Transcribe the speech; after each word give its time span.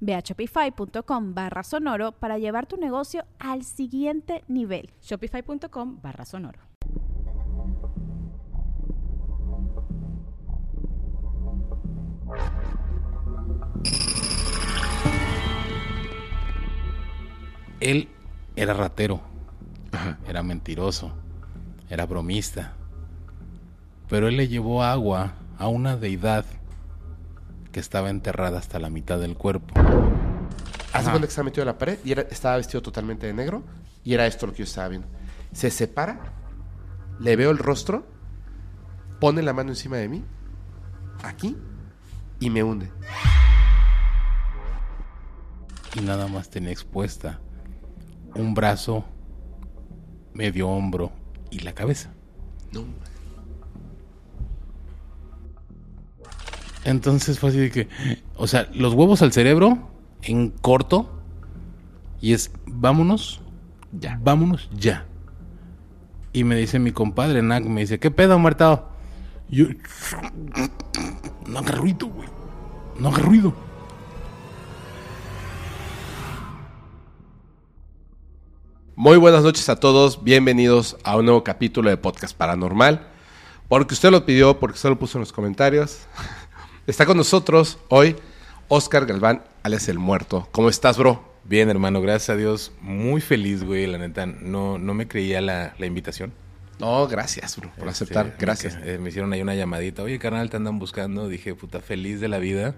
Ve 0.00 0.14
a 0.14 0.20
shopify.com 0.20 1.34
barra 1.34 1.62
sonoro 1.62 2.12
para 2.12 2.38
llevar 2.38 2.66
tu 2.66 2.76
negocio 2.76 3.24
al 3.38 3.64
siguiente 3.64 4.44
nivel. 4.48 4.90
Shopify.com 5.02 6.00
barra 6.00 6.24
sonoro. 6.24 6.60
Él 17.80 18.08
era 18.56 18.74
ratero, 18.74 19.20
era 20.28 20.42
mentiroso, 20.42 21.12
era 21.88 22.06
bromista, 22.06 22.72
pero 24.08 24.26
él 24.26 24.36
le 24.36 24.48
llevó 24.48 24.82
agua 24.82 25.34
a 25.58 25.68
una 25.68 25.96
deidad 25.96 26.44
que 27.78 27.82
estaba 27.82 28.10
enterrada 28.10 28.58
hasta 28.58 28.80
la 28.80 28.90
mitad 28.90 29.20
del 29.20 29.36
cuerpo. 29.36 29.72
Hace 30.92 31.10
cuenta 31.10 31.20
que 31.20 31.26
estaba 31.30 31.44
metido 31.44 31.62
en 31.62 31.66
la 31.68 31.78
pared 31.78 32.00
y 32.04 32.10
era- 32.10 32.22
estaba 32.22 32.56
vestido 32.56 32.82
totalmente 32.82 33.28
de 33.28 33.32
negro 33.32 33.62
y 34.02 34.14
era 34.14 34.26
esto 34.26 34.48
lo 34.48 34.52
que 34.52 34.58
yo 34.58 34.64
estaba 34.64 34.88
viendo. 34.88 35.06
Se 35.52 35.70
separa, 35.70 36.18
le 37.20 37.36
veo 37.36 37.52
el 37.52 37.58
rostro, 37.58 38.04
pone 39.20 39.42
la 39.42 39.52
mano 39.52 39.70
encima 39.70 39.96
de 39.96 40.08
mí, 40.08 40.24
aquí, 41.22 41.56
y 42.40 42.50
me 42.50 42.64
hunde. 42.64 42.90
y 45.94 46.00
nada 46.00 46.26
más 46.26 46.50
tenía 46.50 46.70
expuesta 46.72 47.38
un 48.34 48.54
brazo, 48.54 49.04
medio 50.34 50.68
hombro 50.68 51.12
y 51.50 51.60
la 51.60 51.74
cabeza. 51.74 52.10
No. 52.72 52.82
Entonces 56.84 57.38
fue 57.38 57.50
así 57.50 57.58
de 57.58 57.70
que, 57.70 57.88
o 58.36 58.46
sea, 58.46 58.68
los 58.72 58.94
huevos 58.94 59.22
al 59.22 59.32
cerebro 59.32 59.90
en 60.22 60.50
corto 60.50 61.10
y 62.20 62.32
es 62.32 62.50
vámonos, 62.66 63.40
ya, 63.92 64.18
vámonos 64.22 64.68
ya. 64.72 65.06
Y 66.32 66.44
me 66.44 66.56
dice 66.56 66.78
mi 66.78 66.92
compadre 66.92 67.42
Nak, 67.42 67.64
me 67.64 67.80
dice, 67.80 67.98
¿qué 67.98 68.10
pedo, 68.10 68.38
muertado? 68.38 68.88
Yo, 69.48 69.66
no 71.46 71.58
haga 71.58 71.72
ruido, 71.72 72.06
güey, 72.08 72.28
no 72.98 73.08
haga 73.08 73.18
ruido. 73.18 73.54
Muy 78.94 79.16
buenas 79.16 79.44
noches 79.44 79.68
a 79.68 79.76
todos, 79.76 80.24
bienvenidos 80.24 80.96
a 81.04 81.16
un 81.16 81.24
nuevo 81.24 81.44
capítulo 81.44 81.88
de 81.88 81.96
Podcast 81.96 82.36
Paranormal. 82.36 83.06
Porque 83.68 83.94
usted 83.94 84.10
lo 84.10 84.26
pidió, 84.26 84.58
porque 84.58 84.74
usted 84.74 84.88
lo 84.88 84.98
puso 84.98 85.18
en 85.18 85.20
los 85.20 85.32
comentarios. 85.32 86.00
Está 86.88 87.04
con 87.06 87.16
nosotros 87.18 87.78
hoy 87.88 88.16
Oscar 88.68 89.04
Galván, 89.06 89.44
alias 89.62 89.88
El 89.88 89.98
Muerto. 89.98 90.48
¿Cómo 90.52 90.68
estás, 90.70 90.96
bro? 90.98 91.22
Bien, 91.44 91.68
hermano, 91.70 92.00
gracias 92.00 92.30
a 92.30 92.36
Dios, 92.36 92.72
muy 92.80 93.20
feliz, 93.20 93.62
güey, 93.62 93.86
la 93.86 93.98
neta, 93.98 94.24
no, 94.26 94.78
no 94.78 94.94
me 94.94 95.06
creía 95.06 95.40
la, 95.40 95.74
la 95.78 95.86
invitación. 95.86 96.32
No, 96.78 97.06
gracias, 97.06 97.56
bro, 97.58 97.70
por 97.76 97.88
Este, 97.88 98.04
aceptar. 98.04 98.26
me- 98.26 98.32
Gracias. 98.38 98.78
eh, 98.82 98.98
Me, 98.98 99.10
hicieron 99.10 99.32
ahí 99.34 99.42
una 99.42 99.54
llamadita. 99.54 100.02
Oye, 100.02 100.18
carnal, 100.18 100.48
te 100.48 100.56
andan 100.56 100.78
buscando. 100.78 101.28
Dije, 101.28 101.54
puta, 101.54 101.80
feliz 101.80 102.20
de 102.20 102.28
la 102.28 102.38
vida. 102.38 102.74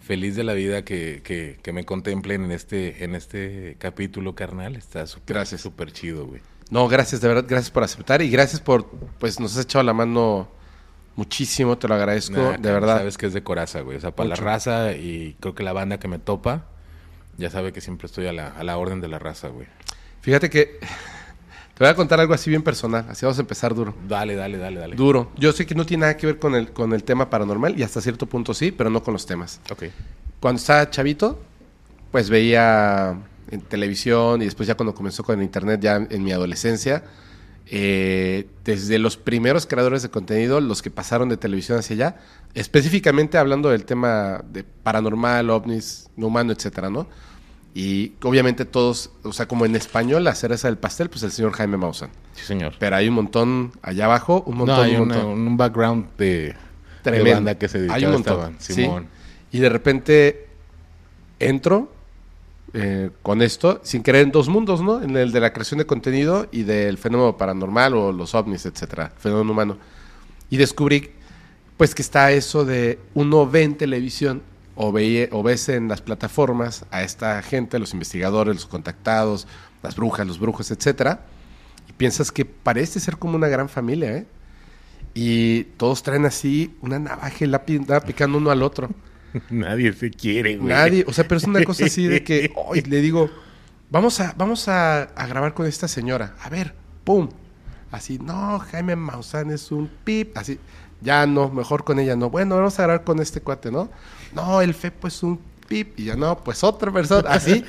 Feliz 0.00 0.34
de 0.36 0.44
la 0.44 0.52
vida 0.54 0.84
que, 0.84 1.20
que, 1.22 1.58
que 1.62 1.72
me 1.72 1.84
contemplen 1.84 2.44
en 2.44 2.50
este, 2.50 3.04
en 3.04 3.14
este 3.14 3.76
capítulo, 3.78 4.34
carnal. 4.34 4.74
Está 4.76 5.06
súper 5.06 5.36
Gracias. 5.36 5.60
súper 5.60 5.92
chido, 5.92 6.26
güey. 6.26 6.40
No, 6.70 6.88
gracias, 6.88 7.20
de 7.20 7.28
verdad, 7.28 7.44
gracias 7.46 7.70
por 7.70 7.84
aceptar 7.84 8.20
y 8.22 8.28
gracias 8.30 8.60
por, 8.60 8.88
pues 9.18 9.38
nos 9.38 9.54
has 9.56 9.64
echado 9.64 9.84
la 9.84 9.92
mano 9.92 10.48
muchísimo, 11.16 11.78
te 11.78 11.88
lo 11.88 11.94
agradezco, 11.94 12.36
Nah, 12.36 12.56
de 12.56 12.72
verdad. 12.72 12.98
Sabes 12.98 13.18
que 13.18 13.26
es 13.26 13.32
de 13.32 13.42
coraza, 13.42 13.80
güey. 13.80 13.96
O 13.96 14.00
sea, 14.00 14.10
para 14.10 14.30
Mucho. 14.30 14.42
la 14.42 14.50
raza 14.50 14.92
y 14.92 15.36
creo 15.40 15.54
que 15.54 15.62
la 15.62 15.72
banda 15.72 15.98
que 15.98 16.08
me 16.08 16.18
topa, 16.18 16.64
ya 17.36 17.50
sabe 17.50 17.72
que 17.72 17.80
siempre 17.80 18.06
estoy 18.06 18.26
a 18.26 18.32
la, 18.32 18.48
a 18.48 18.64
la 18.64 18.76
orden 18.76 19.00
de 19.00 19.08
la 19.08 19.18
raza, 19.18 19.48
güey. 19.48 19.66
Fíjate 20.20 20.48
que 20.50 20.78
te 21.74 21.82
voy 21.82 21.88
a 21.88 21.94
contar 21.94 22.20
algo 22.20 22.34
así 22.34 22.50
bien 22.50 22.62
personal, 22.62 23.04
así 23.08 23.26
vamos 23.26 23.38
a 23.38 23.40
empezar 23.42 23.74
duro. 23.74 23.94
Dale, 24.08 24.36
dale, 24.36 24.58
dale, 24.58 24.78
dale. 24.80 24.96
Duro. 24.96 25.32
Yo 25.36 25.52
sé 25.52 25.66
que 25.66 25.74
no 25.74 25.84
tiene 25.84 26.02
nada 26.02 26.16
que 26.16 26.26
ver 26.26 26.38
con 26.38 26.54
el, 26.54 26.72
con 26.72 26.92
el 26.92 27.02
tema 27.04 27.28
paranormal 27.30 27.78
y 27.78 27.82
hasta 27.82 28.00
cierto 28.00 28.26
punto 28.26 28.54
sí, 28.54 28.70
pero 28.70 28.90
no 28.90 29.02
con 29.02 29.12
los 29.12 29.26
temas. 29.26 29.60
Ok. 29.70 29.84
Cuando 30.40 30.58
estaba 30.60 30.88
chavito, 30.90 31.40
pues 32.12 32.30
veía 32.30 33.18
en 33.50 33.60
televisión 33.62 34.40
y 34.42 34.44
después 34.44 34.66
ya 34.66 34.76
cuando 34.76 34.94
comenzó 34.94 35.24
con 35.24 35.36
el 35.38 35.44
internet, 35.44 35.80
ya 35.80 35.96
en 35.96 36.22
mi 36.22 36.32
adolescencia, 36.32 37.02
eh, 37.66 38.46
desde 38.64 38.98
los 38.98 39.16
primeros 39.16 39.66
creadores 39.66 40.02
de 40.02 40.10
contenido, 40.10 40.60
los 40.60 40.82
que 40.82 40.90
pasaron 40.90 41.28
de 41.28 41.36
televisión 41.36 41.78
hacia 41.78 41.94
allá, 41.94 42.16
específicamente 42.54 43.38
hablando 43.38 43.70
del 43.70 43.84
tema 43.84 44.42
de 44.52 44.64
paranormal, 44.64 45.50
ovnis, 45.50 46.08
no 46.16 46.26
humano, 46.28 46.52
etcétera, 46.52 46.90
¿no? 46.90 47.06
Y 47.76 48.12
obviamente 48.22 48.64
todos, 48.64 49.10
o 49.24 49.32
sea, 49.32 49.48
como 49.48 49.64
en 49.66 49.74
español, 49.74 50.22
la 50.22 50.34
cereza 50.36 50.68
del 50.68 50.78
pastel, 50.78 51.08
pues 51.10 51.22
el 51.24 51.32
señor 51.32 51.52
Jaime 51.54 51.76
Maussan. 51.76 52.10
Sí, 52.34 52.44
señor. 52.44 52.74
Pero 52.78 52.94
hay 52.96 53.08
un 53.08 53.14
montón 53.14 53.72
allá 53.82 54.04
abajo, 54.04 54.44
un 54.46 54.58
montón, 54.58 54.76
no, 54.76 54.82
hay 54.82 54.94
un 54.96 55.10
una- 55.10 55.24
un 55.26 55.56
background 55.56 56.06
de, 56.16 56.26
de 56.26 56.54
Tremendo. 57.02 57.32
banda 57.34 57.58
que 57.58 57.66
se 57.68 57.78
dedicaba 57.78 57.96
Hay 57.96 58.04
un 58.04 58.10
a 58.10 58.12
montón. 58.12 58.32
esta 58.34 58.44
banda. 58.44 58.60
sí. 58.60 58.72
Simón. 58.74 59.06
Y 59.50 59.58
de 59.58 59.68
repente 59.68 60.46
entro 61.40 61.92
eh, 62.76 63.10
con 63.22 63.40
esto, 63.40 63.80
sin 63.84 64.02
querer, 64.02 64.22
en 64.22 64.32
dos 64.32 64.48
mundos, 64.48 64.82
¿no? 64.82 65.00
En 65.00 65.16
el 65.16 65.30
de 65.30 65.38
la 65.38 65.52
creación 65.52 65.78
de 65.78 65.86
contenido 65.86 66.48
y 66.50 66.64
del 66.64 66.98
fenómeno 66.98 67.36
paranormal 67.36 67.94
o 67.94 68.10
los 68.10 68.34
ovnis, 68.34 68.66
etcétera, 68.66 69.12
fenómeno 69.16 69.52
humano. 69.52 69.78
Y 70.50 70.56
descubrí, 70.56 71.10
pues, 71.76 71.94
que 71.94 72.02
está 72.02 72.32
eso 72.32 72.64
de 72.64 72.98
uno 73.14 73.48
ve 73.48 73.62
en 73.62 73.76
televisión 73.76 74.42
o, 74.74 74.90
veía, 74.90 75.28
o 75.30 75.44
ves 75.44 75.68
en 75.68 75.86
las 75.86 76.00
plataformas 76.00 76.84
a 76.90 77.04
esta 77.04 77.40
gente, 77.42 77.78
los 77.78 77.92
investigadores, 77.92 78.56
los 78.56 78.66
contactados, 78.66 79.46
las 79.80 79.94
brujas, 79.94 80.26
los 80.26 80.40
brujos, 80.40 80.72
etcétera, 80.72 81.26
y 81.88 81.92
piensas 81.92 82.32
que 82.32 82.44
parece 82.44 82.98
ser 82.98 83.18
como 83.18 83.36
una 83.36 83.46
gran 83.46 83.68
familia, 83.68 84.16
¿eh? 84.16 84.26
Y 85.14 85.64
todos 85.76 86.02
traen 86.02 86.24
así 86.24 86.76
una 86.80 86.98
navaja 86.98 87.44
y 87.44 87.46
la 87.46 87.62
nada 87.86 88.00
picando 88.00 88.38
uno 88.38 88.50
al 88.50 88.64
otro. 88.64 88.90
Nadie 89.50 89.92
se 89.92 90.10
quiere, 90.10 90.56
güey. 90.56 90.68
Nadie, 90.68 91.04
o 91.06 91.12
sea, 91.12 91.26
pero 91.26 91.38
es 91.38 91.44
una 91.44 91.64
cosa 91.64 91.86
así 91.86 92.06
de 92.06 92.22
que 92.22 92.52
hoy 92.56 92.82
le 92.82 93.00
digo, 93.00 93.30
vamos 93.90 94.20
a, 94.20 94.34
vamos 94.36 94.68
a, 94.68 95.02
a 95.02 95.26
grabar 95.26 95.54
con 95.54 95.66
esta 95.66 95.88
señora. 95.88 96.34
A 96.42 96.48
ver, 96.48 96.74
pum. 97.04 97.28
Así, 97.90 98.18
no, 98.18 98.58
Jaime 98.58 98.96
Maussan 98.96 99.50
es 99.50 99.70
un 99.70 99.88
pip. 100.04 100.36
Así, 100.36 100.58
ya 101.00 101.26
no, 101.26 101.48
mejor 101.50 101.84
con 101.84 101.98
ella 101.98 102.16
no. 102.16 102.30
Bueno, 102.30 102.56
vamos 102.56 102.78
a 102.78 102.82
grabar 102.82 103.04
con 103.04 103.20
este 103.20 103.40
cuate, 103.40 103.70
¿no? 103.70 103.90
No, 104.34 104.60
el 104.60 104.74
Fepo 104.74 105.06
es 105.06 105.22
un 105.22 105.38
pip. 105.68 105.98
Y 105.98 106.04
ya 106.06 106.16
no, 106.16 106.42
pues 106.42 106.64
otra 106.64 106.90
persona. 106.92 107.30
Así. 107.30 107.64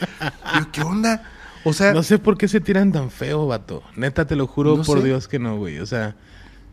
Digo, 0.53 0.67
¿qué 0.71 0.81
onda? 0.81 1.31
O 1.63 1.73
sea, 1.73 1.93
No 1.93 2.01
sé 2.03 2.17
por 2.19 2.37
qué 2.37 2.47
se 2.47 2.59
tiran 2.61 2.91
tan 2.91 3.09
feo, 3.11 3.45
vato. 3.47 3.83
Neta, 3.95 4.25
te 4.25 4.35
lo 4.35 4.47
juro 4.47 4.77
No 4.77 4.83
por 4.83 4.99
sé. 4.99 5.05
Dios 5.05 5.27
que 5.27 5.37
no, 5.39 5.57
güey. 5.57 5.79
O 5.79 5.85
sea, 5.85 6.15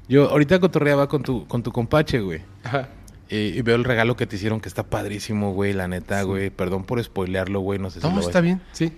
yo 0.08 0.30
ahorita 0.30 0.58
cotorreaba 0.60 1.08
con 1.08 1.22
tu, 1.22 1.46
con 1.46 1.62
tu 1.62 1.72
compache, 1.72 2.20
güey. 2.20 2.42
ajá, 2.62 2.88
Y, 3.32 3.58
y 3.58 3.62
veo 3.62 3.76
el 3.76 3.84
regalo 3.84 4.14
que 4.14 4.26
te 4.26 4.36
hicieron 4.36 4.60
que 4.60 4.68
está 4.68 4.82
padrísimo, 4.82 5.52
güey, 5.54 5.72
la 5.72 5.88
neta, 5.88 6.22
güey. 6.22 6.50
Perdón 6.50 6.84
por 6.84 7.02
spoilearlo, 7.02 7.60
güey. 7.60 7.78
No 7.78 7.88
sé 7.88 8.00
si 8.02 8.06
lo 8.10 8.20
está 8.20 8.40
ves. 8.40 8.44
bien, 8.44 8.62
sí. 8.72 8.92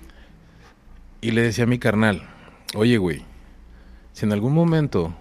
Y 1.21 1.31
le 1.31 1.43
decía 1.43 1.65
a 1.65 1.67
mi 1.69 1.79
carnal, 1.79 2.29
oye, 2.75 2.99
güey, 2.99 3.23
si 4.13 4.27
en 4.27 4.33
algún 4.33 4.53
momento 4.53 5.15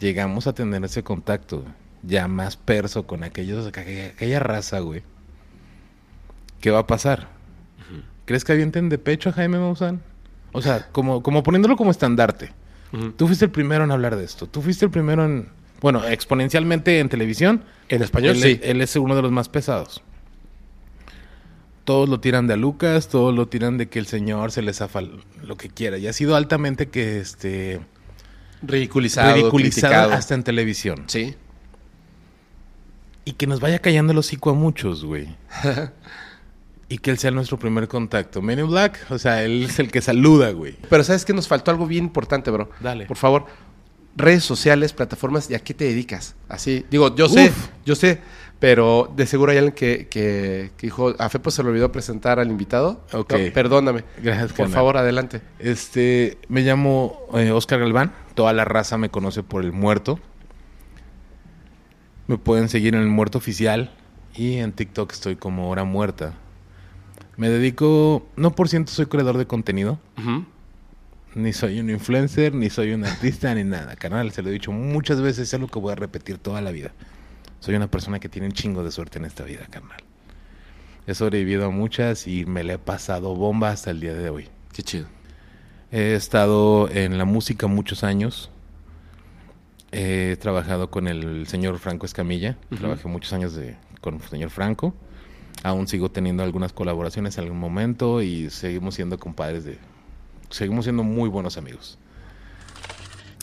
llegamos 0.00 0.46
a 0.48 0.54
tener 0.54 0.84
ese 0.84 1.04
contacto 1.04 1.64
ya 2.02 2.26
más 2.28 2.56
perso 2.56 3.06
con 3.06 3.22
aquellos, 3.22 3.66
aquella, 3.66 4.08
aquella 4.08 4.40
raza, 4.40 4.80
güey, 4.80 5.02
¿qué 6.60 6.70
va 6.70 6.80
a 6.80 6.86
pasar? 6.86 7.28
¿Crees 8.24 8.44
que 8.44 8.52
avienten 8.52 8.88
de 8.88 8.98
pecho 8.98 9.28
a 9.28 9.32
Jaime 9.32 9.58
Maussan? 9.58 10.02
O 10.52 10.62
sea, 10.62 10.88
como, 10.92 11.22
como 11.22 11.42
poniéndolo 11.42 11.76
como 11.76 11.90
estandarte. 11.90 12.52
Tú 13.16 13.26
fuiste 13.26 13.44
el 13.44 13.50
primero 13.50 13.84
en 13.84 13.90
hablar 13.90 14.16
de 14.16 14.24
esto. 14.24 14.46
Tú 14.46 14.62
fuiste 14.62 14.84
el 14.84 14.90
primero 14.90 15.24
en... 15.24 15.48
Bueno, 15.84 16.02
exponencialmente 16.02 16.98
en 16.98 17.10
televisión. 17.10 17.62
En 17.90 18.00
español, 18.00 18.36
él, 18.36 18.42
sí. 18.42 18.60
Él 18.62 18.80
es 18.80 18.96
uno 18.96 19.14
de 19.14 19.20
los 19.20 19.30
más 19.30 19.50
pesados. 19.50 20.00
Todos 21.84 22.08
lo 22.08 22.20
tiran 22.20 22.46
de 22.46 22.54
a 22.54 22.56
Lucas, 22.56 23.08
todos 23.08 23.34
lo 23.34 23.48
tiran 23.48 23.76
de 23.76 23.90
que 23.90 23.98
el 23.98 24.06
señor 24.06 24.50
se 24.50 24.62
les 24.62 24.78
zafa 24.78 25.02
lo 25.02 25.58
que 25.58 25.68
quiera. 25.68 25.98
Y 25.98 26.06
ha 26.06 26.14
sido 26.14 26.36
altamente 26.36 26.88
que 26.88 27.20
este 27.20 27.82
Ridiculizado, 28.62 29.34
ridiculizado 29.34 29.92
criticado. 29.92 30.12
hasta 30.14 30.34
en 30.34 30.42
televisión. 30.42 31.04
Sí. 31.06 31.34
Y 33.26 33.32
que 33.32 33.46
nos 33.46 33.60
vaya 33.60 33.78
callando 33.80 34.12
el 34.14 34.18
hocico 34.18 34.48
a 34.48 34.54
muchos, 34.54 35.04
güey. 35.04 35.36
y 36.88 36.96
que 36.96 37.10
él 37.10 37.18
sea 37.18 37.30
nuestro 37.30 37.58
primer 37.58 37.88
contacto. 37.88 38.40
Men 38.40 38.60
in 38.60 38.68
Black, 38.68 39.04
o 39.10 39.18
sea, 39.18 39.42
él 39.42 39.64
es 39.64 39.78
el 39.78 39.90
que 39.90 40.00
saluda, 40.00 40.50
güey. 40.52 40.76
Pero 40.88 41.04
¿sabes 41.04 41.26
que 41.26 41.34
Nos 41.34 41.46
faltó 41.46 41.70
algo 41.70 41.86
bien 41.86 42.04
importante, 42.04 42.50
bro. 42.50 42.70
Dale. 42.80 43.04
Por 43.04 43.18
favor, 43.18 43.44
redes 44.16 44.44
sociales, 44.44 44.92
plataformas, 44.92 45.50
¿y 45.50 45.54
a 45.54 45.58
qué 45.58 45.74
te 45.74 45.84
dedicas? 45.84 46.34
Así, 46.48 46.84
digo, 46.90 47.14
yo 47.16 47.28
sé, 47.28 47.48
Uf. 47.48 47.68
yo 47.84 47.94
sé, 47.94 48.20
pero 48.60 49.12
de 49.16 49.26
seguro 49.26 49.52
hay 49.52 49.58
alguien 49.58 49.74
que, 49.74 50.06
que, 50.08 50.70
que 50.76 50.86
dijo, 50.86 51.14
a 51.18 51.28
Fepo 51.28 51.50
se 51.50 51.62
le 51.62 51.70
olvidó 51.70 51.90
presentar 51.92 52.38
al 52.38 52.48
invitado. 52.48 53.04
Ok. 53.12 53.32
No, 53.32 53.52
perdóname. 53.52 54.04
Gracias, 54.22 54.48
Por 54.48 54.56
carnal. 54.58 54.74
favor, 54.74 54.96
adelante. 54.96 55.42
Este, 55.58 56.38
me 56.48 56.62
llamo 56.62 57.26
eh, 57.34 57.50
Oscar 57.50 57.80
Galván. 57.80 58.12
Toda 58.34 58.52
la 58.52 58.64
raza 58.64 58.96
me 58.96 59.10
conoce 59.10 59.42
por 59.42 59.64
el 59.64 59.72
muerto. 59.72 60.18
Me 62.26 62.38
pueden 62.38 62.68
seguir 62.68 62.94
en 62.94 63.02
el 63.02 63.08
muerto 63.08 63.36
oficial 63.38 63.90
y 64.34 64.54
en 64.56 64.72
TikTok 64.72 65.12
estoy 65.12 65.36
como 65.36 65.68
hora 65.68 65.84
muerta. 65.84 66.32
Me 67.36 67.48
dedico, 67.50 68.26
no 68.36 68.54
por 68.54 68.68
ciento 68.68 68.92
soy 68.92 69.06
creador 69.06 69.36
de 69.36 69.46
contenido, 69.46 69.98
ni 71.34 71.52
soy 71.52 71.80
un 71.80 71.90
influencer, 71.90 72.54
ni 72.54 72.70
soy 72.70 72.92
un 72.92 73.04
artista, 73.04 73.54
ni 73.54 73.64
nada. 73.64 73.96
Carnal, 73.96 74.32
se 74.32 74.42
lo 74.42 74.50
he 74.50 74.52
dicho 74.52 74.72
muchas 74.72 75.20
veces, 75.20 75.48
es 75.48 75.54
algo 75.54 75.68
que 75.68 75.78
voy 75.78 75.92
a 75.92 75.96
repetir 75.96 76.38
toda 76.38 76.60
la 76.60 76.70
vida. 76.70 76.92
Soy 77.60 77.74
una 77.74 77.90
persona 77.90 78.20
que 78.20 78.28
tiene 78.28 78.48
un 78.48 78.52
chingo 78.52 78.84
de 78.84 78.90
suerte 78.90 79.18
en 79.18 79.24
esta 79.24 79.44
vida, 79.44 79.66
carnal. 79.70 80.02
He 81.06 81.14
sobrevivido 81.14 81.66
a 81.66 81.70
muchas 81.70 82.26
y 82.26 82.46
me 82.46 82.64
le 82.64 82.74
he 82.74 82.78
pasado 82.78 83.34
bomba 83.34 83.70
hasta 83.70 83.90
el 83.90 84.00
día 84.00 84.14
de 84.14 84.30
hoy. 84.30 84.48
Qué 84.72 84.82
chido. 84.82 85.06
He 85.92 86.14
estado 86.14 86.88
en 86.90 87.18
la 87.18 87.24
música 87.24 87.66
muchos 87.66 88.04
años. 88.04 88.50
He 89.92 90.36
trabajado 90.40 90.90
con 90.90 91.06
el 91.08 91.46
señor 91.46 91.78
Franco 91.78 92.06
Escamilla. 92.06 92.56
Trabajé 92.76 93.06
muchos 93.06 93.32
años 93.32 93.54
de, 93.54 93.76
con 94.00 94.14
el 94.14 94.22
señor 94.22 94.50
Franco. 94.50 94.94
Aún 95.62 95.86
sigo 95.86 96.10
teniendo 96.10 96.42
algunas 96.42 96.72
colaboraciones 96.72 97.38
en 97.38 97.44
algún 97.44 97.60
momento 97.60 98.22
y 98.22 98.50
seguimos 98.50 98.94
siendo 98.94 99.18
compadres 99.18 99.64
de... 99.64 99.78
Seguimos 100.54 100.84
siendo 100.84 101.02
muy 101.02 101.28
buenos 101.28 101.58
amigos. 101.58 101.98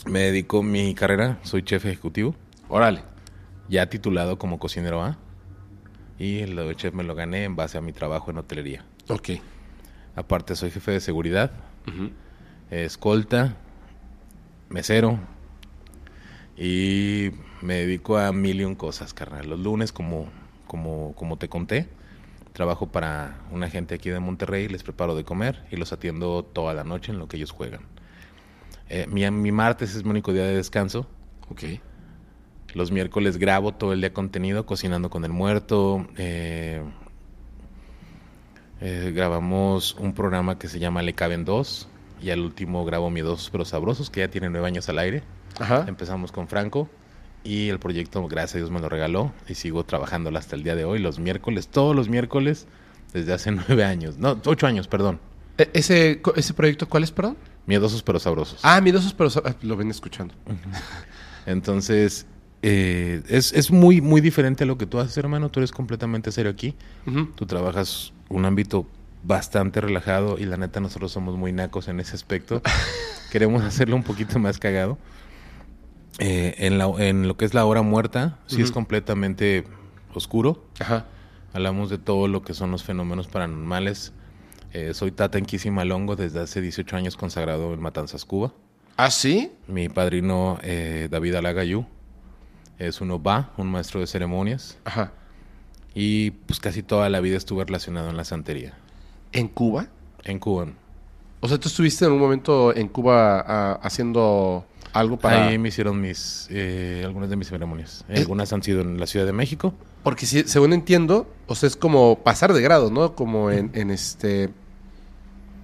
Me 0.05 0.19
dedico 0.19 0.59
a 0.59 0.63
mi 0.63 0.95
carrera, 0.95 1.39
soy 1.43 1.61
chef 1.61 1.83
ejecutivo, 1.85 2.35
Órale. 2.69 3.01
ya 3.67 3.89
titulado 3.89 4.39
como 4.39 4.59
cocinero 4.59 5.03
A. 5.03 5.17
Y 6.17 6.39
el 6.39 6.55
de 6.55 6.73
chef 6.77 6.93
me 6.93 7.03
lo 7.03 7.13
gané 7.13 7.43
en 7.43 7.57
base 7.57 7.77
a 7.77 7.81
mi 7.81 7.91
trabajo 7.91 8.31
en 8.31 8.37
hotelería. 8.37 8.85
Ok. 9.09 9.31
Aparte 10.15 10.55
soy 10.55 10.71
jefe 10.71 10.91
de 10.91 11.01
seguridad, 11.01 11.51
escolta, 12.69 13.57
mesero 14.69 15.19
y 16.55 17.31
me 17.61 17.73
dedico 17.73 18.19
a 18.19 18.31
mil 18.31 18.61
y 18.61 18.63
un 18.63 18.75
cosas, 18.75 19.13
carnal. 19.13 19.49
Los 19.49 19.59
lunes, 19.59 19.91
como, 19.91 20.29
como, 20.65 21.13
como 21.17 21.35
te 21.35 21.49
conté, 21.49 21.89
trabajo 22.53 22.87
para 22.87 23.39
una 23.51 23.69
gente 23.69 23.95
aquí 23.95 24.09
de 24.09 24.19
Monterrey, 24.19 24.67
les 24.67 24.83
preparo 24.83 25.15
de 25.15 25.23
comer 25.23 25.63
y 25.71 25.77
los 25.77 25.93
atiendo 25.93 26.43
toda 26.43 26.73
la 26.73 26.83
noche 26.83 27.11
en 27.11 27.19
lo 27.19 27.27
que 27.27 27.37
ellos 27.37 27.51
juegan. 27.51 27.81
Eh, 28.89 29.07
mi, 29.07 29.29
mi 29.31 29.51
martes 29.51 29.95
es 29.95 30.03
mi 30.03 30.09
único 30.11 30.33
día 30.33 30.43
de 30.43 30.55
descanso. 30.55 31.07
Ok. 31.49 31.63
Los 32.73 32.91
miércoles 32.91 33.37
grabo 33.37 33.73
todo 33.73 33.93
el 33.93 34.01
día 34.01 34.13
contenido, 34.13 34.65
cocinando 34.65 35.09
con 35.09 35.25
el 35.25 35.31
muerto. 35.31 36.07
eh, 36.17 36.81
eh, 38.81 39.11
grabamos 39.13 39.95
un 39.95 40.13
programa 40.13 40.57
que 40.57 40.67
se 40.67 40.79
llama 40.79 41.01
Le 41.01 41.13
Caben 41.13 41.45
Dos. 41.45 41.87
Y 42.21 42.29
al 42.29 42.41
último 42.41 42.85
grabo 42.85 43.09
Mi 43.09 43.21
Dos 43.21 43.49
Pero 43.51 43.65
Sabrosos, 43.65 44.09
que 44.09 44.19
ya 44.19 44.27
tiene 44.27 44.49
nueve 44.49 44.67
años 44.67 44.87
al 44.89 44.99
aire. 44.99 45.23
Ajá. 45.59 45.85
Empezamos 45.87 46.31
con 46.31 46.47
Franco. 46.47 46.87
Y 47.43 47.69
el 47.69 47.79
proyecto, 47.79 48.25
gracias 48.27 48.55
a 48.55 48.57
Dios, 48.59 48.71
me 48.71 48.79
lo 48.79 48.87
regaló. 48.89 49.31
Y 49.47 49.55
sigo 49.55 49.83
trabajándolo 49.83 50.37
hasta 50.37 50.55
el 50.55 50.63
día 50.63 50.75
de 50.75 50.85
hoy, 50.85 50.99
los 50.99 51.17
miércoles, 51.19 51.67
todos 51.67 51.95
los 51.95 52.07
miércoles, 52.09 52.67
desde 53.13 53.33
hace 53.33 53.51
nueve 53.67 53.83
años. 53.83 54.17
No, 54.17 54.39
ocho 54.45 54.67
años, 54.67 54.87
perdón. 54.87 55.19
E- 55.57 55.69
ese, 55.73 56.21
¿Ese 56.35 56.53
proyecto 56.53 56.87
cuál 56.87 57.03
es, 57.03 57.11
perdón? 57.11 57.37
Miedosos 57.65 58.03
pero 58.03 58.19
sabrosos. 58.19 58.59
Ah, 58.63 58.79
miedosos, 58.81 59.13
pero 59.13 59.29
sa- 59.29 59.41
ah, 59.45 59.55
lo 59.61 59.75
ven 59.77 59.89
escuchando. 59.91 60.33
Entonces, 61.45 62.25
eh, 62.61 63.21
es, 63.27 63.53
es 63.53 63.71
muy, 63.71 64.01
muy 64.01 64.21
diferente 64.21 64.63
a 64.63 64.67
lo 64.67 64.77
que 64.77 64.85
tú 64.85 64.99
haces, 64.99 65.17
hermano. 65.17 65.49
Tú 65.49 65.59
eres 65.59 65.71
completamente 65.71 66.31
serio 66.31 66.51
aquí. 66.51 66.75
Ujú. 67.07 67.25
Tú 67.35 67.45
trabajas 67.45 68.13
un 68.29 68.45
ámbito 68.45 68.85
bastante 69.23 69.81
relajado 69.81 70.37
y 70.39 70.45
la 70.45 70.57
neta 70.57 70.79
nosotros 70.79 71.11
somos 71.11 71.37
muy 71.37 71.51
nacos 71.53 71.87
en 71.87 71.99
ese 71.99 72.15
aspecto. 72.15 72.61
Queremos 73.31 73.63
hacerlo 73.63 73.95
un 73.95 74.03
poquito 74.03 74.39
más 74.39 74.57
cagado. 74.59 74.97
Eh, 76.23 76.55
en, 76.67 76.77
la- 76.77 76.93
en 76.99 77.27
lo 77.27 77.35
que 77.35 77.45
es 77.45 77.53
la 77.53 77.65
hora 77.65 77.81
muerta, 77.81 78.37
sí 78.45 78.61
es 78.61 78.71
completamente 78.71 79.63
oscuro. 80.13 80.63
Ajá. 80.79 81.05
Hablamos 81.53 81.89
de 81.89 81.97
todo 81.97 82.27
lo 82.27 82.43
que 82.43 82.53
son 82.53 82.69
los 82.71 82.83
fenómenos 82.83 83.27
paranormales. 83.27 84.13
Eh, 84.73 84.93
soy 84.93 85.11
Tata 85.11 85.37
en 85.37 85.45
Quisimalongo 85.45 86.15
desde 86.15 86.39
hace 86.39 86.61
18 86.61 86.95
años 86.95 87.17
consagrado 87.17 87.73
en 87.73 87.81
Matanzas, 87.81 88.23
Cuba. 88.23 88.53
¿Ah, 88.97 89.09
sí? 89.09 89.51
Mi 89.67 89.89
padrino 89.89 90.59
eh, 90.61 91.07
David 91.09 91.35
Alagayú 91.35 91.85
es 92.77 93.01
un 93.01 93.11
OBA, 93.11 93.51
un 93.57 93.67
maestro 93.71 93.99
de 93.99 94.07
ceremonias. 94.07 94.77
Ajá. 94.85 95.11
Y 95.95 96.31
pues 96.31 96.59
casi 96.59 96.83
toda 96.83 97.09
la 97.09 97.19
vida 97.19 97.35
estuve 97.35 97.65
relacionado 97.65 98.09
en 98.11 98.15
la 98.17 98.23
santería. 98.25 98.73
¿En 99.33 99.47
Cuba? 99.47 99.87
En 100.23 100.39
Cuba. 100.39 100.67
O 101.41 101.47
sea, 101.47 101.57
tú 101.59 101.67
estuviste 101.67 102.05
en 102.05 102.11
un 102.11 102.19
momento 102.19 102.75
en 102.75 102.87
Cuba 102.87 103.43
ah, 103.45 103.79
haciendo 103.81 104.65
algo 104.93 105.17
para... 105.17 105.47
Ahí 105.47 105.57
me 105.57 105.69
hicieron 105.69 105.99
mis 106.01 106.47
eh, 106.49 107.01
algunas 107.05 107.29
de 107.29 107.35
mis 107.35 107.47
ceremonias. 107.49 108.03
Eh. 108.09 108.19
Algunas 108.19 108.51
han 108.53 108.61
sido 108.63 108.81
en 108.81 108.99
la 108.99 109.07
Ciudad 109.07 109.25
de 109.25 109.33
México. 109.33 109.73
Porque 110.03 110.25
si, 110.25 110.43
según 110.43 110.73
entiendo, 110.73 111.27
o 111.47 111.55
sea, 111.55 111.67
es 111.67 111.75
como 111.75 112.19
pasar 112.23 112.53
de 112.53 112.61
grado, 112.61 112.89
¿no? 112.91 113.15
Como 113.15 113.51
en, 113.51 113.71
en 113.73 113.91
este... 113.91 114.49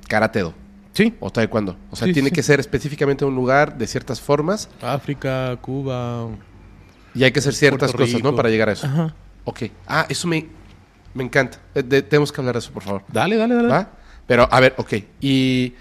Karatedo 0.07 0.53
Sí. 0.93 1.13
o 1.19 1.29
taekwondo. 1.29 1.77
O 1.91 1.95
sea, 1.95 2.07
Sí, 2.07 2.13
tiene 2.13 2.29
sí. 2.29 2.35
que 2.35 2.43
ser 2.43 2.59
específicamente 2.59 3.23
un 3.25 3.35
lugar 3.35 3.77
de 3.77 3.85
ciertas 3.85 4.19
formas 4.19 4.67
África, 4.81 5.55
Cuba. 5.61 6.27
y 7.13 7.23
hay 7.23 7.31
que 7.31 7.39
hacer 7.39 7.53
ciertas 7.53 7.91
Puerto 7.91 8.05
cosas, 8.11 8.23
¿no? 8.23 8.35
Para 8.35 8.49
llegar 8.49 8.69
a 8.69 8.71
eso. 8.71 8.87
Ajá. 8.87 9.13
Ok. 9.43 9.63
Ah, 9.85 10.05
eso 10.09 10.27
me, 10.27 10.47
me 11.13 11.23
encanta. 11.23 11.59
Eh, 11.75 11.83
de- 11.83 12.01
tenemos 12.01 12.31
que 12.31 12.41
hablar 12.41 12.55
de 12.55 12.59
eso, 12.59 12.71
por 12.71 12.83
favor. 12.83 13.03
Dale, 13.09 13.35
dale, 13.37 13.53
dale. 13.55 13.67
¿Va? 13.67 13.91
Pero, 14.25 14.47
a 14.51 14.59
ver, 14.59 14.73
ok. 14.77 14.93
Y, 15.21 15.73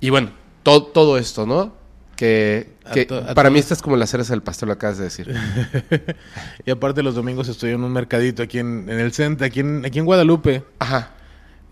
y 0.00 0.10
bueno, 0.10 0.30
to- 0.62 0.84
todo 0.84 1.18
esto, 1.18 1.46
¿no? 1.46 1.74
Que, 2.16 2.72
A 2.84 2.92
que 2.92 3.06
to- 3.06 3.18
a 3.18 3.34
para 3.34 3.50
mí 3.50 3.58
esta 3.58 3.74
es 3.74 3.82
como 3.82 3.96
la 3.96 4.06
cereza 4.06 4.32
del 4.32 4.42
pastel, 4.42 4.68
lo 4.68 4.72
acabas 4.74 4.98
de 4.98 5.04
decir. 5.04 5.34
Y 6.66 6.70
aparte 6.70 7.02
los 7.02 7.14
domingos 7.14 7.48
estoy 7.48 7.70
en 7.72 7.82
un 7.82 7.92
mercadito 7.92 8.42
aquí 8.42 8.58
en, 8.58 8.88
en 8.88 9.00
el 9.00 9.12
centro, 9.12 9.46
aquí 9.46 9.60
en, 9.60 9.84
aquí 9.84 9.98
en 9.98 10.04
Guadalupe. 10.04 10.62
Ajá, 10.78 11.10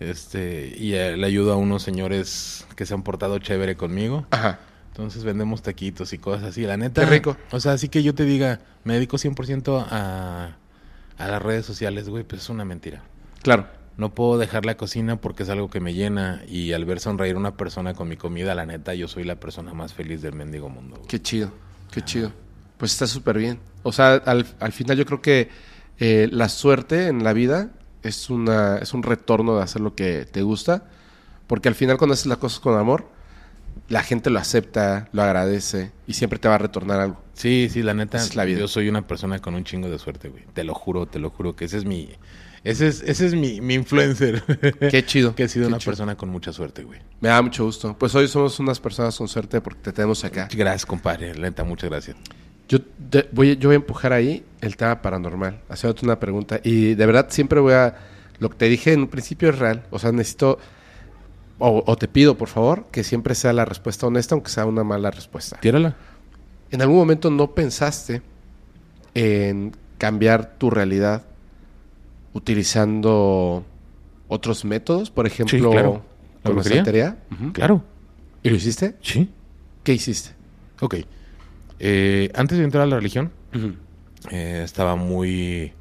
Este, 0.00 0.74
y 0.76 0.94
eh, 0.94 1.16
le 1.16 1.26
ayudo 1.26 1.52
a 1.52 1.56
unos 1.56 1.82
señores 1.82 2.66
que 2.76 2.86
se 2.86 2.94
han 2.94 3.02
portado 3.02 3.38
chévere 3.38 3.76
conmigo. 3.76 4.26
ajá. 4.30 4.58
Entonces 4.88 5.24
vendemos 5.24 5.62
taquitos 5.62 6.12
y 6.12 6.18
cosas 6.18 6.44
así. 6.50 6.62
La 6.66 6.76
neta. 6.76 7.00
Qué 7.02 7.06
rico. 7.10 7.34
O 7.50 7.60
sea, 7.60 7.72
así 7.72 7.88
que 7.88 8.02
yo 8.02 8.14
te 8.14 8.24
diga, 8.26 8.60
me 8.84 8.92
dedico 8.92 9.16
100% 9.16 9.86
a, 9.90 10.56
a 11.16 11.28
las 11.28 11.40
redes 11.42 11.64
sociales, 11.64 12.10
güey, 12.10 12.24
pues 12.24 12.42
es 12.42 12.48
una 12.50 12.66
mentira. 12.66 13.00
Claro. 13.42 13.68
No 13.96 14.14
puedo 14.14 14.38
dejar 14.38 14.64
la 14.64 14.76
cocina 14.76 15.20
porque 15.20 15.42
es 15.42 15.48
algo 15.48 15.68
que 15.68 15.80
me 15.80 15.94
llena 15.94 16.42
y 16.48 16.72
al 16.72 16.84
ver 16.84 16.98
sonreír 17.00 17.36
a 17.36 17.38
una 17.38 17.56
persona 17.56 17.94
con 17.94 18.08
mi 18.08 18.16
comida, 18.16 18.54
la 18.54 18.66
neta, 18.66 18.94
yo 18.94 19.06
soy 19.08 19.24
la 19.24 19.36
persona 19.36 19.74
más 19.74 19.92
feliz 19.92 20.22
del 20.22 20.34
mendigo 20.34 20.68
mundo. 20.68 20.96
güey. 20.96 21.08
Qué 21.08 21.20
chido, 21.20 21.52
qué 21.90 22.02
chido. 22.02 22.32
Pues 22.78 22.92
está 22.92 23.06
súper 23.06 23.38
bien. 23.38 23.60
O 23.82 23.92
sea, 23.92 24.14
al, 24.14 24.46
al 24.60 24.72
final 24.72 24.96
yo 24.96 25.04
creo 25.04 25.20
que 25.20 25.50
eh, 25.98 26.28
la 26.32 26.48
suerte 26.48 27.08
en 27.08 27.22
la 27.22 27.32
vida 27.32 27.70
es, 28.02 28.30
una, 28.30 28.78
es 28.78 28.94
un 28.94 29.02
retorno 29.02 29.56
de 29.56 29.62
hacer 29.62 29.80
lo 29.80 29.94
que 29.94 30.26
te 30.30 30.42
gusta. 30.42 30.84
Porque 31.46 31.68
al 31.68 31.74
final 31.74 31.98
cuando 31.98 32.14
haces 32.14 32.26
las 32.26 32.38
cosas 32.38 32.60
con 32.60 32.78
amor, 32.78 33.08
la 33.88 34.02
gente 34.02 34.30
lo 34.30 34.38
acepta, 34.38 35.08
lo 35.12 35.22
agradece 35.22 35.92
y 36.06 36.14
siempre 36.14 36.38
te 36.38 36.48
va 36.48 36.54
a 36.54 36.58
retornar 36.58 37.00
algo. 37.00 37.22
Sí, 37.34 37.68
sí, 37.70 37.82
la 37.82 37.94
neta, 37.94 38.18
es 38.18 38.36
la 38.36 38.44
vida. 38.44 38.60
yo 38.60 38.68
soy 38.68 38.88
una 38.88 39.06
persona 39.06 39.38
con 39.38 39.54
un 39.54 39.64
chingo 39.64 39.90
de 39.90 39.98
suerte, 39.98 40.28
güey. 40.28 40.44
Te 40.54 40.64
lo 40.64 40.74
juro, 40.74 41.06
te 41.06 41.18
lo 41.18 41.30
juro 41.30 41.54
que 41.54 41.66
ese 41.66 41.78
es 41.78 41.84
mi... 41.84 42.08
Ese 42.64 42.86
es, 42.86 43.02
ese 43.02 43.26
es 43.26 43.34
mi, 43.34 43.60
mi 43.60 43.74
influencer. 43.74 44.42
Qué 44.90 45.04
chido. 45.04 45.34
que 45.36 45.44
he 45.44 45.48
sido 45.48 45.64
qué 45.64 45.68
una 45.68 45.78
chido. 45.78 45.90
persona 45.90 46.16
con 46.16 46.28
mucha 46.28 46.52
suerte, 46.52 46.84
güey. 46.84 47.00
Me 47.20 47.28
da 47.28 47.42
mucho 47.42 47.64
gusto. 47.64 47.96
Pues 47.98 48.14
hoy 48.14 48.28
somos 48.28 48.58
unas 48.60 48.78
personas 48.78 49.16
con 49.16 49.26
suerte 49.28 49.60
porque 49.60 49.80
te 49.80 49.92
tenemos 49.92 50.24
acá. 50.24 50.48
Gracias, 50.54 50.86
compadre. 50.86 51.34
La 51.34 51.48
Neta, 51.48 51.64
muchas 51.64 51.90
gracias. 51.90 52.16
Yo, 52.68 52.80
te- 52.80 53.28
voy, 53.32 53.56
yo 53.56 53.68
voy 53.68 53.74
a 53.74 53.76
empujar 53.76 54.12
ahí 54.12 54.44
el 54.60 54.76
tema 54.76 55.02
paranormal, 55.02 55.60
haciéndote 55.68 56.04
una 56.06 56.20
pregunta. 56.20 56.60
Y 56.62 56.94
de 56.94 57.06
verdad 57.06 57.26
siempre 57.30 57.58
voy 57.60 57.72
a... 57.74 57.96
Lo 58.38 58.48
que 58.50 58.56
te 58.56 58.68
dije 58.68 58.92
en 58.92 59.00
un 59.00 59.08
principio 59.08 59.50
es 59.50 59.58
real. 59.58 59.82
O 59.90 59.98
sea, 59.98 60.12
necesito 60.12 60.58
o, 61.58 61.82
o 61.86 61.96
te 61.96 62.08
pido, 62.08 62.36
por 62.36 62.48
favor, 62.48 62.86
que 62.90 63.04
siempre 63.04 63.34
sea 63.34 63.52
la 63.52 63.64
respuesta 63.64 64.06
honesta, 64.06 64.34
aunque 64.34 64.50
sea 64.50 64.66
una 64.66 64.84
mala 64.84 65.10
respuesta. 65.10 65.58
Tírala. 65.60 65.96
¿En 66.70 66.80
algún 66.80 66.96
momento 66.96 67.28
no 67.30 67.54
pensaste 67.54 68.22
en 69.14 69.76
cambiar 69.98 70.54
tu 70.58 70.70
realidad 70.70 71.24
utilizando 72.34 73.64
otros 74.28 74.64
métodos? 74.64 75.10
Por 75.10 75.26
ejemplo, 75.26 75.70
claro. 75.70 76.02
¿La 76.44 76.50
con 76.50 76.62
brujería? 76.62 77.18
Claro. 77.52 77.84
¿Y 78.42 78.50
lo 78.50 78.56
hiciste? 78.56 78.96
Sí. 79.02 79.30
¿Qué 79.84 79.92
hiciste? 79.94 80.30
Ok. 80.80 80.96
Eh, 81.78 82.30
antes 82.34 82.58
de 82.58 82.64
entrar 82.64 82.82
a 82.84 82.86
la 82.86 82.96
religión, 82.96 83.32
eh, 84.30 84.62
estaba 84.64 84.96
muy, 84.96 85.72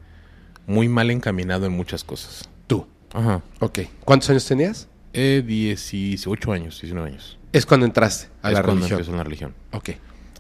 muy 0.68 0.88
mal 0.88 1.10
encaminado 1.12 1.66
en 1.66 1.72
muchas 1.74 2.04
cosas. 2.04 2.50
Tú. 2.68 2.86
Ajá. 3.14 3.42
Ok. 3.60 3.80
¿Cuántos 4.06 4.30
años 4.30 4.46
tenías? 4.46 4.88
Eh, 5.14 5.44
18 5.46 6.52
años, 6.54 6.80
19 6.82 7.10
años. 7.10 7.38
Es 7.52 7.66
cuando 7.66 7.86
entraste 7.86 8.28
a 8.42 8.50
Es 8.50 8.54
la 8.56 8.64
cuando 8.64 8.82
religión. 8.82 8.92
empiezo 9.00 9.12
en 9.12 9.18
la 9.18 9.24
religión. 9.24 9.54
Ok. 9.72 9.90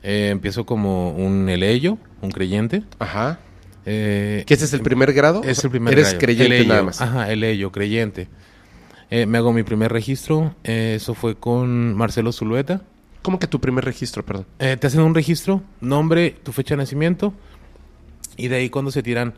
Eh, 0.03 0.29
empiezo 0.31 0.65
como 0.65 1.11
un 1.11 1.49
eleyo, 1.49 1.97
un 2.21 2.31
creyente. 2.31 2.83
Ajá. 2.99 3.39
Eh, 3.85 4.43
¿Que 4.45 4.53
ese 4.53 4.65
es 4.65 4.73
el 4.73 4.81
primer 4.81 5.13
grado? 5.13 5.41
Es 5.43 5.63
el 5.63 5.71
primer 5.71 5.93
Eres 5.93 6.15
creyente 6.19 6.65
nada 6.65 6.83
más. 6.83 7.01
Ajá, 7.01 7.31
eleyo, 7.31 7.71
creyente. 7.71 8.27
Eh, 9.09 9.25
me 9.25 9.37
hago 9.39 9.51
mi 9.53 9.63
primer 9.63 9.91
registro. 9.91 10.55
eh, 10.63 10.93
eso 10.97 11.13
fue 11.15 11.35
con 11.35 11.93
Marcelo 11.95 12.31
Zulueta. 12.31 12.81
¿Cómo 13.21 13.39
que 13.39 13.47
tu 13.47 13.59
primer 13.59 13.83
registro, 13.85 14.25
perdón? 14.25 14.45
Eh, 14.59 14.77
te 14.77 14.87
hacen 14.87 15.01
un 15.01 15.13
registro, 15.13 15.61
nombre, 15.79 16.31
tu 16.43 16.51
fecha 16.51 16.73
de 16.75 16.77
nacimiento. 16.77 17.33
Y 18.37 18.47
de 18.47 18.55
ahí 18.55 18.69
cuando 18.69 18.89
se 18.91 19.03
tiran, 19.03 19.33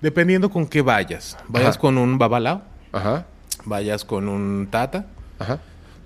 dependiendo 0.00 0.50
con 0.50 0.66
qué 0.66 0.82
vayas. 0.82 1.36
Vayas 1.48 1.70
Ajá. 1.70 1.78
con 1.80 1.98
un 1.98 2.18
babalao, 2.18 2.62
Ajá. 2.92 3.26
vayas 3.64 4.04
con 4.04 4.28
un 4.28 4.68
tata, 4.70 5.06
Ajá. 5.38 5.60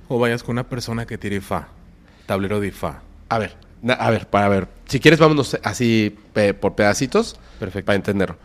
o 0.08 0.18
vayas 0.18 0.42
con 0.42 0.54
una 0.54 0.64
persona 0.68 1.06
que 1.06 1.16
tire 1.16 1.40
fa. 1.40 1.68
Tablero 2.26 2.60
de 2.60 2.72
fa. 2.72 3.02
A 3.28 3.38
ver, 3.38 3.56
a 3.88 4.10
ver, 4.10 4.26
para 4.28 4.48
ver. 4.48 4.68
Si 4.86 5.00
quieres, 5.00 5.20
vámonos 5.20 5.58
así 5.62 6.16
por 6.60 6.74
pedacitos 6.74 7.38
Perfecto. 7.58 7.86
para 7.86 7.96
entenderlo. 7.96 8.36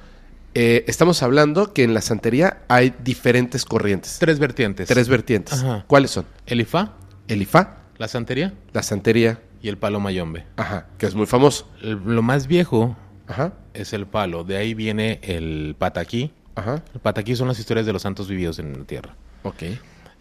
Eh, 0.54 0.86
estamos 0.88 1.22
hablando 1.24 1.74
que 1.74 1.84
en 1.84 1.94
la 1.94 2.02
santería 2.02 2.60
hay 2.70 2.94
diferentes 3.04 3.66
corrientes. 3.66 4.18
Tres 4.20 4.40
vertientes. 4.40 4.88
Tres 4.88 5.10
vertientes. 5.10 5.62
Ajá. 5.62 5.84
¿Cuáles 5.88 6.12
son? 6.12 6.26
El 6.46 6.62
ifá, 6.62 6.94
El 7.28 7.42
Ifá, 7.42 7.78
la 7.98 8.08
santería 8.08 8.54
la 8.72 8.82
santería, 8.84 9.40
y 9.62 9.68
el 9.70 9.78
palo 9.78 10.00
mayombe. 10.00 10.46
ajá, 10.58 10.86
que 10.98 11.08
es 11.08 11.16
muy 11.16 11.26
famoso. 11.26 11.70
El- 11.82 12.00
lo 12.06 12.22
más 12.22 12.48
viejo 12.48 12.96
Ajá, 13.28 13.54
es 13.74 13.92
el 13.94 14.06
palo. 14.06 14.44
De 14.44 14.56
ahí 14.58 14.74
viene 14.76 15.20
el 15.24 15.76
pataquí. 15.78 16.32
ajá, 16.56 16.84
El 16.94 17.00
pataquí 17.02 17.36
son 17.36 17.48
las 17.50 17.58
historias 17.60 17.86
de 17.86 17.92
los 17.94 18.04
santos 18.04 18.28
vividos 18.30 18.60
en 18.60 18.78
la 18.80 18.86
tierra. 18.86 19.16
ok. 19.44 19.64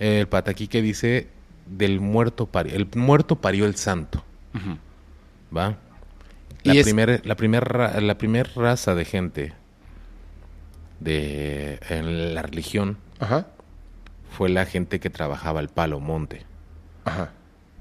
El 0.00 0.26
pataquí 0.26 0.66
que 0.66 0.82
dice 0.82 1.28
del 1.66 2.00
muerto 2.00 2.46
parió. 2.46 2.74
El 2.74 2.88
muerto 2.96 3.36
parió 3.36 3.66
el 3.66 3.76
santo. 3.76 4.24
Ujú. 4.54 4.78
¿Va? 5.56 5.76
La 6.64 6.72
Y 6.74 6.78
es- 6.78 6.84
primer, 6.84 7.24
la 7.26 7.36
primer, 7.36 7.64
ra- 7.64 8.00
la 8.00 8.16
primer 8.18 8.50
raza 8.56 8.94
de 8.94 9.04
gente 9.04 9.52
de 11.00 11.78
en 11.88 12.34
la 12.34 12.42
religión 12.42 12.96
Ajá, 13.18 13.46
fue 14.30 14.48
la 14.48 14.64
gente 14.66 15.00
que 15.00 15.10
trabajaba 15.10 15.60
el 15.60 15.68
palo 15.68 16.00
monte. 16.00 16.42
ajá. 17.04 17.30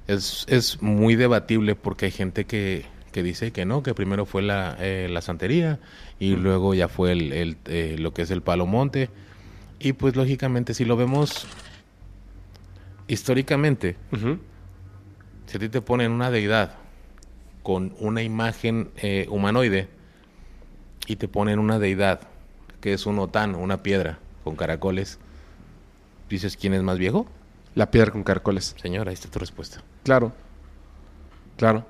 Es, 0.08 0.46
es 0.50 0.82
muy 0.82 1.16
debatible 1.16 1.76
porque 1.76 2.06
hay 2.08 2.12
gente 2.12 2.46
que, 2.46 2.86
que 3.14 3.24
dice 3.24 3.52
que 3.54 3.64
no, 3.66 3.84
que 3.84 3.94
primero 3.94 4.26
fue 4.26 4.42
la, 4.42 4.76
eh, 4.80 5.08
la 5.10 5.22
santería 5.22 5.80
y 6.20 6.36
luego 6.36 6.74
ya 6.74 6.90
fue 6.90 7.14
el, 7.14 7.32
el, 7.32 7.58
eh, 7.66 7.96
lo 7.98 8.14
que 8.14 8.24
es 8.24 8.32
el 8.32 8.42
palo 8.42 8.66
monte. 8.66 9.10
Y 9.80 9.94
pues 9.94 10.16
lógicamente 10.18 10.74
si 10.74 10.84
lo 10.84 10.98
vemos 10.98 11.48
históricamente, 13.08 13.96
si 15.46 15.58
a 15.58 15.60
ti 15.60 15.70
te 15.70 15.82
ponen 15.82 16.12
una 16.12 16.30
deidad 16.32 16.76
con 17.64 17.96
una 18.00 18.22
imagen 18.22 18.92
eh, 18.98 19.26
humanoide 19.30 19.88
y 21.08 21.16
te 21.16 21.28
ponen 21.28 21.60
una 21.60 21.80
deidad 21.80 22.22
que 22.82 22.94
es 22.94 23.06
un 23.06 23.20
otán, 23.20 23.56
una 23.56 23.82
piedra 23.82 24.20
con 24.44 24.56
caracoles, 24.56 25.20
dices 26.30 26.58
quién 26.58 26.74
es 26.74 26.84
más 26.84 26.98
viejo? 26.98 27.26
La 27.76 27.90
piedra 27.90 28.12
con 28.12 28.24
caracoles. 28.24 28.76
Señora, 28.82 29.10
ahí 29.10 29.14
está 29.14 29.30
tu 29.30 29.40
respuesta. 29.40 29.82
Claro. 30.04 30.34
Claro. 31.58 31.86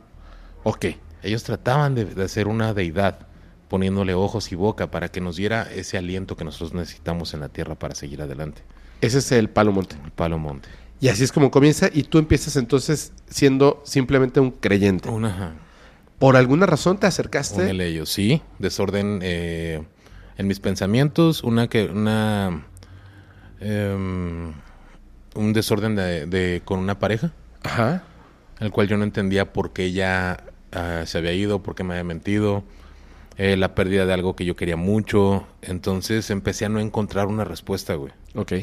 Ok. 0.63 0.85
Ellos 1.23 1.43
trataban 1.43 1.95
de, 1.95 2.05
de 2.05 2.23
hacer 2.23 2.47
una 2.47 2.73
deidad 2.73 3.27
poniéndole 3.69 4.13
ojos 4.13 4.51
y 4.51 4.55
boca 4.55 4.91
para 4.91 5.07
que 5.09 5.19
nos 5.19 5.35
diera 5.35 5.63
ese 5.63 5.97
aliento 5.97 6.37
que 6.37 6.43
nosotros 6.43 6.73
necesitamos 6.73 7.33
en 7.33 7.39
la 7.39 7.49
tierra 7.49 7.75
para 7.75 7.95
seguir 7.95 8.21
adelante. 8.21 8.61
Ese 9.01 9.17
es 9.17 9.31
el 9.31 9.49
palo 9.49 9.71
monte. 9.71 9.95
El 10.05 10.11
palo 10.11 10.37
monte. 10.37 10.69
Y 11.01 11.09
así 11.09 11.23
es 11.23 11.31
como 11.31 11.51
comienza 11.51 11.89
y 11.91 12.03
tú 12.03 12.19
empiezas 12.19 12.55
entonces 12.55 13.11
siendo 13.27 13.81
simplemente 13.83 14.39
un 14.39 14.51
creyente. 14.51 15.09
Un, 15.09 15.25
ajá, 15.25 15.53
Por 16.23 16.37
alguna 16.37 16.65
razón 16.65 16.97
te 16.99 17.05
acercaste. 17.07 17.69
eleyo, 17.69 18.05
sí. 18.05 18.41
Desorden 18.57 19.19
eh, 19.21 19.83
en 20.37 20.47
mis 20.47 20.61
pensamientos. 20.61 21.43
Una 21.43 21.67
que 21.67 21.83
una 21.87 22.63
em, 23.59 24.53
un 25.35 25.51
desorden 25.53 25.95
de, 25.97 26.25
de- 26.25 26.61
con 26.63 26.79
una 26.79 26.97
pareja, 26.97 27.31
Ajá. 27.63 28.03
el 28.61 28.71
cual 28.71 28.87
yo 28.87 28.95
no 28.95 29.03
entendía 29.03 29.51
por 29.51 29.73
qué 29.73 29.83
ella 29.83 30.45
ah, 30.71 31.03
se 31.05 31.17
había 31.17 31.33
ido, 31.33 31.61
por 31.61 31.75
qué 31.75 31.83
me 31.83 31.93
había 31.95 32.05
mentido. 32.05 32.63
eh, 33.37 33.57
la 33.57 33.75
pérdida 33.75 34.05
de 34.05 34.13
algo 34.13 34.35
que 34.37 34.45
yo 34.45 34.55
quería 34.55 34.77
mucho. 34.77 35.45
Entonces 35.61 36.29
empecé 36.29 36.63
a 36.63 36.69
no 36.69 36.79
encontrar 36.79 37.27
una 37.27 37.43
respuesta, 37.43 37.95
güey. 37.95 38.13
Ok. 38.35 38.53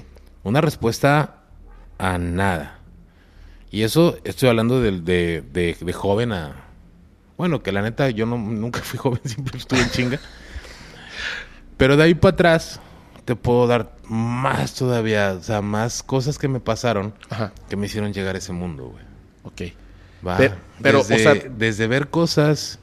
Una 0.44 0.62
respuesta 0.62 1.42
a 1.98 2.16
nada. 2.16 2.78
Y 3.70 3.82
eso 3.82 4.16
estoy 4.24 4.48
hablando 4.48 4.80
de, 4.80 4.92
de- 5.02 5.76
de 5.78 5.92
joven 5.92 6.32
a... 6.32 6.69
Bueno, 7.40 7.62
que 7.62 7.72
la 7.72 7.80
neta 7.80 8.10
yo 8.10 8.26
no, 8.26 8.36
nunca 8.36 8.80
fui 8.80 8.98
joven, 9.02 9.18
siempre 9.24 9.56
estuve 9.56 9.80
en 9.80 9.90
chinga. 9.90 10.20
Pero 11.78 11.96
de 11.96 12.02
ahí 12.02 12.14
para 12.14 12.34
atrás 12.34 12.80
te 13.24 13.34
puedo 13.34 13.66
dar 13.66 13.96
más 14.06 14.74
todavía, 14.74 15.36
o 15.40 15.42
sea, 15.42 15.62
más 15.62 16.02
cosas 16.02 16.36
que 16.36 16.48
me 16.48 16.60
pasaron 16.60 17.14
Ajá. 17.30 17.54
que 17.70 17.76
me 17.76 17.86
hicieron 17.86 18.12
llegar 18.12 18.34
a 18.34 18.38
ese 18.38 18.52
mundo, 18.52 18.88
güey. 18.92 19.04
Ok. 19.44 19.74
Va. 20.26 20.36
Pe- 20.36 20.52
pero, 20.82 21.00
o 21.00 21.04
sea- 21.04 21.32
desde 21.56 21.86
ver 21.86 22.10
cosas, 22.10 22.78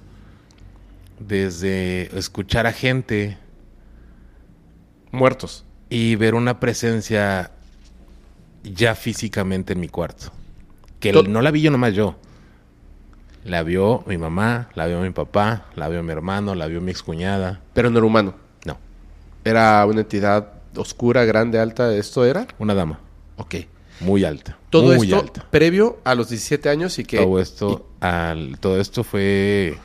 desde 1.19 2.17
escuchar 2.17 2.65
a 2.65 2.71
gente, 2.73 3.37
Muertos. 5.11 5.65
y 5.87 6.15
ver 6.15 6.33
una 6.33 6.59
presencia 6.59 7.51
ya 8.63 8.95
físicamente 8.95 9.73
en 9.73 9.81
mi 9.81 9.87
cuarto. 9.87 10.31
Que 10.99 11.13
no 11.13 11.43
la 11.43 11.51
vi 11.51 11.61
yo 11.61 11.69
nomás 11.69 11.93
yo. 11.93 12.15
La 13.47 13.63
vio 13.63 14.03
mi 14.05 14.17
mamá, 14.17 14.69
la 14.75 14.87
vio 14.87 14.99
mi 14.99 15.09
papá, 15.11 15.65
la 15.75 15.87
vio 15.87 16.03
mi 16.03 16.11
hermano, 16.11 16.53
la 16.53 16.67
vio 16.67 16.81
mi 16.81 16.91
excuñada. 16.91 17.61
Pero 17.73 17.89
no 17.89 17.97
era 17.97 18.05
humano. 18.05 18.35
No, 18.65 18.77
Era 19.45 19.85
una 19.85 20.01
entidad 20.01 20.51
oscura, 20.75 21.23
grande, 21.25 21.57
alta. 21.59 21.93
¿Esto 21.95 22.25
era? 22.25 22.45
una 22.59 22.73
dama, 22.75 22.99
Ok. 23.37 23.55
muy 24.01 24.23
alta. 24.25 24.57
Todo 24.69 24.93
muy 24.95 25.07
esto 25.07 25.19
alta. 25.21 25.45
previo 25.49 25.99
a 26.03 26.13
los 26.13 26.29
17 26.29 26.67
años 26.69 26.99
y 26.99 27.05
que... 27.05 27.17
Todo 27.17 27.39
esto, 27.39 27.87
al, 28.01 28.59
todo 28.59 28.79
esto 28.81 29.03
fue 29.05 29.77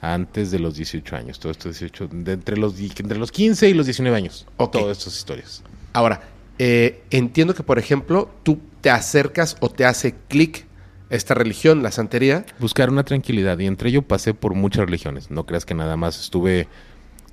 antes 0.00 0.50
de 0.50 0.58
los 0.58 0.74
18 0.74 1.14
años. 1.16 1.38
Todo 1.38 1.52
esto 1.52 1.68
18, 1.68 2.08
de 2.10 2.32
entre 2.32 2.56
los, 2.56 2.74
entre 2.80 3.16
los 3.18 3.30
15 3.30 3.68
y 3.68 3.74
los 3.74 3.86
19 3.86 4.16
años. 4.16 4.44
Ok. 4.56 4.72
Todas 4.72 4.98
estas 4.98 5.16
historias. 5.16 5.62
Ahora, 5.92 6.20
eh, 6.58 7.02
entiendo 7.10 7.54
que, 7.54 7.62
por 7.62 7.78
ejemplo, 7.78 8.28
tú 8.42 8.58
te 8.80 8.90
acercas 8.90 9.56
o 9.60 9.70
te 9.70 9.84
hace 9.84 10.14
clic 10.28 10.66
esta 11.10 11.34
religión, 11.34 11.82
la 11.82 11.90
santería. 11.90 12.44
buscar 12.58 12.90
una 12.90 13.04
tranquilidad 13.04 13.58
y 13.58 13.66
entre 13.66 13.90
ello 13.90 14.02
pasé 14.02 14.34
por 14.34 14.54
muchas 14.54 14.84
religiones. 14.86 15.30
No 15.30 15.46
creas 15.46 15.64
que 15.64 15.74
nada 15.74 15.96
más 15.96 16.20
estuve 16.20 16.68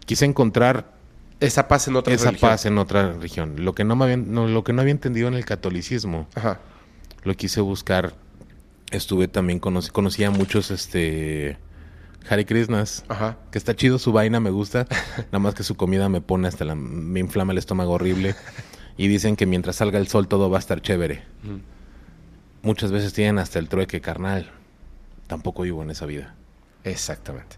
quise 0.05 0.25
encontrar 0.25 0.94
Esa 1.39 1.67
paz 1.67 1.88
en 1.88 1.96
otra 1.96 2.13
esa 2.13 2.25
religión. 2.27 2.50
paz 2.50 2.65
en 2.65 2.77
otra 2.77 3.12
religión. 3.13 3.55
Lo 3.65 3.74
que 3.75 3.84
no 3.84 3.96
me 3.96 4.05
había, 4.05 4.17
no, 4.17 4.48
lo 4.48 4.63
que 4.63 4.72
no 4.74 4.82
había 4.82 4.91
entendido 4.91 5.27
en 5.27 5.34
el 5.34 5.46
catolicismo, 5.46 6.27
Ajá. 6.36 6.60
lo 7.24 7.34
quise 7.36 7.60
buscar. 7.62 8.13
Estuve 8.91 9.27
también 9.27 9.60
conocí, 9.60 9.89
conocí 9.89 10.24
a 10.24 10.29
muchos 10.32 10.70
este 10.72 11.58
Hare 12.29 12.46
Krishnas, 12.46 13.03
Ajá. 13.10 13.38
que 13.51 13.58
está 13.58 13.75
chido 13.75 13.98
su 14.00 14.12
vaina, 14.13 14.39
me 14.39 14.51
gusta. 14.51 14.88
nada 15.32 15.39
más 15.39 15.53
que 15.55 15.63
su 15.63 15.75
comida 15.75 16.08
me 16.08 16.22
pone 16.22 16.48
hasta 16.48 16.63
la 16.65 16.75
me 16.75 17.20
inflama 17.20 17.51
el 17.51 17.58
estómago 17.58 17.91
horrible 17.94 18.36
y 18.98 19.08
dicen 19.08 19.36
que 19.36 19.46
mientras 19.48 19.77
salga 19.77 20.00
el 20.00 20.08
sol 20.08 20.27
todo 20.27 20.50
va 20.50 20.58
a 20.58 20.60
estar 20.60 20.82
chévere. 20.82 21.24
Muchas 22.65 22.91
veces 22.91 23.13
tienen 23.13 23.38
hasta 23.38 23.60
el 23.60 23.69
trueque 23.69 24.01
carnal. 24.01 24.51
Tampoco 25.27 25.62
vivo 25.62 25.84
en 25.84 25.91
esa 25.91 26.07
vida. 26.07 26.34
Exactamente. 26.84 27.57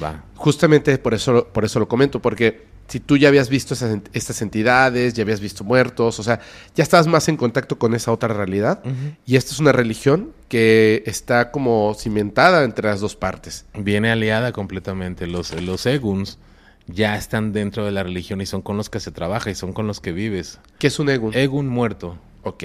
Va. 0.00 0.24
Justamente 0.36 0.96
por 0.98 1.12
eso, 1.12 1.48
por 1.48 1.64
eso 1.64 1.80
lo 1.80 1.88
comento, 1.88 2.22
porque 2.22 2.64
si 2.86 3.00
tú 3.00 3.16
ya 3.16 3.28
habías 3.28 3.48
visto 3.48 3.74
esas 3.74 3.98
estas 4.12 4.42
entidades, 4.42 5.14
ya 5.14 5.22
habías 5.22 5.40
visto 5.40 5.64
muertos, 5.64 6.20
o 6.20 6.22
sea, 6.22 6.38
ya 6.76 6.84
estabas 6.84 7.08
más 7.08 7.28
en 7.28 7.36
contacto 7.36 7.78
con 7.80 7.94
esa 7.94 8.12
otra 8.12 8.32
realidad. 8.32 8.80
Y 9.26 9.34
esta 9.34 9.52
es 9.52 9.58
una 9.58 9.72
religión 9.72 10.32
que 10.48 11.02
está 11.04 11.50
como 11.50 11.94
cimentada 11.98 12.62
entre 12.62 12.88
las 12.88 13.00
dos 13.00 13.16
partes. 13.16 13.64
Viene 13.74 14.12
aliada 14.12 14.52
completamente. 14.52 15.26
Los, 15.26 15.52
los 15.60 15.84
eguns 15.86 16.38
ya 16.86 17.16
están 17.16 17.52
dentro 17.52 17.84
de 17.84 17.90
la 17.90 18.04
religión 18.04 18.40
y 18.40 18.46
son 18.46 18.62
con 18.62 18.76
los 18.76 18.88
que 18.88 19.00
se 19.00 19.10
trabaja 19.10 19.50
y 19.50 19.56
son 19.56 19.72
con 19.72 19.88
los 19.88 20.00
que 20.00 20.12
vives. 20.12 20.60
¿Qué 20.78 20.86
es 20.86 20.98
un 21.00 21.08
Egun? 21.08 21.34
Egun 21.34 21.66
muerto. 21.66 22.18
ok. 22.42 22.64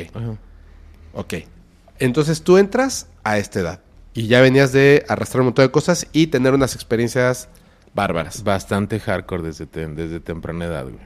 Ok. 1.13 1.33
Entonces 1.99 2.41
tú 2.43 2.57
entras 2.57 3.07
a 3.23 3.37
esta 3.37 3.59
edad 3.59 3.79
y 4.13 4.27
ya 4.27 4.41
venías 4.41 4.71
de 4.71 5.05
arrastrar 5.07 5.41
un 5.41 5.47
montón 5.47 5.65
de 5.65 5.71
cosas 5.71 6.07
y 6.13 6.27
tener 6.27 6.53
unas 6.53 6.75
experiencias 6.75 7.49
bárbaras. 7.93 8.43
Bastante 8.43 8.99
hardcore 8.99 9.43
desde, 9.43 9.67
tem- 9.67 9.95
desde 9.95 10.19
temprana 10.19 10.65
edad, 10.65 10.83
güey. 10.85 10.97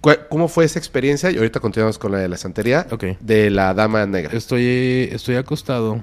¿Cu- 0.00 0.26
¿Cómo 0.30 0.48
fue 0.48 0.64
esa 0.64 0.78
experiencia? 0.78 1.30
Y 1.30 1.36
ahorita 1.36 1.60
continuamos 1.60 1.98
con 1.98 2.12
la 2.12 2.18
de 2.18 2.28
la 2.28 2.36
santería. 2.36 2.86
Ok. 2.90 3.04
De 3.20 3.50
la 3.50 3.74
dama 3.74 4.06
negra. 4.06 4.32
Estoy, 4.36 5.08
estoy 5.12 5.36
acostado 5.36 6.00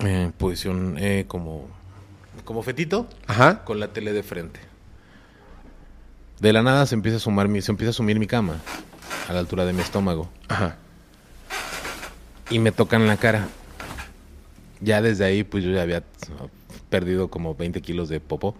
en 0.00 0.32
posición 0.32 0.96
eh, 0.98 1.24
como, 1.28 1.68
como 2.44 2.62
fetito 2.62 3.06
Ajá. 3.26 3.64
con 3.64 3.78
la 3.80 3.88
tele 3.88 4.12
de 4.12 4.22
frente. 4.22 4.60
De 6.40 6.52
la 6.52 6.62
nada 6.62 6.86
se 6.86 6.94
empieza 6.96 7.18
a 7.18 7.20
sumar 7.20 7.46
mi, 7.48 7.62
se 7.62 7.70
empieza 7.70 7.90
a 7.90 7.92
sumir 7.94 8.18
mi 8.18 8.26
cama 8.26 8.56
a 9.28 9.32
la 9.32 9.38
altura 9.38 9.64
de 9.64 9.72
mi 9.72 9.80
estómago 9.80 10.28
Ajá. 10.48 10.76
Y 12.52 12.58
me 12.58 12.72
tocan 12.72 13.06
la 13.06 13.16
cara. 13.16 13.48
Ya 14.80 15.00
desde 15.02 15.24
ahí 15.24 15.44
pues 15.44 15.64
yo 15.64 15.70
ya 15.72 15.82
había 15.82 16.02
perdido 16.90 17.28
como 17.28 17.54
20 17.54 17.80
kilos 17.80 18.08
de 18.08 18.20
popo. 18.20 18.54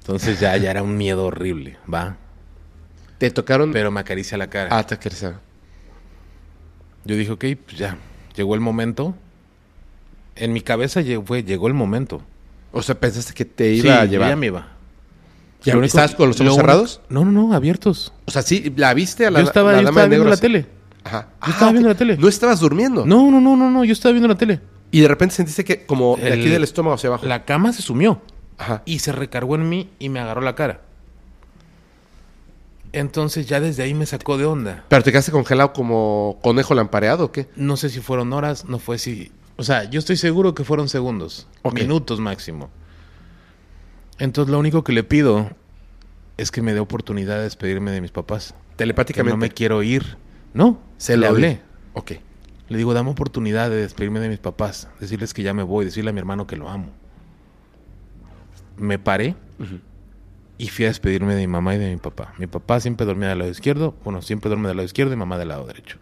Entonces 0.00 0.38
ya, 0.40 0.56
ya 0.56 0.70
era 0.70 0.82
un 0.82 0.96
miedo 0.96 1.24
horrible, 1.26 1.76
¿va? 1.92 2.16
Te 3.18 3.30
tocaron. 3.30 3.72
Pero 3.72 3.90
me 3.90 4.00
acaricia 4.00 4.36
la 4.36 4.48
cara. 4.48 4.68
Ah, 4.76 4.86
te 4.86 4.94
acariciaron. 4.94 5.38
Yo 7.04 7.16
dije, 7.16 7.32
ok, 7.32 7.44
pues 7.64 7.78
ya, 7.78 7.96
llegó 8.36 8.54
el 8.54 8.60
momento. 8.60 9.14
En 10.36 10.52
mi 10.52 10.60
cabeza 10.60 11.00
llegó, 11.00 11.24
fue, 11.24 11.42
llegó 11.42 11.68
el 11.68 11.74
momento. 11.74 12.22
O 12.72 12.82
sea, 12.82 12.98
pensaste 12.98 13.32
que 13.34 13.44
te 13.44 13.72
Sí, 13.80 13.86
iba 13.86 14.00
a 14.00 14.04
llevar. 14.04 14.30
ya 14.30 14.36
me 14.36 14.46
iba. 14.46 14.68
¿Ya 15.62 15.72
Lo 15.72 15.78
único- 15.78 15.86
estabas 15.98 16.14
con 16.14 16.28
los 16.28 16.38
lo 16.40 16.46
ojos 16.46 16.56
cerrados? 16.56 17.00
No, 17.08 17.24
no, 17.24 17.30
no, 17.30 17.54
abiertos. 17.54 18.12
O 18.26 18.30
sea, 18.30 18.42
sí, 18.42 18.72
la 18.76 18.92
viste 18.92 19.26
a 19.26 19.30
la 19.30 19.40
yo 19.40 19.46
estaba, 19.46 19.72
la 19.72 19.78
yo 19.78 19.84
dama 19.84 19.90
estaba 19.90 20.02
de 20.04 20.08
viendo 20.10 20.24
negro 20.24 20.28
la 20.28 20.34
así? 20.34 20.42
tele. 20.42 20.66
Ajá. 21.04 21.28
Yo 21.46 21.52
estaba 21.52 21.70
viendo 21.72 21.88
la 21.90 21.94
tele. 21.94 22.16
No 22.16 22.28
estabas 22.28 22.60
durmiendo. 22.60 23.04
No, 23.06 23.30
no, 23.30 23.40
no, 23.40 23.56
no, 23.56 23.70
no, 23.70 23.84
yo 23.84 23.92
estaba 23.92 24.12
viendo 24.12 24.28
la 24.28 24.36
tele. 24.36 24.60
Y 24.90 25.00
de 25.00 25.08
repente 25.08 25.34
sentiste 25.34 25.64
que 25.64 25.84
como 25.86 26.16
de 26.16 26.32
aquí 26.32 26.44
El- 26.44 26.50
del 26.52 26.64
estómago 26.64 26.94
hacia 26.94 27.08
abajo. 27.08 27.26
La 27.26 27.44
cama 27.44 27.72
se 27.72 27.82
sumió 27.82 28.20
Ajá. 28.58 28.82
y 28.86 29.00
se 29.00 29.12
recargó 29.12 29.54
en 29.56 29.68
mí 29.68 29.90
y 29.98 30.08
me 30.08 30.20
agarró 30.20 30.40
la 30.40 30.54
cara. 30.54 30.80
Entonces 32.92 33.46
ya 33.46 33.58
desde 33.60 33.82
ahí 33.82 33.92
me 33.92 34.06
sacó 34.06 34.38
de 34.38 34.44
onda. 34.44 34.84
¿Pero 34.88 35.02
te 35.02 35.10
quedaste 35.10 35.32
congelado 35.32 35.72
como 35.72 36.38
conejo 36.42 36.74
lampareado 36.74 37.24
o 37.26 37.32
qué? 37.32 37.48
No 37.56 37.76
sé 37.76 37.88
si 37.90 38.00
fueron 38.00 38.32
horas, 38.32 38.66
no 38.66 38.78
fue 38.78 38.98
si... 38.98 39.32
O 39.56 39.64
sea, 39.64 39.84
yo 39.90 39.98
estoy 39.98 40.16
seguro 40.16 40.54
que 40.54 40.64
fueron 40.64 40.88
segundos, 40.88 41.48
Ok. 41.62 41.74
minutos 41.74 42.20
máximo. 42.20 42.70
Entonces 44.18 44.50
lo 44.52 44.58
único 44.60 44.84
que 44.84 44.92
le 44.92 45.02
pido 45.02 45.50
es 46.36 46.50
que 46.52 46.62
me 46.62 46.72
dé 46.72 46.80
oportunidad 46.80 47.36
de 47.38 47.42
despedirme 47.44 47.90
de 47.90 48.00
mis 48.00 48.10
papás. 48.12 48.54
Que 48.70 48.76
Telepáticamente. 48.78 49.36
no 49.36 49.40
me 49.40 49.50
quiero 49.50 49.82
ir. 49.82 50.16
No, 50.54 50.80
Se 50.96 51.16
le 51.16 51.26
lo 51.26 51.32
hablé. 51.32 51.60
Ok. 51.92 52.12
Le 52.68 52.78
digo, 52.78 52.94
dame 52.94 53.10
oportunidad 53.10 53.68
de 53.68 53.76
despedirme 53.76 54.20
de 54.20 54.28
mis 54.30 54.38
papás, 54.38 54.88
decirles 54.98 55.34
que 55.34 55.42
ya 55.42 55.52
me 55.52 55.62
voy, 55.62 55.84
decirle 55.84 56.10
a 56.10 56.12
mi 56.12 56.18
hermano 56.20 56.46
que 56.46 56.56
lo 56.56 56.70
amo. 56.70 56.88
Me 58.78 58.98
paré 58.98 59.34
y 60.56 60.68
fui 60.68 60.86
a 60.86 60.88
despedirme 60.88 61.34
de 61.34 61.42
mi 61.42 61.46
mamá 61.46 61.74
y 61.74 61.78
de 61.78 61.90
mi 61.90 61.96
papá. 61.98 62.32
Mi 62.38 62.46
papá 62.46 62.80
siempre 62.80 63.04
dormía 63.06 63.28
del 63.28 63.38
lado 63.40 63.50
izquierdo, 63.50 63.94
bueno, 64.04 64.22
siempre 64.22 64.48
duerme 64.48 64.68
del 64.68 64.78
lado 64.78 64.86
izquierdo 64.86 65.12
y 65.12 65.16
mamá 65.16 65.36
del 65.38 65.48
lado 65.48 65.66
derecho. 65.66 65.98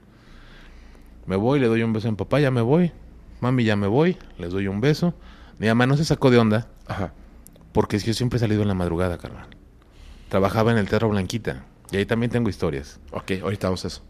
Me 1.26 1.36
voy, 1.36 1.58
le 1.58 1.66
doy 1.66 1.82
un 1.82 1.92
beso 1.92 2.08
a 2.08 2.10
mi 2.10 2.16
papá, 2.16 2.40
ya 2.40 2.50
me 2.50 2.60
voy. 2.60 2.92
Mami, 3.40 3.64
ya 3.64 3.74
me 3.76 3.86
voy, 3.88 4.16
les 4.38 4.52
doy 4.52 4.68
un 4.68 4.80
beso. 4.80 5.14
Mi 5.58 5.66
mamá 5.66 5.86
no 5.86 5.96
se 5.96 6.04
sacó 6.04 6.30
de 6.30 6.38
onda 6.38 6.68
Ajá. 6.86 7.12
porque 7.72 7.98
yo 7.98 8.14
siempre 8.14 8.36
he 8.36 8.40
salido 8.40 8.62
en 8.62 8.68
la 8.68 8.74
madrugada, 8.74 9.18
carnal. 9.18 9.48
Trabajaba 10.28 10.70
en 10.72 10.78
el 10.78 10.88
Teatro 10.88 11.08
Blanquita 11.08 11.64
y 11.90 11.96
ahí 11.96 12.06
también 12.06 12.30
tengo 12.30 12.48
historias. 12.48 13.00
Ok, 13.10 13.32
ahorita 13.42 13.66
vamos 13.66 13.84
a 13.84 13.88
eso. 13.88 14.02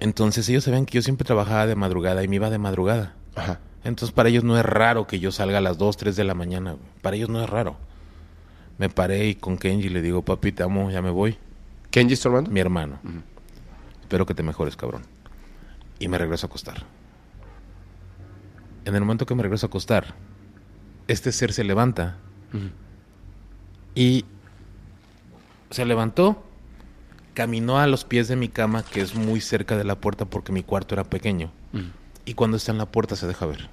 Entonces 0.00 0.48
ellos 0.48 0.64
sabían 0.64 0.86
que 0.86 0.94
yo 0.94 1.02
siempre 1.02 1.24
trabajaba 1.24 1.66
de 1.66 1.76
madrugada 1.76 2.24
y 2.24 2.28
me 2.28 2.36
iba 2.36 2.50
de 2.50 2.58
madrugada. 2.58 3.14
Ajá. 3.36 3.60
Entonces 3.84 4.12
para 4.12 4.28
ellos 4.28 4.44
no 4.44 4.58
es 4.58 4.64
raro 4.64 5.06
que 5.06 5.20
yo 5.20 5.30
salga 5.30 5.58
a 5.58 5.60
las 5.60 5.78
2, 5.78 5.96
3 5.96 6.16
de 6.16 6.24
la 6.24 6.34
mañana. 6.34 6.76
Para 7.02 7.16
ellos 7.16 7.28
no 7.28 7.42
es 7.42 7.48
raro. 7.48 7.76
Me 8.78 8.88
paré 8.88 9.28
y 9.28 9.34
con 9.34 9.58
Kenji 9.58 9.90
le 9.90 10.00
digo, 10.00 10.22
papi, 10.22 10.52
te 10.52 10.62
amo, 10.62 10.90
ya 10.90 11.02
me 11.02 11.10
voy. 11.10 11.36
¿Kenji 11.90 12.14
es 12.14 12.20
tu 12.20 12.28
hermano? 12.28 12.48
Mi 12.50 12.60
hermano. 12.60 12.98
Espero 14.00 14.24
que 14.24 14.34
te 14.34 14.42
mejores, 14.42 14.74
cabrón. 14.74 15.02
Y 15.98 16.08
me 16.08 16.16
regreso 16.16 16.46
a 16.46 16.48
acostar. 16.48 16.84
En 18.86 18.94
el 18.94 19.02
momento 19.02 19.26
que 19.26 19.34
me 19.34 19.42
regreso 19.42 19.66
a 19.66 19.68
acostar, 19.68 20.14
este 21.08 21.30
ser 21.32 21.52
se 21.52 21.64
levanta 21.64 22.16
y 23.94 24.24
se 25.70 25.84
levantó, 25.84 26.42
caminó 27.40 27.78
a 27.78 27.86
los 27.86 28.04
pies 28.04 28.28
de 28.28 28.36
mi 28.36 28.48
cama, 28.48 28.82
que 28.82 29.00
es 29.00 29.14
muy 29.14 29.40
cerca 29.40 29.78
de 29.78 29.84
la 29.84 29.94
puerta 29.94 30.26
porque 30.26 30.52
mi 30.52 30.62
cuarto 30.62 30.94
era 30.94 31.04
pequeño. 31.04 31.50
Y 32.26 32.34
cuando 32.34 32.58
está 32.58 32.70
en 32.70 32.76
la 32.76 32.84
puerta 32.84 33.16
se 33.16 33.26
deja 33.26 33.46
ver. 33.46 33.70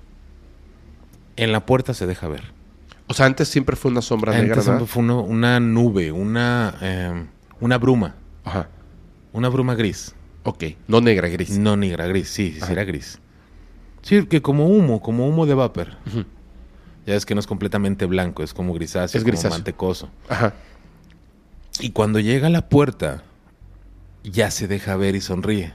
En 1.36 1.52
la 1.52 1.66
puerta 1.66 1.94
se 1.94 2.08
deja 2.08 2.30
ver. 2.30 2.44
O 3.08 3.14
sea, 3.14 3.26
antes 3.26 3.50
siempre 3.50 3.76
fue 3.76 3.92
una 3.92 4.02
sombra 4.02 4.32
Antes 4.32 4.48
negra, 4.48 4.62
siempre 4.62 4.86
fue 4.86 5.04
uno- 5.04 5.22
una 5.22 5.60
nube, 5.60 6.14
una, 6.14 6.76
eh, 6.82 7.26
una 7.60 7.78
bruma, 7.78 8.16
Ajá. 8.46 8.70
una 9.34 9.50
bruma 9.50 9.76
gris. 9.76 10.16
Ok. 10.44 10.64
No 10.88 11.02
negra, 11.02 11.28
gris. 11.28 11.58
No 11.60 11.76
negra, 11.76 12.08
gris, 12.08 12.30
sí, 12.30 12.54
sí, 12.54 12.60
Ajá. 12.62 12.72
era 12.72 12.86
gris. 12.86 13.20
Sí, 14.02 14.26
que 14.28 14.42
como 14.42 14.68
humo, 14.68 15.02
como 15.02 15.28
humo 15.28 15.46
de 15.46 15.56
vapor. 15.56 15.90
Ya 17.06 17.16
es 17.16 17.26
que 17.26 17.36
no 17.36 17.42
es 17.42 17.48
completamente 17.48 18.06
blanco, 18.06 18.44
es 18.44 18.54
como 18.54 18.74
grisáceo, 18.74 19.18
Es 19.18 19.24
como 19.26 19.32
grisáceo. 19.34 19.52
mantecoso. 19.58 20.10
Ajá. 20.30 20.54
Y 21.82 21.90
cuando 21.92 22.20
llega 22.22 22.48
a 22.48 22.50
la 22.50 22.70
puerta, 22.70 23.24
ya 24.24 24.52
se 24.52 24.68
deja 24.68 24.96
ver 24.96 25.16
y 25.16 25.22
sonríe. 25.22 25.74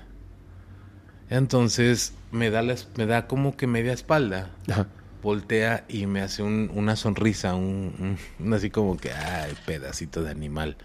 Entonces 1.30 2.12
me 2.30 2.50
da, 2.50 2.62
la 2.62 2.74
me 2.96 3.06
da 3.06 3.26
como 3.26 3.56
que 3.56 3.66
media 3.66 3.92
espalda, 3.92 4.50
Ajá. 4.70 4.86
voltea 5.22 5.84
y 5.88 6.06
me 6.06 6.20
hace 6.20 6.42
un- 6.42 6.70
una 6.74 6.96
sonrisa, 6.96 7.54
un, 7.54 8.18
así 8.52 8.70
como 8.70 8.96
que, 8.96 9.12
ay, 9.12 9.54
pedacito 9.66 10.22
de 10.22 10.30
animal. 10.30 10.76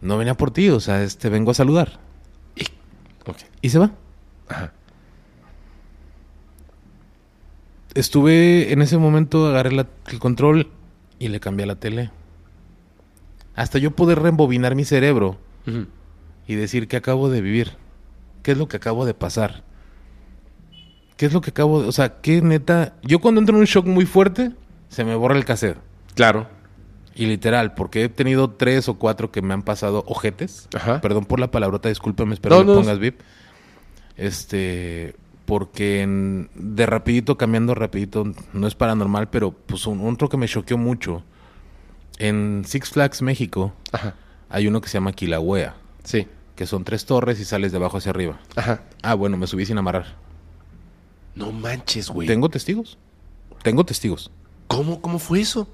No 0.00 0.18
venía 0.18 0.34
por 0.34 0.50
ti, 0.50 0.68
o 0.68 0.80
sea, 0.80 1.02
este, 1.02 1.28
vengo 1.28 1.52
a 1.52 1.54
saludar. 1.54 2.00
Y 3.60 3.68
se 3.70 3.78
va. 3.78 3.92
Ajá. 4.48 4.72
Estuve 7.94 8.72
en 8.72 8.82
ese 8.82 8.98
momento, 8.98 9.46
agarré 9.46 9.72
la- 9.72 9.86
el 10.10 10.18
control 10.18 10.70
y 11.18 11.28
le 11.28 11.40
cambié 11.40 11.64
a 11.64 11.66
la 11.68 11.76
tele. 11.76 12.10
Hasta 13.54 13.78
yo 13.78 13.90
poder 13.92 14.18
reembobinar 14.20 14.74
mi 14.74 14.84
cerebro 14.84 15.38
Y 16.46 16.54
decir 16.54 16.88
qué 16.88 16.96
acabo 16.96 17.30
de 17.30 17.40
vivir. 17.40 17.72
¿Qué 18.42 18.52
es 18.52 18.58
lo 18.58 18.68
que 18.68 18.76
acabo 18.76 19.06
de 19.06 19.14
pasar? 19.14 19.62
¿Qué 21.16 21.26
es 21.26 21.32
lo 21.32 21.40
que 21.40 21.50
acabo 21.50 21.82
de... 21.82 21.88
O 21.88 21.92
sea, 21.92 22.20
qué 22.20 22.42
neta... 22.42 22.94
Yo 23.02 23.20
cuando 23.20 23.40
entro 23.40 23.54
en 23.54 23.60
un 23.60 23.66
shock 23.66 23.86
muy 23.86 24.06
fuerte, 24.06 24.50
se 24.88 25.04
me 25.04 25.14
borra 25.14 25.36
el 25.36 25.44
cassette. 25.44 25.78
Claro. 26.14 26.48
Y 27.14 27.26
literal, 27.26 27.74
porque 27.74 28.04
he 28.04 28.08
tenido 28.08 28.50
tres 28.50 28.88
o 28.88 28.94
cuatro 28.98 29.30
que 29.30 29.42
me 29.42 29.54
han 29.54 29.62
pasado 29.62 30.02
ojetes. 30.08 30.68
Ajá. 30.74 31.00
Perdón 31.00 31.26
por 31.26 31.38
la 31.38 31.50
palabrota, 31.50 31.88
discúlpame, 31.90 32.34
espero 32.34 32.56
No, 32.56 32.60
le 32.62 32.66
no, 32.68 32.74
pongas 32.80 32.98
VIP. 32.98 33.20
Este, 34.16 35.14
porque 35.46 36.02
en- 36.02 36.50
de 36.54 36.86
rapidito, 36.86 37.36
cambiando 37.36 37.74
rapidito, 37.74 38.24
no 38.52 38.66
es 38.66 38.74
paranormal, 38.74 39.28
pero 39.30 39.52
pues 39.52 39.86
un 39.86 40.06
otro 40.12 40.28
que 40.28 40.36
me 40.36 40.48
choqueó 40.48 40.78
mucho. 40.78 41.22
En 42.18 42.62
Six 42.66 42.90
Flags 42.90 43.22
México 43.22 43.72
Ajá. 43.90 44.14
Hay 44.52 44.66
uno 44.68 44.80
que 44.80 44.88
se 44.88 44.94
llama 44.94 45.12
Kilauea, 45.12 45.74
Sí. 46.04 46.26
que 46.56 46.66
son 46.66 46.84
tres 46.84 47.04
torres 47.06 47.40
y 47.40 47.44
sales 47.44 47.72
de 47.72 47.78
abajo 47.78 47.96
hacia 47.98 48.10
arriba. 48.10 48.38
Ajá. 48.56 48.82
Ah, 49.02 49.14
bueno, 49.14 49.36
me 49.36 49.46
subí 49.46 49.66
sin 49.66 49.78
amarrar. 49.78 50.14
No 51.34 51.50
manches, 51.52 52.08
güey. 52.10 52.28
Tengo 52.28 52.48
testigos. 52.50 52.98
Tengo 53.62 53.84
testigos. 53.84 54.30
¿Cómo, 54.68 55.00
¿Cómo 55.00 55.18
fue 55.18 55.40
eso? 55.40 55.68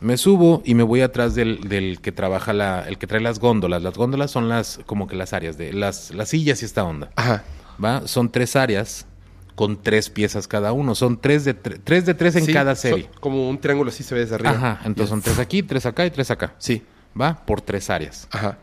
Me 0.00 0.16
subo 0.16 0.62
y 0.64 0.74
me 0.74 0.82
voy 0.82 1.00
atrás 1.00 1.34
del, 1.34 1.68
del 1.68 2.00
que 2.00 2.10
trabaja 2.12 2.52
la, 2.52 2.86
el 2.88 2.98
que 2.98 3.06
trae 3.06 3.20
las 3.20 3.38
góndolas. 3.38 3.82
Las 3.82 3.94
góndolas 3.94 4.30
son 4.30 4.48
las, 4.48 4.80
como 4.86 5.06
que 5.06 5.14
las 5.16 5.32
áreas 5.32 5.56
de 5.58 5.72
las, 5.72 6.12
las 6.12 6.28
sillas 6.30 6.62
y 6.62 6.64
esta 6.64 6.84
onda. 6.84 7.10
Ajá. 7.16 7.44
¿Va? 7.82 8.06
Son 8.08 8.30
tres 8.30 8.56
áreas 8.56 9.06
con 9.54 9.80
tres 9.80 10.10
piezas 10.10 10.48
cada 10.48 10.72
uno. 10.72 10.94
Son 10.96 11.20
tres 11.20 11.44
de, 11.44 11.60
tre- 11.60 11.80
tres, 11.82 12.04
de 12.06 12.14
tres 12.14 12.34
en 12.36 12.46
Sí, 12.46 12.52
cada 12.52 12.74
serie. 12.74 13.08
como 13.20 13.48
un 13.48 13.58
triángulo 13.58 13.90
así 13.90 14.02
se 14.02 14.14
ve 14.14 14.20
desde 14.22 14.34
arriba. 14.36 14.50
Ajá. 14.50 14.80
Entonces 14.84 15.10
son 15.10 15.22
tres 15.22 15.38
aquí, 15.38 15.62
tres 15.62 15.86
acá 15.86 16.04
y 16.06 16.10
tres 16.10 16.30
acá. 16.32 16.54
Sí. 16.58 16.82
¿Va? 17.20 17.44
Por 17.44 17.60
tres 17.60 17.90
áreas. 17.90 18.28
Ajá. 18.30 18.58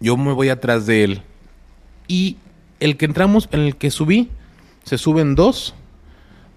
Yo 0.00 0.16
me 0.16 0.32
voy 0.32 0.48
atrás 0.48 0.86
de 0.86 1.04
él. 1.04 1.22
Y 2.08 2.38
el 2.80 2.96
que 2.96 3.04
entramos, 3.04 3.48
en 3.52 3.60
el 3.60 3.76
que 3.76 3.90
subí, 3.90 4.30
se 4.84 4.98
suben 4.98 5.34
dos. 5.34 5.74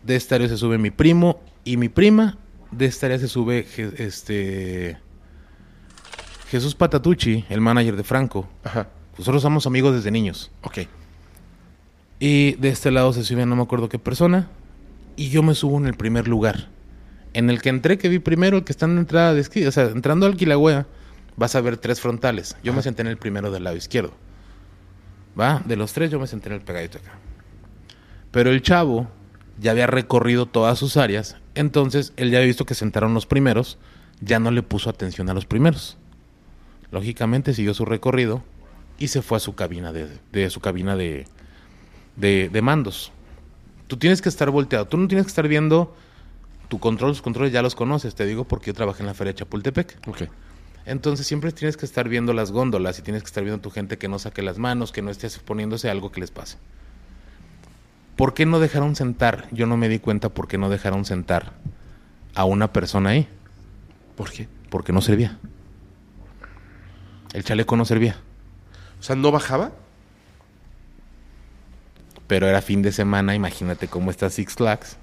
De 0.04 0.16
esta 0.16 0.36
área 0.36 0.48
se 0.48 0.58
sube 0.58 0.78
mi 0.78 0.92
primo 0.92 1.42
y 1.64 1.78
mi 1.78 1.90
prima. 1.90 2.38
De 2.72 2.86
esta 2.86 3.06
área 3.06 3.20
se 3.20 3.28
sube 3.28 3.68
este 3.98 4.98
Jesús 6.50 6.76
Patatucci, 6.76 7.46
el 7.50 7.62
manager 7.62 7.96
de 7.96 8.04
Franco. 8.04 8.48
Ajá. 8.64 8.88
Nosotros 9.18 9.42
somos 9.42 9.68
amigos 9.68 9.96
desde 9.96 10.12
niños. 10.12 10.52
Ok. 10.62 10.80
Y 12.20 12.54
de 12.54 12.70
este 12.70 12.92
lado 12.92 13.12
se 13.12 13.24
sube 13.24 13.46
no 13.46 13.56
me 13.56 13.64
acuerdo 13.64 13.90
qué 13.90 14.00
persona. 14.00 14.48
Y 15.16 15.30
yo 15.30 15.44
me 15.44 15.56
subo 15.56 15.78
en 15.78 15.88
el 15.88 15.96
primer 15.96 16.28
lugar. 16.28 16.70
En 17.34 17.50
el 17.50 17.62
que 17.62 17.70
entré, 17.70 17.98
que 17.98 18.10
vi 18.10 18.20
primero, 18.20 18.58
el 18.58 18.64
que 18.64 18.72
está 18.72 18.86
en 18.86 18.96
la 18.96 19.02
entrada 19.02 19.34
de 19.34 19.42
esquí. 19.42 19.66
O 19.66 19.72
sea, 19.72 19.86
entrando 19.86 20.26
al 20.26 20.38
Quilagüea, 20.38 20.86
vas 21.36 21.56
a 21.56 21.62
ver 21.62 21.78
tres 21.78 22.00
frontales. 22.00 22.56
Yo 22.64 22.74
me 22.74 22.82
senté 22.82 23.02
en 23.02 23.08
el 23.08 23.18
primero 23.18 23.52
del 23.52 23.64
lado 23.64 23.76
izquierdo. 23.76 24.14
Va, 25.40 25.62
de 25.66 25.76
los 25.76 25.94
tres 25.94 26.12
yo 26.12 26.20
me 26.20 26.28
senté 26.28 26.50
en 26.50 26.56
el 26.56 26.62
pegadito 26.62 27.00
acá. 27.00 27.14
Pero 28.32 28.52
el 28.52 28.62
chavo 28.62 29.08
ya 29.60 29.72
había 29.72 29.88
recorrido 29.88 30.46
todas 30.46 30.78
sus 30.78 30.98
áreas, 30.98 31.38
entonces 31.56 32.14
él 32.18 32.32
ya 32.32 32.38
había 32.38 32.48
visto 32.48 32.66
que 32.66 32.76
sentaron 32.76 33.14
los 33.14 33.26
primeros, 33.26 33.78
ya 34.22 34.40
no 34.40 34.52
le 34.52 34.64
puso 34.64 34.90
atención 34.90 35.30
a 35.30 35.34
los 35.34 35.46
primeros. 35.46 35.98
Lógicamente 36.92 37.54
siguió 37.54 37.74
su 37.74 37.86
recorrido 37.86 38.44
y 38.98 39.08
se 39.08 39.22
fue 39.22 39.38
a 39.38 39.40
su 39.40 39.56
cabina 39.56 39.92
de, 39.92 40.08
de 40.32 40.50
su 40.50 40.60
cabina 40.60 40.96
de, 40.96 41.26
de, 42.16 42.50
de 42.50 42.62
mandos. 42.62 43.12
Tú 43.88 43.98
tienes 43.98 44.22
que 44.22 44.30
estar 44.30 44.50
volteado, 44.50 44.86
tú 44.86 44.98
no 44.98 45.08
tienes 45.08 45.26
que 45.26 45.30
estar 45.30 45.48
viendo 45.48 45.96
tu 46.74 46.80
control, 46.80 47.10
los 47.10 47.22
controles 47.22 47.54
ya 47.54 47.62
los 47.62 47.76
conoces, 47.76 48.16
te 48.16 48.26
digo 48.26 48.46
porque 48.46 48.72
yo 48.72 48.74
trabajé 48.74 49.04
en 49.04 49.06
la 49.06 49.14
feria 49.14 49.32
de 49.32 49.38
Chapultepec. 49.38 50.08
Ok. 50.08 50.24
Entonces 50.88 51.28
siempre 51.28 51.52
tienes 51.52 51.78
que 51.78 51.86
estar 51.86 52.10
viendo 52.10 52.34
las 52.34 52.52
góndolas 52.52 52.98
y 52.98 53.04
tienes 53.04 53.22
que 53.22 53.28
estar 53.28 53.44
viendo 53.44 53.60
a 53.60 53.62
tu 53.62 53.70
gente 53.70 54.00
que 54.00 54.08
no 54.08 54.18
saque 54.18 54.42
las 54.42 54.58
manos, 54.58 54.92
que 54.92 55.04
no 55.04 55.12
esté 55.12 55.28
exponiéndose 55.28 55.88
a 55.88 55.92
algo 55.92 56.12
que 56.12 56.20
les 56.20 56.32
pase. 56.32 56.58
¿Por 58.16 58.34
qué 58.34 58.48
no 58.48 58.60
dejaron 58.60 58.96
sentar? 58.96 59.48
Yo 59.52 59.68
no 59.68 59.78
me 59.78 59.88
di 59.88 60.00
cuenta 60.00 60.30
por 60.30 60.48
qué 60.48 60.58
no 60.58 60.68
dejaron 60.72 61.06
sentar 61.06 61.54
a 62.34 62.46
una 62.46 62.74
persona 62.74 63.12
ahí. 63.12 63.28
¿Por 64.16 64.32
qué? 64.32 64.48
Porque 64.72 64.94
no 64.94 65.02
servía. 65.02 65.38
El 67.34 67.44
chaleco 67.44 67.78
no 67.78 67.86
servía. 67.86 68.18
O 69.00 69.04
sea, 69.04 69.16
¿no 69.16 69.30
bajaba? 69.30 69.74
Pero 72.26 72.48
era 72.48 72.64
fin 72.64 72.82
de 72.82 72.92
semana, 72.92 73.36
imagínate 73.36 73.88
cómo 73.88 74.10
está 74.10 74.32
Six 74.32 74.56
Flags. 74.56 74.98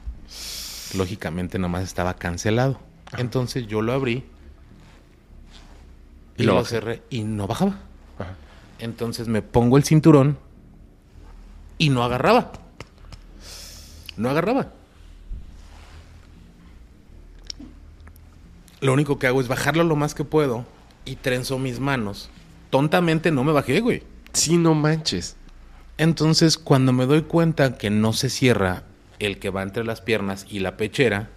Lógicamente 0.94 1.58
nomás 1.58 1.84
estaba 1.84 2.14
cancelado. 2.14 2.80
Entonces 3.18 3.66
yo 3.66 3.82
lo 3.82 3.92
abrí 3.92 4.24
y, 6.36 6.42
Y 6.42 6.46
lo 6.46 6.64
cerré 6.64 7.02
y 7.10 7.22
no 7.22 7.46
bajaba. 7.46 7.78
Ajá. 8.18 8.34
Entonces 8.78 9.28
me 9.28 9.42
pongo 9.42 9.76
el 9.76 9.84
cinturón 9.84 10.38
y 11.78 11.90
no 11.90 12.02
agarraba. 12.02 12.52
No 14.16 14.30
agarraba. 14.30 14.72
Lo 18.80 18.92
único 18.92 19.18
que 19.18 19.26
hago 19.26 19.40
es 19.40 19.48
bajarlo 19.48 19.84
lo 19.84 19.96
más 19.96 20.14
que 20.14 20.24
puedo 20.24 20.64
y 21.04 21.16
trenzo 21.16 21.58
mis 21.58 21.80
manos. 21.80 22.30
Tontamente 22.70 23.30
no 23.30 23.44
me 23.44 23.52
bajé, 23.52 23.80
güey. 23.80 24.02
Sí, 24.32 24.56
no 24.56 24.74
manches. 24.74 25.36
Entonces, 25.98 26.56
cuando 26.56 26.92
me 26.92 27.04
doy 27.04 27.22
cuenta 27.22 27.76
que 27.76 27.90
no 27.90 28.12
se 28.12 28.30
cierra 28.30 28.84
el 29.20 29.38
que 29.38 29.50
va 29.50 29.62
entre 29.62 29.84
las 29.84 30.00
piernas 30.00 30.46
y 30.48 30.58
la 30.58 30.76
pechera, 30.76 31.28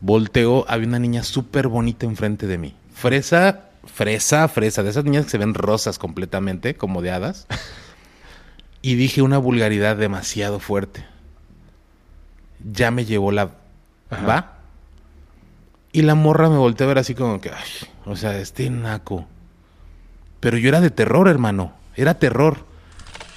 volteo, 0.00 0.64
había 0.68 0.88
una 0.88 0.98
niña 0.98 1.22
súper 1.22 1.68
bonita 1.68 2.06
enfrente 2.06 2.46
de 2.46 2.58
mí. 2.58 2.74
Fresa, 2.94 3.68
fresa, 3.84 4.48
fresa, 4.48 4.82
de 4.82 4.90
esas 4.90 5.04
niñas 5.04 5.24
que 5.24 5.32
se 5.32 5.38
ven 5.38 5.54
rosas 5.54 5.98
completamente, 5.98 6.74
como 6.74 7.02
de 7.02 7.10
hadas. 7.10 7.46
Y 8.80 8.96
dije 8.96 9.22
una 9.22 9.38
vulgaridad 9.38 9.96
demasiado 9.96 10.60
fuerte. 10.60 11.06
Ya 12.72 12.90
me 12.90 13.04
llevó 13.04 13.32
la... 13.32 13.50
Ajá. 14.10 14.26
¿Va? 14.26 14.58
Y 15.90 16.02
la 16.02 16.14
morra 16.14 16.50
me 16.50 16.58
volteó 16.58 16.84
a 16.84 16.88
ver 16.88 16.98
así 16.98 17.14
como 17.14 17.40
que, 17.40 17.50
ay, 17.50 17.88
o 18.04 18.16
sea, 18.16 18.36
este 18.38 18.68
naco. 18.68 19.26
Pero 20.40 20.58
yo 20.58 20.68
era 20.68 20.80
de 20.82 20.90
terror, 20.90 21.28
hermano. 21.28 21.72
Era 21.96 22.18
terror. 22.18 22.66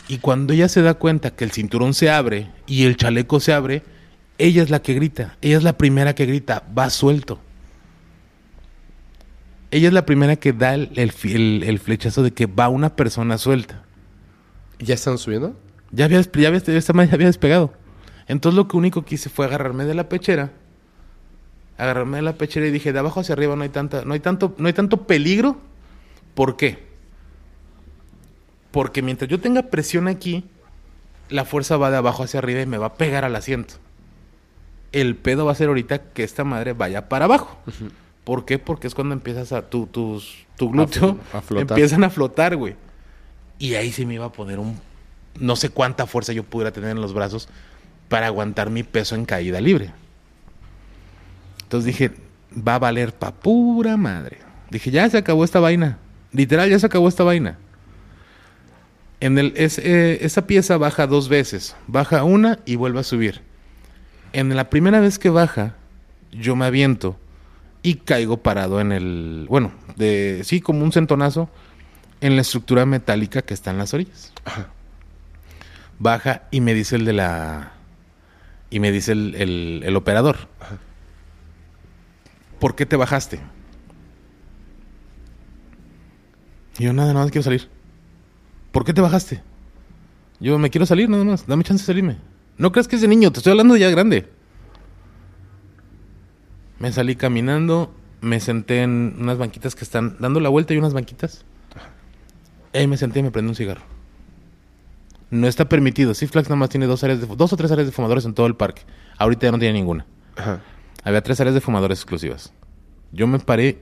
Y 0.07 0.19
cuando 0.19 0.53
ella 0.53 0.69
se 0.69 0.81
da 0.81 0.93
cuenta 0.93 1.31
que 1.35 1.43
el 1.43 1.51
cinturón 1.51 1.93
se 1.93 2.09
abre 2.09 2.49
y 2.65 2.85
el 2.85 2.95
chaleco 2.95 3.39
se 3.39 3.53
abre, 3.53 3.83
ella 4.37 4.63
es 4.63 4.69
la 4.69 4.81
que 4.81 4.93
grita. 4.93 5.35
Ella 5.41 5.57
es 5.57 5.63
la 5.63 5.77
primera 5.77 6.15
que 6.15 6.25
grita, 6.25 6.63
va 6.77 6.89
suelto. 6.89 7.39
Ella 9.69 9.89
es 9.89 9.93
la 9.93 10.05
primera 10.05 10.37
que 10.37 10.53
da 10.53 10.75
el, 10.75 10.91
el 10.95 11.11
fi- 11.11 11.33
el- 11.35 11.63
el 11.63 11.79
flechazo 11.79 12.23
de 12.23 12.31
que 12.31 12.45
va 12.45 12.69
una 12.69 12.95
persona 12.95 13.37
suelta. 13.37 13.83
¿Y 14.79 14.85
¿Ya 14.85 14.93
están 14.95 15.17
subiendo? 15.17 15.57
Ya 15.91 16.05
había, 16.05 16.21
ya 16.21 16.47
había, 16.47 16.61
ya 16.61 17.13
había 17.13 17.27
despegado. 17.27 17.73
Entonces 18.27 18.55
lo 18.55 18.67
que 18.67 18.77
único 18.77 19.03
que 19.03 19.15
hice 19.15 19.29
fue 19.29 19.45
agarrarme 19.45 19.83
de 19.85 19.93
la 19.93 20.07
pechera. 20.07 20.51
Agarrarme 21.77 22.17
de 22.17 22.23
la 22.23 22.33
pechera 22.33 22.65
y 22.67 22.71
dije, 22.71 22.93
de 22.93 22.99
abajo 22.99 23.19
hacia 23.19 23.33
arriba 23.33 23.55
no 23.57 23.63
hay 23.63 23.69
tanta, 23.69 24.05
no 24.05 24.13
hay 24.13 24.19
tanto, 24.21 24.55
no 24.57 24.67
hay 24.67 24.73
tanto 24.73 25.05
peligro. 25.05 25.59
¿Por 26.33 26.55
qué? 26.55 26.86
Porque 28.71 29.01
mientras 29.01 29.29
yo 29.29 29.39
tenga 29.39 29.63
presión 29.63 30.07
aquí, 30.07 30.45
la 31.29 31.45
fuerza 31.45 31.77
va 31.77 31.91
de 31.91 31.97
abajo 31.97 32.23
hacia 32.23 32.39
arriba 32.39 32.61
y 32.61 32.65
me 32.65 32.77
va 32.77 32.87
a 32.87 32.93
pegar 32.95 33.25
al 33.25 33.35
asiento. 33.35 33.75
El 34.91 35.15
pedo 35.15 35.45
va 35.45 35.51
a 35.51 35.55
ser 35.55 35.67
ahorita 35.67 35.99
que 35.99 36.23
esta 36.23 36.43
madre 36.43 36.73
vaya 36.73 37.09
para 37.09 37.25
abajo. 37.25 37.57
¿Por 38.23 38.45
qué? 38.45 38.59
Porque 38.59 38.87
es 38.87 38.95
cuando 38.95 39.13
empiezas 39.13 39.51
a 39.51 39.69
tu, 39.69 39.87
tus, 39.87 40.45
tu 40.57 40.69
glúteo 40.69 41.17
A 41.33 41.41
flotar. 41.41 41.77
empiezan 41.77 42.03
a 42.03 42.09
flotar, 42.09 42.55
güey. 42.55 42.75
Y 43.59 43.75
ahí 43.75 43.91
sí 43.91 44.05
me 44.05 44.15
iba 44.15 44.25
a 44.25 44.31
poner 44.31 44.59
un 44.59 44.79
no 45.39 45.55
sé 45.55 45.69
cuánta 45.69 46.07
fuerza 46.07 46.33
yo 46.33 46.43
pudiera 46.43 46.71
tener 46.71 46.89
en 46.91 47.01
los 47.01 47.13
brazos 47.13 47.47
para 48.09 48.27
aguantar 48.27 48.69
mi 48.69 48.83
peso 48.83 49.15
en 49.15 49.25
caída 49.25 49.61
libre. 49.61 49.91
Entonces 51.63 51.85
dije, 51.85 52.11
va 52.55 52.75
a 52.75 52.79
valer 52.79 53.13
pa' 53.13 53.31
pura 53.33 53.97
madre. 53.97 54.39
Dije, 54.69 54.91
ya 54.91 55.09
se 55.09 55.17
acabó 55.17 55.43
esta 55.43 55.59
vaina. 55.59 55.97
Literal, 56.31 56.69
ya 56.69 56.79
se 56.79 56.85
acabó 56.85 57.07
esta 57.07 57.23
vaina. 57.23 57.57
En 59.19 59.37
el, 59.39 59.53
es, 59.55 59.79
eh, 59.79 60.19
esa 60.25 60.45
pieza 60.47 60.77
baja 60.77 61.07
dos 61.07 61.27
veces. 61.29 61.75
Baja 61.87 62.23
una 62.23 62.59
y 62.65 62.75
vuelve 62.75 62.99
a 62.99 63.03
subir. 63.03 63.41
En 64.33 64.55
la 64.55 64.69
primera 64.69 64.99
vez 64.99 65.17
que 65.17 65.29
baja, 65.29 65.75
yo 66.31 66.55
me 66.55 66.65
aviento 66.65 67.17
y 67.81 67.95
caigo 67.95 68.37
parado 68.37 68.79
en 68.81 68.91
el, 68.91 69.45
bueno, 69.49 69.71
de 69.95 70.41
sí, 70.43 70.61
como 70.61 70.83
un 70.83 70.91
centonazo 70.91 71.49
en 72.21 72.35
la 72.35 72.41
estructura 72.41 72.85
metálica 72.85 73.41
que 73.41 73.53
está 73.53 73.71
en 73.71 73.77
las 73.79 73.93
orillas. 73.93 74.33
Baja 75.99 76.43
y 76.51 76.61
me 76.61 76.73
dice 76.75 76.95
el 76.97 77.05
de 77.05 77.13
la, 77.13 77.71
y 78.69 78.79
me 78.79 78.91
dice 78.91 79.13
el, 79.13 79.33
el- 79.35 79.81
el 79.85 79.95
operador, 79.95 80.37
¿por 82.59 82.75
qué 82.75 82.85
te 82.85 82.95
bajaste? 82.97 83.39
Y 86.77 86.83
yo 86.83 86.93
nada, 86.93 87.13
nada 87.13 87.23
más 87.25 87.31
quiero 87.31 87.43
salir. 87.43 87.69
¿Por 88.71 88.85
qué 88.85 88.93
te 88.93 89.01
bajaste? 89.01 89.41
Yo 90.39 90.57
me 90.59 90.69
quiero 90.69 90.85
salir 90.85 91.09
nada 91.09 91.23
más, 91.23 91.47
dame 91.47 91.63
chance 91.63 91.83
de 91.83 91.87
salirme. 91.87 92.17
No 92.57 92.71
crees 92.71 92.87
que 92.87 92.95
es 92.95 93.01
de 93.01 93.07
niño, 93.07 93.31
te 93.31 93.39
estoy 93.39 93.51
hablando 93.51 93.73
de 93.73 93.79
ya 93.79 93.89
grande. 93.89 94.29
Me 96.79 96.91
salí 96.91 97.15
caminando, 97.15 97.93
me 98.21 98.39
senté 98.39 98.83
en 98.83 99.15
unas 99.19 99.37
banquitas 99.37 99.75
que 99.75 99.83
están 99.83 100.17
dando 100.19 100.39
la 100.39 100.49
vuelta 100.49 100.73
y 100.73 100.77
unas 100.77 100.93
banquitas. 100.93 101.43
Ahí 102.73 102.87
me 102.87 102.97
senté 102.97 103.19
y 103.19 103.23
me 103.23 103.31
prendí 103.31 103.49
un 103.49 103.55
cigarro. 103.55 103.81
No 105.29 105.47
está 105.47 105.67
permitido. 105.67 106.13
Six 106.13 106.31
Flags 106.31 106.47
nada 106.47 106.57
más 106.57 106.69
tiene 106.69 106.85
dos, 106.85 107.03
áreas 107.03 107.19
de, 107.19 107.27
dos 107.27 107.51
o 107.51 107.57
tres 107.57 107.71
áreas 107.71 107.87
de 107.87 107.91
fumadores 107.91 108.25
en 108.25 108.33
todo 108.33 108.45
el 108.45 108.55
parque. 108.55 108.83
Ahorita 109.17 109.47
ya 109.47 109.51
no 109.51 109.59
tiene 109.59 109.73
ninguna. 109.73 110.05
Ajá. 110.35 110.61
Había 111.03 111.21
tres 111.21 111.39
áreas 111.39 111.53
de 111.53 111.61
fumadores 111.61 111.99
exclusivas. 111.99 112.53
Yo 113.11 113.27
me 113.27 113.39
paré 113.39 113.81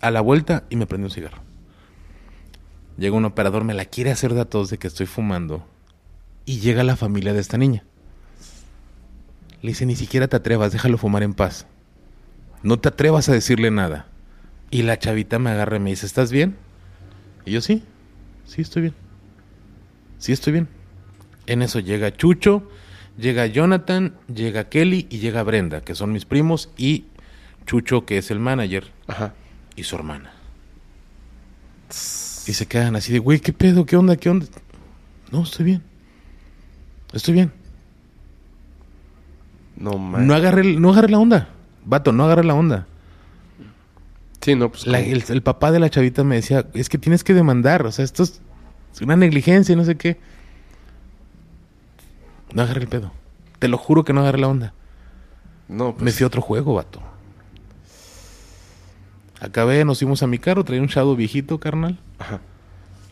a 0.00 0.10
la 0.10 0.20
vuelta 0.20 0.64
y 0.70 0.76
me 0.76 0.86
prendí 0.86 1.04
un 1.04 1.10
cigarro. 1.10 1.42
Llega 2.98 3.16
un 3.16 3.24
operador, 3.24 3.64
me 3.64 3.74
la 3.74 3.84
quiere 3.84 4.10
hacer 4.10 4.34
de 4.34 4.42
a 4.42 4.44
todos 4.44 4.70
de 4.70 4.78
que 4.78 4.86
estoy 4.86 5.06
fumando. 5.06 5.66
Y 6.44 6.60
llega 6.60 6.82
la 6.84 6.96
familia 6.96 7.32
de 7.32 7.40
esta 7.40 7.58
niña. 7.58 7.84
Le 9.62 9.68
dice, 9.70 9.86
ni 9.86 9.96
siquiera 9.96 10.28
te 10.28 10.36
atrevas, 10.36 10.72
déjalo 10.72 10.98
fumar 10.98 11.22
en 11.22 11.34
paz. 11.34 11.66
No 12.62 12.78
te 12.78 12.88
atrevas 12.88 13.28
a 13.28 13.32
decirle 13.32 13.70
nada. 13.70 14.06
Y 14.70 14.82
la 14.82 14.98
chavita 14.98 15.38
me 15.38 15.50
agarra 15.50 15.76
y 15.76 15.80
me 15.80 15.90
dice, 15.90 16.06
¿estás 16.06 16.32
bien? 16.32 16.56
Y 17.44 17.52
yo 17.52 17.60
sí, 17.60 17.82
sí 18.44 18.62
estoy 18.62 18.82
bien. 18.82 18.94
Sí 20.18 20.32
estoy 20.32 20.52
bien. 20.52 20.68
En 21.46 21.62
eso 21.62 21.80
llega 21.80 22.16
Chucho, 22.16 22.68
llega 23.18 23.46
Jonathan, 23.46 24.14
llega 24.32 24.68
Kelly 24.68 25.06
y 25.10 25.18
llega 25.18 25.42
Brenda, 25.42 25.80
que 25.80 25.94
son 25.94 26.12
mis 26.12 26.24
primos, 26.24 26.70
y 26.76 27.06
Chucho, 27.66 28.06
que 28.06 28.18
es 28.18 28.30
el 28.30 28.38
manager, 28.38 28.90
Ajá. 29.06 29.34
y 29.76 29.82
su 29.84 29.96
hermana. 29.96 30.32
Y 32.46 32.54
se 32.54 32.66
quedan 32.66 32.96
así 32.96 33.12
de, 33.12 33.18
güey, 33.18 33.40
¿qué 33.40 33.52
pedo? 33.52 33.86
¿Qué 33.86 33.96
onda? 33.96 34.16
¿Qué 34.16 34.28
onda? 34.30 34.46
No, 35.30 35.42
estoy 35.42 35.64
bien. 35.64 35.82
Estoy 37.12 37.34
bien. 37.34 37.52
No 39.76 39.96
manches. 39.98 40.26
No 40.28 40.34
agarré, 40.34 40.64
no 40.74 40.90
agarré 40.90 41.08
la 41.10 41.18
onda. 41.18 41.48
Vato, 41.84 42.12
no 42.12 42.24
agarré 42.24 42.44
la 42.44 42.54
onda. 42.54 42.86
Sí, 44.40 44.54
no, 44.54 44.70
pues. 44.70 44.86
La- 44.86 44.98
¿cómo? 45.00 45.12
el, 45.12 45.24
el 45.28 45.42
papá 45.42 45.70
de 45.72 45.80
la 45.80 45.88
chavita 45.90 46.24
me 46.24 46.36
decía, 46.36 46.66
es 46.74 46.88
que 46.88 46.98
tienes 46.98 47.22
que 47.24 47.34
demandar, 47.34 47.86
o 47.86 47.92
sea, 47.92 48.04
esto 48.04 48.22
es 48.24 48.40
una 49.00 49.16
negligencia 49.16 49.72
y 49.72 49.76
no 49.76 49.84
sé 49.84 49.96
qué. 49.96 50.18
No 52.52 52.62
agarré 52.62 52.82
el 52.82 52.88
pedo. 52.88 53.12
Te 53.58 53.68
lo 53.68 53.78
juro 53.78 54.04
que 54.04 54.12
no 54.12 54.20
agarré 54.20 54.38
la 54.38 54.48
onda. 54.48 54.74
No, 55.68 55.92
pues. 55.92 56.02
Me 56.02 56.10
fui 56.12 56.24
a 56.24 56.26
otro 56.26 56.42
juego, 56.42 56.74
vato. 56.74 57.00
Acabé, 59.44 59.84
nos 59.84 59.98
fuimos 59.98 60.22
a 60.22 60.26
mi 60.28 60.38
carro, 60.38 60.64
traía 60.64 60.80
un 60.82 60.86
Shadow 60.88 61.16
viejito, 61.16 61.58
carnal, 61.58 61.98
Ajá. 62.18 62.40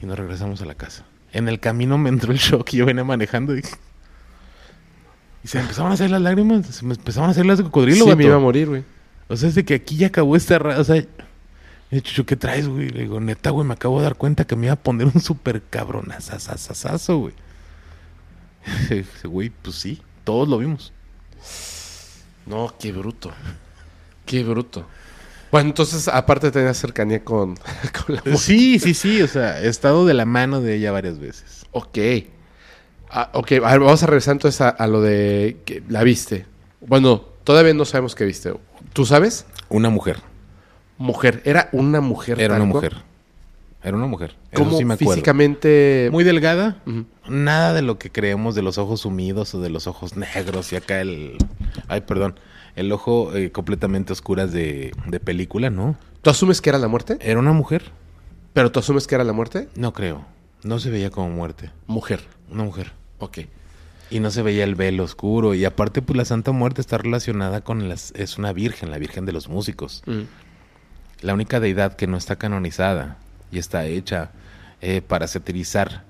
y 0.01 0.07
nos 0.07 0.17
regresamos 0.19 0.63
a 0.63 0.65
la 0.65 0.75
casa. 0.75 1.05
En 1.33 1.49
el 1.49 1.59
camino 1.61 1.99
me 1.99 2.09
entró 2.09 2.31
el 2.33 2.39
shock 2.39 2.73
y 2.73 2.77
yo 2.79 2.87
venía 2.87 3.03
manejando 3.05 3.57
y, 3.57 3.63
y 5.43 5.49
se 5.49 5.59
me 5.59 5.63
empezaban 5.63 5.91
a 5.91 5.95
hacer 5.95 6.11
las 6.11 6.21
lágrimas, 6.23 6.67
se 6.67 6.85
me 6.85 6.95
empezaban 6.95 7.29
a 7.29 7.33
hacer 7.33 7.47
las 7.47 7.59
de 7.59 7.65
cocodrilo, 7.65 8.05
Sí, 8.05 8.11
vato. 8.11 8.17
me 8.17 8.25
iba 8.25 8.37
a 8.37 8.41
morir, 8.41 8.69
güey. 8.69 8.85
O 9.29 9.37
sea, 9.37 9.49
es 9.49 9.55
de 9.57 9.65
que 9.65 9.75
aquí 9.75 9.97
ya 9.97 10.09
acabó 10.09 10.37
esta... 10.37 10.59
ra- 10.59 10.79
O 10.79 10.85
sea, 10.85 11.05
Y 11.93 12.01
Chucho, 12.01 12.25
¿qué 12.27 12.37
traes, 12.37 12.69
güey? 12.69 12.91
Le 12.91 13.01
digo, 13.03 13.19
neta, 13.21 13.51
güey, 13.51 13.67
me 13.67 13.75
acabo 13.75 13.99
de 13.99 14.05
dar 14.05 14.15
cuenta 14.17 14.45
que 14.47 14.55
me 14.57 14.67
iba 14.67 14.75
a 14.75 14.77
poner 14.83 15.09
un 15.13 15.21
súper 15.21 15.63
cabronazazazazo, 15.69 17.19
güey. 17.19 17.35
Dice, 18.91 19.27
güey, 19.29 19.51
pues 19.51 19.77
sí, 19.77 20.01
todos 20.25 20.49
lo 20.49 20.59
vimos. 20.59 20.93
No, 22.47 22.73
qué 22.79 22.93
bruto. 22.93 23.31
Qué 24.27 24.45
bruto. 24.45 24.87
Bueno, 25.51 25.69
entonces, 25.71 26.07
aparte 26.09 26.51
tenía 26.51 26.73
cercanía 26.75 27.25
con, 27.25 27.57
con 28.07 28.15
la 28.17 28.23
mujer. 28.25 28.39
Sí, 28.39 28.79
sí, 28.79 28.95
sí, 28.95 29.21
o 29.23 29.29
sea, 29.29 29.61
he 29.63 29.69
estado 29.69 30.07
de 30.07 30.15
la 30.15 30.25
mano 30.25 30.61
de 30.61 30.77
ella 30.77 30.93
varias 30.93 31.19
veces. 31.19 31.67
Ok. 31.73 31.99
Ah, 33.11 33.31
ok, 33.35 33.53
a 33.53 33.71
ver, 33.73 33.81
vamos 33.81 34.03
a 34.03 34.07
regresar 34.07 34.33
entonces 34.33 34.61
a, 34.61 34.69
a 34.69 34.87
lo 34.87 35.01
de 35.03 35.57
que 35.65 35.83
la 35.89 36.05
viste. 36.05 36.47
Bueno, 36.81 37.25
todavía 37.43 37.75
no 37.75 37.85
sabemos 37.85 38.15
qué 38.15 38.25
viste. 38.25 38.53
¿Tú 38.93 39.05
sabes? 39.05 39.47
Una 39.69 39.91
mujer. 39.91 40.21
Mujer. 40.99 41.43
Era 41.45 41.69
una 41.73 42.01
mujer. 42.01 42.41
Era 42.41 42.55
una 42.55 42.65
cual. 42.71 42.75
mujer. 42.75 42.97
Era 43.83 43.97
una 43.97 44.07
mujer. 44.07 44.37
Eso 44.53 44.63
¿Cómo 44.63 44.77
sí 44.77 44.85
me 44.85 44.95
acuerdo. 44.95 45.15
físicamente? 45.15 46.09
Muy 46.13 46.23
delgada. 46.23 46.83
Nada 47.29 47.73
de 47.73 47.83
lo 47.83 47.99
que 47.99 48.11
creemos 48.11 48.55
de 48.55 48.63
los 48.63 48.77
ojos 48.79 49.01
sumidos 49.01 49.55
o 49.55 49.61
de 49.61 49.71
los 49.71 49.87
ojos 49.87 50.17
negros 50.17 50.73
y 50.73 50.77
acá 50.77 51.01
el... 51.01 51.39
Ay, 51.89 52.03
perdón. 52.03 52.39
El 52.77 52.93
ojo 52.93 53.35
eh, 53.35 53.51
completamente 53.51 54.13
oscuras 54.13 54.53
de, 54.53 54.93
de 55.07 55.21
película, 55.21 55.71
¿no? 55.71 55.97
¿Tú 56.23 56.31
asumes 56.31 56.61
que 56.61 56.71
era 56.71 56.79
la 56.79 56.89
muerte? 56.89 57.19
¿Era 57.21 57.39
una 57.39 57.53
mujer? 57.53 57.93
¿Pero 58.53 58.73
tú 58.73 58.81
asumes 58.81 59.07
que 59.07 59.15
era 59.15 59.25
la 59.25 59.33
muerte? 59.33 59.69
No 59.75 59.93
creo. 59.93 60.25
No 60.63 60.79
se 60.79 60.91
veía 60.91 61.11
como 61.11 61.31
muerte. 61.31 61.71
Mujer. 61.87 62.21
Una 62.51 62.65
mujer. 62.65 62.93
Ok. 63.19 63.39
Y 64.11 64.21
no 64.21 64.31
se 64.31 64.43
veía 64.43 64.65
el 64.65 64.75
velo 64.75 65.05
oscuro. 65.05 65.55
Y 65.55 65.65
aparte, 65.65 66.03
pues 66.03 66.17
la 66.17 66.25
Santa 66.25 66.53
Muerte 66.53 66.81
está 66.81 66.99
relacionada 66.99 67.63
con 67.63 67.89
las... 67.89 68.13
Es 68.17 68.39
una 68.39 68.53
virgen, 68.53 68.91
la 68.91 68.99
virgen 68.99 69.25
de 69.25 69.33
los 69.33 69.49
músicos. 69.49 70.03
Mm. 70.07 70.23
La 71.23 71.35
única 71.35 71.61
deidad 71.61 71.97
que 71.97 72.07
no 72.07 72.17
está 72.17 72.37
canonizada 72.37 73.19
y 73.53 73.59
está 73.59 73.87
hecha 73.87 74.33
eh, 74.81 75.01
para 75.01 75.27
satirizar 75.29 76.05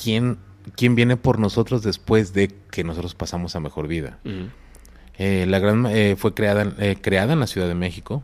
quién, 0.00 0.38
quién 0.76 0.94
viene 0.94 1.16
por 1.16 1.38
nosotros 1.38 1.82
después 1.82 2.32
de 2.32 2.54
que 2.70 2.84
nosotros 2.84 3.14
pasamos 3.14 3.56
a 3.56 3.60
mejor 3.60 3.88
vida. 3.88 4.18
Mm. 4.24 4.46
Eh, 5.18 5.46
la 5.48 5.58
gran, 5.58 5.86
eh, 5.86 6.16
fue 6.16 6.32
creada, 6.34 6.62
en- 6.62 6.74
eh, 6.78 6.96
creada 7.00 7.32
en 7.32 7.40
la 7.40 7.46
Ciudad 7.46 7.66
de 7.68 7.74
México, 7.74 8.22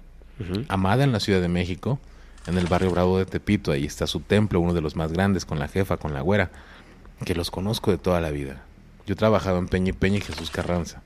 amada 0.68 1.04
en 1.04 1.12
la 1.12 1.20
Ciudad 1.20 1.40
de 1.40 1.48
México, 1.48 1.98
en 2.46 2.56
el 2.58 2.66
barrio 2.66 2.90
Bravo 2.90 3.18
de 3.18 3.26
Tepito. 3.26 3.72
Ahí 3.72 3.84
está 3.84 4.06
su 4.06 4.20
templo, 4.20 4.60
uno 4.60 4.74
de 4.74 4.80
los 4.80 4.94
más 4.96 5.12
grandes, 5.12 5.44
con 5.44 5.58
la 5.58 5.68
jefa, 5.68 5.96
con 5.96 6.12
la 6.14 6.20
güera, 6.20 6.50
que 7.24 7.34
los 7.34 7.50
conozco 7.50 7.90
de 7.90 7.98
toda 7.98 8.20
la 8.20 8.30
vida. 8.30 8.62
Yo 9.06 9.16
trabajaba 9.16 9.58
en 9.58 9.68
Peña 9.68 9.90
y 9.90 9.92
Peña 9.92 10.18
y 10.18 10.20
Jesús 10.20 10.50
Carranza. 10.50 11.02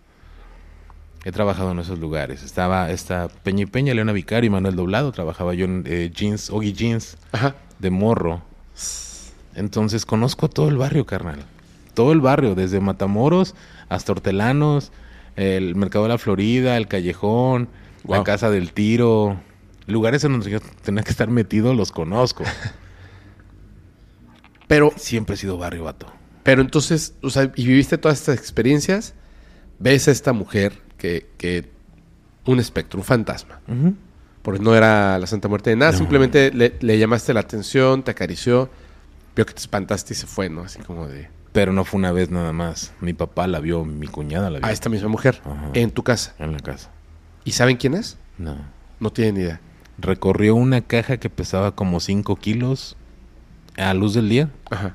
He 1.24 1.33
trabajado 1.33 1.72
en 1.72 1.79
esos 1.81 1.98
lugares. 1.98 2.42
Estaba 2.42 2.90
esta 2.90 3.29
Peña 3.29 3.62
y 3.64 3.66
Peña, 3.66 3.92
Leona 3.92 4.12
Vicario 4.12 4.46
y 4.48 4.51
Manuel 4.51 4.77
Doblado. 4.77 5.11
Trabajaba 5.12 5.53
yo 5.55 5.64
en 5.64 5.83
eh, 5.87 6.11
Jeans, 6.14 6.48
Oggy 6.51 6.72
Jeans, 6.72 7.18
Ajá. 7.33 7.55
de 7.79 7.90
morro. 7.90 8.42
Entonces 9.55 10.07
conozco 10.07 10.48
todo 10.48 10.68
el 10.68 10.77
barrio, 10.77 11.07
carnal. 11.07 11.40
Todo 11.94 12.12
el 12.12 12.20
barrio, 12.20 12.55
desde 12.55 12.81
Matamoros 12.81 13.55
hasta 13.88 14.12
Hortelanos, 14.12 14.92
el 15.38 15.74
Mercado 15.77 16.05
de 16.05 16.09
la 16.11 16.18
Florida, 16.18 16.77
el 16.77 16.88
Callejón, 16.88 17.68
la. 18.05 18.24
Casa 18.24 18.51
del 18.51 18.72
Tiro. 18.72 19.40
Lugares 19.87 20.22
en 20.24 20.33
donde 20.33 20.51
yo 20.51 20.61
tenía 20.83 21.03
que 21.03 21.11
estar 21.11 21.31
metido, 21.31 21.72
los 21.74 21.92
conozco. 21.92 22.44
Pero, 24.66 24.92
Siempre 24.96 25.35
he 25.35 25.38
sido 25.38 25.57
barrio, 25.57 25.85
vato. 25.85 26.12
pero 26.42 26.61
entonces, 26.61 27.14
o 27.22 27.31
sea, 27.31 27.51
y 27.57 27.66
viviste 27.66 27.96
todas 27.98 28.18
estas 28.18 28.37
experiencias, 28.38 29.14
ves 29.79 30.09
a 30.09 30.11
esta 30.11 30.33
mujer 30.35 30.74
que, 30.98 31.27
que 31.38 31.70
un 32.44 32.59
espectro, 32.61 32.98
un 33.01 33.05
fantasma. 33.05 33.61
Porque 34.42 34.61
no 34.62 34.74
era 34.74 35.18
la 35.18 35.27
Santa 35.27 35.48
Muerte 35.48 35.70
de 35.70 35.77
nada, 35.77 35.92
No. 35.92 35.98
simplemente 35.98 36.51
le, 36.53 36.74
le 36.81 36.98
llamaste 36.98 37.33
la 37.35 37.40
atención, 37.40 38.03
te 38.03 38.11
acarició, 38.11 38.68
vio 39.35 39.46
que 39.46 39.55
te 39.55 39.61
espantaste 39.61 40.12
y 40.12 40.16
se 40.16 40.27
fue, 40.27 40.48
¿no? 40.51 40.62
Así 40.62 40.79
como 40.81 41.07
de... 41.09 41.29
Pero 41.53 41.73
no 41.73 41.85
fue 41.85 41.99
una 41.99 42.13
vez 42.13 42.31
nada 42.31 42.53
más. 42.53 42.93
Mi 43.01 43.13
papá 43.15 43.47
la 43.47 43.61
vio, 43.61 43.85
mi 43.85 44.07
cuñada 44.07 44.51
la 44.51 44.59
vio. 44.59 44.67
A 44.67 44.73
esta 44.73 44.89
misma 44.89 45.09
mujer, 45.09 45.41
Ajá. 45.45 45.71
en 45.75 45.91
tu 45.91 46.03
casa. 46.03 46.35
En 46.39 46.53
la 46.53 46.59
casa. 46.61 46.91
¿Y 47.45 47.53
saben 47.53 47.77
quién 47.77 47.95
es? 47.95 48.19
No. 48.37 48.57
No 49.01 49.11
tienen 49.11 49.35
ni 49.37 49.41
idea. 49.43 49.61
Recorrió 49.99 50.55
una 50.55 50.81
caja 50.83 51.17
que 51.17 51.31
pesaba 51.31 51.75
como 51.75 52.01
5 52.01 52.37
kilos 52.37 52.97
a 53.77 53.95
luz 53.95 54.15
del 54.15 54.29
día. 54.29 54.51
Ajá. 54.71 54.95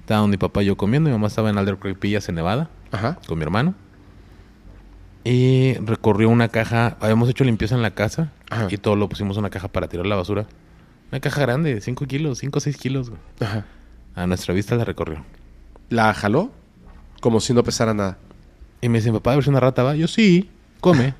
Estaba 0.00 0.26
mi 0.26 0.36
papá 0.36 0.62
y 0.62 0.66
yo 0.66 0.76
comiendo. 0.76 1.10
Mi 1.10 1.14
mamá 1.14 1.28
estaba 1.28 1.50
en 1.50 1.58
Albuquerque 1.58 1.98
Pillas, 1.98 2.28
en 2.28 2.34
Nevada, 2.36 2.70
Ajá. 2.90 3.18
con 3.28 3.38
mi 3.38 3.44
hermano. 3.44 3.74
Y 5.24 5.74
recorrió 5.74 6.28
una 6.30 6.48
caja. 6.48 6.96
Habíamos 7.00 7.28
hecho 7.28 7.44
limpieza 7.44 7.74
en 7.76 7.82
la 7.82 7.92
casa. 7.92 8.32
Ajá. 8.50 8.66
Y 8.70 8.78
todo 8.78 8.96
lo 8.96 9.08
pusimos 9.08 9.36
en 9.36 9.40
una 9.40 9.50
caja 9.50 9.68
para 9.68 9.88
tirar 9.88 10.06
la 10.06 10.16
basura. 10.16 10.46
Una 11.12 11.20
caja 11.20 11.40
grande, 11.42 11.80
5 11.80 12.06
kilos, 12.06 12.38
5 12.38 12.58
o 12.58 12.60
6 12.60 12.76
kilos. 12.78 13.10
güey. 13.10 13.20
Ajá. 13.40 13.64
A 14.14 14.26
nuestra 14.26 14.52
vista 14.54 14.74
la 14.74 14.84
recorrió. 14.84 15.24
¿La 15.92 16.14
jaló? 16.14 16.50
Como 17.20 17.38
si 17.38 17.52
no 17.52 17.62
pesara 17.62 17.92
nada. 17.92 18.16
Y 18.80 18.88
me 18.88 18.98
dice, 18.98 19.12
papá, 19.12 19.32
a 19.32 19.34
ver 19.34 19.44
si 19.44 19.50
una 19.50 19.60
rata 19.60 19.82
va. 19.82 19.94
Yo, 19.94 20.08
sí, 20.08 20.50
come. 20.80 21.14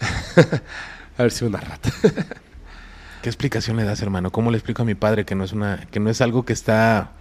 A 1.16 1.22
ver 1.22 1.32
si 1.32 1.46
una 1.46 1.60
rata. 1.60 1.90
¿Qué 3.22 3.28
explicación 3.30 3.78
le 3.78 3.84
das, 3.84 4.02
hermano? 4.02 4.30
¿Cómo 4.30 4.50
le 4.50 4.58
explico 4.58 4.82
a 4.82 4.84
mi 4.84 4.94
padre 4.94 5.24
que 5.24 5.34
no 5.34 5.44
es 5.44 5.54
una, 5.54 5.86
que 5.90 5.98
no 5.98 6.10
es 6.10 6.20
algo 6.20 6.44
que 6.44 6.52
está, 6.52 7.12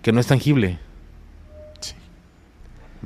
que 0.00 0.12
no 0.12 0.20
es 0.20 0.26
tangible? 0.26 0.78
Sí. 1.80 1.94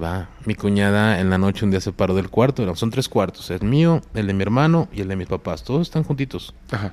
Va, 0.01 0.29
mi 0.44 0.55
cuñada 0.55 1.18
en 1.18 1.29
la 1.29 1.38
noche 1.38 1.64
un 1.64 1.72
día 1.72 1.81
se 1.81 1.90
paró 1.90 2.14
del 2.14 2.31
cuarto, 2.31 2.72
son 2.77 2.90
tres 2.90 3.09
cuartos, 3.09 3.51
el 3.51 3.62
mío, 3.62 4.01
el 4.14 4.29
de 4.29 4.33
mi 4.33 4.42
hermano 4.42 4.88
y 4.92 5.01
el 5.01 5.09
de 5.09 5.16
mis 5.16 5.29
papás, 5.29 5.64
todos 5.64 5.83
están 5.83 6.05
juntitos. 6.05 6.55
Ajá. 6.70 6.92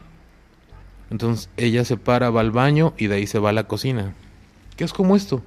Entonces 1.12 1.50
ella 1.58 1.86
se 1.86 1.98
para, 1.98 2.32
va 2.32 2.42
al 2.42 2.52
baño 2.52 2.94
y 2.98 3.08
de 3.08 3.16
ahí 3.16 3.28
se 3.28 3.40
va 3.40 3.50
a 3.50 3.54
la 3.54 3.66
cocina. 3.66 4.14
¿Qué 4.76 4.84
es 4.84 4.94
como 4.94 5.16
esto? 5.16 5.44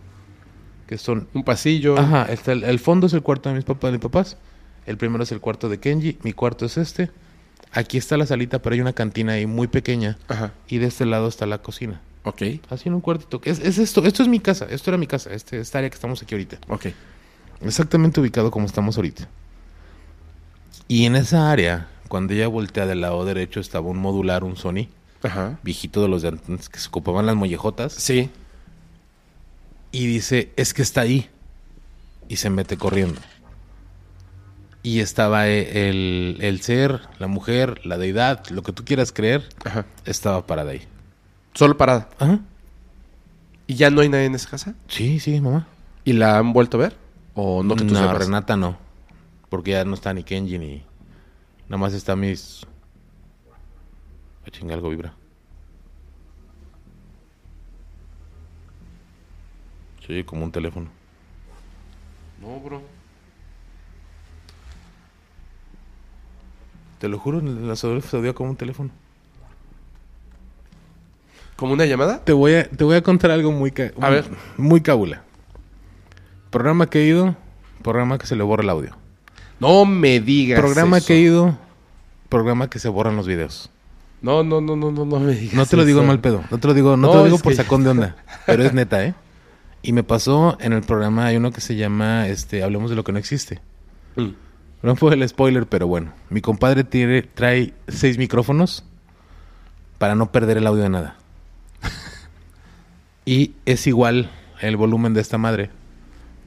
Que 0.87 0.99
son, 0.99 1.29
Un 1.35 1.43
pasillo. 1.45 1.99
ajá, 1.99 2.25
está 2.33 2.53
el, 2.53 2.63
el 2.65 2.79
fondo 2.79 3.07
es 3.09 3.13
el 3.13 3.23
cuarto 3.23 3.49
de 3.49 3.57
mis 3.57 3.65
papás, 3.65 3.89
de 3.91 3.93
mis 3.99 4.03
papás, 4.03 4.37
el 4.87 4.97
primero 4.97 5.25
es 5.25 5.33
el 5.33 5.41
cuarto 5.41 5.69
de 5.69 5.79
Kenji, 5.81 6.19
mi 6.23 6.33
cuarto 6.33 6.65
es 6.67 6.77
este, 6.77 7.11
aquí 7.73 7.99
está 7.99 8.17
la 8.17 8.25
salita, 8.27 8.61
pero 8.61 8.75
hay 8.75 8.81
una 8.81 8.93
cantina 8.93 9.33
ahí 9.33 9.47
muy 9.47 9.67
pequeña 9.67 10.17
Ajá. 10.29 10.53
y 10.69 10.79
de 10.79 10.87
este 10.87 11.05
lado 11.07 11.27
está 11.29 11.45
la 11.47 11.59
cocina. 11.59 12.01
Ok. 12.23 12.43
Así 12.71 12.89
en 12.89 12.95
un 12.95 13.01
cuartito. 13.01 13.41
Es, 13.45 13.59
es 13.61 13.79
esto, 13.79 14.05
esto 14.05 14.23
es 14.23 14.29
mi 14.29 14.41
casa, 14.41 14.67
esto 14.71 14.91
era 14.91 14.99
mi 14.99 15.07
casa, 15.07 15.31
este, 15.33 15.59
esta 15.61 15.79
área 15.79 15.91
que 15.91 15.95
estamos 15.95 16.23
aquí 16.23 16.35
ahorita. 16.35 16.59
Ok. 16.69 16.87
Exactamente 17.63 18.21
ubicado 18.21 18.51
como 18.51 18.67
estamos 18.67 18.97
ahorita. 18.97 19.29
Y 20.89 21.05
en 21.07 21.17
esa 21.17 21.51
área, 21.51 21.89
cuando 22.09 22.33
ella 22.33 22.49
voltea 22.49 22.87
del 22.87 23.01
lado 23.01 23.25
derecho, 23.25 23.61
estaba 23.61 23.89
un 23.89 23.99
modular, 23.99 24.45
un 24.45 24.57
Sony, 24.57 24.89
Ajá. 25.23 25.59
viejito 25.63 26.03
de 26.03 26.09
los 26.09 26.23
de 26.23 26.29
antes 26.29 26.69
que 26.69 26.79
se 26.79 26.89
ocupaban 26.89 27.27
las 27.27 27.35
mollejotas. 27.37 27.93
Sí. 27.93 28.31
Y 29.97 30.07
dice, 30.07 30.53
es 30.57 30.75
que 30.75 30.83
está 30.83 31.01
ahí. 31.01 31.31
Y 32.29 32.37
se 32.37 32.51
mete 32.51 32.77
corriendo. 32.77 33.19
Y 34.83 35.01
estaba 35.01 35.49
eh, 35.49 35.89
el, 35.89 36.37
el 36.43 36.61
ser, 36.61 37.01
la 37.19 37.29
mujer, 37.29 37.81
la 37.87 37.97
deidad, 37.97 38.47
lo 38.51 38.63
que 38.63 38.73
tú 38.73 38.85
quieras 38.85 39.11
creer, 39.11 39.49
Ajá. 39.65 39.87
estaba 40.05 40.47
parada 40.47 40.73
ahí. 40.73 40.83
Solo 41.55 41.79
parada. 41.79 42.11
Ajá. 42.19 42.41
¿Y 43.67 43.77
ya 43.77 43.89
no 43.89 44.03
hay 44.03 44.11
nadie 44.11 44.27
en 44.27 44.35
esa 44.35 44.51
casa? 44.51 44.75
Sí, 44.87 45.19
sí, 45.19 45.41
mamá. 45.41 45.67
¿Y 46.05 46.13
la 46.13 46.37
han 46.37 46.53
vuelto 46.53 46.77
a 46.77 46.81
ver? 46.81 46.97
¿O 47.33 47.63
no 47.63 47.75
que 47.75 47.85
tú 47.85 47.95
no, 47.95 48.01
sepas? 48.01 48.19
Renata 48.19 48.55
no. 48.55 48.77
Porque 49.49 49.71
ya 49.71 49.87
no 49.87 49.95
está 49.95 50.13
ni 50.13 50.25
Kenji 50.25 50.59
ni. 50.59 50.83
Nada 51.71 51.79
más 51.79 51.95
está 51.95 52.17
mis. 52.17 52.67
A 54.47 54.51
chinga, 54.51 54.75
algo 54.75 54.91
vibra. 54.91 55.15
Sí, 60.07 60.23
como 60.25 60.45
un 60.45 60.53
teléfono. 60.53 60.89
No, 62.41 62.61
bro. 62.61 62.83
Te 66.99 67.09
lo 67.09 67.19
juro, 67.19 67.41
en 67.41 67.69
la 67.69 67.77
se 67.77 67.89
dio 68.23 68.35
como 68.35 68.51
un 68.51 68.57
teléfono. 68.57 68.91
¿Como 71.57 71.73
una 71.73 71.87
llamada? 71.87 72.23
Te 72.25 72.33
voy 72.33 72.55
a, 72.55 72.69
te 72.69 72.85
voy 72.85 72.97
a 72.97 73.03
contar 73.03 73.31
algo 73.31 73.51
muy. 73.53 73.71
ca- 73.71 73.93
A 74.01 74.11
ver. 74.11 74.25
Muy 74.57 74.81
cabula. 74.83 75.23
Programa 76.51 76.87
que 76.89 77.01
he 77.03 77.07
ido, 77.07 77.35
programa 77.83 78.19
que 78.19 78.27
se 78.27 78.37
le 78.37 78.43
borra 78.43 78.63
el 78.63 78.71
audio. 78.71 78.97
No 79.59 79.85
me 79.87 80.21
digas 80.21 80.61
programa 80.61 80.99
eso. 80.99 81.07
que 81.07 81.15
he 81.15 81.21
ido, 81.21 81.59
programa 82.29 82.69
que 82.69 82.79
se 82.79 82.89
borran 82.89 83.17
los 83.17 83.27
videos. 83.27 83.71
No, 84.23 84.43
no, 84.43 84.61
no, 84.61 84.77
no, 84.77 84.91
no, 84.91 85.05
no 85.05 85.21
me 85.21 85.33
digas 85.35 85.55
No 85.55 85.67
te 85.67 85.77
lo 85.77 85.85
digo 85.85 86.01
en 86.01 86.05
eso. 86.05 86.09
mal 86.09 86.21
pedo. 86.21 86.43
No 86.51 86.59
te 86.59 86.69
lo 86.69 86.75
digo, 86.75 86.91
no, 86.97 87.07
No, 87.07 87.11
te 87.13 87.17
lo 87.19 87.25
digo 87.25 87.39
por 87.39 87.53
que- 87.53 87.57
sacón 87.57 87.85
de 87.85 87.91
onda. 87.91 88.17
Pero 88.47 88.63
es 88.65 88.73
neta, 88.75 89.05
¿eh? 89.05 89.15
Y 89.87 89.93
me 89.93 90.03
pasó 90.03 90.59
en 90.61 90.73
el 90.73 90.83
programa, 90.83 91.27
hay 91.27 91.37
uno 91.37 91.53
que 91.53 91.61
se 91.61 91.77
llama, 91.77 92.27
este, 92.27 92.65
Hablemos 92.65 92.91
de 92.91 92.97
lo 92.97 93.05
que 93.05 93.13
no 93.13 93.21
existe. 93.21 93.61
Mm. 94.17 94.31
No 94.83 94.97
fue 94.97 95.15
el 95.15 95.29
spoiler, 95.29 95.69
pero 95.69 95.87
bueno. 95.87 96.13
Mi 96.29 96.41
compadre 96.41 96.83
tiene, 96.83 97.23
trae 97.23 97.73
seis 97.87 98.19
micrófonos 98.19 98.83
para 99.99 100.17
no 100.17 100.33
perder 100.33 100.57
el 100.57 100.67
audio 100.67 100.83
de 100.83 100.89
nada. 100.89 101.17
y 103.25 103.53
es 103.65 103.87
igual 103.87 104.29
el 104.61 104.77
volumen 104.77 105.15
de 105.15 105.21
esta 105.21 105.39
madre, 105.39 105.71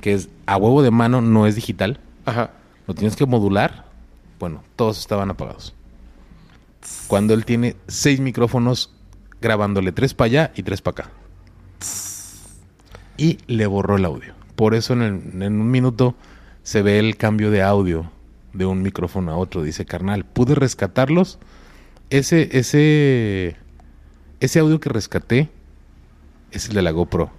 que 0.02 0.16
es 0.16 0.28
a 0.46 0.58
huevo 0.58 0.82
de 0.84 0.92
mano, 0.92 1.22
no 1.22 1.48
es 1.48 1.56
digital. 1.56 2.02
Ajá. 2.26 2.52
Lo 2.88 2.94
tienes 2.94 3.16
que 3.16 3.26
modular. 3.26 3.86
Bueno, 4.38 4.66
todos 4.76 5.00
estaban 5.00 5.30
apagados. 5.32 5.74
Cuando 7.08 7.34
él 7.34 7.46
tiene 7.46 7.78
seis 7.88 8.20
micrófonos 8.20 8.94
grabándole 9.40 9.94
tres 9.94 10.14
para 10.14 10.26
allá 10.26 10.52
y 10.58 10.64
tres 10.64 10.82
para 10.82 11.04
acá. 11.04 11.12
Y 13.20 13.38
le 13.48 13.68
borró 13.68 13.98
el 13.98 14.06
audio. 14.06 14.34
Por 14.56 14.76
eso 14.76 14.94
en, 14.94 15.02
el- 15.02 15.42
en 15.44 15.60
un 15.62 15.70
minuto 15.72 16.16
se 16.64 16.82
ve 16.82 17.00
el 17.00 17.18
cambio 17.18 17.52
de 17.52 17.62
audio 17.64 18.12
de 18.54 18.66
un 18.66 18.82
micrófono 18.82 19.32
a 19.32 19.38
otro. 19.38 19.62
Dice, 19.64 19.86
carnal, 19.86 20.26
pude 20.26 20.56
rescatarlos. 20.56 21.38
Ese, 22.10 22.50
ese, 22.58 23.56
ese 24.40 24.60
audio 24.60 24.80
que 24.80 24.90
rescaté 24.90 25.50
es 26.52 26.68
el 26.70 26.76
de 26.76 26.82
la 26.82 26.92
GoPro. 26.92 27.32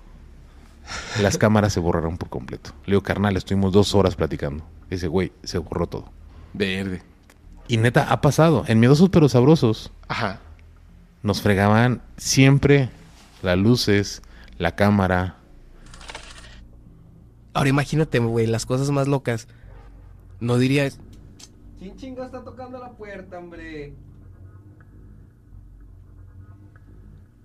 Las 1.22 1.38
cámaras 1.38 1.72
se 1.72 1.80
borraron 1.80 2.16
por 2.18 2.28
completo. 2.30 2.70
Le 2.86 2.92
digo, 2.92 3.02
carnal, 3.02 3.36
estuvimos 3.36 3.72
dos 3.72 3.94
horas 3.94 4.16
platicando. 4.16 4.64
Dice, 4.90 5.06
güey, 5.08 5.32
se 5.44 5.58
borró 5.58 5.86
todo. 5.86 6.10
Verde. 6.52 7.02
Y 7.68 7.76
neta, 7.76 8.10
ha 8.10 8.20
pasado. 8.20 8.64
En 8.66 8.80
Miedosos 8.80 9.08
pero 9.10 9.28
Sabrosos 9.28 9.92
Ajá. 10.08 10.40
nos 11.22 11.42
fregaban 11.42 12.02
siempre 12.16 12.90
las 13.42 13.56
luces, 13.56 14.22
la 14.58 14.74
cámara. 14.74 15.36
Ahora 17.52 17.68
imagínate, 17.68 18.18
güey, 18.18 18.46
las 18.46 18.66
cosas 18.66 18.90
más 18.90 19.08
locas. 19.08 19.48
No 20.40 20.56
dirías. 20.58 20.98
¿Quién 21.78 21.96
chinga 21.96 22.26
está 22.26 22.44
tocando 22.44 22.78
la 22.78 22.92
puerta, 22.92 23.38
hombre? 23.38 23.94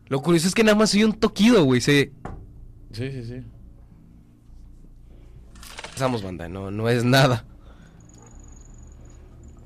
Lo 0.08 0.22
curioso 0.22 0.48
es 0.48 0.54
que 0.54 0.64
nada 0.64 0.78
más 0.78 0.92
soy 0.92 1.04
un 1.04 1.14
toquido, 1.14 1.64
güey. 1.64 1.82
Se... 1.82 2.12
Sí, 2.92 3.12
sí, 3.12 3.24
sí. 3.24 3.44
Pasamos, 5.94 6.22
banda, 6.22 6.48
no, 6.48 6.72
no 6.72 6.90
es 6.90 7.04
nada. 7.04 7.46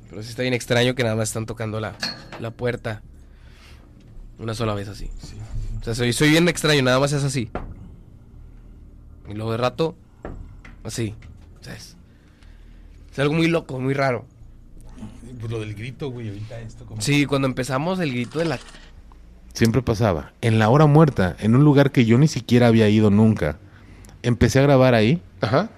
Pero 0.10 0.24
sí 0.24 0.30
está 0.30 0.44
bien 0.44 0.54
extraño 0.54 0.96
que 0.96 1.04
nada 1.04 1.16
más 1.16 1.30
están 1.30 1.46
tocando 1.46 1.80
la, 1.80 1.96
la 2.40 2.52
puerta. 2.52 3.02
Una 4.40 4.54
sola 4.54 4.74
vez 4.74 4.88
así. 4.88 5.10
O 5.82 5.84
sea, 5.84 5.94
soy, 5.94 6.14
soy 6.14 6.30
bien 6.30 6.48
extraño, 6.48 6.82
nada 6.82 7.00
más 7.00 7.12
es 7.12 7.24
así. 7.24 7.52
Y 9.28 9.34
luego 9.34 9.52
de 9.52 9.58
rato, 9.58 9.96
así. 10.90 11.16
Sea, 11.62 11.74
es, 11.76 11.96
algo 13.18 13.34
muy 13.34 13.48
loco, 13.48 13.80
muy 13.80 13.94
raro. 13.94 14.26
Pues 15.40 15.52
lo 15.52 15.60
del 15.60 15.74
grito, 15.76 16.10
güey, 16.10 16.28
ahorita 16.30 16.60
esto 16.60 16.86
como... 16.86 17.02
Sí, 17.02 17.26
cuando 17.26 17.48
empezamos 17.48 18.00
el 18.00 18.12
grito 18.12 18.40
de 18.40 18.46
la... 18.46 18.60
Siempre 19.54 19.82
pasaba. 19.82 20.34
En 20.42 20.60
la 20.60 20.70
hora 20.70 20.86
muerta, 20.86 21.36
en 21.40 21.56
un 21.56 21.64
lugar 21.64 21.92
que 21.92 22.06
yo 22.06 22.18
ni 22.18 22.28
siquiera 22.28 22.68
había 22.68 22.88
ido 22.90 23.10
nunca, 23.10 23.58
empecé 24.22 24.60
a 24.60 24.64
grabar 24.64 24.94
ahí. 24.94 25.22
Ajá. 25.42 25.70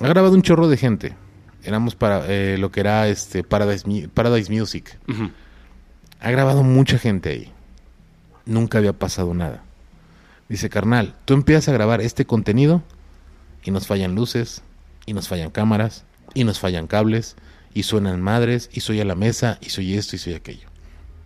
Ha 0.00 0.08
grabado 0.08 0.34
un 0.34 0.42
chorro 0.42 0.68
de 0.68 0.76
gente. 0.76 1.16
Éramos 1.64 1.94
para 1.94 2.24
eh, 2.28 2.56
lo 2.58 2.70
que 2.70 2.80
era 2.80 3.08
este 3.08 3.42
Paradise, 3.44 3.86
Mu- 3.86 4.08
Paradise 4.08 4.52
Music. 4.52 4.98
Ha 6.20 6.30
grabado 6.30 6.62
mucha 6.62 6.98
gente 6.98 7.30
ahí. 7.30 7.52
Nunca 8.46 8.78
había 8.78 8.92
pasado 8.92 9.34
nada. 9.34 9.62
Dice, 10.48 10.70
carnal, 10.70 11.14
tú 11.24 11.34
empiezas 11.34 11.68
a 11.68 11.72
grabar 11.72 12.00
este 12.00 12.24
contenido 12.24 12.82
y 13.64 13.70
nos 13.70 13.86
fallan 13.86 14.14
luces, 14.14 14.62
y 15.06 15.12
nos 15.12 15.28
fallan 15.28 15.50
cámaras, 15.50 16.04
y 16.34 16.44
nos 16.44 16.58
fallan 16.58 16.86
cables, 16.86 17.36
y 17.74 17.84
suenan 17.84 18.20
madres, 18.20 18.70
y 18.72 18.80
soy 18.80 19.00
a 19.00 19.04
la 19.04 19.14
mesa, 19.14 19.58
y 19.60 19.70
soy 19.70 19.94
esto, 19.94 20.16
y 20.16 20.18
soy 20.18 20.34
aquello. 20.34 20.68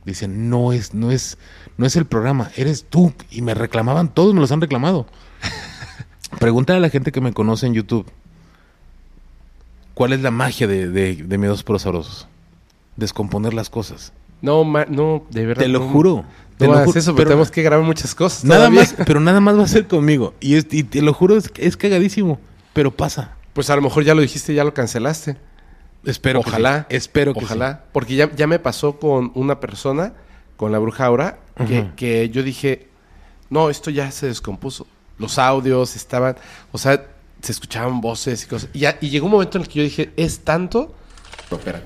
Dice, 0.05 0.27
no 0.27 0.73
es, 0.73 0.95
no 0.95 1.11
es, 1.11 1.38
no 1.77 1.87
es 1.87 1.95
el 1.97 2.07
programa, 2.07 2.51
eres 2.57 2.85
tú. 2.88 3.12
Y 3.31 3.42
me 3.42 3.55
reclamaban, 3.55 4.12
todos 4.12 4.35
me 4.35 4.40
los 4.40 4.51
han 4.51 4.61
reclamado. 4.61 5.07
Pregúntale 6.40 6.79
a 6.79 6.81
la 6.81 6.90
gente 6.90 7.12
que 7.12 7.21
me 7.21 7.33
conoce 7.33 7.66
en 7.66 7.75
YouTube. 7.75 8.11
¿Cuál 9.95 10.12
es 10.12 10.21
la 10.21 10.31
magia 10.31 10.66
de, 10.66 10.88
de, 10.88 11.14
de 11.14 11.38
Miedos 11.38 11.62
Prosaurosos? 11.62 12.27
Descomponer 12.97 13.55
las 13.55 13.71
cosas. 13.71 14.12
No, 14.42 14.64
ma- 14.64 14.85
no, 14.87 15.24
de 15.31 15.46
verdad. 15.46 15.62
Te 15.62 15.68
lo 15.68 15.78
no. 15.81 15.88
juro. 15.88 16.24
Te 16.59 16.66
No 16.66 16.74
lo 16.74 16.85
juro, 16.85 16.98
eso, 16.98 17.12
pero 17.12 17.16
pero 17.16 17.28
tenemos 17.31 17.50
que 17.50 17.62
grabar 17.62 17.85
muchas 17.87 18.14
cosas. 18.14 18.44
nada 18.44 18.66
todavía. 18.66 18.81
más, 18.81 18.94
pero 19.07 19.20
nada 19.20 19.40
más 19.40 19.59
va 19.59 19.64
a 19.64 19.68
ser 19.68 19.87
conmigo. 19.88 20.35
Y, 20.40 20.57
es- 20.57 20.66
y 20.70 20.83
te 20.85 21.00
lo 21.00 21.14
juro, 21.14 21.37
es, 21.37 21.50
es 21.57 21.76
cagadísimo. 21.76 22.38
Pero 22.74 22.90
pasa. 22.90 23.37
Pues 23.55 23.70
a 23.70 23.76
lo 23.76 23.83
mejor 23.83 24.05
ya 24.05 24.14
lo 24.14 24.20
dijiste, 24.20 24.52
ya 24.55 24.64
lo 24.64 24.74
cancelaste. 24.74 25.37
Espero 26.05 26.40
Ojalá. 26.40 26.87
que 26.88 26.94
sí. 26.94 26.98
Espero 26.98 27.33
que 27.35 27.44
Ojalá. 27.44 27.85
Porque 27.92 28.14
ya, 28.16 28.31
ya 28.35 28.46
me 28.46 28.59
pasó 28.59 28.98
con 28.98 29.31
una 29.35 29.61
persona, 29.61 30.14
con 30.57 30.72
la 30.72 30.78
bruja 30.78 31.38
que, 31.66 31.81
Ujú. 31.81 31.88
que 31.96 32.28
yo 32.31 32.42
dije, 32.42 32.88
no, 33.50 33.70
esto 33.70 33.90
ya 33.90 34.11
se 34.11 34.26
descompuso. 34.26 34.87
Los 35.18 35.38
audios 35.38 35.94
estaban, 35.94 36.37
o 36.72 36.78
sea, 36.78 37.07
se 37.42 37.52
escuchaban 37.52 38.00
voces 38.00 38.42
y 38.44 38.46
cosas. 38.46 38.70
Y, 38.72 38.81
ya, 38.81 38.98
y 39.00 39.11
llegó 39.11 39.26
un 39.26 39.33
momento 39.33 39.59
en 39.59 39.62
el 39.62 39.68
que 39.68 39.78
yo 39.78 39.85
dije, 39.85 40.11
es 40.16 40.40
tanto. 40.40 40.94
No, 41.50 41.59
espera. 41.59 41.83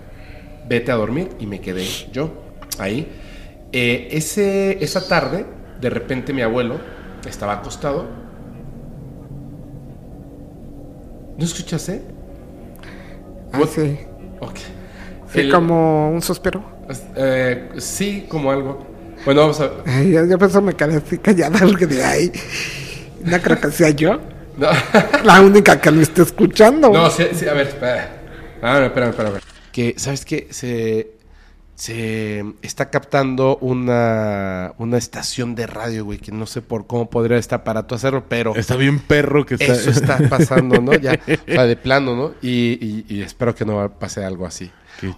Vete 0.69 0.93
a 0.93 0.95
dormir 0.95 1.31
y 1.41 1.47
me 1.47 1.61
quedé 1.61 1.87
yo 2.13 2.33
ahí. 2.79 3.09
Eh, 3.73 4.09
ese, 4.13 4.83
esa 4.83 5.07
tarde, 5.09 5.45
de 5.81 5.91
repente 5.91 6.33
mi 6.33 6.43
abuelo 6.43 6.81
estaba 7.27 7.55
acostado. 7.55 8.07
¿No 11.39 11.45
escuchaste? 11.45 12.03
Ah, 13.53 13.59
What? 13.61 13.69
sí. 13.69 13.99
Ok. 14.41 14.57
Sí, 15.33 15.41
El- 15.41 15.53
como 15.53 16.11
un 16.11 16.23
suspiro. 16.23 16.63
eh, 17.17 17.69
sí, 17.79 18.27
como 18.29 18.51
algo. 18.51 18.87
Bueno, 19.25 19.43
vamos 19.43 19.61
a. 19.61 19.71
Ay, 19.87 20.13
yo, 20.13 20.25
yo 20.25 20.37
eso 20.47 20.63
me 20.63 20.75
quedé 20.75 20.97
así 20.97 21.19
callada 21.19 21.59
porque 21.67 21.87
de 21.87 22.05
ahí. 22.05 22.33
No 23.25 23.39
creo 23.41 23.61
que 23.61 23.71
sea 23.73 23.91
yo 23.91 24.21
No, 24.57 24.69
la 25.25 25.41
única 25.41 25.81
que 25.81 25.91
lo 25.91 26.01
esté 26.01 26.23
escuchando. 26.23 26.91
no 26.91 27.11
sí, 27.11 27.25
sí, 27.35 27.47
a 27.49 27.53
ver, 27.55 27.67
espera. 27.69 28.09
Ah, 28.63 28.79
no, 28.81 28.87
espera, 28.87 29.09
espera, 29.09 29.29
espera. 29.31 29.45
Que, 29.73 29.95
¿sabes 29.99 30.25
qué? 30.25 30.47
Se, 30.51 31.16
se 31.77 32.43
está 32.63 32.91
captando 32.91 33.59
una, 33.59 34.73
una 34.79 34.97
estación 34.97 35.55
de 35.55 35.67
radio, 35.67 36.05
güey, 36.07 36.19
que 36.19 36.33
no 36.33 36.47
sé 36.47 36.63
por 36.63 36.87
cómo 36.87 37.09
podría 37.11 37.37
este 37.37 37.55
aparato 37.55 37.95
hacerlo, 37.95 38.25
pero 38.29 38.57
Está 38.57 38.77
bien 38.77 38.99
perro 38.99 39.45
que 39.47 39.55
está. 39.55 39.75
eso 39.75 39.91
está 39.91 40.19
pasando, 40.29 40.81
¿no? 40.81 40.95
Ya, 40.95 41.13
o 41.47 41.53
sea, 41.53 41.65
de 41.67 41.77
plano, 41.77 42.17
¿no? 42.17 42.33
Y, 42.41 42.79
y- 42.81 43.05
y 43.09 43.21
espero 43.23 43.55
que 43.55 43.65
no 43.67 43.91
pase 43.99 44.25
algo 44.25 44.47
así. 44.47 44.71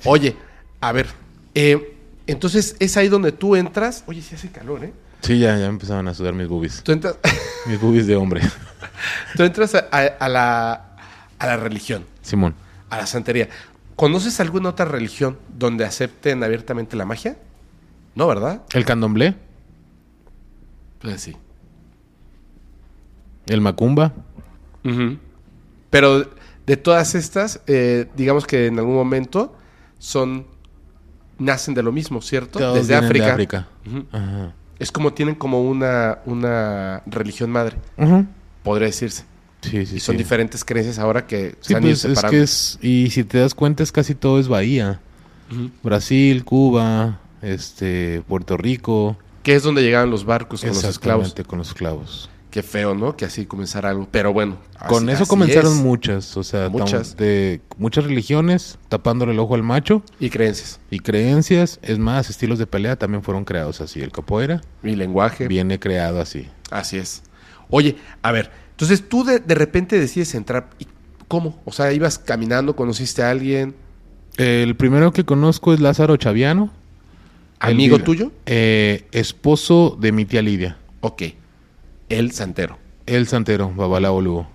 Oye, 0.04 0.36
a 0.80 0.90
ver, 0.92 1.06
eh, 1.54 1.96
entonces 2.26 2.74
es 2.80 2.96
ahí 2.96 3.08
donde 3.08 3.30
tú 3.32 3.54
entras. 3.54 4.02
Oye, 4.06 4.20
sí 4.20 4.34
hace 4.34 4.50
calor, 4.50 4.84
¿eh? 4.84 4.92
Sí, 5.22 5.38
ya, 5.38 5.56
ya 5.56 5.66
empezaban 5.66 6.06
a 6.08 6.14
sudar 6.14 6.34
mis 6.34 6.48
boobies. 6.48 6.82
Tú 6.82 6.92
entras. 6.92 7.16
Mis 7.66 7.80
boobies 7.80 8.06
de 8.06 8.16
hombre. 8.16 8.40
Tú 9.36 9.42
entras 9.44 9.74
a, 9.74 9.86
a- 9.92 10.06
a 10.18 10.28
la, 10.28 10.96
a 11.38 11.46
la 11.46 11.56
religión, 11.56 12.04
Simón. 12.22 12.54
a 12.90 12.96
la 12.98 13.06
santería. 13.06 13.48
¿Conoces 13.98 14.38
alguna 14.38 14.68
otra 14.68 14.84
religión 14.84 15.36
donde 15.58 15.84
acepten 15.84 16.44
abiertamente 16.44 16.94
la 16.96 17.04
magia? 17.04 17.36
No, 18.14 18.28
¿verdad? 18.28 18.62
El 18.72 18.84
candomblé, 18.84 19.34
Pues 21.00 21.20
sí. 21.20 21.36
el 23.46 23.60
macumba. 23.60 24.12
Pero 25.90 26.30
de 26.64 26.76
todas 26.76 27.16
estas, 27.16 27.60
eh, 27.66 28.06
digamos 28.16 28.46
que 28.46 28.66
en 28.68 28.78
algún 28.78 28.94
momento 28.94 29.56
son 29.98 30.46
nacen 31.40 31.74
de 31.74 31.82
lo 31.82 31.90
mismo, 31.90 32.22
¿cierto? 32.22 32.60
todos 32.60 32.76
Desde 32.78 32.94
África. 32.94 33.24
de 33.26 33.30
África. 33.32 33.68
Ajá. 34.12 34.52
Es 34.78 34.92
como 34.92 35.12
tienen 35.12 35.34
como 35.34 35.60
una, 35.68 36.18
una 36.24 37.02
religión 37.06 37.50
madre, 37.50 37.76
Ujú. 37.96 38.26
podría 38.62 38.86
decirse. 38.86 39.24
Sí, 39.68 39.86
sí, 39.86 39.96
y 39.96 40.00
son 40.00 40.14
sí. 40.14 40.18
diferentes 40.18 40.64
creencias 40.64 40.98
ahora 40.98 41.26
que 41.26 41.54
se 41.60 41.74
han 41.76 41.82
ido 41.84 41.90
pues 41.92 42.04
es 42.04 42.10
separando. 42.10 42.30
que 42.30 42.42
es... 42.42 42.78
Y 42.82 43.10
si 43.10 43.24
te 43.24 43.38
das 43.38 43.54
cuenta 43.54 43.82
es 43.82 43.92
casi 43.92 44.14
todo 44.14 44.38
es 44.40 44.48
Bahía. 44.48 45.00
Brasil, 45.82 46.44
Cuba, 46.44 47.20
este, 47.42 48.22
Puerto 48.28 48.56
Rico. 48.56 49.16
Que 49.42 49.54
es 49.54 49.62
donde 49.62 49.82
llegaban 49.82 50.10
los 50.10 50.24
barcos 50.24 50.60
con 50.60 50.68
los 50.70 50.84
esclavos. 50.84 51.34
Con 51.46 51.58
los 51.58 51.68
esclavos. 51.68 52.30
Qué 52.50 52.62
feo, 52.62 52.94
¿no? 52.94 53.14
Que 53.16 53.26
así 53.26 53.44
comenzara 53.46 53.90
algo. 53.90 54.08
Pero 54.10 54.32
bueno. 54.32 54.58
Con 54.88 55.08
eso 55.10 55.26
comenzaron 55.26 55.72
es. 55.74 55.78
muchas, 55.78 56.34
o 56.36 56.42
sea, 56.42 56.68
Muchas. 56.70 57.16
de 57.16 57.60
muchas 57.76 58.04
religiones 58.04 58.78
tapándole 58.88 59.32
el 59.32 59.38
ojo 59.38 59.54
al 59.54 59.62
macho 59.62 60.02
Y 60.18 60.30
creencias. 60.30 60.80
y 60.90 61.00
creencias, 61.00 61.78
es 61.82 61.98
más, 61.98 62.30
estilos 62.30 62.58
de 62.58 62.66
pelea 62.66 62.96
también 62.96 63.22
fueron 63.22 63.44
creados 63.44 63.80
así. 63.82 64.00
El 64.00 64.12
capoeira 64.12 64.62
Y 64.82 64.96
lenguaje. 64.96 65.46
viene 65.46 65.78
creado 65.78 66.20
así. 66.20 66.46
Así 66.70 66.96
es. 66.96 67.22
Oye, 67.70 67.96
a 68.22 68.32
ver. 68.32 68.50
Entonces 68.78 69.08
tú 69.08 69.24
de, 69.24 69.40
de 69.40 69.54
repente 69.56 69.98
decides 69.98 70.36
entrar. 70.36 70.70
¿Y 70.78 70.86
cómo? 71.26 71.60
O 71.64 71.72
sea, 71.72 71.92
ibas 71.92 72.16
caminando, 72.16 72.76
conociste 72.76 73.24
a 73.24 73.30
alguien. 73.30 73.74
El 74.36 74.76
primero 74.76 75.12
que 75.12 75.24
conozco 75.24 75.74
es 75.74 75.80
Lázaro 75.80 76.16
Chaviano. 76.16 76.70
¿Amigo 77.58 77.98
tuyo? 77.98 78.30
Eh, 78.46 79.04
esposo 79.10 79.98
de 80.00 80.12
mi 80.12 80.26
tía 80.26 80.42
Lidia. 80.42 80.78
Ok. 81.00 81.22
El 82.08 82.30
santero. 82.30 82.78
El 83.06 83.26
santero, 83.26 83.72
Babalao 83.74 84.20
Lugo. 84.20 84.48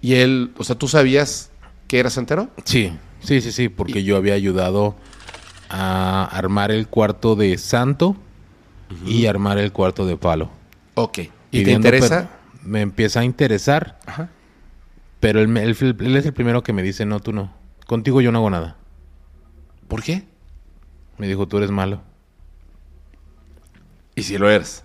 Y 0.00 0.14
él, 0.14 0.52
o 0.56 0.64
sea, 0.64 0.78
¿tú 0.78 0.88
sabías 0.88 1.50
que 1.88 1.98
era 1.98 2.08
santero? 2.08 2.48
Sí, 2.64 2.90
sí, 3.20 3.42
sí, 3.42 3.52
sí, 3.52 3.68
porque 3.68 4.02
yo 4.02 4.16
había 4.16 4.32
ayudado 4.32 4.96
a 5.68 6.24
armar 6.24 6.70
el 6.70 6.88
cuarto 6.88 7.36
de 7.36 7.58
santo 7.58 8.16
y 9.04 9.26
armar 9.26 9.58
el 9.58 9.72
cuarto 9.72 10.06
de 10.06 10.16
palo. 10.16 10.48
Ok. 10.94 11.18
¿Y 11.50 11.64
te 11.64 11.72
interesa? 11.72 12.30
Me 12.62 12.80
empieza 12.80 13.20
a 13.20 13.24
interesar, 13.24 13.98
Ajá. 14.06 14.28
pero 15.20 15.40
él, 15.40 15.56
él 15.56 15.76
él 16.00 16.16
es 16.16 16.26
el 16.26 16.32
primero 16.32 16.62
que 16.62 16.72
me 16.72 16.82
dice, 16.82 17.06
no, 17.06 17.20
tú 17.20 17.32
no. 17.32 17.52
Contigo 17.86 18.20
yo 18.20 18.32
no 18.32 18.38
hago 18.38 18.50
nada. 18.50 18.76
¿Por 19.88 20.02
qué? 20.02 20.24
Me 21.16 21.26
dijo, 21.26 21.48
tú 21.48 21.56
eres 21.56 21.70
malo. 21.70 22.02
Y 24.14 24.22
si 24.24 24.36
lo 24.36 24.50
eres. 24.50 24.84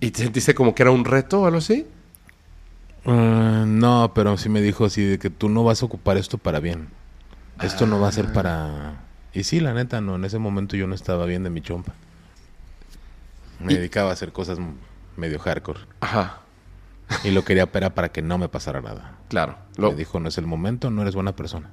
¿Y 0.00 0.10
te 0.10 0.22
sentiste 0.22 0.54
como 0.54 0.74
que 0.74 0.82
era 0.82 0.90
un 0.90 1.04
reto 1.04 1.42
o 1.42 1.46
algo 1.46 1.58
así? 1.58 1.86
Ah, 3.06 3.64
no, 3.66 4.12
pero 4.14 4.36
sí 4.36 4.48
me 4.48 4.60
dijo 4.60 4.84
así 4.84 5.02
de 5.02 5.18
que 5.18 5.30
tú 5.30 5.48
no 5.48 5.64
vas 5.64 5.82
a 5.82 5.86
ocupar 5.86 6.16
esto 6.16 6.38
para 6.38 6.60
bien. 6.60 6.88
Esto 7.60 7.86
no 7.86 8.00
va 8.00 8.08
a 8.08 8.12
ser 8.12 8.32
para... 8.32 9.00
Y 9.32 9.44
sí, 9.44 9.60
la 9.60 9.74
neta, 9.74 10.00
no. 10.00 10.16
En 10.16 10.24
ese 10.24 10.38
momento 10.38 10.76
yo 10.76 10.86
no 10.86 10.94
estaba 10.94 11.26
bien 11.26 11.42
de 11.42 11.50
mi 11.50 11.60
chompa. 11.60 11.92
Me 13.60 13.72
Y- 13.72 13.76
dedicaba 13.76 14.10
a 14.10 14.12
hacer 14.12 14.32
cosas 14.32 14.58
medio 15.16 15.38
hardcore. 15.38 15.80
Ajá, 16.00 16.40
Y 17.22 17.30
lo 17.30 17.44
quería 17.44 17.64
operar 17.64 17.94
para 17.94 18.10
que 18.10 18.22
no 18.22 18.38
me 18.38 18.48
pasara 18.48 18.80
nada. 18.80 19.18
claro. 19.28 19.56
Lo, 19.76 19.90
Me 19.90 19.96
dijo, 19.96 20.20
no 20.20 20.28
es 20.28 20.38
el 20.38 20.46
momento, 20.46 20.90
no 20.90 21.02
eres 21.02 21.14
buena 21.14 21.34
persona. 21.36 21.70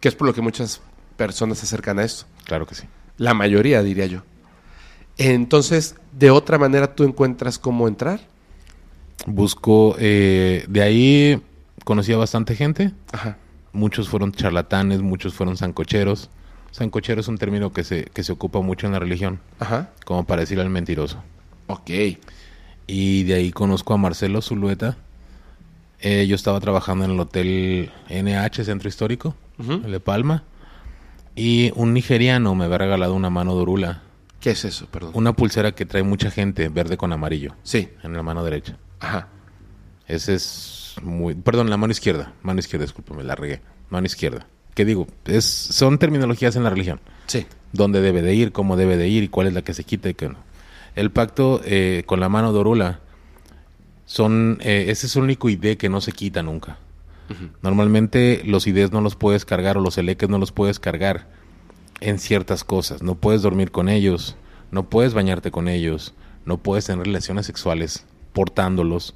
que 0.00 0.08
es 0.08 0.14
por 0.16 0.26
lo 0.26 0.34
que 0.34 0.40
muchas 0.42 0.80
personas 1.16 1.58
se 1.58 1.66
acercan 1.66 1.98
a 1.98 2.04
esto. 2.04 2.24
Claro 2.44 2.66
que 2.66 2.74
sí. 2.74 2.84
La 3.18 3.34
mayoría, 3.34 3.82
diría 3.82 4.06
yo. 4.06 4.22
Entonces, 5.18 5.94
de 6.12 6.30
otra 6.30 6.58
manera, 6.58 6.94
tú 6.94 7.04
encuentras 7.04 7.58
cómo 7.58 7.86
entrar. 7.86 8.20
Busco... 9.26 9.94
eh, 9.98 10.64
de 10.68 10.82
ahí 10.82 11.42
conocí 11.84 12.12
a 12.12 12.16
bastante 12.16 12.56
gente. 12.56 12.92
Ajá. 13.12 13.36
Muchos 13.72 14.08
fueron 14.08 14.32
charlatanes, 14.32 15.00
muchos 15.02 15.34
fueron 15.34 15.56
sancocheros. 15.56 16.30
Sancochero 16.72 17.20
es 17.20 17.28
un 17.28 17.38
término 17.38 17.72
que 17.72 17.84
se, 17.84 18.04
que 18.06 18.22
se 18.24 18.32
ocupa 18.32 18.60
mucho 18.60 18.86
en 18.86 18.92
la 18.92 18.98
religión, 18.98 19.38
Ajá. 19.60 19.90
como 20.04 20.24
para 20.24 20.40
decirle 20.40 20.64
al 20.64 20.70
mentiroso. 20.70 21.22
Ok. 21.68 21.90
Y 22.88 23.22
de 23.24 23.34
ahí 23.34 23.52
conozco 23.52 23.94
a 23.94 23.96
Marcelo 23.96 24.42
Zulueta. 24.42 24.96
Eh, 26.00 26.26
yo 26.26 26.34
estaba 26.34 26.58
trabajando 26.60 27.04
en 27.04 27.12
el 27.12 27.20
hotel 27.20 27.90
NH, 28.10 28.64
Centro 28.64 28.88
Histórico, 28.88 29.36
Ujú. 29.58 29.74
el 29.84 29.92
de 29.92 30.00
Palma. 30.00 30.42
Y 31.36 31.72
un 31.76 31.92
nigeriano 31.94 32.54
me 32.54 32.64
había 32.64 32.78
regalado 32.78 33.14
una 33.14 33.30
mano 33.30 33.54
de 33.54 33.60
orula. 33.62 34.02
¿Qué 34.40 34.50
es 34.50 34.64
eso? 34.64 34.86
Perdón. 34.86 35.12
Una 35.14 35.32
pulsera 35.34 35.72
que 35.72 35.86
trae 35.86 36.02
mucha 36.02 36.30
gente, 36.30 36.68
verde 36.68 36.96
con 36.96 37.12
amarillo, 37.12 37.54
Sí. 37.62 37.88
en 38.02 38.14
la 38.14 38.22
mano 38.24 38.42
derecha. 38.42 38.76
Ajá. 38.98 39.28
Ese 40.08 40.34
es 40.34 40.96
muy... 41.02 41.34
Perdón, 41.36 41.70
la 41.70 41.76
mano 41.76 41.92
izquierda. 41.92 42.32
Mano 42.42 42.58
izquierda, 42.58 42.84
discúlpame, 42.84 43.22
la 43.22 43.36
regué. 43.36 43.60
Mano 43.88 44.04
izquierda. 44.06 44.46
¿Qué 44.74 44.84
digo? 44.84 45.06
Es, 45.24 45.44
son 45.44 45.98
terminologías 45.98 46.56
en 46.56 46.64
la 46.64 46.70
religión. 46.70 47.00
Sí. 47.26 47.46
dónde 47.72 48.00
debe 48.02 48.20
de 48.20 48.34
ir, 48.34 48.52
cómo 48.52 48.76
debe 48.76 48.96
de 48.96 49.08
ir 49.08 49.22
y 49.24 49.28
cuál 49.28 49.46
es 49.46 49.54
la 49.54 49.62
que 49.62 49.74
se 49.74 49.84
quita 49.84 50.08
y 50.08 50.14
qué 50.14 50.28
no. 50.28 50.36
El 50.94 51.10
pacto 51.10 51.60
eh, 51.64 52.02
con 52.06 52.20
la 52.20 52.28
mano 52.28 52.52
de 52.52 52.58
Orula 52.58 53.00
son 54.04 54.58
eh, 54.60 54.86
ese 54.88 55.06
es 55.06 55.16
el 55.16 55.22
único 55.22 55.48
ID 55.48 55.76
que 55.78 55.88
no 55.88 56.00
se 56.00 56.12
quita 56.12 56.42
nunca. 56.42 56.78
Normalmente 57.62 58.42
los 58.44 58.66
IDs 58.66 58.92
no 58.92 59.00
los 59.00 59.16
puedes 59.16 59.46
cargar 59.46 59.78
o 59.78 59.80
los 59.80 59.96
eleques 59.96 60.28
no 60.28 60.36
los 60.36 60.52
puedes 60.52 60.78
cargar 60.78 61.28
en 62.00 62.18
ciertas 62.18 62.62
cosas. 62.62 63.02
No 63.02 63.14
puedes 63.14 63.40
dormir 63.40 63.70
con 63.70 63.88
ellos, 63.88 64.36
no 64.70 64.90
puedes 64.90 65.14
bañarte 65.14 65.50
con 65.50 65.66
ellos, 65.68 66.12
no 66.44 66.58
puedes 66.58 66.84
tener 66.84 67.06
relaciones 67.06 67.46
sexuales 67.46 68.04
portándolos. 68.34 69.14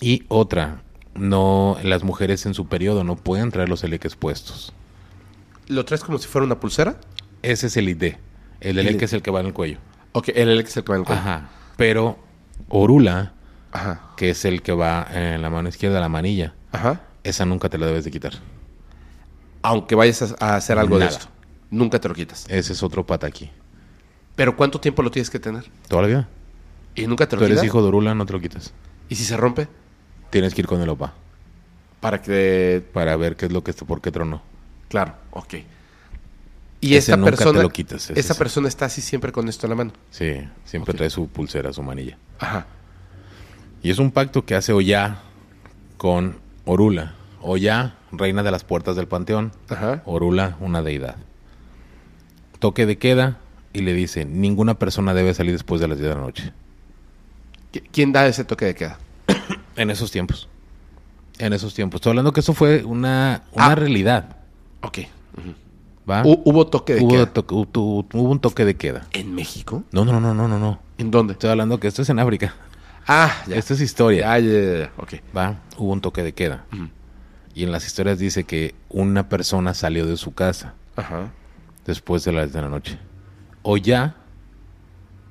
Y 0.00 0.22
otra, 0.28 0.82
no 1.18 1.76
las 1.82 2.02
mujeres 2.04 2.46
en 2.46 2.54
su 2.54 2.66
periodo 2.68 3.04
no 3.04 3.16
pueden 3.16 3.50
traer 3.50 3.68
los 3.68 3.82
eleques 3.84 4.16
puestos. 4.16 4.72
¿Lo 5.68 5.84
traes 5.84 6.02
como 6.04 6.18
si 6.18 6.28
fuera 6.28 6.44
una 6.46 6.60
pulsera? 6.60 6.96
Ese 7.42 7.66
es 7.66 7.76
el 7.76 7.88
ID. 7.88 8.02
El 8.60 8.78
El- 8.78 8.78
eleque 8.80 9.04
es 9.06 9.12
el 9.12 9.22
que 9.22 9.30
va 9.30 9.40
en 9.40 9.46
el 9.46 9.52
cuello. 9.52 9.78
Ok, 10.12 10.28
el 10.34 10.48
el 10.48 10.64
que 10.64 10.70
se 10.70 10.80
el 10.80 10.84
cuello. 10.84 11.04
Ajá. 11.08 11.48
Pero 11.76 12.18
Orula, 12.68 13.34
Ajá. 13.72 14.12
que 14.16 14.30
es 14.30 14.44
el 14.44 14.62
que 14.62 14.72
va 14.72 15.06
en 15.12 15.42
la 15.42 15.50
mano 15.50 15.68
izquierda, 15.68 16.00
la 16.00 16.08
manilla, 16.08 16.54
Ajá. 16.72 17.02
esa 17.24 17.44
nunca 17.44 17.68
te 17.68 17.76
la 17.78 17.86
debes 17.86 18.04
de 18.04 18.10
quitar. 18.10 18.32
Aunque 19.62 19.94
vayas 19.94 20.34
a, 20.40 20.56
hacer 20.56 20.78
algo 20.78 20.98
Nada. 20.98 21.10
de 21.10 21.16
esto. 21.16 21.28
Nunca 21.70 22.00
te 22.00 22.08
lo 22.08 22.14
quitas. 22.14 22.46
Ese 22.48 22.72
es 22.72 22.82
otro 22.82 23.04
pata 23.04 23.26
aquí. 23.26 23.50
Pero 24.36 24.56
¿cuánto 24.56 24.80
tiempo 24.80 25.02
lo 25.02 25.10
tienes 25.10 25.28
que 25.30 25.38
tener? 25.40 25.64
Toda 25.88 26.02
la 26.02 26.08
vida. 26.08 26.28
Y 26.94 27.06
nunca 27.06 27.28
te 27.28 27.36
lo 27.36 27.40
Tú 27.40 27.46
eres 27.46 27.56
quitas. 27.56 27.66
hijo 27.66 27.82
de 27.82 27.88
Orula, 27.88 28.14
no 28.14 28.24
te 28.26 28.32
lo 28.32 28.40
quitas. 28.40 28.72
¿Y 29.08 29.16
si 29.16 29.24
se 29.24 29.36
rompe? 29.36 29.68
Tienes 30.30 30.54
que 30.54 30.60
ir 30.62 30.66
con 30.66 30.80
el 30.80 30.88
opa 30.88 31.14
Para 32.00 32.20
que... 32.20 32.84
para 32.92 33.16
ver 33.16 33.36
qué 33.36 33.46
es 33.46 33.52
lo 33.52 33.62
que 33.64 33.70
está, 33.70 33.84
por 33.84 34.00
qué 34.00 34.10
tronó. 34.10 34.42
Claro, 34.88 35.14
ok. 35.30 35.54
Y 36.80 36.88
Ese 36.94 36.98
esta 37.12 37.16
nunca 37.16 37.30
te 37.32 37.36
persona... 37.38 37.62
lo 37.62 37.70
quitas, 37.70 38.10
esa 38.10 38.34
persona 38.34 38.68
está 38.68 38.84
así 38.86 39.00
siempre 39.00 39.32
con 39.32 39.48
esto 39.48 39.66
en 39.66 39.70
la 39.70 39.76
mano. 39.76 39.92
Sí, 40.10 40.46
siempre 40.64 40.94
trae 40.94 41.10
su 41.10 41.28
pulsera, 41.28 41.72
su 41.72 41.82
manilla. 41.82 42.18
Ajá. 42.38 42.66
Y 43.82 43.90
es 43.90 43.98
un 43.98 44.10
pacto 44.10 44.44
que 44.44 44.54
hace 44.54 44.72
Oya 44.72 45.20
con 45.96 46.36
Orula. 46.64 47.14
Oya, 47.40 47.94
reina 48.12 48.42
de 48.42 48.50
las 48.50 48.64
puertas 48.64 48.94
del 48.96 49.08
panteón. 49.08 49.52
Ajá. 49.68 50.02
Orula, 50.04 50.56
una 50.60 50.82
deidad. 50.82 51.16
Toque 52.58 52.84
de 52.86 52.98
queda 52.98 53.38
y 53.72 53.80
le 53.82 53.92
dice, 53.94 54.24
ninguna 54.24 54.74
persona 54.78 55.14
debe 55.14 55.32
salir 55.34 55.52
después 55.52 55.80
de 55.80 55.88
las 55.88 55.98
10 55.98 56.08
de 56.10 56.14
la 56.14 56.20
noche. 56.20 56.52
¿Qui- 57.72 57.82
¿Quién 57.92 58.12
da 58.12 58.26
ese 58.26 58.44
toque 58.44 58.64
de 58.66 58.74
queda? 58.74 58.98
En 59.76 59.90
esos 59.90 60.10
tiempos. 60.10 60.48
En 61.38 61.52
esos 61.52 61.74
tiempos. 61.74 61.98
Estoy 61.98 62.10
hablando 62.10 62.32
que 62.32 62.40
eso 62.40 62.54
fue 62.54 62.82
una, 62.84 63.42
una 63.52 63.66
Ah. 63.66 63.74
realidad. 63.74 64.36
Ok. 64.82 64.98
¿va? 66.08 66.22
Hu- 66.22 66.40
¿Hubo 66.44 66.66
toque 66.68 66.94
de 66.94 67.02
hubo, 67.02 67.10
queda? 67.10 67.32
toque- 67.32 67.54
hubo- 67.54 68.06
hubo 68.12 68.30
un 68.30 68.38
toque 68.40 68.64
de 68.64 68.76
queda. 68.76 69.06
¿En 69.12 69.34
México? 69.34 69.82
No, 69.92 70.04
no, 70.04 70.20
no, 70.20 70.32
no, 70.34 70.48
no, 70.48 70.58
no. 70.58 70.78
¿En 70.98 71.10
dónde? 71.10 71.32
Estoy 71.34 71.50
hablando 71.50 71.78
que 71.80 71.88
esto 71.88 72.02
es 72.02 72.08
en 72.10 72.18
África. 72.18 72.54
Ah, 73.06 73.30
ya. 73.46 73.56
Esto 73.56 73.74
es 73.74 73.80
historia. 73.80 74.22
Ya, 74.22 74.38
ya, 74.38 74.60
ya, 74.60 74.78
ya. 74.78 74.90
Ok. 74.96 75.14
¿Va? 75.36 75.60
Hubo 75.76 75.92
un 75.92 76.00
toque 76.00 76.22
de 76.22 76.32
queda. 76.32 76.64
Y 77.54 77.64
en 77.64 77.72
las 77.72 77.86
historias 77.86 78.18
dice 78.18 78.44
que 78.44 78.74
una 78.88 79.28
persona 79.28 79.74
salió 79.74 80.06
de 80.06 80.16
su 80.16 80.32
casa 80.34 80.74
Ajá. 80.96 81.30
después 81.86 82.24
de 82.24 82.32
las 82.32 82.52
de 82.52 82.62
la 82.62 82.68
noche. 82.68 82.98
O 83.62 83.76
ya, 83.76 84.14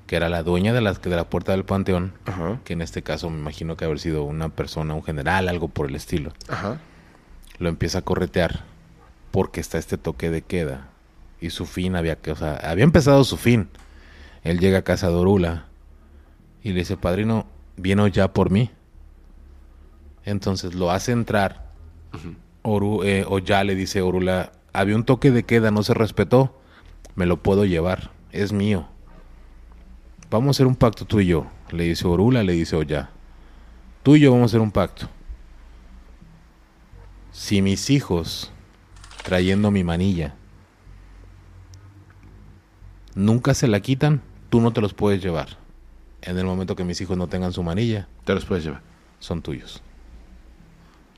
que 0.08 0.16
era 0.16 0.30
la 0.30 0.44
dueña 0.44 0.74
de 0.74 0.82
la, 0.82 0.94
de 0.94 1.16
la 1.16 1.30
puerta 1.30 1.52
del 1.54 1.66
panteón, 1.66 2.14
Ajá. 2.26 2.60
que 2.64 2.74
en 2.74 2.82
este 2.82 3.02
caso 3.02 3.30
me 3.30 3.40
imagino 3.40 3.76
que 3.78 3.86
haber 3.86 4.00
sido 4.00 4.24
una 4.24 4.50
persona, 4.50 4.94
un 4.94 5.04
general, 5.04 5.48
algo 5.50 5.68
por 5.68 5.88
el 5.90 5.96
estilo, 5.96 6.32
Ajá. 6.48 6.80
lo 7.58 7.70
empieza 7.70 8.00
a 8.00 8.02
corretear 8.04 8.64
porque 9.32 9.60
está 9.62 9.78
este 9.78 9.98
toque 9.98 10.30
de 10.30 10.42
queda 10.42 10.88
y 11.42 11.50
su 11.50 11.66
fin 11.66 11.96
había 11.96 12.16
que, 12.18 12.32
o 12.32 12.36
sea, 12.36 12.56
había 12.58 12.84
empezado 12.84 13.24
su 13.24 13.38
fin. 13.38 13.68
Él 14.44 14.60
llega 14.60 14.80
a 14.80 14.82
casa 14.84 15.10
de 15.10 15.16
Orula 15.16 15.66
y 16.64 16.70
le 16.70 16.80
dice, 16.80 16.98
padrino, 16.98 17.46
¿viene 17.78 18.10
ya 18.12 18.32
por 18.32 18.52
mí? 18.52 18.70
Entonces 20.24 20.74
lo 20.76 20.92
hace 20.92 21.12
entrar. 21.12 21.66
Oru, 22.62 23.04
eh, 23.04 23.26
o 23.28 23.40
ya 23.40 23.64
le 23.64 23.76
dice 23.76 24.02
Orula, 24.02 24.52
había 24.74 24.96
un 24.96 25.04
toque 25.04 25.32
de 25.32 25.44
queda, 25.44 25.70
no 25.72 25.84
se 25.84 25.94
respetó, 25.94 26.60
me 27.16 27.26
lo 27.26 27.38
puedo 27.44 27.66
llevar, 27.66 28.12
es 28.32 28.54
mío. 28.54 28.88
Vamos 30.30 30.48
a 30.48 30.52
hacer 30.52 30.68
un 30.68 30.76
pacto 30.76 31.06
tú 31.06 31.20
y 31.20 31.28
yo, 31.28 31.48
le 31.72 31.84
dice 31.86 32.08
Orula, 32.08 32.44
le 32.44 32.54
dice 32.54 32.76
Oya. 32.76 33.10
Tú 34.04 34.16
y 34.16 34.20
yo 34.22 34.32
vamos 34.32 34.44
a 34.44 34.52
hacer 34.52 34.62
un 34.62 34.72
pacto. 34.72 35.08
Si 37.32 37.62
mis 37.62 37.90
hijos, 37.90 38.52
trayendo 39.24 39.72
mi 39.72 39.84
manilla, 39.84 40.36
nunca 43.14 43.54
se 43.54 43.68
la 43.68 43.80
quitan, 43.80 44.22
tú 44.50 44.62
no 44.62 44.72
te 44.74 44.82
los 44.82 44.94
puedes 44.94 45.22
llevar. 45.22 45.58
En 46.22 46.38
el 46.38 46.46
momento 46.46 46.76
que 46.76 46.84
mis 46.84 47.00
hijos 47.02 47.18
no 47.18 47.28
tengan 47.28 47.54
su 47.54 47.62
manilla, 47.62 48.08
Te 48.24 48.34
los 48.34 48.46
puedes 48.46 48.64
llevar. 48.64 48.82
son 49.20 49.42
tuyos. 49.42 49.82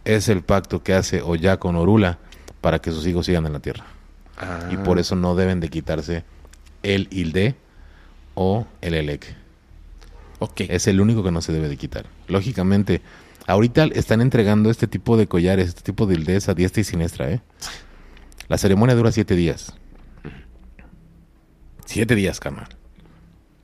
Es 0.04 0.30
el 0.30 0.42
pacto 0.42 0.84
que 0.84 0.94
hace 0.94 1.22
Oya 1.22 1.58
con 1.58 1.76
Orula 1.76 2.20
para 2.62 2.80
que 2.80 2.92
sus 2.92 3.06
hijos 3.08 3.26
sigan 3.26 3.46
en 3.46 3.54
la 3.54 3.60
tierra. 3.60 3.86
Ah. 4.38 4.70
Y 4.72 4.78
por 4.78 5.00
eso 5.00 5.16
no 5.16 5.36
deben 5.36 5.60
de 5.60 5.70
quitarse 5.70 6.24
el 6.84 7.08
Ilde 7.12 7.56
o 8.40 8.68
el 8.82 8.94
Elec. 8.94 9.36
Ok. 10.38 10.62
Es 10.70 10.86
el 10.86 11.02
único 11.02 11.24
que 11.24 11.32
no 11.32 11.42
se 11.42 11.52
debe 11.52 11.68
de 11.68 11.76
quitar. 11.76 12.06
Lógicamente, 12.28 13.02
ahorita 13.48 13.86
están 13.86 14.22
entregando 14.22 14.70
este 14.70 14.86
tipo 14.86 15.18
de 15.18 15.28
collares, 15.28 15.70
este 15.70 15.82
tipo 15.82 16.06
de 16.06 16.14
Ildes 16.14 16.48
a 16.48 16.54
diestra 16.54 16.82
y 16.82 16.84
siniestra, 16.84 17.32
¿eh? 17.32 17.42
La 18.48 18.60
ceremonia 18.60 18.96
dura 18.96 19.12
siete 19.12 19.36
días. 19.36 19.74
Siete 21.86 22.14
días, 22.14 22.40
carnal. 22.40 22.70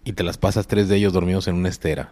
Y 0.05 0.13
te 0.13 0.23
las 0.23 0.39
pasas 0.39 0.65
tres 0.65 0.89
de 0.89 0.95
ellos 0.95 1.13
dormidos 1.13 1.47
en 1.47 1.53
una 1.55 1.69
estera. 1.69 2.11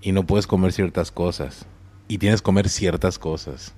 Y 0.00 0.12
no 0.12 0.26
puedes 0.26 0.46
comer 0.46 0.72
ciertas 0.72 1.12
cosas. 1.12 1.66
Y 2.08 2.16
tienes 2.16 2.40
que 2.40 2.46
comer 2.46 2.70
ciertas 2.70 3.18
cosas. 3.18 3.74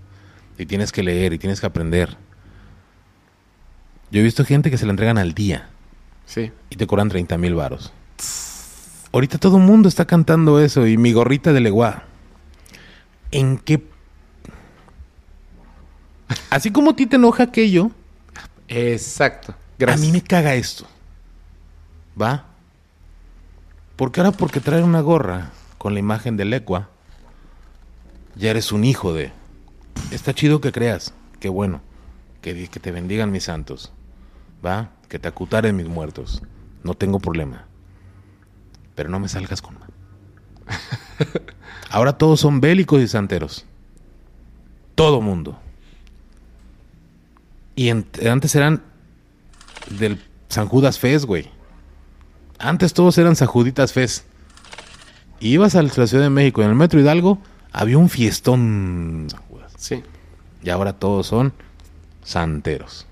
Y 0.57 0.67
tienes 0.67 0.93
que 0.93 1.03
leer 1.03 1.33
y 1.33 1.39
tienes 1.39 1.61
que 1.61 1.67
aprender. 1.67 2.17
Yo 4.13 4.21
he 4.21 4.23
visto 4.23 4.45
gente 4.45 4.71
que 4.71 4.79
se 4.79 4.87
la 4.87 4.93
entregan 4.93 5.19
al 5.19 5.35
día 5.35 5.69
Sí. 6.27 6.51
y 6.71 6.77
te 6.77 6.87
cobran 6.87 7.09
30 7.09 7.37
mil 7.39 7.55
varos. 7.55 7.93
Ahorita 9.13 9.39
todo 9.39 9.59
el 9.59 9.65
mundo 9.65 9.89
está 9.89 10.07
cantando 10.07 10.59
eso 10.61 10.87
y 10.87 10.97
mi 10.97 11.13
gorrita 11.13 11.53
de 11.53 11.61
legua. 11.61 12.05
¿En 13.31 13.59
qué? 13.59 13.83
Así 16.51 16.71
como 16.71 16.91
a 16.93 16.97
ti 16.97 17.07
te 17.07 17.17
enoja 17.17 17.43
aquello, 17.45 17.91
Exacto. 18.69 19.53
a 19.53 19.57
Gracias. 19.79 20.01
mí 20.07 20.13
me 20.13 20.23
caga 20.23 20.55
esto. 20.55 20.87
¿Va? 22.21 22.47
Porque 23.97 24.21
ahora 24.21 24.33
porque 24.33 24.61
traer 24.61 24.83
una 24.85 25.01
gorra 25.01 25.51
con 25.79 25.93
la 25.95 26.01
imagen 26.01 26.37
de 26.39 26.45
Lecua, 26.47 26.89
ya 28.35 28.51
eres 28.51 28.73
un 28.73 28.85
hijo 28.85 29.13
de... 29.13 29.31
Está 30.11 30.33
chido 30.35 30.61
que 30.61 30.73
creas. 30.73 31.13
Qué 31.39 31.49
bueno. 31.51 31.83
Que, 32.41 32.69
que 32.69 32.81
te 32.81 32.93
bendigan 32.93 33.31
mis 33.31 33.45
santos. 33.45 33.93
¿Va? 34.65 34.91
Que 35.13 35.19
te 35.19 35.29
acutaren 35.29 35.77
mis 35.77 35.89
muertos. 35.89 36.43
No 36.85 36.95
tengo 36.95 37.21
problema. 37.21 37.67
Pero 38.95 39.11
no 39.11 39.21
me 39.21 39.29
salgas 39.29 39.61
con... 39.61 39.77
Ahora 41.91 42.17
todos 42.17 42.41
son 42.41 42.63
bélicos 42.63 42.99
y 43.03 43.07
santeros. 43.07 43.67
Todo 44.95 45.21
mundo. 45.21 45.59
Y 47.77 47.91
en- 47.91 48.07
antes 48.27 48.55
eran 48.55 48.83
del 49.91 50.19
San 50.49 50.67
Judas 50.67 50.99
Fest, 50.99 51.27
güey. 51.27 51.51
Antes 52.59 52.95
todos 52.95 53.19
eran 53.19 53.37
San 53.37 53.49
Juditas. 53.49 53.93
Y 55.41 55.49
ibas 55.51 55.75
a 55.75 55.83
la 55.83 55.91
Ciudad 55.91 56.25
de 56.25 56.31
México, 56.31 56.63
en 56.63 56.71
el 56.71 56.75
Metro 56.75 56.99
Hidalgo, 56.99 57.37
había 57.71 57.99
un 57.99 58.09
fiestón 58.09 59.27
San 59.29 59.43
Judas. 59.43 59.75
Sí. 59.77 60.03
Y 60.63 60.71
ahora 60.71 60.95
todos 60.95 61.27
son 61.27 61.53
santeros. 62.23 63.07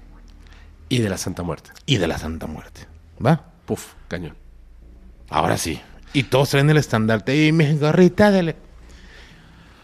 Y 0.90 0.98
de 0.98 1.08
la 1.08 1.16
Santa 1.16 1.42
Muerte. 1.42 1.70
Y 1.86 1.96
de 1.96 2.06
la 2.06 2.18
Santa 2.18 2.46
Muerte. 2.46 2.86
¿Va? 3.24 3.42
Puf, 3.64 3.94
cañón. 4.08 4.34
Ahora 5.30 5.56
sí. 5.56 5.80
Y 6.12 6.24
todos 6.24 6.50
traen 6.50 6.68
el 6.68 6.76
estandarte. 6.76 7.46
Y 7.46 7.52
mi 7.52 7.76
gorrita 7.78 8.30
de... 8.30 8.56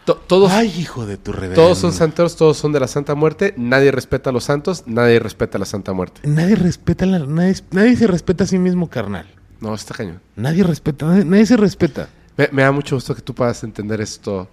To- 0.05 0.15
todos, 0.15 0.51
Ay, 0.51 0.67
hijo 0.79 1.05
de 1.05 1.17
tu 1.17 1.31
reverendo. 1.33 1.61
todos 1.61 1.77
son 1.79 1.91
santeros, 1.93 2.35
todos 2.35 2.57
son 2.57 2.71
de 2.71 2.79
la 2.79 2.87
Santa 2.87 3.15
Muerte. 3.15 3.53
Nadie 3.57 3.91
respeta 3.91 4.29
a 4.29 4.33
los 4.33 4.43
santos, 4.43 4.83
nadie 4.85 5.19
respeta 5.19 5.57
a 5.57 5.59
la 5.59 5.65
Santa 5.65 5.93
Muerte. 5.93 6.21
Nadie 6.25 6.55
respeta 6.55 7.05
la... 7.05 7.19
Nadie, 7.19 7.55
nadie 7.71 7.95
se 7.97 8.07
respeta 8.07 8.43
a 8.43 8.47
sí 8.47 8.57
mismo, 8.59 8.89
carnal. 8.89 9.25
No, 9.59 9.73
está 9.73 9.93
cañón. 9.95 10.21
Nadie 10.35 10.63
respeta... 10.63 11.05
Nadie, 11.07 11.25
nadie 11.25 11.45
se 11.45 11.57
respeta. 11.57 12.09
Me, 12.37 12.49
me 12.51 12.61
da 12.61 12.71
mucho 12.71 12.95
gusto 12.95 13.15
que 13.15 13.21
tú 13.21 13.33
puedas 13.33 13.63
entender 13.63 13.99
esto 14.01 14.49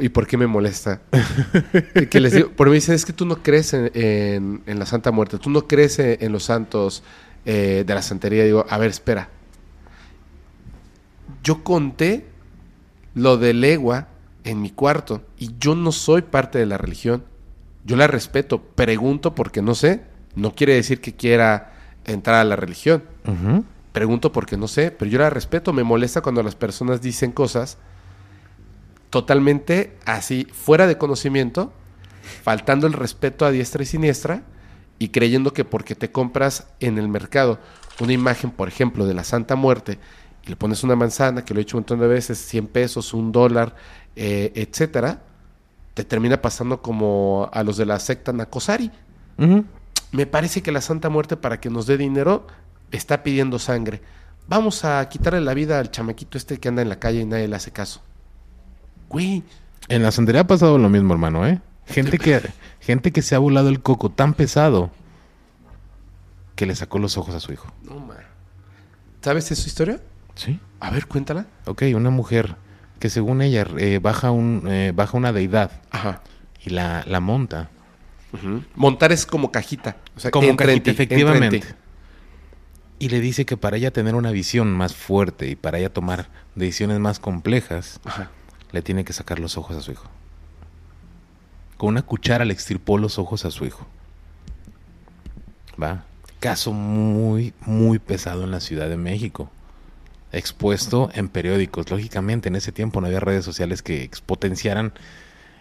y 0.00 0.08
por 0.08 0.26
qué 0.26 0.36
me 0.36 0.46
molesta. 0.46 1.02
Que 2.10 2.20
les 2.20 2.32
digo, 2.32 2.50
por 2.50 2.68
mí 2.68 2.74
dicen, 2.74 2.94
es 2.94 3.04
que 3.04 3.12
tú 3.12 3.24
no 3.26 3.42
crees 3.42 3.72
en, 3.74 3.90
en- 3.94 4.62
en 4.66 4.78
la 4.78 4.86
Santa 4.86 5.10
Muerte, 5.12 5.38
tú 5.38 5.50
no 5.50 5.66
crees 5.68 5.98
en, 5.98 6.32
los 6.32 6.44
santos 6.44 7.02
eh, 7.44 7.84
de 7.86 7.94
la 7.94 8.02
santería. 8.02 8.44
Digo, 8.44 8.64
a 8.68 8.78
ver, 8.78 8.90
espera. 8.90 9.28
Yo 11.42 11.62
conté 11.62 12.26
lo 13.14 13.36
de 13.36 13.52
legua 13.54 14.08
en 14.44 14.60
mi 14.60 14.70
cuarto 14.70 15.22
y 15.38 15.50
yo 15.58 15.74
no 15.74 15.92
soy 15.92 16.22
parte 16.22 16.58
de 16.58 16.66
la 16.66 16.78
religión. 16.78 17.24
Yo 17.84 17.96
la 17.96 18.06
respeto, 18.06 18.62
pregunto 18.62 19.34
porque 19.34 19.62
no 19.62 19.74
sé. 19.74 20.02
No 20.36 20.54
quiere 20.54 20.74
decir 20.74 21.00
que 21.00 21.14
quiera 21.14 21.72
entrar 22.04 22.36
a 22.36 22.44
la 22.44 22.56
religión. 22.56 23.04
Pregunto 23.92 24.32
porque 24.32 24.56
no 24.56 24.66
sé, 24.68 24.90
pero 24.90 25.10
yo 25.10 25.18
la 25.18 25.30
respeto. 25.30 25.72
Me 25.72 25.84
molesta 25.84 26.20
cuando 26.22 26.42
las 26.42 26.56
personas 26.56 27.00
dicen 27.00 27.30
cosas 27.30 27.78
totalmente 29.14 29.96
así, 30.06 30.48
fuera 30.52 30.88
de 30.88 30.98
conocimiento, 30.98 31.72
faltando 32.42 32.88
el 32.88 32.92
respeto 32.92 33.46
a 33.46 33.52
diestra 33.52 33.84
y 33.84 33.86
siniestra 33.86 34.42
y 34.98 35.10
creyendo 35.10 35.52
que 35.52 35.64
porque 35.64 35.94
te 35.94 36.10
compras 36.10 36.66
en 36.80 36.98
el 36.98 37.06
mercado 37.06 37.60
una 38.00 38.12
imagen, 38.12 38.50
por 38.50 38.66
ejemplo, 38.66 39.06
de 39.06 39.14
la 39.14 39.22
Santa 39.22 39.54
Muerte 39.54 40.00
y 40.44 40.48
le 40.48 40.56
pones 40.56 40.82
una 40.82 40.96
manzana, 40.96 41.44
que 41.44 41.54
lo 41.54 41.60
he 41.60 41.62
hecho 41.62 41.76
un 41.76 41.82
montón 41.82 42.00
de 42.00 42.08
veces, 42.08 42.38
100 42.38 42.66
pesos, 42.66 43.14
un 43.14 43.30
dólar, 43.30 43.76
eh, 44.16 44.50
etcétera, 44.56 45.22
te 45.94 46.02
termina 46.02 46.42
pasando 46.42 46.82
como 46.82 47.48
a 47.52 47.62
los 47.62 47.76
de 47.76 47.86
la 47.86 48.00
secta 48.00 48.32
Nakosari. 48.32 48.90
Me 50.10 50.26
parece 50.26 50.60
que 50.60 50.72
la 50.72 50.80
Santa 50.80 51.08
Muerte, 51.08 51.36
para 51.36 51.60
que 51.60 51.70
nos 51.70 51.86
dé 51.86 51.96
dinero, 51.96 52.48
está 52.90 53.22
pidiendo 53.22 53.60
sangre. 53.60 54.02
Vamos 54.48 54.84
a 54.84 55.08
quitarle 55.08 55.40
la 55.40 55.54
vida 55.54 55.78
al 55.78 55.92
chamaquito 55.92 56.36
este 56.36 56.58
que 56.58 56.66
anda 56.66 56.82
en 56.82 56.88
la 56.88 56.98
calle 56.98 57.20
y 57.20 57.26
nadie 57.26 57.46
le 57.46 57.54
hace 57.54 57.70
caso. 57.70 58.02
Güey, 59.08 59.42
En 59.88 60.02
la 60.02 60.10
santería 60.10 60.42
ha 60.42 60.46
pasado 60.46 60.78
lo 60.78 60.88
mismo, 60.88 61.12
hermano, 61.14 61.46
¿eh? 61.46 61.60
Gente 61.86 62.18
que, 62.18 62.40
gente 62.80 63.12
que 63.12 63.20
se 63.22 63.34
ha 63.34 63.38
volado 63.38 63.68
el 63.68 63.80
coco 63.82 64.10
tan 64.10 64.34
pesado 64.34 64.90
que 66.54 66.66
le 66.66 66.74
sacó 66.74 66.98
los 66.98 67.16
ojos 67.18 67.34
a 67.34 67.40
su 67.40 67.52
hijo. 67.52 67.72
no 67.82 67.98
ma. 68.00 68.14
¿Sabes 69.22 69.50
esa 69.50 69.66
historia? 69.66 70.00
Sí. 70.34 70.58
A 70.80 70.90
ver, 70.90 71.06
cuéntala. 71.06 71.46
Ok, 71.66 71.82
una 71.94 72.10
mujer 72.10 72.56
que 72.98 73.08
según 73.10 73.42
ella 73.42 73.66
eh, 73.78 73.98
baja, 74.02 74.30
un, 74.30 74.64
eh, 74.68 74.92
baja 74.94 75.16
una 75.16 75.32
deidad 75.32 75.70
Ajá. 75.90 76.22
y 76.64 76.70
la, 76.70 77.04
la 77.06 77.20
monta. 77.20 77.70
Montar 78.74 79.12
es 79.12 79.26
como 79.26 79.52
cajita. 79.52 79.96
O 80.16 80.20
sea, 80.20 80.30
Como 80.32 80.56
cajita, 80.56 80.90
efectivamente. 80.90 81.60
ti. 81.60 81.66
Y 82.98 83.08
le 83.08 83.20
dice 83.20 83.44
que 83.46 83.56
para 83.56 83.76
ella 83.76 83.92
tener 83.92 84.14
una 84.16 84.30
visión 84.32 84.72
más 84.72 84.94
fuerte 84.94 85.48
y 85.48 85.56
para 85.56 85.78
ella 85.78 85.92
tomar 85.92 86.28
decisiones 86.54 86.98
más 86.98 87.18
complejas, 87.20 88.00
Ajá. 88.04 88.30
Le 88.74 88.82
tiene 88.82 89.04
que 89.04 89.12
sacar 89.14 89.38
los 89.38 89.56
ojos 89.56 89.76
a 89.76 89.80
su 89.80 89.92
hijo. 89.92 90.04
Con 91.78 91.90
una 91.90 92.02
cuchara 92.02 92.44
le 92.44 92.52
extirpó 92.52 92.98
los 92.98 93.18
ojos 93.18 93.44
a 93.44 93.50
su 93.50 93.64
hijo. 93.64 93.86
Va. 95.82 96.04
Caso 96.40 96.72
muy, 96.72 97.54
muy 97.64 97.98
pesado 97.98 98.44
en 98.44 98.50
la 98.50 98.60
Ciudad 98.60 98.88
de 98.88 98.96
México. 98.96 99.50
Expuesto 100.32 101.08
en 101.14 101.28
periódicos. 101.28 101.90
Lógicamente, 101.90 102.48
en 102.48 102.56
ese 102.56 102.72
tiempo 102.72 103.00
no 103.00 103.06
había 103.06 103.20
redes 103.20 103.44
sociales 103.44 103.82
que 103.82 104.02
expotenciaran 104.02 104.92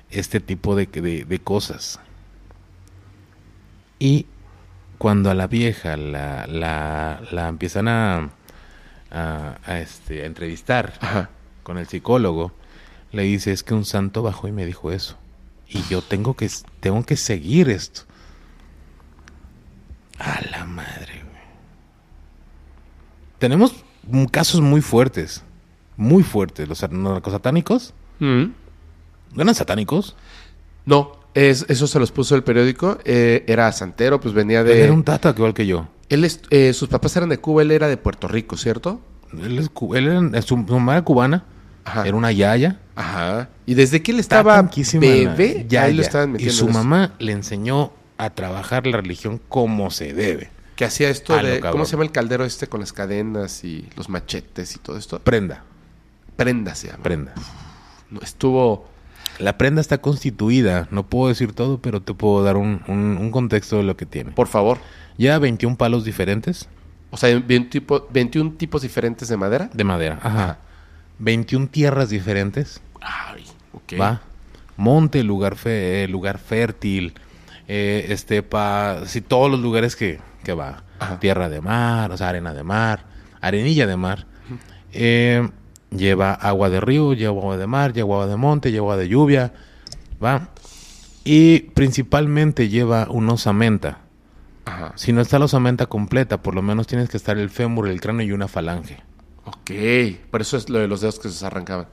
este 0.09 0.39
tipo 0.39 0.75
de, 0.75 0.87
de- 0.87 1.25
de 1.25 1.39
cosas. 1.39 1.99
Y 3.99 4.25
cuando 4.97 5.29
a 5.29 5.35
la 5.35 5.47
vieja 5.47 5.97
la, 5.97 6.47
la, 6.47 7.21
la 7.31 7.47
empiezan 7.47 7.87
a, 7.87 8.29
a, 9.11 9.57
a, 9.65 9.79
este, 9.79 10.23
a 10.23 10.25
entrevistar 10.25 10.93
Ajá. 11.01 11.29
con 11.63 11.77
el 11.77 11.87
psicólogo, 11.87 12.51
le 13.13 13.23
dice, 13.23 13.51
es 13.53 13.63
que 13.63 13.73
un 13.73 13.85
santo 13.85 14.21
bajó 14.23 14.47
y 14.47 14.51
me 14.51 14.65
dijo 14.65 14.91
eso. 14.91 15.17
Y 15.69 15.81
yo 15.89 16.01
tengo 16.01 16.35
que, 16.35 16.49
tengo 16.81 17.03
que 17.05 17.15
seguir 17.15 17.69
esto. 17.69 18.01
A 20.19 20.41
la 20.51 20.65
madre, 20.65 21.21
güey. 21.23 21.41
Tenemos 23.39 23.73
casos 24.31 24.61
muy 24.61 24.81
fuertes. 24.81 25.43
Muy 25.97 26.23
fuertes. 26.23 26.67
Los 26.67 26.81
narcosatánicos. 26.91 27.93
Mm. 28.19 28.43
¿No 29.35 29.41
eran 29.41 29.55
satánicos? 29.55 30.15
No, 30.85 31.13
es, 31.33 31.65
eso 31.69 31.87
se 31.87 31.99
los 31.99 32.11
puso 32.11 32.35
el 32.35 32.43
periódico. 32.43 32.99
eh, 33.05 33.43
era 33.47 33.71
santero, 33.71 34.19
pues 34.19 34.33
venía 34.33 34.63
de... 34.63 34.83
Era 34.83 34.93
un 34.93 35.03
tata 35.03 35.33
igual 35.35 35.53
que 35.53 35.65
yo. 35.65 35.87
Él 36.09 36.25
es- 36.25 36.41
eh, 36.51 36.73
sus 36.73 36.89
papás 36.89 37.15
eran 37.15 37.29
de 37.29 37.39
Cuba, 37.39 37.61
él 37.63 37.71
era 37.71 37.87
de 37.87 37.97
Puerto 37.97 38.27
Rico, 38.27 38.57
¿cierto? 38.57 39.01
Él, 39.33 39.57
es 39.57 39.69
cu- 39.69 39.95
él 39.95 40.07
era, 40.07 40.41
su, 40.41 40.49
su 40.49 40.57
mamá 40.57 40.93
era 40.93 41.01
cubana. 41.03 41.45
Ajá. 41.85 42.07
Era 42.07 42.15
una 42.15 42.31
yaya. 42.31 42.79
Ajá. 42.95 43.49
Y 43.65 43.73
desde 43.73 44.01
que 44.01 44.11
él 44.11 44.19
Estaba 44.19 44.61
bebé, 44.61 45.67
ahí 45.79 45.93
lo 45.93 46.01
estaban 46.01 46.29
Y 46.29 46.33
metiendo. 46.33 46.53
su 46.55 46.65
en 46.65 46.69
eso. 46.71 46.79
mamá 46.79 47.13
le 47.19 47.31
enseñó 47.31 47.91
a 48.17 48.29
trabajar 48.29 48.85
la 48.87 48.97
religión 48.97 49.39
como 49.49 49.89
se 49.91 50.13
debe. 50.13 50.49
Que 50.75 50.85
hacía 50.85 51.09
esto 51.09 51.33
Ah, 51.35 51.43
de... 51.43 51.59
¿Cómo 51.59 51.85
se 51.85 51.91
llama 51.91 52.03
el 52.03 52.11
caldero 52.11 52.45
este 52.45 52.67
con 52.67 52.79
las 52.79 52.93
cadenas 52.93 53.63
y 53.63 53.87
los 53.95 54.09
machetes 54.09 54.75
y 54.75 54.79
todo 54.79 54.97
esto? 54.97 55.19
Prenda, 55.19 55.63
Prenda 56.35 56.73
se 56.75 56.87
llama. 56.87 57.03
prenda. 57.03 57.33
No, 58.09 58.19
estuvo... 58.21 58.87
La 59.39 59.57
prenda 59.57 59.81
está 59.81 59.97
constituida, 59.99 60.87
no 60.91 61.07
puedo 61.07 61.27
decir 61.29 61.53
todo, 61.53 61.79
pero 61.81 62.01
te 62.03 62.13
puedo 62.13 62.43
dar 62.43 62.55
un, 62.55 62.81
un- 62.87 63.17
un 63.19 63.31
contexto 63.31 63.77
de 63.77 63.83
lo 63.83 63.97
que 63.97 64.05
tiene. 64.05 64.31
Por 64.31 64.47
favor. 64.47 64.77
Lleva 65.17 65.39
21 65.39 65.75
palos 65.75 66.03
diferentes 66.05 66.67
O 67.09 67.17
sea, 67.17 67.29
21, 67.29 67.69
tipo- 67.69 68.07
21 68.11 68.51
tipos 68.53 68.83
diferentes 68.83 69.27
de 69.27 69.37
madera. 69.37 69.69
de 69.73 69.83
madera. 69.83 70.19
Ajá. 70.21 70.59
21 71.19 71.67
tierras 71.67 72.09
diferentes. 72.09 72.81
Ay, 73.01 73.43
ok. 73.73 73.93
Va. 73.99 74.21
Monte, 74.77 75.23
lugar, 75.23 75.55
fe- 75.55 76.03
eh, 76.03 76.07
lugar 76.07 76.39
fértil, 76.39 77.13
eh, 77.67 78.07
estepa, 78.09 79.01
sí, 79.05 79.21
todos 79.21 79.49
los 79.51 79.59
lugares 79.59 79.95
que, 79.95 80.19
que 80.43 80.53
va. 80.53 80.83
Ajá. 80.99 81.19
Tierra 81.19 81.49
de 81.49 81.61
mar, 81.61 82.11
o 82.11 82.17
sea, 82.17 82.29
arena 82.29 82.53
de 82.53 82.63
mar, 82.63 83.05
arenilla 83.41 83.85
de 83.87 83.97
mar. 83.97 84.25
Eh, 84.91 85.47
lleva 85.95 86.33
agua 86.33 86.69
de 86.69 86.79
río, 86.81 87.13
lleva 87.13 87.33
agua 87.39 87.57
de 87.57 87.67
mar, 87.67 87.93
lleva 87.93 88.13
agua 88.15 88.27
de 88.27 88.35
monte, 88.37 88.71
lleva 88.71 88.83
agua 88.85 88.97
de 88.97 89.07
lluvia. 89.09 89.53
Va. 90.23 90.49
Y 91.23 91.59
principalmente 91.73 92.67
lleva 92.69 93.07
una 93.09 93.33
osamenta. 93.33 93.99
Ajá. 94.65 94.93
Si 94.95 95.13
no 95.13 95.21
está 95.21 95.39
la 95.39 95.45
osamenta 95.45 95.85
completa, 95.87 96.41
por 96.41 96.55
lo 96.55 96.61
menos 96.61 96.87
tienes 96.87 97.09
que 97.09 97.17
estar 97.17 97.37
el 97.37 97.49
fémur, 97.49 97.87
el 97.87 98.01
cráneo 98.01 98.25
y 98.25 98.31
una 98.31 98.47
falange. 98.47 98.97
Ok. 99.45 99.71
Por 100.31 100.41
eso 100.41 100.57
es 100.57 100.69
lo 100.69 100.79
de 100.79 100.87
los 100.87 101.01
dedos 101.01 101.19
que 101.19 101.29
se 101.29 101.45
arrancaban. 101.45 101.87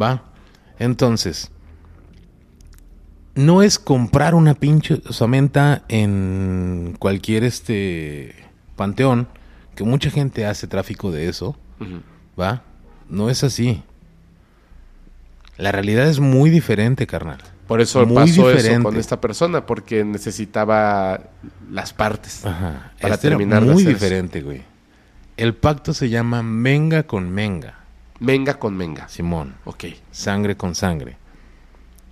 ¿Va? 0.00 0.22
Entonces, 0.78 1.50
no 3.34 3.62
es 3.62 3.78
comprar 3.78 4.34
una 4.34 4.54
pinche 4.54 5.00
osamenta 5.08 5.84
en 5.88 6.96
cualquier 6.98 7.44
este 7.44 8.34
panteón, 8.76 9.28
que 9.74 9.84
mucha 9.84 10.10
gente 10.10 10.44
hace 10.46 10.66
tráfico 10.66 11.10
de 11.10 11.28
eso. 11.28 11.56
¿va? 12.38 12.62
No 13.08 13.30
es 13.30 13.42
así. 13.44 13.82
La 15.56 15.72
realidad 15.72 16.06
es 16.08 16.18
muy 16.20 16.50
diferente, 16.50 17.06
carnal. 17.06 17.38
Por 17.66 17.80
eso 17.80 18.04
Muy 18.04 18.16
pasó 18.16 18.50
eso 18.50 18.56
diferente. 18.56 18.82
con 18.84 18.96
esta 18.96 19.20
persona, 19.20 19.64
porque 19.64 20.04
necesitaba 20.04 21.20
las 21.70 21.92
partes 21.92 22.44
Ajá. 22.44 22.92
para 23.00 23.14
Este 23.14 23.28
era 23.28 23.36
terminar 23.38 23.64
de 23.64 23.72
muy 23.72 23.82
eso. 23.82 23.90
diferente, 23.90 24.42
güey. 24.42 24.62
El 25.36 25.54
pacto 25.54 25.94
se 25.94 26.08
llama 26.08 26.42
menga 26.42 27.04
con 27.04 27.30
menga, 27.30 27.78
Menga 28.20 28.54
con 28.58 28.76
menga. 28.76 29.08
Simón. 29.08 29.54
Ok. 29.64 29.84
sangre 30.12 30.56
con 30.56 30.74
sangre. 30.74 31.16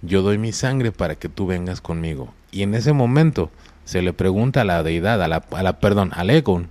Yo 0.02 0.22
doy 0.22 0.38
mi 0.38 0.52
sangre 0.52 0.90
para 0.92 1.14
que 1.16 1.28
tú 1.28 1.46
vengas 1.46 1.80
conmigo. 1.80 2.32
Y 2.50 2.62
en 2.62 2.74
ese 2.74 2.92
momento 2.92 3.50
se 3.84 4.02
le 4.02 4.12
pregunta 4.12 4.62
a 4.62 4.64
la 4.64 4.82
deidad, 4.82 5.22
a 5.22 5.28
la, 5.28 5.44
a 5.52 5.62
la 5.62 5.78
perdón, 5.78 6.10
al 6.14 6.30
Egon, 6.30 6.68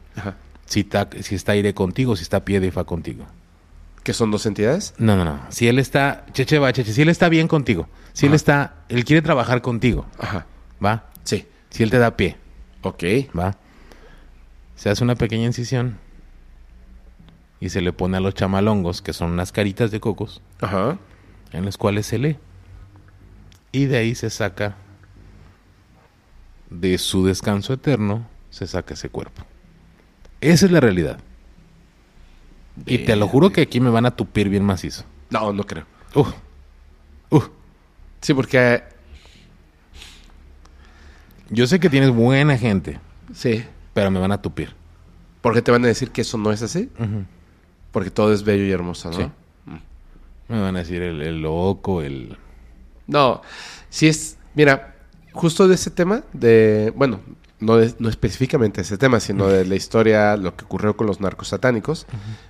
si 0.65 0.81
está, 0.81 1.09
si 1.21 1.35
está 1.35 1.53
aire 1.53 1.73
contigo, 1.73 2.15
si 2.15 2.23
está 2.23 2.43
pie 2.43 2.59
de 2.59 2.71
fa 2.71 2.83
contigo. 2.83 3.25
¿Que 4.03 4.13
son 4.13 4.31
dos 4.31 4.45
entidades? 4.45 4.93
No, 4.97 5.15
no, 5.15 5.23
no. 5.23 5.39
Si 5.49 5.67
él 5.67 5.77
está, 5.79 6.25
cheche 6.33 6.57
va, 6.59 6.73
cheche, 6.73 6.91
si 6.93 7.01
él 7.03 7.09
está 7.09 7.29
bien 7.29 7.47
contigo, 7.47 7.87
si 8.13 8.25
él 8.25 8.33
está, 8.33 8.73
él 8.89 9.05
quiere 9.05 9.21
trabajar 9.21 9.61
contigo, 9.61 10.05
Ajá. 10.17 10.47
¿va? 10.83 11.05
Sí. 11.23 11.45
Si 11.69 11.83
él 11.83 11.91
te 11.91 11.99
da 11.99 12.17
pie, 12.17 12.35
Ok. 12.81 13.03
¿va? 13.37 13.55
Se 14.75 14.89
hace 14.89 15.03
una 15.03 15.15
pequeña 15.15 15.45
incisión 15.45 15.97
y 17.59 17.69
se 17.69 17.81
le 17.81 17.91
pone 17.93 18.17
a 18.17 18.19
los 18.19 18.33
chamalongos, 18.33 19.01
que 19.01 19.13
son 19.13 19.31
unas 19.31 19.51
caritas 19.51 19.91
de 19.91 19.99
cocos, 19.99 20.41
Ajá. 20.61 20.97
en 21.51 21.65
las 21.65 21.77
cuales 21.77 22.05
se 22.05 22.17
lee. 22.17 22.37
Y 23.71 23.85
de 23.85 23.97
ahí 23.97 24.15
se 24.15 24.29
saca, 24.29 24.75
de 26.69 26.97
su 26.97 27.25
descanso 27.25 27.73
eterno, 27.73 28.27
se 28.49 28.65
saca 28.67 28.93
ese 28.93 29.09
cuerpo. 29.09 29.43
Esa 30.41 30.65
es 30.67 30.71
la 30.71 30.79
realidad. 30.79 31.19
Y 32.85 32.99
te 32.99 33.15
lo 33.15 33.27
juro 33.27 33.51
que 33.51 33.61
aquí 33.61 33.79
me 33.81 33.89
van 33.89 34.05
a 34.05 34.11
tupir 34.15 34.47
bien 34.49 34.63
macizo. 34.63 35.03
No, 35.29 35.51
no 35.51 35.65
creo. 35.65 35.85
Uf. 36.15 36.31
Uf. 37.29 37.49
Sí, 38.21 38.33
porque... 38.33 38.83
Yo 41.49 41.67
sé 41.67 41.79
que 41.79 41.89
tienes 41.89 42.11
buena 42.11 42.57
gente, 42.57 42.99
Sí. 43.33 43.65
pero 43.93 44.11
me 44.11 44.19
van 44.19 44.31
a 44.31 44.41
tupir. 44.41 44.73
Porque 45.41 45.61
te 45.61 45.71
van 45.71 45.83
a 45.83 45.87
decir 45.87 46.11
que 46.11 46.21
eso 46.21 46.37
no 46.37 46.51
es 46.51 46.61
así. 46.61 46.89
Ujú. 46.99 47.25
Porque 47.91 48.11
todo 48.11 48.33
es 48.33 48.43
bello 48.43 48.63
y 48.65 48.71
hermoso, 48.71 49.09
¿no? 49.11 49.17
Sí. 49.17 49.31
Me 50.47 50.59
van 50.61 50.75
a 50.75 50.79
decir 50.79 51.01
el, 51.01 51.21
el 51.21 51.41
loco, 51.41 52.01
el... 52.01 52.37
No, 53.07 53.41
si 53.89 54.07
es, 54.07 54.37
mira, 54.55 54.95
justo 55.31 55.67
de 55.67 55.75
ese 55.75 55.91
tema, 55.91 56.23
de, 56.33 56.91
bueno, 56.95 57.19
no, 57.59 57.77
de- 57.77 57.93
no 57.99 58.09
específicamente 58.09 58.81
ese 58.81 58.97
tema, 58.97 59.19
sino 59.19 59.47
de 59.47 59.65
la 59.65 59.75
historia, 59.75 60.35
lo 60.37 60.55
que 60.55 60.65
ocurrió 60.65 60.95
con 60.97 61.05
los 61.07 61.19
narcos 61.21 61.49
satánicos, 61.49 62.07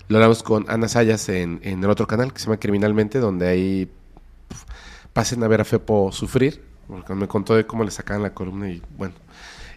lo 0.07 0.17
hablamos 0.17 0.43
con 0.43 0.65
Ana 0.69 0.87
Sayas 0.87 1.27
en, 1.29 1.59
en 1.63 1.83
el 1.83 1.89
otro 1.89 2.07
canal 2.07 2.31
que 2.33 2.39
se 2.39 2.45
llama 2.45 2.57
Criminalmente, 2.57 3.19
donde 3.19 3.47
ahí 3.47 3.89
pf, 4.49 4.65
pasen 5.13 5.43
a 5.43 5.47
ver 5.49 5.61
a 5.61 5.65
Fepo 5.65 6.11
sufrir, 6.13 6.61
porque 6.87 7.13
me 7.15 7.27
contó 7.27 7.55
de 7.55 7.65
cómo 7.65 7.83
le 7.83 7.91
sacaban 7.91 8.23
la 8.23 8.33
columna 8.33 8.69
y 8.69 8.81
bueno. 8.97 9.13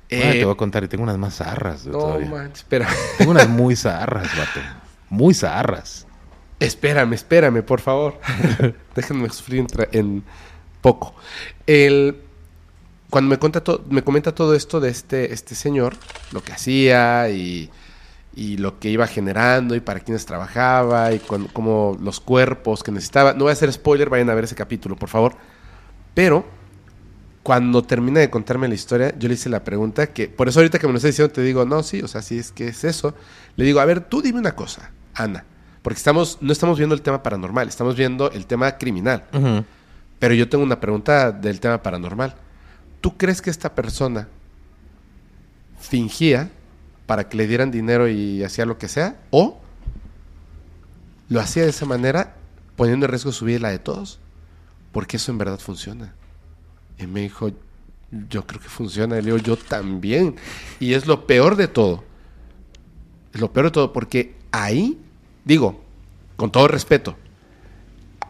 Eh, 0.08 0.32
te 0.32 0.44
voy 0.44 0.52
a 0.52 0.56
contar, 0.56 0.84
y 0.84 0.88
tengo 0.88 1.04
unas 1.04 1.16
más 1.18 1.36
zarras. 1.36 1.86
no 1.86 1.98
manches, 2.26 2.58
espera. 2.58 2.86
Tengo 3.18 3.30
unas 3.30 3.48
muy 3.48 3.74
zarras, 3.76 4.28
vato. 4.36 4.60
Muy 5.12 5.34
zarras. 5.34 6.06
Espérame, 6.58 7.12
espérame, 7.12 7.62
por 7.62 7.82
favor. 7.82 8.18
Déjenme 8.96 9.28
sufrir 9.28 9.66
en, 9.92 10.24
poco. 10.80 11.14
El, 11.66 12.16
cuando 13.10 13.28
me, 13.28 13.36
cuenta 13.36 13.62
me 13.90 14.02
comenta 14.02 14.34
todo 14.34 14.54
esto 14.54 14.80
de 14.80 14.88
este, 14.88 15.34
este 15.34 15.54
señor, 15.54 15.96
lo 16.30 16.42
que 16.42 16.54
hacía 16.54 17.28
y, 17.28 17.68
y 18.34 18.56
lo 18.56 18.78
que 18.78 18.88
iba 18.88 19.06
generando 19.06 19.74
y 19.74 19.80
para 19.80 20.00
quienes 20.00 20.24
trabajaba 20.24 21.12
y 21.12 21.18
con, 21.18 21.46
como 21.48 21.94
los 22.00 22.18
cuerpos 22.18 22.82
que 22.82 22.90
necesitaba. 22.90 23.34
No 23.34 23.40
voy 23.40 23.50
a 23.50 23.52
hacer 23.52 23.70
spoiler, 23.70 24.08
vayan 24.08 24.30
a 24.30 24.34
ver 24.34 24.44
ese 24.44 24.54
capítulo, 24.54 24.96
por 24.96 25.10
favor. 25.10 25.34
Pero 26.14 26.46
cuando 27.42 27.82
termina 27.82 28.20
de 28.20 28.30
contarme 28.30 28.66
la 28.66 28.74
historia, 28.74 29.14
yo 29.18 29.28
le 29.28 29.34
hice 29.34 29.50
la 29.50 29.62
pregunta 29.62 30.06
que, 30.06 30.28
por 30.28 30.48
eso 30.48 30.60
ahorita 30.60 30.78
que 30.78 30.86
me 30.86 30.94
lo 30.94 30.96
estás 30.96 31.10
diciendo, 31.10 31.34
te 31.34 31.42
digo, 31.42 31.66
no, 31.66 31.82
sí, 31.82 32.00
o 32.00 32.08
sea, 32.08 32.22
sí 32.22 32.38
es 32.38 32.50
que 32.50 32.68
es 32.68 32.84
eso. 32.84 33.14
Le 33.56 33.66
digo, 33.66 33.80
a 33.80 33.84
ver, 33.84 34.00
tú 34.00 34.22
dime 34.22 34.38
una 34.38 34.56
cosa, 34.56 34.90
Ana, 35.14 35.44
porque 35.82 35.98
estamos, 35.98 36.38
no 36.40 36.52
estamos 36.52 36.78
viendo 36.78 36.94
el 36.94 37.02
tema 37.02 37.22
paranormal, 37.22 37.68
estamos 37.68 37.96
viendo 37.96 38.30
el 38.30 38.46
tema 38.46 38.78
criminal. 38.78 39.24
Pero 40.18 40.34
yo 40.34 40.48
tengo 40.48 40.62
una 40.62 40.78
pregunta 40.78 41.32
del 41.32 41.58
tema 41.60 41.82
paranormal. 41.82 42.34
¿Tú 43.00 43.16
crees 43.16 43.42
que 43.42 43.50
esta 43.50 43.74
persona 43.74 44.28
fingía 45.80 46.50
para 47.06 47.28
que 47.28 47.36
le 47.36 47.48
dieran 47.48 47.72
dinero 47.72 48.08
y 48.08 48.44
hacía 48.44 48.64
lo 48.64 48.78
que 48.78 48.88
sea? 48.88 49.16
¿O 49.30 49.60
lo 51.28 51.40
hacía 51.40 51.64
de 51.64 51.70
esa 51.70 51.86
manera 51.86 52.36
poniendo 52.76 53.06
en 53.06 53.10
riesgo 53.10 53.32
su 53.32 53.44
vida 53.44 53.56
y 53.56 53.60
la 53.60 53.70
de 53.70 53.80
todos? 53.80 54.20
Porque 54.92 55.16
eso 55.16 55.32
en 55.32 55.38
verdad 55.38 55.58
funciona. 55.58 56.14
Y 56.98 57.06
me 57.06 57.22
dijo, 57.22 57.50
yo 58.28 58.46
creo 58.46 58.60
que 58.60 58.68
funciona. 58.68 59.18
Y 59.18 59.22
le 59.22 59.32
digo, 59.32 59.38
yo 59.38 59.56
también. 59.56 60.36
Y 60.78 60.94
es 60.94 61.06
lo 61.06 61.26
peor 61.26 61.56
de 61.56 61.66
todo. 61.66 62.04
Es 63.32 63.40
lo 63.40 63.52
peor 63.52 63.66
de 63.66 63.70
todo 63.72 63.92
porque 63.92 64.36
ahí, 64.52 64.98
digo, 65.44 65.82
con 66.36 66.50
todo 66.52 66.68
respeto, 66.68 67.16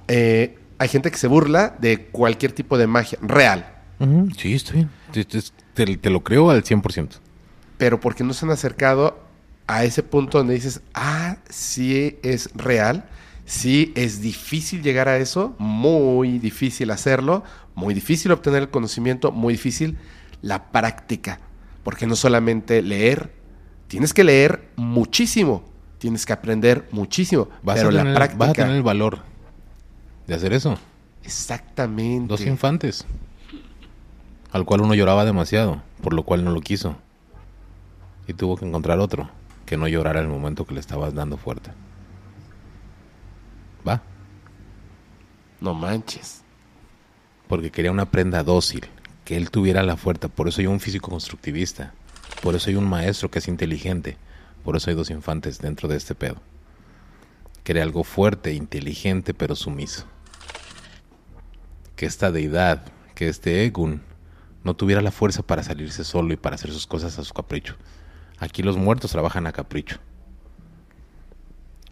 eh, 0.09 0.59
hay 0.79 0.89
gente 0.89 1.11
que 1.11 1.19
se 1.19 1.27
burla 1.29 1.77
de 1.81 2.07
cualquier 2.07 2.53
tipo 2.53 2.77
de 2.79 2.87
magia 2.87 3.19
real. 3.23 3.69
Sí, 4.37 4.55
estoy 4.55 4.77
bien. 4.77 4.91
Te- 5.13 5.97
te 5.97 6.11
lo 6.11 6.23
creo 6.25 6.51
al 6.51 6.65
100%. 6.65 7.21
pero 7.79 7.99
porque 8.01 8.23
no 8.25 8.33
se 8.33 8.45
han 8.45 8.51
acercado 8.53 9.19
a 9.67 9.85
ese 9.85 10.03
punto 10.05 10.39
donde 10.39 10.55
dices, 10.55 10.81
ah, 10.95 11.37
sí 11.49 12.17
es 12.23 12.51
real, 12.55 13.05
sí 13.45 13.93
es 13.97 14.21
difícil 14.21 14.83
llegar 14.83 15.09
a 15.09 15.17
eso, 15.19 15.55
muy 15.59 16.39
difícil 16.39 16.91
hacerlo, 16.93 17.43
muy 17.75 17.93
difícil 17.95 18.31
obtener 18.33 18.63
el 18.63 18.71
conocimiento, 18.71 19.33
muy 19.33 19.55
difícil 19.55 19.99
la 20.43 20.71
práctica, 20.71 21.41
porque 21.85 22.07
no 22.07 22.15
solamente 22.17 22.83
leer, 22.83 23.33
tienes 23.89 24.13
que 24.15 24.23
leer 24.25 24.69
muchísimo, 24.77 25.65
tienes 26.03 26.27
que 26.27 26.33
aprender 26.33 26.89
muchísimo, 26.91 27.49
Vas, 27.63 27.77
pero 27.77 27.91
a 27.91 27.93
tener, 27.93 28.07
la 28.07 28.15
práctica... 28.15 28.39
vas 28.39 28.51
a 28.51 28.53
tener 28.55 28.75
el 28.75 28.83
valor 28.83 29.21
de 30.27 30.35
hacer 30.35 30.53
eso. 30.53 30.77
Exactamente. 31.23 32.27
Dos 32.27 32.45
infantes. 32.45 33.07
Al 34.51 34.65
cual 34.65 34.81
uno 34.81 34.95
lloraba 34.95 35.25
demasiado, 35.25 35.81
por 36.03 36.13
lo 36.13 36.25
cual 36.25 36.43
no 36.43 36.51
lo 36.51 36.61
quiso. 36.61 36.97
Y 38.27 38.33
tuvo 38.33 38.57
que 38.57 38.67
encontrar 38.67 38.99
otro 38.99 39.31
que 39.65 39.77
no 39.77 39.87
llorara 39.87 40.19
en 40.19 40.27
el 40.27 40.33
momento 40.33 40.67
que 40.67 40.75
le 40.75 40.81
estabas 40.81 41.15
dando 41.15 41.37
fuerte. 41.37 41.71
¿Va? 43.87 44.03
No 45.61 45.73
manches. 45.73 46.43
Porque 47.47 47.71
quería 47.71 47.93
una 47.93 48.07
prenda 48.07 48.43
dócil, 48.43 48.89
que 49.25 49.37
él 49.37 49.53
tuviera 49.53 49.85
la 49.85 49.97
fuerza. 49.97 50.27
Por 50.27 50.49
eso 50.49 50.61
hay 50.63 50.67
un 50.67 50.81
físico 50.81 51.13
constructivista. 51.13 51.95
Por 52.43 52.57
eso 52.57 52.71
hay 52.71 52.75
un 52.75 52.89
maestro 52.89 53.31
que 53.31 53.39
es 53.39 53.47
inteligente. 53.47 54.17
Por 54.65 54.77
eso 54.77 54.91
hay 54.91 54.97
dos 54.97 55.11
infantes 55.11 55.59
dentro 55.61 55.89
de 55.89 55.97
este 55.97 56.15
pedo. 56.15 56.37
Quería 57.65 57.83
algo 57.83 58.05
fuerte, 58.05 58.55
inteligente, 58.55 59.35
pero 59.35 59.55
sumiso. 59.57 60.05
Que 61.97 62.07
esta 62.07 62.31
deidad, 62.33 62.85
que 63.15 63.29
este 63.29 63.65
Egun, 63.65 64.03
no 64.65 64.75
tuviera 64.75 65.03
la 65.03 65.11
fuerza 65.11 65.43
para 65.43 65.63
salirse 65.63 66.05
solo 66.05 66.33
y 66.33 66.37
para 66.37 66.55
hacer 66.55 66.73
sus 66.73 66.87
cosas 66.87 67.19
a 67.19 67.25
su 67.25 67.35
capricho. 67.35 67.77
Aquí 68.39 68.63
los 68.63 68.77
muertos 68.77 69.13
trabajan 69.13 69.47
a 69.47 69.53
capricho. 69.53 69.99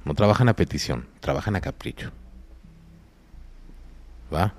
No 0.05 0.15
trabajan 0.15 0.49
a 0.49 0.57
petición, 0.57 1.07
trabajan 1.21 1.57
a 1.57 1.61
capricho. 1.61 2.11
¿Va? 4.33 4.55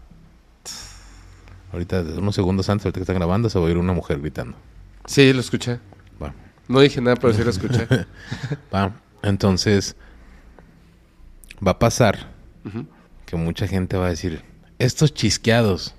Ahorita, 1.71 2.01
unos 2.17 2.35
segundos 2.35 2.69
antes, 2.69 2.85
ahorita 2.85 2.99
que 2.99 3.03
están 3.03 3.15
grabando, 3.15 3.49
se 3.49 3.57
va 3.57 3.65
a 3.65 3.67
oír 3.67 3.77
una 3.77 3.93
mujer 3.93 4.19
gritando. 4.19 4.57
Sí, 5.05 5.31
lo 5.33 5.39
escuché. 5.39 5.79
No 6.71 6.79
dije 6.79 7.01
nada, 7.01 7.15
pero 7.17 7.33
sí 7.33 7.43
lo 7.43 7.49
escuché. 7.49 7.87
Va. 8.73 8.93
Entonces, 9.23 9.95
va 11.65 11.71
a 11.71 11.79
pasar 11.79 12.31
que 13.25 13.35
mucha 13.35 13.67
gente 13.67 13.97
va 13.97 14.07
a 14.07 14.09
decir, 14.09 14.43
estos 14.79 15.13
chisqueados, 15.13 15.93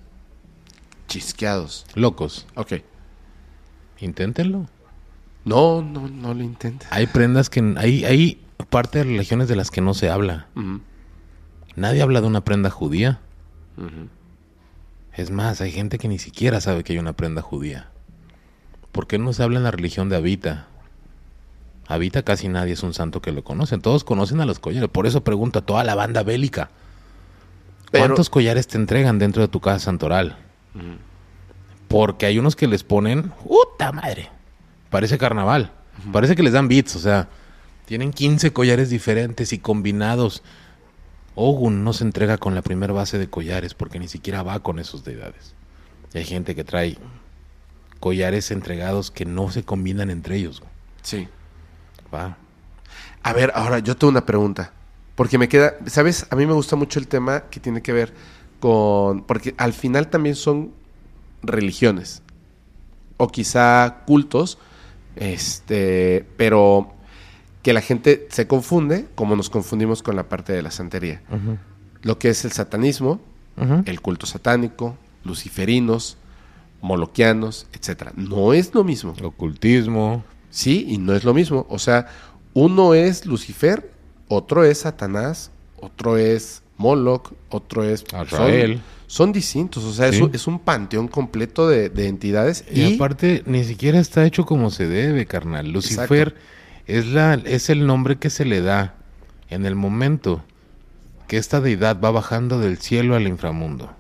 Chisqueados. 1.08 1.86
locos, 1.94 2.46
Ok. 2.56 2.74
inténtenlo. 4.00 4.66
No, 5.44 5.82
no, 5.82 6.08
no 6.08 6.34
lo 6.34 6.42
intentes. 6.42 6.88
Hay 6.90 7.06
prendas 7.06 7.50
que... 7.50 7.74
Hay, 7.76 8.04
hay 8.04 8.40
parte 8.70 8.98
de 8.98 9.04
religiones 9.04 9.48
de 9.48 9.56
las 9.56 9.70
que 9.70 9.80
no 9.80 9.92
se 9.94 10.08
habla. 10.08 10.46
Nadie 11.76 12.02
habla 12.02 12.20
de 12.20 12.26
una 12.26 12.42
prenda 12.44 12.70
judía. 12.70 13.20
Es 15.12 15.30
más, 15.30 15.60
hay 15.60 15.70
gente 15.72 15.98
que 15.98 16.08
ni 16.08 16.18
siquiera 16.18 16.60
sabe 16.60 16.82
que 16.84 16.92
hay 16.94 16.98
una 16.98 17.12
prenda 17.12 17.42
judía. 17.42 17.90
¿Por 18.92 19.06
qué 19.06 19.18
no 19.18 19.32
se 19.32 19.42
habla 19.42 19.58
en 19.58 19.64
la 19.64 19.70
religión 19.70 20.08
de 20.08 20.16
Abita? 20.16 20.66
Abita 21.88 22.22
casi 22.22 22.48
nadie 22.48 22.74
es 22.74 22.82
un 22.82 22.94
santo 22.94 23.20
que 23.20 23.32
lo 23.32 23.42
conocen. 23.42 23.80
Todos 23.80 24.04
conocen 24.04 24.40
a 24.40 24.46
los 24.46 24.58
collares. 24.58 24.88
Por 24.90 25.06
eso 25.06 25.24
pregunto 25.24 25.58
a 25.58 25.62
toda 25.66 25.82
la 25.84 25.94
banda 25.94 26.22
bélica. 26.22 26.70
Pero- 27.90 28.04
¿Cuántos 28.06 28.30
collares 28.30 28.66
te 28.68 28.76
entregan 28.78 29.18
dentro 29.18 29.42
de 29.42 29.48
tu 29.48 29.60
casa 29.60 29.78
santoral? 29.80 30.36
Porque 31.88 32.26
hay 32.26 32.38
unos 32.38 32.56
que 32.56 32.66
les 32.66 32.84
ponen... 32.84 33.30
¡Puta 33.46 33.92
madre! 33.92 34.30
Parece 34.90 35.18
carnaval. 35.18 35.72
Parece 36.12 36.34
que 36.36 36.42
les 36.42 36.52
dan 36.54 36.68
beats. 36.68 36.96
O 36.96 36.98
sea, 36.98 37.28
tienen 37.84 38.12
15 38.12 38.52
collares 38.52 38.88
diferentes 38.88 39.52
y 39.52 39.58
combinados. 39.58 40.42
Ogun 41.34 41.84
no 41.84 41.92
se 41.92 42.04
entrega 42.04 42.38
con 42.38 42.54
la 42.54 42.62
primera 42.62 42.92
base 42.92 43.18
de 43.18 43.28
collares 43.28 43.74
porque 43.74 43.98
ni 43.98 44.08
siquiera 44.08 44.42
va 44.42 44.60
con 44.60 44.78
esos 44.78 45.04
deidades. 45.04 45.54
Y 46.14 46.18
hay 46.18 46.24
gente 46.24 46.54
que 46.54 46.64
trae 46.64 46.96
collares 48.02 48.50
entregados 48.50 49.12
que 49.12 49.24
no 49.24 49.48
se 49.52 49.62
combinan 49.62 50.10
entre 50.10 50.34
ellos. 50.34 50.58
güey. 50.58 50.72
Sí. 51.02 51.28
Va. 52.12 52.36
A 53.22 53.32
ver, 53.32 53.52
ahora 53.54 53.78
yo 53.78 53.96
tengo 53.96 54.10
una 54.10 54.26
pregunta. 54.26 54.72
Porque 55.14 55.38
me 55.38 55.48
queda, 55.48 55.74
¿sabes? 55.86 56.26
A 56.30 56.34
mí 56.34 56.44
me 56.44 56.52
gusta 56.52 56.74
mucho 56.74 56.98
el 56.98 57.06
tema 57.06 57.42
que 57.42 57.60
tiene 57.60 57.80
que 57.80 57.92
ver 57.92 58.12
con, 58.58 59.22
porque 59.22 59.54
al 59.56 59.72
final 59.72 60.08
también 60.08 60.34
son 60.34 60.72
religiones. 61.44 62.22
O 63.18 63.28
quizá 63.28 64.02
cultos. 64.04 64.58
Este, 65.14 66.26
pero 66.36 66.92
que 67.62 67.72
la 67.72 67.82
gente 67.82 68.26
se 68.30 68.48
confunde, 68.48 69.06
como 69.14 69.36
nos 69.36 69.48
confundimos 69.48 70.02
con 70.02 70.16
la 70.16 70.28
parte 70.28 70.52
de 70.52 70.62
la 70.62 70.72
santería. 70.72 71.22
Lo 72.02 72.18
que 72.18 72.30
es 72.30 72.44
el 72.44 72.50
satanismo, 72.50 73.20
el 73.84 74.00
culto 74.00 74.26
satánico, 74.26 74.96
luciferinos, 75.22 76.16
moloquianos, 76.82 77.66
etcétera. 77.72 78.12
No 78.16 78.52
es 78.52 78.74
lo 78.74 78.84
mismo. 78.84 79.14
Ocultismo. 79.22 80.24
Sí, 80.50 80.84
y 80.88 80.98
no 80.98 81.14
es 81.14 81.24
lo 81.24 81.32
mismo. 81.32 81.66
O 81.70 81.78
sea, 81.78 82.08
uno 82.52 82.92
es 82.94 83.24
Lucifer, 83.24 83.90
otro 84.28 84.64
es 84.64 84.78
Satanás, 84.80 85.50
otro 85.80 86.18
es 86.18 86.62
Moloch, 86.76 87.32
otro 87.48 87.84
es 87.84 88.04
Azrael. 88.12 88.74
Son, 89.06 89.26
son 89.28 89.32
distintos. 89.32 89.84
O 89.84 89.92
sea, 89.92 90.08
es, 90.08 90.16
Sí. 90.16 90.22
un, 90.22 90.34
es 90.34 90.46
un 90.46 90.58
panteón 90.58 91.08
completo 91.08 91.68
de, 91.68 91.88
de 91.88 92.08
entidades. 92.08 92.64
Y, 92.70 92.82
Y, 92.82 92.94
aparte, 92.96 93.42
ni 93.46 93.64
siquiera 93.64 93.98
está 93.98 94.26
hecho 94.26 94.44
como 94.44 94.70
se 94.70 94.86
debe, 94.88 95.24
carnal. 95.26 95.70
Lucifer 95.70 96.34
es, 96.86 97.06
la, 97.06 97.34
es 97.34 97.70
el 97.70 97.86
nombre 97.86 98.16
que 98.18 98.28
se 98.28 98.44
le 98.44 98.60
da 98.60 98.94
en 99.48 99.64
el 99.64 99.74
momento 99.76 100.42
que 101.28 101.36
esta 101.38 101.60
deidad 101.62 101.98
va 102.00 102.10
bajando 102.10 102.58
del 102.58 102.76
cielo 102.78 103.14
al 103.14 103.26
inframundo. 103.26 103.90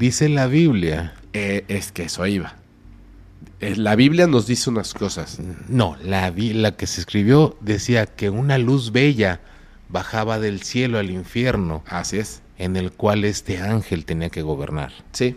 Dice 0.00 0.28
la 0.28 0.46
Biblia, 0.48 1.14
Eh, 1.32 1.64
es 1.68 1.92
que 1.92 2.04
eso 2.04 2.26
iba. 2.26 2.56
Eh, 3.60 3.76
La 3.76 3.94
Biblia 3.94 4.26
nos 4.26 4.46
dice 4.46 4.68
unas 4.70 4.94
cosas. 4.94 5.38
no, 5.68 5.96
la, 6.02 6.32
la 6.34 6.76
que 6.76 6.86
se 6.88 7.00
escribió 7.02 7.56
decía 7.60 8.06
que 8.06 8.30
una 8.30 8.58
luz 8.58 8.90
bella 8.92 9.40
bajaba 9.90 10.38
del 10.40 10.62
cielo 10.62 10.98
al 10.98 11.10
infierno, 11.10 11.84
Así 11.86 12.18
es. 12.18 12.42
en 12.58 12.76
el 12.76 12.90
cual 12.92 13.24
este 13.24 13.60
ángel 13.60 14.04
tenía 14.06 14.30
que 14.30 14.42
gobernar. 14.42 14.92
Sí. 15.12 15.36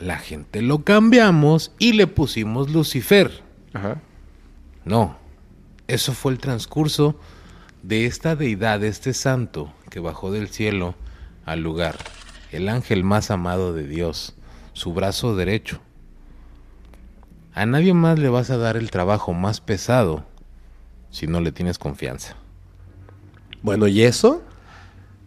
La 0.00 0.18
gente 0.18 0.60
lo 0.62 0.82
cambiamos 0.82 1.70
y 1.78 1.92
le 1.92 2.06
pusimos 2.08 2.70
Lucifer. 2.70 3.30
Ajá. 3.72 4.00
No, 4.84 5.16
eso 5.86 6.12
fue 6.12 6.32
el 6.32 6.38
transcurso 6.38 7.18
de 7.84 8.06
esta 8.06 8.34
deidad, 8.34 8.80
de 8.80 8.88
este 8.88 9.12
santo 9.14 9.72
que 9.90 10.00
bajó 10.00 10.32
del 10.32 10.48
cielo 10.48 10.94
al 11.46 11.60
lugar, 11.62 11.96
el 12.52 12.68
ángel 12.68 13.02
más 13.02 13.30
amado 13.30 13.72
de 13.72 13.86
Dios, 13.86 14.34
su 14.72 14.92
brazo 14.92 15.34
derecho. 15.34 15.80
A 17.54 17.66
nadie 17.66 17.92
más 17.94 18.18
le 18.18 18.28
vas 18.28 18.50
a 18.50 18.56
dar 18.56 18.76
el 18.76 18.90
trabajo 18.90 19.32
más 19.32 19.60
pesado 19.60 20.24
si 21.10 21.26
no 21.26 21.40
le 21.40 21.52
tienes 21.52 21.78
confianza. 21.78 22.36
Bueno, 23.62 23.86
y 23.88 24.02
eso, 24.02 24.42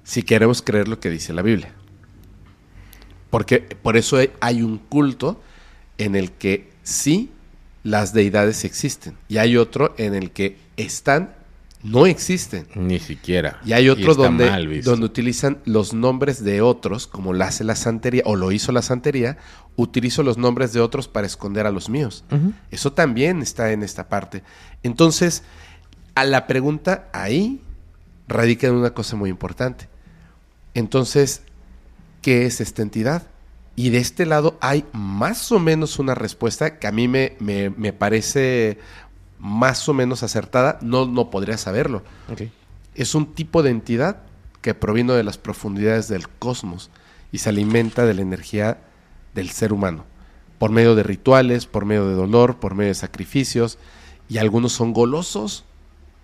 si 0.04 0.24
queremos 0.24 0.62
creer 0.62 0.88
lo 0.88 1.00
que 1.00 1.10
dice 1.10 1.34
la 1.34 1.42
Biblia. 1.42 1.74
Porque 3.30 3.60
por 3.60 3.98
eso 3.98 4.18
hay- 4.40 4.62
un 4.62 4.78
culto 4.78 5.42
en 5.98 6.16
el 6.16 6.32
que 6.32 6.72
sí 6.84 7.32
las 7.84 8.14
deidades 8.14 8.64
existen. 8.66 9.18
Y 9.28 9.38
hay 9.38 9.58
otro 9.58 9.94
en 9.98 10.16
el 10.16 10.32
que 10.32 10.58
están, 10.78 11.34
no 11.86 12.06
existen. 12.06 12.68
Ni 12.76 13.00
siquiera. 13.00 13.60
Y 13.66 13.74
hay 13.74 13.90
otro 13.90 14.12
está 14.12 14.24
donde, 14.24 14.46
donde 14.86 15.06
utilizan 15.06 15.60
los 15.66 15.94
nombres 15.94 16.44
de 16.44 16.62
otros, 16.62 17.08
como 17.08 17.32
lo 17.34 17.44
hace 17.44 17.64
la 17.64 17.76
santería, 17.76 18.24
o 18.26 18.36
lo 18.36 18.52
hizo 18.52 18.72
la 18.72 18.82
santería, 18.82 19.38
utilizo 19.76 20.24
los 20.24 20.38
nombres 20.38 20.74
de 20.74 20.82
otros 20.82 21.08
para 21.08 21.28
esconder 21.28 21.66
a 21.68 21.72
los 21.72 21.90
míos. 21.90 22.24
Eso 22.72 22.92
también 22.94 23.42
está 23.42 23.72
en 23.72 23.84
esta 23.84 24.10
parte. 24.10 24.42
Entonces, 24.84 25.44
a 26.16 26.24
la 26.24 26.48
pregunta 26.48 27.08
ahí 27.14 27.62
radica 28.28 28.68
en 28.68 28.74
una 28.74 28.94
cosa 28.94 29.16
muy 29.16 29.30
importante. 29.30 29.88
Entonces, 30.74 31.42
¿qué 32.22 32.46
es 32.46 32.62
esta 32.62 32.82
entidad? 32.82 33.28
Y 33.78 33.90
de 33.90 33.98
este 33.98 34.26
lado 34.26 34.58
hay 34.62 34.86
más 34.94 35.52
o 35.52 35.60
menos 35.60 36.00
una 36.00 36.16
respuesta 36.16 36.80
que 36.80 36.88
a 36.88 36.92
mí 36.92 37.08
me, 37.10 37.36
me- 37.40 37.70
me 37.72 37.92
parece 37.92 38.80
más 39.46 39.88
o 39.88 39.94
menos 39.94 40.24
acertada. 40.24 40.80
No, 40.82 41.06
no 41.06 41.30
podría 41.30 41.58
saberlo. 41.58 42.02
Es 42.96 43.14
un 43.14 43.36
tipo 43.36 43.62
de 43.62 43.70
entidad 43.70 44.18
que 44.62 44.74
provino 44.74 45.14
de 45.14 45.24
las 45.24 45.38
profundidades 45.38 46.08
del 46.08 46.28
cosmos 46.28 46.90
y 47.32 47.38
se 47.38 47.50
alimenta 47.50 48.06
de 48.06 48.16
la 48.16 48.22
energía 48.22 48.80
del 49.36 49.52
ser 49.52 49.72
humano, 49.72 50.06
por 50.58 50.72
medio 50.72 50.96
de 50.96 51.04
rituales, 51.04 51.68
por 51.68 51.86
medio 51.86 52.08
de 52.08 52.16
dolor, 52.16 52.60
por 52.60 52.74
medio 52.74 52.90
de 52.90 52.96
sacrificios, 52.96 53.78
y 54.28 54.40
algunos 54.40 54.72
son 54.72 54.94
golosos 54.94 55.66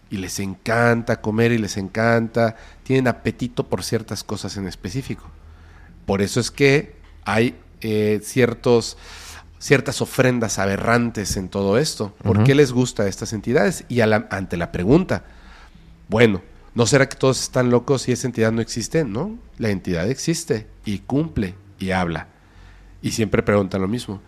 y 0.10 0.18
les 0.18 0.40
encanta 0.40 1.22
comer 1.22 1.52
y 1.52 1.60
les 1.60 1.78
encanta, 1.78 2.56
tienen 2.84 3.08
apetito 3.08 3.68
por 3.68 3.84
ciertas 3.84 4.24
cosas 4.24 4.58
en 4.58 4.68
específico. 4.68 5.26
Por 6.08 6.24
eso 6.24 6.40
es 6.40 6.50
que 6.50 6.96
hay 7.24 7.56
eh, 7.82 8.20
ciertos, 8.24 8.98
ciertas 9.62 10.02
ofrendas 10.02 10.58
aberrantes 10.60 11.38
en 11.38 11.48
todo 11.48 11.78
esto. 11.78 12.14
¿Por 12.24 12.44
qué 12.44 12.56
les 12.56 12.72
gusta 12.74 13.04
a 13.04 13.08
estas 13.08 13.32
entidades? 13.32 13.86
Y 13.90 14.02
a 14.02 14.08
la- 14.08 14.28
ante 14.32 14.58
la 14.58 14.72
pregunta, 14.72 15.24
bueno, 16.10 16.42
¿no 16.74 16.86
será 16.88 17.08
que 17.08 17.16
todos 17.16 17.40
están 17.42 17.70
locos 17.70 18.10
y 18.10 18.12
esa 18.12 18.26
entidad 18.28 18.52
no 18.52 18.60
existe? 18.62 19.06
No, 19.06 19.38
la 19.60 19.70
entidad 19.70 20.10
existe 20.10 20.68
y 20.84 20.98
cumple 21.00 21.54
y 21.80 21.92
habla. 21.92 22.28
Y 23.04 23.12
siempre 23.12 23.44
preguntan 23.44 23.82
lo 23.82 23.88
mismo. 23.88 24.20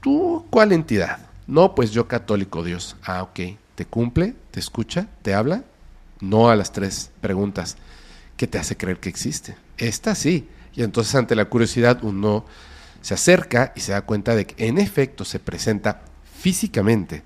¿Tú 0.00 0.46
cuál 0.50 0.72
entidad? 0.72 1.18
No, 1.46 1.74
pues 1.74 1.90
yo 1.90 2.08
católico 2.08 2.62
Dios. 2.64 2.96
Ah, 3.04 3.22
ok. 3.22 3.40
¿Te 3.74 3.84
cumple? 3.84 4.34
¿Te 4.50 4.60
escucha? 4.60 5.08
¿Te 5.22 5.34
habla? 5.34 5.64
No 6.20 6.48
a 6.50 6.56
las 6.56 6.72
tres 6.72 7.10
preguntas. 7.20 7.76
¿Qué 8.36 8.46
te 8.46 8.58
hace 8.58 8.76
creer 8.76 8.98
que 8.98 9.08
existe? 9.08 9.56
Esta 9.76 10.14
sí. 10.14 10.48
Y 10.74 10.82
entonces 10.82 11.14
ante 11.14 11.34
la 11.34 11.46
curiosidad 11.46 11.98
uno 12.02 12.44
se 13.00 13.14
acerca 13.14 13.72
y 13.76 13.80
se 13.80 13.92
da 13.92 14.02
cuenta 14.02 14.34
de 14.34 14.46
que 14.46 14.68
en 14.68 14.78
efecto 14.78 15.24
se 15.24 15.38
presenta 15.38 16.02
físicamente. 16.38 17.22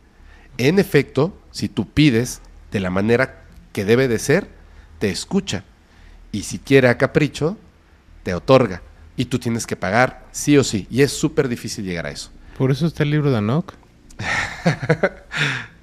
En 0.58 0.78
efecto, 0.78 1.38
si 1.50 1.68
tú 1.68 1.88
pides 1.88 2.40
de 2.70 2.80
la 2.80 2.90
manera 2.90 3.44
que 3.72 3.84
debe 3.84 4.08
de 4.08 4.18
ser, 4.18 4.48
te 4.98 5.10
escucha. 5.10 5.64
Y 6.30 6.44
si 6.44 6.58
quiere 6.58 6.88
a 6.88 6.98
capricho, 6.98 7.56
te 8.22 8.34
otorga. 8.34 8.82
Y 9.16 9.26
tú 9.26 9.38
tienes 9.38 9.66
que 9.66 9.76
pagar 9.76 10.26
sí 10.32 10.56
o 10.56 10.64
sí. 10.64 10.86
Y 10.90 11.02
es 11.02 11.12
súper 11.12 11.48
difícil 11.48 11.84
llegar 11.84 12.06
a 12.06 12.10
eso. 12.10 12.30
Por 12.56 12.70
eso 12.70 12.86
está 12.86 13.02
el 13.02 13.10
libro 13.10 13.30
de 13.30 13.38
Enoch. 13.38 13.74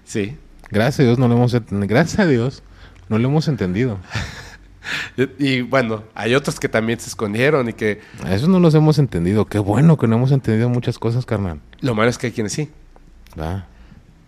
Sí. 0.05 0.39
Gracias 0.71 1.01
a 1.01 1.03
Dios 1.03 1.19
no 1.19 1.27
lo 1.27 1.35
hemos 1.35 1.55
gracias 1.69 2.19
a 2.19 2.25
Dios 2.25 2.63
no 3.09 3.19
lo 3.19 3.27
hemos 3.27 3.47
entendido. 3.47 3.99
Y, 5.39 5.61
bueno, 5.61 6.03
hay 6.15 6.35
otros 6.35 6.59
que 6.59 6.69
también 6.69 6.99
se 6.99 7.09
escondieron 7.09 7.69
y 7.69 7.73
que 7.73 8.01
A 8.23 8.33
eso 8.35 8.47
no 8.47 8.59
los 8.59 8.73
hemos 8.75 8.97
entendido. 8.99 9.45
Qué 9.45 9.59
bueno 9.59 9.97
que 9.97 10.07
no 10.07 10.15
hemos 10.15 10.31
entendido 10.31 10.69
muchas 10.69 10.97
cosas, 10.99 11.25
carnal. 11.25 11.59
lo 11.81 11.95
malo 11.95 12.09
es 12.09 12.17
que 12.17 12.27
hay 12.27 12.33
quienes 12.33 12.53
sí. 12.53 12.69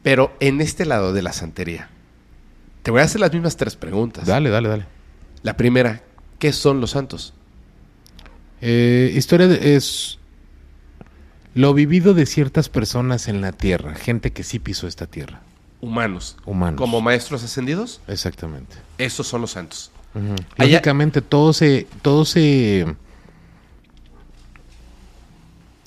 Pero 0.03 0.33
en 0.39 0.61
este 0.61 0.85
lado 0.85 1.13
de 1.13 1.21
la 1.21 1.33
santería, 1.33 1.89
te 2.83 2.91
voy 2.91 3.01
a 3.01 3.03
hacer 3.03 3.21
las 3.21 3.31
mismas 3.33 3.57
tres 3.57 3.75
preguntas. 3.75 4.25
Dale, 4.25 4.49
dale, 4.49 4.69
dale. 4.69 4.85
La 5.43 5.57
primera, 5.57 6.01
¿qué 6.39 6.51
son 6.53 6.81
los 6.81 6.91
santos? 6.91 7.33
Eh, 8.61 9.11
historia 9.15 9.47
de- 9.47 9.75
es 9.75 10.19
lo 11.53 11.73
vivido 11.73 12.13
de 12.13 12.25
ciertas 12.25 12.69
personas 12.69 13.27
en 13.27 13.41
la 13.41 13.51
tierra, 13.51 13.95
gente 13.95 14.31
que 14.31 14.43
sí 14.43 14.59
pisó 14.59 14.87
esta 14.87 15.07
tierra, 15.07 15.41
Humanos. 15.81 16.37
humanos. 16.45 16.77
Como 16.79 17.01
maestros 17.01 17.43
ascendidos, 17.43 18.01
Exactamente. 18.07 18.77
esos 18.97 19.27
son 19.27 19.41
los 19.41 19.51
santos. 19.51 19.91
Lógicamente 20.57 21.21
todo 21.21 21.53
se, 21.53 21.87
todo 22.01 22.25
se, 22.25 22.85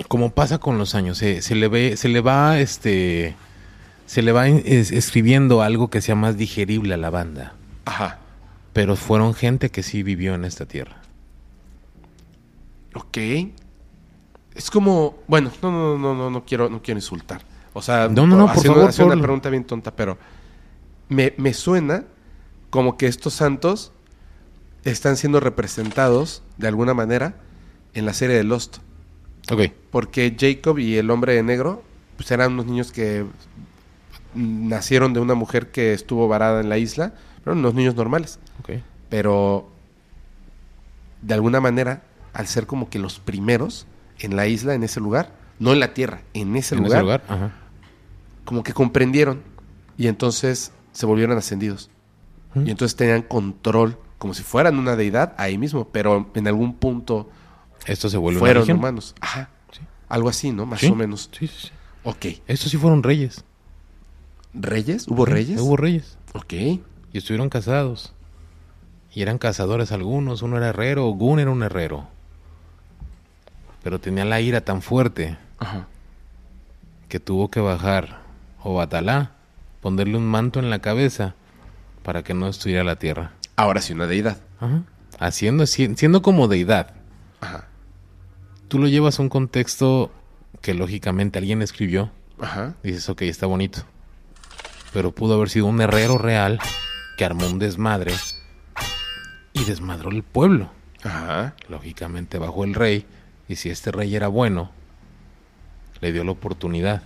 como 0.09 0.31
pasa 0.31 0.59
con 0.59 0.79
los 0.79 0.95
años, 0.95 1.19
se, 1.19 1.43
se 1.43 1.55
le 1.55 1.69
ve, 1.69 1.97
se 1.97 2.09
le 2.09 2.21
va, 2.21 2.59
este, 2.59 3.35
se 4.07 4.23
le 4.23 4.33
va 4.33 4.49
es- 4.49 4.91
escribiendo 4.93 5.63
algo 5.63 5.89
que 5.91 6.01
sea 6.01 6.15
más 6.15 6.37
digerible 6.37 6.95
a 6.95 6.97
la 6.97 7.11
banda. 7.11 7.55
Ajá. 7.85 8.19
Pero 8.73 8.97
fueron 8.97 9.35
gente 9.35 9.71
que 9.71 9.83
sí 9.83 10.03
vivió 10.03 10.35
en 10.35 10.45
esta 10.45 10.67
tierra. 10.67 10.97
Ok. 12.95 13.19
Es 14.55 14.71
como, 14.71 15.17
bueno, 15.27 15.51
no, 15.63 15.71
no, 15.71 15.99
no, 15.99 16.15
no, 16.15 16.31
no 16.31 16.45
quiero, 16.45 16.69
no 16.69 16.81
quiero 16.83 16.99
insultar. 16.99 17.43
O 17.73 17.83
sea, 17.83 18.09
No, 18.09 18.27
no, 18.27 18.37
no, 18.37 18.47
por 18.47 18.57
haciendo- 18.57 18.75
favor, 18.75 18.89
haciendo 18.91 19.07
una 19.07 19.15
Pablo. 19.15 19.23
pregunta 19.23 19.51
bien 19.51 19.65
tonta, 19.65 19.91
pero 19.95 20.17
me, 21.09 21.35
me 21.37 21.53
suena 21.55 22.05
como 22.71 22.97
que 22.97 23.07
estos 23.07 23.35
santos 23.35 23.93
están 24.85 25.17
siendo 25.17 25.41
representados 25.41 26.43
de 26.59 26.69
alguna 26.69 26.95
manera 26.95 27.35
en 27.95 28.07
la 28.07 28.13
serie 28.13 28.37
de 28.37 28.45
Lost. 28.45 28.79
Ok. 29.51 29.63
Porque 29.91 30.35
Jacob 30.39 30.79
y 30.79 30.97
el 30.97 31.11
hombre 31.11 31.35
de 31.35 31.43
negro 31.43 31.83
pues 32.17 32.31
eran 32.31 32.53
unos 32.53 32.67
niños 32.67 32.93
que 32.93 33.25
nacieron 34.35 35.13
de 35.13 35.21
una 35.21 35.35
mujer 35.35 35.71
que 35.71 35.93
estuvo 35.93 36.29
varada 36.29 36.61
en 36.61 36.69
la 36.69 36.79
isla, 36.79 37.15
eran 37.45 37.59
unos 37.59 37.75
niños 37.75 37.95
normales, 37.95 38.39
Ok. 38.61 38.81
pero 39.09 39.69
de 41.23 41.35
alguna 41.35 41.61
manera, 41.61 42.03
al 42.33 42.47
ser 42.47 42.67
como 42.67 42.89
que 42.91 42.99
los 42.99 43.19
primeros 43.21 43.87
en 44.19 44.37
la 44.37 44.47
isla, 44.47 44.75
en 44.75 44.83
ese 44.85 45.01
lugar, 45.01 45.33
no 45.59 45.73
en 45.73 45.81
la 45.81 45.95
tierra, 45.95 46.23
en 46.35 46.57
ese, 46.57 46.75
En 46.75 46.83
lugar, 46.83 46.99
ese 46.99 47.03
lugar, 47.03 47.23
ajá. 47.29 47.53
como 48.45 48.63
que 48.63 48.73
comprendieron 48.73 49.41
y 49.97 50.09
entonces 50.09 50.73
se 50.93 51.07
volvieron 51.07 51.37
ascendidos. 51.39 51.91
¿Mm? 52.55 52.67
Y 52.67 52.71
entonces 52.71 52.97
tenían 52.97 53.23
control, 53.23 53.99
como 54.25 54.33
si 54.33 54.43
fueran 54.43 54.79
una 54.79 54.97
deidad 54.97 55.35
ahí 55.37 55.59
mismo, 55.59 55.87
pero 55.89 56.31
en 56.35 56.49
algún 56.49 56.73
punto 56.77 57.29
Esto 57.85 58.09
se 58.09 58.17
vuelve 58.17 58.39
una 58.39 58.47
fueron 58.47 58.63
religión. 58.63 58.79
humanos. 58.79 59.15
Ajá. 59.21 59.51
Sí. 59.71 59.81
Algo 60.09 60.31
así, 60.31 60.51
¿no? 60.51 60.65
Más 60.65 60.81
Sí. 60.81 60.87
o 60.87 60.95
menos. 60.95 61.29
Sí, 61.39 61.47
sí, 61.47 61.55
sí. 61.67 61.71
Ok. 62.05 62.41
Estos 62.47 62.71
sí 62.71 62.79
fueron 62.79 63.03
reyes. 63.03 63.45
¿Reyes? 64.55 65.07
¿Hubo 65.09 65.27
reyes? 65.27 65.61
Hubo 65.61 65.77
reyes. 65.77 66.17
Ok. 66.33 66.55
Y 66.55 66.81
estuvieron 67.13 67.51
casados. 67.51 68.15
Y 69.13 69.21
eran 69.21 69.37
cazadores 69.37 69.93
algunos. 69.93 70.41
Uno 70.41 70.57
era 70.57 70.71
herrero, 70.71 71.05
Gun 71.09 71.39
era 71.41 71.51
un 71.51 71.63
herrero. 71.63 72.07
Pero 73.83 74.01
tenía 74.01 74.25
la 74.25 74.41
ira 74.41 74.63
tan 74.63 74.81
fuerte 74.81 75.37
Ajá. 75.59 75.87
que 77.11 77.21
tuvo 77.21 77.51
que 77.51 77.61
bajar 77.61 78.21
Obatalá, 78.63 79.33
ponerle 79.83 80.17
un 80.17 80.25
manto 80.25 80.61
en 80.61 80.71
la 80.71 80.79
cabeza 80.79 81.35
para 82.03 82.23
que 82.23 82.33
no 82.33 82.47
destruyera 82.47 82.85
la 82.85 82.97
tierra. 82.97 83.33
Ahora 83.57 83.81
sí, 83.81 83.93
una 83.93 84.07
deidad. 84.07 84.39
Ajá. 84.61 84.83
Haciendo, 85.19 85.67
si- 85.67 85.95
siendo 85.97 86.23
como 86.23 86.49
deidad. 86.49 86.95
Ajá. 87.41 87.69
Tú 88.69 88.79
lo 88.79 88.89
llevas 88.89 89.19
a 89.19 89.23
un 89.23 89.29
contexto 89.29 90.11
que 90.61 90.75
lógicamente 90.75 91.39
alguien 91.39 91.63
escribió. 91.63 92.11
Ajá. 92.41 92.75
Dices, 92.83 93.09
ok, 93.09 93.23
está 93.23 93.47
bonito. 93.47 93.83
Pero 94.93 95.13
pudo 95.13 95.35
haber 95.35 95.51
sido 95.51 95.67
un 95.67 95.81
herrero 95.81 96.19
real 96.19 96.59
que 97.17 97.25
armó 97.25 97.47
un 97.47 97.59
desmadre 97.59 98.13
y 99.53 99.65
desmadró 99.65 100.11
el 100.11 100.23
pueblo. 100.23 100.71
Ajá. 101.05 101.55
Lógicamente 101.69 102.39
bajó 102.39 102.65
el 102.65 102.75
rey 102.75 103.07
y 103.49 103.57
si 103.57 103.71
este 103.71 103.93
rey 103.93 104.15
era 104.17 104.29
bueno, 104.29 104.71
le 106.01 106.13
dio 106.13 106.25
la 106.25 106.33
oportunidad, 106.33 107.03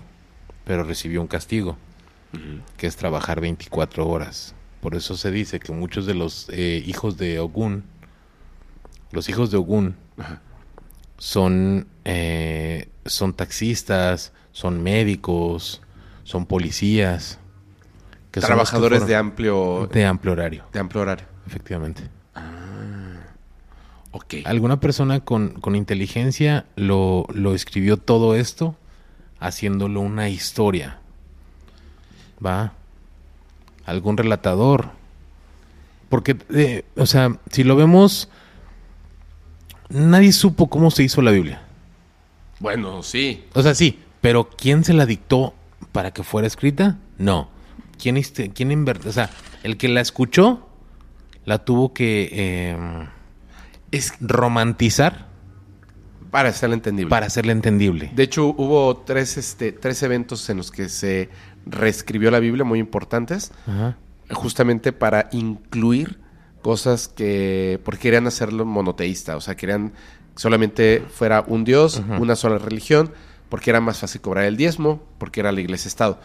pero 0.65 0.85
recibió 0.85 1.21
un 1.21 1.27
castigo, 1.27 1.77
que 2.77 2.87
es 2.87 2.97
trabajar 2.97 3.41
24 3.41 4.07
horas. 4.07 4.55
Por 4.81 4.95
eso 4.95 5.17
se 5.17 5.31
dice 5.31 5.59
que 5.61 5.73
muchos 5.73 6.07
de 6.07 6.15
los 6.15 6.49
eh, 6.51 6.83
hijos 6.87 7.17
de 7.17 7.41
Ogún, 7.41 7.85
los 9.11 9.29
hijos 9.29 9.51
de 9.51 9.57
Ogún, 9.57 9.97
Ajá. 10.17 10.41
son, 11.19 11.87
eh, 12.05 12.89
son 13.05 13.33
taxistas, 13.35 14.33
son 14.53 14.83
médicos, 14.83 15.83
son 16.25 16.47
policías. 16.47 17.39
que 18.31 18.41
son 18.41 18.49
Trabajadores 18.49 19.07
de 19.07 19.17
amplio, 19.17 19.89
de 19.93 20.05
amplio 20.05 20.33
horario, 20.33 20.65
de 20.73 20.79
amplio 20.79 21.03
horario. 21.03 21.27
efectivamente. 21.47 22.03
Ok. 24.11 24.35
Alguna 24.47 24.81
persona 24.81 25.21
con, 25.21 25.51
con 25.61 25.77
inteligencia 25.77 26.65
lo, 26.77 27.27
lo 27.33 27.55
escribió 27.55 27.99
todo 27.99 28.35
esto 28.35 28.75
haciéndolo 29.39 30.01
una 30.01 30.29
historia. 30.29 30.99
¿Va? 32.45 32.73
Algún 33.89 34.17
relatador. 34.19 34.91
Porque, 36.11 36.37
eh, 36.55 36.85
o 36.97 37.07
sea, 37.07 37.39
si 37.51 37.65
lo 37.65 37.75
vemos, 37.75 38.29
nadie 39.89 40.33
supo 40.33 40.69
cómo 40.69 40.91
se 40.91 41.03
hizo 41.05 41.23
la 41.23 41.31
Biblia. 41.31 41.63
Bueno, 42.61 43.03
sí. 43.03 43.45
O 43.55 43.63
sea, 43.63 43.75
sí, 43.75 43.99
pero 44.21 44.51
¿quién 44.51 44.85
se 44.85 44.93
la 44.93 45.07
dictó 45.07 45.55
para 45.93 46.13
que 46.13 46.23
fuera 46.23 46.47
escrita? 46.47 46.99
No. 47.19 47.49
¿Quién, 48.01 48.17
este- 48.17 48.51
quién 48.51 48.87
O 48.89 49.13
sea, 49.13 49.31
el 49.63 49.77
que 49.77 49.89
la 49.89 50.01
escuchó 50.01 50.69
la 51.45 51.65
tuvo 51.65 51.93
que 51.95 52.29
eh, 52.33 52.77
Es 53.91 54.13
romantizar 54.21 55.29
para 56.31 56.51
hacerlo 56.51 56.75
entendible. 56.75 57.09
para 57.09 57.27
hacerla 57.27 57.53
entendible. 57.53 58.11
De 58.15 58.23
hecho, 58.23 58.49
hubo 58.49 58.99
tres, 58.99 59.39
este, 59.39 59.73
tres 59.73 60.03
eventos 60.03 60.49
en 60.51 60.59
los 60.59 60.71
que 60.71 60.91
se 60.91 61.31
reescribió 61.69 62.31
la 62.31 62.41
Biblia 62.41 62.65
muy 62.65 62.79
importantes, 62.79 63.53
Ajá. 63.67 63.97
justamente 64.31 64.93
para 64.93 65.29
incluir 65.33 66.19
cosas 66.63 67.09
que, 67.09 67.81
porque 67.85 68.03
querían 68.03 68.27
hacerlo 68.27 68.65
monoteísta, 68.65 69.37
o 69.37 69.41
sea, 69.41 69.57
querían 69.57 69.91
que 70.35 70.43
solamente 70.43 71.05
fuera 71.09 71.45
un 71.47 71.65
Dios, 71.65 72.03
una 72.19 72.37
sola 72.37 72.59
religión, 72.59 73.13
porque 73.49 73.71
era 73.71 73.81
más 73.81 73.99
fácil 73.99 74.21
cobrar 74.21 74.45
el 74.45 74.57
diezmo, 74.57 75.03
porque 75.19 75.41
era 75.41 75.53
la 75.53 75.61
iglesia-estado. 75.61 76.21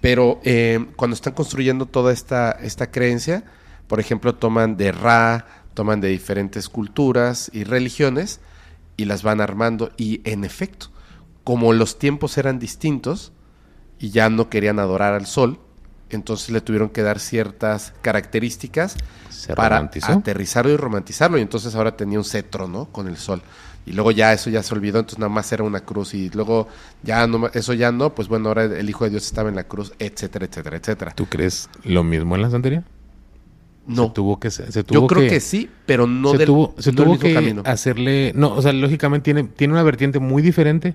Pero 0.00 0.40
eh, 0.44 0.86
cuando 0.96 1.14
están 1.14 1.32
construyendo 1.32 1.86
toda 1.86 2.12
esta, 2.12 2.50
esta 2.50 2.90
creencia, 2.90 3.44
por 3.86 4.00
ejemplo, 4.00 4.34
toman 4.34 4.76
de 4.76 4.92
Ra, 4.92 5.46
toman 5.74 6.00
de 6.00 6.08
diferentes 6.08 6.68
culturas 6.68 7.50
y 7.52 7.64
religiones 7.64 8.40
y 8.96 9.06
las 9.06 9.22
van 9.22 9.40
armando. 9.40 9.92
Y 9.96 10.20
en 10.24 10.44
efecto, 10.44 10.90
como 11.42 11.72
los 11.72 11.98
tiempos 11.98 12.38
eran 12.38 12.58
distintos 12.58 13.32
y 13.98 14.10
ya 14.10 14.28
no 14.30 14.48
querían 14.48 14.78
adorar 14.78 15.14
al 15.14 15.26
sol, 15.26 15.58
entonces 16.10 16.50
le 16.50 16.60
tuvieron 16.60 16.90
que 16.90 17.02
dar 17.02 17.18
ciertas 17.18 17.92
características 18.02 18.96
Se 19.30 19.54
para 19.54 19.76
romantizó. 19.76 20.12
aterrizarlo 20.12 20.70
y 20.72 20.76
romantizarlo. 20.76 21.38
Y 21.38 21.42
entonces 21.42 21.74
ahora 21.74 21.96
tenía 21.96 22.18
un 22.18 22.24
cetro, 22.24 22.68
¿no? 22.68 22.86
Con 22.86 23.08
el 23.08 23.16
sol. 23.16 23.42
Y 23.86 23.92
luego 23.92 24.12
ya 24.12 24.32
eso 24.32 24.48
ya 24.48 24.62
se 24.62 24.72
olvidó, 24.74 24.98
entonces 25.00 25.18
nada 25.18 25.28
más 25.28 25.52
era 25.52 25.64
una 25.64 25.80
cruz. 25.80 26.14
Y 26.14 26.30
luego 26.30 26.68
ya 27.02 27.26
no, 27.26 27.48
eso 27.48 27.72
ya 27.74 27.92
no, 27.92 28.14
pues 28.14 28.28
bueno, 28.28 28.48
ahora 28.48 28.64
el 28.64 28.88
Hijo 28.88 29.04
de 29.04 29.10
Dios 29.10 29.24
estaba 29.26 29.48
en 29.48 29.56
la 29.56 29.64
cruz, 29.64 29.92
etcétera, 29.98 30.46
etcétera, 30.46 30.76
etcétera. 30.76 31.12
¿Tú 31.14 31.26
crees 31.26 31.68
lo 31.82 32.02
mismo 32.04 32.34
en 32.36 32.42
la 32.42 32.50
santería? 32.50 32.84
No, 33.86 34.04
Se 34.06 34.10
tuvo 34.10 34.40
que 34.40 34.50
se, 34.50 34.64
tuvo 34.84 35.00
yo 35.02 35.06
creo 35.06 35.28
que, 35.28 35.40
sí, 35.40 35.70
pero 35.84 36.06
no 36.06 36.32
se 36.32 36.38
del 36.38 36.46
tuvo, 36.46 36.74
se 36.78 36.92
no 36.92 36.96
del 36.96 37.04
tuvo 37.04 37.12
mismo 37.16 37.28
que 37.28 37.34
camino. 37.34 37.62
hacerle, 37.66 38.32
no, 38.34 38.54
o 38.54 38.62
sea, 38.62 38.72
lógicamente 38.72 39.24
tiene, 39.24 39.44
tiene 39.44 39.74
una 39.74 39.82
vertiente 39.82 40.20
muy 40.20 40.40
diferente, 40.42 40.94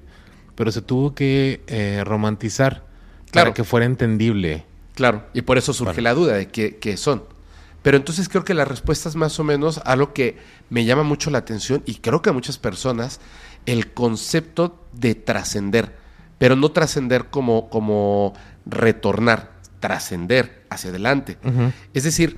pero 0.56 0.72
se 0.72 0.82
tuvo 0.82 1.14
que 1.14 1.62
eh, 1.68 2.04
romantizar 2.04 2.89
Claro. 3.32 3.48
para 3.48 3.54
que 3.54 3.64
fuera 3.64 3.86
entendible. 3.86 4.66
Claro, 4.96 5.24
y 5.34 5.42
por 5.44 5.58
eso 5.58 5.74
surge 5.74 6.02
la 6.02 6.14
duda 6.14 6.34
de 6.34 6.48
qué, 6.48 6.78
qué 6.78 6.98
son. 6.98 7.24
Pero 7.82 7.96
entonces 7.96 8.28
creo 8.28 8.44
que 8.44 8.54
la 8.54 8.66
respuesta 8.66 9.08
es 9.08 9.16
más 9.16 9.40
o 9.40 9.44
menos 9.44 9.80
a 9.86 9.96
lo 9.96 10.14
que 10.14 10.38
me 10.70 10.84
llama 10.84 11.04
mucho 11.04 11.30
la 11.30 11.38
atención 11.38 11.82
y 11.86 11.96
creo 11.96 12.22
que 12.22 12.30
a 12.30 12.34
muchas 12.34 12.58
personas 12.58 13.22
el 13.66 13.94
concepto 13.94 14.84
de 14.92 15.16
trascender, 15.16 15.96
pero 16.38 16.56
no 16.56 16.72
trascender 16.72 17.28
como, 17.30 17.70
como 17.70 18.34
retornar, 18.66 19.54
trascender 19.80 20.66
hacia 20.70 20.90
adelante. 20.90 21.38
Es 21.94 22.04
decir, 22.04 22.38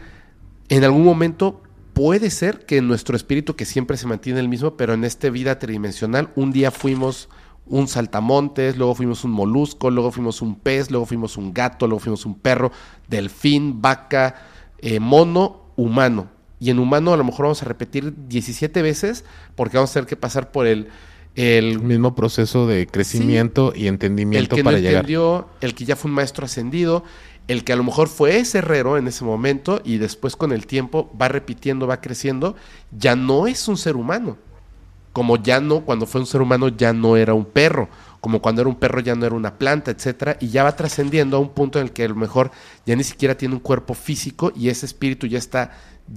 en 0.69 0.83
algún 0.83 1.03
momento 1.03 1.61
puede 1.93 2.29
ser 2.29 2.65
que 2.65 2.81
nuestro 2.81 3.15
espíritu, 3.15 3.55
que 3.55 3.65
siempre 3.65 3.97
se 3.97 4.07
mantiene 4.07 4.39
el 4.39 4.47
mismo, 4.49 4.77
pero 4.77 4.93
en 4.93 5.03
esta 5.03 5.29
vida 5.29 5.57
tridimensional, 5.59 6.29
un 6.35 6.51
día 6.51 6.71
fuimos 6.71 7.29
un 7.65 7.87
saltamontes, 7.87 8.77
luego 8.77 8.95
fuimos 8.95 9.23
un 9.23 9.31
molusco, 9.31 9.89
luego 9.89 10.11
fuimos 10.11 10.41
un 10.41 10.55
pez, 10.55 10.91
luego 10.91 11.05
fuimos 11.05 11.37
un 11.37 11.53
gato, 11.53 11.87
luego 11.87 11.99
fuimos 11.99 12.25
un 12.25 12.35
perro, 12.35 12.71
delfín, 13.07 13.81
vaca, 13.81 14.35
eh, 14.79 14.99
mono, 14.99 15.61
humano. 15.75 16.29
Y 16.59 16.69
en 16.69 16.79
humano 16.79 17.13
a 17.13 17.17
lo 17.17 17.23
mejor 17.23 17.45
vamos 17.45 17.61
a 17.63 17.65
repetir 17.65 18.13
17 18.27 18.81
veces 18.81 19.25
porque 19.55 19.77
vamos 19.77 19.91
a 19.91 19.93
tener 19.93 20.07
que 20.07 20.15
pasar 20.15 20.51
por 20.51 20.67
el, 20.67 20.89
El 21.35 21.65
el, 21.65 21.79
mismo 21.79 22.13
proceso 22.13 22.67
de 22.67 22.87
crecimiento 22.87 23.73
y 23.75 23.83
el 23.83 23.93
entendimiento 23.93 24.55
que 24.55 24.63
no 24.63 24.65
para 24.65 24.77
llegar. 24.77 24.95
entendió, 24.95 25.47
el 25.61 25.73
que 25.73 25.85
ya 25.85 25.95
fue 25.95 26.09
un 26.09 26.15
maestro 26.15 26.45
ascendido, 26.45 27.03
el 27.47 27.63
que 27.63 27.73
a 27.73 27.75
lo 27.75 27.83
mejor 27.83 28.09
fue 28.09 28.37
ese 28.37 28.59
herrero 28.59 28.97
en 28.97 29.07
ese 29.07 29.23
momento 29.23 29.81
y 29.83 29.97
después 29.97 30.35
con 30.35 30.51
el 30.51 30.67
tiempo 30.67 31.11
va 31.19 31.29
repitiendo, 31.29 31.87
va 31.87 32.01
creciendo, 32.01 32.55
ya 32.91 33.15
no 33.15 33.47
es 33.47 33.67
un 33.67 33.77
ser 33.77 33.95
humano. 33.95 34.37
Como 35.13 35.35
ya 35.37 35.59
no, 35.59 35.81
cuando 35.81 36.05
fue 36.05 36.21
un 36.21 36.27
ser 36.27 36.41
humano 36.41 36.69
ya 36.69 36.93
no 36.93 37.17
era 37.17 37.33
un 37.33 37.43
perro, 37.45 37.89
como 38.21 38.41
cuando 38.41 38.61
era 38.61 38.69
un 38.69 38.75
perro 38.77 39.01
ya 39.01 39.13
no 39.15 39.25
era 39.25 39.35
una 39.35 39.55
planta, 39.57 39.91
etcétera, 39.91 40.37
y 40.39 40.47
ya 40.49 40.63
va 40.63 40.75
trascendiendo 40.75 41.35
a 41.37 41.39
un 41.41 41.49
punto 41.49 41.79
en 41.79 41.85
el 41.87 41.91
que 41.91 42.05
a 42.05 42.07
lo 42.07 42.15
mejor 42.15 42.51
ya 42.85 42.95
ni 42.95 43.03
siquiera 43.03 43.35
tiene 43.35 43.55
un 43.55 43.59
cuerpo 43.59 43.93
físico 43.93 44.53
y 44.55 44.69
ese 44.69 44.85
espíritu 44.85 45.27
ya 45.27 45.37
está 45.37 45.71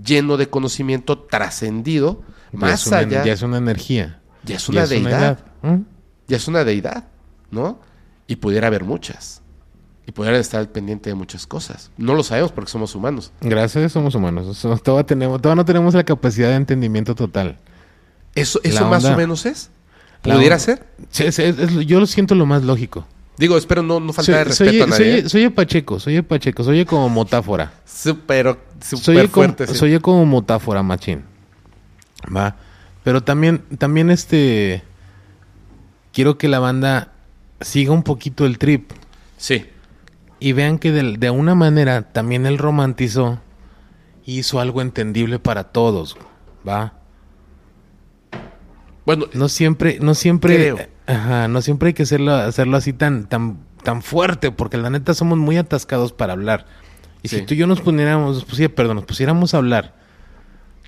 lleno 0.05 0.37
de 0.37 0.49
conocimiento 0.49 1.19
trascendido, 1.19 2.23
más 2.53 2.87
una- 2.87 2.99
allá, 2.99 3.25
Ya 3.25 3.33
es 3.33 3.43
una 3.43 3.59
energía. 3.59 4.21
ya 4.45 4.57
es 4.57 4.67
Ya 4.67 4.71
una 4.73 4.83
es 4.85 4.91
una 4.93 5.09
deidad. 5.11 5.39
¿Mm? 5.63 5.77
ya 6.29 6.37
es 6.37 6.47
una 6.49 6.65
deidad, 6.65 7.05
¿no? 7.51 7.81
Y 8.29 8.37
pudiera 8.37 8.69
haber 8.69 8.85
muchas. 8.85 9.43
Y 10.07 10.13
pudieran 10.13 10.39
estar 10.41 10.67
pendiente 10.71 11.09
de 11.11 11.15
muchas 11.15 11.47
cosas. 11.47 11.91
No 11.97 12.15
lo 12.15 12.23
sabemos 12.23 12.53
porque 12.53 12.71
somos 12.71 12.95
humanos. 12.95 13.33
Gracias 13.41 13.91
somos 13.93 14.15
humanos. 14.15 14.61
Todavía, 14.83 15.05
tenemos, 15.07 15.41
todavía 15.41 15.63
no 15.63 15.65
tenemos 15.65 15.95
la 15.95 16.05
capacidad 16.05 16.51
de 16.51 16.57
entendimiento 16.57 17.15
total. 17.15 17.59
Eso, 18.35 18.61
eso 18.63 18.87
más 18.89 19.05
o 19.05 19.17
menos 19.17 19.47
es. 19.47 19.71
¿Pudiera 20.23 20.59
ser? 20.59 20.87
Sí, 21.11 21.31
sí, 21.33 21.43
es- 21.43 21.59
es- 21.59 21.87
yo 21.87 22.01
lo 22.01 22.07
siento 22.07 22.35
lo 22.35 22.47
más 22.47 22.63
lógico. 22.63 23.07
Digo, 23.37 23.59
espero 23.59 23.83
no, 23.83 24.01
no 24.01 24.13
falta 24.13 24.39
de 24.39 24.45
respeto 24.45 24.71
soy, 24.71 24.81
a 24.81 24.87
nadie. 24.87 25.21
soy, 25.23 25.29
soy 25.31 25.49
Pacheco, 25.51 25.99
soy 26.01 26.23
Pacheco, 26.23 26.63
soy 26.65 26.85
como 26.85 27.09
motáfora. 27.09 27.73
Súper, 27.85 28.57
como, 29.29 29.29
fuerte. 29.29 29.67
sí. 29.67 29.75
soy 29.75 29.99
como 29.99 30.25
motáfora, 30.25 30.83
machín. 30.83 31.25
Va. 32.35 32.57
Pero 33.03 33.23
también, 33.23 33.63
también 33.79 34.11
este. 34.11 34.83
Quiero 36.13 36.39
que 36.39 36.49
la 36.49 36.59
banda 36.61 37.13
siga 37.61 37.93
un 37.93 38.03
poquito 38.05 38.47
el 38.47 38.57
trip 38.59 38.93
Sí. 39.37 39.67
y 40.39 40.53
vean 40.53 40.79
que 40.79 40.93
de, 40.93 41.17
de 41.19 41.31
una 41.31 41.55
manera 41.55 42.03
también 42.13 42.47
él 42.47 42.57
romantizó 42.57 43.41
y 44.25 44.39
hizo 44.39 44.61
algo 44.61 44.81
entendible 44.81 45.39
para 45.41 45.65
todos. 45.65 46.17
Va. 46.67 46.95
Bueno, 49.07 49.27
No 49.35 49.49
siempre, 49.49 49.99
no 50.01 50.15
siempre, 50.15 50.55
Creo. 50.57 50.79
ajá, 51.07 51.49
no 51.49 51.61
siempre 51.63 51.89
hay 51.89 51.95
que 51.95 52.05
hacerlo, 52.05 52.35
hacerlo 52.35 52.77
así 52.77 52.93
tan, 52.93 53.27
tan, 53.29 53.59
tan 53.83 54.03
fuerte, 54.03 54.51
porque 54.51 54.79
la 54.79 54.89
neta 54.91 55.13
somos 55.15 55.39
muy 55.39 55.57
atascados 55.59 56.13
para 56.13 56.33
hablar. 56.33 56.67
Y 57.23 57.29
Sí. 57.29 57.39
si 57.41 57.43
tú 57.47 57.55
y 57.55 57.59
yo 57.59 57.67
nos 57.67 57.81
pusiéramos, 57.81 58.37
nos 58.37 58.45
pusiera- 58.45 58.75
perdón, 58.75 58.97
nos 58.97 59.05
pusiéramos 59.05 59.53
a 59.55 59.59
hablar 59.59 59.95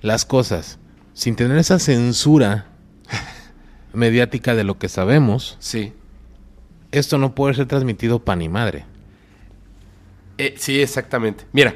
las 0.01 0.25
cosas 0.25 0.79
sin 1.12 1.37
tener 1.37 1.57
esa 1.59 1.79
censura 1.79 2.67
mediática 3.93 4.55
de 4.55 4.64
lo 4.64 4.79
que 4.79 4.89
sabemos, 4.89 5.57
sí. 5.61 5.93
esto 6.93 7.19
no 7.19 7.35
puede 7.35 7.55
ser 7.55 7.67
transmitido 7.67 8.19
pan 8.25 8.39
ni 8.41 8.49
madre. 8.49 8.85
Eh, 10.39 10.55
sí, 10.59 10.81
exactamente. 10.81 11.45
Mira, 11.53 11.75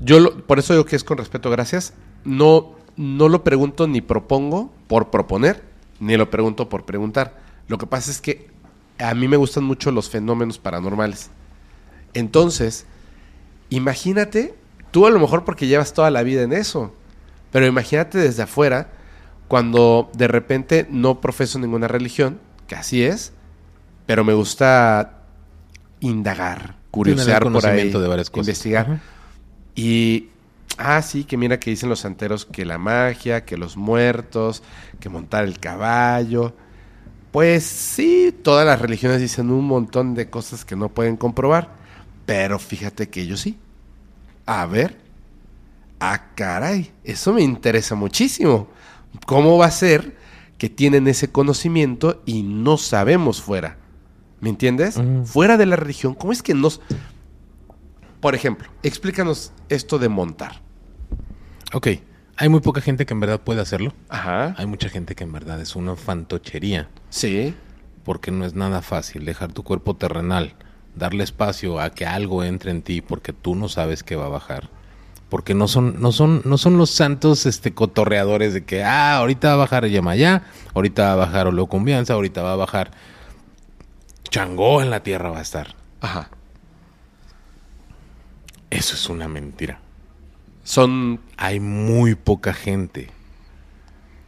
yo 0.00 0.20
lo- 0.20 0.44
por 0.46 0.58
eso 0.58 0.72
digo 0.72 0.84
que 0.84 0.96
es 0.96 1.04
con 1.04 1.18
respeto, 1.18 1.50
gracias. 1.50 1.94
No, 2.24 2.76
no 2.96 3.28
lo 3.28 3.44
pregunto 3.44 3.86
ni 3.86 4.00
propongo 4.00 4.72
por 4.88 5.10
proponer, 5.10 5.62
ni 6.00 6.16
lo 6.16 6.30
pregunto 6.30 6.68
por 6.68 6.84
preguntar. 6.84 7.38
Lo 7.68 7.78
que 7.78 7.86
pasa 7.86 8.10
es 8.10 8.20
que 8.20 8.48
a 8.98 9.14
mí 9.14 9.28
me 9.28 9.36
gustan 9.36 9.64
mucho 9.64 9.90
los 9.90 10.08
fenómenos 10.08 10.58
paranormales. 10.58 11.30
Entonces, 12.14 12.86
imagínate, 13.68 14.54
tú 14.90 15.06
a 15.06 15.10
lo 15.10 15.18
mejor 15.18 15.44
porque 15.44 15.66
llevas 15.66 15.92
toda 15.92 16.10
la 16.10 16.22
vida 16.22 16.42
en 16.42 16.52
eso, 16.52 16.94
pero 17.52 17.66
imagínate 17.66 18.18
desde 18.18 18.42
afuera, 18.42 18.90
cuando 19.48 20.10
de 20.16 20.28
repente 20.28 20.86
no 20.90 21.20
profeso 21.20 21.58
ninguna 21.58 21.88
religión, 21.88 22.38
que 22.66 22.74
así 22.74 23.02
es, 23.02 23.32
pero 24.06 24.24
me 24.24 24.34
gusta 24.34 25.22
indagar, 26.00 26.76
curiosear 26.90 27.42
por 27.42 27.48
ahí, 27.48 27.60
conocimiento 27.60 28.00
de 28.00 28.08
varias 28.08 28.30
cosas. 28.30 28.48
investigar. 28.48 28.86
Ajá. 28.86 29.00
Y, 29.74 30.30
ah, 30.76 31.02
sí, 31.02 31.24
que 31.24 31.36
mira 31.36 31.58
que 31.58 31.70
dicen 31.70 31.88
los 31.88 32.00
santeros 32.00 32.44
que 32.44 32.64
la 32.64 32.78
magia, 32.78 33.44
que 33.44 33.56
los 33.56 33.76
muertos, 33.76 34.62
que 35.00 35.08
montar 35.08 35.44
el 35.44 35.58
caballo. 35.58 36.54
Pues 37.32 37.64
sí, 37.64 38.34
todas 38.42 38.66
las 38.66 38.80
religiones 38.80 39.20
dicen 39.20 39.50
un 39.50 39.66
montón 39.66 40.14
de 40.14 40.30
cosas 40.30 40.64
que 40.64 40.76
no 40.76 40.88
pueden 40.88 41.16
comprobar, 41.16 41.70
pero 42.24 42.58
fíjate 42.58 43.10
que 43.10 43.22
ellos 43.22 43.40
sí. 43.40 43.58
A 44.46 44.64
ver, 44.66 44.98
ah, 46.00 46.28
caray, 46.34 46.92
eso 47.04 47.32
me 47.32 47.42
interesa 47.42 47.94
muchísimo. 47.94 48.68
¿Cómo 49.26 49.58
va 49.58 49.66
a 49.66 49.70
ser 49.70 50.16
que 50.58 50.70
tienen 50.70 51.08
ese 51.08 51.30
conocimiento 51.30 52.22
y 52.24 52.42
no 52.42 52.76
sabemos 52.78 53.42
fuera? 53.42 53.76
¿Me 54.40 54.50
entiendes? 54.50 55.00
Fuera 55.24 55.56
de 55.56 55.66
la 55.66 55.76
religión, 55.76 56.14
¿cómo 56.14 56.32
es 56.32 56.42
que 56.42 56.54
nos... 56.54 56.80
Por 58.20 58.34
ejemplo, 58.34 58.68
explícanos 58.82 59.52
esto 59.68 59.98
de 59.98 60.08
montar. 60.08 60.65
Ok, 61.72 61.88
hay 62.36 62.48
muy 62.48 62.60
poca 62.60 62.80
gente 62.80 63.06
que 63.06 63.14
en 63.14 63.20
verdad 63.20 63.40
puede 63.40 63.60
hacerlo. 63.60 63.92
Ajá. 64.08 64.54
Hay 64.58 64.66
mucha 64.66 64.88
gente 64.88 65.14
que 65.14 65.24
en 65.24 65.32
verdad 65.32 65.60
es 65.60 65.76
una 65.76 65.96
fantochería. 65.96 66.88
Sí. 67.10 67.54
Porque 68.04 68.30
no 68.30 68.44
es 68.44 68.54
nada 68.54 68.82
fácil 68.82 69.24
dejar 69.24 69.52
tu 69.52 69.62
cuerpo 69.64 69.94
terrenal, 69.94 70.54
darle 70.94 71.24
espacio 71.24 71.80
a 71.80 71.90
que 71.90 72.06
algo 72.06 72.44
entre 72.44 72.70
en 72.70 72.82
ti 72.82 73.00
porque 73.00 73.32
tú 73.32 73.54
no 73.54 73.68
sabes 73.68 74.02
que 74.02 74.16
va 74.16 74.26
a 74.26 74.30
bajar. 74.30 74.68
Porque 75.28 75.54
no 75.54 75.66
son, 75.66 76.00
no 76.00 76.12
son, 76.12 76.42
no 76.44 76.56
son 76.56 76.78
los 76.78 76.90
santos 76.90 77.46
este 77.46 77.74
cotorreadores 77.74 78.54
de 78.54 78.64
que 78.64 78.84
ah, 78.84 79.16
ahorita 79.16 79.48
va 79.48 79.54
a 79.54 79.56
bajar 79.56 79.86
Yemayá, 79.88 80.44
ahorita 80.72 81.02
va 81.02 81.12
a 81.12 81.26
bajar 81.26 81.48
Olocumbianza, 81.48 82.14
ahorita 82.14 82.42
va 82.42 82.52
a 82.52 82.56
bajar 82.56 82.92
Changó 84.30 84.82
en 84.82 84.90
la 84.90 85.02
tierra 85.02 85.30
va 85.30 85.38
a 85.38 85.42
estar. 85.42 85.74
Ajá. 86.00 86.28
Eso 88.70 88.94
es 88.94 89.08
una 89.08 89.28
mentira. 89.28 89.80
Son... 90.66 91.20
Hay 91.36 91.60
muy 91.60 92.16
poca 92.16 92.52
gente 92.52 93.10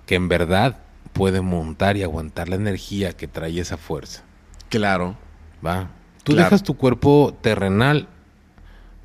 que 0.07 0.14
en 0.14 0.28
verdad 0.28 0.78
puede 1.12 1.41
montar 1.41 1.97
y 1.97 2.05
aguantar 2.05 2.49
la 2.49 2.55
energía 2.55 3.12
que 3.12 3.26
trae 3.26 3.59
esa 3.59 3.76
fuerza. 3.76 4.22
Claro. 4.68 5.16
¿va? 5.66 5.91
Tú 6.22 6.32
Claro. 6.32 6.45
dejas 6.45 6.62
tu 6.62 6.76
cuerpo 6.76 7.36
terrenal 7.41 8.07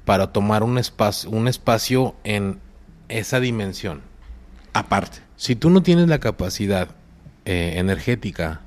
para 0.06 0.32
tomar 0.32 0.62
un 0.62 0.78
espacio, 0.78 1.30
un 1.32 1.48
espacio 1.48 2.16
en 2.24 2.60
esa 3.10 3.40
dimensión. 3.40 4.02
Aparte. 4.74 5.20
Si 5.36 5.56
tú 5.56 5.72
no 5.72 5.82
tienes 5.82 6.08
la 6.10 6.20
capacidad 6.20 6.90
eh, 7.46 7.74
energética 7.78 8.62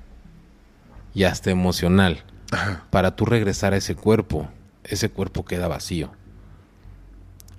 y 1.14 1.22
hasta 1.22 1.50
emocional 1.50 2.24
para 2.90 3.14
tú 3.14 3.26
regresar 3.26 3.74
a 3.74 3.76
ese 3.76 3.94
cuerpo, 3.94 4.48
ese 4.82 5.08
cuerpo 5.08 5.44
queda 5.44 5.68
vacío. 5.68 6.10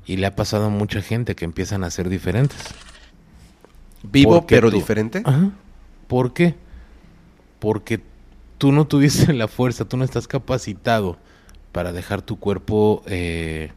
Y 0.08 0.18
le 0.18 0.26
ha 0.26 0.36
pasado 0.36 0.66
a 0.66 0.70
mucha 0.70 1.02
gente 1.02 1.36
que 1.36 1.46
empiezan 1.46 1.84
a 1.84 1.92
ser 1.92 2.10
diferentes. 2.10 2.58
Vivo 4.04 4.40
¿Por 4.40 4.46
qué 4.48 4.56
pero 4.56 4.72
tú? 4.72 4.78
diferente. 4.78 5.22
Ajá. 5.26 5.52
¿Por 6.08 6.34
qué? 6.34 6.56
Porque 7.60 8.02
tú 8.58 8.72
no 8.72 8.88
tuviste 8.88 9.34
la 9.34 9.48
fuerza, 9.48 9.86
tú 9.86 9.98
no 9.98 10.06
estás 10.06 10.28
capacitado 10.28 11.18
para 11.74 11.92
dejar 11.92 12.22
tu 12.22 12.40
cuerpo, 12.40 13.04
eh, 13.06 13.72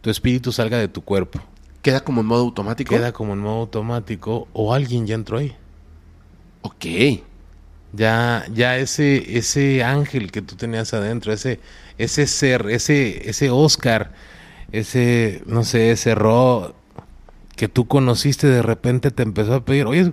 tu 0.00 0.10
espíritu 0.10 0.52
salga 0.52 0.76
de 0.78 0.88
tu 0.88 1.02
cuerpo. 1.02 1.40
Queda 1.82 2.00
como 2.00 2.20
en 2.20 2.26
modo 2.26 2.42
automático. 2.42 2.90
Queda 2.90 3.12
como 3.12 3.34
en 3.34 3.38
modo 3.38 3.60
automático 3.60 4.48
o 4.52 4.74
alguien 4.74 5.06
ya 5.06 5.14
entró 5.14 5.38
ahí. 5.38 5.54
Ok. 6.62 6.84
Ya, 7.92 8.44
ya 8.52 8.76
ese, 8.76 9.38
ese 9.38 9.84
ángel 9.84 10.32
que 10.32 10.42
tú 10.42 10.56
tenías 10.56 10.92
adentro, 10.92 11.32
ese, 11.32 11.60
ese 11.96 12.26
ser, 12.26 12.66
ese, 12.70 13.30
ese 13.30 13.50
Oscar, 13.50 14.12
ese, 14.72 15.42
no 15.46 15.64
sé, 15.64 15.90
ese 15.90 16.14
Ro 16.14 16.74
que 17.56 17.68
tú 17.68 17.86
conociste 17.86 18.46
de 18.46 18.62
repente 18.62 19.10
te 19.10 19.22
empezó 19.22 19.54
a 19.54 19.64
pedir, 19.64 19.86
oye, 19.86 20.12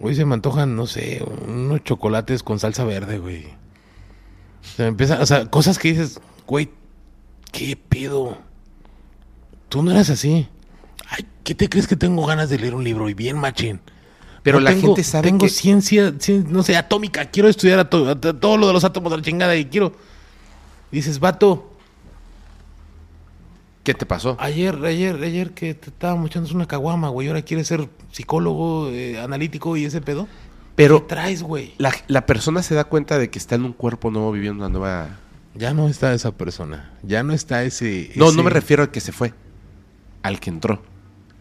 hoy 0.00 0.14
se 0.14 0.24
me 0.24 0.34
antojan, 0.34 0.76
no 0.76 0.86
sé, 0.86 1.22
unos 1.46 1.84
chocolates 1.84 2.42
con 2.42 2.58
salsa 2.58 2.84
verde, 2.84 3.18
güey. 3.18 3.46
Se 4.76 4.82
me 4.82 4.88
empieza, 4.88 5.20
o 5.20 5.26
sea, 5.26 5.46
cosas 5.50 5.78
que 5.78 5.88
dices, 5.88 6.20
güey, 6.46 6.70
¿qué 7.52 7.76
pedo? 7.76 8.38
Tú 9.68 9.82
no 9.82 9.90
eras 9.90 10.08
así. 10.10 10.48
Ay, 11.10 11.26
¿qué 11.44 11.54
te 11.54 11.68
crees 11.68 11.86
que 11.86 11.96
tengo 11.96 12.24
ganas 12.26 12.48
de 12.50 12.58
leer 12.58 12.74
un 12.74 12.84
libro? 12.84 13.08
Y 13.08 13.14
bien 13.14 13.36
machín. 13.38 13.80
Pero 14.42 14.58
No 14.58 14.64
la 14.64 14.70
tengo- 14.70 14.86
gente 14.88 15.04
sabe 15.04 15.28
tengo 15.28 15.44
que... 15.44 15.50
ciencia, 15.50 16.10
cien- 16.18 16.46
no 16.46 16.62
sé, 16.62 16.76
atómica. 16.76 17.26
Quiero 17.26 17.48
estudiar 17.48 17.78
ato- 17.80 18.08
at- 18.10 18.36
todo 18.40 18.56
lo 18.56 18.66
de 18.68 18.72
los 18.72 18.84
átomos 18.84 19.10
de 19.10 19.18
la 19.18 19.22
chingada 19.22 19.54
y 19.56 19.66
quiero... 19.66 19.92
Dices, 20.90 21.18
vato, 21.18 21.76
¿Qué 23.88 23.94
te 23.94 24.04
pasó? 24.04 24.36
ayer, 24.38 24.76
ayer, 24.84 25.16
ayer 25.22 25.52
que 25.52 25.72
te 25.72 25.88
estábamos 25.88 26.26
echando 26.30 26.50
una 26.54 26.66
caguama, 26.66 27.08
güey. 27.08 27.28
Ahora 27.28 27.40
quieres 27.40 27.66
ser 27.68 27.88
psicólogo, 28.12 28.90
eh, 28.90 29.18
analítico 29.18 29.78
y 29.78 29.86
ese 29.86 30.02
pedo. 30.02 30.28
Pero 30.76 31.00
¿Qué 31.06 31.14
traes, 31.14 31.42
güey? 31.42 31.72
la, 31.78 31.92
la 32.06 32.26
persona 32.26 32.62
se 32.62 32.74
da 32.74 32.84
cuenta 32.84 33.18
de 33.18 33.30
que 33.30 33.38
está 33.38 33.54
en 33.54 33.64
un 33.64 33.72
cuerpo 33.72 34.10
nuevo 34.10 34.30
viviendo 34.30 34.58
una 34.64 34.68
nueva... 34.68 35.18
Ya 35.54 35.72
no 35.72 35.88
está 35.88 36.12
esa 36.12 36.32
persona. 36.32 36.92
Ya 37.02 37.22
no 37.22 37.32
está 37.32 37.62
ese... 37.64 38.10
No, 38.14 38.26
ese- 38.28 38.36
no 38.36 38.42
me 38.42 38.50
refiero 38.50 38.82
al 38.82 38.90
que 38.90 39.00
se 39.00 39.10
fue. 39.10 39.32
Al 40.22 40.38
que 40.38 40.50
entró. 40.50 40.82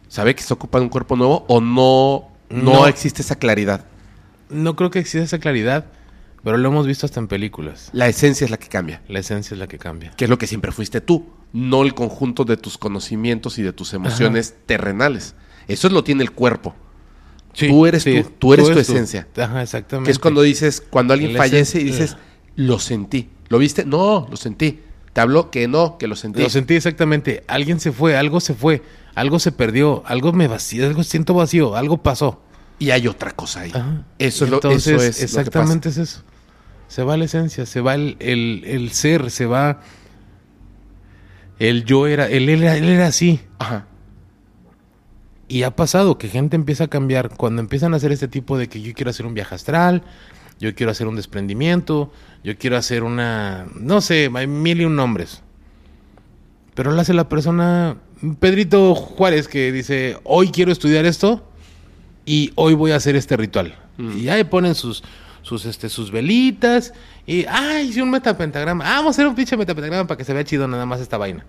¿Sabe 0.08 0.34
que 0.34 0.40
está 0.42 0.54
ocupando 0.54 0.86
un 0.86 0.90
cuerpo 0.90 1.18
nuevo 1.18 1.44
o 1.50 1.60
no, 1.60 2.30
no, 2.50 2.72
No. 2.74 2.88
existe 2.88 3.22
esa 3.22 3.36
claridad? 3.36 3.86
No 4.50 4.78
creo 4.78 4.90
que 4.90 5.00
exista 5.00 5.26
esa 5.26 5.40
claridad, 5.40 5.86
pero 6.46 6.58
lo 6.58 6.70
hemos 6.70 6.88
visto 6.88 7.06
hasta 7.06 7.20
en 7.20 7.28
películas. 7.28 7.90
La 7.92 8.08
esencia 8.08 8.46
es 8.46 8.52
la 8.52 8.58
que 8.58 8.70
cambia. 8.70 9.02
La 9.10 9.20
esencia 9.20 9.54
es 9.54 9.60
la 9.60 9.68
que 9.68 9.78
cambia. 9.78 10.12
Que 10.12 10.24
es 10.24 10.30
lo 10.30 10.38
que 10.38 10.48
siempre 10.48 10.72
fuiste 10.72 11.02
tú. 11.02 11.26
No 11.54 11.84
el 11.84 11.94
conjunto 11.94 12.44
de 12.44 12.58
tus 12.58 12.78
conocimientos 12.78 13.58
y 13.58 13.64
de 13.64 13.74
tus 13.74 13.94
emociones 13.94 14.56
terrenales. 14.66 15.36
Eso 15.68 15.90
lo 15.90 16.04
tiene 16.04 16.24
el 16.24 16.32
cuerpo. 16.32 16.76
Tú 17.58 17.86
eres 17.88 18.04
tú, 18.04 18.12
tú 18.38 18.54
eres 18.54 18.72
tu 18.72 18.80
esencia. 18.80 19.28
Ajá, 19.36 19.64
exactamente. 19.64 20.08
Que 20.08 20.12
es 20.12 20.20
cuando 20.20 20.42
dices, 20.44 20.82
cuando 20.90 21.14
alguien 21.14 21.36
fallece 21.36 21.82
y 21.82 21.86
dices, 21.86 22.16
lo 22.56 22.78
sentí. 22.80 23.30
¿Lo 23.50 23.58
viste? 23.58 23.86
No, 23.86 24.28
lo 24.30 24.38
sentí. 24.38 24.82
Te 25.14 25.22
habló 25.22 25.50
que 25.50 25.68
no, 25.68 25.98
que 25.98 26.06
lo 26.08 26.16
sentí. 26.16 26.42
Lo 26.44 26.50
sentí 26.50 26.76
exactamente. 26.76 27.44
Alguien 27.48 27.80
se 27.80 27.92
fue, 27.92 28.16
algo 28.16 28.40
se 28.40 28.54
fue, 28.54 28.84
algo 29.16 29.40
se 29.40 29.52
perdió, 29.52 30.04
algo 30.06 30.34
me 30.34 30.48
vacío, 30.48 30.86
algo 30.86 31.02
siento 31.04 31.34
vacío, 31.34 31.76
algo 31.76 32.04
pasó. 32.04 32.42
Y 32.78 32.92
hay 32.92 33.08
otra 33.08 33.32
cosa 33.32 33.62
ahí. 33.62 33.72
Ajá. 33.74 34.04
Eso, 34.20 34.44
es 34.46 34.50
Y 34.50 34.52
lo, 34.52 34.58
entonces, 34.58 34.88
eso 34.94 35.04
es 35.04 35.24
exactamente 35.24 35.90
es 35.90 35.98
eso. 35.98 36.22
Se 36.88 37.02
va 37.02 37.18
la 37.18 37.26
esencia, 37.26 37.66
se 37.66 37.82
va 37.82 37.96
el, 37.96 38.18
el- 38.20 38.64
el 38.68 38.92
ser, 38.92 39.32
se 39.32 39.48
va 39.48 39.82
el 41.60 41.86
yo 41.86 42.08
era, 42.08 42.28
él 42.28 42.50
era, 42.50 42.78
él 42.78 42.90
era 42.90 43.08
así. 43.08 43.40
Ajá. 43.60 43.88
Y 45.48 45.64
ha 45.64 45.76
pasado 45.76 46.18
que 46.18 46.28
gente 46.28 46.56
empieza 46.56 46.86
a 46.86 46.88
cambiar 46.88 47.30
cuando 47.30 47.62
empiezan 47.62 47.94
a 47.94 47.98
hacer 47.98 48.12
este 48.12 48.28
tipo 48.28 48.58
de 48.58 48.68
que 48.68 48.82
yo 48.82 48.94
quiero 48.94 49.12
hacer 49.12 49.26
un 49.26 49.34
viaje 49.34 49.56
astral, 49.56 50.04
yo 50.60 50.76
quiero 50.76 50.92
hacer 50.92 51.08
un 51.08 51.16
desprendimiento, 51.16 52.12
yo 52.44 52.58
quiero 52.58 52.78
hacer 52.78 53.04
una, 53.04 53.66
no 53.76 54.02
sé, 54.02 54.30
hay 54.34 54.48
mil 54.48 54.82
y 54.82 54.86
un 54.86 54.96
nombres. 54.96 55.42
Pero 56.74 56.92
lo 56.92 57.00
hace 57.00 57.14
la 57.14 57.30
persona, 57.30 57.98
Pedrito 58.40 58.94
Juárez, 58.94 59.48
que 59.48 59.72
dice, 59.72 60.18
hoy 60.24 60.50
quiero 60.50 60.72
estudiar 60.72 61.06
esto 61.06 61.48
y 62.26 62.52
hoy 62.56 62.74
voy 62.74 62.92
a 62.92 62.98
hacer 62.98 63.16
este 63.16 63.38
ritual. 63.38 63.74
Y 63.98 64.28
ahí 64.30 64.44
ponen 64.44 64.76
sus, 64.76 65.04
sus, 65.48 65.66
este, 65.66 65.88
sus 65.88 66.12
velitas 66.12 66.94
y, 67.26 67.46
ay, 67.46 67.88
hice 67.88 68.02
un 68.02 68.12
metapentagrama. 68.12 68.84
Ah, 68.86 68.98
vamos 68.98 69.08
a 69.08 69.12
hacer 69.12 69.28
un 69.28 69.36
pinche 69.36 69.56
metapentagrama 69.56 70.06
para 70.06 70.18
que 70.18 70.26
se 70.26 70.34
vea 70.34 70.44
chido 70.44 70.68
nada 70.68 70.86
más 70.86 71.00
esta 71.00 71.18
vaina. 71.18 71.46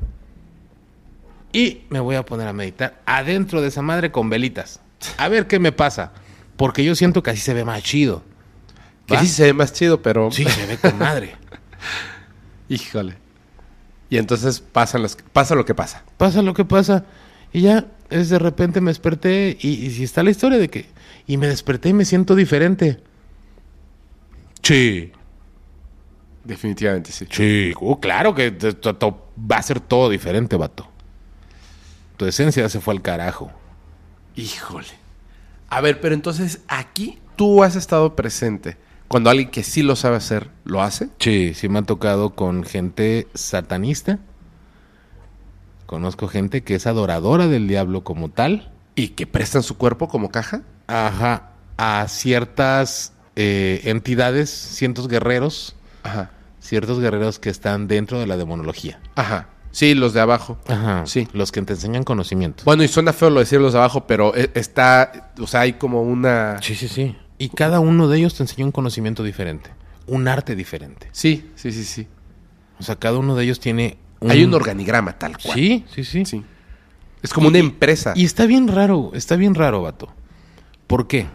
Y 1.52 1.82
me 1.90 1.98
voy 1.98 2.14
a 2.14 2.24
poner 2.24 2.46
a 2.46 2.52
meditar 2.52 3.00
adentro 3.06 3.60
de 3.60 3.68
esa 3.68 3.82
madre 3.82 4.12
con 4.12 4.30
velitas. 4.30 4.80
A 5.16 5.28
ver 5.28 5.48
qué 5.48 5.58
me 5.58 5.72
pasa. 5.72 6.12
Porque 6.56 6.84
yo 6.84 6.94
siento 6.94 7.22
que 7.22 7.30
así 7.30 7.40
se 7.40 7.54
ve 7.54 7.64
más 7.64 7.82
chido. 7.82 8.22
Que 9.06 9.18
sí 9.18 9.26
se 9.26 9.44
ve 9.44 9.52
más 9.52 9.72
chido, 9.72 10.00
pero... 10.00 10.30
Sí, 10.30 10.44
se 10.44 10.66
ve 10.66 10.76
con 10.76 10.96
madre. 10.98 11.34
Híjole. 12.68 13.16
Y 14.10 14.18
entonces 14.18 14.60
pasan 14.60 15.02
las, 15.02 15.16
pasa 15.32 15.54
lo 15.56 15.64
que 15.64 15.74
pasa. 15.74 16.04
Pasa 16.18 16.42
lo 16.42 16.54
que 16.54 16.64
pasa. 16.64 17.04
Y 17.52 17.62
ya, 17.62 17.86
es 18.10 18.28
de 18.28 18.38
repente 18.38 18.80
me 18.80 18.90
desperté 18.90 19.56
y, 19.60 19.70
y 19.70 19.90
si 19.90 20.04
está 20.04 20.22
la 20.22 20.30
historia 20.30 20.58
de 20.58 20.68
que... 20.68 20.86
Y 21.26 21.36
me 21.36 21.48
desperté 21.48 21.88
y 21.88 21.94
me 21.94 22.04
siento 22.04 22.36
diferente. 22.36 23.00
Sí. 24.68 25.12
Definitivamente 26.44 27.12
sí. 27.12 27.26
Sí, 27.30 27.72
uh, 27.80 27.98
claro 28.00 28.34
que 28.34 28.50
te- 28.50 28.72
va 28.72 29.56
a 29.56 29.62
ser 29.62 29.80
todo 29.80 30.08
diferente, 30.08 30.56
vato. 30.56 30.86
Tu 32.16 32.26
esencia 32.26 32.62
ya 32.62 32.68
se 32.68 32.80
fue 32.80 32.94
al 32.94 33.02
carajo. 33.02 33.50
Híjole. 34.34 34.86
A 35.70 35.80
ver, 35.80 36.00
pero 36.00 36.14
entonces 36.14 36.60
aquí 36.68 37.18
tú 37.36 37.62
has 37.62 37.76
estado 37.76 38.14
presente. 38.16 38.76
Cuando 39.08 39.30
alguien 39.30 39.50
que 39.50 39.62
sí 39.62 39.82
lo 39.82 39.96
sabe 39.96 40.16
hacer, 40.16 40.50
lo 40.64 40.82
hace. 40.82 41.08
Sí, 41.18 41.52
sí 41.54 41.68
me 41.68 41.78
ha 41.78 41.82
tocado 41.82 42.34
con 42.34 42.64
gente 42.64 43.26
satanista. 43.34 44.18
Conozco 45.86 46.28
gente 46.28 46.62
que 46.62 46.74
es 46.74 46.86
adoradora 46.86 47.46
del 47.46 47.68
diablo 47.68 48.04
como 48.04 48.28
tal. 48.30 48.70
Y 48.94 49.08
que 49.10 49.26
prestan 49.26 49.62
su 49.62 49.76
cuerpo 49.78 50.08
como 50.08 50.30
caja. 50.30 50.62
Ajá. 50.86 51.50
A 51.78 52.06
ciertas 52.08 53.12
eh, 53.40 53.82
entidades, 53.84 54.50
cientos 54.50 55.06
guerreros, 55.06 55.76
Ajá. 56.02 56.32
ciertos 56.60 56.98
guerreros 56.98 57.38
que 57.38 57.50
están 57.50 57.86
dentro 57.86 58.18
de 58.18 58.26
la 58.26 58.36
demonología. 58.36 58.98
Ajá. 59.14 59.46
Sí, 59.70 59.94
los 59.94 60.12
de 60.12 60.20
abajo. 60.20 60.58
Ajá. 60.66 61.04
Sí. 61.06 61.28
Los 61.32 61.52
que 61.52 61.62
te 61.62 61.74
enseñan 61.74 62.02
conocimiento. 62.02 62.64
Bueno, 62.64 62.82
y 62.82 62.88
suena 62.88 63.12
feo 63.12 63.30
lo 63.30 63.36
de 63.36 63.44
decir 63.44 63.60
los 63.60 63.74
de 63.74 63.78
abajo, 63.78 64.06
pero 64.08 64.34
e- 64.34 64.50
está, 64.54 65.30
o 65.38 65.46
sea, 65.46 65.60
hay 65.60 65.74
como 65.74 66.02
una... 66.02 66.60
Sí, 66.62 66.74
sí, 66.74 66.88
sí. 66.88 67.16
Y 67.38 67.50
cada 67.50 67.78
uno 67.78 68.08
de 68.08 68.18
ellos 68.18 68.34
te 68.34 68.42
enseña 68.42 68.64
un 68.64 68.72
conocimiento 68.72 69.22
diferente, 69.22 69.70
un 70.08 70.26
arte 70.26 70.56
diferente. 70.56 71.08
Sí, 71.12 71.48
sí, 71.54 71.70
sí, 71.70 71.84
sí. 71.84 72.08
O 72.80 72.82
sea, 72.82 72.96
cada 72.96 73.18
uno 73.18 73.36
de 73.36 73.44
ellos 73.44 73.60
tiene 73.60 73.98
Hay 74.28 74.42
un 74.42 74.52
organigrama 74.54 75.16
tal 75.16 75.38
cual. 75.38 75.54
Sí, 75.54 75.84
sí, 75.94 76.02
sí. 76.02 76.24
Sí. 76.24 76.44
Es 77.22 77.32
como 77.32 77.46
una 77.48 77.58
empresa. 77.58 78.14
Y 78.16 78.24
está 78.24 78.46
bien 78.46 78.66
raro, 78.66 79.12
está 79.14 79.36
bien 79.36 79.54
raro, 79.54 79.82
vato. 79.82 80.08
¿Por 80.88 81.06
qué? 81.06 81.26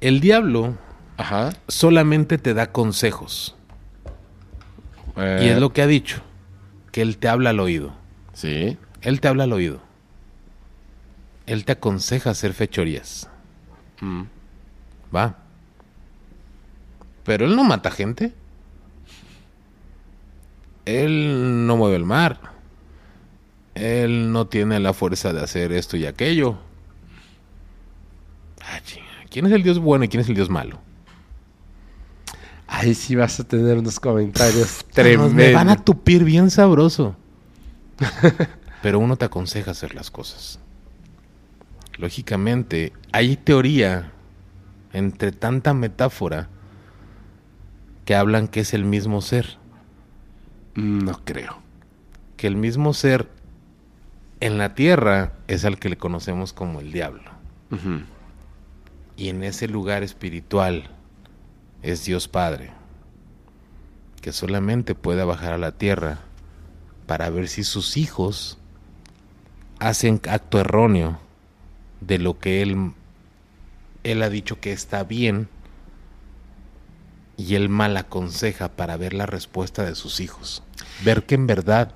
El 0.00 0.20
diablo 0.20 0.76
Ajá. 1.16 1.50
solamente 1.68 2.38
te 2.38 2.54
da 2.54 2.72
consejos. 2.72 3.56
Eh, 5.16 5.42
Y 5.44 5.48
es 5.48 5.58
lo 5.58 5.72
que 5.72 5.82
ha 5.82 5.86
dicho. 5.86 6.20
Que 6.92 7.02
él 7.02 7.18
te 7.18 7.28
habla 7.28 7.50
al 7.50 7.60
oído. 7.60 7.94
Sí. 8.32 8.76
Él 9.02 9.20
te 9.20 9.28
habla 9.28 9.44
al 9.44 9.52
oído. 9.52 9.80
Él 11.46 11.64
te 11.64 11.72
aconseja 11.72 12.30
hacer 12.30 12.52
fechorías. 12.52 13.28
Mm. 14.00 14.22
Va. 15.14 15.36
Pero 17.24 17.46
él 17.46 17.56
no 17.56 17.64
mata 17.64 17.90
gente. 17.90 18.32
Él 20.84 21.66
no 21.66 21.76
mueve 21.76 21.96
el 21.96 22.04
mar. 22.04 22.38
Él 23.74 24.32
no 24.32 24.46
tiene 24.46 24.80
la 24.80 24.92
fuerza 24.92 25.32
de 25.32 25.42
hacer 25.42 25.72
esto 25.72 25.96
y 25.96 26.06
aquello. 26.06 26.58
Ah. 28.62 28.80
¿Quién 29.30 29.46
es 29.46 29.52
el 29.52 29.62
Dios 29.62 29.78
bueno 29.78 30.04
y 30.04 30.08
quién 30.08 30.20
es 30.20 30.28
el 30.28 30.34
Dios 30.34 30.50
malo? 30.50 30.80
Ahí 32.66 32.94
sí 32.94 33.14
vas 33.14 33.38
a 33.38 33.44
tener 33.44 33.78
unos 33.78 34.00
comentarios 34.00 34.84
tremendos. 34.92 35.32
Me 35.32 35.52
van 35.52 35.68
a 35.68 35.76
tupir 35.76 36.24
bien 36.24 36.50
sabroso. 36.50 37.16
Pero 38.82 38.98
uno 38.98 39.16
te 39.16 39.24
aconseja 39.24 39.70
hacer 39.70 39.94
las 39.94 40.10
cosas. 40.10 40.58
Lógicamente, 41.98 42.92
hay 43.12 43.36
teoría 43.36 44.12
entre 44.92 45.32
tanta 45.32 45.74
metáfora 45.74 46.48
que 48.04 48.14
hablan 48.14 48.48
que 48.48 48.60
es 48.60 48.74
el 48.74 48.84
mismo 48.84 49.22
ser. 49.22 49.58
No 50.74 51.24
creo. 51.24 51.58
Que 52.36 52.46
el 52.46 52.56
mismo 52.56 52.92
ser 52.92 53.28
en 54.40 54.58
la 54.58 54.74
tierra 54.74 55.32
es 55.48 55.64
al 55.64 55.78
que 55.78 55.88
le 55.88 55.96
conocemos 55.96 56.52
como 56.52 56.80
el 56.80 56.92
diablo. 56.92 57.30
Ujú. 57.70 58.02
Y 59.16 59.28
en 59.28 59.42
ese 59.42 59.68
lugar 59.68 60.02
espiritual 60.02 60.90
es 61.82 62.04
Dios 62.04 62.28
Padre, 62.28 62.70
que 64.20 64.32
solamente 64.32 64.94
puede 64.94 65.24
bajar 65.24 65.54
a 65.54 65.58
la 65.58 65.72
tierra 65.72 66.18
para 67.06 67.30
ver 67.30 67.48
si 67.48 67.64
sus 67.64 67.96
hijos 67.96 68.58
hacen 69.78 70.20
acto 70.28 70.58
erróneo 70.58 71.18
de 72.00 72.18
lo 72.18 72.38
que 72.38 72.62
él, 72.62 72.92
él 74.04 74.22
ha 74.22 74.28
dicho 74.28 74.60
que 74.60 74.72
está 74.72 75.04
bien 75.04 75.48
y 77.36 77.54
él 77.54 77.68
mal 77.68 77.96
aconseja 77.96 78.70
para 78.70 78.96
ver 78.96 79.12
la 79.12 79.26
respuesta 79.26 79.84
de 79.84 79.94
sus 79.94 80.20
hijos. 80.20 80.62
Ver 81.04 81.24
que 81.24 81.34
en 81.34 81.46
verdad 81.46 81.94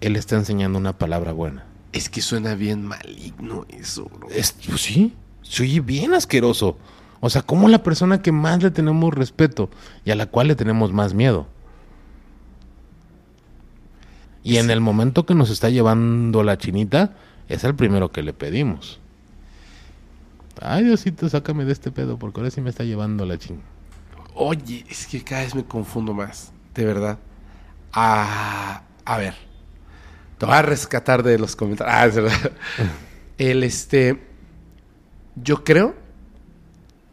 él 0.00 0.16
está 0.16 0.36
enseñando 0.36 0.78
una 0.78 0.98
palabra 0.98 1.32
buena. 1.32 1.66
Es 1.92 2.08
que 2.08 2.20
suena 2.20 2.54
bien 2.54 2.84
maligno 2.84 3.66
eso, 3.68 4.04
bro. 4.04 4.28
Es, 4.30 4.52
pues 4.52 4.80
sí, 4.82 5.14
se 5.50 5.64
oye 5.64 5.80
bien 5.80 6.14
asqueroso. 6.14 6.76
O 7.18 7.28
sea, 7.28 7.42
como 7.42 7.68
la 7.68 7.82
persona 7.82 8.22
que 8.22 8.30
más 8.30 8.62
le 8.62 8.70
tenemos 8.70 9.12
respeto 9.12 9.68
y 10.04 10.12
a 10.12 10.14
la 10.14 10.26
cual 10.26 10.46
le 10.46 10.54
tenemos 10.54 10.92
más 10.92 11.12
miedo. 11.12 11.48
Y 14.44 14.58
en 14.58 14.70
el 14.70 14.80
momento 14.80 15.26
que 15.26 15.34
nos 15.34 15.50
está 15.50 15.68
llevando 15.68 16.44
la 16.44 16.56
chinita, 16.56 17.16
es 17.48 17.64
el 17.64 17.74
primero 17.74 18.12
que 18.12 18.22
le 18.22 18.32
pedimos. 18.32 19.00
Ay, 20.62 20.84
Diosito, 20.84 21.28
sácame 21.28 21.64
de 21.64 21.72
este 21.72 21.90
pedo, 21.90 22.16
porque 22.16 22.40
ahora 22.40 22.50
sí 22.50 22.60
me 22.60 22.70
está 22.70 22.84
llevando 22.84 23.26
la 23.26 23.36
chin. 23.36 23.60
Oye, 24.34 24.86
es 24.88 25.06
que 25.08 25.24
cada 25.24 25.42
vez 25.42 25.54
me 25.56 25.64
confundo 25.64 26.14
más, 26.14 26.52
de 26.74 26.84
verdad. 26.84 27.18
Ah, 27.92 28.82
a 29.04 29.18
ver, 29.18 29.34
te 30.38 30.46
voy 30.46 30.54
a 30.54 30.62
rescatar 30.62 31.24
de 31.24 31.38
los 31.38 31.56
comentarios. 31.56 31.94
Ah, 31.94 32.06
es 32.06 32.14
verdad. 32.14 32.52
El 33.38 33.64
este, 33.64 34.29
yo 35.42 35.64
creo 35.64 35.94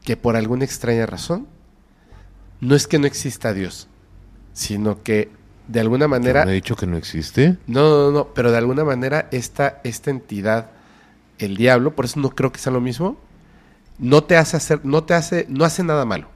que 0.03 0.17
por 0.17 0.35
alguna 0.35 0.65
extraña 0.65 1.05
razón, 1.05 1.47
no 2.61 2.75
es 2.75 2.87
que 2.87 2.99
no 2.99 3.07
exista 3.07 3.53
Dios, 3.53 3.87
sino 4.53 5.03
que 5.03 5.29
de 5.67 5.79
alguna 5.81 6.07
manera, 6.07 6.45
¿Me 6.45 6.51
he 6.51 6.55
dicho 6.55 6.75
que 6.75 6.87
no 6.87 6.95
existe? 6.97 7.57
no, 7.67 7.89
no, 7.89 8.11
no, 8.11 8.27
pero 8.33 8.51
de 8.51 8.57
alguna 8.57 8.83
manera 8.85 9.27
esta, 9.31 9.81
esta 9.83 10.09
entidad, 10.11 10.71
el 11.39 11.57
diablo, 11.57 11.93
por 11.93 12.05
eso 12.05 12.19
no 12.19 12.29
creo 12.29 12.51
que 12.51 12.59
sea 12.59 12.71
lo 12.71 12.81
mismo, 12.81 13.17
no 13.99 14.23
te 14.23 14.37
hace 14.37 14.55
hacer, 14.57 14.79
no 14.85 15.03
te 15.03 15.13
hace, 15.13 15.45
no 15.49 15.65
hace 15.65 15.83
nada 15.83 16.05
malo. 16.05 16.29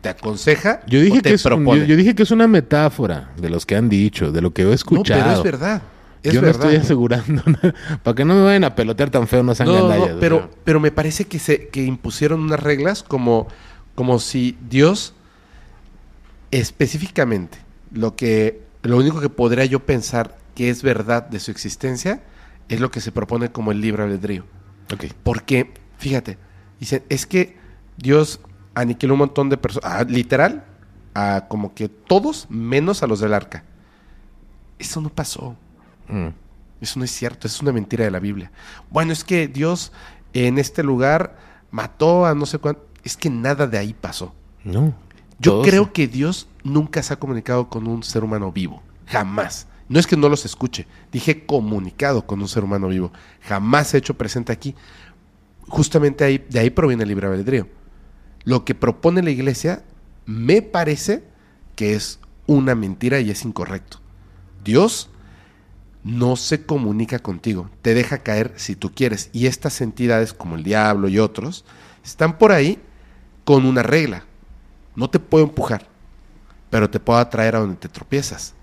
Te 0.00 0.08
aconseja 0.08 0.80
Yo 0.86 0.98
o 0.98 1.02
dije, 1.02 1.20
te 1.22 1.28
que 1.30 1.34
es, 1.36 1.42
propone. 1.42 1.80
yo, 1.80 1.84
yo 1.86 1.96
dije 1.96 2.14
que 2.14 2.22
es 2.22 2.30
una 2.30 2.46
metáfora 2.48 3.30
de 3.36 3.48
los 3.50 3.64
que 3.66 3.76
han 3.76 3.88
dicho, 3.88 4.32
de 4.32 4.40
lo 4.40 4.52
que 4.52 4.62
he 4.62 4.64
No, 4.66 4.72
escuchado. 4.72 5.20
pero 5.22 5.36
es 5.36 5.42
verdad. 5.42 5.82
Es 6.22 6.34
yo 6.34 6.40
verdad. 6.42 6.58
no 6.60 6.64
estoy 6.70 6.76
asegurando. 6.84 7.42
Para 8.02 8.14
que 8.14 8.24
no 8.24 8.34
me 8.34 8.42
vayan 8.42 8.64
a 8.64 8.74
pelotear 8.74 9.10
tan 9.10 9.26
feo, 9.26 9.42
no 9.42 9.54
sean 9.54 9.68
No, 9.68 9.88
no, 9.88 10.04
o 10.04 10.20
pero, 10.20 10.38
sea. 10.38 10.50
pero 10.64 10.80
me 10.80 10.90
parece 10.90 11.24
que 11.24 11.38
se 11.38 11.68
que 11.68 11.82
impusieron 11.84 12.40
unas 12.40 12.60
reglas 12.60 13.02
como, 13.02 13.48
como 13.94 14.18
si 14.18 14.56
Dios 14.68 15.14
específicamente 16.50 17.58
lo 17.92 18.16
que 18.16 18.62
lo 18.82 18.96
único 18.96 19.20
que 19.20 19.28
podría 19.28 19.64
yo 19.64 19.80
pensar 19.80 20.38
que 20.54 20.70
es 20.70 20.82
verdad 20.82 21.26
de 21.28 21.40
su 21.40 21.50
existencia 21.50 22.22
es 22.68 22.80
lo 22.80 22.90
que 22.90 23.00
se 23.00 23.12
propone 23.12 23.50
como 23.50 23.72
el 23.72 23.80
libre 23.80 24.02
albedrío. 24.02 24.44
Ok. 24.92 25.06
Porque, 25.22 25.72
fíjate, 25.98 26.38
dicen, 26.78 27.02
es 27.08 27.26
que 27.26 27.56
Dios 27.96 28.40
aniquiló 28.74 29.14
un 29.14 29.18
montón 29.20 29.48
de 29.50 29.56
personas, 29.56 29.90
ah, 29.92 30.04
literal, 30.08 30.64
a 31.14 31.46
como 31.48 31.74
que 31.74 31.88
todos 31.88 32.46
menos 32.48 33.02
a 33.02 33.06
los 33.06 33.20
del 33.20 33.34
arca. 33.34 33.64
Eso 34.78 35.00
no 35.00 35.10
pasó. 35.10 35.56
Mm. 36.10 36.28
Eso 36.80 36.98
no 36.98 37.04
es 37.04 37.10
cierto, 37.10 37.46
es 37.46 37.60
una 37.60 37.72
mentira 37.72 38.04
de 38.04 38.10
la 38.10 38.20
Biblia. 38.20 38.50
Bueno, 38.90 39.12
es 39.12 39.22
que 39.22 39.48
Dios 39.48 39.92
en 40.32 40.58
este 40.58 40.82
lugar 40.82 41.36
mató 41.70 42.26
a 42.26 42.34
no 42.34 42.46
sé 42.46 42.58
cuánto. 42.58 42.86
Es 43.02 43.16
que 43.16 43.30
nada 43.30 43.66
de 43.66 43.78
ahí 43.78 43.94
pasó. 43.94 44.34
No. 44.64 44.94
Yo 45.38 45.62
creo 45.62 45.92
que 45.92 46.06
Dios 46.06 46.48
nunca 46.64 47.02
se 47.02 47.14
ha 47.14 47.18
comunicado 47.18 47.68
con 47.68 47.86
un 47.86 48.02
ser 48.02 48.24
humano 48.24 48.52
vivo. 48.52 48.82
Jamás. 49.06 49.66
No 49.88 49.98
es 49.98 50.06
que 50.06 50.16
no 50.16 50.28
los 50.28 50.44
escuche. 50.44 50.86
Dije 51.10 51.46
comunicado 51.46 52.26
con 52.26 52.40
un 52.40 52.48
ser 52.48 52.62
humano 52.62 52.88
vivo. 52.88 53.12
Jamás 53.42 53.88
se 53.88 53.96
ha 53.96 53.98
hecho 53.98 54.14
presente 54.14 54.52
aquí. 54.52 54.74
Justamente 55.66 56.24
ahí, 56.24 56.44
de 56.48 56.60
ahí 56.60 56.70
proviene 56.70 57.02
el 57.02 57.08
libre 57.08 57.26
albedrío. 57.26 57.66
Lo 58.44 58.64
que 58.64 58.74
propone 58.74 59.22
la 59.22 59.30
iglesia 59.30 59.82
me 60.26 60.62
parece 60.62 61.24
que 61.74 61.94
es 61.94 62.20
una 62.46 62.74
mentira 62.74 63.20
y 63.20 63.30
es 63.30 63.44
incorrecto. 63.44 63.98
Dios 64.62 65.10
no 66.02 66.36
se 66.36 66.64
comunica 66.64 67.18
contigo, 67.18 67.68
te 67.82 67.94
deja 67.94 68.18
caer 68.18 68.52
si 68.56 68.74
tú 68.76 68.92
quieres. 68.94 69.28
Y 69.32 69.46
estas 69.46 69.80
entidades 69.80 70.32
como 70.32 70.56
el 70.56 70.62
diablo 70.64 71.08
y 71.08 71.18
otros 71.18 71.64
están 72.04 72.38
por 72.38 72.52
ahí 72.52 72.78
con 73.44 73.66
una 73.66 73.82
regla. 73.82 74.24
No 74.96 75.10
te 75.10 75.18
puedo 75.18 75.44
empujar, 75.44 75.86
pero 76.70 76.88
te 76.90 77.00
puedo 77.00 77.18
atraer 77.18 77.56
a 77.56 77.60
donde 77.60 77.76
te 77.76 77.88
tropiezas. 77.88 78.54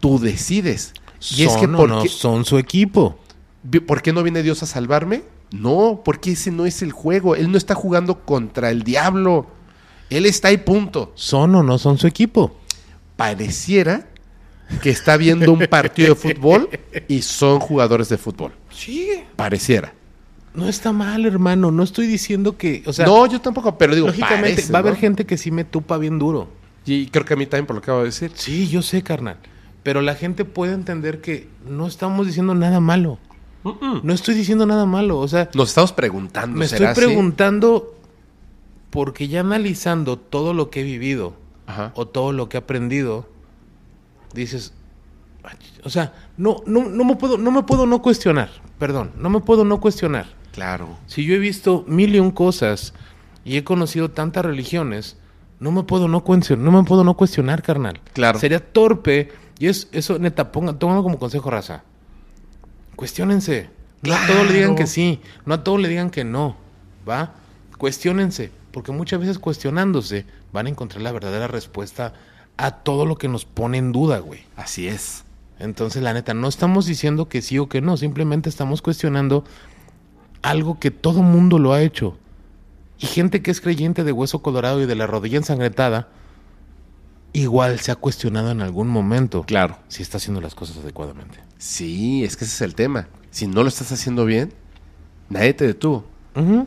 Tú 0.00 0.18
decides. 0.18 0.92
Y 1.36 1.44
es 1.44 1.52
Son 1.52 1.60
que 1.60 1.66
o 1.66 1.76
¿por 1.76 1.88
no 1.88 2.02
qué- 2.02 2.08
son 2.08 2.44
su 2.44 2.58
equipo. 2.58 3.18
¿Por 3.86 4.02
qué 4.02 4.12
no 4.12 4.22
viene 4.22 4.42
Dios 4.42 4.62
a 4.62 4.66
salvarme? 4.66 5.24
No, 5.50 6.02
porque 6.04 6.32
ese 6.32 6.50
no 6.52 6.66
es 6.66 6.82
el 6.82 6.92
juego. 6.92 7.34
Él 7.34 7.50
no 7.50 7.58
está 7.58 7.74
jugando 7.74 8.24
contra 8.24 8.70
el 8.70 8.82
diablo. 8.82 9.46
Él 10.10 10.26
está 10.26 10.48
ahí, 10.48 10.58
punto. 10.58 11.12
Son 11.16 11.54
o 11.56 11.62
no 11.64 11.78
son 11.78 11.98
su 11.98 12.06
equipo. 12.06 12.56
Pareciera 13.16 14.06
que 14.82 14.90
está 14.90 15.16
viendo 15.16 15.52
un 15.52 15.66
partido 15.66 16.10
de 16.10 16.14
fútbol 16.14 16.68
y 17.08 17.22
son 17.22 17.60
jugadores 17.60 18.08
de 18.08 18.18
fútbol. 18.18 18.52
Sí. 18.70 19.10
Pareciera. 19.36 19.92
No 20.54 20.68
está 20.68 20.92
mal, 20.92 21.26
hermano. 21.26 21.70
No 21.70 21.82
estoy 21.82 22.06
diciendo 22.06 22.56
que. 22.56 22.82
O 22.86 22.92
sea, 22.92 23.06
no, 23.06 23.26
yo 23.26 23.40
tampoco, 23.40 23.76
pero 23.76 23.94
digo, 23.94 24.06
lógicamente 24.06 24.40
parece, 24.54 24.72
va 24.72 24.78
a 24.78 24.80
haber 24.80 24.94
¿no? 24.94 25.00
gente 25.00 25.26
que 25.26 25.36
sí 25.36 25.50
me 25.50 25.64
tupa 25.64 25.98
bien 25.98 26.18
duro. 26.18 26.48
Y 26.86 27.08
creo 27.08 27.24
que 27.24 27.34
a 27.34 27.36
mí 27.36 27.46
también, 27.46 27.66
por 27.66 27.76
lo 27.76 27.82
que 27.82 27.86
acabo 27.86 27.98
de 28.00 28.06
decir. 28.06 28.30
Sí, 28.34 28.68
yo 28.68 28.80
sé, 28.80 29.02
carnal. 29.02 29.36
Pero 29.82 30.00
la 30.00 30.14
gente 30.14 30.44
puede 30.44 30.72
entender 30.72 31.20
que 31.20 31.48
no 31.68 31.86
estamos 31.86 32.26
diciendo 32.26 32.54
nada 32.54 32.80
malo. 32.80 33.18
No 34.02 34.12
estoy 34.14 34.34
diciendo 34.34 34.64
nada 34.66 34.86
malo. 34.86 35.18
O 35.18 35.28
sea, 35.28 35.50
Nos 35.54 35.70
estamos 35.70 35.92
preguntando, 35.92 36.56
me 36.56 36.66
estoy 36.66 36.86
preguntando 36.94 37.94
porque 38.90 39.28
ya 39.28 39.40
analizando 39.40 40.18
todo 40.18 40.54
lo 40.54 40.70
que 40.70 40.80
he 40.80 40.84
vivido 40.84 41.34
Ajá. 41.66 41.92
o 41.96 42.06
todo 42.06 42.32
lo 42.32 42.48
que 42.48 42.56
he 42.56 42.60
aprendido, 42.60 43.28
dices, 44.40 44.72
"Ay, 45.42 45.56
o 45.84 45.90
sea, 45.90 46.12
no, 46.36 46.62
no, 46.66 46.88
no 46.88 47.04
me 47.04 47.16
puedo, 47.16 47.38
no 47.38 47.50
me 47.50 47.62
puedo 47.62 47.86
no 47.86 48.02
cuestionar. 48.02 48.50
Perdón, 48.78 49.12
no 49.16 49.30
me 49.30 49.40
puedo 49.40 49.64
no 49.64 49.80
cuestionar. 49.80 50.26
Claro. 50.52 50.96
Si 51.06 51.24
yo 51.24 51.34
he 51.34 51.38
visto 51.38 51.84
mil 51.86 52.14
y 52.14 52.18
un 52.18 52.30
cosas 52.30 52.94
y 53.44 53.56
he 53.56 53.64
conocido 53.64 54.10
tantas 54.10 54.44
religiones, 54.44 55.16
no 55.60 55.70
me 55.70 55.82
puedo 55.82 56.08
no 56.08 56.24
cuestionar, 56.24 56.64
no 56.64 56.72
me 56.72 56.84
puedo 56.84 57.04
no 57.04 57.14
cuestionar, 57.14 57.62
carnal. 57.62 58.00
Claro. 58.12 58.38
Sería 58.38 58.60
torpe 58.60 59.32
y 59.58 59.68
es 59.68 59.88
eso 59.92 60.18
neta, 60.18 60.52
ponga, 60.52 60.78
tómalo 60.78 61.02
como 61.02 61.18
consejo 61.18 61.50
raza. 61.50 61.82
Cuestiónense. 62.96 63.70
No 64.02 64.14
a 64.14 64.26
todos 64.26 64.46
le 64.46 64.52
digan 64.54 64.76
que 64.76 64.86
sí, 64.86 65.20
no 65.46 65.54
a 65.54 65.64
todos 65.64 65.80
le 65.80 65.88
digan 65.88 66.10
que 66.10 66.24
no, 66.24 66.56
¿va? 67.08 67.34
Cuestiónense, 67.78 68.50
porque 68.72 68.92
muchas 68.92 69.20
veces 69.20 69.38
cuestionándose 69.38 70.26
van 70.52 70.66
a 70.66 70.70
encontrar 70.70 71.02
la 71.02 71.12
verdadera 71.12 71.48
respuesta 71.48 72.12
a 72.56 72.70
todo 72.72 73.06
lo 73.06 73.16
que 73.16 73.28
nos 73.28 73.44
pone 73.44 73.78
en 73.78 73.92
duda, 73.92 74.18
güey. 74.18 74.40
Así 74.56 74.88
es. 74.88 75.24
Entonces, 75.58 76.02
la 76.02 76.12
neta, 76.12 76.34
no 76.34 76.48
estamos 76.48 76.86
diciendo 76.86 77.28
que 77.28 77.42
sí 77.42 77.58
o 77.58 77.68
que 77.68 77.80
no, 77.80 77.96
simplemente 77.96 78.48
estamos 78.48 78.82
cuestionando 78.82 79.44
algo 80.42 80.78
que 80.78 80.90
todo 80.90 81.22
mundo 81.22 81.58
lo 81.58 81.72
ha 81.72 81.82
hecho. 81.82 82.16
Y 82.98 83.06
gente 83.06 83.42
que 83.42 83.50
es 83.50 83.60
creyente 83.60 84.04
de 84.04 84.12
hueso 84.12 84.40
colorado 84.40 84.80
y 84.82 84.86
de 84.86 84.94
la 84.94 85.06
rodilla 85.06 85.38
ensangrentada, 85.38 86.08
igual 87.32 87.80
se 87.80 87.92
ha 87.92 87.96
cuestionado 87.96 88.50
en 88.50 88.62
algún 88.62 88.88
momento 88.88 89.42
Claro. 89.44 89.78
si 89.88 90.02
está 90.02 90.16
haciendo 90.16 90.40
las 90.40 90.54
cosas 90.54 90.78
adecuadamente. 90.78 91.38
Sí, 91.58 92.24
es 92.24 92.36
que 92.36 92.44
ese 92.44 92.54
es 92.54 92.60
el 92.62 92.74
tema. 92.74 93.08
Si 93.30 93.46
no 93.46 93.62
lo 93.62 93.68
estás 93.68 93.92
haciendo 93.92 94.24
bien, 94.24 94.52
nadie 95.28 95.52
te 95.54 95.66
detuvo. 95.66 96.04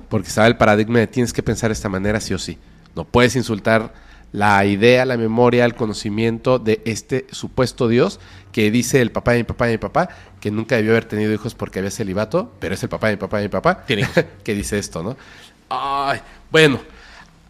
Porque 0.10 0.28
estaba 0.30 0.48
el 0.48 0.58
paradigma 0.58 0.98
de 0.98 1.06
tienes 1.06 1.32
que 1.32 1.44
pensar 1.44 1.70
de 1.70 1.74
esta 1.74 1.90
manera 1.90 2.20
sí 2.20 2.34
o 2.34 2.40
sí. 2.40 2.58
No 2.96 3.04
puedes 3.06 3.36
insultar 3.36 3.94
la 4.32 4.64
idea, 4.66 5.06
la 5.06 5.18
memoria, 5.18 5.66
el 5.66 5.76
conocimiento 5.76 6.60
de 6.60 6.82
este 6.86 7.26
supuesto 7.32 7.88
Dios 7.88 8.20
que 8.52 8.70
dice 8.72 9.02
el 9.02 9.12
papá 9.12 9.32
de 9.32 9.40
mi 9.40 9.44
papá 9.44 9.66
de 9.66 9.74
mi 9.74 9.78
papá 9.78 10.10
que 10.40 10.52
nunca 10.52 10.76
debió 10.76 10.92
haber 10.92 11.06
tenido 11.06 11.34
hijos 11.34 11.56
porque 11.56 11.80
había 11.80 11.92
celibato, 11.92 12.52
pero 12.60 12.76
es 12.76 12.84
el 12.84 12.90
papá 12.90 13.08
de 13.08 13.14
mi 13.14 13.20
papá 13.20 13.38
de 13.38 13.44
mi 13.44 13.50
papá 13.50 13.86
Tiene 13.86 14.04
hijos. 14.04 14.26
que 14.44 14.54
dice 14.54 14.78
esto, 14.78 15.04
¿no? 15.04 15.18
Ay, 15.70 16.20
bueno. 16.52 16.80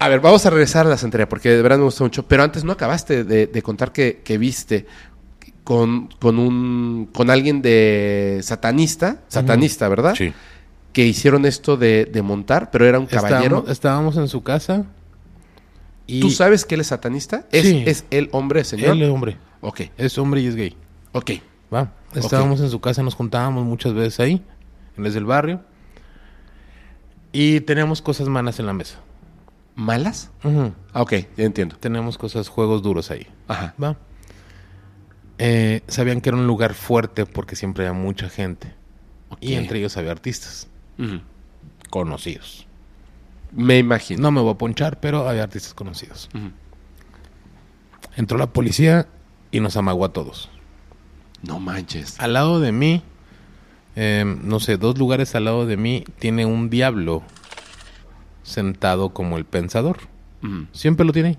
A 0.01 0.07
ver, 0.07 0.21
vamos 0.21 0.45
a 0.45 0.49
regresar 0.49 0.85
a 0.85 0.89
la 0.89 0.97
santería 0.97 1.27
porque 1.27 1.49
de 1.49 1.61
verdad 1.61 1.77
me 1.77 1.83
gustó 1.83 2.05
mucho. 2.05 2.23
Pero 2.23 2.43
antes 2.43 2.63
no 2.63 2.71
acabaste 2.71 3.25
de, 3.25 3.47
de 3.47 3.61
contar 3.61 3.91
que, 3.91 4.21
que 4.23 4.37
viste 4.37 4.85
con, 5.65 6.07
con 6.19 6.39
un 6.39 7.09
con 7.13 7.29
alguien 7.29 7.61
de 7.61 8.39
satanista, 8.41 9.21
satanista, 9.27 9.89
¿verdad? 9.89 10.15
Sí. 10.15 10.33
que 10.93 11.05
hicieron 11.05 11.45
esto 11.45 11.75
de, 11.75 12.05
de 12.05 12.21
montar, 12.21 12.71
pero 12.71 12.87
era 12.87 12.97
un 12.97 13.07
caballero. 13.07 13.65
Estábamos, 13.67 13.69
estábamos 13.69 14.17
en 14.17 14.27
su 14.29 14.41
casa 14.41 14.85
y 16.17 16.19
¿Tú 16.21 16.29
sabes 16.29 16.65
que 16.65 16.75
él 16.75 16.81
es 16.81 16.87
satanista? 16.87 17.45
¿Es, 17.51 17.63
Sí. 17.67 17.83
es 17.85 18.05
el 18.11 18.29
hombre, 18.31 18.63
señor? 18.63 18.91
él 18.95 19.03
es 19.03 19.09
hombre, 19.09 19.37
Ok, 19.61 19.81
es 19.97 20.17
hombre 20.17 20.41
y 20.41 20.47
es 20.47 20.55
gay. 20.55 20.75
ok. 21.11 21.31
Va. 21.73 21.93
Estábamos 22.15 22.59
en 22.61 22.69
su 22.71 22.79
casa, 22.81 23.03
nos 23.03 23.13
juntábamos 23.15 23.63
muchas 23.65 23.93
veces 23.93 24.19
ahí, 24.19 24.43
en 24.97 25.03
desde 25.03 25.19
el 25.19 25.25
barrio. 25.25 25.61
Y 27.31 27.61
teníamos 27.61 28.01
cosas 28.01 28.27
malas 28.27 28.59
en 28.59 28.65
la 28.65 28.73
mesa. 28.73 28.97
¿Malas? 29.75 30.31
Ah, 30.43 30.71
ok, 31.01 31.13
ya 31.37 31.43
entiendo. 31.45 31.75
Tenemos 31.77 32.17
cosas, 32.17 32.49
juegos 32.49 32.81
duros 32.81 33.11
ahí. 33.11 33.27
Ajá. 33.47 33.75
Va. 33.81 33.97
Eh, 35.37 35.81
sabían 35.87 36.21
que 36.21 36.29
era 36.29 36.37
un 36.37 36.47
lugar 36.47 36.73
fuerte 36.73 37.25
porque 37.27 37.55
siempre 37.55 37.87
había 37.87 37.97
mucha 37.99 38.29
gente. 38.29 38.73
Y 39.39 39.53
Ok. 39.53 39.59
entre 39.59 39.79
ellos 39.79 39.95
había 39.95 40.11
artistas 40.11 40.67
conocidos. 41.89 42.67
Me 43.51 43.77
imagino. 43.79 44.21
No 44.21 44.31
me 44.31 44.41
voy 44.41 44.51
a 44.53 44.57
ponchar, 44.57 44.99
pero 44.99 45.27
había 45.27 45.43
artistas 45.43 45.73
conocidos. 45.73 46.29
Entró 48.15 48.37
la 48.37 48.47
policía 48.47 49.07
y 49.51 49.59
nos 49.59 49.77
amagó 49.77 50.05
a 50.05 50.13
todos. 50.13 50.49
No 51.41 51.59
manches. 51.59 52.19
Al 52.19 52.33
lado 52.33 52.59
de 52.59 52.71
mí, 52.71 53.01
eh, 53.95 54.23
no 54.43 54.59
sé, 54.59 54.77
dos 54.77 54.97
lugares 54.97 55.35
al 55.35 55.45
lado 55.45 55.65
de 55.65 55.77
mí, 55.77 56.03
tiene 56.19 56.45
un 56.45 56.69
diablo 56.69 57.23
sentado 58.43 59.09
como 59.13 59.37
el 59.37 59.45
pensador. 59.45 59.97
Siempre 60.71 61.05
lo 61.05 61.11
tiene 61.13 61.29
ahí. 61.29 61.37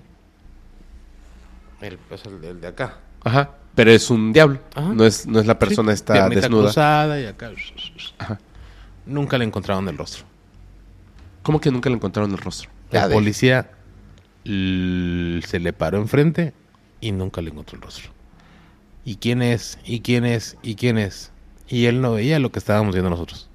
El, 1.81 1.97
pues, 1.97 2.23
el- 2.25 2.43
el 2.43 2.61
de 2.61 2.67
acá. 2.67 2.99
Ajá. 3.23 3.51
Pero 3.73 3.91
es 3.91 4.09
un 4.09 4.33
diablo. 4.33 4.59
Ajá. 4.75 4.89
No 4.93 5.05
es, 5.05 5.25
no 5.25 5.39
es 5.39 5.45
la 5.47 5.57
persona 5.57 5.91
Sí, 5.91 5.95
está 5.95 6.29
desnuda. 6.29 6.63
cruzada 6.65 7.19
y 7.19 7.25
acá. 7.25 7.51
Ajá. 8.19 8.37
Nunca 9.05 9.37
le 9.37 9.45
encontraron 9.45 9.87
el 9.87 9.97
rostro. 9.97 10.25
¿Cómo 11.43 11.59
que 11.59 11.71
nunca 11.71 11.89
le 11.89 11.95
encontraron 11.95 12.31
el 12.31 12.37
rostro? 12.37 12.69
La 12.91 13.07
de- 13.07 13.13
policía 13.13 13.71
se 14.43 15.59
le 15.59 15.73
paró 15.73 15.97
enfrente 15.99 16.53
y 16.99 17.11
nunca 17.11 17.41
le 17.41 17.49
encontró 17.51 17.75
el 17.77 17.81
rostro. 17.83 18.11
¿Y 19.05 19.15
quién 19.17 19.41
es? 19.41 19.79
¿Y 19.85 20.01
quién 20.01 20.25
es? 20.25 20.57
¿Y 20.61 20.75
quién 20.75 20.97
es? 20.97 21.31
Y 21.67 21.85
él 21.85 22.01
no 22.01 22.13
veía 22.13 22.39
lo 22.39 22.51
que 22.51 22.59
estábamos 22.59 22.93
viendo 22.93 23.09
nosotros. 23.09 23.49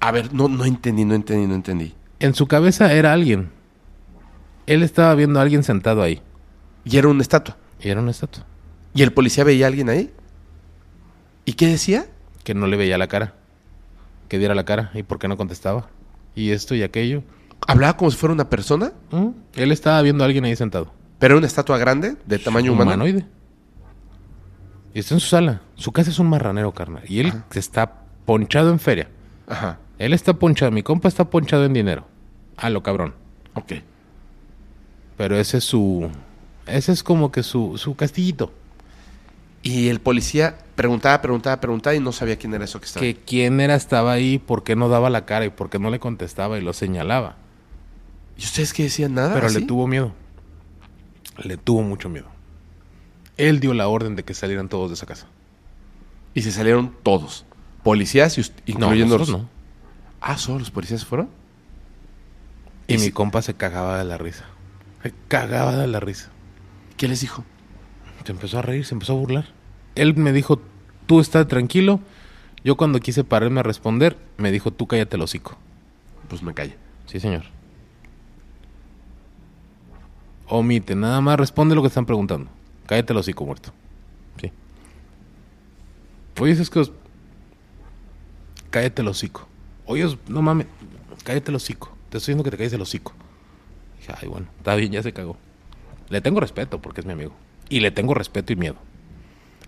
A 0.00 0.10
ver, 0.12 0.32
no, 0.34 0.48
no 0.48 0.64
entendí, 0.64 1.04
no 1.04 1.14
entendí, 1.14 1.46
no 1.46 1.54
entendí. 1.54 1.94
En 2.20 2.34
su 2.34 2.46
cabeza 2.46 2.92
era 2.92 3.12
alguien. 3.12 3.50
Él 4.66 4.82
estaba 4.82 5.14
viendo 5.14 5.38
a 5.38 5.42
alguien 5.42 5.62
sentado 5.64 6.02
ahí. 6.02 6.20
Y 6.84 6.96
era 6.98 7.08
una 7.08 7.22
estatua. 7.22 7.56
Y 7.80 7.88
era 7.88 8.00
una 8.00 8.10
estatua. 8.10 8.44
¿Y 8.94 9.02
el 9.02 9.12
policía 9.12 9.42
veía 9.44 9.66
a 9.66 9.68
alguien 9.68 9.88
ahí? 9.88 10.12
¿Y 11.44 11.54
qué 11.54 11.66
decía? 11.66 12.06
Que 12.44 12.54
no 12.54 12.66
le 12.66 12.76
veía 12.76 12.98
la 12.98 13.08
cara. 13.08 13.34
Que 14.28 14.38
diera 14.38 14.54
la 14.54 14.64
cara. 14.64 14.90
¿Y 14.94 15.02
por 15.02 15.18
qué 15.18 15.28
no 15.28 15.36
contestaba? 15.36 15.88
Y 16.34 16.50
esto 16.50 16.74
y 16.74 16.82
aquello. 16.82 17.22
¿Hablaba 17.66 17.96
como 17.96 18.10
si 18.10 18.16
fuera 18.16 18.32
una 18.32 18.48
persona? 18.48 18.92
¿Mm? 19.10 19.28
Él 19.54 19.72
estaba 19.72 20.00
viendo 20.02 20.24
a 20.24 20.26
alguien 20.26 20.44
ahí 20.44 20.56
sentado. 20.56 20.92
¿Pero 21.18 21.34
era 21.34 21.38
una 21.38 21.46
estatua 21.46 21.78
grande? 21.78 22.16
¿De 22.26 22.38
tamaño 22.38 22.72
humano? 22.72 22.90
Humanoide. 22.90 23.24
Y 24.94 24.98
está 24.98 25.14
en 25.14 25.20
su 25.20 25.28
sala. 25.28 25.62
Su 25.76 25.92
casa 25.92 26.10
es 26.10 26.18
un 26.18 26.28
marranero, 26.28 26.72
carnal. 26.72 27.04
Y 27.08 27.20
él 27.20 27.32
está 27.54 28.02
ponchado 28.24 28.70
en 28.70 28.78
feria. 28.78 29.08
Ajá. 29.46 29.78
Él 29.98 30.12
está 30.12 30.34
ponchado. 30.34 30.72
Mi 30.72 30.82
compa 30.82 31.08
está 31.08 31.30
ponchado 31.30 31.64
en 31.64 31.72
dinero. 31.72 32.06
A 32.56 32.70
lo 32.70 32.82
cabrón. 32.82 33.14
Ok. 33.54 33.74
Pero 35.16 35.36
ese 35.36 35.58
es 35.58 35.64
su... 35.64 36.10
Ese 36.66 36.92
es 36.92 37.02
como 37.02 37.32
que 37.32 37.42
su, 37.42 37.78
su 37.78 37.94
castillito. 37.94 38.52
Y 39.62 39.88
el 39.88 40.00
policía 40.00 40.58
preguntaba, 40.74 41.20
preguntaba, 41.22 41.60
preguntaba 41.60 41.94
y 41.94 42.00
no 42.00 42.12
sabía 42.12 42.36
quién 42.36 42.54
era 42.54 42.64
eso 42.64 42.80
que 42.80 42.86
estaba. 42.86 43.02
Que 43.04 43.14
quién 43.16 43.60
era 43.60 43.74
estaba 43.74 44.12
ahí, 44.12 44.38
por 44.38 44.62
qué 44.64 44.76
no 44.76 44.88
daba 44.88 45.10
la 45.10 45.24
cara 45.26 45.44
y 45.44 45.50
por 45.50 45.70
qué 45.70 45.78
no 45.78 45.90
le 45.90 45.98
contestaba 46.00 46.58
y 46.58 46.62
lo 46.62 46.72
señalaba. 46.72 47.36
¿Y 48.36 48.42
ustedes 48.44 48.72
qué 48.72 48.84
decían? 48.84 49.14
Nada. 49.14 49.34
Pero 49.34 49.48
le 49.48 49.60
tuvo 49.62 49.86
miedo. 49.86 50.12
Le 51.42 51.56
tuvo 51.56 51.82
mucho 51.82 52.08
miedo. 52.08 52.26
Él 53.36 53.60
dio 53.60 53.74
la 53.74 53.88
orden 53.88 54.16
de 54.16 54.24
que 54.24 54.34
salieran 54.34 54.68
todos 54.68 54.90
de 54.90 54.94
esa 54.94 55.06
casa. 55.06 55.26
Y 56.34 56.42
se 56.42 56.52
salieron 56.52 56.94
todos. 57.02 57.44
Policías, 57.82 58.36
No, 58.38 58.44
incluyendo 58.66 59.18
nosotros 59.18 59.28
los... 59.28 59.40
no. 59.42 59.48
Ah, 60.20 60.38
¿solo 60.38 60.60
los 60.60 60.70
policías 60.70 61.04
fueron? 61.04 61.28
Y 62.86 62.94
Y 62.94 62.98
mi 62.98 63.04
si- 63.04 63.12
compa 63.12 63.42
se 63.42 63.54
cagaba 63.54 63.98
de 63.98 64.04
la 64.04 64.18
risa. 64.18 64.44
Se 65.02 65.12
cagaba 65.28 65.76
de 65.76 65.86
la 65.86 65.98
risa. 66.00 66.30
¿Qué 66.96 67.08
les 67.08 67.20
dijo? 67.20 67.44
Se 68.24 68.30
empezó 68.32 68.58
a 68.58 68.62
reír, 68.62 68.84
se 68.86 68.94
empezó 68.94 69.14
a 69.14 69.16
burlar. 69.16 69.46
Él 69.94 70.16
me 70.16 70.32
dijo, 70.32 70.60
tú 71.06 71.20
estás 71.20 71.46
tranquilo. 71.48 72.00
Yo 72.64 72.76
cuando 72.76 73.00
quise 73.00 73.24
pararme 73.24 73.60
a 73.60 73.62
responder, 73.62 74.16
me 74.36 74.50
dijo, 74.52 74.70
tú 74.70 74.86
cállate 74.86 75.16
el 75.16 75.22
hocico. 75.22 75.56
Pues 76.28 76.42
me 76.42 76.54
calla. 76.54 76.74
Sí, 77.06 77.18
señor. 77.20 77.42
Omite, 80.48 80.94
nada 80.94 81.20
más 81.20 81.38
responde 81.38 81.74
lo 81.74 81.82
que 81.82 81.88
están 81.88 82.06
preguntando. 82.06 82.50
Cállate 82.86 83.12
el 83.12 83.18
hocico, 83.18 83.44
muerto. 83.44 83.72
Sí. 84.40 84.52
Oye, 86.40 86.52
es 86.52 86.70
que... 86.70 86.80
os- 86.80 86.92
Cállate 88.70 89.02
el 89.02 89.08
hocico. 89.08 89.46
Oye, 89.86 90.04
os- 90.04 90.18
no 90.28 90.40
mames, 90.42 90.66
cállate 91.24 91.50
el 91.50 91.56
hocico. 91.56 91.88
Te 92.10 92.18
estoy 92.18 92.32
diciendo 92.32 92.44
que 92.44 92.50
te 92.50 92.56
calles 92.56 92.72
el 92.72 92.80
hocico. 92.82 93.12
Dije, 93.98 94.12
ay, 94.20 94.28
bueno, 94.28 94.46
está 94.58 94.74
bien, 94.74 94.92
ya 94.92 95.02
se 95.02 95.12
cagó. 95.12 95.36
Le 96.08 96.20
tengo 96.20 96.40
respeto 96.40 96.80
porque 96.80 97.00
es 97.00 97.06
mi 97.06 97.12
amigo. 97.12 97.32
Y 97.68 97.80
le 97.80 97.90
tengo 97.90 98.14
respeto 98.14 98.52
y 98.52 98.56
miedo. 98.56 98.76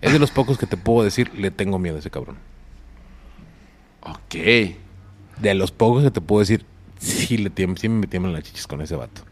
Es 0.05 0.13
de 0.13 0.19
los 0.19 0.29
pocos 0.29 0.59
que 0.59 0.67
te 0.67 0.77
puedo 0.77 1.03
decir, 1.03 1.33
le 1.33 1.49
tengo 1.49 1.79
miedo 1.79 1.95
a 1.95 1.99
ese 1.99 2.11
cabrón. 2.11 2.37
Ok. 4.01 4.35
De 5.41 5.55
los 5.55 5.71
pocos 5.71 6.03
que 6.03 6.11
te 6.11 6.21
puedo 6.21 6.41
decir, 6.41 6.63
sí, 6.99 7.39
le 7.39 7.51
sí 7.75 7.89
me 7.89 8.05
tiemblan 8.05 8.33
las 8.33 8.43
chichis 8.43 8.67
con 8.67 8.81
ese 8.81 8.95
vato. 8.95 9.23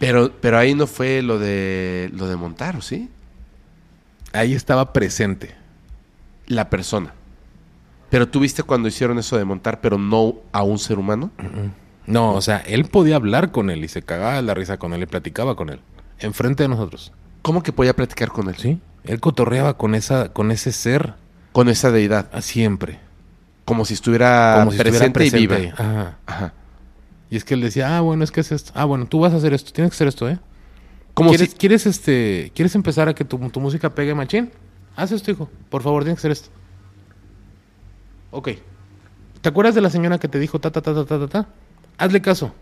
Pero, 0.00 0.32
pero 0.40 0.58
ahí 0.58 0.74
no 0.74 0.88
fue 0.88 1.22
lo 1.22 1.38
de 1.38 2.10
lo 2.12 2.26
de 2.26 2.34
montar, 2.34 2.74
¿o 2.74 2.82
sí? 2.82 3.08
Ahí 4.32 4.52
estaba 4.52 4.92
presente. 4.92 5.54
La 6.46 6.70
persona. 6.70 7.14
Pero 8.10 8.28
tú 8.28 8.40
viste 8.40 8.64
cuando 8.64 8.88
hicieron 8.88 9.16
eso 9.20 9.38
de 9.38 9.44
montar, 9.44 9.80
pero 9.80 9.96
no 9.96 10.34
a 10.50 10.64
un 10.64 10.80
ser 10.80 10.98
humano. 10.98 11.30
No, 12.08 12.34
o 12.34 12.42
sea, 12.42 12.58
él 12.66 12.86
podía 12.86 13.14
hablar 13.14 13.52
con 13.52 13.70
él 13.70 13.84
y 13.84 13.88
se 13.88 14.02
cagaba 14.02 14.42
la 14.42 14.54
risa 14.54 14.76
con 14.76 14.92
él 14.92 15.04
y 15.04 15.06
platicaba 15.06 15.54
con 15.54 15.70
él. 15.70 15.78
Enfrente 16.18 16.64
de 16.64 16.68
nosotros. 16.68 17.12
¿Cómo 17.42 17.62
que 17.62 17.72
podía 17.72 17.94
platicar 17.94 18.30
con 18.30 18.48
él? 18.48 18.56
Sí. 18.56 18.80
Él 19.04 19.20
cotorreaba 19.20 19.76
con 19.76 19.94
esa, 19.94 20.32
con 20.32 20.50
ese 20.50 20.72
ser 20.72 21.14
Con 21.52 21.68
esa 21.68 21.90
deidad. 21.90 22.28
a 22.32 22.40
siempre. 22.40 23.00
Como 23.64 23.84
si 23.84 23.94
estuviera, 23.94 24.56
Como 24.58 24.72
si 24.72 24.78
presente, 24.78 25.24
estuviera 25.24 25.58
y 25.58 25.66
viva. 25.66 25.74
Ajá. 25.78 26.18
Ajá. 26.26 26.52
Y 27.30 27.36
es 27.36 27.44
que 27.44 27.54
él 27.54 27.60
decía, 27.60 27.96
ah, 27.96 28.00
bueno, 28.00 28.22
es 28.24 28.30
que 28.30 28.40
es 28.40 28.52
esto. 28.52 28.72
Ah, 28.74 28.84
bueno, 28.84 29.06
tú 29.06 29.20
vas 29.20 29.32
a 29.32 29.36
hacer 29.36 29.52
esto. 29.54 29.72
Tienes 29.72 29.90
que 29.90 29.96
hacer 29.96 30.08
esto, 30.08 30.28
¿eh? 30.28 30.38
Como 31.14 31.30
¿Quieres, 31.30 31.50
si... 31.50 31.56
¿quieres, 31.56 31.86
este, 31.86 32.52
¿Quieres 32.54 32.74
empezar 32.74 33.08
a 33.08 33.14
que 33.14 33.24
tu, 33.24 33.38
tu 33.50 33.60
música 33.60 33.94
pegue 33.94 34.14
machín? 34.14 34.50
Haz 34.96 35.12
esto, 35.12 35.30
hijo. 35.30 35.48
Por 35.70 35.82
favor, 35.82 36.02
tienes 36.04 36.16
que 36.16 36.20
hacer 36.20 36.32
esto. 36.32 36.50
Ok. 38.30 38.50
¿Te 39.40 39.48
acuerdas 39.48 39.74
de 39.74 39.80
la 39.80 39.90
señora 39.90 40.18
que 40.18 40.28
te 40.28 40.38
dijo 40.38 40.58
ta, 40.58 40.70
ta, 40.70 40.80
ta, 40.80 40.94
ta, 40.94 41.04
ta, 41.04 41.18
ta, 41.18 41.28
ta? 41.28 41.48
Hazle 41.98 42.20
caso. 42.20 42.52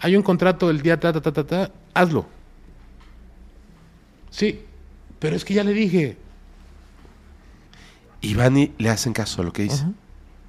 Hay 0.00 0.16
un 0.16 0.22
contrato 0.22 0.70
el 0.70 0.80
día 0.82 0.98
ta, 0.98 1.12
ta, 1.12 1.20
ta, 1.20 1.32
ta, 1.32 1.44
ta. 1.44 1.70
Hazlo. 1.94 2.26
Sí. 4.30 4.64
Pero 5.18 5.36
es 5.36 5.44
que 5.44 5.54
ya 5.54 5.64
le 5.64 5.72
dije. 5.72 6.16
Y 8.20 8.34
van 8.34 8.56
y 8.56 8.72
le 8.78 8.90
hacen 8.90 9.12
caso 9.12 9.42
a 9.42 9.44
lo 9.44 9.52
que 9.52 9.62
dice. 9.62 9.84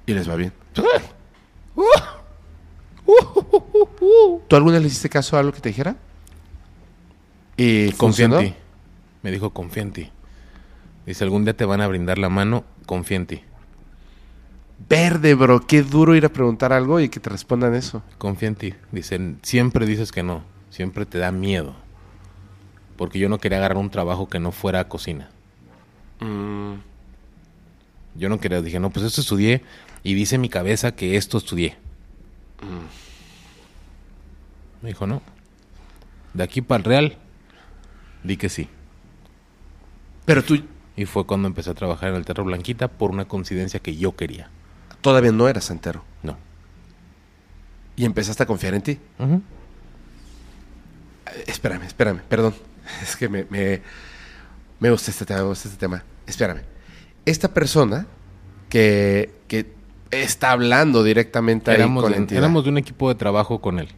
Y 0.06 0.14
les 0.14 0.28
va 0.28 0.36
bien. 0.36 0.52
Uh, 1.74 1.82
uh, 3.06 4.40
¿Tú 4.46 4.56
alguna 4.56 4.74
vez 4.74 4.82
le 4.82 4.88
hiciste 4.88 5.08
caso 5.08 5.36
a 5.36 5.40
algo 5.40 5.52
que 5.52 5.60
te 5.60 5.68
dijera? 5.68 5.96
Y 7.56 7.92
Confía 7.92 8.26
en 8.26 8.38
ti. 8.38 8.54
Me 9.22 9.30
dijo, 9.30 9.50
confía 9.50 9.82
en 9.82 9.92
ti. 9.92 10.10
Dice, 11.06 11.24
algún 11.24 11.44
día 11.44 11.56
te 11.56 11.64
van 11.64 11.80
a 11.80 11.86
brindar 11.88 12.18
la 12.18 12.28
mano, 12.28 12.64
confía 12.86 13.16
en 13.16 13.26
ti. 13.26 13.42
Verde, 14.88 15.34
bro. 15.34 15.66
Qué 15.66 15.82
duro 15.82 16.14
ir 16.16 16.24
a 16.24 16.30
preguntar 16.30 16.72
algo 16.72 17.00
y 17.00 17.08
que 17.08 17.20
te 17.20 17.30
respondan 17.30 17.74
eso. 17.74 18.02
Confía 18.18 18.48
en 18.48 18.54
ti. 18.54 18.74
Dicen, 18.92 19.38
siempre 19.42 19.86
dices 19.86 20.10
que 20.10 20.22
no. 20.22 20.42
Siempre 20.70 21.04
te 21.04 21.18
da 21.18 21.32
miedo. 21.32 21.74
Porque 23.00 23.18
yo 23.18 23.30
no 23.30 23.38
quería 23.38 23.56
agarrar 23.56 23.78
un 23.78 23.88
trabajo 23.88 24.28
que 24.28 24.38
no 24.40 24.52
fuera 24.52 24.86
cocina. 24.86 25.30
Mm, 26.20 26.74
Yo 28.16 28.28
no 28.28 28.38
quería, 28.40 28.60
dije, 28.60 28.78
no, 28.78 28.90
pues 28.90 29.06
esto 29.06 29.22
estudié 29.22 29.62
y 30.02 30.12
dice 30.12 30.36
mi 30.36 30.50
cabeza 30.50 30.94
que 30.94 31.16
esto 31.16 31.38
estudié. 31.38 31.78
Me 34.82 34.88
dijo, 34.88 35.06
no. 35.06 35.22
De 36.34 36.42
aquí 36.44 36.60
para 36.60 36.76
el 36.80 36.84
Real, 36.84 37.16
di 38.22 38.36
que 38.36 38.50
sí. 38.50 38.68
Pero 40.26 40.44
tú 40.44 40.62
Y 40.94 41.06
fue 41.06 41.24
cuando 41.24 41.48
empecé 41.48 41.70
a 41.70 41.74
trabajar 41.74 42.10
en 42.10 42.16
el 42.16 42.26
Terro 42.26 42.44
Blanquita 42.44 42.88
por 42.88 43.10
una 43.12 43.24
coincidencia 43.24 43.80
que 43.80 43.96
yo 43.96 44.14
quería. 44.14 44.50
todavía 45.00 45.32
no 45.32 45.48
eras 45.48 45.70
entero. 45.70 46.04
No. 46.22 46.36
Y 47.96 48.04
empezaste 48.04 48.42
a 48.42 48.46
confiar 48.46 48.74
en 48.74 48.82
ti. 48.82 48.98
Eh, 49.20 49.40
Espérame, 51.46 51.84
espérame, 51.84 52.20
perdón. 52.28 52.54
Es 53.02 53.16
que 53.16 53.28
me, 53.28 53.46
me, 53.50 53.82
me 54.80 54.90
gusta 54.90 55.10
este 55.10 55.24
tema, 55.24 55.40
me 55.42 55.46
gusta 55.48 55.68
este 55.68 55.78
tema. 55.80 56.02
Espérame. 56.26 56.62
Esta 57.24 57.52
persona 57.52 58.06
que, 58.68 59.32
que 59.48 59.72
está 60.10 60.52
hablando 60.52 61.02
directamente 61.04 61.70
ahí 61.70 61.76
Éramos, 61.76 62.02
con 62.02 62.12
de, 62.12 62.16
la 62.16 62.22
entidad. 62.22 62.38
éramos 62.42 62.64
de 62.64 62.70
un 62.70 62.78
equipo 62.78 63.08
de 63.08 63.14
trabajo 63.14 63.60
con 63.60 63.78
él. 63.78 63.88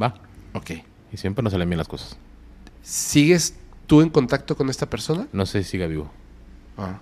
¿Va? 0.00 0.14
Ok. 0.54 0.70
Y 1.12 1.16
siempre 1.16 1.42
nos 1.42 1.52
salen 1.52 1.68
bien 1.68 1.78
las 1.78 1.88
cosas. 1.88 2.16
¿Sigues 2.82 3.54
tú 3.86 4.00
en 4.00 4.08
contacto 4.10 4.56
con 4.56 4.70
esta 4.70 4.88
persona? 4.88 5.26
No 5.32 5.44
sé 5.46 5.62
si 5.62 5.70
siga 5.72 5.86
vivo. 5.86 6.10
Ah. 6.78 6.98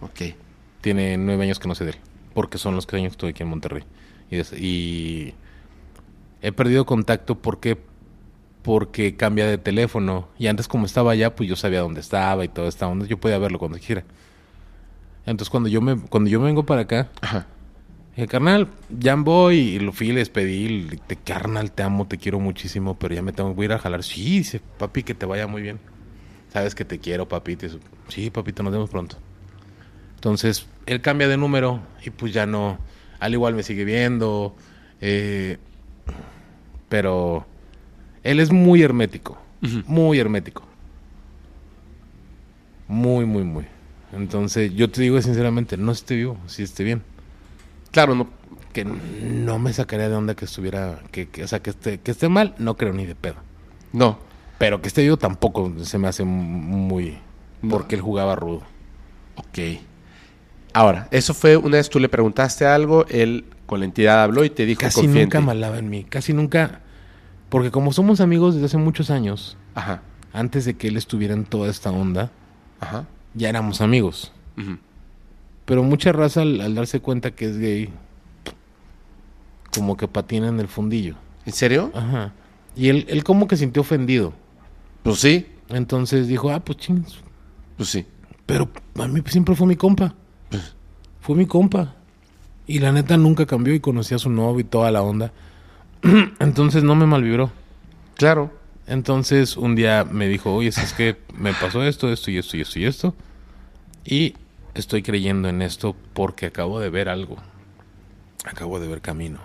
Ok. 0.00 0.34
Tiene 0.80 1.16
nueve 1.16 1.44
años 1.44 1.58
que 1.58 1.68
no 1.68 1.74
sé 1.74 1.84
de 1.84 1.92
él. 1.92 1.96
Porque 2.34 2.58
son 2.58 2.74
los 2.74 2.86
que 2.86 2.96
años 2.96 3.10
que 3.10 3.14
estoy 3.14 3.30
aquí 3.30 3.42
en 3.42 3.48
Monterrey. 3.48 3.84
Y, 4.30 4.36
des- 4.36 4.52
y 4.54 5.34
he 6.42 6.52
perdido 6.52 6.84
contacto 6.86 7.36
porque 7.38 7.78
porque 8.64 9.14
cambia 9.14 9.46
de 9.46 9.58
teléfono. 9.58 10.26
Y 10.38 10.46
antes 10.48 10.66
como 10.66 10.86
estaba 10.86 11.12
allá, 11.12 11.36
pues 11.36 11.48
yo 11.48 11.54
sabía 11.54 11.80
dónde 11.80 12.00
estaba 12.00 12.44
y 12.44 12.48
toda 12.48 12.66
esta 12.66 12.88
onda. 12.88 13.06
Yo 13.06 13.18
podía 13.18 13.38
verlo 13.38 13.58
cuando 13.58 13.78
quiera. 13.78 14.04
Entonces 15.26 15.50
cuando 15.50 15.68
yo 15.68 15.82
me, 15.82 16.00
cuando 16.00 16.30
yo 16.30 16.40
vengo 16.40 16.64
para 16.64 16.80
acá, 16.82 17.10
Ajá. 17.20 17.46
dije, 18.16 18.26
carnal, 18.26 18.68
ya 18.88 19.14
voy. 19.16 19.58
Y 19.58 19.78
lo 19.80 19.92
fui 19.92 20.08
y 20.08 20.12
le 20.12 20.20
despedí. 20.20 20.64
y 20.64 20.68
le 20.68 20.90
dije, 20.92 21.18
carnal, 21.22 21.72
te 21.72 21.82
amo, 21.82 22.08
te 22.08 22.16
quiero 22.16 22.40
muchísimo, 22.40 22.98
pero 22.98 23.14
ya 23.14 23.20
me 23.20 23.32
tengo 23.32 23.54
a 23.60 23.64
ir 23.64 23.72
a 23.72 23.78
jalar. 23.78 24.02
Sí, 24.02 24.38
dice, 24.38 24.62
papi, 24.78 25.02
que 25.02 25.14
te 25.14 25.26
vaya 25.26 25.46
muy 25.46 25.60
bien. 25.60 25.78
Sabes 26.50 26.74
que 26.74 26.86
te 26.86 26.98
quiero, 26.98 27.28
papito. 27.28 27.66
Sí, 28.08 28.30
papito, 28.30 28.62
nos 28.62 28.72
vemos 28.72 28.88
pronto. 28.88 29.16
Entonces, 30.14 30.66
él 30.86 31.02
cambia 31.02 31.28
de 31.28 31.36
número 31.36 31.82
y 32.02 32.08
pues 32.08 32.32
ya 32.32 32.46
no. 32.46 32.78
Al 33.20 33.34
igual 33.34 33.54
me 33.54 33.62
sigue 33.62 33.84
viendo. 33.84 34.56
eh, 35.02 35.58
pero 36.88 37.46
él 38.24 38.40
es 38.40 38.50
muy 38.52 38.82
hermético. 38.82 39.38
Muy 39.86 40.18
hermético. 40.18 40.62
Muy, 42.88 43.24
muy, 43.24 43.44
muy. 43.44 43.64
Entonces, 44.12 44.74
yo 44.74 44.90
te 44.90 45.00
digo 45.02 45.20
sinceramente, 45.22 45.76
no 45.76 45.92
esté 45.92 46.16
vivo, 46.16 46.36
si 46.46 46.62
esté 46.62 46.84
bien. 46.84 47.02
Claro, 47.90 48.14
no. 48.14 48.28
Que 48.72 48.84
no 48.84 49.58
me 49.58 49.72
sacaría 49.72 50.08
de 50.08 50.14
onda 50.16 50.34
que 50.34 50.44
estuviera. 50.44 50.98
Que, 51.12 51.28
que- 51.28 51.44
o 51.44 51.48
sea, 51.48 51.60
que 51.60 51.70
esté, 51.70 51.98
que 51.98 52.10
esté 52.10 52.28
mal, 52.28 52.54
no 52.58 52.76
creo 52.76 52.92
ni 52.92 53.06
de 53.06 53.14
pedo. 53.14 53.36
No. 53.92 54.18
Pero 54.58 54.80
que 54.82 54.88
esté 54.88 55.02
vivo 55.02 55.16
tampoco 55.16 55.72
se 55.82 55.98
me 55.98 56.08
hace 56.08 56.24
muy. 56.24 57.18
No. 57.62 57.70
Porque 57.70 57.94
él 57.94 58.00
jugaba 58.02 58.34
rudo. 58.36 58.62
Ok. 59.36 59.80
Ahora, 60.72 61.08
eso 61.12 61.34
fue 61.34 61.56
una 61.56 61.76
vez 61.76 61.88
tú 61.88 62.00
le 62.00 62.08
preguntaste 62.08 62.66
algo, 62.66 63.06
él 63.08 63.44
con 63.66 63.78
la 63.80 63.86
entidad 63.86 64.22
habló 64.24 64.44
y 64.44 64.50
te 64.50 64.66
dijo 64.66 64.80
Casi 64.80 65.06
nunca 65.06 65.40
malaba 65.40 65.78
en 65.78 65.88
mí. 65.88 66.04
Casi 66.04 66.32
nunca. 66.32 66.80
Porque 67.54 67.70
como 67.70 67.92
somos 67.92 68.20
amigos 68.20 68.54
desde 68.54 68.66
hace 68.66 68.78
muchos 68.78 69.10
años, 69.10 69.56
Ajá. 69.76 70.02
antes 70.32 70.64
de 70.64 70.74
que 70.74 70.88
él 70.88 70.96
estuviera 70.96 71.34
en 71.34 71.44
toda 71.44 71.70
esta 71.70 71.92
onda, 71.92 72.32
Ajá. 72.80 73.06
ya 73.32 73.48
éramos 73.48 73.80
amigos. 73.80 74.32
Pero 75.64 75.84
mucha 75.84 76.10
raza 76.10 76.42
al, 76.42 76.60
al 76.60 76.74
darse 76.74 76.98
cuenta 76.98 77.30
que 77.30 77.44
es 77.44 77.56
gay, 77.58 77.90
como 79.72 79.96
que 79.96 80.08
patina 80.08 80.48
en 80.48 80.58
el 80.58 80.66
fundillo. 80.66 81.14
¿En 81.46 81.52
serio? 81.52 81.92
Ajá. 81.94 82.32
Y 82.74 82.88
él, 82.88 83.06
él 83.08 83.22
como 83.22 83.46
que 83.46 83.56
sintió 83.56 83.82
ofendido. 83.82 84.32
Pues 85.04 85.20
sí. 85.20 85.46
Entonces 85.68 86.26
dijo, 86.26 86.50
ah, 86.50 86.58
pues 86.58 86.78
ching. 86.78 87.04
Pues 87.76 87.88
sí. 87.88 88.04
Pero 88.46 88.68
a 88.98 89.06
mí 89.06 89.22
siempre 89.26 89.54
fue 89.54 89.68
mi 89.68 89.76
compa. 89.76 90.12
Fue 91.20 91.36
mi 91.36 91.46
compa. 91.46 91.94
Y 92.66 92.80
la 92.80 92.90
neta 92.90 93.16
nunca 93.16 93.46
cambió 93.46 93.72
y 93.74 93.78
conocí 93.78 94.12
a 94.12 94.18
su 94.18 94.28
novio 94.28 94.58
y 94.58 94.64
toda 94.64 94.90
la 94.90 95.02
onda. 95.02 95.32
Entonces 96.38 96.82
no 96.84 96.94
me 96.94 97.06
malvibró. 97.06 97.50
Claro. 98.16 98.52
Entonces 98.86 99.56
un 99.56 99.74
día 99.74 100.04
me 100.04 100.28
dijo, 100.28 100.54
oye, 100.54 100.68
es 100.68 100.92
que 100.92 101.16
me 101.36 101.52
pasó 101.54 101.82
esto, 101.84 102.12
esto 102.12 102.30
y 102.30 102.38
esto 102.38 102.56
y 102.56 102.60
esto 102.60 102.78
y 102.78 102.84
esto. 102.84 103.14
Y 104.04 104.34
estoy 104.74 105.02
creyendo 105.02 105.48
en 105.48 105.62
esto 105.62 105.96
porque 106.12 106.46
acabo 106.46 106.80
de 106.80 106.90
ver 106.90 107.08
algo. 107.08 107.36
Acabo 108.44 108.78
de 108.78 108.88
ver 108.88 109.00
camino. 109.00 109.38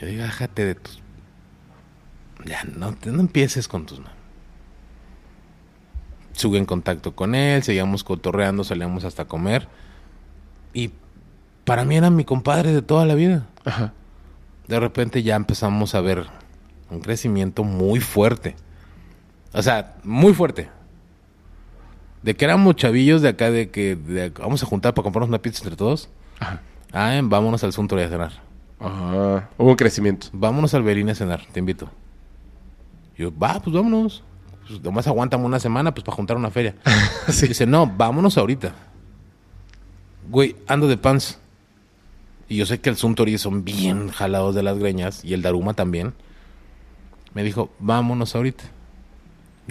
Yo 0.00 0.06
digo, 0.06 0.22
déjate 0.22 0.64
de 0.64 0.74
tus... 0.76 1.00
Ya, 2.46 2.62
no, 2.64 2.96
no 3.04 3.20
empieces 3.20 3.66
con 3.68 3.86
tus... 3.86 3.98
ma- 4.00 4.12
Sube 6.32 6.56
en 6.58 6.64
contacto 6.64 7.14
con 7.14 7.34
él, 7.34 7.62
seguíamos 7.64 8.02
cotorreando, 8.04 8.64
salíamos 8.64 9.04
hasta 9.04 9.26
comer. 9.26 9.68
Y 10.72 10.92
para 11.64 11.84
mí 11.84 11.96
era 11.96 12.08
mi 12.08 12.24
compadre 12.24 12.72
de 12.72 12.80
toda 12.82 13.04
la 13.04 13.14
vida 13.14 13.46
Ajá. 13.64 13.92
De 14.70 14.80
repente 14.80 15.22
ya 15.22 15.34
empezamos 15.36 15.94
a 15.94 16.00
ver 16.00 16.26
un 16.90 17.00
crecimiento 17.00 17.64
muy 17.64 18.00
fuerte. 18.00 18.54
O 19.52 19.60
sea, 19.62 19.96
muy 20.04 20.32
fuerte. 20.32 20.70
De 22.22 22.36
que 22.36 22.44
éramos 22.44 22.76
chavillos 22.76 23.20
de 23.20 23.28
acá, 23.30 23.50
de 23.50 23.70
que 23.70 23.96
de- 23.96 24.30
vamos 24.30 24.62
a 24.62 24.66
juntar 24.66 24.94
para 24.94 25.02
comprarnos 25.02 25.28
una 25.28 25.42
pizza 25.42 25.58
entre 25.62 25.76
todos. 25.76 26.08
Ajá. 26.38 26.60
Ah, 26.92 27.20
vámonos 27.22 27.62
al 27.64 27.72
Suntory 27.72 28.02
a 28.02 28.08
cenar. 28.08 28.32
Ajá. 28.78 29.48
Hubo 29.58 29.70
un 29.70 29.76
crecimiento. 29.76 30.28
Vámonos 30.32 30.72
al 30.74 30.82
Berín 30.82 31.10
a 31.10 31.14
cenar, 31.14 31.42
te 31.52 31.58
invito. 31.60 31.90
Yo, 33.16 33.36
va, 33.36 33.60
pues 33.60 33.74
vámonos. 33.74 34.22
Pues 34.68 34.80
nomás 34.82 35.06
aguántame 35.08 35.44
una 35.44 35.58
semana, 35.58 35.92
pues 35.92 36.04
para 36.04 36.14
juntar 36.16 36.36
una 36.36 36.50
feria. 36.50 36.76
Dice, 37.26 37.66
no, 37.66 37.86
vámonos 37.86 38.38
ahorita. 38.38 38.72
Güey, 40.28 40.54
ando 40.68 40.86
de 40.86 40.96
pants. 40.96 41.38
Y 42.50 42.56
yo 42.56 42.66
sé 42.66 42.80
que 42.80 42.90
el 42.90 42.96
Suntory 42.96 43.38
son 43.38 43.64
bien 43.64 44.08
jalados 44.08 44.56
de 44.56 44.64
las 44.64 44.76
greñas 44.76 45.24
y 45.24 45.34
el 45.34 45.40
Daruma 45.40 45.74
también. 45.74 46.14
Me 47.32 47.44
dijo, 47.44 47.70
vámonos 47.78 48.34
ahorita. 48.34 48.64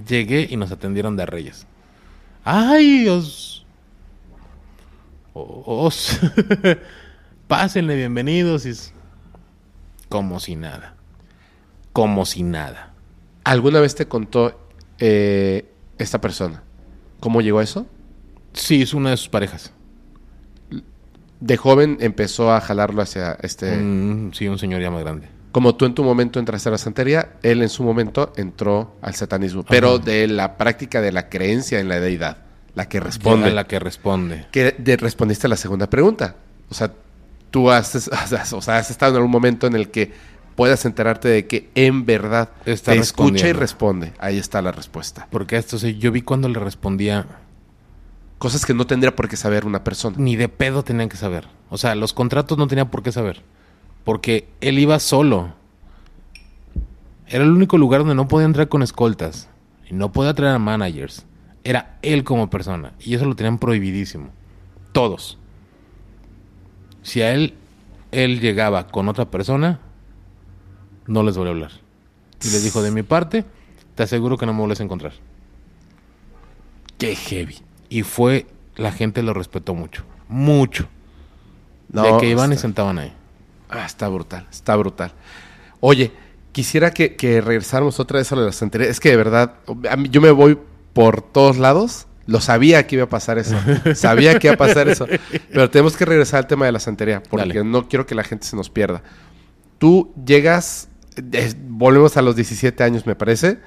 Llegué 0.07 0.47
y 0.49 0.55
nos 0.55 0.71
atendieron 0.71 1.17
de 1.17 1.25
Reyes. 1.25 1.67
¡Ay, 2.45 3.09
os! 3.09 3.65
Os. 5.33 6.21
Pásenle, 7.49 7.97
bienvenidos. 7.97 8.65
Y 8.65 8.71
Como 10.07 10.39
si 10.39 10.55
nada. 10.55 10.95
Como 11.91 12.25
si 12.25 12.43
nada. 12.43 12.93
¿Alguna 13.43 13.81
vez 13.81 13.93
te 13.93 14.07
contó 14.07 14.57
eh, 14.99 15.69
esta 15.97 16.21
persona 16.21 16.63
cómo 17.19 17.41
llegó 17.41 17.59
a 17.59 17.63
eso? 17.63 17.87
Sí, 18.53 18.81
es 18.81 18.93
una 18.93 19.09
de 19.09 19.17
sus 19.17 19.27
parejas. 19.27 19.73
De 21.39 21.57
joven 21.57 21.97
empezó 22.01 22.51
a 22.51 22.61
jalarlo 22.61 23.01
hacia 23.01 23.37
este... 23.41 23.77
Mm, 23.77 24.33
sí, 24.33 24.47
un 24.47 24.59
señor 24.59 24.81
ya 24.81 24.91
más 24.91 25.01
grande. 25.03 25.27
Como 25.51 25.75
tú 25.75 25.85
en 25.85 25.95
tu 25.95 26.03
momento 26.03 26.39
entraste 26.39 26.69
a 26.69 26.73
la 26.73 26.77
santería, 26.77 27.33
él 27.41 27.61
en 27.61 27.69
su 27.69 27.83
momento 27.83 28.33
entró 28.35 28.95
al 29.01 29.15
satanismo, 29.15 29.63
pero 29.63 29.97
de 29.97 30.27
la 30.27 30.57
práctica 30.57 31.01
de 31.01 31.11
la 31.11 31.27
creencia 31.29 31.79
en 31.79 31.89
la 31.89 31.99
deidad, 31.99 32.37
la 32.75 32.87
que 32.87 32.99
responde. 32.99 33.49
La 33.51 33.63
que 33.65 33.79
responde. 33.79 34.45
que 34.51 34.75
de- 34.77 34.97
respondiste 34.97 35.47
a 35.47 35.49
la 35.49 35.55
segunda 35.55 35.89
pregunta. 35.89 36.35
O 36.69 36.75
sea, 36.75 36.91
tú 37.49 37.71
has, 37.71 37.95
o 38.53 38.61
sea, 38.61 38.77
has 38.77 38.91
estado 38.91 39.13
en 39.13 39.17
algún 39.17 39.31
momento 39.31 39.65
en 39.65 39.75
el 39.75 39.89
que 39.89 40.11
puedas 40.55 40.85
enterarte 40.85 41.29
de 41.29 41.47
que 41.47 41.69
en 41.73 42.05
verdad 42.05 42.49
Está 42.65 42.91
te 42.91 42.99
escucha 42.99 43.47
y 43.47 43.53
responde. 43.53 44.13
Ahí 44.19 44.37
está 44.37 44.61
la 44.61 44.71
respuesta. 44.71 45.27
Porque 45.31 45.55
a 45.55 45.59
esto 45.59 45.79
sí, 45.79 45.97
yo 45.97 46.11
vi 46.11 46.21
cuando 46.21 46.47
le 46.49 46.59
respondía, 46.59 47.25
Cosas 48.39 48.65
que 48.65 48.73
no 48.73 48.87
tendría 48.87 49.15
por 49.15 49.27
qué 49.27 49.35
saber 49.35 49.65
una 49.65 49.83
persona. 49.83 50.15
ni 50.17 50.37
de 50.37 50.47
pedo 50.47 50.81
tenían 50.81 51.09
que 51.09 51.17
saber. 51.17 51.47
O 51.69 51.77
sea, 51.77 51.93
los 51.95 52.13
contratos 52.13 52.57
no 52.57 52.67
tenía 52.67 52.89
por 52.89 53.03
qué 53.03 53.11
saber. 53.11 53.43
Porque 54.05 54.47
él 54.61 54.79
iba 54.79 54.97
solo. 54.99 55.53
Era 57.27 57.43
el 57.43 57.51
único 57.51 57.77
lugar 57.77 57.99
donde 57.99 58.15
no 58.15 58.29
podía 58.29 58.45
entrar 58.45 58.69
con 58.69 58.81
escoltas. 58.81 59.49
Y 59.89 59.93
no 59.93 60.13
podía 60.13 60.33
traer 60.33 60.55
a 60.55 60.59
managers. 60.59 61.25
Era 61.65 61.97
él 62.01 62.23
como 62.23 62.49
persona. 62.49 62.93
Y 62.99 63.13
eso 63.13 63.25
lo 63.25 63.35
tenían 63.35 63.59
prohibidísimo. 63.59 64.29
Todos. 64.93 65.37
Si 67.03 67.21
a 67.21 67.33
él, 67.33 67.55
él 68.11 68.39
llegaba 68.39 68.87
con 68.87 69.09
otra 69.09 69.29
persona, 69.29 69.81
no 71.07 71.23
les 71.23 71.35
volvió 71.35 71.51
a 71.51 71.55
hablar. 71.55 71.71
Y 72.41 72.51
les 72.51 72.63
dijo, 72.63 72.81
de 72.81 72.91
mi 72.91 73.03
parte, 73.03 73.43
te 73.95 74.03
aseguro 74.03 74.37
que 74.37 74.45
no 74.45 74.53
me 74.53 74.59
vuelves 74.59 74.79
a 74.79 74.83
encontrar. 74.83 75.11
Qué 76.97 77.15
heavy. 77.15 77.57
Y 77.89 78.03
fue, 78.03 78.45
la 78.75 78.91
gente 78.91 79.23
lo 79.23 79.33
respetó 79.33 79.73
mucho. 79.73 80.03
Mucho. 80.27 80.87
No, 81.91 82.03
de 82.03 82.17
que 82.21 82.29
iban 82.29 82.53
y 82.53 82.57
sentaban 82.57 82.99
ahí. 82.99 83.11
Ah, 83.69 83.85
está 83.85 84.07
brutal, 84.07 84.47
está 84.51 84.75
brutal. 84.75 85.11
Oye, 85.79 86.11
quisiera 86.51 86.91
que, 86.91 87.15
que 87.15 87.41
regresáramos 87.41 87.99
otra 87.99 88.19
vez 88.19 88.31
a 88.31 88.35
lo 88.35 88.41
de 88.41 88.47
la 88.47 88.53
santería. 88.53 88.87
Es 88.89 88.99
que 88.99 89.09
de 89.09 89.17
verdad, 89.17 89.55
a 89.89 89.95
mí- 89.95 90.09
yo 90.09 90.21
me 90.21 90.31
voy 90.31 90.57
por 90.93 91.21
todos 91.21 91.57
lados. 91.57 92.05
Lo 92.27 92.41
sabía 92.41 92.85
que 92.85 92.95
iba 92.97 93.05
a 93.05 93.09
pasar 93.09 93.39
eso. 93.39 93.55
sabía 93.95 94.37
que 94.37 94.47
iba 94.47 94.53
a 94.53 94.57
pasar 94.57 94.87
eso. 94.87 95.07
Pero 95.51 95.69
tenemos 95.71 95.97
que 95.97 96.05
regresar 96.05 96.39
al 96.39 96.47
tema 96.47 96.67
de 96.67 96.71
la 96.71 96.79
santería, 96.79 97.23
porque 97.23 97.47
Dale. 97.47 97.63
no 97.63 97.87
quiero 97.87 98.05
que 98.05 98.13
la 98.13 98.23
gente 98.23 98.45
se 98.45 98.55
nos 98.55 98.69
pierda. 98.69 99.01
Tú 99.79 100.13
llegas, 100.25 100.89
eh, 101.31 101.53
volvemos 101.67 102.17
a 102.17 102.21
los 102.21 102.35
17 102.35 102.83
años, 102.83 103.07
me 103.07 103.15
parece, 103.15 103.59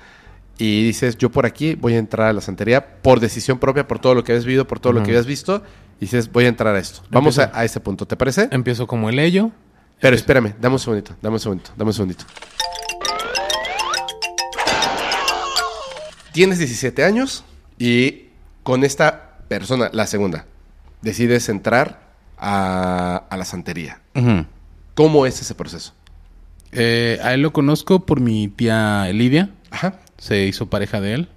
y 0.59 0.85
dices, 0.85 1.17
yo 1.19 1.31
por 1.31 1.47
aquí 1.47 1.75
voy 1.75 1.95
a 1.95 1.99
entrar 1.99 2.29
a 2.29 2.33
la 2.33 2.41
santería 2.41 3.01
por 3.03 3.21
decisión 3.21 3.59
propia, 3.59 3.89
por 3.89 3.99
todo 3.99 4.15
lo 4.15 4.25
que 4.25 4.33
habías 4.33 4.45
vivido, 4.45 4.67
por 4.67 4.81
todo 4.81 4.93
lo 4.93 5.03
que 5.03 5.11
habías 5.11 5.27
visto, 5.27 5.63
y 5.99 6.03
dices, 6.03 6.31
voy 6.31 6.45
a 6.45 6.49
entrar 6.49 6.75
a 6.75 6.79
esto. 6.79 7.03
Vamos 7.11 7.39
a, 7.39 7.51
a 7.55 7.65
ese 7.65 7.81
punto, 7.81 8.07
¿te 8.07 8.17
parece? 8.17 8.49
Empiezo 8.51 8.87
como 8.87 9.09
el 9.09 9.19
ello. 9.19 9.51
Pero 10.01 10.17
espérame, 10.17 10.55
dame 10.61 10.75
un 10.75 10.79
segundito, 10.81 11.15
dame 11.23 11.35
un 11.35 11.41
segundito, 11.41 11.71
dame 11.77 11.91
un 11.91 11.95
segundito. 11.95 12.25
Tienes 16.33 16.59
17 16.59 17.05
años 17.05 17.45
y 17.79 18.27
con 18.63 18.85
esta 18.85 19.39
persona, 19.49 19.91
la 19.93 20.07
segunda, 20.07 20.47
decides 21.03 21.49
entrar 21.49 22.01
a, 22.39 23.25
a 23.29 23.37
la 23.37 23.45
santería. 23.45 24.01
¿Cómo 24.95 25.27
es 25.27 25.41
ese 25.41 25.55
proceso? 25.55 25.93
Eh, 26.73 27.19
a 27.23 27.35
él 27.35 27.43
lo 27.43 27.53
conozco 27.53 28.07
por 28.07 28.21
mi 28.21 28.49
tía 28.49 29.09
Lidia. 29.13 29.51
Ajá. 29.71 30.01
Se 30.23 30.45
hizo 30.47 30.67
pareja 30.71 31.01
de 31.01 31.15
él. 31.15 31.29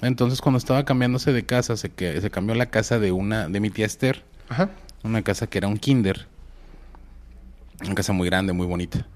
Entonces, 0.00 0.40
cuando 0.40 0.58
estaba 0.58 0.84
cambiándose 0.84 1.32
de 1.32 1.46
casa, 1.46 1.76
se, 1.76 1.90
que, 1.92 2.20
se 2.20 2.28
cambió 2.28 2.56
la 2.56 2.66
casa 2.70 2.98
de 2.98 3.12
una 3.12 3.48
de 3.48 3.60
mi 3.60 3.70
tía 3.70 3.86
Esther. 3.86 4.24
Ajá. 4.48 4.70
Una 5.04 5.22
casa 5.22 5.46
que 5.46 5.58
era 5.58 5.68
un 5.68 5.76
kinder. 5.76 6.26
Una 7.84 7.94
casa 7.94 8.12
muy 8.12 8.28
grande, 8.28 8.52
muy 8.52 8.66
bonita. 8.66 9.06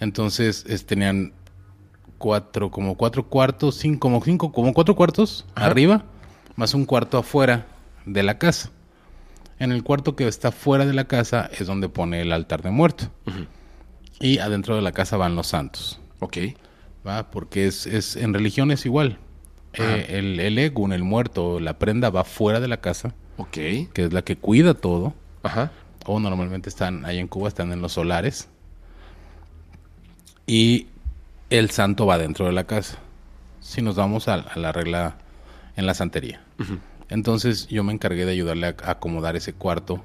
Entonces, 0.00 0.66
es- 0.68 0.84
tenían 0.84 1.32
cuatro, 2.18 2.70
como 2.70 2.94
cuatro 2.96 3.26
cuartos, 3.26 3.76
cinco, 3.76 4.00
como 4.00 4.22
cinco, 4.22 4.52
como 4.52 4.74
cuatro 4.74 4.94
cuartos 4.96 5.46
Ajá. 5.54 5.66
arriba, 5.68 6.04
más 6.56 6.74
un 6.74 6.84
cuarto 6.84 7.16
afuera 7.16 7.66
de 8.04 8.22
la 8.22 8.36
casa. 8.36 8.68
En 9.58 9.72
el 9.72 9.82
cuarto 9.82 10.14
que 10.14 10.28
está 10.28 10.52
fuera 10.52 10.84
de 10.84 10.92
la 10.92 11.04
casa 11.04 11.48
es 11.58 11.66
donde 11.66 11.88
pone 11.88 12.20
el 12.20 12.32
altar 12.32 12.60
de 12.62 12.70
muerto. 12.70 13.06
Y 14.20 14.38
adentro 14.40 14.76
de 14.76 14.82
la 14.82 14.92
casa 14.92 15.16
van 15.16 15.36
los 15.36 15.46
santos. 15.46 16.00
Ok. 16.20 16.36
¿Va? 17.08 17.30
Porque 17.30 17.66
es, 17.66 17.86
es 17.86 18.16
en 18.16 18.34
religión 18.34 18.70
es 18.70 18.84
igual. 18.86 19.18
Eh, 19.74 20.06
el, 20.18 20.40
el 20.40 20.58
egun, 20.58 20.92
el 20.92 21.02
muerto, 21.04 21.60
la 21.60 21.78
prenda 21.78 22.10
va 22.10 22.24
fuera 22.24 22.58
de 22.60 22.68
la 22.68 22.80
casa, 22.80 23.14
Ok. 23.36 23.50
que 23.52 23.88
es 23.96 24.12
la 24.12 24.22
que 24.22 24.36
cuida 24.36 24.74
todo. 24.74 25.14
Ajá. 25.42 25.70
O 26.06 26.20
normalmente 26.20 26.68
están, 26.68 27.04
ahí 27.04 27.18
en 27.18 27.28
Cuba 27.28 27.48
están 27.48 27.72
en 27.72 27.80
los 27.82 27.92
solares. 27.92 28.48
Y 30.46 30.86
el 31.50 31.70
santo 31.70 32.06
va 32.06 32.18
dentro 32.18 32.46
de 32.46 32.52
la 32.52 32.64
casa. 32.64 32.98
Si 33.60 33.82
nos 33.82 33.96
vamos 33.96 34.28
a, 34.28 34.34
a 34.34 34.58
la 34.58 34.72
regla 34.72 35.16
en 35.76 35.86
la 35.86 35.94
santería. 35.94 36.40
Entonces 37.10 37.68
yo 37.68 37.84
me 37.84 37.92
encargué 37.92 38.24
de 38.24 38.32
ayudarle 38.32 38.66
a, 38.68 38.76
a 38.84 38.90
acomodar 38.92 39.36
ese 39.36 39.52
cuarto 39.52 40.02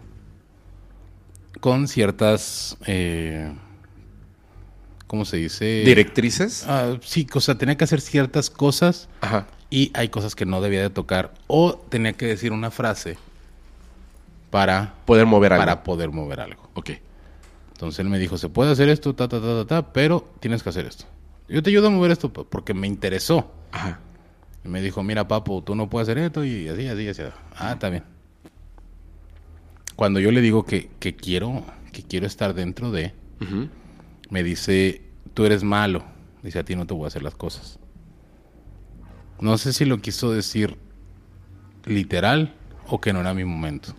con 1.59 1.87
ciertas, 1.87 2.77
eh, 2.85 3.53
¿cómo 5.13 5.25
se 5.25 5.37
dice? 5.37 5.83
¿Directrices? 5.85 6.65
Ah, 6.67 6.97
sí, 7.03 7.27
o 7.35 7.39
sea, 7.39 7.53
tenía 7.55 7.77
que 7.77 7.83
hacer 7.83 8.01
ciertas 8.01 8.49
cosas 8.49 9.09
Ajá. 9.21 9.45
y 9.69 9.91
hay 9.93 10.09
cosas 10.09 10.33
que 10.33 10.43
no 10.43 10.59
debía 10.59 10.81
de 10.81 10.89
tocar 10.89 11.35
o 11.45 11.75
tenía 11.75 12.13
que 12.13 12.25
decir 12.25 12.51
una 12.51 12.71
frase 12.71 13.19
para, 14.49 14.95
Poder 15.05 15.27
mover 15.27 15.53
algo. 15.53 15.61
para 15.61 15.83
poder 15.83 16.09
mover 16.09 16.39
algo. 16.39 16.67
Ok. 16.73 16.89
Entonces 17.73 17.99
él 17.99 18.09
me 18.09 18.17
dijo, 18.17 18.39
se 18.39 18.49
puede 18.49 18.71
hacer 18.71 18.89
esto, 18.89 19.13
ta, 19.13 19.27
ta, 19.27 19.39
ta, 19.39 19.63
ta, 19.63 19.65
ta, 19.67 19.93
pero 19.93 20.27
tienes 20.39 20.63
que 20.63 20.69
hacer 20.69 20.87
esto. 20.87 21.05
Yo 21.47 21.61
te 21.61 21.69
ayudo 21.69 21.89
a 21.89 21.91
mover 21.91 22.09
esto 22.09 22.33
porque 22.33 22.73
me 22.73 22.87
interesó. 22.87 23.51
Ajá. 23.71 23.99
Y 24.65 24.67
me 24.67 24.81
dijo, 24.81 25.03
mira, 25.03 25.27
papo, 25.27 25.61
tú 25.63 25.75
no 25.75 25.91
puedes 25.91 26.09
hacer 26.09 26.17
esto 26.23 26.43
y 26.43 26.69
así, 26.69 26.87
así, 26.87 27.07
así. 27.07 27.21
Ah, 27.55 27.73
está 27.73 27.89
bien. 27.91 28.03
Cuando 29.95 30.19
yo 30.19 30.31
le 30.31 30.41
digo 30.41 30.65
que, 30.65 30.89
que 30.99 31.15
quiero, 31.15 31.63
que 31.91 32.01
quiero 32.01 32.25
estar 32.25 32.55
dentro 32.55 32.89
de, 32.89 33.13
Ujú. 33.39 33.67
Me 34.33 34.43
dice, 34.43 35.03
tú 35.35 35.45
eres 35.45 35.63
malo. 35.63 36.03
Dice, 36.41 36.57
a 36.57 36.65
ti 36.65 36.75
no 36.75 36.87
te 36.87 36.95
voy 36.95 37.03
a 37.03 37.07
hacer 37.09 37.21
las 37.21 37.35
cosas. 37.35 37.77
No 39.39 39.59
sé 39.59 39.73
si 39.73 39.85
lo 39.85 39.99
quiso 39.99 40.31
decir 40.31 40.75
literal 41.85 42.55
o 42.87 42.99
que 42.99 43.13
no 43.13 43.19
era 43.21 43.35
mi 43.35 43.45
momento. 43.45 43.93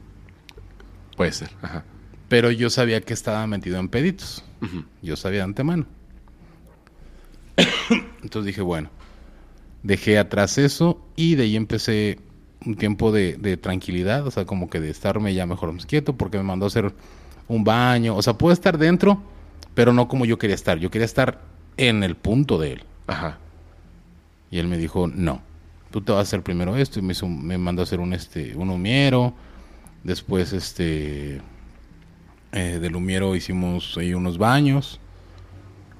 Puede 1.16 1.30
ser. 1.30 1.50
Ajá. 1.62 1.84
Pero 2.28 2.50
yo 2.50 2.68
sabía 2.68 3.00
que 3.00 3.14
estaba 3.14 3.46
metido 3.46 3.78
en 3.78 3.88
peditos. 3.88 4.42
Yo 5.02 5.14
sabía 5.14 5.38
de 5.38 5.44
antemano. 5.44 5.86
Entonces 8.20 8.46
dije, 8.46 8.62
bueno, 8.62 8.90
dejé 9.84 10.18
atrás 10.18 10.58
eso 10.58 11.06
y 11.14 11.36
de 11.36 11.44
ahí 11.44 11.54
empecé 11.54 12.18
un 12.66 12.74
tiempo 12.74 13.12
de, 13.12 13.36
de 13.36 13.56
tranquilidad, 13.56 14.26
o 14.26 14.32
sea, 14.32 14.46
como 14.46 14.68
que 14.68 14.80
de 14.80 14.90
estarme 14.90 15.32
ya 15.32 15.46
mejor 15.46 15.70
más 15.70 15.86
quieto 15.86 16.16
porque 16.16 16.38
me 16.38 16.42
mandó 16.42 16.66
a 16.66 16.68
hacer 16.68 16.92
un 17.46 17.62
baño, 17.62 18.16
o 18.16 18.22
sea, 18.22 18.36
puedo 18.36 18.52
estar 18.52 18.78
dentro, 18.78 19.22
pero 19.74 19.92
no 19.92 20.08
como 20.08 20.24
yo 20.24 20.38
quería 20.38 20.54
estar, 20.54 20.78
yo 20.78 20.90
quería 20.90 21.04
estar 21.04 21.40
en 21.76 22.02
el 22.02 22.16
punto 22.16 22.58
de 22.58 22.74
él. 22.74 22.84
Ajá. 23.06 23.38
Y 24.50 24.58
él 24.58 24.68
me 24.68 24.78
dijo, 24.78 25.08
no, 25.08 25.42
tú 25.90 26.00
te 26.00 26.12
vas 26.12 26.20
a 26.20 26.22
hacer 26.22 26.42
primero 26.42 26.76
esto. 26.76 27.00
Y 27.00 27.02
me, 27.02 27.12
hizo, 27.12 27.28
me 27.28 27.58
mandó 27.58 27.82
a 27.82 27.84
hacer 27.84 28.00
un, 28.00 28.12
este, 28.12 28.54
un 28.56 28.70
humiero. 28.70 29.34
Después, 30.04 30.52
este, 30.52 31.40
eh, 32.52 32.78
del 32.80 32.94
humiero 32.96 33.34
hicimos 33.34 33.96
ahí 33.98 34.14
unos 34.14 34.38
baños. 34.38 35.00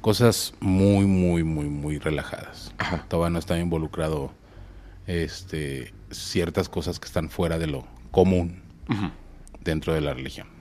Cosas 0.01 0.55
muy, 0.61 1.07
muy, 1.07 1.43
muy, 1.43 1.67
muy 1.67 1.99
relajadas. 1.99 2.73
Ajá. 2.79 3.07
Todavía 3.09 3.31
no 3.31 3.39
estaba 3.39 3.59
involucrado 3.59 4.33
este, 5.07 5.93
ciertas 6.11 6.69
cosas 6.69 7.01
que 7.01 7.07
están 7.07 7.31
fuera 7.31 7.59
de 7.59 7.67
lo 7.67 7.87
común 8.11 8.63
dentro 9.63 9.95
de 9.95 10.01
la 10.01 10.15
religión. 10.15 10.53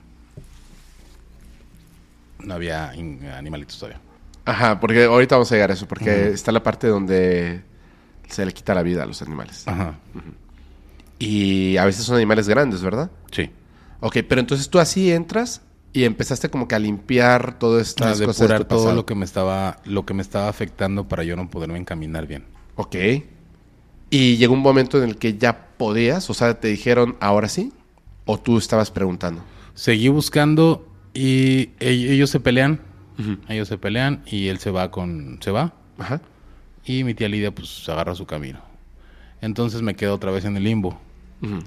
No 2.44 2.54
había 2.56 2.90
animalitos 2.90 3.78
todavía. 3.80 4.02
Ajá, 4.46 4.80
porque 4.80 5.06
ahorita 5.06 5.36
vamos 5.36 5.52
a 5.52 5.56
llegar 5.56 5.72
a 5.72 5.74
eso, 5.74 5.88
porque 5.88 6.30
está 6.30 6.52
la 6.52 6.62
parte 6.62 6.88
donde 6.88 7.62
se 8.28 8.46
le 8.46 8.54
quita 8.54 8.74
la 8.74 8.84
vida 8.84 9.04
a 9.04 9.06
los 9.06 9.22
animales. 9.22 9.68
Ajá. 9.68 9.96
Y 11.20 11.78
a 11.78 11.86
veces 11.86 12.04
son 12.04 12.18
animales 12.18 12.50
grandes, 12.50 12.82
¿verdad? 12.82 13.10
Sí. 13.32 13.50
Ok, 14.02 14.18
pero 14.28 14.42
entonces 14.42 14.70
tú 14.70 14.80
así 14.80 15.12
entras 15.12 15.62
y 15.94 16.04
empezaste 16.04 16.50
como 16.50 16.68
que 16.68 16.76
a 16.76 16.80
limpiar 16.80 17.58
todas 17.58 17.80
a 17.80 17.90
estas 17.90 18.22
cosas 18.22 18.50
de 18.50 18.58
tu 18.58 18.66
todo 18.66 18.94
lo 18.94 19.06
que 19.06 19.16
me 19.16 19.24
estaba 19.24 19.78
lo 19.86 20.06
que 20.06 20.14
me 20.14 20.22
estaba 20.22 20.50
afectando 20.50 21.08
para 21.08 21.24
yo 21.24 21.36
no 21.38 21.50
poderme 21.50 21.78
encaminar 21.78 22.28
bien. 22.28 22.44
Ok. 22.76 22.96
Y 24.10 24.38
llegó 24.38 24.54
un 24.54 24.60
momento 24.60 25.02
en 25.02 25.10
el 25.10 25.18
que 25.18 25.38
ya 25.38 25.70
podías, 25.78 26.30
o 26.30 26.34
sea, 26.34 26.60
te 26.60 26.68
dijeron, 26.68 27.16
ahora 27.20 27.48
sí, 27.48 27.72
o 28.26 28.40
tú 28.40 28.58
estabas 28.58 28.92
preguntando. 28.92 29.44
Seguí 29.74 30.10
buscando 30.10 30.88
y 31.14 31.70
ellos 31.80 32.30
se 32.30 32.40
pelean, 32.40 32.80
ellos 33.50 33.68
se 33.68 33.78
pelean 33.78 34.24
y 34.26 34.48
él 34.48 34.58
se 34.60 34.72
va 34.72 34.90
con 34.92 35.38
se 35.42 35.52
va 35.52 35.74
Ajá. 35.98 36.22
y 36.86 37.04
mi 37.04 37.14
tía 37.14 37.30
Lidia 37.30 37.54
pues 37.54 37.88
agarra 37.90 38.16
su 38.16 38.26
camino. 38.26 38.60
Entonces 39.42 39.82
me 39.82 39.96
quedo 39.96 40.16
otra 40.16 40.32
vez 40.32 40.46
en 40.46 40.56
el 40.58 40.64
limbo. 40.64 41.00
Ujú. 41.42 41.60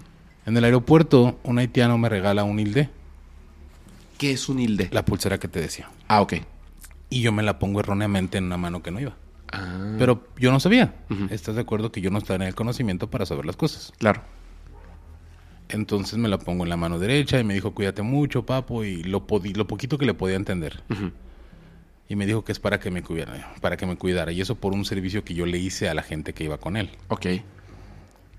En 0.47 0.57
el 0.57 0.65
aeropuerto 0.65 1.39
un 1.45 1.59
haitiano 1.59 1.99
me 1.99 2.09
regala 2.09 2.45
un 2.45 2.59
hilde 2.59 2.89
¿Qué 4.19 4.31
es 4.33 4.49
un 4.49 4.59
hilde? 4.61 4.89
La 4.93 5.05
pulsera 5.05 5.39
que 5.39 5.47
te 5.49 5.61
decía. 5.61 5.91
Ah, 6.09 6.23
ok. 6.23 6.35
Y 7.11 7.21
yo 7.21 7.33
me 7.33 7.43
la 7.43 7.59
pongo 7.59 7.81
erróneamente 7.81 8.39
en 8.39 8.45
una 8.45 8.57
mano 8.57 8.83
que 8.83 8.91
no 8.91 8.99
iba. 8.99 9.15
Ah, 9.53 9.95
Pero 9.99 10.27
yo 10.39 10.51
no 10.51 10.59
sabía. 10.59 10.95
Ujú. 11.11 11.27
¿Estás 11.31 11.55
de 11.55 11.61
acuerdo 11.61 11.93
que 11.93 12.01
yo 12.01 12.11
no 12.11 12.17
estaba 12.19 12.37
en 12.37 12.49
el 12.49 12.55
conocimiento 12.55 13.11
para 13.11 13.27
saber 13.27 13.45
las 13.45 13.57
cosas? 13.57 13.93
claro. 13.99 14.23
Entonces 15.69 16.19
me 16.19 16.29
la 16.29 16.39
pongo 16.39 16.63
en 16.65 16.71
la 16.71 16.77
mano 16.77 16.99
derecha 16.99 17.41
y 17.41 17.45
me 17.45 17.55
dijo, 17.55 17.73
cuídate 17.75 18.03
mucho, 18.03 18.47
papo, 18.47 18.85
y 18.85 19.03
lo, 19.03 19.27
lo 19.55 19.67
poquito 19.67 19.99
que 19.99 20.07
le 20.07 20.15
podía 20.15 20.37
entender. 20.37 20.83
Y 22.09 22.15
me 22.15 22.25
dijo 22.27 22.45
que 22.45 22.53
es 22.53 22.61
para 22.61 22.79
que 22.79 22.91
me 22.93 23.03
cuidara, 23.03 23.55
para 23.61 23.77
que 23.77 23.85
me 23.87 23.97
cuidara. 23.97 24.31
Y 24.31 24.41
eso 24.41 24.55
por 24.55 24.73
un 24.73 24.85
servicio 24.85 25.25
que 25.25 25.35
yo 25.35 25.45
le 25.45 25.59
hice 25.59 25.89
a 25.89 25.95
la 25.95 26.03
gente 26.03 26.33
que 26.35 26.45
iba 26.45 26.59
con 26.59 26.77
él. 26.77 26.91
Ok. 27.09 27.27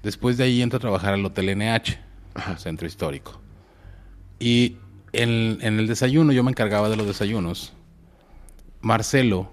Después 0.04 0.38
de 0.38 0.46
ahí 0.46 0.62
entro 0.62 0.78
a 0.78 0.80
trabajar 0.80 1.14
al 1.14 1.26
Hotel 1.26 1.58
NH, 1.58 1.98
Ajá. 2.36 2.58
Centro 2.58 2.88
Histórico. 2.88 3.42
Y 4.40 4.78
en, 5.12 5.58
en 5.62 5.80
el 5.80 5.88
desayuno, 5.88 6.32
yo 6.32 6.44
me 6.44 6.52
encargaba 6.52 6.88
de 6.90 6.96
los 6.96 7.08
desayunos. 7.08 7.74
Marcelo, 8.82 9.50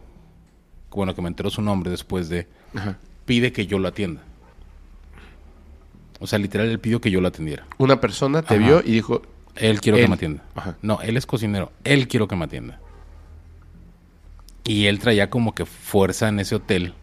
bueno, 0.91 1.15
que 1.15 1.23
me 1.23 1.29
enteró 1.29 1.51
su 1.51 1.61
nombre 1.63 1.91
después 1.91 2.29
de, 2.29 2.47
Ajá. 2.75 2.99
pide 3.25 3.53
que 3.53 3.67
yo 3.67 3.79
lo 3.81 3.89
atienda. 3.89 4.23
O 6.21 6.27
sea, 6.27 6.39
literal, 6.39 6.69
él 6.69 6.79
pidió 6.79 7.01
que 7.01 7.11
yo 7.11 7.21
lo 7.21 7.29
atendiera. 7.29 7.67
Una 7.79 8.01
persona 8.01 8.43
te 8.43 8.55
Ajá. 8.55 8.65
vio 8.65 8.81
y 8.85 8.93
dijo, 8.93 9.23
Él 9.57 9.81
quiero 9.81 9.99
que 9.99 10.09
me 10.09 10.15
atienda. 10.15 10.43
Ajá. 10.55 10.77
No, 10.83 11.01
él 11.03 11.17
es 11.17 11.27
cocinero. 11.27 11.73
Él 11.85 12.09
quiero 12.09 12.29
que 12.29 12.37
me 12.37 12.45
atienda. 12.45 12.81
Y 14.65 14.87
él 14.87 14.99
traía 14.99 15.29
como 15.31 15.55
que 15.55 15.67
fuerza 15.67 16.29
en 16.29 16.41
ese 16.41 16.55
hotel 16.55 16.95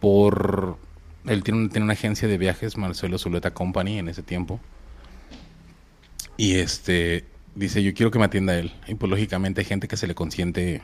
por... 0.00 0.78
Él 1.26 1.42
tiene, 1.42 1.60
un- 1.60 1.68
tiene 1.70 1.84
una 1.84 1.94
agencia 1.94 2.28
de 2.28 2.38
viajes, 2.38 2.76
Marcelo 2.76 3.18
Zuleta 3.18 3.52
Company, 3.52 3.98
en 3.98 4.08
ese 4.08 4.22
tiempo. 4.22 4.60
Y 6.36 6.54
este... 6.56 7.24
Dice, 7.54 7.82
yo 7.82 7.94
quiero 7.94 8.10
que 8.10 8.18
me 8.18 8.26
atienda 8.26 8.58
él. 8.58 8.72
Y 8.86 8.94
pues 8.96 9.08
lógicamente 9.10 9.62
hay 9.62 9.64
gente 9.64 9.88
que 9.88 9.96
se 9.96 10.06
le 10.06 10.14
consiente... 10.14 10.82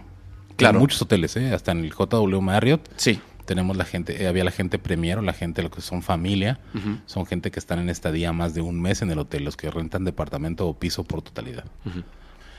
Claro. 0.57 0.77
En 0.79 0.81
muchos 0.81 1.01
hoteles, 1.03 1.37
¿eh? 1.37 1.53
Hasta 1.55 1.73
en 1.73 1.79
el 1.85 1.93
JW 1.93 2.41
Marriott. 2.41 2.89
sí. 2.97 3.21
Tenemos 3.45 3.77
la 3.77 3.85
gente, 3.85 4.23
eh, 4.23 4.29
había 4.29 4.45
la 4.45 4.51
gente 4.51 4.79
premier 4.79 5.19
o 5.19 5.23
la 5.23 5.33
gente, 5.33 5.63
lo 5.63 5.71
que 5.71 5.81
son 5.81 6.03
familia, 6.03 6.61
son 7.07 7.27
gente 7.27 7.51
que 7.51 7.59
están 7.59 7.79
en 7.79 7.89
estadía 7.91 8.33
más 8.33 8.55
de 8.55 8.61
un 8.61 8.81
mes 8.81 9.03
en 9.03 9.11
el 9.11 9.19
hotel, 9.19 9.45
los 9.45 9.57
que 9.57 9.71
rentan 9.71 10.05
departamento 10.05 10.67
o 10.69 10.79
piso 10.79 11.05
por 11.05 11.23
totalidad. 11.23 11.65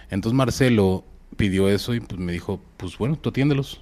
Entonces 0.09 0.35
Marcelo 0.35 1.05
pidió 1.37 1.67
eso 1.69 1.93
y 1.95 1.99
pues 1.99 2.19
me 2.19 2.31
dijo, 2.31 2.61
pues 2.77 2.97
bueno, 2.97 3.15
tú 3.17 3.29
atiéndelos. 3.29 3.81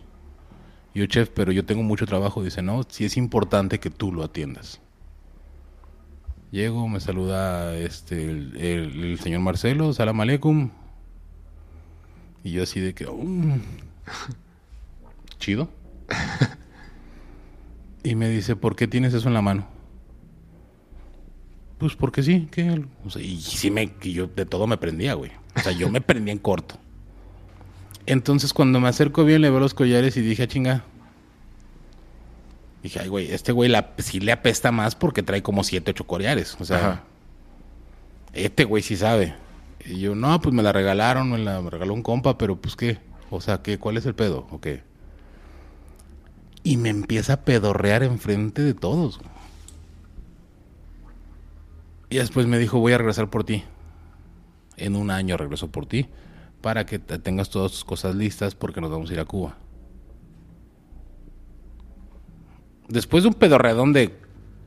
Y 0.93 0.99
yo, 0.99 1.05
chef, 1.07 1.29
pero 1.33 1.51
yo 1.51 1.65
tengo 1.65 1.83
mucho 1.83 2.05
trabajo. 2.05 2.43
Dice, 2.43 2.61
no, 2.61 2.83
sí 2.87 3.05
es 3.05 3.17
importante 3.17 3.79
que 3.79 3.89
tú 3.89 4.11
lo 4.11 4.23
atiendas. 4.23 4.79
Llego, 6.51 6.87
me 6.89 6.99
saluda 6.99 7.75
este 7.77 8.29
el, 8.29 8.57
el- 8.57 9.03
el 9.05 9.19
señor 9.19 9.39
Marcelo, 9.41 9.93
salam 9.93 10.19
aleikum. 10.19 10.69
Y 12.43 12.51
yo 12.51 12.63
así 12.63 12.79
de 12.81 12.93
que, 12.93 13.05
"Mm, 13.07 13.61
chido. 15.39 15.69
Y 18.03 18.15
me 18.15 18.29
dice, 18.29 18.55
¿por 18.55 18.75
qué 18.75 18.87
tienes 18.87 19.13
eso 19.13 19.27
en 19.27 19.33
la 19.33 19.41
mano? 19.41 19.67
Pues 21.77 21.95
porque 21.95 22.21
sí, 22.23 22.47
que 22.51 22.83
o 23.05 23.09
sea, 23.09 23.21
y 23.21 23.39
sí 23.41 23.71
me 23.71 23.91
y 24.03 24.13
yo 24.13 24.27
de 24.27 24.45
todo 24.45 24.67
me 24.67 24.77
prendía, 24.77 25.13
güey. 25.15 25.31
O 25.55 25.59
sea, 25.59 25.71
yo 25.71 25.89
me 25.89 26.01
prendía 26.01 26.31
en 26.31 26.39
corto. 26.39 26.75
Entonces 28.05 28.53
cuando 28.53 28.79
me 28.79 28.87
acerco 28.87 29.23
bien 29.25 29.41
le 29.41 29.49
veo 29.49 29.59
los 29.59 29.73
collares 29.73 30.17
y 30.17 30.21
dije, 30.21 30.43
"Ah, 30.43 30.47
chinga. 30.47 30.83
Dije, 32.83 32.99
ay, 32.99 33.07
güey, 33.09 33.31
este 33.31 33.51
güey 33.51 33.69
la, 33.69 33.91
sí 33.99 34.19
le 34.19 34.31
apesta 34.31 34.71
más 34.71 34.95
porque 34.95 35.21
trae 35.21 35.43
como 35.43 35.63
siete, 35.63 35.91
ocho 35.91 36.05
collares. 36.07 36.57
O 36.59 36.65
sea, 36.65 36.77
Ajá. 36.77 37.03
este 38.33 38.63
güey 38.63 38.81
sí 38.81 38.95
sabe. 38.95 39.35
Y 39.85 39.99
yo, 39.99 40.15
no, 40.15 40.39
pues 40.41 40.53
me 40.53 40.63
la 40.63 40.71
regalaron, 40.71 41.29
me 41.31 41.37
la 41.37 41.61
regaló 41.61 41.93
un 41.93 42.01
compa, 42.03 42.37
pero 42.39 42.55
pues 42.59 42.75
qué. 42.75 42.97
O 43.29 43.39
sea, 43.39 43.61
¿qué? 43.61 43.77
¿cuál 43.77 43.97
es 43.97 44.05
el 44.05 44.15
pedo? 44.15 44.47
¿O 44.51 44.59
qué? 44.59 44.83
Y 46.63 46.77
me 46.77 46.89
empieza 46.89 47.33
a 47.33 47.41
pedorrear 47.41 48.03
enfrente 48.03 48.61
de 48.61 48.73
todos. 48.73 49.19
Y 52.09 52.17
después 52.17 52.45
me 52.45 52.59
dijo, 52.59 52.79
voy 52.79 52.93
a 52.93 52.97
regresar 52.97 53.29
por 53.29 53.43
ti. 53.43 53.63
En 54.77 54.95
un 54.95 55.11
año 55.11 55.37
regreso 55.37 55.71
por 55.71 55.85
ti. 55.85 56.07
Para 56.61 56.85
que 56.85 56.99
te- 56.99 57.17
tengas 57.19 57.49
todas 57.49 57.71
tus 57.71 57.85
cosas 57.85 58.15
listas 58.15 58.53
porque 58.53 58.81
nos 58.81 58.91
vamos 58.91 59.09
a 59.09 59.13
ir 59.13 59.19
a 59.19 59.25
Cuba. 59.25 59.55
Después 62.87 63.23
de 63.23 63.29
un 63.29 63.35
pedorredón 63.35 63.93
de 63.93 64.13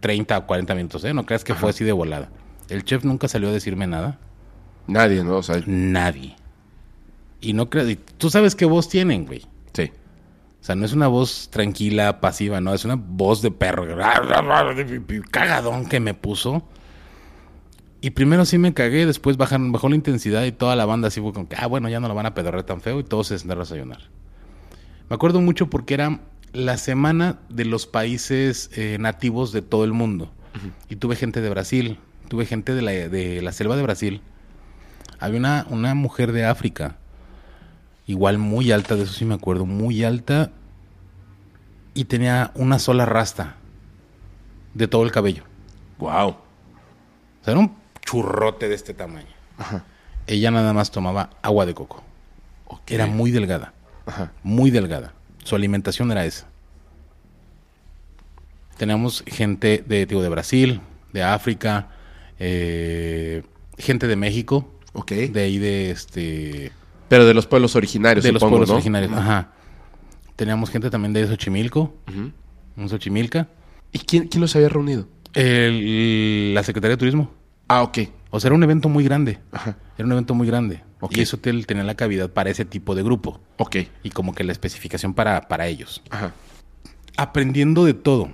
30 0.01 0.39
o 0.39 0.47
40 0.47 0.75
minutos, 0.75 1.05
¿eh? 1.05 1.13
No 1.15 1.27
creas 1.27 1.45
que 1.45 1.55
fue 1.55 1.71
así 1.71 1.85
de 1.85 1.93
volada. 1.93 2.31
El 2.69 2.85
chef 2.85 3.05
nunca 3.05 3.29
salió 3.29 3.49
a 3.49 3.53
decirme 3.53 3.87
nada. 3.87 4.19
Nadie, 4.87 5.23
¿no? 5.23 5.37
O 5.37 5.43
sea, 5.43 5.63
Nadie. 5.67 6.35
Y 7.41 7.53
no 7.53 7.69
creas... 7.69 7.99
Tú 8.17 8.31
sabes 8.31 8.55
qué 8.55 8.65
voz 8.65 8.89
tienen, 8.89 9.27
güey. 9.27 9.43
sí. 9.75 9.93
O 10.65 10.67
sea, 10.67 10.77
no 10.77 10.87
es 10.87 10.95
una 10.95 11.09
voz 11.09 11.51
tranquila, 11.51 12.23
pasiva, 12.23 12.59
no, 12.59 12.73
es 12.73 12.87
una 12.87 12.95
voz 12.95 13.43
de 13.43 13.51
perro. 13.51 13.85
Cagadón 15.31 15.85
que 15.85 16.01
me 16.01 16.15
puso. 16.15 16.67
Y 18.01 18.13
primero 18.13 18.47
sí 18.47 18.57
me 18.57 18.73
cagué, 18.73 19.05
después 19.05 19.37
bajaron, 19.37 19.73
bajó 19.73 19.91
la 19.91 19.97
intensidad 19.97 20.43
y 20.45 20.53
toda 20.53 20.75
la 20.75 20.87
banda 20.87 21.09
así 21.09 21.21
fue 21.21 21.35
como 21.35 21.51
que, 21.51 21.57
ah, 21.57 21.67
bueno, 21.67 21.91
ya 21.91 22.01
no 22.01 22.09
la 22.09 22.15
van 22.15 22.25
a 22.25 22.33
pedorrear 22.33 22.65
tan 22.65 22.81
feo 22.81 22.99
y 22.99 23.05
todos 23.05 23.27
se 23.27 23.39
sentaron 23.39 23.61
a 23.61 23.65
desayunar. 23.67 24.09
Me 25.11 25.17
acuerdo 25.17 25.43
mucho 25.43 25.69
porque 25.69 25.93
era 25.93 26.21
la 26.55 26.79
semana 26.79 27.41
de 27.51 27.67
los 27.67 27.87
países 27.87 28.71
eh, 28.73 28.97
nativos 28.99 29.53
de 29.53 29.61
todo 29.61 29.85
el 29.85 29.93
mundo. 29.93 30.33
Y 30.89 30.97
tuve 30.97 31.15
gente 31.15 31.43
de 31.43 31.51
Brasil, 31.51 31.99
tuve 32.29 32.47
gente 32.47 32.75
de 32.75 32.81
la, 32.81 32.91
de 32.93 33.43
la 33.43 33.53
selva 33.53 33.77
de 33.77 33.83
Brasil. 33.83 34.23
Había 35.19 35.41
una, 35.41 35.67
una 35.69 35.95
mujer 35.95 36.33
de 36.33 36.47
África, 36.47 36.97
igual 38.07 38.39
muy 38.39 38.71
alta, 38.73 38.97
de 38.97 39.05
eso 39.05 39.13
sí 39.13 39.25
me 39.25 39.35
acuerdo, 39.35 39.67
muy 39.67 40.05
alta, 40.05 40.51
y 41.95 42.05
tenía 42.05 42.51
una 42.55 42.79
sola 42.79 43.07
rasta 43.07 43.57
de 44.75 44.89
todo 44.89 45.05
el 45.05 45.13
cabello. 45.13 45.45
Wow. 45.99 46.29
O 46.31 46.37
sea, 47.45 47.53
era 47.53 47.59
un 47.61 47.75
churrote 48.05 48.69
de 48.69 48.75
este 48.75 48.95
tamaño. 48.95 49.29
Ella 50.27 50.51
nada 50.51 50.73
más 50.73 50.91
tomaba 50.91 51.31
agua 51.43 51.67
de 51.67 51.75
coco. 51.75 52.03
Era 52.87 53.07
muy 53.07 53.31
delgada, 53.31 53.73
Ajá. 54.07 54.33
muy 54.43 54.71
delgada. 54.71 55.13
Su 55.45 55.55
alimentación 55.55 56.11
era 56.11 56.25
esa. 56.25 56.47
Teníamos 58.77 59.23
gente 59.27 59.85
de, 59.87 60.07
digo, 60.07 60.23
de 60.23 60.29
Brasil, 60.29 60.81
de 61.13 61.23
África, 61.23 61.89
eh, 62.41 63.45
gente 63.79 64.09
de 64.09 64.17
México, 64.17 64.69
Ok. 64.93 65.13
de 65.13 65.41
ahí 65.43 65.59
de 65.59 65.91
este 65.93 66.73
Pero 67.09 67.27
de 67.27 67.35
los 67.35 67.47
pueblos 67.47 67.77
originarios, 67.77 68.25
de 68.25 68.33
los 68.33 68.41
pueblos 68.43 68.69
¿no? 68.69 68.75
originarios. 68.77 69.13
Ajá. 69.13 69.53
Teníamos 70.37 70.71
gente 70.71 70.91
también 70.91 71.13
de 71.13 71.27
Xochimilco, 71.27 71.95
Ujú. 72.09 72.33
un 72.77 72.89
Xochimilca. 72.89 73.49
¿Y 73.93 74.01
quién, 74.01 74.27
quién 74.29 74.41
los 74.41 74.55
había 74.57 74.69
reunido? 74.69 75.07
El- 75.35 76.55
la 76.55 76.63
Secretaría 76.63 76.95
de 76.97 76.99
Turismo. 76.99 77.31
Ah, 77.69 77.83
ok. 77.83 77.99
O 78.31 78.41
sea, 78.41 78.49
era 78.49 78.57
un 78.57 78.63
evento 78.65 78.89
muy 78.89 79.05
grande. 79.05 79.39
Ajá. 79.53 79.77
Era 79.97 80.07
un 80.07 80.13
evento 80.13 80.35
muy 80.35 80.47
grande. 80.47 80.83
Ok. 81.01 81.17
Y 81.17 81.21
ese 81.21 81.37
hotel 81.37 81.67
tenía 81.67 81.85
la 81.85 81.95
cavidad 81.95 82.31
para 82.31 82.51
ese 82.51 82.65
tipo 82.65 82.95
de 82.95 83.03
grupo. 83.03 83.41
Ok. 83.59 83.77
Y 84.03 84.11
como 84.11 84.35
que 84.35 84.43
la 84.43 84.53
especificación 84.53 85.15
para, 85.15 85.43
para 85.49 85.67
ellos. 85.69 86.03
Ajá. 86.11 86.33
Aprendiendo 87.17 87.85
de 87.85 87.95
todo. 87.95 88.31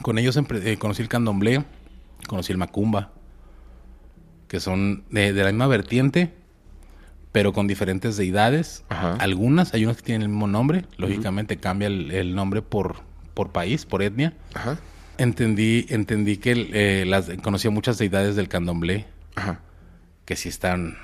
Con 0.00 0.18
ellos 0.18 0.36
empre- 0.38 0.64
eh, 0.64 0.78
conocí 0.78 1.02
el 1.02 1.08
candomblé, 1.08 1.64
conocí 2.26 2.52
el 2.52 2.58
macumba, 2.58 3.12
que 4.48 4.60
son 4.60 5.04
de, 5.10 5.32
de 5.34 5.44
la 5.44 5.50
misma 5.50 5.66
vertiente, 5.66 6.32
pero 7.32 7.52
con 7.52 7.66
diferentes 7.66 8.16
deidades. 8.16 8.84
Ajá. 8.88 9.14
Algunas, 9.16 9.72
hay 9.74 9.84
unas 9.84 9.96
que 9.96 10.02
tienen 10.02 10.22
el 10.22 10.28
mismo 10.28 10.46
nombre. 10.46 10.84
Lógicamente 10.98 11.56
cambia 11.56 11.88
el, 11.88 12.10
el 12.10 12.34
nombre 12.34 12.62
por, 12.62 12.96
por 13.34 13.50
país, 13.50 13.86
por 13.86 14.02
etnia. 14.02 14.34
Ajá. 14.54 14.78
Entendí, 15.18 15.86
entendí 15.88 16.36
que 16.38 16.68
eh, 16.72 17.04
las, 17.06 17.30
conocía 17.42 17.70
muchas 17.70 17.98
deidades 17.98 18.34
del 18.36 18.48
candomblé 18.48 19.06
Ajá. 19.34 19.60
que 20.24 20.36
sí 20.36 20.48
están. 20.48 20.96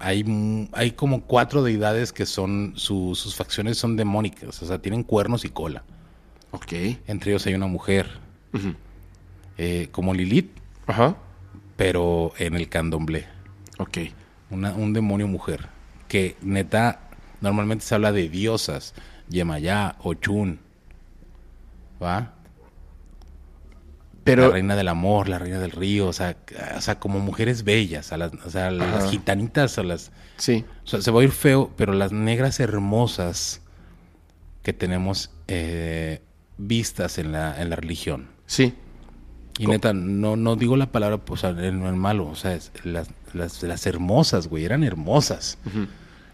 Hay, 0.00 0.68
hay 0.72 0.92
como 0.92 1.22
cuatro 1.22 1.62
deidades 1.64 2.12
que 2.12 2.24
son. 2.26 2.72
su- 2.76 3.14
sus 3.16 3.34
facciones 3.34 3.76
son 3.78 3.96
demónicas, 3.96 4.62
o 4.62 4.66
sea, 4.66 4.78
tienen 4.80 5.02
cuernos 5.02 5.44
y 5.44 5.48
cola. 5.48 5.82
Ok. 6.52 6.72
Entre 7.08 7.32
ellos 7.32 7.44
hay 7.46 7.54
una 7.54 7.66
mujer, 7.66 8.08
eh, 9.58 9.88
como 9.90 10.14
Lilith, 10.14 10.50
Ajá. 10.86 11.16
pero 11.76 12.32
en 12.38 12.54
el 12.54 12.68
candomblé. 12.68 13.26
Ok. 13.78 13.98
Una- 14.50 14.74
un 14.74 14.92
demonio 14.92 15.28
mujer. 15.28 15.68
Que 16.08 16.36
neta, 16.40 17.00
normalmente 17.40 17.84
se 17.84 17.94
habla 17.94 18.12
de 18.12 18.28
diosas. 18.28 18.94
Yemayá, 19.28 19.96
Ochun. 20.02 20.60
¿Va? 22.02 22.34
Pero, 24.24 24.48
la 24.48 24.52
reina 24.54 24.76
del 24.76 24.88
amor, 24.88 25.28
la 25.28 25.38
reina 25.38 25.58
del 25.58 25.70
río, 25.70 26.08
o 26.08 26.12
sea, 26.12 26.36
o 26.76 26.80
sea 26.82 27.00
como 27.00 27.18
mujeres 27.18 27.64
bellas, 27.64 28.12
a 28.12 28.18
las, 28.18 28.32
o 28.34 28.50
sea, 28.50 28.70
las 28.70 29.10
gitanitas, 29.10 29.78
o 29.78 29.82
las, 29.82 30.12
sí. 30.36 30.66
o 30.84 30.86
sea, 30.86 31.00
se 31.00 31.10
va 31.10 31.22
a 31.22 31.24
ir 31.24 31.30
feo, 31.30 31.72
pero 31.78 31.94
las 31.94 32.12
negras 32.12 32.60
hermosas 32.60 33.62
que 34.62 34.74
tenemos 34.74 35.30
eh, 35.46 36.20
vistas 36.58 37.16
en 37.16 37.32
la, 37.32 37.58
en 37.58 37.70
la 37.70 37.76
religión. 37.76 38.28
Sí. 38.44 38.74
Y 39.58 39.66
neta, 39.66 39.94
no, 39.94 40.36
no 40.36 40.56
digo 40.56 40.76
la 40.76 40.92
palabra 40.92 41.20
o 41.26 41.36
sea, 41.38 41.50
en 41.50 41.82
el 41.82 41.96
malo, 41.96 42.26
o 42.26 42.34
sea, 42.34 42.52
es 42.52 42.70
las, 42.84 43.08
las, 43.34 43.62
las 43.62 43.86
hermosas, 43.86 44.48
güey, 44.48 44.64
eran 44.64 44.84
hermosas. 44.84 45.58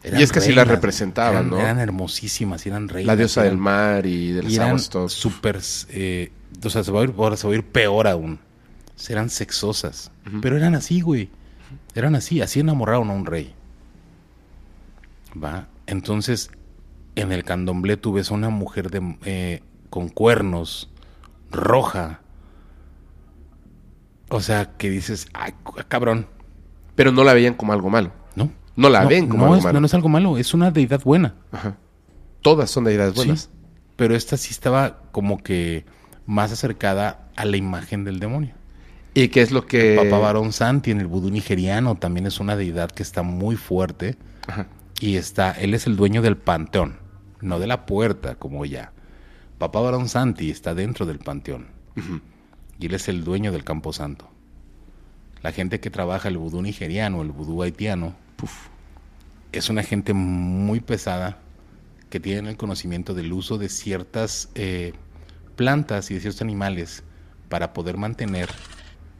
Eran 0.02 0.20
Y 0.20 0.22
es 0.22 0.32
que 0.32 0.38
así 0.40 0.52
las 0.52 0.68
representaban, 0.68 1.34
eran- 1.46 1.50
¿no? 1.50 1.60
Eran 1.60 1.78
hermosísimas, 1.78 2.66
eran 2.66 2.88
reinas. 2.88 3.06
La 3.06 3.16
diosa 3.16 3.40
eran- 3.42 3.52
del 3.52 3.58
mar 3.58 4.06
y 4.06 4.32
de 4.32 4.42
las 4.42 4.58
aguas, 4.58 4.88
todo. 4.88 5.08
súper, 5.08 5.60
eh, 5.90 6.30
o 6.62 6.70
sea, 6.70 6.84
se 6.84 6.92
va, 6.92 7.00
a 7.00 7.04
ir, 7.04 7.14
ahora 7.16 7.36
se 7.36 7.46
va 7.46 7.52
a 7.54 7.56
ir 7.56 7.64
peor 7.64 8.06
aún. 8.06 8.38
Eran 9.08 9.28
sexosas, 9.30 10.10
pero 10.40 10.56
eran 10.56 10.74
así, 10.74 11.00
güey. 11.00 11.28
Eran 11.94 12.14
así, 12.14 12.40
así 12.40 12.60
enamoraron 12.60 13.10
a 13.10 13.12
un 13.14 13.26
rey. 13.26 13.54
Va, 15.42 15.66
entonces, 15.86 16.50
en 17.16 17.32
el 17.32 17.44
candomblé 17.44 17.96
tú 17.96 18.12
ves 18.12 18.30
a 18.30 18.34
una 18.34 18.50
mujer 18.50 18.90
de, 18.90 19.16
eh, 19.24 19.62
con 19.90 20.08
cuernos, 20.08 20.90
roja. 21.50 22.20
O 24.28 24.40
sea, 24.40 24.72
que 24.76 24.90
dices, 24.90 25.26
ay, 25.32 25.54
cabrón, 25.88 26.26
Pero 26.94 27.12
no 27.12 27.24
la 27.24 27.34
veían 27.34 27.54
como 27.54 27.72
algo 27.72 27.90
malo. 27.90 28.12
¿no? 28.36 28.50
No 28.76 28.88
la 28.88 29.04
ven 29.04 29.28
como 29.28 29.40
no 29.40 29.44
algo 29.46 29.56
es, 29.56 29.64
malo. 29.64 29.74
No, 29.74 29.80
no 29.80 29.86
es 29.86 29.94
algo 29.94 30.08
malo, 30.08 30.38
es 30.38 30.54
una 30.54 30.70
deidad 30.70 31.02
buena. 31.02 31.34
Ajá. 31.52 31.76
Todas 32.42 32.70
son 32.70 32.84
deidades 32.84 33.14
buenas. 33.14 33.40
Sí, 33.42 33.48
pero 33.96 34.14
esta 34.14 34.36
sí 34.36 34.50
estaba 34.50 34.98
como 35.12 35.42
que 35.42 35.84
más 36.26 36.52
acercada 36.52 37.28
a 37.36 37.44
la 37.44 37.56
imagen 37.56 38.04
del 38.04 38.20
demonio. 38.20 38.54
¿Y 39.14 39.28
qué 39.28 39.42
es 39.42 39.52
lo 39.52 39.66
que...? 39.66 39.96
Papá 39.96 40.18
Barón 40.18 40.52
Santi 40.52 40.90
en 40.90 41.00
el 41.00 41.06
vudú 41.06 41.30
nigeriano 41.30 41.94
también 41.94 42.26
es 42.26 42.40
una 42.40 42.56
deidad 42.56 42.90
que 42.90 43.02
está 43.02 43.22
muy 43.22 43.56
fuerte 43.56 44.16
Ajá. 44.48 44.66
y 45.00 45.16
está, 45.16 45.52
él 45.52 45.72
es 45.72 45.86
el 45.86 45.96
dueño 45.96 46.20
del 46.20 46.36
panteón, 46.36 46.98
no 47.40 47.60
de 47.60 47.68
la 47.68 47.86
puerta 47.86 48.34
como 48.34 48.64
ya. 48.64 48.92
Papá 49.58 49.80
Barón 49.80 50.08
Santi 50.08 50.50
está 50.50 50.74
dentro 50.74 51.06
del 51.06 51.20
panteón 51.20 51.68
y 52.78 52.86
él 52.86 52.94
es 52.94 53.08
el 53.08 53.22
dueño 53.22 53.52
del 53.52 53.62
camposanto. 53.62 54.28
La 55.44 55.52
gente 55.52 55.78
que 55.78 55.90
trabaja 55.90 56.28
el 56.28 56.38
vudú 56.38 56.62
nigeriano, 56.62 57.20
el 57.20 57.30
vudú 57.30 57.62
haitiano, 57.62 58.14
es 59.52 59.68
una 59.68 59.82
gente 59.82 60.14
muy 60.14 60.80
pesada 60.80 61.36
que 62.08 62.18
tiene 62.18 62.48
el 62.48 62.56
conocimiento 62.56 63.12
del 63.12 63.30
uso 63.30 63.58
de 63.58 63.68
ciertas 63.68 64.48
eh, 64.54 64.94
plantas 65.54 66.10
y 66.10 66.14
de 66.14 66.20
ciertos 66.20 66.40
animales 66.40 67.02
para 67.50 67.74
poder 67.74 67.98
mantener 67.98 68.48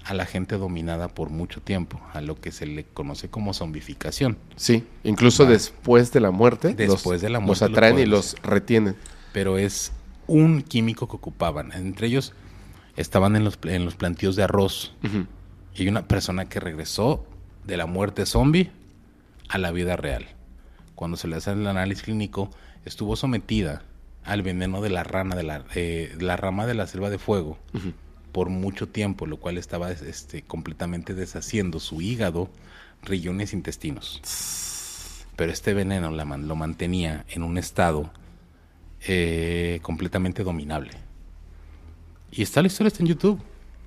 a 0.07 0.15
la 0.15 0.25
gente 0.25 0.57
dominada 0.57 1.09
por 1.09 1.29
mucho 1.29 1.61
tiempo, 1.61 2.01
a 2.15 2.23
lo 2.23 2.41
que 2.41 2.53
se 2.53 2.65
le 2.65 2.85
conoce 2.85 3.29
como 3.29 3.53
zombificación. 3.53 4.39
Sí, 4.57 4.83
incluso 5.03 5.45
después 5.45 6.11
de 6.11 6.21
la 6.21 6.31
muerte. 6.31 6.73
Después 6.73 7.21
de 7.21 7.29
la 7.29 7.39
Los 7.39 7.47
muerte 7.47 7.69
lo 7.69 7.73
atraen 7.77 7.99
y 7.99 8.07
los 8.07 8.37
retienen. 8.43 8.97
pero 9.35 9.59
es 9.59 9.93
un 10.27 10.63
químico 10.63 11.07
que 11.07 11.17
ocupaban. 11.17 11.71
Entre 11.73 12.07
ellos 12.07 12.33
estaban 12.97 13.37
en 13.37 13.45
los, 13.45 13.59
en 13.65 13.85
los 13.85 13.95
plantíos 13.95 14.37
de 14.37 14.45
arroz. 14.45 14.95
Y 15.75 15.83
hay 15.83 15.89
una 15.89 16.07
persona 16.07 16.49
que 16.49 16.61
regresó 16.61 17.27
de 17.65 17.77
la 17.77 17.87
muerte 17.87 18.27
zombie 18.27 18.71
a 19.49 19.59
la 19.59 19.73
vida 19.73 19.97
real. 19.97 20.27
Cuando 20.95 21.17
se 21.17 21.29
le 21.29 21.37
hace 21.37 21.53
el 21.53 21.67
análisis 21.67 22.05
clínico, 22.05 22.51
estuvo 22.85 23.17
sometida 23.17 23.83
al 24.25 24.43
veneno 24.43 24.81
de 24.81 24.91
la 24.91 25.05
rana, 25.05 25.37
de 25.37 25.43
la, 25.43 25.65
eh, 25.75 26.15
la 26.19 26.37
rama 26.37 26.67
de 26.67 26.75
la 26.75 26.87
selva 26.87 27.11
de 27.11 27.19
fuego, 27.19 27.59
por 28.33 28.49
mucho 28.49 28.89
tiempo, 28.89 29.27
lo 29.27 29.39
cual 29.39 29.59
estaba 29.59 29.91
este, 29.91 30.43
completamente 30.43 31.15
deshaciendo 31.15 31.79
su 31.81 32.01
hígado, 32.01 32.49
riñones, 33.03 33.53
intestinos. 33.53 34.21
Pero 35.37 35.53
este 35.53 35.75
veneno 35.75 36.11
la 36.11 36.25
lo 36.25 36.57
mantenía 36.57 37.25
en 37.29 37.43
un 37.43 37.59
estado 37.59 38.11
eh, 39.07 39.81
completamente 39.83 40.45
dominable. 40.45 40.93
Y 42.31 42.43
está 42.43 42.63
la 42.63 42.69
historia, 42.69 42.89
está 42.89 43.03
en 43.03 43.09
YouTube. 43.09 43.41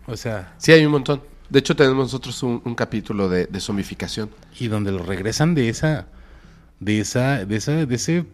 O 0.05 0.15
sea, 0.15 0.53
Sí, 0.57 0.71
hay 0.71 0.85
un 0.85 0.91
montón. 0.91 1.21
De 1.49 1.59
hecho, 1.59 1.75
tenemos 1.75 1.97
nosotros 2.05 2.43
un, 2.43 2.61
un 2.65 2.75
capítulo 2.75 3.29
de, 3.29 3.45
de 3.45 3.59
zombificación. 3.59 4.29
y 4.59 4.67
donde 4.67 4.91
lo 4.91 4.99
regresan 5.03 5.55
de 5.55 5.69
esa 5.69 6.07
de 6.79 6.99
esa 6.99 7.45
de 7.45 7.55
esa 7.55 7.71
de 7.85 7.95
ese 7.95 8.25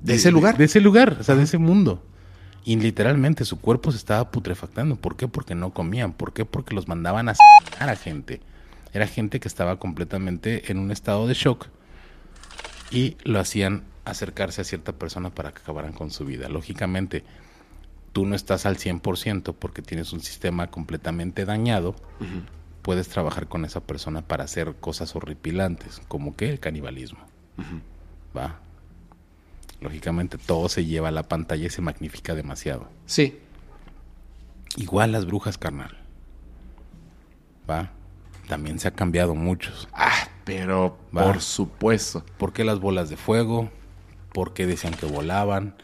De 0.00 0.14
ese 0.14 0.30
lugar. 0.30 0.56
de, 0.56 0.64
ese 0.64 0.80
lugar 0.80 1.16
o 1.20 1.24
sea 1.24 1.34
de 1.34 1.42
ese 1.42 1.58
mundo 1.58 2.02
y 2.64 2.76
literalmente 2.76 3.44
su 3.44 3.60
cuerpo 3.60 3.90
se 3.90 3.98
estaba 3.98 4.30
putrefactando 4.30 4.96
¿por 4.96 5.16
qué? 5.16 5.26
porque 5.28 5.54
no 5.54 5.70
comían 5.70 6.12
¿por 6.12 6.32
qué? 6.32 6.44
porque 6.44 6.74
los 6.74 6.86
mandaban 6.88 7.28
a 7.28 7.32
asesinar 7.32 7.90
a 7.90 7.96
gente 7.96 8.40
era 8.92 9.06
gente 9.06 9.40
que 9.40 9.48
estaba 9.48 9.78
completamente 9.78 10.70
en 10.70 10.78
un 10.78 10.90
estado 10.92 11.26
de 11.26 11.34
shock 11.34 11.66
y 12.90 13.16
lo 13.24 13.40
hacían 13.40 13.82
acercarse 14.04 14.60
a 14.60 14.64
cierta 14.64 14.92
persona 14.92 15.30
para 15.30 15.52
que 15.52 15.60
acabaran 15.62 15.92
con 15.92 16.10
su 16.10 16.24
vida 16.24 16.48
lógicamente 16.48 17.24
tú 18.16 18.24
no 18.24 18.34
estás 18.34 18.64
al 18.64 18.78
100% 18.78 19.54
porque 19.58 19.82
tienes 19.82 20.14
un 20.14 20.20
sistema 20.20 20.68
completamente 20.70 21.44
dañado 21.44 21.94
puedes 22.80 23.08
trabajar 23.08 23.46
con 23.46 23.66
esa 23.66 23.80
persona 23.80 24.22
para 24.22 24.44
hacer 24.44 24.74
cosas 24.76 25.14
horripilantes, 25.14 26.00
como 26.08 26.34
que 26.34 26.48
el 26.48 26.58
canibalismo. 26.58 27.18
Va. 28.34 28.58
Lógicamente 29.82 30.38
todo 30.38 30.70
se 30.70 30.86
lleva 30.86 31.08
a 31.08 31.10
la 31.10 31.24
pantalla 31.24 31.66
y 31.66 31.68
se 31.68 31.82
magnifica 31.82 32.34
demasiado. 32.34 32.88
Sí. 33.04 33.38
Igual 34.78 35.12
las 35.12 35.26
brujas, 35.26 35.58
carnal. 35.58 35.94
Va. 37.68 37.90
También 38.48 38.78
se 38.78 38.88
ha 38.88 38.92
cambiado 38.92 39.34
muchos. 39.34 39.88
Ah, 39.92 40.28
pero 40.46 40.96
Va. 41.14 41.24
por 41.24 41.42
supuesto. 41.42 42.24
¿Por 42.38 42.54
qué 42.54 42.64
las 42.64 42.78
bolas 42.80 43.10
de 43.10 43.18
fuego? 43.18 43.68
¿Por 44.32 44.54
qué 44.54 44.64
decían 44.64 44.94
que 44.94 45.04
volaban? 45.04 45.74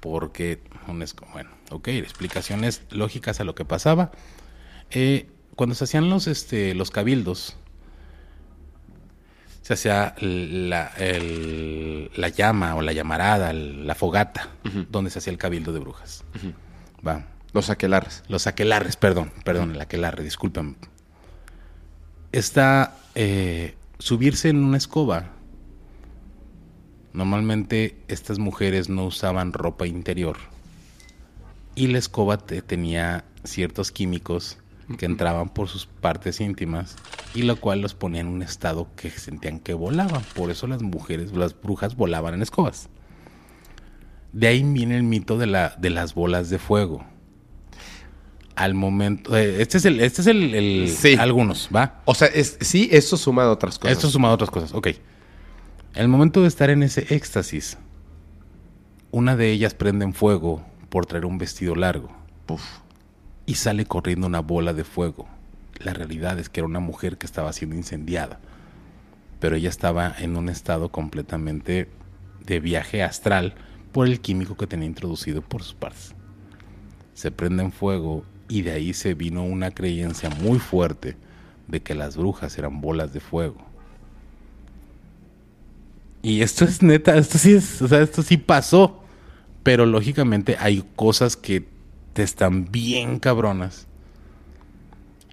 ¿Por 0.00 0.32
qué? 0.32 0.60
un 0.86 1.00
esco- 1.02 1.30
Bueno, 1.32 1.50
ok, 1.70 1.88
explicaciones 1.88 2.82
lógicas 2.90 3.40
a 3.40 3.44
lo 3.44 3.54
que 3.54 3.64
pasaba. 3.64 4.10
Eh, 4.90 5.28
cuando 5.56 5.74
se 5.74 5.84
hacían 5.84 6.08
los, 6.10 6.26
este, 6.26 6.74
los 6.74 6.90
cabildos, 6.90 7.56
se 9.62 9.74
hacía 9.74 10.14
la, 10.20 10.86
el- 10.96 12.10
la 12.16 12.28
llama 12.28 12.74
o 12.74 12.80
la 12.82 12.92
llamarada, 12.92 13.50
el- 13.50 13.86
la 13.86 13.94
fogata, 13.94 14.48
donde 14.90 15.10
se 15.10 15.18
hacía 15.18 15.32
el 15.32 15.38
cabildo 15.38 15.72
de 15.72 15.80
brujas. 15.80 16.24
Va. 17.06 17.26
Los 17.52 17.70
aquelarres. 17.70 18.22
Los 18.28 18.46
aquelarres, 18.46 18.96
perdón, 18.96 19.30
perdón, 19.44 19.72
el 19.74 19.80
aquelarre, 19.80 20.22
disculpen. 20.24 20.76
Está 22.32 22.96
eh, 23.14 23.74
subirse 23.98 24.48
en 24.50 24.62
una 24.64 24.76
escoba. 24.76 25.30
Normalmente 27.12 27.96
estas 28.08 28.38
mujeres 28.38 28.88
no 28.88 29.06
usaban 29.06 29.52
ropa 29.52 29.86
interior. 29.86 30.36
Y 31.78 31.86
la 31.88 31.98
escoba 31.98 32.38
te- 32.38 32.62
tenía 32.62 33.24
ciertos 33.44 33.92
químicos 33.92 34.58
que 34.98 35.06
entraban 35.06 35.50
por 35.50 35.68
sus 35.68 35.86
partes 35.86 36.40
íntimas 36.40 36.96
y 37.34 37.42
lo 37.42 37.56
cual 37.56 37.82
los 37.82 37.94
ponía 37.94 38.20
en 38.22 38.26
un 38.26 38.42
estado 38.42 38.88
que 38.96 39.10
sentían 39.10 39.60
que 39.60 39.74
volaban. 39.74 40.22
Por 40.34 40.50
eso 40.50 40.66
las 40.66 40.82
mujeres, 40.82 41.32
las 41.34 41.58
brujas 41.60 41.94
volaban 41.94 42.34
en 42.34 42.42
escobas. 42.42 42.88
De 44.32 44.46
ahí 44.48 44.62
viene 44.62 44.96
el 44.96 45.02
mito 45.02 45.38
de, 45.38 45.46
la, 45.46 45.74
de 45.78 45.90
las 45.90 46.14
bolas 46.14 46.50
de 46.50 46.58
fuego. 46.58 47.04
Al 48.56 48.74
momento, 48.74 49.36
eh, 49.36 49.62
este 49.62 49.78
es 49.78 49.84
el, 49.84 50.00
este 50.00 50.22
es 50.22 50.26
el, 50.26 50.54
el- 50.54 50.88
Sí. 50.88 51.14
algunos, 51.16 51.68
¿va? 51.74 52.00
O 52.06 52.14
sea, 52.14 52.26
es, 52.28 52.56
sí, 52.60 52.88
eso 52.90 53.16
sumado 53.16 53.50
a 53.50 53.52
otras 53.52 53.78
cosas. 53.78 53.96
Esto 53.96 54.08
sumado 54.10 54.32
a 54.32 54.34
otras 54.34 54.50
cosas, 54.50 54.72
ok. 54.74 54.88
El 55.94 56.08
momento 56.08 56.42
de 56.42 56.48
estar 56.48 56.68
en 56.70 56.82
ese 56.82 57.14
éxtasis, 57.14 57.78
una 59.10 59.36
de 59.36 59.50
ellas 59.52 59.74
prende 59.74 60.04
en 60.04 60.12
fuego 60.12 60.64
por 60.88 61.06
traer 61.06 61.24
un 61.24 61.38
vestido 61.38 61.74
largo 61.74 62.08
Puf. 62.46 62.62
y 63.46 63.54
sale 63.54 63.86
corriendo 63.86 64.26
una 64.26 64.40
bola 64.40 64.72
de 64.72 64.84
fuego. 64.84 65.26
La 65.78 65.92
realidad 65.92 66.38
es 66.38 66.48
que 66.48 66.60
era 66.60 66.66
una 66.66 66.80
mujer 66.80 67.18
que 67.18 67.26
estaba 67.26 67.52
siendo 67.52 67.76
incendiada, 67.76 68.40
pero 69.40 69.56
ella 69.56 69.68
estaba 69.68 70.14
en 70.18 70.36
un 70.36 70.48
estado 70.48 70.90
completamente 70.90 71.88
de 72.44 72.60
viaje 72.60 73.02
astral 73.02 73.54
por 73.92 74.06
el 74.06 74.20
químico 74.20 74.56
que 74.56 74.66
tenía 74.66 74.86
introducido 74.86 75.42
por 75.42 75.62
sus 75.62 75.74
partes. 75.74 76.14
Se 77.14 77.30
prende 77.30 77.62
en 77.62 77.72
fuego 77.72 78.24
y 78.48 78.62
de 78.62 78.72
ahí 78.72 78.94
se 78.94 79.14
vino 79.14 79.44
una 79.44 79.70
creencia 79.70 80.30
muy 80.30 80.58
fuerte 80.58 81.16
de 81.66 81.82
que 81.82 81.94
las 81.94 82.16
brujas 82.16 82.56
eran 82.58 82.80
bolas 82.80 83.12
de 83.12 83.20
fuego. 83.20 83.68
Y 86.22 86.42
esto 86.42 86.64
es 86.64 86.82
neta, 86.82 87.16
esto 87.16 87.38
sí 87.38 87.54
es, 87.54 87.80
o 87.80 87.88
sea, 87.88 88.00
esto 88.00 88.22
sí 88.22 88.36
pasó. 88.36 89.02
Pero 89.62 89.86
lógicamente 89.86 90.56
hay 90.58 90.84
cosas 90.96 91.36
que 91.36 91.66
te 92.12 92.22
están 92.22 92.66
bien 92.70 93.18
cabronas 93.18 93.86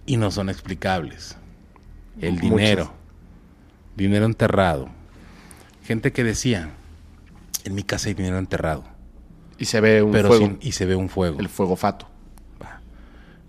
y 0.04 0.16
no 0.18 0.30
son 0.30 0.48
explicables. 0.50 1.36
El 2.20 2.34
Muchas. 2.34 2.50
dinero, 2.50 2.92
dinero 3.96 4.26
enterrado. 4.26 4.88
Gente 5.84 6.12
que 6.12 6.24
decía, 6.24 6.70
en 7.64 7.74
mi 7.74 7.82
casa 7.82 8.08
hay 8.08 8.14
dinero 8.14 8.38
enterrado, 8.38 8.84
Y 9.58 9.64
se 9.66 9.80
ve 9.80 10.02
un 10.02 10.12
pero 10.12 10.28
fuego. 10.28 10.46
sin- 10.46 10.58
y 10.60 10.72
se 10.72 10.84
ve 10.86 10.96
un 10.96 11.08
fuego. 11.08 11.38
El 11.40 11.48
fuego 11.48 11.76
fato. 11.76 12.08
Va. 12.62 12.80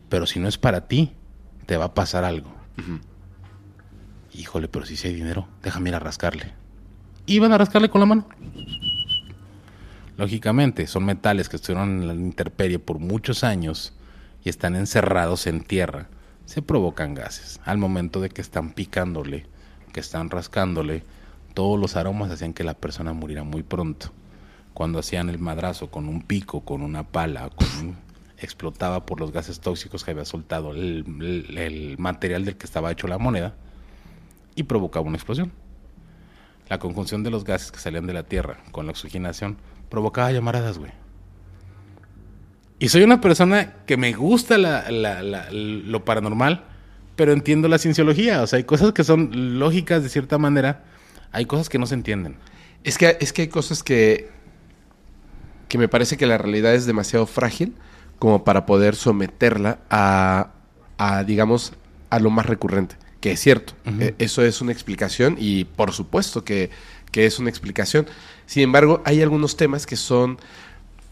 Pero 0.09 0.25
si 0.25 0.39
no 0.39 0.47
es 0.47 0.57
para 0.57 0.87
ti, 0.87 1.13
te 1.65 1.75
va 1.77 1.85
a 1.85 1.93
pasar 1.93 2.23
algo. 2.23 2.53
Híjole, 4.33 4.67
pero 4.67 4.85
si 4.85 4.95
sí 4.95 5.07
hay 5.07 5.13
dinero, 5.15 5.47
déjame 5.63 5.89
ir 5.89 5.95
a 5.95 5.99
rascarle. 5.99 6.53
Iban 7.25 7.51
a 7.51 7.57
rascarle 7.57 7.89
con 7.89 7.99
la 8.01 8.05
mano. 8.05 8.27
Lógicamente, 10.17 10.87
son 10.87 11.05
metales 11.05 11.47
que 11.47 11.57
estuvieron 11.57 12.01
en 12.01 12.07
la 12.07 12.13
intemperie 12.13 12.79
por 12.79 12.99
muchos 12.99 13.43
años 13.43 13.93
y 14.43 14.49
están 14.49 14.75
encerrados 14.75 15.47
en 15.47 15.61
tierra. 15.61 16.07
se 16.45 16.61
provocan 16.61 17.13
gases. 17.13 17.59
Al 17.65 17.77
momento 17.77 18.21
de 18.21 18.29
que 18.29 18.39
están 18.41 18.71
picándole, 18.71 19.45
que 19.91 19.99
están 19.99 20.29
rascándole, 20.29 21.03
todos 21.53 21.77
los 21.77 21.97
aromas 21.97 22.31
hacían 22.31 22.53
que 22.53 22.63
la 22.63 22.73
persona 22.73 23.11
muriera 23.11 23.43
muy 23.43 23.63
pronto. 23.63 24.13
Cuando 24.73 24.99
hacían 24.99 25.27
el 25.29 25.39
madrazo 25.39 25.91
con 25.91 26.07
un 26.07 26.21
pico, 26.21 26.61
con 26.61 26.83
una 26.83 27.03
pala, 27.03 27.49
con 27.49 27.67
un- 27.79 27.97
explotaba 28.37 29.05
por 29.05 29.19
los 29.19 29.33
gases 29.33 29.59
tóxicos 29.59 30.05
que 30.05 30.11
había 30.11 30.23
soltado 30.23 30.71
el, 30.71 31.03
el- 31.57 31.97
material 31.97 32.45
del 32.45 32.55
que 32.55 32.65
estaba 32.65 32.93
hecho 32.93 33.07
la 33.07 33.17
moneda 33.17 33.53
y 34.55 34.63
provocaba 34.63 35.05
una 35.05 35.17
explosión. 35.17 35.51
La 36.69 36.79
conjunción 36.79 37.23
de 37.23 37.29
los 37.31 37.43
gases 37.43 37.73
que 37.73 37.79
salían 37.79 38.07
de 38.07 38.13
la 38.13 38.23
Tierra 38.23 38.57
con 38.71 38.85
la 38.85 38.91
oxigenación 38.93 39.57
provocaba 39.89 40.31
llamaradas, 40.31 40.77
güey. 40.77 40.91
Y 42.79 42.89
soy 42.89 43.03
una 43.03 43.21
persona 43.21 43.73
que 43.87 43.97
me 43.97 44.13
gusta 44.13 44.57
la- 44.57 44.89
la- 44.91 45.23
la- 45.23 45.47
lo 45.51 46.05
paranormal, 46.05 46.63
pero 47.15 47.33
entiendo 47.33 47.67
la 47.67 47.79
cienciología. 47.79 48.43
O 48.43 48.47
sea, 48.47 48.57
hay 48.57 48.63
cosas 48.65 48.93
que 48.93 49.03
son 49.03 49.57
lógicas 49.59 50.03
de 50.03 50.09
cierta 50.09 50.37
manera, 50.37 50.83
hay 51.31 51.45
cosas 51.45 51.69
que 51.69 51.79
no 51.79 51.87
se 51.87 51.95
entienden. 51.95 52.35
Es 52.83 52.97
que, 52.97 53.17
es 53.19 53.33
que 53.33 53.43
hay 53.43 53.47
cosas 53.47 53.81
que, 53.81 54.29
que 55.67 55.77
me 55.79 55.87
parece 55.87 56.17
que 56.17 56.27
la 56.27 56.37
realidad 56.37 56.75
es 56.75 56.85
demasiado 56.85 57.25
frágil 57.25 57.73
como 58.19 58.43
para 58.43 58.65
poder 58.65 58.95
someterla 58.95 59.79
a, 59.89 60.51
a, 60.99 61.23
digamos, 61.23 61.73
a 62.11 62.19
lo 62.19 62.29
más 62.29 62.45
recurrente, 62.45 62.95
que 63.19 63.31
es 63.31 63.39
cierto. 63.39 63.73
Eh, 63.99 64.13
eso 64.19 64.43
es 64.43 64.61
una 64.61 64.71
explicación 64.71 65.35
y 65.39 65.65
por 65.65 65.91
supuesto 65.93 66.43
que, 66.43 66.69
que 67.11 67.25
es 67.25 67.39
una 67.39 67.49
explicación. 67.49 68.05
Sin 68.47 68.63
embargo, 68.63 69.01
hay 69.05 69.21
algunos 69.21 69.55
temas 69.55 69.85
que 69.85 69.95
son 69.95 70.39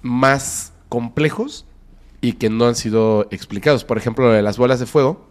más 0.02 0.74
complejos 0.90 1.66
y 2.22 2.34
que 2.34 2.50
no 2.50 2.66
han 2.66 2.76
sido 2.76 3.28
explicados. 3.30 3.84
Por 3.84 3.98
ejemplo, 4.00 4.26
lo 4.26 4.32
de 4.34 4.42
las 4.42 4.58
bolas 4.58 4.80
de 4.80 4.88
fuego. 4.88 5.28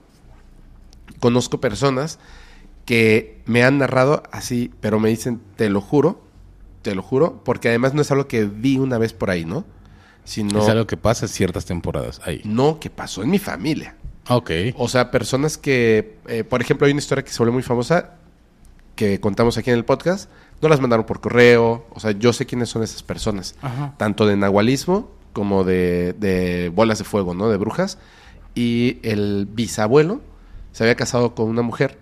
Conozco 1.19 1.61
personas 1.61 2.19
que 2.85 3.43
me 3.47 3.65
han 3.65 3.79
narrado 3.79 4.23
así, 4.31 4.71
pero 4.81 5.01
me 5.01 5.09
dicen, 5.09 5.41
te 5.57 5.71
lo 5.71 5.81
juro, 5.81 6.23
te 6.83 6.95
lo 6.95 7.03
juro, 7.03 7.43
porque 7.45 7.69
además 7.69 7.95
no 7.95 8.03
es 8.03 8.11
algo 8.11 8.29
que 8.29 8.45
vi 8.45 8.79
una 8.79 8.99
vez 8.99 9.13
por 9.13 9.31
ahí, 9.31 9.45
¿no? 9.45 9.65
Sino, 10.25 10.63
Es 10.63 10.69
algo 10.69 10.87
que 10.87 10.97
pasa 10.97 11.25
en 11.27 11.31
ciertas 11.31 11.65
temporadas 11.65 12.21
ahí. 12.25 12.41
no 12.45 12.79
que 12.81 12.91
pasó 12.91 13.23
en 13.23 13.31
mi 13.31 13.39
familia. 13.39 13.97
Ok. 14.29 14.51
O 14.77 14.89
sea, 14.89 15.11
personas 15.11 15.59
que, 15.59 16.19
eh, 16.29 16.45
por 16.45 16.61
ejemplo, 16.61 16.87
hay 16.87 16.93
una 16.93 17.01
historia 17.01 17.25
que 17.25 17.31
se 17.31 17.39
volvió 17.39 17.53
muy 17.53 17.63
famosa 17.63 18.15
que 18.95 19.21
contamos 19.21 19.59
aquí 19.59 19.71
en 19.71 19.77
el 19.77 19.85
podcast. 19.85 20.31
No 20.63 20.69
las 20.69 20.81
mandaron 20.81 21.07
por 21.07 21.21
correo. 21.21 21.87
O 21.91 22.01
sea, 22.01 22.13
yo 22.13 22.33
sé 22.33 22.47
quiénes 22.47 22.69
son 22.69 22.83
esas 22.83 23.03
personas. 23.03 23.55
Ajá. 23.63 23.95
Tanto 23.97 24.27
de 24.27 24.37
nahualismo 24.37 25.11
como 25.33 25.65
de, 25.65 26.15
de 26.15 26.71
bolas 26.75 26.99
de 26.99 27.05
fuego, 27.05 27.35
¿no? 27.35 27.49
De 27.49 27.57
brujas. 27.57 27.99
Y 28.55 28.99
el 29.03 29.49
bisabuelo 29.51 30.21
se 30.73 30.85
había 30.85 30.95
casado 30.95 31.35
con 31.35 31.49
una 31.49 31.63
mujer 31.63 31.99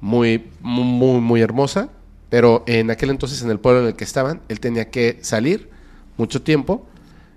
muy, 0.00 0.50
muy, 0.60 0.84
muy, 0.84 1.20
muy 1.20 1.40
hermosa. 1.40 1.90
Pero 2.30 2.64
en 2.66 2.90
aquel 2.90 3.10
entonces, 3.10 3.42
en 3.42 3.50
el 3.50 3.60
pueblo 3.60 3.82
en 3.82 3.86
el 3.86 3.94
que 3.94 4.04
estaban, 4.04 4.40
él 4.48 4.58
tenía 4.58 4.90
que 4.90 5.18
salir 5.22 5.70
mucho 6.16 6.42
tiempo 6.42 6.86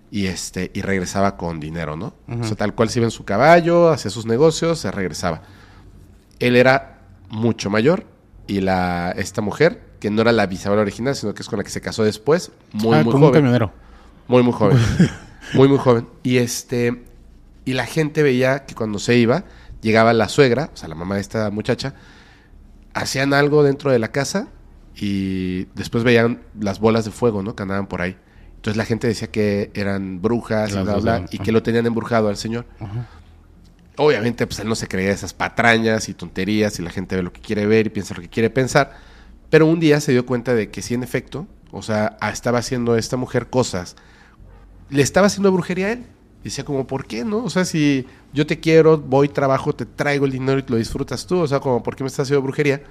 y 0.09 0.27
este 0.27 0.71
y 0.73 0.81
regresaba 0.81 1.37
con 1.37 1.59
dinero, 1.59 1.95
¿no? 1.95 2.13
O 2.27 2.43
sea, 2.43 2.55
tal 2.55 2.73
cual 2.73 2.89
se 2.89 2.99
iba 2.99 3.05
en 3.05 3.11
su 3.11 3.25
caballo, 3.25 3.89
hacía 3.89 4.09
sus 4.09 4.25
negocios, 4.25 4.79
se 4.79 4.89
regresaba. 4.89 5.43
Él 6.39 6.55
era 6.55 7.01
mucho 7.29 7.69
mayor 7.69 8.05
y 8.47 8.61
la 8.61 9.11
esta 9.17 9.41
mujer, 9.41 9.81
que 9.99 10.09
no 10.09 10.21
era 10.21 10.31
la 10.31 10.45
bisabuela 10.47 10.81
original, 10.81 11.15
sino 11.15 11.33
que 11.33 11.41
es 11.41 11.49
con 11.49 11.57
la 11.57 11.63
que 11.63 11.69
se 11.69 11.81
casó 11.81 12.03
después, 12.03 12.51
muy 12.73 12.97
Ah, 12.97 13.03
muy 13.03 13.11
como 13.11 13.25
un 13.25 13.31
joven. 13.31 13.33
camionero. 13.41 13.71
Muy, 14.27 14.43
muy 14.43 14.53
joven. 14.53 14.77
muy, 15.53 15.67
muy 15.67 15.77
joven. 15.77 16.07
Y 16.23 16.37
este. 16.37 17.03
Y 17.65 17.73
la 17.73 17.85
gente 17.85 18.23
veía 18.23 18.65
que 18.65 18.75
cuando 18.75 18.97
se 18.99 19.17
iba, 19.17 19.43
llegaba 19.81 20.13
la 20.13 20.29
suegra, 20.29 20.69
o 20.73 20.77
sea, 20.77 20.87
la 20.87 20.95
mamá 20.95 21.15
de 21.15 21.21
esta 21.21 21.49
muchacha, 21.51 21.93
hacían 22.93 23.33
algo 23.33 23.63
dentro 23.63 23.91
de 23.91 23.99
la 23.99 24.07
casa 24.09 24.47
y 24.95 25.65
después 25.75 26.03
veían 26.03 26.41
las 26.59 26.79
bolas 26.79 27.05
de 27.05 27.11
fuego, 27.11 27.43
¿no? 27.43 27.55
Que 27.55 27.63
andaban 27.63 27.87
por 27.87 28.01
ahí. 28.01 28.15
Entonces 28.55 28.77
la 28.77 28.85
gente 28.85 29.07
decía 29.07 29.29
que 29.29 29.69
eran 29.75 30.21
brujas 30.21 30.71
y 30.71 30.73
bla, 30.81 30.95
bla, 30.95 31.25
y 31.29 31.35
ajá. 31.35 31.43
que 31.43 31.51
lo 31.51 31.61
tenían 31.61 31.85
embrujado 31.85 32.29
al 32.29 32.37
señor. 32.37 32.65
Obviamente, 33.97 34.45
pues 34.45 34.59
él 34.59 34.67
no 34.67 34.75
se 34.75 34.87
creía 34.87 35.11
esas 35.11 35.33
patrañas 35.33 36.07
y 36.07 36.13
tonterías 36.13 36.77
y 36.79 36.83
la 36.83 36.91
gente 36.91 37.15
ve 37.15 37.23
lo 37.23 37.33
que 37.33 37.41
quiere 37.41 37.65
ver 37.65 37.87
y 37.87 37.89
piensa 37.89 38.13
lo 38.13 38.21
que 38.21 38.29
quiere 38.29 38.51
pensar. 38.51 38.95
Pero 39.49 39.65
un 39.65 39.79
día 39.79 39.99
se 39.99 40.11
dio 40.11 40.25
cuenta 40.25 40.53
de 40.53 40.69
que 40.69 40.83
sí, 40.83 40.93
en 40.93 41.01
efecto, 41.01 41.47
o 41.71 41.81
sea, 41.81 42.15
estaba 42.31 42.59
haciendo 42.59 42.95
esta 42.95 43.17
mujer 43.17 43.49
cosas. 43.49 43.95
Le 44.89 45.01
estaba 45.01 45.27
haciendo 45.27 45.51
brujería 45.51 45.87
a 45.87 45.91
él. 45.93 46.05
Y 46.41 46.45
decía 46.45 46.63
como, 46.63 46.85
¿por 46.85 47.07
qué 47.07 47.25
no? 47.25 47.43
O 47.43 47.49
sea, 47.49 47.65
si 47.65 48.05
yo 48.33 48.45
te 48.45 48.59
quiero, 48.59 48.99
voy, 48.99 49.29
trabajo, 49.29 49.73
te 49.73 49.87
traigo 49.87 50.25
el 50.25 50.31
dinero 50.31 50.59
y 50.59 50.71
lo 50.71 50.77
disfrutas 50.77 51.25
tú. 51.25 51.39
O 51.39 51.47
sea, 51.47 51.59
como, 51.59 51.81
¿por 51.81 51.95
qué 51.95 52.03
me 52.03 52.07
estás 52.07 52.27
haciendo 52.27 52.43
brujería? 52.43 52.83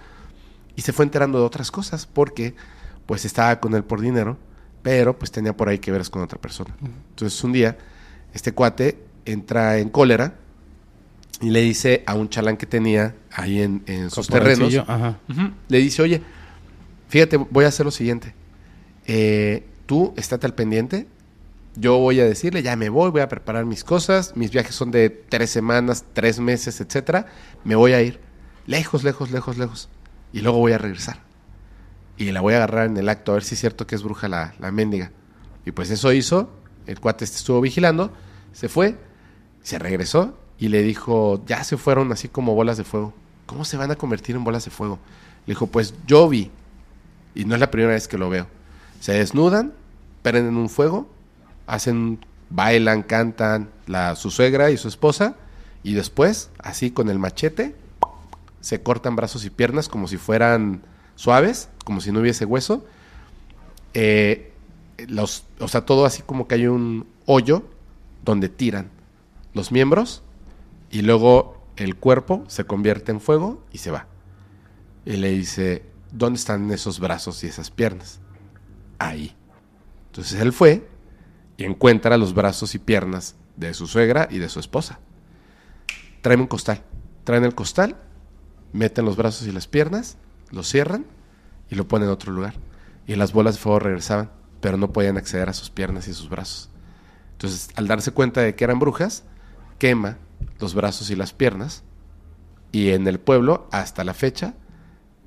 Y 0.75 0.83
se 0.83 0.93
fue 0.93 1.05
enterando 1.05 1.39
de 1.39 1.45
otras 1.45 1.71
cosas 1.71 2.07
porque, 2.07 2.57
pues, 3.07 3.25
estaba 3.25 3.61
con 3.61 3.75
él 3.75 3.85
por 3.85 4.01
dinero, 4.01 4.37
pero 4.83 5.17
pues 5.17 5.31
tenía 5.31 5.57
por 5.57 5.69
ahí 5.69 5.79
que 5.79 5.93
veras 5.93 6.11
con 6.11 6.23
otra 6.23 6.41
persona. 6.41 6.75
Entonces, 7.11 7.43
un 7.45 7.53
día, 7.53 7.79
este 8.35 8.53
cuate 8.53 8.99
entra 9.25 9.79
en 9.79 9.89
cólera 9.89 10.35
y 11.41 11.51
le 11.51 11.61
dice 11.61 12.03
a 12.07 12.15
un 12.15 12.29
chalán 12.29 12.57
que 12.57 12.67
tenía 12.67 13.15
ahí 13.31 13.61
en, 13.61 13.83
en 13.87 14.11
sus 14.11 14.29
terrenos, 14.29 14.75
Ajá. 14.87 15.19
Le 15.69 15.79
dice, 15.79 16.03
oye, 16.03 16.23
fíjate, 17.09 17.37
voy 17.37 17.65
a 17.65 17.69
hacer 17.69 17.85
lo 17.85 17.93
siguiente. 17.93 18.35
Eh, 19.07 19.67
tú 19.85 20.15
estate 20.17 20.47
al 20.47 20.55
pendiente. 20.55 21.07
Yo 21.79 21.99
voy 21.99 22.21
a 22.21 22.25
decirle, 22.25 22.63
ya 22.63 22.75
me 22.75 22.89
voy, 22.89 23.11
voy 23.11 23.21
a 23.21 23.29
preparar 23.29 23.67
mis 23.67 23.85
cosas. 23.85 24.35
Mis 24.35 24.51
viajes 24.51 24.75
son 24.75 24.91
de 24.91 25.11
tres 25.11 25.51
semanas, 25.51 26.07
tres 26.15 26.41
meses, 26.41 26.81
etcétera. 26.81 27.27
Me 27.65 27.75
voy 27.75 27.93
a 27.93 28.01
ir 28.01 28.19
lejos, 28.67 29.05
lejos, 29.05 29.31
lejos, 29.31 29.59
lejos. 29.59 29.91
Y 30.33 30.41
luego 30.41 30.59
voy 30.59 30.73
a 30.73 30.79
regresar. 30.79 31.21
Y 32.17 32.33
la 32.33 32.41
voy 32.41 32.55
a 32.55 32.57
agarrar 32.57 32.87
en 32.87 32.97
el 32.97 33.11
acto 33.11 33.33
a 33.33 33.35
ver 33.35 33.45
si 33.45 33.57
es 33.57 33.61
cierto 33.61 33.87
que 33.87 33.95
es 33.95 34.03
bruja 34.03 34.27
la, 34.27 34.55
la 34.59 34.73
mendiga. 34.73 35.13
Y 35.67 35.73
pues 35.73 35.91
eso 35.91 36.13
hizo. 36.15 36.51
El 36.87 36.99
cuate 36.99 37.27
este 37.27 37.37
estuvo 37.37 37.61
vigilando. 37.61 38.11
Se 38.53 38.71
fue. 38.71 38.97
Se 39.63 39.79
regresó 39.79 40.39
y 40.59 40.69
le 40.69 40.83
dijo, 40.83 41.43
ya 41.47 41.65
se 41.65 41.77
fueron 41.77 42.13
así 42.13 42.29
como 42.29 42.55
bolas 42.55 42.77
de 42.77 42.85
fuego. 42.85 43.13
¿Cómo 43.47 43.65
se 43.65 43.77
van 43.77 43.91
a 43.91 43.97
convertir 43.97 44.37
en 44.37 44.45
bolas 44.45 44.65
de 44.65 44.71
fuego? 44.71 44.99
Le 45.47 45.53
dijo, 45.53 45.67
pues 45.67 45.95
yo 46.07 46.29
vi. 46.29 46.51
Y 47.35 47.45
no 47.45 47.55
es 47.55 47.61
la 47.61 47.71
primera 47.71 47.93
vez 47.93 48.09
que 48.09 48.19
lo 48.19 48.31
veo. 48.31 48.47
Se 49.01 49.13
desnudan, 49.13 49.75
prenden 50.23 50.57
un 50.57 50.69
fuego, 50.69 51.09
hacen, 51.67 52.19
bailan, 52.49 53.03
cantan 53.03 53.69
la, 53.87 54.17
su 54.17 54.31
suegra 54.31 54.71
y 54.71 54.79
su 54.79 54.89
esposa. 54.89 55.37
Y 55.83 55.95
después, 55.95 56.51
así 56.59 56.91
con 56.91 57.11
el 57.11 57.19
machete, 57.19 57.77
se 58.61 58.83
cortan 58.83 59.15
brazos 59.15 59.45
y 59.45 59.51
piernas 59.51 59.89
como 59.89 60.09
si 60.09 60.17
fueran 60.17 60.83
suaves, 61.15 61.69
como 61.85 62.01
si 62.01 62.11
no 62.11 62.21
hubiese 62.21 62.47
hueso. 62.47 62.85
Eh, 63.95 64.53
los, 65.07 65.45
o 65.61 65.69
sea, 65.69 65.83
todo 65.83 66.07
así 66.07 66.23
como 66.23 66.49
que 66.49 66.57
hay 66.57 66.67
un 66.67 67.07
hoyo 67.27 67.63
donde 68.25 68.49
tiran 68.49 68.91
los 69.53 69.71
miembros 69.71 70.23
y 70.91 71.03
luego 71.03 71.67
el 71.77 71.97
cuerpo 71.97 72.45
se 72.49 72.65
convierte 72.65 73.13
en 73.13 73.21
fuego 73.21 73.65
y 73.73 73.79
se 73.79 73.91
va. 73.91 74.07
Y 75.05 75.17
le 75.17 75.31
dice, 75.31 75.85
¿dónde 76.13 76.39
están 76.39 76.71
esos 76.71 77.01
brazos 77.01 77.43
y 77.45 77.47
esas 77.47 77.71
piernas? 77.71 78.21
Ahí. 78.99 79.37
Entonces 80.07 80.41
él 80.41 80.53
fue 80.53 80.89
y 81.57 81.65
encuentra 81.65 82.17
los 82.17 82.35
brazos 82.35 82.75
y 82.75 82.79
piernas 82.79 83.37
de 83.57 83.75
su 83.75 83.87
suegra 83.87 84.29
y 84.31 84.39
de 84.39 84.49
su 84.49 84.61
esposa. 84.61 85.01
Traen 86.23 86.41
un 86.41 86.47
costal. 86.47 86.83
Traen 87.25 87.45
el 87.45 87.55
costal, 87.55 87.97
meten 88.73 89.05
los 89.05 89.17
brazos 89.17 89.49
y 89.49 89.53
las 89.53 89.67
piernas, 89.67 90.17
lo 90.51 90.63
cierran 90.63 91.07
y 91.71 91.75
lo 91.75 91.89
ponen 91.89 92.09
en 92.09 92.15
otro 92.15 92.33
lugar. 92.33 92.55
Y 93.07 93.17
las 93.17 93.33
bolas 93.33 93.57
de 93.57 93.61
fuego 93.61 93.81
regresaban, 93.81 94.31
pero 94.61 94.77
no 94.77 94.93
podían 94.93 95.17
acceder 95.17 95.49
a 95.49 95.53
sus 95.53 95.71
piernas 95.71 96.09
y 96.09 96.15
sus 96.15 96.29
brazos. 96.29 96.71
Entonces, 97.33 97.71
al 97.75 97.89
darse 97.89 98.13
cuenta 98.13 98.41
de 98.41 98.55
que 98.55 98.65
eran 98.65 98.79
brujas, 98.79 99.25
quema 99.79 100.19
los 100.59 100.75
brazos 100.75 101.11
y 101.11 101.17
las 101.17 101.33
piernas. 101.33 101.85
Y 102.73 102.91
en 102.91 103.07
el 103.07 103.19
pueblo, 103.21 103.69
hasta 103.73 104.05
la 104.05 104.15
fecha, 104.15 104.55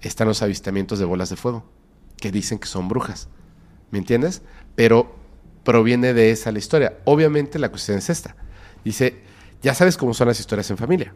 están 0.02 0.27
los 0.27 0.41
avistamientos 0.41 0.99
de 0.99 1.06
bolas 1.06 1.30
de 1.30 1.36
fuego, 1.36 1.65
que 2.18 2.31
dicen 2.31 2.60
que 2.60 2.68
son 2.68 2.88
brujas. 2.88 3.30
¿Me 3.91 3.98
entiendes? 3.99 4.41
Pero 4.76 5.15
proviene 5.64 6.14
de 6.14 6.31
esa 6.31 6.52
la 6.52 6.60
historia. 6.60 6.98
Obviamente 7.06 7.60
la 7.60 7.69
cuestión 7.69 7.98
es 7.98 8.10
esta. 8.10 8.36
Dice, 8.86 9.22
ya 9.61 9.73
sabes 9.73 9.98
cómo 9.98 10.14
son 10.14 10.27
las 10.27 10.40
historias 10.40 10.69
en 10.69 10.77
familia. 10.77 11.14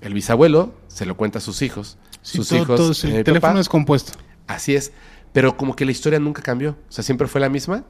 El 0.00 0.14
bisabuelo 0.14 0.74
se 0.88 1.06
lo 1.06 1.16
cuenta 1.16 1.38
a 1.38 1.42
sus 1.42 1.60
hijos. 1.62 1.98
Sí, 2.22 2.38
sus 2.38 2.48
todo- 2.48 2.58
hijos. 2.62 2.76
todo- 2.76 2.94
sí, 2.94 3.08
eh, 3.08 3.18
el 3.18 3.24
teléfono 3.24 3.52
papá. 3.52 3.60
es 3.60 3.68
compuesto. 3.68 4.12
Así 4.46 4.74
es. 4.74 4.92
Pero 5.32 5.56
como 5.56 5.76
que 5.76 5.84
la 5.84 5.90
historia 5.92 6.18
nunca 6.18 6.40
cambió. 6.42 6.70
O 6.88 6.92
sea, 6.92 7.04
siempre 7.04 7.28
fue 7.28 7.40
la 7.40 7.48
misma. 7.48 7.84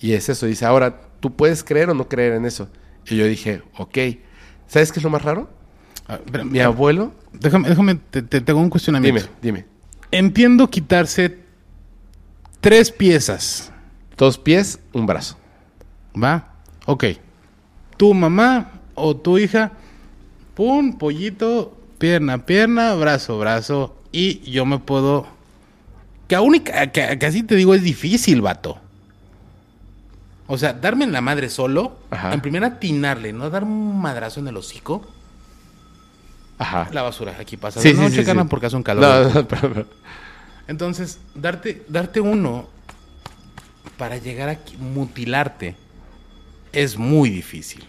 Y 0.00 0.12
es 0.14 0.28
eso. 0.28 0.46
Dice, 0.46 0.64
ahora, 0.64 1.00
¿tú 1.20 1.36
puedes 1.36 1.62
creer 1.62 1.90
o 1.90 1.94
no 1.94 2.08
creer 2.08 2.32
en 2.34 2.46
eso? 2.46 2.68
Y 3.06 3.16
yo 3.16 3.26
dije, 3.26 3.62
ok. 3.76 3.98
¿Sabes 4.70 4.92
qué 4.92 5.00
es 5.00 5.04
lo 5.04 5.10
más 5.10 5.22
raro? 5.22 5.50
Ah, 6.06 6.20
Mi 6.44 6.60
ah, 6.60 6.66
abuelo... 6.66 7.12
Déjame, 7.32 7.68
déjame, 7.68 7.96
te, 7.96 8.22
te 8.22 8.40
tengo 8.40 8.60
un 8.60 8.70
cuestionamiento. 8.70 9.28
Dime, 9.42 9.62
dime. 9.62 9.66
Entiendo 10.12 10.70
quitarse 10.70 11.38
tres 12.60 12.92
piezas, 12.92 13.72
Dos 14.16 14.38
pies, 14.38 14.78
un 14.92 15.06
brazo. 15.06 15.36
¿va? 16.14 16.52
Ok. 16.86 17.04
Tu 17.96 18.14
mamá 18.14 18.70
o 18.94 19.16
tu 19.16 19.38
hija 19.38 19.72
pum, 20.54 20.98
pollito, 20.98 21.76
pierna, 21.98 22.46
pierna, 22.46 22.94
brazo, 22.94 23.38
brazo. 23.38 23.96
Y 24.12 24.40
yo 24.50 24.66
me 24.66 24.78
puedo. 24.78 25.26
Que 26.28 26.36
aún 26.36 26.60
que, 26.60 26.90
que 26.92 27.26
así 27.26 27.42
te 27.42 27.56
digo, 27.56 27.74
es 27.74 27.82
difícil, 27.82 28.40
vato. 28.40 28.78
O 30.52 30.58
sea, 30.58 30.72
darme 30.72 31.04
en 31.04 31.12
la 31.12 31.20
madre 31.20 31.48
solo, 31.48 31.96
Ajá. 32.10 32.34
en 32.34 32.40
primera 32.40 32.66
atinarle, 32.66 33.32
no 33.32 33.48
dar 33.50 33.62
un 33.62 34.00
madrazo 34.00 34.40
en 34.40 34.48
el 34.48 34.56
hocico. 34.56 35.06
Ajá. 36.58 36.88
La 36.92 37.02
basura, 37.02 37.36
aquí 37.38 37.56
pasa. 37.56 37.80
Sí, 37.80 37.94
no, 37.94 38.08
sí, 38.08 38.16
checan 38.16 38.36
sí. 38.38 38.44
porque 38.50 38.66
hace 38.66 38.76
un 38.76 38.82
calor. 38.82 39.02
No, 39.02 39.30
no, 39.42 39.46
pero- 39.48 39.72
pero- 39.72 39.86
Entonces, 40.66 41.18
darte, 41.36 41.84
darte 41.88 42.20
uno 42.20 42.68
para 43.96 44.16
llegar 44.16 44.48
a 44.48 44.58
mutilarte 44.78 45.76
es 46.72 46.98
muy 46.98 47.30
difícil. 47.30 47.84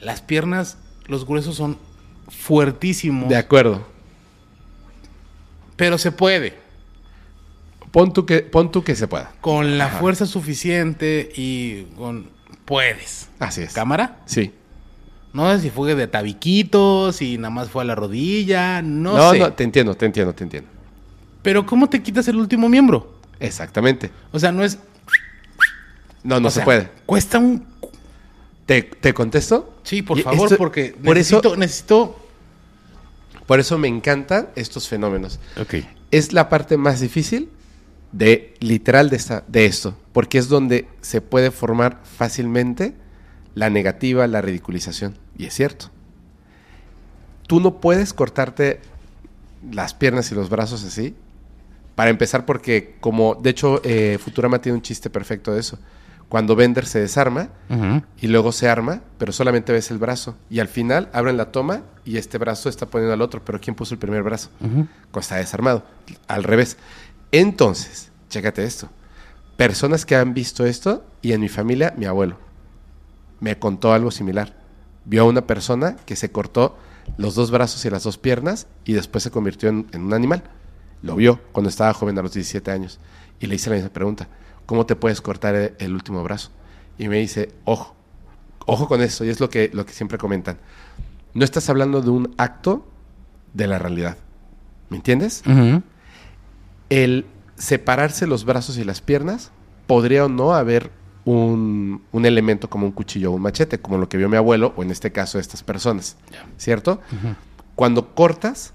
Las 0.00 0.20
piernas, 0.22 0.78
los 1.06 1.26
gruesos 1.26 1.56
son 1.56 1.76
fuertísimos, 2.28 3.28
De 3.28 3.36
acuerdo. 3.36 3.84
pero 5.76 5.98
se 5.98 6.12
puede. 6.12 6.61
Pon 7.92 8.12
tú 8.12 8.26
que, 8.26 8.40
pon 8.40 8.72
tú 8.72 8.82
que 8.82 8.96
se 8.96 9.06
pueda. 9.06 9.32
Con 9.40 9.78
la 9.78 9.86
Ajá. 9.86 9.98
fuerza 9.98 10.26
suficiente 10.26 11.30
y 11.36 11.84
con... 11.96 12.30
Puedes. 12.64 13.28
Así 13.38 13.62
es. 13.62 13.72
¿Cámara? 13.74 14.20
Sí. 14.26 14.52
No 15.32 15.50
sé 15.52 15.60
si 15.62 15.70
fue 15.70 15.94
de 15.94 16.06
tabiquitos, 16.06 17.16
si 17.16 17.36
nada 17.38 17.50
más 17.50 17.68
fue 17.70 17.82
a 17.82 17.86
la 17.86 17.94
rodilla, 17.94 18.82
no, 18.82 19.16
No, 19.16 19.30
sé. 19.32 19.38
no, 19.38 19.52
te 19.52 19.64
entiendo, 19.64 19.94
te 19.94 20.06
entiendo, 20.06 20.34
te 20.34 20.44
entiendo. 20.44 20.68
Pero 21.42 21.66
¿cómo 21.66 21.88
te 21.88 22.02
quitas 22.02 22.26
el 22.28 22.36
último 22.36 22.68
miembro? 22.68 23.14
Exactamente. 23.40 24.10
O 24.32 24.38
sea, 24.38 24.52
no 24.52 24.62
es... 24.64 24.78
No, 26.22 26.38
no 26.40 26.48
o 26.48 26.50
se 26.50 26.56
sea, 26.56 26.64
puede. 26.64 26.88
Cuesta 27.04 27.38
un 27.38 27.66
¿Te, 28.66 28.82
te 28.82 29.12
contesto? 29.12 29.74
Sí, 29.82 30.02
por 30.02 30.18
Y 30.18 30.22
favor, 30.22 30.44
esto- 30.46 30.56
porque 30.56 30.94
por 31.04 31.18
eso- 31.18 31.36
necesito, 31.36 31.56
necesito... 31.56 32.18
Por 33.46 33.58
eso 33.60 33.76
me 33.76 33.88
encantan 33.88 34.48
estos 34.54 34.88
fenómenos. 34.88 35.40
Ok. 35.60 35.74
Es 36.10 36.32
la 36.32 36.48
parte 36.48 36.76
más 36.76 37.00
difícil 37.00 37.50
de 38.12 38.54
literal 38.60 39.10
de, 39.10 39.16
esta, 39.16 39.44
de 39.48 39.66
esto, 39.66 39.96
porque 40.12 40.38
es 40.38 40.48
donde 40.48 40.86
se 41.00 41.20
puede 41.20 41.50
formar 41.50 42.00
fácilmente 42.04 42.94
la 43.54 43.70
negativa, 43.70 44.26
la 44.26 44.42
ridiculización. 44.42 45.18
Y 45.36 45.46
es 45.46 45.54
cierto. 45.54 45.90
Tú 47.46 47.60
no 47.60 47.80
puedes 47.80 48.12
cortarte 48.12 48.80
las 49.70 49.94
piernas 49.94 50.30
y 50.32 50.34
los 50.34 50.48
brazos 50.48 50.84
así. 50.84 51.14
Para 51.94 52.10
empezar, 52.10 52.46
porque 52.46 52.96
como, 53.00 53.34
de 53.34 53.50
hecho, 53.50 53.80
eh, 53.84 54.18
Futurama 54.22 54.60
tiene 54.60 54.76
un 54.76 54.82
chiste 54.82 55.10
perfecto 55.10 55.52
de 55.52 55.60
eso. 55.60 55.78
Cuando 56.28 56.56
Bender 56.56 56.86
se 56.86 56.98
desarma, 56.98 57.50
y 58.18 58.26
luego 58.28 58.52
se 58.52 58.66
arma, 58.66 59.02
pero 59.18 59.32
solamente 59.32 59.70
ves 59.70 59.90
el 59.90 59.98
brazo. 59.98 60.34
Y 60.48 60.60
al 60.60 60.68
final 60.68 61.10
abren 61.12 61.36
la 61.36 61.52
toma 61.52 61.82
y 62.06 62.16
este 62.16 62.38
brazo 62.38 62.70
está 62.70 62.86
poniendo 62.86 63.12
al 63.12 63.20
otro. 63.20 63.44
Pero 63.44 63.60
¿quién 63.60 63.76
puso 63.76 63.92
el 63.92 63.98
primer 63.98 64.22
brazo? 64.22 64.48
Cuando 64.58 65.20
está 65.20 65.36
desarmado. 65.36 65.84
Al 66.28 66.44
revés. 66.44 66.78
Entonces, 67.32 68.10
chécate 68.28 68.62
esto. 68.62 68.88
Personas 69.56 70.06
que 70.06 70.16
han 70.16 70.34
visto 70.34 70.66
esto, 70.66 71.04
y 71.22 71.32
en 71.32 71.40
mi 71.40 71.48
familia, 71.48 71.94
mi 71.96 72.04
abuelo, 72.04 72.36
me 73.40 73.58
contó 73.58 73.92
algo 73.92 74.10
similar. 74.10 74.54
Vio 75.04 75.22
a 75.22 75.26
una 75.26 75.46
persona 75.46 75.96
que 76.06 76.14
se 76.14 76.30
cortó 76.30 76.76
los 77.16 77.34
dos 77.34 77.50
brazos 77.50 77.84
y 77.84 77.90
las 77.90 78.04
dos 78.04 78.18
piernas 78.18 78.68
y 78.84 78.92
después 78.92 79.24
se 79.24 79.30
convirtió 79.30 79.68
en, 79.68 79.86
un 79.94 80.14
animal. 80.14 80.44
Lo 81.02 81.16
vio 81.16 81.40
cuando 81.50 81.68
estaba 81.68 81.92
joven 81.92 82.18
a 82.18 82.22
los 82.22 82.34
17 82.34 82.70
años. 82.70 83.00
Y 83.40 83.46
le 83.46 83.56
hice 83.56 83.70
la 83.70 83.76
misma 83.76 83.90
pregunta. 83.90 84.28
¿Cómo 84.66 84.86
te 84.86 84.94
puedes 84.94 85.20
cortar 85.20 85.54
el, 85.56 85.74
el 85.78 85.92
último 85.92 86.22
brazo? 86.22 86.50
Y 86.98 87.08
me 87.08 87.18
dice, 87.18 87.52
ojo, 87.64 87.96
ojo 88.66 88.86
con 88.86 89.02
esto. 89.02 89.24
Y 89.24 89.30
es 89.30 89.40
lo 89.40 89.50
que, 89.50 89.70
lo 89.72 89.84
que 89.84 89.92
siempre 89.92 90.18
comentan. 90.18 90.58
No 91.34 91.44
estás 91.44 91.68
hablando 91.68 92.00
de 92.00 92.10
un 92.10 92.34
acto 92.38 92.86
de 93.54 93.66
la 93.66 93.78
realidad. 93.78 94.16
¿Me 94.90 94.98
entiendes? 94.98 95.42
El 97.00 97.24
separarse 97.56 98.26
los 98.26 98.44
brazos 98.44 98.76
y 98.76 98.84
las 98.84 99.00
piernas, 99.00 99.50
podría 99.86 100.24
o 100.26 100.28
no 100.28 100.52
haber 100.52 100.90
un, 101.24 102.02
un 102.12 102.26
elemento 102.26 102.68
como 102.68 102.84
un 102.86 102.92
cuchillo 102.92 103.30
o 103.30 103.34
un 103.34 103.42
machete, 103.42 103.78
como 103.80 103.96
lo 103.98 104.08
que 104.08 104.16
vio 104.18 104.28
mi 104.28 104.36
abuelo, 104.36 104.74
o 104.76 104.82
en 104.82 104.90
este 104.90 105.10
caso 105.12 105.38
estas 105.38 105.62
personas. 105.62 106.16
¿Cierto? 106.58 107.00
Cuando 107.76 108.14
cortas, 108.14 108.74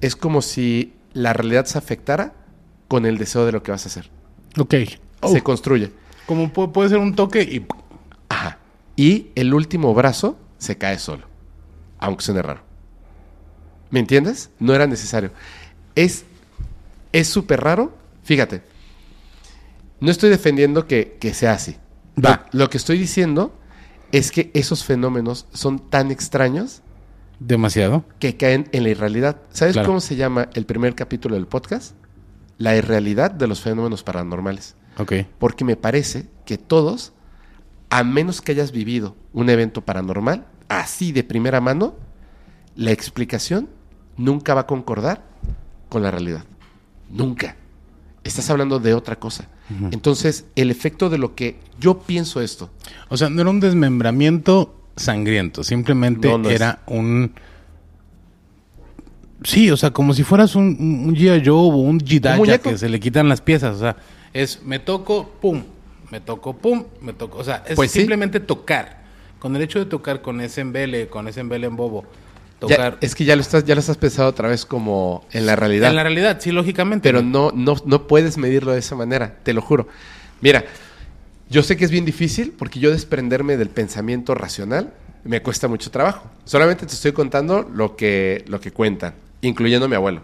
es 0.00 0.16
como 0.16 0.42
si 0.42 0.94
la 1.12 1.32
realidad 1.32 1.66
se 1.66 1.78
afectara 1.78 2.32
con 2.88 3.06
el 3.06 3.18
deseo 3.18 3.46
de 3.46 3.52
lo 3.52 3.62
que 3.62 3.70
vas 3.70 3.84
a 3.84 3.88
hacer. 3.88 4.10
Ok. 4.58 4.74
Se 5.30 5.42
construye. 5.42 5.92
Como 6.26 6.52
pu- 6.52 6.72
puede 6.72 6.88
ser 6.88 6.98
un 6.98 7.14
toque 7.14 7.42
y... 7.42 7.66
Ajá. 8.28 8.58
Y 8.96 9.28
el 9.34 9.54
último 9.54 9.94
brazo 9.94 10.38
se 10.58 10.76
cae 10.76 10.98
solo. 10.98 11.26
Aunque 11.98 12.24
suene 12.24 12.42
raro. 12.42 12.62
¿Me 13.90 14.00
entiendes? 14.00 14.50
No 14.58 14.74
era 14.74 14.86
necesario. 14.86 15.30
Es 15.94 16.24
es 17.14 17.28
súper 17.28 17.60
raro. 17.62 17.96
Fíjate. 18.24 18.62
No 20.00 20.10
estoy 20.10 20.28
defendiendo 20.30 20.86
que, 20.86 21.16
que 21.20 21.32
sea 21.32 21.52
así. 21.52 21.76
Va. 22.22 22.46
Lo, 22.52 22.60
lo 22.64 22.70
que 22.70 22.76
estoy 22.76 22.98
diciendo 22.98 23.54
es 24.12 24.30
que 24.30 24.50
esos 24.54 24.84
fenómenos 24.84 25.46
son 25.52 25.78
tan 25.90 26.10
extraños 26.10 26.82
Demasiado. 27.40 28.04
que 28.18 28.36
caen 28.36 28.68
en 28.72 28.82
la 28.82 28.90
irrealidad. 28.90 29.36
¿Sabes 29.50 29.72
Claro. 29.74 29.86
cómo 29.88 30.00
se 30.00 30.16
llama 30.16 30.48
el 30.54 30.66
primer 30.66 30.94
capítulo 30.94 31.34
del 31.36 31.46
podcast? 31.46 31.94
La 32.58 32.76
irrealidad 32.76 33.30
de 33.30 33.46
los 33.46 33.60
fenómenos 33.60 34.02
paranormales. 34.02 34.76
Ok. 34.98 35.12
Porque 35.38 35.64
me 35.64 35.76
parece 35.76 36.26
que 36.44 36.58
todos, 36.58 37.12
a 37.90 38.04
menos 38.04 38.40
que 38.40 38.52
hayas 38.52 38.70
vivido 38.72 39.16
un 39.32 39.50
evento 39.50 39.80
paranormal, 39.82 40.46
así 40.68 41.10
de 41.12 41.24
primera 41.24 41.60
mano, 41.60 41.94
la 42.76 42.92
explicación 42.92 43.68
nunca 44.16 44.54
va 44.54 44.62
a 44.62 44.66
concordar 44.66 45.24
con 45.88 46.02
la 46.02 46.10
realidad. 46.12 46.44
Nunca. 47.14 47.56
Estás 48.24 48.48
hablando 48.50 48.78
de 48.80 48.94
otra 48.94 49.16
cosa. 49.16 49.48
Entonces, 49.90 50.46
el 50.56 50.70
efecto 50.70 51.10
de 51.10 51.18
lo 51.18 51.34
que 51.34 51.56
yo 51.80 51.98
pienso 52.00 52.40
esto, 52.40 52.70
O 53.08 53.16
sea, 53.16 53.28
no 53.30 53.40
era 53.40 53.50
un 53.50 53.60
desmembramiento 53.60 54.74
sangriento. 54.96 55.62
Simplemente 55.64 56.28
No, 56.28 56.38
no 56.38 56.48
es. 56.48 56.54
era 56.56 56.80
un... 56.86 57.32
Sí, 59.42 59.70
o 59.70 59.76
sea, 59.76 59.90
como 59.90 60.14
si 60.14 60.22
fueras 60.22 60.54
un, 60.56 60.64
un 61.06 61.14
G.I. 61.14 61.42
Joe 61.44 61.54
o 61.54 61.76
un 61.76 62.00
Jidacha 62.00 62.58
que 62.58 62.78
se 62.78 62.88
le 62.88 62.98
quitan 62.98 63.28
las 63.28 63.40
piezas. 63.42 63.76
O 63.76 63.78
sea, 63.80 63.96
es 64.32 64.62
me 64.64 64.78
toco, 64.78 65.28
pum, 65.40 65.62
me 66.10 66.20
toco, 66.20 66.56
pum, 66.56 66.84
me 67.02 67.12
toco. 67.12 67.38
O 67.38 67.44
sea, 67.44 67.62
es 67.68 67.76
Pues 67.76 67.90
sí. 67.90 67.98
simplemente 68.00 68.40
tocar. 68.40 69.04
Con 69.38 69.54
el 69.54 69.60
hecho 69.62 69.78
de 69.78 69.84
tocar 69.84 70.22
con 70.22 70.40
ese 70.40 70.62
embele, 70.62 71.08
con 71.08 71.28
ese 71.28 71.40
embele 71.40 71.66
en 71.66 71.76
bobo, 71.76 72.04
ya- 72.68 72.96
es 73.00 73.14
que 73.14 73.24
ya 73.24 73.34
lo 73.36 73.42
estás, 73.42 73.64
ya 73.64 73.74
lo 73.74 73.80
estás 73.80 73.96
pensando 73.96 74.28
otra 74.30 74.48
vez 74.48 74.64
como 74.66 75.24
en 75.32 75.46
la 75.46 75.56
realidad. 75.56 75.90
En 75.90 75.96
la 75.96 76.02
realidad, 76.02 76.38
sí, 76.40 76.52
lógicamente. 76.52 77.08
pero 77.08 77.22
no, 77.22 77.50
no, 77.54 77.76
no 77.84 78.06
puedes 78.06 78.36
medirlo 78.38 78.72
de 78.72 78.78
esa 78.80 78.94
manera, 78.96 79.36
te 79.42 79.52
lo 79.52 79.60
juro. 79.62 79.88
Mira, 80.40 80.64
yo 81.50 81.62
sé 81.62 81.76
que 81.76 81.84
es 81.84 81.90
bien 81.90 82.04
difícil 82.04 82.52
porque 82.58 82.80
yo 82.80 82.90
desprenderme 82.90 83.56
del 83.56 83.68
pensamiento 83.70 84.34
racional 84.34 84.92
me 85.24 85.40
cuesta 85.42 85.68
mucho 85.68 85.90
trabajo. 85.90 86.30
Solamente 86.44 86.84
te 86.86 86.92
estoy 86.94 87.12
contando 87.12 87.62
lo 87.72 87.96
que, 87.96 88.44
lo 88.48 88.60
que 88.60 88.72
cuentan, 88.72 89.14
incluyendo 89.40 89.86
a 89.86 89.88
mi 89.88 89.94
abuelo. 89.96 90.20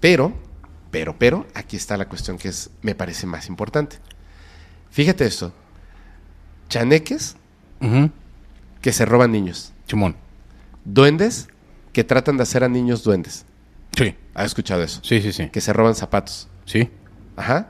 Pero, 0.00 0.32
pero, 0.90 1.16
pero, 1.18 1.46
aquí 1.54 1.76
está 1.76 1.96
la 1.96 2.06
cuestión 2.06 2.36
que 2.36 2.48
es, 2.48 2.70
me 2.82 2.94
parece 2.94 3.26
más 3.26 3.48
importante. 3.48 3.96
Fíjate 4.90 5.24
esto. 5.24 5.52
Chaneques 6.68 7.36
que 8.80 8.92
se 8.92 9.04
roban 9.04 9.32
niños. 9.32 9.72
Chimón. 9.86 10.16
Duendes 10.84 11.48
que 11.92 12.04
tratan 12.04 12.36
de 12.36 12.42
hacer 12.44 12.64
a 12.64 12.68
niños 12.68 13.02
duendes. 13.02 13.44
Sí, 13.96 14.14
¿Has 14.34 14.46
escuchado 14.46 14.82
eso? 14.82 15.00
sí, 15.02 15.20
sí, 15.20 15.32
sí. 15.32 15.48
Que 15.50 15.60
se 15.60 15.72
roban 15.72 15.94
zapatos. 15.94 16.48
Sí. 16.64 16.88
Ajá. 17.36 17.68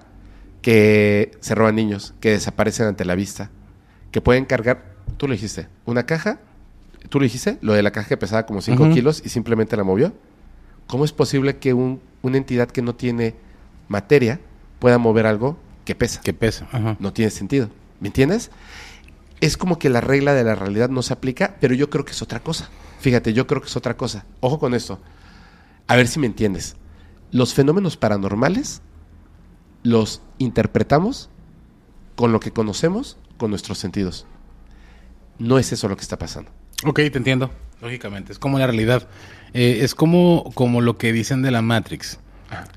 Que 0.63 1.33
se 1.41 1.55
roban 1.55 1.75
niños, 1.77 2.15
que 2.21 2.31
desaparecen 2.31 2.87
ante 2.87 3.05
la 3.07 3.15
vista, 3.15 3.51
que 4.11 4.21
pueden 4.21 4.45
cargar, 4.45 4.85
tú 5.17 5.27
lo 5.27 5.33
dijiste, 5.33 5.69
una 5.87 6.05
caja, 6.05 6.39
tú 7.09 7.19
lo 7.19 7.25
dijiste, 7.25 7.57
lo 7.63 7.73
de 7.73 7.83
la 7.83 7.93
caja 7.93 8.09
que 8.09 8.17
pesaba 8.19 8.45
como 8.45 8.61
5 8.61 8.83
Ujú. 8.85 8.93
kilos 8.93 9.23
y 9.25 9.31
simplemente 9.31 9.77
la 9.77 9.85
movió. 9.85 10.13
¿Cómo 10.87 11.05
es 11.07 11.13
posible 11.13 11.57
que 11.57 11.73
un- 11.73 12.01
una 12.21 12.37
entidad 12.37 12.69
que 12.69 12.83
no 12.83 12.95
tiene 12.95 13.35
materia 13.89 14.39
pueda 14.81 14.99
mover 14.99 15.25
algo 15.27 15.57
que 15.87 15.95
pesa? 15.95 16.21
Que 16.21 16.35
pesa. 16.35 16.67
Ajá. 16.73 16.97
No 17.01 17.13
tiene 17.15 17.31
sentido. 17.31 17.71
¿Me 18.01 18.09
entiendes? 18.09 18.51
Es 19.41 19.57
como 19.57 19.79
que 19.79 19.89
la 19.89 20.03
regla 20.03 20.35
de 20.35 20.45
la 20.45 20.55
realidad 20.55 20.91
no 20.91 21.01
se 21.01 21.15
aplica, 21.15 21.57
pero 21.61 21.75
yo 21.75 21.89
creo 21.89 22.05
que 22.05 22.13
es 22.13 22.21
otra 22.21 22.41
cosa. 22.41 22.69
Fíjate, 23.01 23.33
yo 23.33 23.47
creo 23.47 23.61
que 23.61 23.67
es 23.67 23.77
otra 23.77 23.97
cosa. 23.97 24.27
Ojo 24.41 24.59
con 24.59 24.75
esto. 24.75 25.01
A 25.87 25.97
ver 25.97 26.07
si 26.07 26.21
me 26.21 26.27
entiendes. 26.27 26.77
Los 27.33 27.55
fenómenos 27.55 27.97
paranormales 27.97 28.83
los 29.83 30.21
interpretamos 30.39 31.31
con 32.15 32.33
lo 32.33 32.41
que 32.41 32.53
conocemos, 32.53 33.17
con 33.39 33.51
nuestros 33.51 33.79
sentidos. 33.79 34.27
No 35.39 35.59
es 35.59 35.73
eso 35.73 35.89
lo 35.89 35.97
que 35.97 36.03
está 36.03 36.19
pasando. 36.19 36.51
Ok, 36.85 36.97
te 36.97 37.17
entiendo. 37.17 37.51
Lógicamente, 37.81 38.33
es 38.33 38.39
como 38.39 38.59
la 38.59 38.67
realidad. 38.67 39.09
Eh, 39.55 39.79
es 39.81 39.95
como, 39.95 40.51
como 40.55 40.83
lo 40.83 40.99
que 40.99 41.13
dicen 41.15 41.41
de 41.41 41.51
la 41.51 41.63
Matrix, 41.63 42.21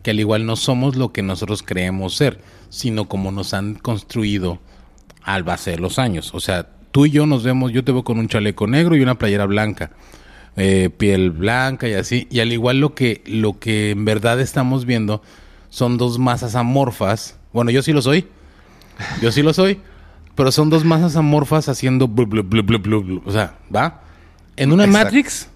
que 0.02 0.12
al 0.12 0.20
igual 0.20 0.46
no 0.46 0.56
somos 0.56 0.96
lo 0.96 1.12
que 1.12 1.22
nosotros 1.22 1.62
creemos 1.62 2.16
ser, 2.16 2.40
sino 2.70 3.10
como 3.10 3.32
nos 3.32 3.54
han 3.54 3.76
construido 3.76 4.60
al 5.22 5.44
base 5.44 5.72
de 5.72 5.80
los 5.80 6.00
años. 6.00 6.34
O 6.34 6.40
sea, 6.40 6.70
tú 6.94 7.08
y 7.08 7.10
yo 7.10 7.26
nos 7.26 7.44
vemos, 7.44 7.74
yo 7.74 7.84
te 7.84 7.92
veo 7.92 8.04
con 8.04 8.20
un 8.20 8.30
chaleco 8.30 8.68
negro 8.68 8.96
y 8.96 9.02
una 9.02 9.18
playera 9.18 9.46
blanca, 9.46 9.92
eh, 10.56 10.92
piel 10.96 11.32
blanca 11.32 11.90
y 11.90 11.94
así. 11.94 12.28
Y 12.30 12.40
al 12.40 12.54
igual 12.54 12.80
lo 12.80 12.94
que, 12.94 13.22
lo 13.26 13.60
que 13.60 13.90
en 13.90 14.06
verdad 14.06 14.40
estamos 14.40 14.86
viendo 14.86 15.22
son 15.70 15.98
dos 15.98 16.20
masas 16.20 16.56
amorfas. 16.56 17.38
Bueno, 17.52 17.72
yo 17.72 17.82
sí 17.82 17.92
lo 17.92 18.02
soy. 18.04 18.28
Yo 19.22 19.32
sí 19.32 19.42
lo 19.42 19.54
soy. 19.54 19.80
Pero 20.36 20.52
son 20.52 20.70
dos 20.70 20.86
masas 20.86 21.16
amorfas 21.16 21.68
haciendo 21.68 22.08
blu, 22.08 22.28
blu, 22.28 22.44
blu, 22.44 22.62
blu, 22.62 22.80
blu, 22.80 23.04
blu. 23.04 23.24
O 23.26 23.32
sea, 23.32 23.58
¿va? 23.76 24.04
En 24.56 24.72
una 24.72 24.86
Exacto. 24.86 25.06
Matrix, 25.06 25.50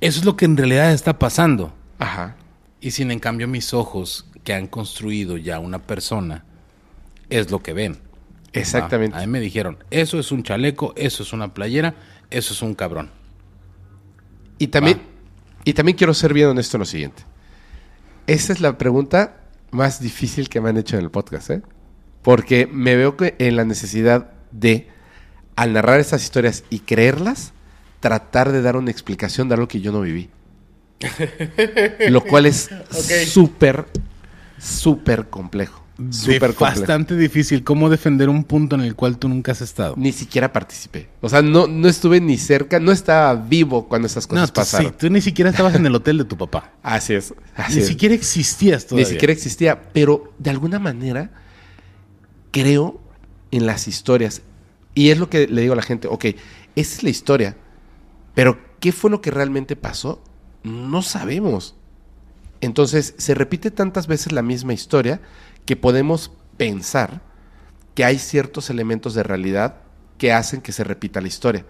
eso 0.00 0.18
es 0.18 0.24
lo 0.24 0.34
que 0.34 0.46
en 0.46 0.56
realidad 0.56 0.92
está 0.92 1.18
pasando. 1.18 1.74
Ajá. 1.98 2.36
Y 2.80 2.92
sin 2.92 3.10
en 3.10 3.18
cambio 3.18 3.46
mis 3.48 3.74
ojos, 3.74 4.26
que 4.44 4.54
han 4.54 4.66
construido 4.66 5.36
ya 5.36 5.58
una 5.58 5.78
persona, 5.80 6.44
es 7.28 7.50
lo 7.50 7.62
que 7.62 7.74
ven. 7.74 7.98
Exactamente. 8.54 9.16
A 9.16 9.20
mí 9.20 9.26
me 9.26 9.40
dijeron, 9.40 9.78
eso 9.90 10.18
es 10.18 10.32
un 10.32 10.42
chaleco, 10.42 10.94
eso 10.96 11.22
es 11.22 11.32
una 11.32 11.52
playera, 11.52 11.94
eso 12.30 12.54
es 12.54 12.62
un 12.62 12.74
cabrón. 12.74 13.10
Y 14.58 14.68
también, 14.68 14.98
Va. 14.98 15.02
y 15.64 15.72
también 15.74 15.96
quiero 15.96 16.14
ser 16.14 16.32
bien 16.32 16.48
honesto 16.48 16.76
en 16.76 16.80
lo 16.80 16.86
siguiente. 16.86 17.24
Esa 18.26 18.52
es 18.52 18.60
la 18.60 18.78
pregunta 18.78 19.40
más 19.70 20.00
difícil 20.00 20.48
que 20.48 20.60
me 20.60 20.70
han 20.70 20.76
hecho 20.76 20.96
en 20.96 21.04
el 21.04 21.10
podcast, 21.10 21.50
¿eh? 21.50 21.62
Porque 22.22 22.66
me 22.66 22.96
veo 22.96 23.16
que 23.16 23.34
en 23.38 23.56
la 23.56 23.64
necesidad 23.64 24.30
de, 24.50 24.88
al 25.56 25.72
narrar 25.72 26.00
estas 26.00 26.22
historias 26.22 26.64
y 26.70 26.78
creerlas, 26.78 27.52
tratar 28.00 28.52
de 28.52 28.62
dar 28.62 28.76
una 28.76 28.90
explicación 28.90 29.48
de 29.48 29.54
algo 29.54 29.68
que 29.68 29.80
yo 29.80 29.92
no 29.92 30.00
viví. 30.00 30.30
Lo 32.08 32.22
cual 32.22 32.46
es 32.46 32.70
súper, 33.26 33.86
súper 34.58 35.28
complejo. 35.28 35.83
Súper. 36.10 36.54
Bastante 36.58 37.16
difícil. 37.16 37.62
¿Cómo 37.62 37.88
defender 37.88 38.28
un 38.28 38.42
punto 38.44 38.74
en 38.74 38.82
el 38.82 38.96
cual 38.96 39.16
tú 39.18 39.28
nunca 39.28 39.52
has 39.52 39.60
estado? 39.60 39.94
Ni 39.96 40.12
siquiera 40.12 40.52
participé. 40.52 41.08
O 41.20 41.28
sea, 41.28 41.40
no, 41.40 41.68
no 41.68 41.88
estuve 41.88 42.20
ni 42.20 42.36
cerca, 42.36 42.80
no 42.80 42.90
estaba 42.90 43.34
vivo 43.36 43.86
cuando 43.88 44.06
esas 44.06 44.24
No, 44.28 44.34
cosas 44.34 44.52
tú, 44.52 44.54
pasaron. 44.60 44.90
sí, 44.92 44.96
tú 44.98 45.08
ni 45.10 45.20
siquiera 45.20 45.50
estabas 45.50 45.74
en 45.76 45.86
el 45.86 45.94
hotel 45.94 46.18
de 46.18 46.24
tu 46.24 46.36
papá. 46.36 46.72
Así 46.82 47.14
es. 47.14 47.32
Así 47.54 47.76
ni 47.76 47.82
es. 47.82 47.88
siquiera 47.88 48.14
existías 48.14 48.86
todavía. 48.86 49.06
Ni 49.06 49.12
siquiera 49.12 49.32
existía, 49.32 49.92
pero 49.92 50.32
de 50.38 50.50
alguna 50.50 50.78
manera 50.80 51.30
creo 52.50 53.00
en 53.50 53.66
las 53.66 53.86
historias. 53.88 54.42
Y 54.94 55.10
es 55.10 55.18
lo 55.18 55.28
que 55.30 55.46
le 55.48 55.60
digo 55.60 55.72
a 55.72 55.76
la 55.76 55.82
gente, 55.82 56.08
ok, 56.08 56.24
esa 56.76 56.96
es 56.96 57.02
la 57.02 57.10
historia, 57.10 57.56
pero 58.34 58.58
¿qué 58.80 58.92
fue 58.92 59.10
lo 59.10 59.20
que 59.20 59.30
realmente 59.30 59.76
pasó? 59.76 60.22
No 60.62 61.02
sabemos. 61.02 61.76
Entonces, 62.60 63.14
se 63.18 63.34
repite 63.34 63.70
tantas 63.70 64.06
veces 64.06 64.32
la 64.32 64.42
misma 64.42 64.72
historia 64.72 65.20
que 65.64 65.76
podemos 65.76 66.30
pensar 66.56 67.20
que 67.94 68.04
hay 68.04 68.18
ciertos 68.18 68.70
elementos 68.70 69.14
de 69.14 69.22
realidad 69.22 69.76
que 70.18 70.32
hacen 70.32 70.60
que 70.60 70.72
se 70.72 70.84
repita 70.84 71.20
la 71.20 71.28
historia. 71.28 71.64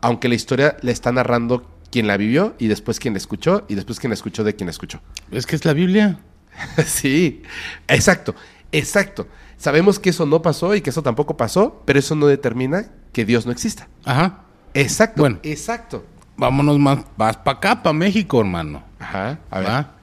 Aunque 0.00 0.28
la 0.28 0.34
historia 0.34 0.76
la 0.82 0.90
está 0.92 1.12
narrando 1.12 1.68
quien 1.90 2.06
la 2.06 2.16
vivió 2.16 2.54
y 2.58 2.68
después 2.68 3.00
quien 3.00 3.14
la 3.14 3.18
escuchó 3.18 3.64
y 3.68 3.74
después 3.74 3.98
quien 3.98 4.10
la 4.10 4.14
escuchó 4.14 4.44
de 4.44 4.54
quien 4.54 4.66
la 4.66 4.72
escuchó. 4.72 5.00
Es 5.30 5.46
que 5.46 5.56
es 5.56 5.64
la 5.64 5.72
Biblia. 5.72 6.18
Sí, 6.86 7.42
exacto, 7.86 8.34
exacto. 8.72 9.28
Sabemos 9.56 9.98
que 9.98 10.10
eso 10.10 10.26
no 10.26 10.42
pasó 10.42 10.74
y 10.74 10.80
que 10.80 10.90
eso 10.90 11.02
tampoco 11.02 11.36
pasó, 11.36 11.82
pero 11.84 11.98
eso 11.98 12.14
no 12.14 12.26
determina 12.26 12.90
que 13.12 13.24
Dios 13.24 13.46
no 13.46 13.52
exista. 13.52 13.88
Ajá. 14.04 14.40
Exacto, 14.74 15.22
Bueno. 15.22 15.38
exacto. 15.42 16.04
Vámonos 16.36 16.78
más, 16.78 16.98
más 17.16 17.36
para 17.38 17.58
acá, 17.58 17.82
para 17.82 17.92
México, 17.92 18.40
hermano. 18.40 18.84
Ajá, 19.00 19.38
a 19.50 19.58
ver. 19.58 19.68
¿Va? 19.68 19.94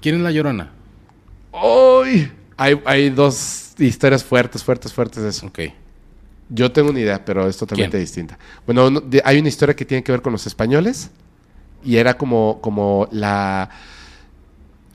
¿Quién 0.00 0.16
es 0.16 0.20
la 0.22 0.30
llorona? 0.30 0.70
¡Ay! 1.52 2.32
Hay, 2.56 2.80
hay 2.84 3.10
dos 3.10 3.72
historias 3.78 4.22
fuertes, 4.24 4.62
fuertes, 4.62 4.92
fuertes 4.92 5.22
de 5.22 5.28
eso. 5.30 5.46
Ok. 5.46 5.60
Yo 6.48 6.70
tengo 6.70 6.90
una 6.90 7.00
idea, 7.00 7.24
pero 7.24 7.48
es 7.48 7.56
totalmente 7.56 7.92
¿Quién? 7.96 8.02
distinta. 8.02 8.38
Bueno, 8.66 8.90
no- 8.90 9.00
de- 9.00 9.22
hay 9.24 9.38
una 9.38 9.48
historia 9.48 9.74
que 9.74 9.84
tiene 9.84 10.02
que 10.04 10.12
ver 10.12 10.20
con 10.22 10.32
los 10.32 10.46
españoles 10.46 11.10
y 11.84 11.96
era 11.96 12.14
como, 12.16 12.60
como 12.60 13.08
la... 13.10 13.70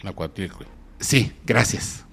La 0.03 0.11
cuatlicue. 0.11 0.65
Sí, 0.99 1.31
gracias. 1.45 2.05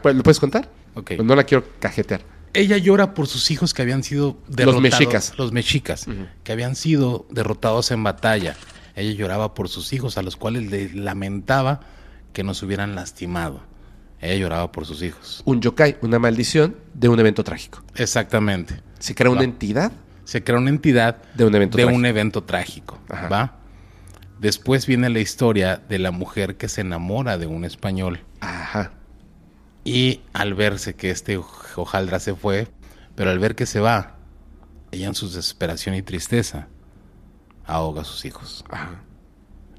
Pues, 0.00 0.14
¿Lo 0.14 0.22
puedes 0.22 0.38
contar? 0.38 0.68
Ok. 0.94 1.12
No 1.24 1.34
la 1.34 1.42
quiero 1.44 1.64
cajetear. 1.80 2.22
Ella 2.54 2.76
llora 2.76 3.14
por 3.14 3.26
sus 3.26 3.50
hijos 3.50 3.74
que 3.74 3.82
habían 3.82 4.02
sido 4.04 4.36
derrotados. 4.46 4.82
mexicas. 4.82 5.32
Los 5.38 5.52
mexicas. 5.52 6.06
Que 6.44 6.52
habían 6.52 6.76
sido 6.76 7.26
derrotados 7.30 7.90
en 7.90 8.04
batalla. 8.04 8.56
Ella 8.94 9.12
lloraba 9.12 9.54
por 9.54 9.68
sus 9.68 9.92
hijos, 9.92 10.18
a 10.18 10.22
los 10.22 10.36
cuales 10.36 10.70
le 10.70 10.92
lamentaba 10.92 11.80
que 12.32 12.42
nos 12.44 12.62
hubieran 12.62 12.94
lastimado. 12.94 13.60
Ella 14.20 14.36
lloraba 14.36 14.70
por 14.72 14.86
sus 14.86 15.02
hijos. 15.02 15.42
Un 15.44 15.60
yokai, 15.60 15.98
una 16.02 16.18
maldición 16.18 16.76
de 16.94 17.08
un 17.08 17.18
evento 17.18 17.42
trágico. 17.44 17.82
Exactamente. 17.96 18.80
Se 18.98 19.14
crea 19.14 19.30
una 19.30 19.40
Va. 19.40 19.44
entidad 19.44 19.92
Se 20.24 20.44
crea 20.44 20.58
una 20.58 20.70
entidad 20.70 21.16
De 21.34 21.44
un 21.44 21.54
evento 21.56 21.76
de 21.76 21.82
trágico. 21.82 21.98
un 21.98 22.06
evento 22.06 22.44
trágico. 22.44 22.98
Ajá. 23.08 23.28
¿Va? 23.28 23.56
Después 24.38 24.86
viene 24.86 25.08
la 25.10 25.18
historia 25.18 25.82
de 25.88 25.98
la 25.98 26.12
mujer 26.12 26.56
que 26.56 26.68
se 26.68 26.80
enamora 26.82 27.38
de 27.38 27.46
un 27.48 27.64
español. 27.64 28.20
Ajá. 28.40 28.92
Y 29.84 30.20
al 30.32 30.54
verse 30.54 30.94
que 30.94 31.10
este 31.10 31.38
hoj- 31.38 31.44
hojaldra 31.76 32.20
se 32.20 32.34
fue, 32.36 32.68
pero 33.16 33.30
al 33.30 33.40
ver 33.40 33.56
que 33.56 33.66
se 33.66 33.80
va, 33.80 34.16
ella 34.92 35.08
en 35.08 35.14
su 35.16 35.26
desesperación 35.26 35.96
y 35.96 36.02
tristeza 36.02 36.68
ahoga 37.66 38.02
a 38.02 38.04
sus 38.04 38.24
hijos. 38.24 38.64
Ajá. 38.70 39.02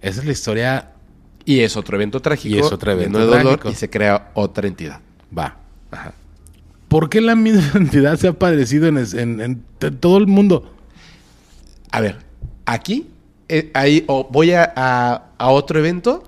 Esa 0.01 0.19
es 0.19 0.25
la 0.25 0.31
historia, 0.33 0.91
Y 1.45 1.59
es 1.59 1.75
otro 1.77 1.97
evento 1.97 2.19
trágico. 2.21 2.55
Y 2.55 2.59
es 2.59 2.71
otro 2.71 2.91
evento 2.91 3.19
de 3.19 3.25
dolor 3.25 3.41
trágico. 3.41 3.69
y 3.69 3.75
se 3.75 3.89
crea 3.89 4.31
otra 4.33 4.67
entidad. 4.67 4.99
va. 5.37 5.57
Ajá. 5.91 6.13
¿Por 6.87 7.09
qué 7.09 7.21
la 7.21 7.35
misma 7.35 7.71
entidad 7.75 8.17
se 8.17 8.27
ha 8.27 8.33
padecido 8.33 8.87
en, 8.87 9.63
todo 9.99 10.17
el 10.17 10.27
mundo? 10.27 10.71
A 11.91 12.01
ver, 12.01 12.17
aquí 12.65 13.07
eh, 13.49 13.71
ahí, 13.73 14.03
o 14.07 14.27
voy 14.31 14.51
a, 14.51 14.71
a- 14.75 15.23
a 15.37 15.49
otro 15.49 15.79
evento 15.79 16.23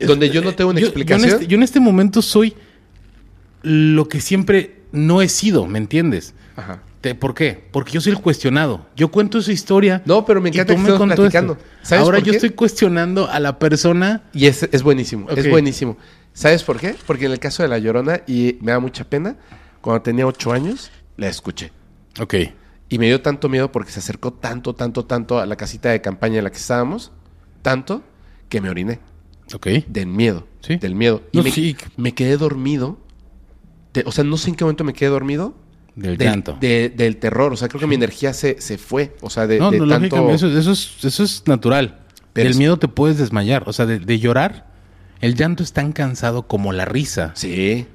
donde 0.00 0.30
yo 0.30 0.42
no 0.42 0.54
tengo 0.54 0.70
una 0.70 0.80
Yo- 0.80 0.86
explicación. 0.86 1.28
Yo 1.28 1.36
en, 1.36 1.40
este, 1.42 1.46
yo 1.50 1.56
en 1.56 1.62
este 1.62 1.80
momento 1.80 2.22
soy 2.22 2.54
lo 3.62 4.08
que 4.08 4.20
siempre 4.20 4.76
no 4.92 5.22
he 5.22 5.28
sido, 5.28 5.66
¿me 5.66 5.78
entiendes? 5.78 6.34
Ajá. 6.56 6.80
Te- 7.06 7.14
¿Por 7.14 7.34
qué? 7.34 7.68
Porque 7.70 7.92
yo 7.92 8.00
soy 8.00 8.12
el 8.14 8.20
cuestionado. 8.20 8.84
Yo 8.96 9.12
cuento 9.12 9.38
esa 9.38 9.52
historia. 9.52 10.02
No, 10.06 10.24
pero 10.24 10.40
me 10.40 10.48
y 10.48 10.52
encanta 10.52 10.74
tú 10.74 10.82
que 10.84 10.90
me 10.90 10.98
contó 10.98 11.14
platicando. 11.14 11.56
¿Sabes 11.82 12.02
Ahora 12.04 12.18
por 12.18 12.26
yo 12.26 12.32
estoy 12.32 12.50
cuestionando 12.50 13.30
a 13.30 13.38
la 13.38 13.60
persona. 13.60 14.24
Y 14.32 14.46
es, 14.46 14.68
es 14.72 14.82
buenísimo, 14.82 15.30
es 15.30 15.48
buenísimo. 15.48 15.96
¿Sabes 16.32 16.64
por 16.64 16.80
qué? 16.80 16.96
Porque 17.06 17.26
en 17.26 17.32
el 17.32 17.38
caso 17.38 17.62
de 17.62 17.68
La 17.68 17.78
Llorona, 17.78 18.22
y 18.26 18.58
me 18.60 18.72
da 18.72 18.80
mucha 18.80 19.04
pena, 19.08 19.36
cuando 19.80 20.02
tenía 20.02 20.26
ocho 20.26 20.50
años, 20.52 20.90
la 21.16 21.28
escuché. 21.28 21.70
Ok. 22.20 22.34
Y 22.88 22.98
me 22.98 23.06
dio 23.06 23.22
tanto 23.22 23.48
miedo 23.48 23.70
porque 23.70 23.92
se 23.92 24.00
acercó 24.00 24.32
tanto, 24.32 24.74
tanto, 24.74 25.04
tanto 25.04 25.38
a 25.38 25.46
la 25.46 25.54
casita 25.54 25.90
de 25.90 26.00
campaña 26.00 26.38
en 26.38 26.44
la 26.44 26.50
que 26.50 26.58
estábamos, 26.58 27.12
tanto 27.62 28.02
que 28.48 28.60
me 28.60 28.68
oriné. 28.68 28.98
Ok. 29.54 29.68
Del 29.86 30.08
miedo. 30.08 30.48
Sí. 30.60 30.74
Del 30.76 30.96
miedo. 30.96 31.22
Y 31.30 31.36
No, 31.38 31.44
me, 31.44 31.52
sí. 31.52 31.76
me 31.96 32.14
quedé 32.14 32.36
dormido. 32.36 32.98
De- 33.94 34.02
o 34.06 34.10
sea, 34.10 34.24
no 34.24 34.36
sé 34.36 34.50
en 34.50 34.56
qué 34.56 34.64
momento 34.64 34.82
me 34.82 34.92
quedé 34.92 35.08
dormido. 35.08 35.54
Del 35.96 36.16
del, 36.16 36.28
llanto. 36.28 36.56
de- 36.60 36.90
del 36.90 37.16
terror. 37.16 37.52
O 37.52 37.56
sea, 37.56 37.68
creo 37.68 37.80
que 37.80 37.86
mi 37.86 37.94
energía 37.96 38.32
se, 38.34 38.60
se 38.60 38.78
fue. 38.78 39.16
O 39.22 39.30
sea, 39.30 39.46
de, 39.46 39.58
no, 39.58 39.70
de 39.70 39.78
no, 39.80 39.88
tanto. 39.88 40.30
eso, 40.30 40.46
eso 40.46 40.70
es, 40.72 41.04
eso 41.04 41.22
es 41.24 41.42
natural. 41.46 42.00
Pero 42.32 42.44
Del 42.44 42.52
es- 42.52 42.58
miedo 42.58 42.78
te 42.78 42.86
puedes 42.88 43.16
desmayar. 43.18 43.64
O 43.66 43.72
sea, 43.72 43.86
de, 43.86 43.98
de 43.98 44.18
llorar, 44.18 44.66
el 45.20 45.34
llanto 45.34 45.62
es 45.62 45.72
tan 45.72 45.92
cansado 45.92 46.46
como 46.46 46.72
la 46.72 46.84
risa, 46.84 47.32
Sí, 47.34 47.86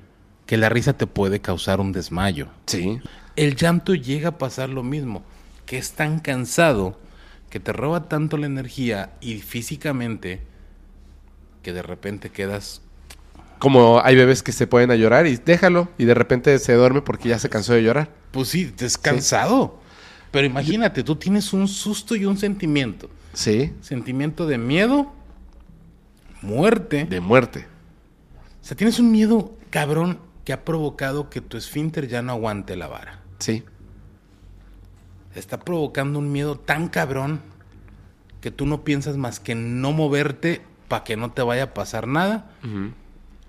que 0.48 0.58
la 0.58 0.68
risa 0.70 0.94
te 0.94 1.06
puede 1.08 1.40
causar 1.42 1.80
un 1.80 1.92
desmayo. 1.92 2.48
sí. 2.66 3.00
El 3.38 3.56
llanto 3.56 3.94
llega 3.96 4.30
a 4.30 4.38
pasar 4.38 4.68
lo 4.70 4.84
mismo, 4.84 5.24
que 5.66 5.78
es 5.78 5.94
tan 5.94 6.20
cansado, 6.20 7.00
que 7.50 7.62
te 7.62 7.72
roba 7.72 8.10
tanto 8.10 8.36
la 8.36 8.46
energía 8.46 9.12
y 9.22 9.36
físicamente, 9.40 10.42
que 11.64 11.72
de 11.72 11.82
repente 11.82 12.30
quedas... 12.30 12.82
Como 13.62 14.02
hay 14.04 14.16
bebés 14.16 14.42
que 14.42 14.52
se 14.52 14.66
pueden 14.66 14.90
a 14.90 14.96
llorar 14.96 15.28
y 15.28 15.38
déjalo. 15.38 15.88
Y 16.00 16.06
de 16.06 16.16
repente 16.16 16.58
se 16.58 16.74
duerme 16.74 17.04
porque 17.04 17.30
ya 17.30 17.38
se 17.38 17.48
cansó 17.48 17.74
de 17.74 17.84
llorar. 17.84 18.10
Pues 18.32 18.48
sí, 18.48 18.66
te 18.66 18.88
es 18.88 18.98
cansado. 18.98 19.80
Pero 20.32 20.48
imagínate, 20.48 21.04
tú 21.04 21.16
tienes 21.16 21.54
un 21.54 21.68
susto 21.68 22.16
y 22.16 22.26
un 22.26 22.40
sentimiento. 22.40 23.08
Sí. 23.34 23.72
Sentimiento 23.82 24.48
de 24.48 24.58
miedo, 24.58 25.14
muerte. 26.42 27.06
De 27.06 27.22
muerte. 27.22 27.68
O 28.64 28.66
sea, 28.66 28.76
tienes 28.76 28.98
un 29.00 29.12
miedo 29.12 29.56
cabrón 29.70 30.18
que 30.44 30.54
ha 30.54 30.66
provocado 30.66 31.30
que 31.30 31.40
tu 31.40 31.56
esfínter 31.56 32.08
ya 32.08 32.24
no 32.24 32.32
aguante 32.32 32.76
la 32.76 32.88
vara. 32.88 33.20
Sí. 33.38 33.64
Está 35.36 35.60
provocando 35.60 36.18
un 36.18 36.32
miedo 36.32 36.58
tan 36.58 36.88
cabrón 36.88 37.42
que 38.42 38.50
tú 38.50 38.66
no 38.66 38.84
piensas 38.84 39.18
más 39.18 39.40
que 39.40 39.54
no 39.54 39.92
moverte 39.92 40.64
para 40.88 41.04
que 41.04 41.16
no 41.16 41.32
te 41.32 41.44
vaya 41.44 41.64
a 41.64 41.74
pasar 41.76 42.08
nada. 42.08 42.50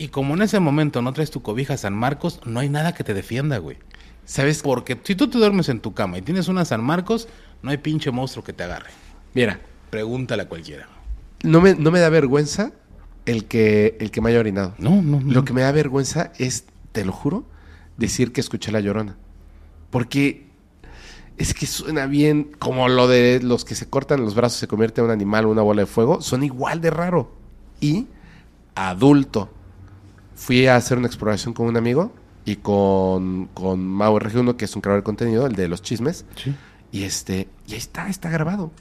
Y 0.03 0.09
como 0.09 0.35
en 0.35 0.43
ese 0.43 0.59
momento 0.59 1.01
no 1.01 1.13
traes 1.13 1.31
tu 1.31 1.43
cobija 1.43 1.77
San 1.77 1.95
Marcos, 1.95 2.41
no 2.45 2.59
hay 2.59 2.69
nada 2.69 2.93
que 2.93 3.05
te 3.05 3.15
defienda, 3.15 3.59
güey. 3.59 3.77
¿Sabes? 4.25 4.61
Porque 4.61 4.99
si 5.05 5.15
tú 5.15 5.29
te 5.29 5.39
duermes 5.39 5.69
en 5.69 5.79
tu 5.79 5.95
cama 5.95 6.19
y 6.19 6.23
tienes 6.23 6.49
una 6.49 6.65
San 6.65 6.83
Marcos, 6.83 7.29
no 7.63 7.71
hay 7.71 7.77
pinche 7.77 8.11
monstruo 8.11 8.43
que 8.45 8.53
te 8.53 8.65
agarre. 8.65 8.91
Mira, 9.33 9.61
Pregúntale 9.91 10.43
a 10.43 10.49
cualquiera. 10.49 10.89
no 11.45 11.61
me, 11.61 11.77
no 11.77 11.93
me 11.93 12.01
da 12.01 12.09
vergüenza 12.09 12.73
el 13.27 13.45
que, 13.45 13.97
el 14.01 14.11
que 14.11 14.21
me 14.21 14.31
haya 14.31 14.41
orinado. 14.41 14.75
No, 14.79 15.03
no, 15.03 15.21
no. 15.21 15.33
Lo 15.33 15.45
que 15.45 15.53
me 15.53 15.61
da 15.61 15.71
vergüenza 15.71 16.33
es, 16.37 16.65
te 16.91 17.05
lo 17.05 17.13
juro, 17.13 17.45
decir 17.97 18.33
que 18.33 18.41
escuché 18.41 18.73
la 18.73 18.81
llorona. 18.81 19.17
Porque 19.91 20.49
Es 21.39 21.55
que 21.55 21.67
suena 21.67 22.07
bien 22.07 22.51
como 22.59 22.89
lo 22.89 23.07
de 23.07 23.39
los 23.41 23.65
que 23.65 23.77
se 23.77 23.89
cortan 23.89 24.21
los 24.23 24.35
brazos, 24.35 24.59
se 24.59 24.67
convierte 24.67 25.01
en 25.01 25.05
un 25.07 25.11
animal 25.13 25.45
o 25.47 25.51
una 25.51 25.63
bola 25.63 25.83
de 25.83 25.87
fuego. 25.87 26.21
Son 26.23 26.43
igual 26.43 26.81
de 26.81 26.91
raro. 26.91 27.31
Y 27.81 28.09
adulto. 28.75 29.51
Fui 30.43 30.67
a 30.67 30.75
hacer 30.75 30.99
una 30.99 31.07
exploración 31.07 31.55
con 31.55 31.69
un 31.69 31.77
amigo 31.77 32.13
y 32.45 32.57
con, 32.57 33.47
con 33.55 33.87
Mau 33.87 34.19
RG1, 34.19 34.57
que 34.57 34.65
es 34.65 34.75
un 34.75 34.83
creador 34.83 35.03
de 35.03 35.05
contenido, 35.05 35.47
el 35.47 35.55
de 35.55 35.69
los 35.69 35.83
chismes. 35.83 36.25
Sí. 36.35 36.53
Y 36.91 37.05
este, 37.05 37.47
y 37.69 37.75
ahí 37.75 37.79
está, 37.79 38.09
está 38.09 38.29
grabado. 38.29 38.73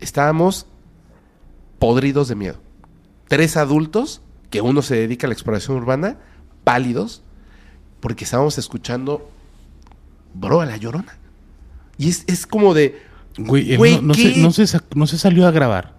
Estábamos 0.00 0.66
podridos 1.78 2.28
de 2.28 2.34
miedo. 2.34 2.58
Tres 3.26 3.56
adultos, 3.56 4.20
que 4.50 4.60
uno 4.60 4.82
se 4.82 4.96
dedica 4.96 5.26
a 5.26 5.28
la 5.28 5.34
exploración 5.34 5.78
urbana, 5.78 6.18
pálidos, 6.62 7.22
porque 8.00 8.24
estábamos 8.24 8.58
escuchando, 8.58 9.30
bro, 10.34 10.60
a 10.60 10.66
la 10.66 10.76
llorona. 10.76 11.16
Y 11.96 12.10
es, 12.10 12.24
es 12.26 12.46
como 12.46 12.74
de, 12.74 13.00
Güey, 13.38 13.72
él 13.72 13.78
Güey, 13.78 13.96
no, 13.96 14.08
no 14.08 14.14
se, 14.14 14.36
no, 14.36 14.52
se, 14.52 14.80
no 14.94 15.06
se 15.06 15.16
salió 15.16 15.46
a 15.46 15.50
grabar. 15.52 15.95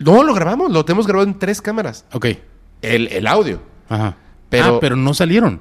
No, 0.00 0.22
lo 0.22 0.34
grabamos, 0.34 0.70
lo 0.72 0.84
tenemos 0.84 1.06
grabado 1.06 1.28
en 1.28 1.38
tres 1.38 1.60
cámaras. 1.62 2.04
Ok. 2.12 2.26
El, 2.82 3.08
el 3.08 3.26
audio. 3.26 3.60
Ajá. 3.88 4.16
Pero- 4.48 4.76
ah, 4.76 4.80
pero 4.80 4.96
no 4.96 5.14
salieron. 5.14 5.60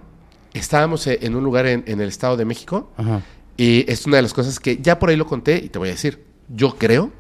Estábamos 0.54 1.08
eh, 1.08 1.20
en 1.22 1.36
un 1.36 1.44
lugar 1.44 1.66
en, 1.66 1.84
en 1.88 2.02
el 2.02 2.10
Estado 2.10 2.36
de 2.36 2.44
México 2.46 2.92
Ajá. 2.98 3.22
y 3.56 3.90
es 3.90 4.06
una 4.06 4.18
de 4.18 4.24
las 4.24 4.34
cosas 4.34 4.60
que 4.60 4.78
ya 4.82 5.00
por 5.00 5.10
ahí 5.10 5.16
lo 5.16 5.26
conté 5.26 5.58
y 5.64 5.70
te 5.70 5.80
voy 5.80 5.88
a 5.90 5.92
decir. 5.92 6.26
Yo 6.50 6.76
creo 6.78 7.12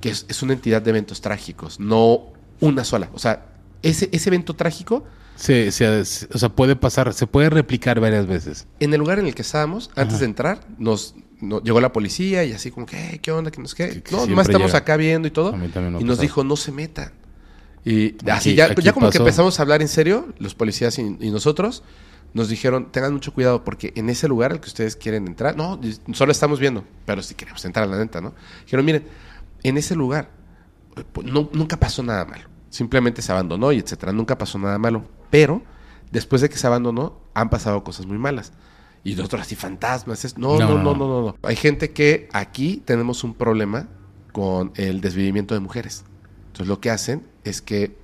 que 0.00 0.10
es, 0.10 0.24
es 0.28 0.42
una 0.42 0.52
entidad 0.52 0.82
de 0.82 0.90
eventos 0.90 1.20
trágicos, 1.20 1.80
no 1.80 2.26
una 2.60 2.84
sola. 2.84 3.10
O 3.12 3.18
sea, 3.18 3.46
ese, 3.82 4.08
ese 4.12 4.28
evento 4.28 4.54
trágico, 4.54 5.04
Se, 5.34 5.72
se- 5.72 6.04
se- 6.04 6.28
o 6.32 6.38
sea, 6.38 6.48
puede 6.50 6.76
pasar, 6.76 7.12
se 7.12 7.26
puede 7.26 7.50
replicar 7.50 7.98
varias 7.98 8.26
veces. 8.28 8.66
en 8.78 8.92
el 8.94 9.00
lugar 9.00 9.18
en 9.18 9.26
el 9.26 9.34
que 9.34 9.42
estábamos, 9.42 9.90
antes 9.96 10.20
de 10.20 10.26
entrar, 10.26 10.60
nos, 10.78 11.14
no- 11.40 11.62
llegó 11.62 11.80
la 11.80 11.92
policía 11.92 12.44
y 12.44 12.52
así 12.52 12.70
como 12.70 12.86
que, 12.86 13.14
"Eh, 13.14 13.18
¿qué 13.20 13.32
onda? 13.32 13.50
Qué. 13.50 13.62
Que- 13.74 14.02
que 14.02 14.14
no, 14.16 14.26
nomás 14.26 14.46
estamos 14.48 14.68
llega. 14.68 14.78
acá 14.78 14.96
viendo 14.96 15.28
y 15.28 15.30
todo. 15.30 15.50
A 15.54 15.56
mí 15.56 15.68
también 15.68 16.00
y 16.00 16.04
nos 16.04 16.18
dijo, 16.20 16.44
no 16.44 16.56
se 16.56 16.72
metan. 16.72 17.12
Y 17.84 18.08
Aquí- 18.14 18.30
así 18.30 18.54
ya, 18.54 18.74
ya 18.74 18.92
como 18.92 19.10
que 19.10 19.18
empezamos 19.18 19.58
a 19.58 19.62
hablar 19.62 19.80
en 19.82 19.88
serio, 19.88 20.32
los 20.38 20.54
policías 20.54 20.98
y, 20.98 21.16
y 21.20 21.30
nosotros, 21.30 21.82
nos 22.34 22.48
dijeron, 22.48 22.90
tengan 22.90 23.12
mucho 23.12 23.32
cuidado 23.32 23.62
porque 23.64 23.92
en 23.96 24.10
ese 24.10 24.26
lugar 24.28 24.50
al 24.52 24.60
que 24.60 24.66
ustedes 24.68 24.96
quieren 24.96 25.26
entrar, 25.28 25.56
no, 25.56 25.80
solo 26.12 26.32
estamos 26.32 26.58
viendo, 26.58 26.84
pero 27.06 27.22
si 27.22 27.34
queremos 27.34 27.64
entrar, 27.64 27.86
la 27.88 27.96
neta, 27.96 28.20
¿no? 28.20 28.34
Dijeron, 28.64 28.84
miren, 28.84 29.04
en 29.62 29.78
ese 29.78 29.94
lugar 29.94 30.30
eh, 30.96 31.04
no- 31.24 31.48
nunca 31.52 31.78
pasó 31.78 32.02
nada 32.02 32.24
malo. 32.24 32.44
Simplemente 32.70 33.22
se 33.22 33.30
abandonó 33.32 33.70
y 33.72 33.78
etcétera. 33.78 34.12
Nunca 34.12 34.36
pasó 34.36 34.58
nada 34.58 34.78
malo. 34.78 35.04
Pero 35.30 35.62
después 36.10 36.42
de 36.42 36.48
que 36.48 36.56
se 36.58 36.66
abandonó, 36.66 37.20
han 37.34 37.48
pasado 37.50 37.84
cosas 37.84 38.06
muy 38.06 38.18
malas. 38.18 38.52
Y 39.06 39.14
nosotros 39.14 39.42
así, 39.42 39.54
fantasmas. 39.54 40.24
es- 40.24 40.36
No, 40.36 40.58
No, 40.58 40.78
no, 40.78 40.94
no, 40.94 41.06
no, 41.08 41.20
no. 41.28 41.36
Hay 41.42 41.56
gente 41.56 41.90
que 41.92 42.28
aquí 42.32 42.82
tenemos 42.84 43.24
un 43.24 43.34
problema 43.34 43.88
con 44.32 44.72
el 44.76 45.00
desvivimiento 45.00 45.54
de 45.54 45.60
mujeres. 45.60 46.04
Entonces 46.48 46.66
lo 46.68 46.80
que 46.80 46.90
hacen 46.90 47.22
es 47.44 47.62
que 47.62 47.96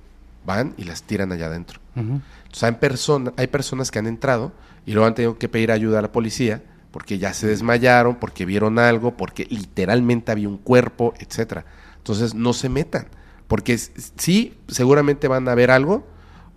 van 0.45 0.73
y 0.77 0.83
las 0.83 1.03
tiran 1.03 1.31
allá 1.31 1.47
adentro. 1.47 1.79
Entonces 1.95 2.63
hay, 2.63 2.71
persona- 2.73 3.33
hay 3.37 3.47
personas 3.47 3.91
que 3.91 3.99
han 3.99 4.07
entrado 4.07 4.51
y 4.85 4.91
luego 4.93 5.07
han 5.07 5.15
tenido 5.15 5.37
que 5.37 5.47
pedir 5.49 5.71
ayuda 5.71 5.99
a 5.99 6.01
la 6.01 6.11
policía 6.11 6.63
porque 6.91 7.17
ya 7.17 7.33
se 7.33 7.47
desmayaron, 7.47 8.15
porque 8.15 8.45
vieron 8.45 8.77
algo, 8.79 9.17
porque 9.17 9.45
literalmente 9.49 10.31
había 10.31 10.47
un 10.49 10.57
cuerpo, 10.57 11.13
etcétera. 11.19 11.65
Entonces 11.97 12.35
no 12.35 12.53
se 12.53 12.69
metan, 12.69 13.07
porque 13.47 13.77
sí, 13.77 14.57
seguramente 14.67 15.27
van 15.27 15.47
a 15.49 15.55
ver 15.55 15.71
algo 15.71 16.05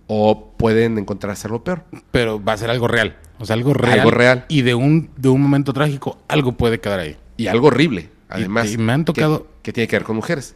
o 0.07 0.51
pueden 0.57 0.97
encontrarse 0.97 1.47
algo 1.47 1.63
peor. 1.63 1.83
Pero 2.11 2.43
va 2.43 2.53
a 2.53 2.57
ser 2.57 2.69
algo 2.69 2.87
real. 2.87 3.17
O 3.39 3.45
sea, 3.45 3.55
algo 3.55 3.73
real. 3.73 3.99
Algo 3.99 4.11
real. 4.11 4.45
Y 4.47 4.61
de 4.61 4.75
un, 4.75 5.09
de 5.17 5.29
un 5.29 5.41
momento 5.41 5.73
trágico, 5.73 6.17
algo 6.27 6.53
puede 6.53 6.79
quedar 6.79 6.99
ahí. 6.99 7.17
Y 7.37 7.47
algo 7.47 7.67
horrible, 7.67 8.09
además. 8.29 8.71
y 8.71 8.77
me 8.77 8.93
han 8.93 9.05
tocado- 9.05 9.47
Que, 9.61 9.73
tiene 9.73 9.87
que 9.87 9.95
ver 9.97 10.03
con 10.03 10.15
mujeres. 10.15 10.55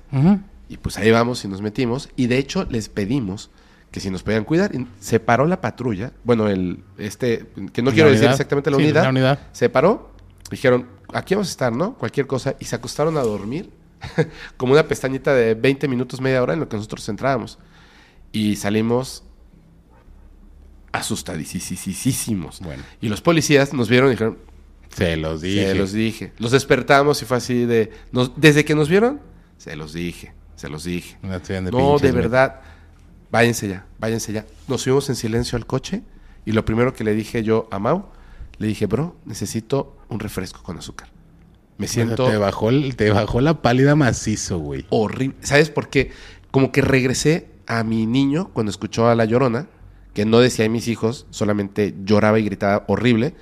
Y 0.69 0.77
pues 0.77 0.97
ahí 0.97 1.11
vamos 1.11 1.43
y 1.45 1.47
nos 1.47 1.61
metimos. 1.61 2.09
Y 2.15 2.27
de 2.27 2.37
hecho 2.37 2.65
les 2.69 2.87
pedimos 2.89 3.51
que 3.91 3.99
si 3.99 4.09
nos 4.09 4.23
podían 4.23 4.45
cuidar. 4.45 4.71
Se 4.99 5.19
paró 5.19 5.45
la 5.45 5.59
patrulla. 5.61 6.13
Bueno, 6.23 6.47
el 6.47 6.79
este, 6.97 7.45
que 7.73 7.81
no 7.81 7.89
La 7.91 7.93
quiero 7.95 8.09
decir 8.09 8.29
exactamente 8.29 8.71
la 8.71 8.77
Sí, 8.77 8.83
unidad. 8.83 9.03
la 9.03 9.09
unidad. 9.09 9.39
Se 9.51 9.69
paró. 9.69 10.11
Dijeron, 10.49 10.87
aquí 11.13 11.35
vamos 11.35 11.49
a 11.49 11.51
estar, 11.51 11.73
¿no? 11.73 11.93
Cualquier 11.95 12.25
cosa. 12.25 12.55
Y 12.59 12.65
se 12.65 12.75
acostaron 12.75 13.17
a 13.17 13.21
dormir. 13.21 13.69
como 14.57 14.73
una 14.73 14.87
pestañita 14.87 15.33
de 15.35 15.53
20 15.55 15.87
minutos, 15.87 16.21
media 16.21 16.41
hora 16.41 16.53
en 16.53 16.59
lo 16.61 16.69
que 16.69 16.77
nosotros 16.77 17.07
entrábamos. 17.09 17.59
Y 18.31 18.55
salimos 18.55 19.23
asustadísimos. 20.91 22.59
Bueno. 22.61 22.83
Y 23.01 23.09
los 23.09 23.21
policías 23.21 23.73
nos 23.73 23.89
vieron 23.89 24.09
y 24.09 24.11
dijeron, 24.11 24.37
Se 24.95 25.15
los 25.17 25.41
dije. 25.41 25.67
se 25.67 25.75
los 25.75 25.91
dije. 25.93 26.33
Los 26.39 26.51
despertamos 26.51 27.21
y 27.21 27.25
fue 27.25 27.37
así 27.37 27.65
de... 27.65 27.91
nos- 28.11 28.31
desde 28.35 28.65
que 28.65 28.75
nos 28.75 28.89
vieron, 28.89 29.21
se 29.57 29.75
los 29.75 29.93
dije, 29.93 30.33
se 30.55 30.69
los 30.69 30.83
dije. 30.83 31.17
No, 31.21 31.39
de 31.39 31.61
No, 31.71 31.97
de 31.97 32.11
verdad. 32.11 32.61
Váyanse 33.31 33.67
ya, 33.69 33.85
váyanse 33.99 34.33
ya. 34.33 34.45
Nos 34.67 34.81
subimos 34.81 35.07
en 35.09 35.15
silencio 35.15 35.55
al 35.57 35.65
coche 35.65 36.01
y 36.45 36.51
lo 36.51 36.65
primero 36.65 36.93
que 36.93 37.03
le 37.03 37.13
dije 37.15 37.43
yo 37.43 37.69
a 37.71 37.79
Mau, 37.79 38.07
le 38.57 38.67
dije, 38.67 38.85
bro, 38.87 39.15
necesito 39.25 39.95
un 40.09 40.19
refresco 40.19 40.61
con 40.63 40.77
azúcar. 40.77 41.09
Me 41.77 41.85
O 41.85 41.89
sea, 41.89 42.03
siento 42.03 42.27
te, 42.29 42.35
bajó 42.37 42.69
te 42.95 43.09
bajó 43.11 43.39
la 43.41 43.61
pálida 43.61 43.95
macizo, 43.95 44.59
güey. 44.59 44.85
horrible. 44.89 45.35
¿Sabes 45.41 45.69
por 45.69 45.89
qué? 45.89 46.11
Como 46.51 46.71
que 46.73 46.81
regresé 46.81 47.47
a 47.65 47.83
mi 47.85 48.05
niño 48.05 48.49
cuando 48.53 48.69
escuchó 48.69 49.07
a 49.07 49.15
La 49.15 49.23
Llorona, 49.25 49.67
que 50.13 50.25
no 50.25 50.39
decía 50.39 50.65
a 50.65 50.69
mis 50.69 50.87
hijos, 50.87 51.25
solamente 51.29 51.95
lloraba 52.03 52.39
y 52.39 52.43
gritaba 52.43 52.83
horrible. 52.87 53.33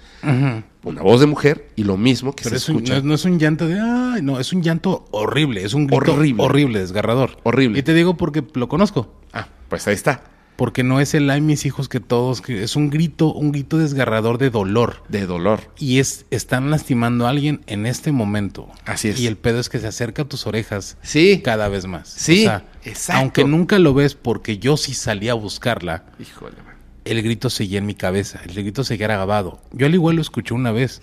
Una 0.84 1.02
voz 1.02 1.20
de 1.20 1.26
mujer 1.26 1.70
y 1.76 1.84
lo 1.84 1.98
mismo 1.98 2.34
que 2.36 2.44
Pero 2.44 2.52
se 2.52 2.64
es 2.64 2.70
un- 2.70 2.76
escucha. 2.78 2.94
no, 2.94 3.00
es, 3.00 3.04
no 3.06 3.14
es 3.16 3.26
un 3.26 3.40
llanto 3.40 3.68
de, 3.68 3.80
ay, 3.80 4.22
no, 4.22 4.40
es 4.40 4.54
un 4.54 4.62
llanto 4.62 5.06
horrible, 5.12 5.64
es 5.64 5.74
un 5.74 5.88
grito 5.88 6.14
Horrible. 6.14 6.44
horrible, 6.44 6.80
desgarrador. 6.80 7.38
Horrible. 7.44 7.80
Y 7.80 7.84
te 7.84 7.94
digo 7.94 8.16
porque 8.16 8.44
lo 8.54 8.70
conozco, 8.70 9.14
Ah, 9.34 9.48
pues 9.68 9.88
ahí 9.88 9.94
está. 9.96 10.24
Porque 10.60 10.84
no 10.84 11.00
es 11.00 11.14
el 11.14 11.30
ay 11.30 11.40
mis 11.40 11.66
hijos 11.66 11.88
que 11.88 12.02
todos, 12.02 12.44
es 12.50 12.76
un 12.76 12.90
grito, 12.90 13.34
un 13.34 13.54
grito 13.54 13.78
desgarrador 13.78 14.38
de 14.38 14.50
dolor. 14.50 14.98
De 15.08 15.26
dolor. 15.26 15.62
Y 15.78 16.00
es, 16.00 16.26
están 16.32 16.70
lastimando 16.70 17.26
a 17.26 17.30
alguien 17.30 17.62
en 17.68 17.86
este 17.86 18.12
momento. 18.12 18.68
Así 18.86 19.08
es. 19.08 19.20
Y 19.22 19.28
el 19.28 19.38
pedo 19.38 19.62
es 19.62 19.70
que 19.70 19.80
se 19.80 19.88
acerca 19.88 20.24
a 20.24 20.26
tus 20.26 20.46
orejas 20.46 20.98
Sí. 21.02 21.42
cada 21.44 21.70
vez 21.70 21.86
más. 21.88 22.10
Sí, 22.10 22.46
exacto. 22.84 23.20
Aunque 23.22 23.44
nunca 23.46 23.80
lo 23.80 23.94
ves 23.94 24.16
porque 24.16 24.58
yo 24.58 24.76
sí 24.76 24.94
salí 24.94 25.30
a 25.30 25.34
buscarla, 25.34 26.04
Híjole, 26.20 26.58
man. 26.66 26.76
el 27.06 27.22
grito 27.24 27.50
seguía 27.50 27.78
en 27.80 27.86
mi 27.86 27.96
cabeza, 27.96 28.42
el 28.46 28.54
grito 28.54 28.84
seguía 28.84 29.08
grabado. 29.08 29.62
Yo 29.72 29.86
al 29.86 29.94
igual 29.96 30.18
lo 30.18 30.22
escuché 30.22 30.54
una 30.54 30.74
vez, 30.74 31.02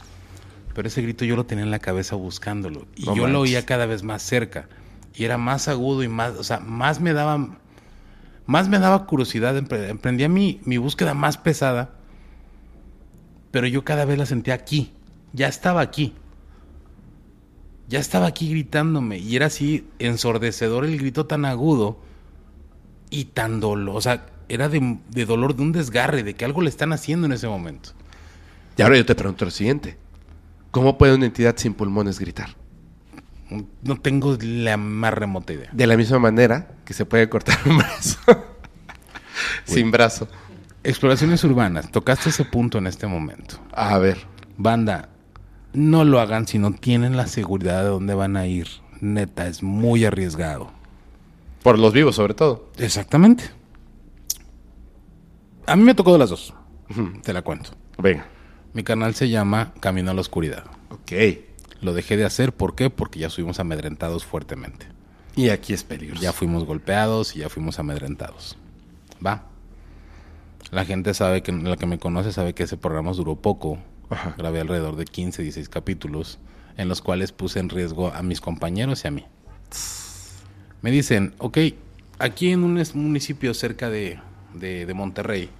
pero 0.74 0.86
ese 0.86 1.00
grito 1.00 1.24
yo 1.24 1.34
lo 1.34 1.46
tenía 1.46 1.64
en 1.64 1.70
la 1.70 1.78
cabeza 1.78 2.14
buscándolo. 2.14 2.86
Y 2.94 3.06
No 3.06 3.16
yo 3.16 3.26
lo 3.26 3.40
oía 3.40 3.64
cada 3.64 3.86
vez 3.86 4.02
más 4.02 4.20
cerca. 4.22 4.68
Y 5.14 5.24
era 5.24 5.38
más 5.38 5.66
agudo 5.68 6.02
y 6.02 6.08
más, 6.08 6.34
o 6.34 6.44
sea, 6.44 6.60
más 6.60 7.00
me 7.00 7.14
daba, 7.14 7.56
más 8.46 8.68
me 8.68 8.78
daba 8.78 9.06
curiosidad. 9.06 9.56
empre- 9.56 9.88
Emprendía 9.88 10.28
mi, 10.28 10.60
mi 10.64 10.76
búsqueda 10.78 11.14
más 11.14 11.36
pesada, 11.36 11.90
pero 13.50 13.66
yo 13.66 13.84
cada 13.84 14.04
vez 14.04 14.18
la 14.18 14.26
sentía 14.26 14.54
aquí. 14.54 14.92
Ya 15.32 15.48
estaba 15.48 15.80
aquí. 15.80 16.14
Ya 17.88 17.98
estaba 18.00 18.26
aquí 18.26 18.48
gritándome. 18.50 19.18
Y 19.18 19.36
era 19.36 19.46
así 19.46 19.86
ensordecedor 19.98 20.84
el 20.84 20.98
grito 20.98 21.26
tan 21.26 21.44
agudo 21.44 21.98
y 23.10 23.26
tan 23.26 23.60
dolor. 23.60 23.96
O 23.96 24.00
sea, 24.00 24.26
era 24.48 24.68
de, 24.68 24.98
de 25.10 25.24
dolor, 25.26 25.54
de 25.56 25.62
un 25.62 25.72
desgarre, 25.72 26.22
de 26.22 26.34
que 26.34 26.44
algo 26.44 26.62
le 26.62 26.68
están 26.68 26.92
haciendo 26.92 27.26
en 27.26 27.32
ese 27.32 27.48
momento. 27.48 27.90
Y 28.76 28.82
ahora 28.82 28.96
yo 28.96 29.06
te 29.06 29.14
pregunto 29.14 29.44
lo 29.44 29.50
siguiente. 29.50 29.96
¿Cómo 30.70 30.98
puede 30.98 31.14
una 31.14 31.26
entidad 31.26 31.54
sin 31.56 31.74
pulmones 31.74 32.18
gritar? 32.18 32.50
No 33.82 33.96
tengo 34.00 34.36
la 34.40 34.76
más 34.76 35.14
remota 35.14 35.52
idea. 35.52 35.70
De 35.72 35.86
la 35.86 35.96
misma 35.96 36.18
manera 36.18 36.68
que 36.84 36.94
se 36.94 37.04
puede 37.04 37.28
cortar 37.28 37.58
un 37.66 37.78
brazo. 37.78 38.18
sin 39.64 39.90
brazo. 39.90 40.28
Exploraciones 40.82 41.42
urbanas, 41.44 41.90
tocaste 41.90 42.30
ese 42.30 42.44
punto 42.44 42.78
en 42.78 42.86
este 42.86 43.06
momento. 43.06 43.58
A 43.72 43.98
ver. 43.98 44.18
Banda, 44.56 45.08
no 45.72 46.04
lo 46.04 46.20
hagan 46.20 46.46
si 46.46 46.58
no 46.58 46.72
tienen 46.72 47.16
la 47.16 47.26
seguridad 47.26 47.82
de 47.82 47.88
dónde 47.88 48.14
van 48.14 48.36
a 48.36 48.46
ir. 48.46 48.68
Neta, 49.00 49.46
es 49.46 49.62
muy 49.62 50.04
arriesgado. 50.04 50.70
Por 51.62 51.78
los 51.78 51.92
vivos, 51.92 52.16
sobre 52.16 52.34
todo. 52.34 52.70
Exactamente. 52.78 53.44
A 55.66 55.74
mí 55.76 55.82
me 55.82 55.94
tocó 55.94 56.12
de 56.12 56.18
las 56.18 56.30
dos. 56.30 56.54
Te 57.22 57.32
la 57.32 57.42
cuento. 57.42 57.70
Venga. 57.98 58.26
Mi 58.72 58.84
canal 58.84 59.14
se 59.14 59.28
llama 59.28 59.72
Camino 59.80 60.12
a 60.12 60.14
la 60.14 60.20
Oscuridad. 60.20 60.64
Ok. 60.90 61.12
Lo 61.80 61.92
dejé 61.94 62.16
de 62.16 62.24
hacer, 62.24 62.52
¿por 62.52 62.74
qué? 62.74 62.90
Porque 62.90 63.18
ya 63.18 63.26
estuvimos 63.28 63.60
amedrentados 63.60 64.24
fuertemente. 64.24 64.86
Y 65.34 65.50
aquí 65.50 65.72
es 65.74 65.84
peligroso. 65.84 66.22
Ya 66.22 66.32
fuimos 66.32 66.64
golpeados 66.64 67.36
y 67.36 67.40
ya 67.40 67.48
fuimos 67.50 67.78
amedrentados. 67.78 68.56
Va. 69.24 69.44
La 70.70 70.84
gente 70.84 71.12
sabe 71.14 71.42
que, 71.42 71.52
la 71.52 71.76
que 71.76 71.86
me 71.86 71.98
conoce 71.98 72.32
sabe 72.32 72.54
que 72.54 72.62
ese 72.64 72.76
programa 72.76 73.12
duró 73.12 73.36
poco. 73.36 73.78
Ajá. 74.10 74.34
Grabé 74.38 74.60
alrededor 74.60 74.96
de 74.96 75.04
15, 75.04 75.42
16 75.42 75.68
capítulos 75.68 76.38
en 76.76 76.88
los 76.88 77.02
cuales 77.02 77.32
puse 77.32 77.58
en 77.60 77.68
riesgo 77.68 78.12
a 78.12 78.22
mis 78.22 78.40
compañeros 78.40 79.04
y 79.04 79.08
a 79.08 79.10
mí. 79.10 79.24
Me 80.82 80.90
dicen, 80.90 81.34
ok, 81.38 81.58
aquí 82.18 82.50
en 82.52 82.64
un 82.64 82.82
municipio 82.94 83.52
cerca 83.54 83.90
de, 83.90 84.18
de- 84.54 84.86
de 84.86 84.94
Monterrey 84.94 85.50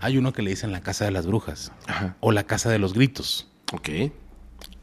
Hay 0.00 0.18
uno 0.18 0.32
que 0.32 0.42
le 0.42 0.50
dicen 0.50 0.72
la 0.72 0.80
casa 0.80 1.04
de 1.04 1.10
las 1.10 1.26
brujas. 1.26 1.72
Ajá. 1.86 2.16
O 2.20 2.32
la 2.32 2.44
casa 2.44 2.70
de 2.70 2.78
los 2.78 2.92
gritos. 2.92 3.48
Ok. 3.72 3.88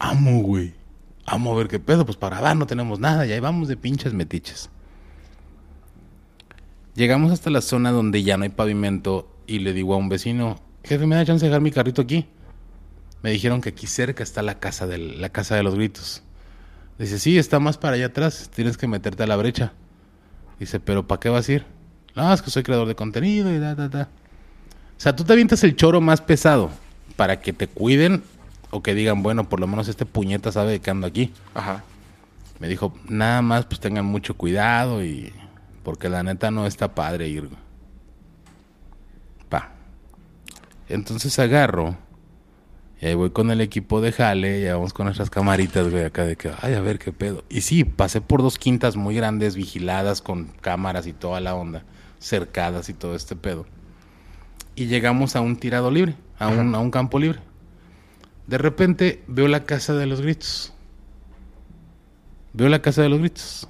Amo, 0.04 0.42
güey. 0.42 0.74
Amo 1.24 1.56
ver 1.56 1.68
qué 1.68 1.80
pedo. 1.80 2.04
Pues 2.04 2.18
para 2.18 2.36
grabar 2.36 2.56
no 2.56 2.66
tenemos 2.66 3.00
nada. 3.00 3.26
Y 3.26 3.32
ahí 3.32 3.40
vamos 3.40 3.68
de 3.68 3.76
pinches 3.76 4.12
metiches. 4.12 4.68
Llegamos 6.94 7.32
hasta 7.32 7.48
la 7.48 7.62
zona 7.62 7.90
donde 7.90 8.22
ya 8.22 8.36
no 8.36 8.44
hay 8.44 8.50
pavimento. 8.50 9.30
Y 9.46 9.60
le 9.60 9.72
digo 9.72 9.94
a 9.94 9.96
un 9.96 10.10
vecino: 10.10 10.56
Jefe, 10.84 11.06
¿me 11.06 11.16
da 11.16 11.24
chance 11.24 11.44
de 11.46 11.48
dejar 11.48 11.62
mi 11.62 11.70
carrito 11.70 12.02
aquí? 12.02 12.26
Me 13.22 13.30
dijeron 13.30 13.62
que 13.62 13.70
aquí 13.70 13.86
cerca 13.86 14.22
está 14.22 14.42
la 14.42 14.58
casa, 14.58 14.86
del, 14.86 15.22
la 15.22 15.30
casa 15.30 15.56
de 15.56 15.62
los 15.62 15.74
gritos. 15.74 16.22
Dice: 16.98 17.18
Sí, 17.18 17.38
está 17.38 17.58
más 17.58 17.78
para 17.78 17.96
allá 17.96 18.06
atrás. 18.06 18.50
Tienes 18.54 18.76
que 18.76 18.86
meterte 18.86 19.22
a 19.22 19.26
la 19.26 19.36
brecha. 19.36 19.72
Dice: 20.60 20.80
¿Pero 20.80 21.08
para 21.08 21.20
qué 21.20 21.30
vas 21.30 21.48
a 21.48 21.52
ir? 21.52 21.64
No, 22.14 22.30
es 22.32 22.42
que 22.42 22.50
soy 22.50 22.62
creador 22.62 22.88
de 22.88 22.94
contenido 22.94 23.50
y 23.50 23.58
da, 23.58 23.74
da, 23.74 23.88
da. 23.88 24.10
O 24.98 25.00
sea, 25.00 25.16
tú 25.16 25.24
te 25.24 25.32
avientas 25.32 25.64
el 25.64 25.74
choro 25.76 26.02
más 26.02 26.20
pesado 26.20 26.70
para 27.16 27.40
que 27.40 27.54
te 27.54 27.68
cuiden 27.68 28.22
o 28.74 28.82
que 28.82 28.92
digan, 28.92 29.22
bueno, 29.22 29.48
por 29.48 29.60
lo 29.60 29.68
menos 29.68 29.86
este 29.86 30.04
puñeta 30.04 30.50
sabe 30.50 30.72
de 30.72 30.80
que 30.80 30.90
ando 30.90 31.06
aquí. 31.06 31.32
Ajá. 31.54 31.84
Me 32.58 32.66
dijo, 32.66 32.92
nada 33.08 33.40
más 33.40 33.66
pues 33.66 33.78
tengan 33.78 34.04
mucho 34.04 34.36
cuidado 34.36 35.04
y 35.04 35.32
porque 35.84 36.08
la 36.08 36.24
neta 36.24 36.50
no 36.50 36.66
está 36.66 36.92
padre 36.92 37.28
ir. 37.28 37.48
Pa. 39.48 39.70
Entonces 40.88 41.38
agarro 41.38 41.96
y 43.00 43.06
ahí 43.06 43.14
voy 43.14 43.30
con 43.30 43.52
el 43.52 43.60
equipo 43.60 44.00
de 44.00 44.10
jale 44.10 44.62
y 44.62 44.64
vamos 44.64 44.92
con 44.92 45.04
nuestras 45.04 45.30
camaritas, 45.30 45.88
güey, 45.88 46.02
acá 46.02 46.24
de 46.24 46.34
que, 46.34 46.50
ay, 46.60 46.74
a 46.74 46.80
ver 46.80 46.98
qué 46.98 47.12
pedo. 47.12 47.44
Y 47.48 47.60
sí, 47.60 47.84
pasé 47.84 48.20
por 48.20 48.42
dos 48.42 48.58
quintas 48.58 48.96
muy 48.96 49.14
grandes, 49.14 49.54
vigiladas 49.54 50.20
con 50.20 50.46
cámaras 50.46 51.06
y 51.06 51.12
toda 51.12 51.38
la 51.38 51.54
onda, 51.54 51.84
cercadas 52.18 52.88
y 52.88 52.92
todo 52.94 53.14
este 53.14 53.36
pedo. 53.36 53.66
Y 54.74 54.86
llegamos 54.86 55.36
a 55.36 55.42
un 55.42 55.54
tirado 55.58 55.92
libre, 55.92 56.16
a 56.40 56.48
un, 56.48 56.74
a 56.74 56.80
un 56.80 56.90
campo 56.90 57.20
libre. 57.20 57.38
De 58.46 58.58
repente 58.58 59.22
veo 59.26 59.48
la 59.48 59.64
casa 59.64 59.94
de 59.94 60.06
los 60.06 60.20
gritos. 60.20 60.72
Veo 62.52 62.68
la 62.68 62.82
casa 62.82 63.02
de 63.02 63.08
los 63.08 63.18
gritos. 63.18 63.68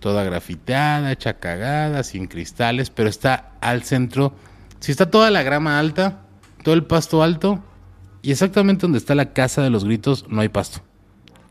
Toda 0.00 0.24
grafiteada, 0.24 1.12
hecha 1.12 1.38
cagada, 1.38 2.02
sin 2.02 2.26
cristales, 2.26 2.90
pero 2.90 3.08
está 3.08 3.52
al 3.60 3.84
centro. 3.84 4.34
Si 4.80 4.90
está 4.90 5.10
toda 5.10 5.30
la 5.30 5.42
grama 5.42 5.78
alta, 5.78 6.22
todo 6.64 6.74
el 6.74 6.84
pasto 6.84 7.22
alto, 7.22 7.62
y 8.22 8.32
exactamente 8.32 8.82
donde 8.82 8.98
está 8.98 9.14
la 9.14 9.32
casa 9.32 9.62
de 9.62 9.70
los 9.70 9.84
gritos 9.84 10.26
no 10.28 10.40
hay 10.40 10.48
pasto. 10.48 10.80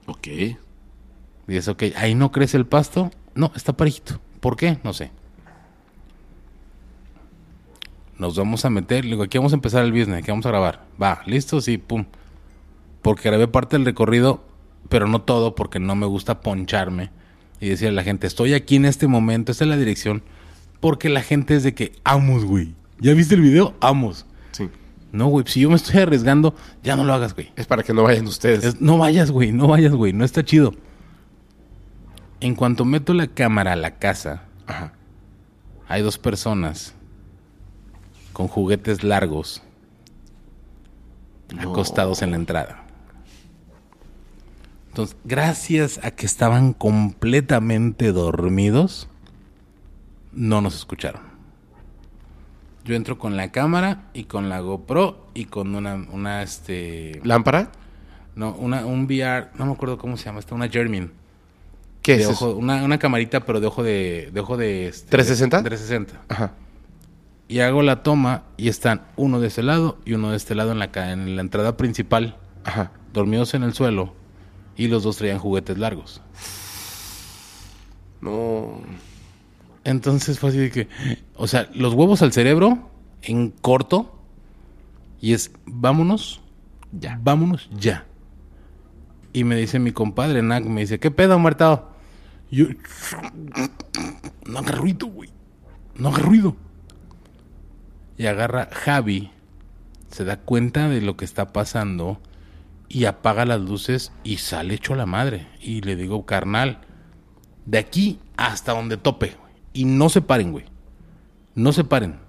Ok. 0.06 0.28
Dices, 1.48 1.68
ok, 1.68 1.84
ahí 1.96 2.16
no 2.16 2.32
crece 2.32 2.58
el 2.58 2.66
pasto. 2.66 3.12
No, 3.36 3.52
está 3.56 3.74
parejito. 3.74 4.20
¿Por 4.40 4.56
qué? 4.58 4.80
No 4.84 4.94
sé. 4.94 5.12
Nos 8.22 8.36
vamos 8.38 8.64
a 8.66 8.70
meter. 8.70 9.04
Le 9.04 9.12
digo, 9.12 9.24
aquí 9.24 9.40
vamos 9.40 9.52
a 9.52 9.56
empezar 9.56 9.84
el 9.84 9.92
business, 9.92 10.20
aquí 10.20 10.30
vamos 10.30 10.46
a 10.46 10.50
grabar. 10.50 10.86
Va, 11.02 11.24
listo, 11.26 11.60
sí, 11.60 11.80
pum. 11.80 12.06
Porque 13.02 13.28
grabé 13.30 13.48
parte 13.48 13.76
del 13.78 13.84
recorrido, 13.86 14.44
pero 14.90 15.08
no 15.08 15.22
todo, 15.24 15.56
porque 15.56 15.80
no 15.80 15.96
me 15.96 16.06
gusta 16.06 16.40
poncharme. 16.42 17.10
Y 17.60 17.70
decirle 17.70 17.90
a 17.90 17.94
la 17.94 18.04
gente, 18.04 18.28
estoy 18.28 18.54
aquí 18.54 18.76
en 18.76 18.86
este 18.86 19.08
momento, 19.08 19.52
esta 19.52 19.64
es 19.64 19.70
la 19.72 19.76
dirección. 19.76 20.22
Porque 20.80 21.10
la 21.10 21.24
gente 21.24 21.56
es 21.56 21.64
de 21.64 21.74
que, 21.74 21.94
amos, 22.04 22.46
güey. 22.46 22.76
¿Ya 23.00 23.16
viste 23.16 23.34
el 23.34 23.42
video? 23.42 23.74
Amos. 23.82 24.28
Sí. 24.52 24.70
No, 25.12 25.26
güey, 25.26 25.46
si 25.48 25.62
yo 25.62 25.70
me 25.72 25.76
estoy 25.76 26.00
arriesgando, 26.02 26.54
ya 26.84 26.96
no 26.96 27.04
lo 27.04 27.14
hagas, 27.16 27.34
güey. 27.34 27.52
Es 27.56 27.66
para 27.66 27.82
que 27.82 27.92
no 27.92 28.04
vayan 28.04 28.28
ustedes. 28.28 28.64
Es- 28.64 28.82
no 28.82 29.00
vayas, 29.00 29.32
güey, 29.32 29.52
no 29.52 29.68
vayas, 29.68 29.94
güey, 29.94 30.14
no 30.14 30.24
está 30.26 30.46
chido. 30.46 30.76
En 32.40 32.54
cuanto 32.54 32.86
meto 32.86 33.16
la 33.16 33.26
cámara 33.26 33.74
a 33.74 33.76
la 33.76 33.98
casa, 33.98 34.44
Ajá. 34.68 34.94
hay 35.88 36.04
dos 36.04 36.20
personas 36.20 36.94
con 38.42 38.48
juguetes 38.48 39.04
largos 39.04 39.62
acostados 41.60 42.24
en 42.24 42.32
la 42.32 42.38
entrada. 42.38 42.86
Entonces, 44.88 45.16
gracias 45.24 46.00
a 46.04 46.10
que 46.10 46.26
estaban 46.26 46.74
completamente 46.74 48.12
dormidos, 48.12 49.08
no 50.32 50.60
nos 50.60 50.76
escucharon. 50.76 51.22
Yo 52.84 52.96
entro 52.96 53.20
con 53.20 53.38
la 53.38 53.52
cámara 53.52 54.10
y 54.16 54.24
con 54.24 54.50
la 54.50 54.60
GoPro 54.60 55.28
y 55.36 55.46
con 55.46 55.76
una, 55.76 55.94
una 56.12 56.42
este, 56.42 57.22
¿Lámpara? 57.24 57.72
no, 58.34 58.56
una, 58.56 58.88
un 58.88 59.06
VR, 59.06 59.50
no 59.54 59.68
me 59.68 59.74
acuerdo 59.74 60.00
cómo 60.00 60.18
se 60.18 60.26
llama, 60.26 60.40
está 60.40 60.56
una 60.56 60.68
Germin. 60.68 61.12
¿Qué 62.02 62.18
de 62.18 62.24
es 62.24 62.30
ojo, 62.30 62.50
eso? 62.50 62.58
Una, 62.58 62.84
una 62.84 62.98
camarita, 62.98 63.46
pero 63.46 63.60
de 63.60 63.68
ojo 63.68 63.84
de, 63.84 64.32
de 64.34 64.40
ojo 64.40 64.58
de 64.58 64.88
este, 64.88 65.12
360? 65.12 65.62
360. 65.62 66.26
Ajá. 66.28 66.54
Y 67.52 67.60
hago 67.60 67.82
la 67.82 68.02
toma 68.02 68.44
y 68.56 68.70
están 68.70 69.02
uno 69.18 69.42
de 69.42 69.48
ese 69.48 69.62
lado 69.62 69.98
y 70.06 70.14
uno 70.14 70.32
de 70.32 70.38
este 70.38 70.56
lado 70.56 70.72
en 70.72 70.80
la, 70.80 70.90
en 71.12 71.36
la 71.36 71.42
entrada 71.42 71.76
principal, 71.76 72.38
Ajá. 72.64 72.94
dormidos 73.12 73.54
en 73.54 73.64
el 73.64 73.74
suelo, 73.74 74.14
y 74.78 74.88
los 74.88 75.04
dos 75.04 75.18
traían 75.18 75.38
juguetes 75.38 75.78
largos. 75.78 76.22
No. 78.22 78.80
Entonces 79.84 80.40
fue 80.40 80.52
así 80.52 80.60
de 80.60 80.72
que, 80.72 80.88
o 81.36 81.46
sea, 81.46 81.70
los 81.74 81.94
huevos 81.94 82.22
al 82.22 82.32
cerebro 82.32 82.90
en 83.22 83.50
corto 83.50 84.18
y 85.20 85.34
es, 85.34 85.52
vámonos, 85.66 86.40
ya, 86.94 87.20
vámonos 87.22 87.70
ya. 87.78 88.06
Y 89.34 89.44
me 89.44 89.58
dice 89.58 89.78
mi 89.78 89.92
compadre, 89.92 90.42
Nak, 90.42 90.64
me 90.64 90.80
dice, 90.80 91.02
¿qué 91.02 91.12
pedo, 91.12 91.38
muertado? 91.38 91.92
Yo, 92.50 92.68
no 94.46 94.60
haga 94.60 94.72
ruido, 94.72 95.08
güey, 95.08 95.30
no 95.96 96.08
haga 96.08 96.20
ruido. 96.20 96.56
Y 98.22 98.28
agarra 98.28 98.70
Javi, 98.72 99.32
se 100.12 100.24
da 100.26 100.38
cuenta 100.38 100.90
de 100.90 101.02
lo 101.02 101.18
que 101.18 101.26
está 101.26 101.52
pasando 101.52 102.20
y 102.88 103.06
apaga 103.06 103.46
las 103.46 103.60
luces 103.60 104.12
y 104.24 104.38
sale 104.38 104.76
hecho 104.76 104.94
la 104.94 105.08
madre. 105.08 105.48
Y 105.60 105.82
le 105.82 105.96
digo, 105.96 106.24
carnal, 106.28 106.82
de 107.66 107.80
aquí 107.80 108.20
hasta 108.38 108.74
donde 108.74 108.98
tope. 108.98 109.36
Y 109.74 109.86
no 109.86 110.08
se 110.10 110.22
paren, 110.22 110.52
güey. 110.52 110.66
No 111.56 111.74
se 111.74 111.84
paren. 111.84 112.20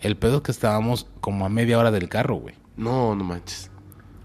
El 0.00 0.18
pedo 0.18 0.36
es 0.36 0.42
que 0.42 0.52
estábamos 0.52 1.06
como 1.22 1.46
a 1.46 1.48
media 1.48 1.78
hora 1.78 1.90
del 1.90 2.10
carro, 2.10 2.34
güey. 2.34 2.56
No, 2.76 3.14
no 3.14 3.24
manches. 3.24 3.70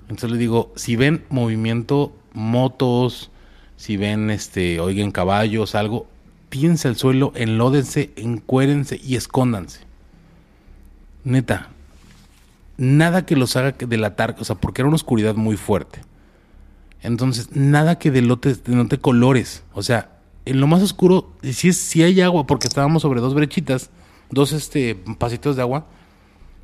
Entonces 0.09 0.29
le 0.29 0.37
digo, 0.37 0.73
si 0.75 0.97
ven 0.97 1.23
movimiento, 1.29 2.17
motos, 2.33 3.31
si 3.77 3.95
ven, 3.95 4.29
este, 4.29 4.81
oigan 4.81 5.11
caballos, 5.11 5.73
algo, 5.73 6.05
tírense 6.49 6.89
al 6.89 6.97
suelo, 6.97 7.31
enlódense, 7.33 8.11
encuérense 8.17 8.99
y 9.01 9.15
escóndanse. 9.15 9.86
Neta, 11.23 11.69
nada 12.77 13.25
que 13.25 13.35
los 13.35 13.55
haga 13.55 13.71
delatar, 13.71 14.35
o 14.39 14.43
sea, 14.43 14.55
porque 14.55 14.81
era 14.81 14.87
una 14.87 14.95
oscuridad 14.95 15.35
muy 15.35 15.57
fuerte. 15.57 16.01
Entonces, 17.01 17.55
nada 17.55 17.99
que 17.99 18.11
delote, 18.11 18.55
denote 18.55 18.97
colores. 18.99 19.63
O 19.73 19.83
sea, 19.83 20.17
en 20.45 20.59
lo 20.59 20.67
más 20.67 20.81
oscuro, 20.81 21.31
si, 21.43 22.03
hay 22.03 22.21
agua, 22.21 22.47
porque 22.47 22.67
estábamos 22.67 23.01
sobre 23.01 23.21
dos 23.21 23.33
brechitas, 23.33 23.89
dos 24.31 24.51
este, 24.51 24.95
pasitos 24.95 25.55
de 25.55 25.61
agua. 25.61 25.87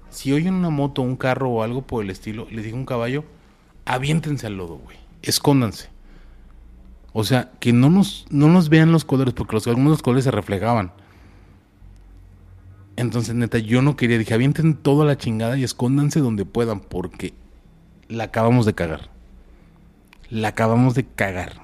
Si 0.10 0.32
oyen 0.32 0.54
una 0.54 0.70
moto, 0.70 1.02
un 1.02 1.16
carro 1.16 1.50
o 1.50 1.64
algo 1.64 1.82
por 1.82 2.04
el 2.04 2.10
estilo, 2.10 2.48
les 2.52 2.64
digo 2.64 2.78
un 2.78 2.86
caballo, 2.86 3.26
aviéntense 3.86 4.48
al 4.48 4.58
lodo, 4.58 4.78
güey. 4.78 4.98
Escóndanse. 5.22 5.90
O 7.14 7.24
sea, 7.24 7.52
que 7.60 7.74
no 7.74 7.90
nos, 7.90 8.26
no 8.30 8.48
nos 8.48 8.70
vean 8.70 8.92
los 8.92 9.06
colores, 9.06 9.34
porque 9.34 9.56
los, 9.56 9.68
algunos 9.68 10.02
colores 10.02 10.24
se 10.24 10.32
reflejaban. 10.32 10.92
Entonces, 12.96 13.34
neta, 13.36 13.58
yo 13.58 13.82
no 13.82 13.96
quería. 13.96 14.18
Dije, 14.18 14.34
avienten 14.34 14.76
toda 14.76 15.06
la 15.06 15.18
chingada 15.18 15.58
y 15.58 15.64
escóndanse 15.64 16.20
donde 16.20 16.46
puedan, 16.46 16.80
porque 16.80 17.34
la 18.08 18.26
acabamos 18.26 18.66
de 18.66 18.74
cagar. 18.74 19.10
La 20.30 20.50
acabamos 20.50 20.94
de 20.96 21.06
cagar. 21.06 21.64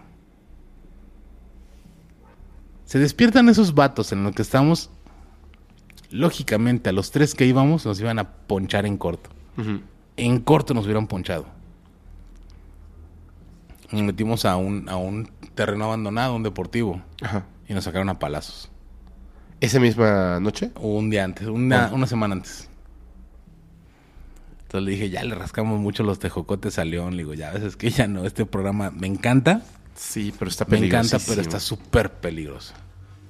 Se 2.86 2.98
despiertan 2.98 3.50
esos 3.50 3.76
vatos 3.76 4.12
en 4.12 4.24
los 4.24 4.34
que 4.34 4.42
estamos. 4.42 4.90
Lógicamente, 6.12 6.90
a 6.90 6.94
los 6.94 7.12
tres 7.12 7.36
que 7.36 7.46
íbamos 7.46 7.86
nos 7.86 8.00
iban 8.00 8.18
a 8.18 8.32
ponchar 8.32 8.88
en 8.88 8.98
corto. 8.98 9.30
En 10.18 10.40
corto 10.40 10.74
nos 10.74 10.86
hubieran 10.86 11.06
ponchado. 11.06 11.46
Nos 13.92 14.02
metimos 14.02 14.46
a 14.46 14.56
un, 14.56 14.90
a 14.90 14.96
un 14.98 15.30
terreno 15.54 15.86
abandonado, 15.86 16.36
un 16.36 16.44
deportivo, 16.44 17.02
Ajá. 17.22 17.46
y 17.68 17.74
nos 17.74 17.84
sacaron 17.84 18.10
a 18.10 18.18
palazos. 18.18 18.69
¿Esa 19.62 19.80
misma 19.80 20.40
noche? 20.40 20.72
Un 20.80 21.10
día 21.10 21.24
antes, 21.26 21.48
una, 21.48 21.86
Ah. 21.88 21.92
una 21.94 22.08
semana 22.08 22.36
antes. 22.36 22.68
Entonces 24.64 24.86
le 24.86 24.92
dije, 24.92 25.10
ya 25.10 25.24
le 25.24 25.36
rascamos 25.36 25.80
mucho 25.80 26.04
los 26.04 26.20
tejocotes 26.20 26.78
a 26.80 26.86
León. 26.86 27.12
Le 27.18 27.24
digo, 27.24 27.34
ya 27.34 27.52
ves, 27.52 27.64
es 27.64 27.76
que 27.76 27.90
ya 27.90 28.08
no, 28.08 28.26
este 28.26 28.46
programa 28.46 28.92
me 28.92 29.08
encanta, 29.08 29.64
Sí, 29.96 30.34
pero 30.38 30.50
está 30.50 30.64
me 30.66 30.78
peligroso. 30.78 31.16
encanta, 31.18 31.26
pero 31.28 31.42
está 31.42 31.60
súper 31.60 32.14
peligroso. 32.14 32.74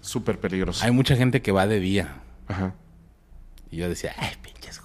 súper 0.01 0.39
peligroso. 0.39 0.83
Hay 0.85 0.91
mucha 0.91 1.15
gente 1.15 1.41
que 1.41 1.51
va 1.51 1.65
de 1.65 1.79
día. 1.79 2.21
Ajá. 2.47 2.73
Y 3.71 3.77
yo 3.77 3.89
decía, 3.89 4.13
ay, 4.17 4.31
pinches. 4.41 4.81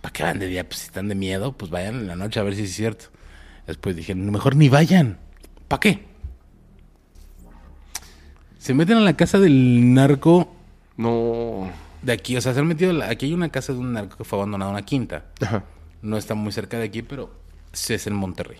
¿Para 0.00 0.12
qué 0.12 0.22
van 0.24 0.38
de 0.40 0.48
día? 0.48 0.66
Pues 0.68 0.80
si 0.80 0.86
están 0.86 1.08
de 1.08 1.14
miedo, 1.14 1.52
pues 1.52 1.70
vayan 1.70 1.94
en 1.94 2.06
la 2.08 2.16
noche 2.16 2.40
a 2.40 2.42
ver 2.42 2.56
si 2.56 2.64
es 2.64 2.74
cierto. 2.74 3.04
Después 3.68 3.94
dije, 3.94 4.14
mejor 4.16 4.56
ni 4.56 4.68
vayan. 4.68 5.18
¿Para 5.68 5.78
qué? 5.80 6.04
Se 8.62 8.74
meten 8.74 8.96
a 8.96 9.00
la 9.00 9.16
casa 9.16 9.40
del 9.40 9.92
narco 9.92 10.54
No. 10.96 11.68
de 12.00 12.12
aquí, 12.12 12.36
o 12.36 12.40
sea, 12.40 12.54
se 12.54 12.60
han 12.60 12.68
metido, 12.68 12.92
la- 12.92 13.08
aquí 13.10 13.26
hay 13.26 13.34
una 13.34 13.48
casa 13.48 13.72
de 13.72 13.80
un 13.80 13.92
narco 13.92 14.16
que 14.16 14.22
fue 14.22 14.38
abandonada, 14.38 14.70
una 14.70 14.82
quinta. 14.82 15.24
Ajá. 15.40 15.64
No 16.00 16.16
está 16.16 16.36
muy 16.36 16.52
cerca 16.52 16.78
de 16.78 16.84
aquí, 16.84 17.02
pero 17.02 17.34
sí 17.72 17.92
es 17.94 18.06
en 18.06 18.14
Monterrey. 18.14 18.58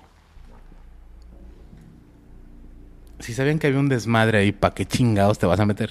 Si 3.20 3.32
sabían 3.32 3.60
que 3.60 3.68
había 3.68 3.78
un 3.78 3.88
desmadre 3.88 4.38
ahí, 4.38 4.50
¿para 4.50 4.74
qué 4.74 4.84
chingados 4.86 5.38
te 5.38 5.46
vas 5.46 5.60
a 5.60 5.66
meter? 5.66 5.90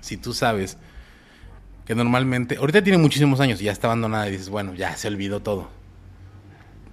Si 0.00 0.16
tú 0.16 0.34
sabes 0.34 0.76
que 1.86 1.94
normalmente, 1.94 2.56
ahorita 2.56 2.82
tiene 2.82 2.98
muchísimos 2.98 3.38
años 3.38 3.60
y 3.60 3.64
ya 3.66 3.72
está 3.72 3.86
abandonada 3.86 4.26
y 4.26 4.32
dices, 4.32 4.48
bueno, 4.48 4.74
ya 4.74 4.96
se 4.96 5.06
olvidó 5.06 5.38
todo. 5.38 5.68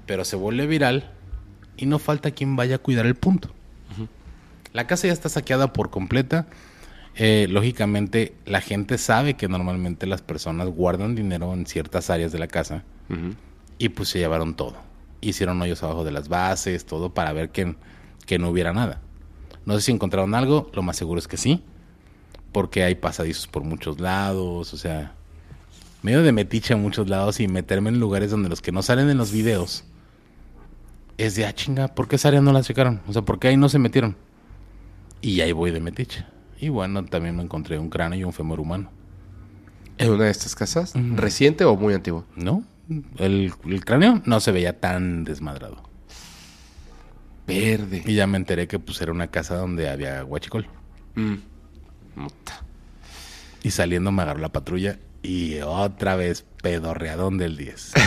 Pero 0.06 0.24
se 0.24 0.36
vuelve 0.36 0.68
viral 0.68 1.10
y 1.78 1.88
no 1.88 1.98
falta 1.98 2.30
quien 2.30 2.56
vaya 2.56 2.76
a 2.76 2.80
cuidar 2.80 3.08
el 3.08 3.16
punto. 3.16 3.50
La 4.76 4.88
casa 4.88 5.08
ya 5.08 5.14
está 5.14 5.30
saqueada 5.30 5.72
por 5.72 5.90
completa. 5.90 6.48
Eh, 7.16 7.48
lógicamente, 7.50 8.36
la 8.46 8.60
gente 8.60 8.98
sabe 8.98 9.36
que 9.36 9.48
normalmente 9.48 10.06
las 10.06 10.22
personas 10.22 10.68
guardan 10.68 11.16
dinero 11.16 11.54
en 11.54 11.66
ciertas 11.66 12.10
áreas 12.10 12.34
de 12.34 12.40
la 12.40 12.48
casa 12.48 12.84
y 13.78 13.88
pues 13.88 14.10
se 14.10 14.20
llevaron 14.20 14.54
todo. 14.54 14.76
Hicieron 15.22 15.62
hoyos 15.62 15.82
abajo 15.82 16.04
de 16.04 16.12
las 16.12 16.28
bases, 16.28 16.86
todo 16.86 17.14
para 17.14 17.32
ver 17.32 17.52
que, 17.52 17.78
que 18.26 18.38
no 18.38 18.50
hubiera 18.50 18.74
nada. 18.74 19.00
No 19.66 19.76
sé 19.76 19.80
si 19.80 19.92
encontraron 19.94 20.36
algo, 20.36 20.70
lo 20.74 20.82
más 20.82 20.98
seguro 20.98 21.20
es 21.20 21.30
que 21.30 21.38
sí, 21.38 21.64
porque 22.52 22.84
hay 22.84 22.96
pasadizos 22.96 23.48
por 23.48 23.64
muchos 23.64 24.02
lados, 24.02 24.74
o 24.74 24.78
sea, 24.78 25.14
medio 26.02 26.22
de 26.22 26.34
metiche 26.34 26.74
a 26.74 26.78
muchos 26.78 27.08
lados 27.08 27.40
y 27.40 27.48
meterme 27.48 27.92
en 27.92 28.02
lugares 28.02 28.30
donde 28.30 28.50
los 28.50 28.62
que 28.62 28.74
no 28.74 28.82
salen 28.82 29.10
en 29.10 29.18
los 29.18 29.32
videos 29.32 29.86
es 31.18 31.36
de, 31.36 31.46
ah, 31.46 31.54
chinga, 31.54 31.96
¿por 31.96 32.10
qué 32.10 32.18
esa 32.18 32.28
área 32.28 32.42
no 32.42 32.52
la 32.52 32.62
checaron? 32.62 33.00
O 33.08 33.14
sea, 33.14 33.22
¿por 33.22 33.40
qué 33.40 33.48
ahí 33.48 33.56
no 33.56 33.70
se 33.70 33.80
metieron? 33.80 34.18
Y 35.22 35.42
ahí 35.42 35.52
voy 35.52 35.72
de 35.72 35.80
metiche. 35.80 36.26
Y 36.60 36.70
bueno, 36.70 37.04
también 37.06 37.36
me 37.36 37.44
encontré 37.44 37.80
un 37.80 37.90
cráneo 37.90 38.20
y 38.20 38.24
un 38.24 38.34
fémur 38.34 38.60
humano. 38.60 38.92
¿En 39.98 40.12
una 40.12 40.26
de 40.26 40.32
estas 40.32 40.56
casas? 40.56 40.94
¿Reciente 40.96 41.66
o 41.66 41.76
muy 41.76 41.94
antiguo? 41.94 42.26
¿No? 42.36 42.64
El, 43.18 43.54
el 43.66 43.86
cráneo 43.86 44.22
no 44.26 44.40
se 44.40 44.52
veía 44.52 44.80
tan 44.80 45.24
desmadrado. 45.24 45.84
Verde. 47.48 48.04
Y 48.06 48.16
ya 48.16 48.28
me 48.28 48.38
enteré 48.38 48.68
que 48.68 48.80
pues 48.80 49.02
era 49.02 49.12
una 49.12 49.28
casa 49.28 49.56
donde 49.56 49.90
había 49.90 50.22
guachicol. 50.22 50.68
Mm. 51.16 51.36
Y 53.64 53.72
saliendo 53.72 54.12
me 54.12 54.22
agarró 54.22 54.40
la 54.40 54.50
patrulla 54.50 55.00
y 55.22 55.60
otra 55.60 56.16
vez 56.16 56.46
pedorreadón 56.62 57.38
del 57.38 57.58
10. 57.58 57.94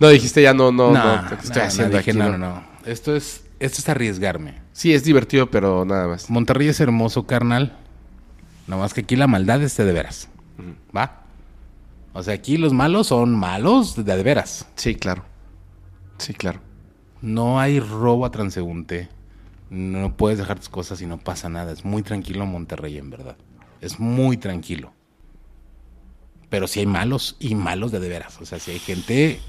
No, 0.00 0.08
dijiste 0.08 0.42
ya 0.42 0.52
no, 0.52 0.72
no, 0.72 0.90
no. 0.90 1.22
No, 1.22 1.28
¿qué 1.28 1.36
no, 1.36 1.40
estoy 1.42 1.62
no, 1.62 1.68
haciendo 1.68 1.98
dije, 1.98 2.10
aquí, 2.10 2.18
no? 2.18 2.30
no, 2.30 2.38
no. 2.38 2.64
Esto 2.84 3.14
es, 3.14 3.44
esto 3.62 3.80
es 3.80 3.88
arriesgarme. 3.88 4.60
Sí, 4.72 4.92
es 4.92 5.04
divertido, 5.04 5.50
pero 5.50 5.84
nada 5.84 6.08
más. 6.08 6.28
Monterrey 6.28 6.68
es 6.68 6.80
hermoso, 6.80 7.26
carnal. 7.26 7.78
Nada 8.66 8.82
más 8.82 8.92
que 8.92 9.02
aquí 9.02 9.14
la 9.16 9.26
maldad 9.26 9.62
es 9.62 9.76
de, 9.76 9.84
de 9.84 9.92
veras. 9.92 10.28
¿Va? 10.94 11.22
O 12.12 12.22
sea, 12.22 12.34
aquí 12.34 12.56
los 12.56 12.72
malos 12.72 13.06
son 13.06 13.34
malos 13.34 13.96
de, 13.96 14.02
de 14.02 14.22
veras. 14.22 14.66
Sí, 14.74 14.94
claro. 14.96 15.24
Sí, 16.18 16.34
claro. 16.34 16.60
No 17.20 17.60
hay 17.60 17.78
robo 17.78 18.26
a 18.26 18.30
transeúnte. 18.30 19.08
No 19.70 20.16
puedes 20.16 20.38
dejar 20.38 20.58
tus 20.58 20.68
cosas 20.68 21.00
y 21.00 21.06
no 21.06 21.18
pasa 21.18 21.48
nada. 21.48 21.72
Es 21.72 21.84
muy 21.84 22.02
tranquilo 22.02 22.44
Monterrey, 22.44 22.98
en 22.98 23.10
verdad. 23.10 23.36
Es 23.80 24.00
muy 24.00 24.36
tranquilo. 24.36 24.92
Pero 26.50 26.66
sí 26.66 26.80
hay 26.80 26.86
malos 26.86 27.36
y 27.38 27.54
malos 27.54 27.92
de 27.92 28.00
de 28.00 28.08
veras. 28.08 28.40
O 28.40 28.44
sea, 28.44 28.58
si 28.58 28.72
hay 28.72 28.78
gente 28.78 29.40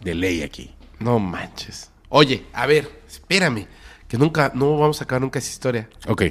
de 0.00 0.14
ley 0.14 0.42
aquí. 0.42 0.74
No 1.00 1.18
manches. 1.18 1.90
Oye, 2.08 2.44
a 2.52 2.66
ver, 2.66 2.90
espérame. 3.08 3.66
Que 4.08 4.18
nunca, 4.18 4.52
no 4.54 4.78
vamos 4.78 5.00
a 5.00 5.04
acabar 5.04 5.22
nunca 5.22 5.38
esa 5.38 5.50
historia. 5.50 5.88
Ok. 6.08 6.24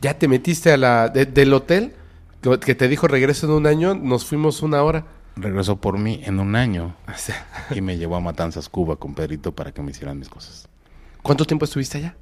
Ya 0.00 0.18
te 0.18 0.26
metiste 0.28 0.72
a 0.72 0.76
la 0.76 1.08
de- 1.08 1.26
del 1.26 1.52
hotel 1.52 1.92
que, 2.40 2.58
que 2.58 2.74
te 2.74 2.88
dijo 2.88 3.06
regreso 3.06 3.46
en 3.46 3.52
un 3.52 3.66
año, 3.66 3.94
nos 3.94 4.24
fuimos 4.24 4.62
una 4.62 4.82
hora. 4.82 5.06
Regresó 5.36 5.80
por 5.80 5.98
mí 5.98 6.20
en 6.24 6.40
un 6.40 6.56
año 6.56 6.96
y 7.74 7.80
me 7.80 7.96
llevó 7.98 8.16
a 8.16 8.20
Matanzas, 8.20 8.68
Cuba, 8.68 8.96
con 8.96 9.14
Pedrito 9.14 9.54
para 9.54 9.72
que 9.72 9.82
me 9.82 9.90
hicieran 9.92 10.18
mis 10.18 10.28
cosas. 10.28 10.68
¿Cuánto 11.22 11.44
tiempo 11.44 11.64
estuviste 11.66 11.98
allá? 11.98 12.16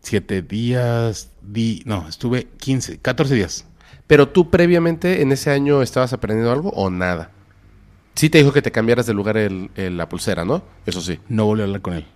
Siete 0.00 0.42
días, 0.42 1.30
di... 1.42 1.82
no, 1.84 2.08
estuve 2.08 2.46
15, 2.56 2.98
14 2.98 3.34
días. 3.34 3.66
Pero 4.06 4.28
tú 4.28 4.48
previamente 4.48 5.20
en 5.22 5.32
ese 5.32 5.50
año 5.50 5.82
estabas 5.82 6.12
aprendiendo 6.12 6.52
algo 6.52 6.70
o 6.70 6.88
nada. 6.88 7.32
Sí 8.14 8.30
te 8.30 8.38
dijo 8.38 8.52
que 8.52 8.62
te 8.62 8.72
cambiaras 8.72 9.06
de 9.06 9.14
lugar 9.14 9.36
el, 9.36 9.70
el- 9.74 9.96
la 9.96 10.08
pulsera, 10.08 10.44
¿no? 10.44 10.62
Eso 10.86 11.00
sí. 11.00 11.20
No 11.28 11.44
volví 11.44 11.60
a 11.62 11.64
hablar 11.66 11.82
con 11.82 11.94
él. 11.94 12.06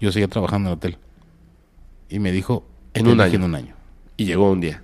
Yo 0.00 0.12
seguía 0.12 0.28
trabajando 0.28 0.68
en 0.68 0.72
el 0.72 0.76
hotel. 0.78 0.98
Y 2.08 2.18
me 2.18 2.32
dijo... 2.32 2.64
En 2.94 3.04
"Te 3.04 3.12
un 3.12 3.20
año". 3.20 3.34
En 3.34 3.42
un 3.44 3.54
año. 3.54 3.74
Y 4.16 4.24
llegó 4.24 4.50
un 4.50 4.60
día. 4.60 4.82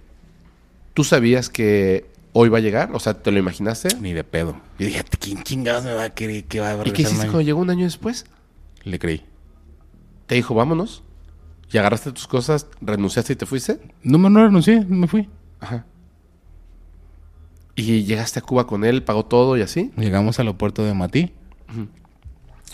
¿Tú 0.94 1.04
sabías 1.04 1.48
que 1.50 2.06
hoy 2.32 2.48
va 2.48 2.58
a 2.58 2.60
llegar? 2.60 2.90
O 2.94 3.00
sea, 3.00 3.14
¿te 3.14 3.30
lo 3.32 3.38
imaginaste? 3.38 3.88
Ni 4.00 4.12
de 4.12 4.24
pedo. 4.24 4.60
Yo 4.78 4.86
dije, 4.86 5.02
¿quién 5.18 5.42
chingados 5.42 5.84
me 5.84 5.92
va 5.94 6.04
a 6.04 6.10
querer 6.10 6.44
que 6.44 6.60
va 6.60 6.70
a 6.70 6.86
¿Y 6.86 6.90
qué 6.92 7.02
hiciste 7.02 7.14
un 7.14 7.20
año?" 7.22 7.30
cuando 7.32 7.40
llegó 7.42 7.60
un 7.60 7.70
año 7.70 7.84
después? 7.84 8.26
Le 8.84 8.98
creí. 8.98 9.22
Te 10.26 10.34
dijo, 10.36 10.54
vámonos. 10.54 11.02
Y 11.72 11.78
agarraste 11.78 12.12
tus 12.12 12.26
cosas, 12.28 12.66
renunciaste 12.80 13.32
y 13.32 13.36
te 13.36 13.46
fuiste. 13.46 13.80
No, 14.02 14.18
me- 14.18 14.30
no 14.30 14.44
renuncié, 14.44 14.84
me 14.84 15.08
fui. 15.08 15.28
Ajá. 15.60 15.84
Y 17.74 18.04
llegaste 18.04 18.38
a 18.38 18.42
Cuba 18.42 18.66
con 18.66 18.84
él, 18.84 19.02
pagó 19.02 19.26
todo 19.26 19.56
y 19.56 19.62
así. 19.62 19.90
Llegamos 19.96 20.38
al 20.38 20.46
aeropuerto 20.46 20.84
de 20.84 20.94
Matí. 20.94 21.32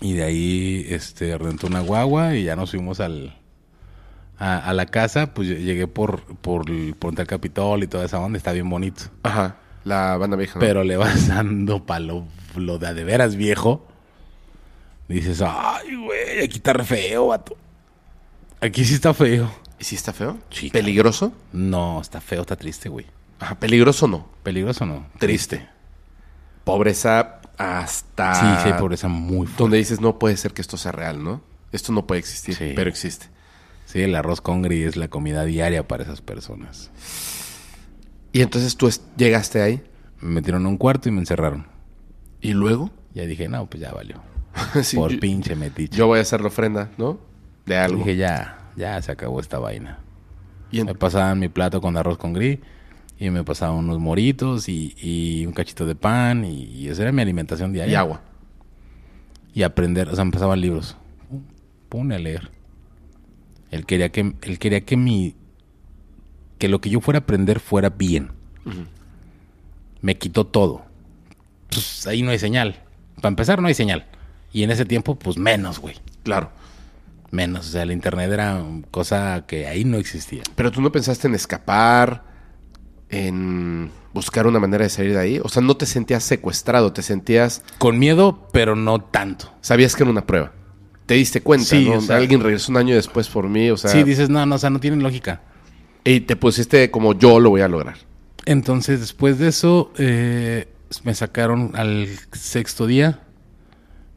Y 0.02 0.12
de 0.14 0.24
ahí 0.24 0.86
este, 0.90 1.38
rentó 1.38 1.66
una 1.68 1.80
guagua 1.80 2.34
y 2.36 2.44
ya 2.44 2.56
nos 2.56 2.72
fuimos 2.72 3.00
al, 3.00 3.34
a, 4.38 4.58
a 4.58 4.72
la 4.74 4.86
casa. 4.86 5.32
Pues 5.32 5.48
llegué 5.48 5.86
por, 5.86 6.22
por, 6.38 6.68
el- 6.68 6.94
por 6.98 7.18
el 7.18 7.26
Capitol 7.26 7.82
y 7.82 7.86
toda 7.86 8.04
esa 8.04 8.18
onda. 8.18 8.36
Está 8.36 8.52
bien 8.52 8.68
bonito. 8.68 9.04
Ajá. 9.22 9.56
La 9.84 10.16
banda 10.16 10.36
vieja. 10.36 10.54
¿no? 10.54 10.60
Pero 10.60 10.84
le 10.84 10.96
vas 10.96 11.28
dando 11.28 11.86
para 11.86 12.00
lo, 12.00 12.24
lo 12.56 12.78
de 12.78 12.92
de 12.94 13.04
veras 13.04 13.36
viejo. 13.36 13.86
Dices, 15.08 15.42
ay, 15.44 15.94
güey, 15.96 16.42
aquí 16.44 16.56
está 16.56 16.72
re 16.72 16.84
feo, 16.84 17.28
vato. 17.28 17.56
Aquí 18.60 18.84
sí 18.84 18.94
está 18.94 19.12
feo. 19.14 19.50
¿Y 19.78 19.84
si 19.84 19.96
está 19.96 20.12
feo? 20.12 20.38
Sí, 20.50 20.70
¿Peligroso? 20.70 21.32
No, 21.52 22.00
está 22.00 22.20
feo, 22.20 22.42
está 22.42 22.54
triste, 22.56 22.88
güey. 22.88 23.06
Ajá, 23.40 23.56
peligroso 23.56 24.06
no. 24.06 24.28
¿Peligroso 24.44 24.86
no? 24.86 25.06
Triste. 25.18 25.66
Pobreza 26.64 27.40
hasta... 27.58 28.34
Sí, 28.34 28.62
sí, 28.62 28.68
hay 28.72 28.78
pobreza 28.78 29.08
muy 29.08 29.46
fuerte. 29.46 29.62
Donde 29.62 29.76
dices, 29.78 30.00
no 30.00 30.18
puede 30.18 30.36
ser 30.36 30.52
que 30.52 30.62
esto 30.62 30.76
sea 30.76 30.92
real, 30.92 31.22
¿no? 31.22 31.40
Esto 31.72 31.92
no 31.92 32.06
puede 32.06 32.18
existir, 32.20 32.54
Sí. 32.54 32.72
pero 32.76 32.88
existe. 32.90 33.26
Sí, 33.86 34.00
el 34.02 34.14
arroz 34.14 34.40
con 34.40 34.62
gris 34.62 34.86
es 34.88 34.96
la 34.96 35.08
comida 35.08 35.44
diaria 35.44 35.86
para 35.86 36.02
esas 36.04 36.20
personas. 36.22 36.90
Y 38.32 38.40
entonces 38.40 38.76
tú 38.76 38.90
llegaste 39.16 39.60
ahí. 39.60 39.82
Me 40.20 40.30
metieron 40.30 40.64
a 40.66 40.68
un 40.68 40.76
cuarto 40.78 41.08
y 41.08 41.12
me 41.12 41.18
encerraron. 41.20 41.66
¿Y 42.40 42.52
luego? 42.54 42.90
Ya 43.14 43.24
dije, 43.24 43.48
no, 43.48 43.66
pues 43.66 43.80
ya 43.82 43.92
valió. 43.92 44.22
Sí, 44.82 44.96
Por 44.96 45.12
yo, 45.12 45.20
pinche 45.20 45.54
metiche. 45.56 45.96
yo 45.96 46.06
voy 46.06 46.18
a 46.18 46.22
hacer 46.22 46.40
la 46.40 46.48
ofrenda, 46.48 46.90
¿no? 46.98 47.18
De 47.66 47.76
algo. 47.76 47.98
dije, 47.98 48.16
ya, 48.16 48.70
ya 48.76 49.00
se 49.02 49.12
acabó 49.12 49.40
esta 49.40 49.58
vaina. 49.58 49.98
y 50.70 50.80
en- 50.80 50.86
Me 50.86 50.94
pasaban 50.94 51.38
mi 51.38 51.48
plato 51.48 51.80
con 51.80 51.96
arroz 51.96 52.16
con 52.18 52.32
gris 52.32 52.58
y 53.22 53.30
me 53.30 53.44
pasaban 53.44 53.76
unos 53.76 54.00
moritos 54.00 54.68
y, 54.68 54.96
y 55.00 55.46
un 55.46 55.52
cachito 55.52 55.86
de 55.86 55.94
pan 55.94 56.44
y, 56.44 56.64
y 56.64 56.88
esa 56.88 57.02
era 57.02 57.12
mi 57.12 57.22
alimentación 57.22 57.72
diaria. 57.72 57.92
y 57.92 57.94
agua. 57.94 58.20
Y 59.54 59.62
aprender, 59.62 60.08
o 60.08 60.16
sea, 60.16 60.24
me 60.24 60.32
pasaban 60.32 60.60
libros. 60.60 60.96
Pone 61.88 62.16
a 62.16 62.18
leer. 62.18 62.50
Él 63.70 63.86
quería 63.86 64.10
que, 64.10 64.34
él 64.42 64.58
quería 64.58 64.80
que 64.80 64.96
mi, 64.96 65.36
que 66.58 66.68
lo 66.68 66.80
que 66.80 66.90
yo 66.90 67.00
fuera 67.00 67.18
a 67.18 67.22
aprender 67.22 67.60
fuera 67.60 67.90
bien. 67.90 68.32
Me 70.00 70.18
quitó 70.18 70.44
todo. 70.44 70.84
Pues 71.70 72.08
ahí 72.08 72.22
no 72.22 72.32
hay 72.32 72.40
señal. 72.40 72.82
Para 73.16 73.28
empezar, 73.28 73.62
no 73.62 73.68
hay 73.68 73.74
señal. 73.74 74.04
Y 74.52 74.64
en 74.64 74.72
ese 74.72 74.84
tiempo, 74.84 75.14
pues 75.16 75.38
menos, 75.38 75.78
güey. 75.78 75.94
Claro. 76.24 76.50
Menos. 77.30 77.68
O 77.68 77.70
sea, 77.70 77.84
el 77.84 77.92
internet 77.92 78.32
era 78.32 78.60
cosa 78.90 79.44
que 79.46 79.68
ahí 79.68 79.84
no 79.84 79.98
existía. 79.98 80.42
Pero 80.56 80.72
tú 80.72 80.82
no 80.82 80.90
pensaste 80.90 81.28
en 81.28 81.36
escapar, 81.36 82.31
en 83.12 83.90
buscar 84.12 84.46
una 84.48 84.58
manera 84.58 84.82
de 84.84 84.90
salir 84.90 85.12
de 85.12 85.20
ahí. 85.20 85.40
O 85.44 85.48
sea, 85.48 85.62
no 85.62 85.76
te 85.76 85.86
sentías 85.86 86.24
secuestrado, 86.24 86.92
te 86.92 87.02
sentías... 87.02 87.62
Con 87.78 87.98
miedo, 87.98 88.48
pero 88.52 88.74
no 88.74 89.00
tanto. 89.00 89.52
Sabías 89.60 89.94
que 89.94 90.02
era 90.02 90.10
una 90.10 90.26
prueba. 90.26 90.52
Te 91.06 91.14
diste 91.14 91.42
cuenta, 91.42 91.66
Sí, 91.66 91.88
¿no? 91.88 91.98
o 91.98 92.00
sea- 92.00 92.16
Alguien 92.16 92.40
regresó 92.40 92.72
un 92.72 92.78
año 92.78 92.94
después 92.94 93.28
por 93.28 93.48
mí, 93.48 93.70
o 93.70 93.76
sea... 93.76 93.90
sí, 93.90 94.02
dices, 94.02 94.28
no, 94.30 94.44
no, 94.46 94.54
o 94.56 94.58
sea, 94.58 94.70
no 94.70 94.80
tiene 94.80 94.96
lógica. 94.96 95.42
Y 96.04 96.20
te 96.20 96.34
pusiste 96.36 96.90
como 96.90 97.14
yo 97.14 97.38
lo 97.38 97.50
voy 97.50 97.60
a 97.60 97.68
lograr. 97.68 97.96
Entonces, 98.44 98.98
después 99.00 99.38
de 99.38 99.48
eso, 99.48 99.92
eh, 99.98 100.68
me 101.04 101.14
sacaron 101.14 101.72
al 101.74 102.08
sexto 102.32 102.86
día, 102.86 103.20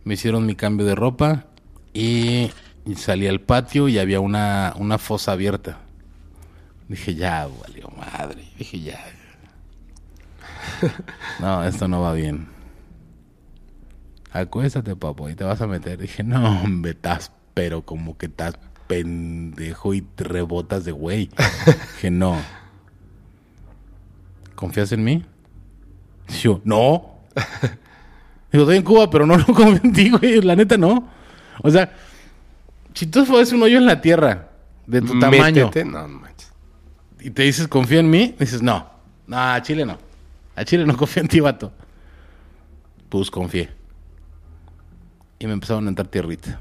me 0.03 0.15
hicieron 0.15 0.45
mi 0.45 0.55
cambio 0.55 0.85
de 0.85 0.95
ropa 0.95 1.45
y 1.93 2.49
salí 2.95 3.27
al 3.27 3.41
patio 3.41 3.87
y 3.87 3.99
había 3.99 4.19
una, 4.19 4.73
una 4.77 4.97
fosa 4.97 5.33
abierta. 5.33 5.79
Dije, 6.87 7.15
ya, 7.15 7.47
valió 7.47 7.89
madre. 7.97 8.47
Dije, 8.57 8.79
ya. 8.79 8.99
No, 11.39 11.63
esto 11.63 11.87
no 11.87 12.01
va 12.01 12.13
bien. 12.13 12.47
Acuéstate, 14.31 14.95
papo, 14.95 15.29
y 15.29 15.35
te 15.35 15.43
vas 15.43 15.61
a 15.61 15.67
meter. 15.67 15.99
Dije, 15.99 16.23
no, 16.23 16.61
hombre, 16.61 16.91
estás, 16.91 17.31
pero 17.53 17.83
como 17.83 18.17
que 18.17 18.25
estás 18.27 18.59
pendejo 18.87 19.93
y 19.93 20.01
te 20.01 20.23
rebotas 20.25 20.85
de 20.85 20.91
güey. 20.91 21.29
Dije, 21.95 22.11
no. 22.11 22.37
¿confías 24.55 24.91
en 24.91 25.03
mí? 25.03 25.23
Y 26.29 26.33
yo, 26.33 26.61
no. 26.63 27.19
Digo, 28.51 28.63
estoy 28.63 28.77
en 28.77 28.83
Cuba, 28.83 29.09
pero 29.09 29.25
no, 29.25 29.37
no 29.37 29.45
confío 29.45 29.81
en 29.83 29.93
ti, 29.93 30.09
güey. 30.09 30.41
La 30.41 30.55
neta, 30.55 30.77
no. 30.77 31.09
O 31.61 31.69
sea, 31.69 31.93
si 32.93 33.05
tú 33.07 33.25
fueras 33.25 33.51
un 33.51 33.63
hoyo 33.63 33.77
en 33.77 33.85
la 33.85 34.01
tierra 34.01 34.49
de 34.87 35.01
tu 35.01 35.19
tamaño 35.19 35.67
Métete. 35.67 35.85
No, 35.85 36.07
no 36.07 36.19
manches. 36.19 36.44
Y 37.25 37.31
te 37.31 37.41
dices, 37.41 37.67
confía 37.67 38.01
en 38.01 38.09
mí, 38.11 38.35
dices, 38.37 38.61
no. 38.61 38.87
No, 39.25 39.39
a 39.39 39.59
Chile 39.63 39.83
no. 39.83 39.97
A 40.55 40.63
Chile 40.63 40.85
no 40.85 40.95
confío 40.97 41.23
en 41.23 41.27
ti, 41.27 41.39
vato. 41.39 41.73
Pues 43.09 43.31
confié. 43.31 43.71
Y 45.39 45.47
me 45.47 45.53
empezaron 45.53 45.87
a 45.87 45.89
entrar 45.89 46.07
tierrita. 46.07 46.59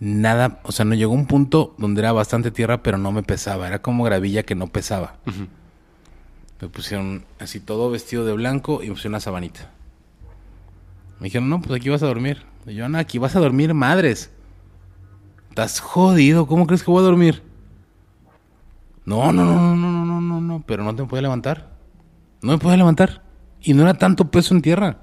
Nada, 0.00 0.58
o 0.64 0.72
sea, 0.72 0.84
no 0.84 0.96
llegó 0.96 1.12
un 1.12 1.28
punto 1.28 1.76
donde 1.78 2.00
era 2.00 2.10
bastante 2.10 2.50
tierra, 2.50 2.82
pero 2.82 2.98
no 2.98 3.12
me 3.12 3.22
pesaba. 3.22 3.68
Era 3.68 3.80
como 3.80 4.02
gravilla 4.02 4.42
que 4.42 4.56
no 4.56 4.66
pesaba. 4.66 5.18
Me 6.60 6.68
pusieron 6.68 7.24
así 7.38 7.60
todo 7.60 7.88
vestido 7.88 8.24
de 8.24 8.32
blanco 8.32 8.82
y 8.82 8.88
me 8.88 8.94
pusieron 8.94 9.12
una 9.12 9.20
sabanita. 9.20 9.70
Me 11.20 11.26
dijeron, 11.26 11.48
no, 11.48 11.62
pues 11.62 11.78
aquí 11.80 11.88
vas 11.88 12.02
a 12.02 12.06
dormir. 12.06 12.42
Y 12.66 12.74
yo, 12.74 12.88
no, 12.88 12.98
aquí 12.98 13.18
vas 13.18 13.36
a 13.36 13.38
dormir, 13.38 13.74
madres. 13.74 14.32
Estás 15.50 15.78
jodido, 15.78 16.48
¿cómo 16.48 16.66
crees 16.66 16.82
que 16.82 16.90
voy 16.90 17.02
a 17.02 17.04
dormir? 17.04 17.46
No, 19.06 19.32
no, 19.32 19.44
no, 19.44 19.76
no, 19.76 19.76
no, 19.76 20.04
no, 20.04 20.20
no, 20.20 20.40
no, 20.40 20.64
pero 20.66 20.82
no 20.82 20.94
te 20.94 21.04
podía 21.04 21.22
levantar. 21.22 21.70
No 22.42 22.52
me 22.52 22.58
podía 22.58 22.76
levantar. 22.76 23.22
Y 23.62 23.72
no 23.72 23.84
era 23.84 23.94
tanto 23.94 24.30
peso 24.30 24.54
en 24.54 24.62
tierra. 24.62 24.98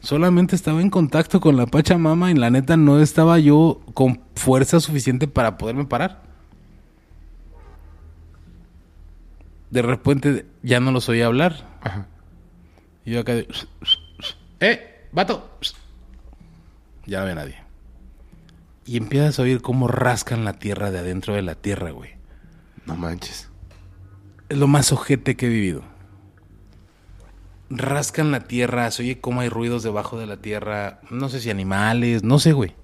Solamente 0.00 0.56
estaba 0.56 0.80
en 0.80 0.88
contacto 0.88 1.40
con 1.40 1.58
la 1.58 1.66
Pachamama 1.66 2.30
y 2.30 2.34
la 2.34 2.48
neta 2.48 2.78
no 2.78 3.00
estaba 3.00 3.38
yo 3.38 3.82
con 3.92 4.22
fuerza 4.34 4.80
suficiente 4.80 5.28
para 5.28 5.58
poderme 5.58 5.84
parar. 5.84 6.22
De 9.68 9.82
repente 9.82 10.46
ya 10.62 10.80
no 10.80 10.92
los 10.92 11.08
oía 11.10 11.26
hablar. 11.26 11.78
Ajá. 11.82 12.06
Y 13.04 13.12
yo 13.12 13.20
acá 13.20 13.34
de... 13.34 13.46
¡Eh! 14.60 15.08
¡Vato! 15.12 15.50
Ya 17.04 17.18
no 17.18 17.22
había 17.24 17.34
nadie. 17.34 17.69
Y 18.86 18.96
empiezas 18.96 19.38
a 19.38 19.42
oír 19.42 19.60
cómo 19.60 19.88
rascan 19.88 20.44
la 20.44 20.54
tierra 20.54 20.90
de 20.90 20.98
adentro 20.98 21.34
de 21.34 21.42
la 21.42 21.54
tierra, 21.54 21.90
güey. 21.90 22.10
No 22.86 22.96
manches. 22.96 23.48
Es 24.48 24.58
lo 24.58 24.66
más 24.66 24.92
ojete 24.92 25.36
que 25.36 25.46
he 25.46 25.50
vivido. 25.50 25.84
Rascan 27.70 28.32
la 28.32 28.40
tierra, 28.40 28.90
se 28.90 29.02
oye 29.02 29.20
cómo 29.20 29.42
hay 29.42 29.48
ruidos 29.48 29.84
debajo 29.84 30.18
de 30.18 30.26
la 30.26 30.38
tierra. 30.38 31.00
No 31.08 31.28
sé 31.28 31.40
si 31.40 31.50
animales, 31.50 32.24
no 32.24 32.40
sé, 32.40 32.52
güey. 32.52 32.74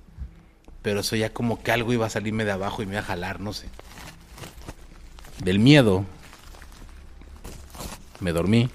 Pero 0.82 1.02
se 1.02 1.16
oía 1.16 1.32
como 1.32 1.60
que 1.60 1.72
algo 1.72 1.92
iba 1.92 2.06
a 2.06 2.10
salirme 2.10 2.44
de 2.44 2.52
abajo 2.52 2.82
y 2.82 2.86
me 2.86 2.92
iba 2.92 3.00
a 3.00 3.04
jalar, 3.04 3.40
no 3.40 3.52
sé. 3.52 3.68
Del 5.42 5.58
miedo, 5.58 6.04
me 8.20 8.32
dormí. 8.32 8.70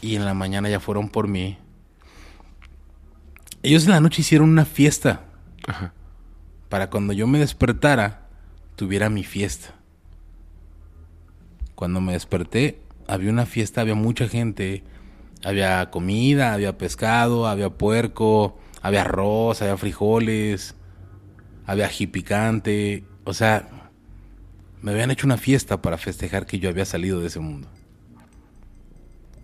Y 0.00 0.14
en 0.14 0.24
la 0.24 0.34
mañana 0.34 0.68
ya 0.68 0.78
fueron 0.78 1.08
por 1.08 1.26
mí. 1.26 1.58
Ellos 3.62 3.84
en 3.84 3.90
la 3.90 4.00
noche 4.00 4.22
hicieron 4.22 4.48
una 4.48 4.64
fiesta. 4.64 5.24
Para 6.68 6.90
cuando 6.90 7.12
yo 7.12 7.26
me 7.26 7.38
despertara, 7.38 8.28
tuviera 8.76 9.10
mi 9.10 9.24
fiesta. 9.24 9.74
Cuando 11.74 12.00
me 12.00 12.12
desperté, 12.12 12.80
había 13.08 13.30
una 13.30 13.46
fiesta, 13.46 13.80
había 13.80 13.94
mucha 13.94 14.28
gente. 14.28 14.84
Había 15.42 15.90
comida, 15.90 16.52
había 16.52 16.76
pescado, 16.76 17.46
había 17.46 17.70
puerco, 17.70 18.58
había 18.82 19.02
arroz, 19.02 19.62
había 19.62 19.76
frijoles, 19.78 20.74
había 21.66 21.86
ají 21.86 22.06
picante. 22.06 23.04
O 23.24 23.32
sea, 23.32 23.90
me 24.82 24.92
habían 24.92 25.10
hecho 25.10 25.26
una 25.26 25.38
fiesta 25.38 25.80
para 25.80 25.98
festejar 25.98 26.46
que 26.46 26.58
yo 26.58 26.68
había 26.68 26.84
salido 26.84 27.20
de 27.20 27.28
ese 27.28 27.40
mundo. 27.40 27.68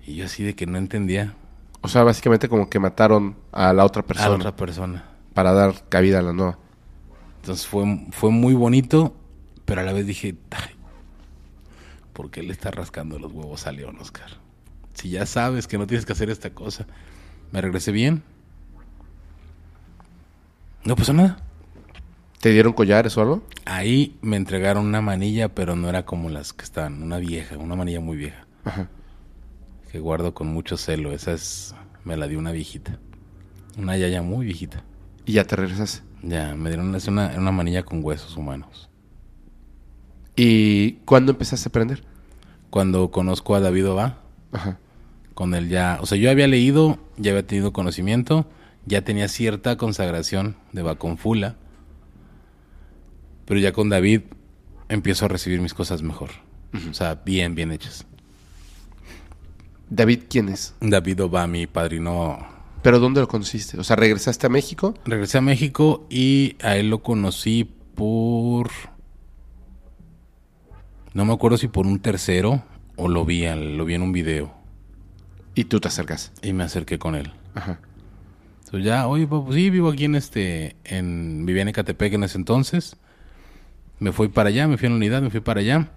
Y 0.06 0.14
yo 0.14 0.26
así 0.26 0.44
de 0.44 0.54
que 0.54 0.66
no 0.66 0.78
entendía 0.78 1.34
O 1.82 1.88
sea, 1.88 2.04
básicamente 2.04 2.48
como 2.48 2.70
que 2.70 2.78
mataron 2.78 3.36
a 3.50 3.72
la 3.72 3.84
otra 3.84 4.02
a 4.02 4.06
persona 4.06 4.28
la 4.28 4.34
otra 4.36 4.56
persona. 4.56 5.04
Para 5.36 5.52
dar 5.52 5.86
cabida 5.90 6.20
a 6.20 6.22
la 6.22 6.32
nueva. 6.32 6.58
Entonces 7.42 7.66
fue, 7.66 8.06
fue 8.10 8.30
muy 8.30 8.54
bonito, 8.54 9.14
pero 9.66 9.82
a 9.82 9.84
la 9.84 9.92
vez 9.92 10.06
dije, 10.06 10.34
"Ay, 10.50 10.74
¿por 12.14 12.30
qué 12.30 12.42
le 12.42 12.52
está 12.52 12.70
rascando 12.70 13.18
los 13.18 13.32
huevos 13.32 13.66
a 13.66 13.72
León, 13.72 13.98
Oscar? 14.00 14.30
Si 14.94 15.10
ya 15.10 15.26
sabes 15.26 15.68
que 15.68 15.76
no 15.76 15.86
tienes 15.86 16.06
que 16.06 16.14
hacer 16.14 16.30
esta 16.30 16.54
cosa. 16.54 16.86
Me 17.52 17.60
regresé 17.60 17.92
bien. 17.92 18.22
No 20.84 20.96
pasó 20.96 21.12
nada. 21.12 21.36
¿Te 22.40 22.48
dieron 22.48 22.72
collares 22.72 23.14
o 23.18 23.20
algo? 23.20 23.42
Ahí 23.66 24.16
me 24.22 24.36
entregaron 24.38 24.86
una 24.86 25.02
manilla, 25.02 25.54
pero 25.54 25.76
no 25.76 25.90
era 25.90 26.06
como 26.06 26.30
las 26.30 26.54
que 26.54 26.64
estaban, 26.64 27.02
una 27.02 27.18
vieja, 27.18 27.58
una 27.58 27.76
manilla 27.76 28.00
muy 28.00 28.16
vieja. 28.16 28.46
Ajá. 28.64 28.88
Que 29.92 29.98
guardo 29.98 30.32
con 30.32 30.46
mucho 30.46 30.78
celo. 30.78 31.12
Esa 31.12 31.32
es, 31.32 31.74
me 32.04 32.16
la 32.16 32.26
dio 32.26 32.38
una 32.38 32.52
viejita. 32.52 32.98
Una 33.76 33.98
yaya 33.98 34.22
muy 34.22 34.46
viejita. 34.46 34.82
Y 35.26 35.32
ya 35.32 35.44
te 35.44 35.56
regresas. 35.56 36.02
Ya, 36.22 36.54
me 36.54 36.70
dieron 36.70 36.94
es 36.94 37.06
una, 37.08 37.34
una 37.36 37.52
manilla 37.52 37.82
con 37.82 38.02
huesos 38.02 38.36
humanos. 38.36 38.88
¿Y 40.36 40.92
cuándo 41.04 41.32
empezaste 41.32 41.68
a 41.68 41.70
aprender? 41.70 42.04
Cuando 42.70 43.10
conozco 43.10 43.54
a 43.54 43.60
David 43.60 43.88
Oba, 43.88 44.20
Ajá. 44.52 44.78
con 45.34 45.54
él 45.54 45.68
ya, 45.68 45.98
o 46.00 46.06
sea, 46.06 46.18
yo 46.18 46.30
había 46.30 46.46
leído, 46.46 46.98
ya 47.16 47.32
había 47.32 47.46
tenido 47.46 47.72
conocimiento, 47.72 48.48
ya 48.86 49.02
tenía 49.02 49.28
cierta 49.28 49.76
consagración 49.76 50.56
de 50.72 50.82
Baconfula, 50.82 51.56
pero 53.46 53.60
ya 53.60 53.72
con 53.72 53.88
David 53.88 54.22
empiezo 54.88 55.24
a 55.24 55.28
recibir 55.28 55.60
mis 55.60 55.74
cosas 55.74 56.02
mejor. 56.02 56.30
O 56.90 56.94
sea, 56.94 57.14
bien, 57.24 57.54
bien 57.54 57.72
hechas. 57.72 58.06
David, 59.88 60.24
¿quién 60.28 60.48
es? 60.48 60.74
David 60.80 61.22
Oba, 61.22 61.46
mi 61.46 61.66
padrino, 61.66 62.46
¿Pero 62.86 63.00
dónde 63.00 63.20
lo 63.20 63.26
conociste? 63.26 63.80
O 63.80 63.82
sea, 63.82 63.96
¿regresaste 63.96 64.46
a 64.46 64.48
México? 64.48 64.94
regresé 65.04 65.38
a 65.38 65.40
México 65.40 66.06
y 66.08 66.54
a 66.62 66.76
él 66.76 66.88
lo 66.88 67.02
conocí 67.02 67.68
por... 67.96 68.70
No 71.12 71.24
me 71.24 71.32
acuerdo 71.32 71.58
si 71.58 71.66
por 71.66 71.84
un 71.84 71.98
tercero 71.98 72.62
o 72.94 73.08
lo 73.08 73.24
vi, 73.24 73.44
lo 73.44 73.84
vi 73.84 73.94
en 73.94 74.02
un 74.02 74.12
video 74.12 74.54
Y 75.56 75.64
tú 75.64 75.80
te 75.80 75.88
acercas. 75.88 76.30
y 76.42 76.52
me 76.52 76.62
acerqué 76.62 76.96
con 76.96 77.16
él. 77.16 77.32
Ajá. 77.56 77.80
Entonces 78.60 78.84
ya, 78.84 79.08
oye, 79.08 79.26
pues 79.26 79.42
sí, 79.52 79.68
vivo 79.68 79.88
aquí 79.88 80.04
en 80.04 80.14
este, 80.14 80.76
en, 80.84 81.44
vivía 81.44 81.62
en 81.62 81.68
Ecatepec 81.70 82.12
en 82.12 82.22
ese 82.22 82.38
entonces. 82.38 82.98
Me 83.98 84.12
fui 84.12 84.28
para 84.28 84.50
allá, 84.50 84.68
me 84.68 84.78
fui 84.78 84.86
a 84.86 84.90
la 84.90 84.96
unidad, 84.96 85.22
me 85.22 85.30
fui 85.30 85.40
para 85.40 85.58
allá. 85.58 85.90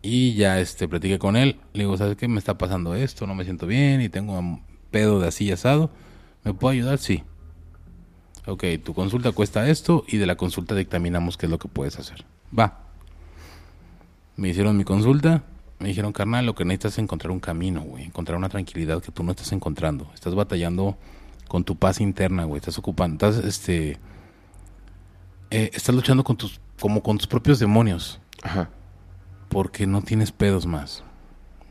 Y 0.00 0.34
ya, 0.34 0.60
este, 0.60 0.86
platiqué 0.86 1.18
con 1.18 1.34
él. 1.34 1.58
Le 1.72 1.82
digo, 1.82 1.96
¿sabes 1.96 2.16
qué? 2.16 2.28
Me 2.28 2.38
está 2.38 2.56
pasando 2.56 2.94
esto, 2.94 3.26
no 3.26 3.34
me 3.34 3.42
siento 3.42 3.66
bien 3.66 4.00
y 4.00 4.08
tengo 4.08 4.38
un 4.38 4.62
pedo 4.92 5.18
de 5.18 5.26
así 5.26 5.50
asado. 5.50 5.90
¿Me 6.46 6.54
puedo 6.54 6.72
ayudar? 6.72 6.98
Sí. 6.98 7.24
Ok, 8.46 8.62
tu 8.84 8.94
consulta 8.94 9.32
cuesta 9.32 9.68
esto 9.68 10.04
y 10.06 10.18
de 10.18 10.26
la 10.26 10.36
consulta 10.36 10.76
dictaminamos 10.76 11.36
qué 11.36 11.46
es 11.46 11.50
lo 11.50 11.58
que 11.58 11.66
puedes 11.66 11.98
hacer. 11.98 12.24
Va. 12.56 12.84
Me 14.36 14.50
hicieron 14.50 14.76
mi 14.76 14.84
consulta. 14.84 15.42
Me 15.80 15.88
dijeron, 15.88 16.12
carnal, 16.12 16.46
lo 16.46 16.54
que 16.54 16.64
necesitas 16.64 16.92
es 16.92 16.98
encontrar 17.00 17.32
un 17.32 17.40
camino, 17.40 17.80
güey. 17.80 18.04
Encontrar 18.04 18.38
una 18.38 18.48
tranquilidad 18.48 19.02
que 19.02 19.10
tú 19.10 19.24
no 19.24 19.32
estás 19.32 19.50
encontrando. 19.50 20.08
Estás 20.14 20.36
batallando 20.36 20.96
con 21.48 21.64
tu 21.64 21.74
paz 21.74 22.00
interna, 22.00 22.44
güey. 22.44 22.60
Estás 22.60 22.78
ocupando, 22.78 23.26
estás, 23.26 23.44
este... 23.44 23.98
eh, 25.50 25.70
estás 25.74 25.96
luchando 25.96 26.22
con 26.22 26.36
tus, 26.36 26.60
como 26.78 27.02
con 27.02 27.18
tus 27.18 27.26
propios 27.26 27.58
demonios. 27.58 28.20
Ajá. 28.44 28.70
Porque 29.48 29.88
no 29.88 30.00
tienes 30.00 30.30
pedos 30.30 30.64
más. 30.64 31.02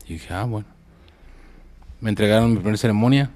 Y 0.06 0.14
dije, 0.14 0.34
ah, 0.34 0.44
bueno. 0.44 0.68
Me 2.02 2.10
entregaron 2.10 2.50
mi 2.50 2.56
primera 2.56 2.76
ceremonia. 2.76 3.30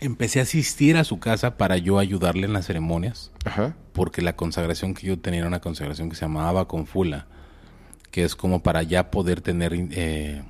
Empecé 0.00 0.40
a 0.40 0.44
asistir 0.44 0.96
a 0.96 1.04
su 1.04 1.18
casa 1.18 1.56
para 1.56 1.76
yo 1.76 1.98
ayudarle 1.98 2.46
en 2.46 2.54
las 2.54 2.66
ceremonias 2.66 3.30
Ajá. 3.44 3.74
porque 3.92 4.22
la 4.22 4.34
consagración 4.34 4.94
que 4.94 5.06
yo 5.06 5.18
tenía 5.18 5.40
era 5.40 5.48
una 5.48 5.60
consagración 5.60 6.08
que 6.08 6.16
se 6.16 6.22
llamaba 6.22 6.66
Confula, 6.66 7.26
que 8.10 8.24
es 8.24 8.34
como 8.34 8.62
para 8.62 8.82
ya 8.82 9.10
poder 9.10 9.42
tener, 9.42 9.72
eh, 9.74 10.42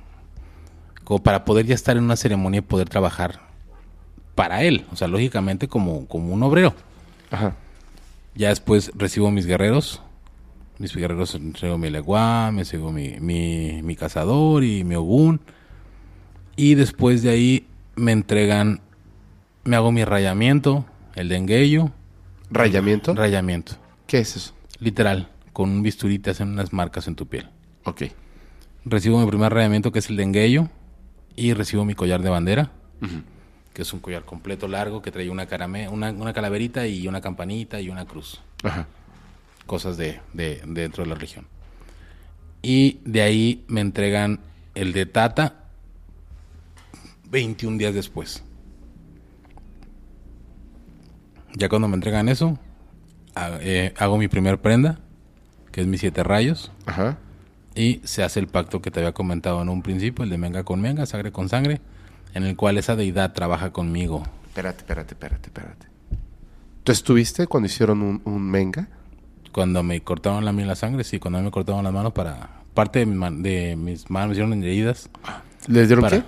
como 1.03 1.21
para 1.21 1.43
poder 1.43 1.65
ya 1.65 1.75
estar 1.75 1.97
en 1.97 2.03
una 2.05 2.15
ceremonia 2.15 2.59
y 2.59 2.61
poder 2.61 2.87
trabajar 2.87 3.41
para 4.35 4.63
él, 4.63 4.85
o 4.91 4.95
sea, 4.95 5.07
lógicamente 5.09 5.67
como, 5.67 6.07
como 6.07 6.33
un 6.33 6.41
obrero. 6.43 6.73
Ajá. 7.29 7.55
Ya 8.35 8.49
después 8.49 8.91
recibo 8.95 9.29
mis 9.31 9.45
guerreros, 9.45 10.01
mis 10.79 10.95
guerreros 10.95 11.35
entrego 11.35 11.77
mi 11.77 11.89
leguá, 11.89 12.51
me 12.51 12.63
sigo 12.63 12.91
mi, 12.93 13.19
mi, 13.19 13.81
mi 13.83 13.95
cazador 13.97 14.63
y 14.63 14.85
mi 14.85 14.95
ogún, 14.95 15.41
y 16.55 16.75
después 16.75 17.21
de 17.21 17.31
ahí 17.31 17.67
me 17.95 18.13
entregan, 18.13 18.79
me 19.63 19.75
hago 19.75 19.91
mi 19.91 20.03
rayamiento, 20.05 20.85
el 21.15 21.29
dengueyo, 21.29 21.91
¿Rayamiento? 22.49 23.13
rayamiento. 23.13 23.73
¿Qué 24.07 24.19
es 24.19 24.35
eso? 24.35 24.53
Literal, 24.79 25.29
con 25.53 25.69
un 25.69 25.83
bisturí 25.83 26.19
te 26.19 26.31
hacen 26.31 26.49
unas 26.49 26.73
marcas 26.73 27.07
en 27.07 27.15
tu 27.15 27.27
piel. 27.27 27.49
Ok. 27.85 28.03
Recibo 28.85 29.19
mi 29.19 29.27
primer 29.27 29.53
rayamiento 29.53 29.91
que 29.91 29.99
es 29.99 30.09
el 30.09 30.17
dengueyo 30.17 30.67
y 31.35 31.53
recibo 31.53 31.85
mi 31.85 31.93
collar 31.95 32.21
de 32.21 32.29
bandera, 32.29 32.71
que 33.73 33.83
es 33.83 33.93
un 33.93 33.99
collar 33.99 34.25
completo 34.25 34.67
largo 34.67 35.01
que 35.01 35.11
trae 35.11 35.29
una, 35.29 35.45
carame 35.45 35.87
una, 35.87 36.11
una 36.11 36.33
calaverita 36.33 36.87
y 36.87 37.07
una 37.07 37.21
campanita 37.21 37.79
y 37.79 37.89
una 37.89 38.05
cruz. 38.05 38.41
Ajá. 38.63 38.87
Cosas 39.67 39.97
de, 39.97 40.19
de- 40.33 40.61
de 40.65 40.81
dentro 40.81 41.03
de 41.03 41.09
la 41.09 41.15
región. 41.15 41.45
Y 42.63 42.99
de 43.05 43.21
ahí 43.21 43.63
me 43.67 43.81
entregan 43.81 44.39
el 44.75 44.93
de 44.93 45.05
Tata 45.05 45.55
21 47.29 47.77
días 47.77 47.93
después. 47.93 48.43
Ya 51.55 51.69
cuando 51.69 51.87
me 51.87 51.95
entregan 51.95 52.29
eso, 52.29 52.57
eh, 53.61 53.93
hago 53.97 54.17
mi 54.17 54.27
primer 54.27 54.59
prenda, 54.61 54.99
que 55.71 55.81
es 55.81 55.87
mis 55.87 55.99
siete 56.01 56.23
rayos. 56.23 56.71
Ajá. 56.85 57.17
Y 57.75 58.01
se 58.03 58.23
hace 58.23 58.39
el 58.39 58.47
pacto 58.47 58.81
que 58.81 58.91
te 58.91 58.99
había 58.99 59.13
comentado 59.13 59.61
en 59.61 59.69
un 59.69 59.81
principio, 59.81 60.23
el 60.23 60.29
de 60.29 60.37
menga 60.37 60.63
con 60.63 60.81
menga, 60.81 61.05
sangre 61.05 61.31
con 61.31 61.47
sangre, 61.49 61.79
en 62.33 62.43
el 62.43 62.55
cual 62.55 62.77
esa 62.77 62.95
deidad 62.95 63.33
trabaja 63.33 63.71
conmigo. 63.71 64.23
Espérate, 64.47 64.79
espérate, 64.79 65.13
espérate, 65.13 65.47
espérate. 65.47 65.87
¿Tú 66.83 66.91
estuviste 66.91 67.47
cuando 67.47 67.67
hicieron 67.67 68.01
un, 68.01 68.21
un 68.25 68.41
menga? 68.49 68.87
Cuando 69.53 69.83
me 69.83 70.01
cortaron 70.01 70.43
la, 70.45 70.51
la 70.51 70.75
sangre, 70.75 71.03
sí, 71.03 71.19
cuando 71.19 71.41
me 71.41 71.51
cortaron 71.51 71.83
las 71.83 71.93
manos 71.93 72.13
para... 72.13 72.61
Parte 72.73 72.99
de, 72.99 73.05
mi 73.05 73.15
man- 73.15 73.43
de 73.43 73.75
mis 73.75 74.09
manos 74.09 74.29
me 74.29 74.33
hicieron 74.33 74.63
heridas. 74.63 75.09
¿Les 75.67 75.87
dieron 75.89 76.03
Para- 76.03 76.17
qué? 76.21 76.23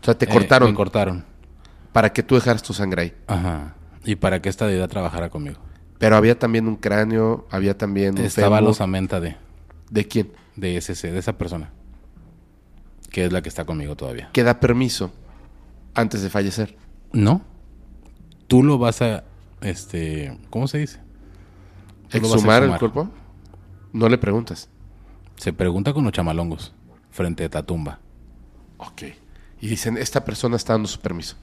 O 0.00 0.04
sea, 0.04 0.14
te 0.16 0.24
Eh, 0.24 0.28
cortaron 0.28 0.70
me 0.70 0.74
cortaron. 0.74 1.24
para 1.92 2.10
que 2.12 2.22
tú 2.22 2.34
dejaras 2.34 2.62
tu 2.62 2.72
sangre 2.72 3.02
ahí. 3.02 3.14
Ajá. 3.26 3.74
Y 4.04 4.16
para 4.16 4.42
que 4.42 4.48
esta 4.48 4.66
deidad 4.66 4.88
trabajara 4.88 5.30
conmigo. 5.30 5.60
Pero 5.98 6.16
había 6.16 6.38
también 6.38 6.66
un 6.66 6.76
cráneo, 6.76 7.46
había 7.50 7.78
también 7.78 8.18
un 8.18 8.24
Estaba 8.24 8.60
la 8.60 8.70
osamenta 8.70 9.20
de, 9.20 9.36
¿De 9.90 10.08
quién? 10.08 10.32
de 10.56 10.76
ese, 10.76 11.10
de 11.10 11.18
esa 11.18 11.38
persona. 11.38 11.70
Que 13.10 13.26
es 13.26 13.32
la 13.32 13.42
que 13.42 13.48
está 13.48 13.64
conmigo 13.64 13.96
todavía. 13.96 14.30
Que 14.32 14.42
da 14.42 14.58
permiso 14.58 15.12
antes 15.94 16.22
de 16.22 16.30
fallecer. 16.30 16.76
No. 17.12 17.42
Tú 18.48 18.62
lo 18.62 18.78
vas 18.78 19.02
a... 19.02 19.24
Este... 19.60 20.36
¿Cómo 20.50 20.66
se 20.66 20.78
dice? 20.78 21.00
¿Exhumar 22.10 22.62
el 22.62 22.78
cuerpo? 22.78 23.08
No 23.92 24.08
le 24.08 24.18
preguntas. 24.18 24.68
Se 25.36 25.52
pregunta 25.52 25.92
con 25.92 26.04
los 26.04 26.12
chamalongos. 26.12 26.72
Frente 27.10 27.44
a 27.44 27.50
ta 27.50 27.62
tumba. 27.62 28.00
Ok. 28.78 29.02
Y 29.60 29.68
dicen, 29.68 29.96
esta 29.96 30.24
persona 30.24 30.56
está 30.56 30.72
dando 30.72 30.88
su 30.88 30.98
permiso. 31.00 31.36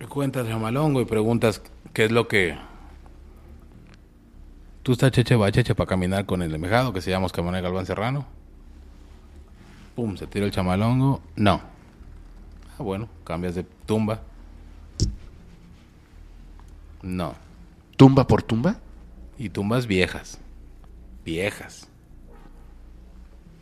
Y 0.00 0.04
cuentas 0.06 0.46
chamalongo 0.46 1.00
y 1.00 1.04
preguntas 1.04 1.62
qué 1.92 2.06
es 2.06 2.12
lo 2.12 2.28
que... 2.28 2.56
Tú 4.82 4.92
estás 4.92 5.12
cheche 5.12 5.34
va 5.36 5.50
cheche 5.50 5.74
para 5.74 5.88
caminar 5.88 6.26
con 6.26 6.42
el 6.42 6.54
emejado 6.54 6.92
que 6.92 7.00
se 7.00 7.10
llama 7.10 7.26
Oscar 7.26 7.44
Manuel 7.44 7.62
Galván 7.62 7.86
Serrano. 7.86 8.26
Pum, 9.94 10.16
se 10.16 10.26
tira 10.26 10.44
el 10.44 10.50
chamalongo. 10.50 11.22
No. 11.36 11.62
Ah, 12.78 12.82
bueno, 12.82 13.08
cambias 13.24 13.54
de 13.54 13.62
tumba. 13.62 14.20
No. 17.02 17.34
¿Tumba 17.96 18.26
por 18.26 18.42
tumba? 18.42 18.76
Y 19.38 19.48
tumbas 19.48 19.86
viejas. 19.86 20.38
Viejas. 21.24 21.88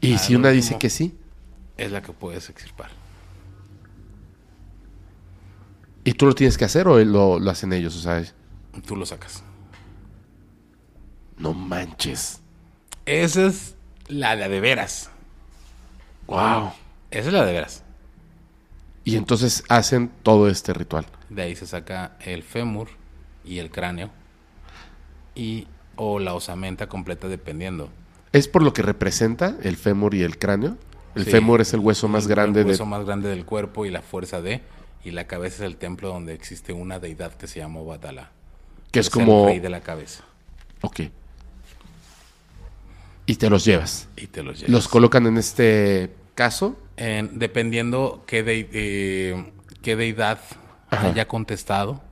Y 0.00 0.14
Al 0.14 0.18
si 0.18 0.34
una 0.34 0.50
dice 0.50 0.78
que 0.78 0.90
sí, 0.90 1.16
Es 1.76 1.92
la 1.92 2.02
que 2.02 2.12
puedes 2.12 2.50
extirpar. 2.50 2.90
¿Y 6.04 6.12
tú 6.14 6.26
lo 6.26 6.34
tienes 6.34 6.58
que 6.58 6.64
hacer 6.64 6.88
o 6.88 7.02
lo, 7.04 7.38
lo 7.38 7.50
hacen 7.50 7.72
ellos? 7.72 8.06
O 8.06 8.80
Tú 8.86 8.96
lo 8.96 9.06
sacas. 9.06 9.42
no 11.38 11.52
manches. 11.54 12.40
Esa 13.04 13.46
es 13.46 13.76
la 14.08 14.36
de 14.36 14.44
a 14.44 14.48
de 14.48 14.60
veras. 14.60 15.10
Wow. 16.26 16.72
Esa 17.10 17.28
es 17.28 17.32
la 17.34 17.44
de 17.44 17.52
veras. 17.52 17.82
Y 19.04 19.16
entonces 19.16 19.64
hacen 19.68 20.10
todo 20.22 20.48
este 20.48 20.72
ritual. 20.72 21.06
De 21.28 21.42
ahí 21.42 21.56
se 21.56 21.66
saca 21.66 22.16
el 22.20 22.42
fémur 22.42 22.88
y 23.44 23.58
el 23.58 23.70
cráneo. 23.70 24.10
Y 25.34 25.66
o 25.96 26.18
la 26.18 26.34
osamenta 26.34 26.88
completa 26.88 27.28
dependiendo. 27.28 27.90
¿Es 28.32 28.48
por 28.48 28.62
lo 28.62 28.72
que 28.72 28.82
representa 28.82 29.56
el 29.62 29.76
fémur 29.76 30.14
y 30.14 30.22
el 30.22 30.38
cráneo? 30.38 30.76
El 31.14 31.24
Sí. 31.24 31.30
fémur 31.30 31.60
es 31.60 31.74
el 31.74 31.80
hueso 31.80 32.08
más 32.08 32.24
El 32.24 32.30
grande 32.30 32.62
hueso 32.62 32.84
de... 32.84 32.90
más 32.90 33.04
grande 33.04 33.28
del 33.28 33.44
cuerpo 33.44 33.84
y 33.84 33.90
la 33.90 34.00
fuerza 34.02 34.40
de. 34.40 34.62
Y 35.04 35.10
la 35.10 35.26
cabeza 35.26 35.56
es 35.64 35.70
el 35.72 35.76
templo 35.76 36.08
donde 36.08 36.32
existe 36.34 36.72
una 36.72 36.98
deidad 37.00 37.32
que 37.34 37.46
se 37.46 37.58
llama 37.60 37.80
Obatala. 37.80 38.30
Que 38.90 39.00
es 39.00 39.06
el 39.06 39.12
como... 39.12 39.46
rey 39.46 39.58
de 39.58 39.68
la 39.70 39.80
cabeza. 39.80 40.24
Ok. 40.82 41.00
Y 43.26 43.36
te 43.36 43.48
los 43.50 43.64
llevas. 43.64 44.08
Y 44.16 44.26
te 44.26 44.42
los 44.42 44.58
llevas. 44.58 44.70
Los 44.70 44.88
colocan 44.88 45.26
en 45.26 45.38
este 45.38 46.10
caso. 46.34 46.76
En- 46.96 47.38
dependiendo 47.38 48.24
qué, 48.26 48.42
de- 48.42 48.68
eh, 48.72 49.52
qué 49.82 49.96
deidad 49.96 50.40
Ajá. 50.90 51.08
haya 51.08 51.26
contestado, 51.28 52.02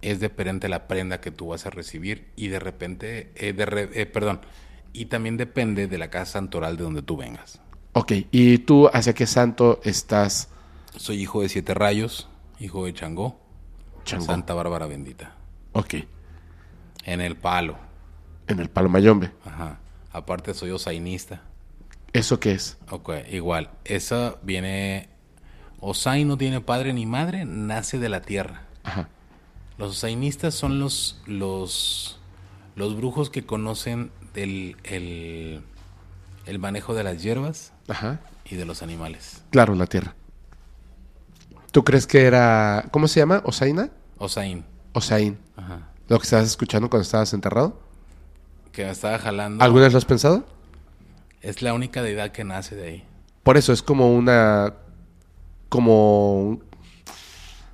es 0.00 0.20
diferente 0.20 0.68
la 0.68 0.88
prenda 0.88 1.20
que 1.20 1.30
tú 1.30 1.48
vas 1.48 1.66
a 1.66 1.70
recibir 1.70 2.28
y 2.36 2.48
de 2.48 2.58
repente, 2.58 3.30
eh, 3.36 3.52
de 3.52 3.66
re- 3.66 3.90
eh, 3.94 4.06
perdón, 4.06 4.40
y 4.92 5.06
también 5.06 5.36
depende 5.36 5.86
de 5.86 5.98
la 5.98 6.10
casa 6.10 6.32
santoral 6.32 6.76
de 6.76 6.84
donde 6.84 7.02
tú 7.02 7.16
vengas. 7.16 7.60
Ok. 7.92 8.12
¿Y 8.30 8.58
tú 8.58 8.88
hacia 8.92 9.12
qué 9.14 9.26
santo 9.26 9.80
estás? 9.84 10.48
Soy 10.96 11.20
hijo 11.22 11.42
de 11.42 11.48
siete 11.48 11.74
rayos, 11.74 12.28
hijo 12.60 12.84
de 12.86 12.92
Changó, 12.94 13.40
Changó. 14.04 14.24
Santa 14.26 14.54
Bárbara 14.54 14.86
bendita, 14.86 15.34
Ok. 15.72 15.94
en 17.04 17.20
el 17.20 17.36
palo, 17.36 17.76
En 18.48 18.60
el 18.60 18.68
Palo 18.70 18.88
Mayombe. 18.88 19.30
ajá. 19.44 19.78
Aparte 20.12 20.52
soy 20.54 20.70
osainista, 20.70 21.40
¿Eso 22.12 22.38
qué 22.38 22.52
es? 22.52 22.76
ok, 22.90 23.10
igual, 23.30 23.70
esa 23.84 24.36
viene, 24.42 25.08
Osai 25.80 26.24
no 26.24 26.36
tiene 26.36 26.60
padre 26.60 26.92
ni 26.92 27.06
madre, 27.06 27.44
nace 27.46 27.98
de 27.98 28.08
la 28.10 28.20
tierra. 28.20 28.62
Ajá. 28.84 29.08
Los 29.78 29.92
osainistas 29.92 30.54
son 30.54 30.78
los, 30.78 31.20
los, 31.26 32.20
los 32.76 32.94
brujos 32.96 33.30
que 33.30 33.44
conocen 33.46 34.12
del, 34.34 34.76
el, 34.84 35.62
el 36.46 36.58
manejo 36.58 36.94
de 36.94 37.02
las 37.04 37.22
hierbas 37.22 37.72
Ajá. 37.88 38.20
y 38.44 38.56
de 38.56 38.64
los 38.66 38.82
animales. 38.82 39.42
Claro, 39.50 39.74
la 39.74 39.86
tierra. 39.86 40.14
¿Tú 41.72 41.82
crees 41.84 42.06
que 42.06 42.22
era... 42.24 42.86
¿Cómo 42.92 43.08
se 43.08 43.18
llama? 43.20 43.42
¿Osaina? 43.44 43.90
Osain, 44.18 44.64
Osain. 44.92 45.38
ajá. 45.56 45.88
Lo 46.08 46.18
que 46.18 46.24
estabas 46.24 46.46
escuchando 46.46 46.88
cuando 46.90 47.02
estabas 47.02 47.32
enterrado. 47.32 47.80
que 48.72 48.84
me 48.84 48.90
estaba 48.90 49.18
jalando. 49.18 49.64
¿Alguna 49.64 49.84
vez 49.84 49.92
lo 49.92 49.98
has 49.98 50.04
pensado? 50.04 50.44
Es 51.40 51.62
la 51.62 51.72
única 51.74 52.02
deidad 52.02 52.30
que 52.30 52.44
nace 52.44 52.76
de 52.76 52.86
ahí. 52.88 53.04
Por 53.42 53.56
eso 53.56 53.72
es 53.72 53.82
como 53.82 54.14
una... 54.14 54.74
Como... 55.68 56.60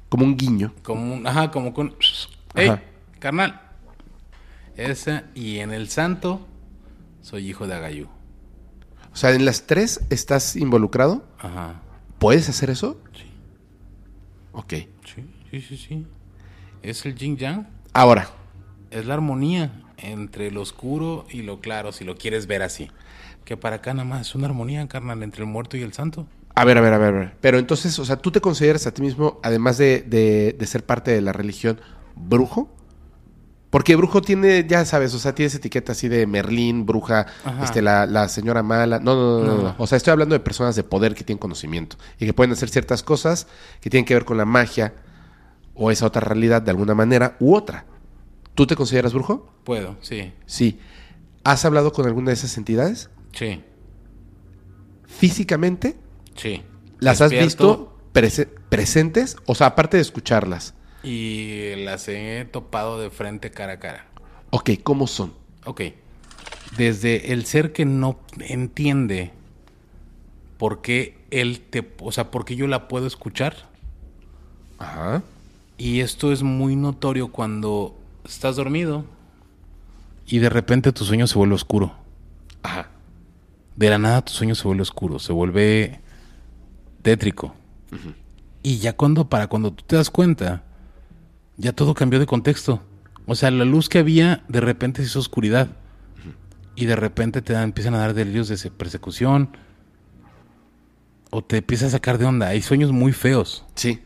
Como 0.09 0.25
un 0.25 0.37
guiño. 0.37 0.73
Como 0.83 1.15
un, 1.15 1.27
ajá, 1.27 1.51
como 1.51 1.75
con... 1.75 1.95
¡Ey, 2.55 2.73
carnal! 3.19 3.61
Esa, 4.77 5.25
y 5.35 5.59
en 5.59 5.73
el 5.73 5.89
santo, 5.91 6.47
soy 7.21 7.49
hijo 7.51 7.67
de 7.67 7.75
Agayú. 7.75 8.07
O 9.13 9.17
sea, 9.17 9.33
en 9.33 9.45
las 9.45 9.67
tres 9.67 10.01
estás 10.09 10.55
involucrado. 10.55 11.25
Ajá. 11.41 11.83
¿Puedes 12.21 12.49
hacer 12.49 12.71
eso? 12.71 12.97
Sí. 13.15 13.28
Ok. 14.59 14.73
Sí, 15.05 15.25
sí, 15.51 15.61
sí, 15.61 15.77
sí. 15.77 16.07
Es 16.83 17.07
el 17.07 17.15
yin 17.15 17.37
yang. 17.37 17.67
Ahora, 17.93 18.29
Es 18.91 19.07
la 19.07 19.15
armonía 19.15 19.71
entre 19.99 20.51
lo 20.51 20.63
oscuro 20.63 21.27
y 21.31 21.43
lo 21.43 21.61
claro, 21.61 21.93
si 21.93 22.05
lo 22.05 22.17
quieres 22.17 22.47
ver 22.47 22.63
así. 22.63 22.91
Que 23.45 23.57
para 23.57 23.77
acá 23.77 23.93
nada 23.95 24.09
más 24.09 24.23
es 24.29 24.35
una 24.35 24.47
armonía, 24.47 24.87
carnal, 24.89 25.23
entre 25.23 25.43
el 25.45 25.49
muerto 25.49 25.77
y 25.77 25.83
el 25.83 25.93
santo. 25.93 26.27
a 26.55 26.65
ver, 26.65 26.77
a 26.77 26.81
ver, 26.81 26.93
a 26.95 26.99
ver, 26.99 27.15
a 27.15 27.19
ver. 27.19 27.37
Pero 27.41 27.59
entonces, 27.59 27.97
o 28.01 28.05
sea, 28.05 28.17
¿tú 28.17 28.33
te 28.33 28.41
consideras 28.41 28.87
a 28.87 28.93
ti 28.93 29.01
mismo, 29.03 29.39
además 29.45 29.79
de, 29.79 30.01
de- 30.03 30.57
de 30.59 30.67
ser 30.67 30.85
parte 30.85 31.13
de 31.13 31.21
la 31.21 31.33
religión, 31.33 31.81
brujo? 32.17 32.69
Porque 33.71 33.97
brujo 33.97 34.23
tiene, 34.23 34.67
ya 34.67 34.85
sabes, 34.87 35.13
o 35.15 35.19
sea, 35.19 35.35
tienes 35.35 35.55
etiqueta 35.55 35.93
así 35.93 36.09
de 36.09 36.27
Merlín, 36.27 36.87
bruja, 36.87 37.27
Ajá. 37.45 37.65
este, 37.65 37.83
la, 37.83 38.07
la 38.07 38.29
señora 38.31 38.63
mala. 38.63 38.99
No, 38.99 39.15
no, 39.15 39.41
no, 39.41 39.45
no, 39.47 39.57
No. 39.57 39.63
no. 39.63 39.75
O 39.79 39.87
sea, 39.87 39.97
estoy 39.97 40.13
hablando 40.13 40.35
de 40.35 40.41
personas 40.41 40.75
de 40.75 40.85
poder 40.85 41.15
que 41.15 41.23
tienen 41.25 41.39
conocimiento 41.39 41.97
y 42.19 42.25
que 42.25 42.33
pueden 42.33 42.53
hacer 42.53 42.71
ciertas 42.71 43.03
cosas 43.03 43.47
que 43.81 43.91
tienen 43.91 44.07
que 44.07 44.15
ver 44.15 44.25
con 44.25 44.39
la 44.39 44.47
magia 44.47 44.95
o 45.75 45.91
esa 45.91 46.07
otra 46.07 46.21
realidad 46.23 46.63
de 46.63 46.71
alguna 46.71 46.95
manera 46.95 47.37
u 47.41 47.55
otra. 47.55 47.85
¿Tú 48.55 48.67
te 48.67 48.75
consideras 48.75 49.13
brujo? 49.13 49.53
Puedo, 49.65 49.97
sí, 50.01 50.33
Sí. 50.47 50.81
¿Has 51.45 51.65
hablado 51.65 51.93
con 51.93 52.07
alguna 52.07 52.29
de 52.29 52.35
esas 52.35 52.57
entidades? 52.57 53.11
sí, 53.33 53.63
Físicamente, 55.07 55.97
sí. 56.37 56.63
¿las 57.01 57.21
has 57.21 57.31
visto 57.31 57.97
prese- 58.13 58.49
presentes? 58.69 59.37
O 59.47 59.55
sea, 59.55 59.69
aparte 59.69 59.97
de 59.97 60.03
escucharlas. 60.03 60.75
Y 61.09 61.75
las 61.77 62.07
he 62.09 62.45
topado 62.45 63.01
de 63.01 63.09
frente 63.09 63.51
cara 63.51 63.75
a 63.75 63.79
cara. 63.79 64.07
Ok, 64.51 64.73
¿cómo 64.83 65.07
son? 65.07 65.33
Ok. 65.65 65.81
Desde 66.77 67.33
el 67.33 67.47
ser 67.47 67.73
que 67.73 67.87
no 67.87 68.19
entiende 68.41 69.31
por 70.59 70.83
qué 70.83 71.17
él 71.31 71.61
te... 71.61 71.95
O 72.01 72.13
sea, 72.13 72.31
por 72.31 72.45
qué 72.45 72.57
yo 72.57 72.67
la 72.67 72.89
puedo 72.89 73.07
escuchar. 73.07 73.57
Ajá. 74.79 75.23
Y 75.79 76.01
esto 76.01 76.31
es 76.31 76.43
muy 76.43 76.77
notorio 76.77 77.33
cuando 77.33 77.97
estás 78.27 78.57
dormido 78.57 79.07
y 80.27 80.41
de 80.41 80.51
repente 80.51 80.93
tu 80.93 81.05
sueño 81.05 81.27
se 81.27 81.39
vuelve 81.39 81.55
oscuro. 81.55 81.95
Ajá. 82.63 82.91
De 83.77 83.89
la 83.89 83.97
nada 83.97 84.23
tu 84.23 84.33
sueño 84.33 84.55
se 84.55 84.65
vuelve 84.65 84.83
oscuro, 84.83 85.19
se 85.19 85.33
vuelve 85.33 86.01
tétrico. 87.01 87.55
Y 88.63 88.77
ya 88.79 88.93
cuando, 88.93 89.31
para 89.31 89.47
cuando 89.47 89.73
tú 89.73 89.85
te 89.87 89.97
das 89.97 90.11
cuenta, 90.11 90.65
ya 91.59 91.73
todo 91.73 91.93
cambió 91.95 92.19
de 92.19 92.25
contexto. 92.27 92.83
O 93.27 93.35
sea, 93.35 93.51
la 93.51 93.65
luz 93.67 93.89
que 93.91 93.99
había 93.99 94.43
de 94.49 94.61
repente 94.61 95.03
se 95.03 95.09
hizo 95.09 95.19
oscuridad. 95.19 95.69
y 96.77 96.87
de 96.87 96.95
repente 96.97 97.43
te 97.43 97.53
dan, 97.55 97.65
empiezan 97.65 97.95
a 97.95 97.99
dar 97.99 98.15
delirios 98.15 98.47
de 98.49 98.57
se- 98.57 98.71
persecución 98.71 99.51
o 101.31 101.43
te 101.43 101.57
empieza 101.59 101.87
a 101.87 101.91
sacar 101.91 102.19
de 102.19 102.25
onda. 102.25 102.47
Hay 102.49 102.63
sueños 102.63 102.93
muy 102.93 103.13
feos. 103.13 103.65
Sí. 103.75 104.01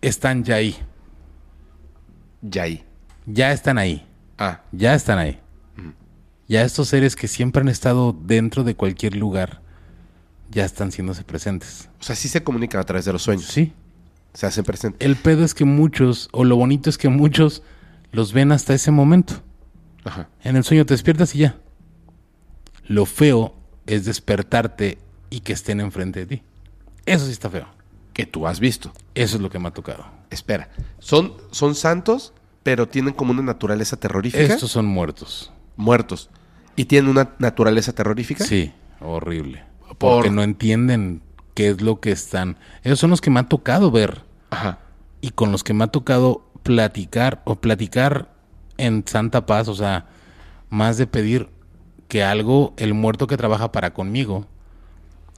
Están 0.00 0.44
ya 0.44 0.56
ahí. 0.56 0.76
Ya 2.40 2.62
ahí. 2.62 2.84
Ya 3.26 3.52
están 3.52 3.78
ahí. 3.78 4.06
Ah, 4.38 4.62
Ya 4.72 4.94
están 4.94 5.18
ahí. 5.18 5.38
Ya 6.48 6.62
estos 6.62 6.88
seres 6.88 7.14
que 7.14 7.28
siempre 7.28 7.60
han 7.60 7.68
estado 7.68 8.16
dentro 8.18 8.64
de 8.64 8.74
cualquier 8.74 9.14
lugar 9.16 9.60
ya 10.50 10.64
están 10.64 10.90
siéndose 10.90 11.22
presentes. 11.24 11.90
o 12.00 12.02
sea, 12.02 12.16
sí 12.16 12.26
se 12.28 12.42
comunican 12.42 12.80
a 12.80 12.84
través 12.84 13.04
de 13.04 13.12
los 13.12 13.20
sueños. 13.22 13.44
Sí. 13.44 13.74
Se 14.38 14.46
hacen 14.46 14.62
presentes. 14.64 15.04
El 15.04 15.16
pedo 15.16 15.44
es 15.44 15.52
que 15.52 15.64
muchos, 15.64 16.28
o 16.30 16.44
lo 16.44 16.54
bonito 16.54 16.88
es 16.88 16.96
que 16.96 17.08
muchos 17.08 17.64
los 18.12 18.32
ven 18.32 18.52
hasta 18.52 18.72
ese 18.72 18.92
momento. 18.92 19.42
Ajá. 20.04 20.28
En 20.44 20.54
el 20.54 20.62
sueño 20.62 20.86
te 20.86 20.94
despiertas 20.94 21.34
y 21.34 21.38
ya. 21.38 21.56
Lo 22.86 23.04
feo 23.04 23.56
es 23.86 24.04
despertarte 24.04 24.98
y 25.28 25.40
que 25.40 25.52
estén 25.52 25.80
enfrente 25.80 26.20
de 26.20 26.26
ti. 26.36 26.42
Eso 27.04 27.26
sí 27.26 27.32
está 27.32 27.50
feo. 27.50 27.66
Que 28.12 28.26
tú 28.26 28.46
has 28.46 28.60
visto. 28.60 28.92
Eso 29.16 29.34
es 29.38 29.42
lo 29.42 29.50
que 29.50 29.58
me 29.58 29.66
ha 29.66 29.72
tocado. 29.72 30.06
Espera. 30.30 30.70
Son, 31.00 31.32
son 31.50 31.74
santos, 31.74 32.32
pero 32.62 32.86
tienen 32.86 33.14
como 33.14 33.32
una 33.32 33.42
naturaleza 33.42 33.96
terrorífica. 33.96 34.44
Estos 34.54 34.70
son 34.70 34.86
muertos. 34.86 35.52
Muertos. 35.76 36.30
Y 36.76 36.84
tienen 36.84 37.10
una 37.10 37.34
naturaleza 37.40 37.92
terrorífica. 37.92 38.44
Sí, 38.44 38.72
horrible. 39.00 39.64
Por- 39.88 39.96
Porque 39.96 40.30
no 40.30 40.44
entienden 40.44 41.22
qué 41.54 41.70
es 41.70 41.80
lo 41.80 41.98
que 41.98 42.12
están. 42.12 42.56
Esos 42.84 43.00
son 43.00 43.10
los 43.10 43.20
que 43.20 43.30
me 43.30 43.40
ha 43.40 43.48
tocado 43.48 43.90
ver 43.90 44.27
Ajá. 44.50 44.78
y 45.20 45.30
con 45.30 45.50
los 45.52 45.64
que 45.64 45.74
me 45.74 45.84
ha 45.84 45.88
tocado 45.88 46.42
platicar 46.62 47.42
o 47.44 47.56
platicar 47.56 48.32
en 48.76 49.04
santa 49.06 49.46
paz, 49.46 49.68
o 49.68 49.74
sea, 49.74 50.06
más 50.70 50.96
de 50.96 51.06
pedir 51.06 51.48
que 52.08 52.22
algo, 52.22 52.72
el 52.76 52.94
muerto 52.94 53.26
que 53.26 53.36
trabaja 53.36 53.72
para 53.72 53.92
conmigo, 53.92 54.46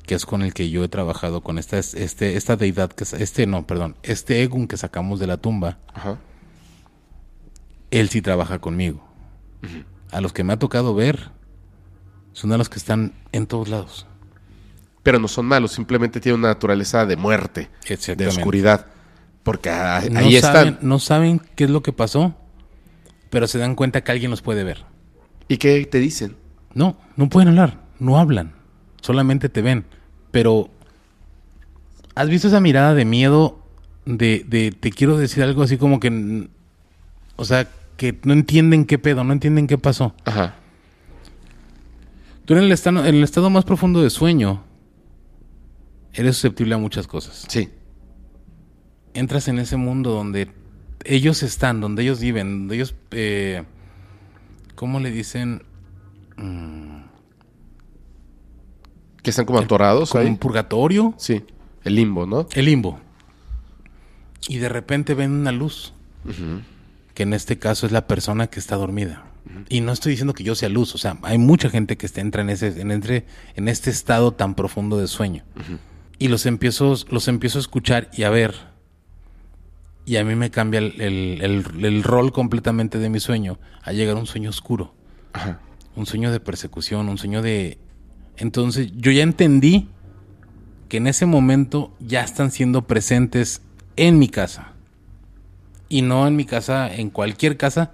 que 0.07 0.15
es 0.15 0.27
con 0.27 0.43
el 0.43 0.53
que 0.55 0.71
yo 0.71 0.85
he 0.85 0.89
trabajado 0.89 1.41
con 1.43 1.59
esta, 1.59 1.79
este, 1.79 2.37
esta 2.37 2.57
deidad, 2.57 2.91
que 2.91 3.05
es- 3.05 3.13
este, 3.15 3.47
no, 3.47 3.67
perdón, 3.67 3.97
este 4.03 4.43
Egun 4.43 4.67
que 4.69 4.77
sacamos 4.77 5.19
de 5.21 5.27
la 5.27 5.37
tumba, 5.39 5.79
Ajá. 5.95 6.19
él 7.91 8.09
sí 8.09 8.23
trabaja 8.23 8.59
conmigo. 8.59 9.03
A 10.11 10.21
los 10.21 10.33
que 10.33 10.45
me 10.45 10.53
ha 10.53 10.59
tocado 10.59 10.95
ver, 10.95 11.31
son 12.33 12.53
a 12.53 12.59
los 12.59 12.69
que 12.69 12.79
están 12.79 13.13
en 13.33 13.47
todos 13.47 13.69
lados. 13.69 14.07
Pero 15.03 15.19
no 15.19 15.29
son 15.29 15.47
malos, 15.47 15.73
simplemente 15.73 16.21
tienen 16.21 16.41
una 16.41 16.49
naturaleza 16.49 17.07
de 17.07 17.17
muerte, 17.17 17.71
de 18.17 18.27
oscuridad. 18.29 18.87
Porque 19.43 19.71
No 19.71 20.19
ahí 20.19 20.39
saben, 20.41 20.75
están. 20.75 20.89
no 20.89 20.99
saben 20.99 21.41
qué 21.57 21.65
es 21.65 21.71
lo 21.71 21.83
que 21.83 21.93
pasó, 21.93 22.35
pero 23.31 23.47
se 23.47 23.59
dan 23.59 23.75
cuenta 23.75 24.03
que 24.03 24.13
alguien 24.13 24.31
los 24.31 24.43
puede 24.43 24.65
ver. 24.65 24.85
¿Y 25.49 25.57
qué 25.57 25.85
te 25.87 25.99
dicen? 25.99 26.37
No, 26.75 26.97
no 27.17 27.29
pueden 27.29 27.49
hablar, 27.49 27.81
no 27.99 28.19
hablan, 28.19 28.53
solamente 29.01 29.49
te 29.49 29.63
ven. 29.63 29.85
Pero, 30.31 30.71
¿has 32.15 32.29
visto 32.29 32.49
esa 32.49 32.61
mirada 32.61 32.95
de 32.95 33.05
miedo 33.05 33.59
de, 34.05 34.45
de 34.47 34.71
te 34.73 34.91
quiero 34.91 35.17
decir 35.17 35.43
algo 35.43 35.63
así 35.63 35.77
como 35.79 35.99
que, 36.01 36.49
o 37.37 37.45
sea, 37.45 37.67
que 37.97 38.19
no 38.25 38.33
entienden 38.33 38.85
qué 38.85 38.99
pedo, 38.99 39.25
no 39.25 39.33
entienden 39.33 39.67
qué 39.67 39.79
pasó? 39.79 40.15
Ajá. 40.25 40.55
Tú 42.45 42.55
en 42.55 42.61
el 42.65 42.73
estado, 42.73 43.05
en 43.07 43.15
el 43.17 43.23
estado 43.25 43.49
más 43.51 43.65
profundo 43.65 44.03
de 44.03 44.11
sueño, 44.11 44.63
eres 46.13 46.37
susceptible 46.37 46.75
a 46.75 46.79
muchas 46.79 47.07
cosas. 47.07 47.45
Sí. 47.49 47.71
Entras 49.15 49.49
en 49.49 49.59
ese 49.59 49.77
mundo 49.77 50.11
donde 50.11 50.51
ellos 51.05 51.43
están, 51.43 51.81
donde 51.81 52.03
ellos 52.03 52.21
viven, 52.21 52.61
donde 52.61 52.75
ellos, 52.77 52.95
eh, 53.11 53.65
¿cómo 54.75 55.01
le 55.01 55.11
dicen? 55.11 55.63
Que 59.23 59.31
están 59.31 59.45
como 59.45 59.59
atorados 59.59 60.11
Como 60.11 60.23
ahí. 60.23 60.29
un 60.29 60.39
purgatorio. 60.39 61.15
Sí. 61.19 61.45
El 61.85 61.95
limbo, 61.97 62.27
¿no? 62.27 62.47
El 62.53 62.65
limbo. 62.67 62.99
Y 64.49 64.59
de 64.59 64.69
repente 64.69 65.15
ven 65.15 65.33
una 65.33 65.53
luz. 65.53 65.93
Que 67.15 67.23
en 67.25 67.35
este 67.35 67.59
caso 67.59 67.87
es 67.87 67.93
la 67.93 68.07
persona 68.07 68.47
que 68.47 68.61
está 68.61 68.77
dormida. 68.77 69.25
Y 69.69 69.81
no 69.81 69.93
estoy 69.93 70.11
diciendo 70.11 70.35
que 70.35 70.45
yo 70.45 70.55
sea 70.55 70.69
luz. 70.69 70.95
O 70.95 70.99
sea, 70.99 71.19
hay 71.23 71.39
mucha 71.39 71.69
gente 71.71 71.97
que 71.97 72.09
entra 72.17 72.43
en, 72.43 72.51
ese, 72.51 72.81
en, 72.81 72.91
entre, 72.91 73.27
en 73.55 73.69
este 73.69 73.91
estado 73.91 74.33
tan 74.33 74.55
profundo 74.55 74.99
de 74.99 75.07
sueño. 75.07 75.45
Y 76.19 76.29
los 76.29 76.47
empiezo, 76.47 76.95
los 77.11 77.29
empiezo 77.29 77.59
a 77.59 77.61
escuchar 77.63 78.11
y 78.13 78.23
a 78.23 78.31
ver. 78.31 78.70
Y 80.07 80.17
a 80.17 80.25
mí 80.25 80.35
me 80.35 80.51
cambia 80.51 80.79
el, 80.79 81.01
el- 81.01 81.39
el- 81.43 81.85
el 81.85 82.03
rol 82.03 82.33
completamente 82.33 82.99
de 82.99 83.09
mi 83.11 83.21
sueño 83.21 83.59
a 83.83 83.93
llegar 83.93 84.17
a 84.17 84.21
un 84.21 84.27
sueño 84.27 84.51
oscuro. 84.51 84.95
Ajá. 85.33 85.61
Un 85.97 86.07
sueño 86.07 86.33
de 86.33 86.41
persecución, 86.41 87.09
un 87.09 87.19
sueño 87.19 87.43
de... 87.43 87.79
Entonces 88.37 88.91
yo 88.97 89.11
ya 89.13 89.23
entendí 89.23 89.89
que 90.89 90.97
en 90.97 91.07
ese 91.07 91.27
momento 91.27 91.95
ya 92.01 92.23
están 92.23 92.51
siendo 92.51 92.87
presentes 92.87 93.63
en 93.97 94.19
mi 94.19 94.29
casa. 94.29 94.73
Y 95.89 96.03
no 96.03 96.27
en 96.27 96.37
mi 96.37 96.45
casa, 96.45 96.93
en 96.93 97.11
cualquier 97.11 97.57
casa, 97.57 97.93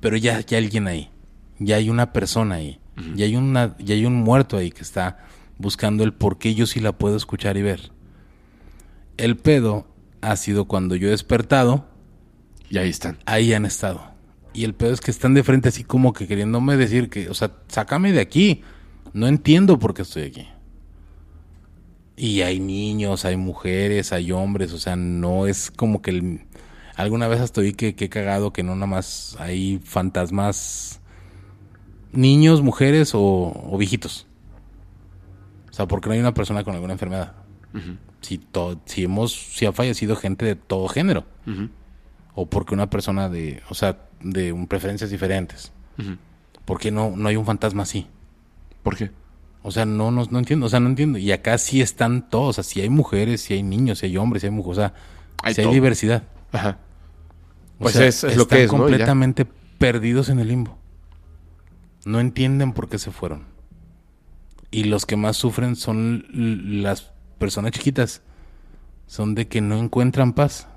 pero 0.00 0.16
ya, 0.16 0.40
ya 0.40 0.58
hay 0.58 0.64
alguien 0.64 0.86
ahí. 0.86 1.10
Ya 1.58 1.76
hay 1.76 1.88
una 1.88 2.12
persona 2.12 2.56
ahí. 2.56 2.78
Ya 3.16 3.24
hay 3.24 3.36
una, 3.36 3.74
ya 3.78 3.94
hay 3.94 4.04
un 4.04 4.14
muerto 4.16 4.56
ahí 4.58 4.70
que 4.70 4.82
está 4.82 5.18
buscando 5.58 6.04
el 6.04 6.12
por 6.12 6.38
qué 6.38 6.54
yo 6.54 6.66
sí 6.66 6.78
la 6.80 6.92
puedo 6.92 7.16
escuchar 7.16 7.56
y 7.56 7.62
ver. 7.62 7.90
El 9.16 9.36
pedo 9.36 9.86
ha 10.22 10.36
sido 10.36 10.66
cuando 10.66 10.96
yo 10.96 11.08
he 11.08 11.10
despertado, 11.10 11.86
Y 12.70 12.78
ahí 12.78 12.88
están. 12.88 13.18
ahí 13.26 13.52
han 13.52 13.66
estado. 13.66 14.12
Y 14.54 14.64
el 14.64 14.74
pedo 14.74 14.92
es 14.92 15.00
que 15.00 15.10
están 15.10 15.34
de 15.34 15.42
frente 15.44 15.68
así 15.68 15.84
como 15.84 16.12
que 16.12 16.26
queriéndome 16.26 16.76
decir 16.76 17.10
que, 17.10 17.28
o 17.30 17.34
sea, 17.34 17.52
sácame 17.68 18.12
de 18.12 18.20
aquí. 18.20 18.62
No 19.12 19.26
entiendo 19.28 19.78
por 19.78 19.94
qué 19.94 20.02
estoy 20.02 20.24
aquí. 20.24 20.48
Y 22.16 22.42
hay 22.42 22.60
niños, 22.60 23.24
hay 23.24 23.36
mujeres, 23.36 24.12
hay 24.12 24.32
hombres, 24.32 24.72
o 24.72 24.78
sea, 24.78 24.96
no 24.96 25.46
es 25.46 25.70
como 25.70 26.02
que 26.02 26.10
el... 26.10 26.46
Alguna 26.94 27.26
vez 27.26 27.40
hasta 27.40 27.62
oí 27.62 27.72
que, 27.72 27.94
que 27.94 28.06
he 28.06 28.08
cagado 28.10 28.52
que 28.52 28.62
no 28.62 28.74
nada 28.74 28.86
más 28.86 29.36
hay 29.40 29.80
fantasmas 29.82 31.00
niños, 32.12 32.62
mujeres 32.62 33.14
o, 33.14 33.20
o 33.54 33.78
viejitos. 33.78 34.26
O 35.70 35.72
sea, 35.74 35.86
porque 35.88 36.08
no 36.08 36.14
hay 36.14 36.20
una 36.20 36.34
persona 36.34 36.64
con 36.64 36.74
alguna 36.74 36.92
enfermedad. 36.92 37.32
Si, 38.22 38.38
to- 38.38 38.80
si 38.86 39.04
hemos, 39.04 39.32
si 39.32 39.66
ha 39.66 39.72
fallecido 39.72 40.16
gente 40.16 40.44
de 40.46 40.56
todo 40.56 40.88
género 40.88 41.26
o 42.34 42.46
porque 42.46 42.72
una 42.74 42.88
persona 42.88 43.28
de, 43.28 43.62
o 43.68 43.74
sea, 43.74 43.98
de 44.22 44.52
un- 44.52 44.66
preferencias 44.66 45.10
diferentes. 45.10 45.72
¿Por 46.64 46.78
qué 46.78 46.90
no, 46.90 47.14
no 47.16 47.28
hay 47.28 47.36
un 47.36 47.44
fantasma 47.44 47.82
así? 47.82 48.06
¿Por 48.82 48.96
qué? 48.96 49.10
O 49.64 49.70
sea, 49.70 49.84
no, 49.84 50.10
no, 50.10 50.24
no 50.30 50.38
entiendo, 50.38 50.66
o 50.66 50.68
sea, 50.68 50.80
no 50.80 50.88
entiendo. 50.88 51.18
Y 51.18 51.30
acá 51.30 51.56
sí 51.58 51.80
están 51.82 52.28
todos, 52.28 52.48
o 52.50 52.52
sea, 52.54 52.64
si 52.64 52.80
hay 52.80 52.88
mujeres, 52.88 53.42
si 53.42 53.54
hay 53.54 53.62
niños, 53.62 53.98
si 54.00 54.06
hay 54.06 54.16
hombres, 54.16 54.40
si 54.40 54.46
hay 54.46 54.52
mujeres, 54.52 54.78
o 54.78 54.80
sea, 54.80 54.94
Hay 55.42 55.54
si 55.54 55.60
hay 55.60 55.72
diversidad. 55.72 56.24
Ajá. 56.52 56.78
O 57.78 57.82
Pues 57.84 57.94
sea, 57.94 58.06
es, 58.06 58.24
es 58.24 58.36
lo 58.36 58.42
están 58.42 58.58
que 58.58 58.64
es, 58.64 58.70
completamente 58.70 59.44
perdidos 59.78 60.28
en 60.30 60.40
el 60.40 60.48
limbo. 60.48 60.78
No 62.04 62.18
entienden 62.18 62.72
por 62.72 62.88
qué 62.88 62.98
se 62.98 63.10
fueron. 63.12 63.44
Y 64.72 64.84
los 64.84 65.04
que 65.06 65.16
más 65.16 65.36
sufren 65.36 65.76
son 65.76 66.24
las 66.82 67.11
personas 67.42 67.72
chiquitas. 67.72 68.22
Son 69.08 69.34
de 69.34 69.48
que 69.48 69.60
no 69.60 69.76
encuentran 69.76 70.32
paz. 70.32 70.68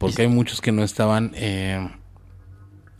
Porque 0.00 0.22
hay 0.22 0.28
muchos 0.28 0.60
que 0.60 0.72
no 0.72 0.82
estaban 0.82 1.30
eh, 1.36 1.88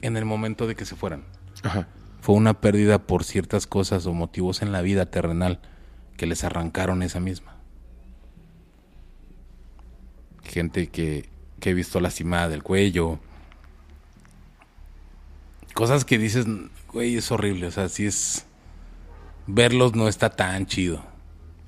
en 0.01 0.17
el 0.17 0.25
momento 0.25 0.69
de 0.69 0.77
que 0.77 0.85
se 0.85 0.95
fueran. 0.95 1.25
Ajá. 1.65 1.89
Fue 2.21 2.37
una 2.37 2.61
pérdida 2.61 3.01
por 3.01 3.25
ciertas 3.25 3.67
cosas 3.67 4.07
o 4.07 4.13
motivos 4.13 4.63
en 4.63 4.71
la 4.71 4.81
vida 4.81 5.07
terrenal 5.07 5.61
que 6.17 6.27
les 6.27 6.45
arrancaron 6.45 7.03
esa 7.03 7.19
misma. 7.19 7.57
Gente 10.45 10.89
que, 10.89 11.29
que 11.59 11.71
he 11.71 11.75
visto 11.75 11.99
lastimada 11.99 12.49
del 12.49 12.63
cuello. 12.63 13.19
Cosas 15.75 16.05
que 16.05 16.17
dices, 16.17 16.47
güey, 16.93 17.17
es 17.17 17.33
horrible. 17.33 17.67
O 17.67 17.71
sea, 17.73 17.89
sí 17.89 18.07
es... 18.07 18.47
Verlos 19.49 19.97
no 19.97 20.07
está 20.07 20.31
tan 20.31 20.67
chido. 20.67 21.16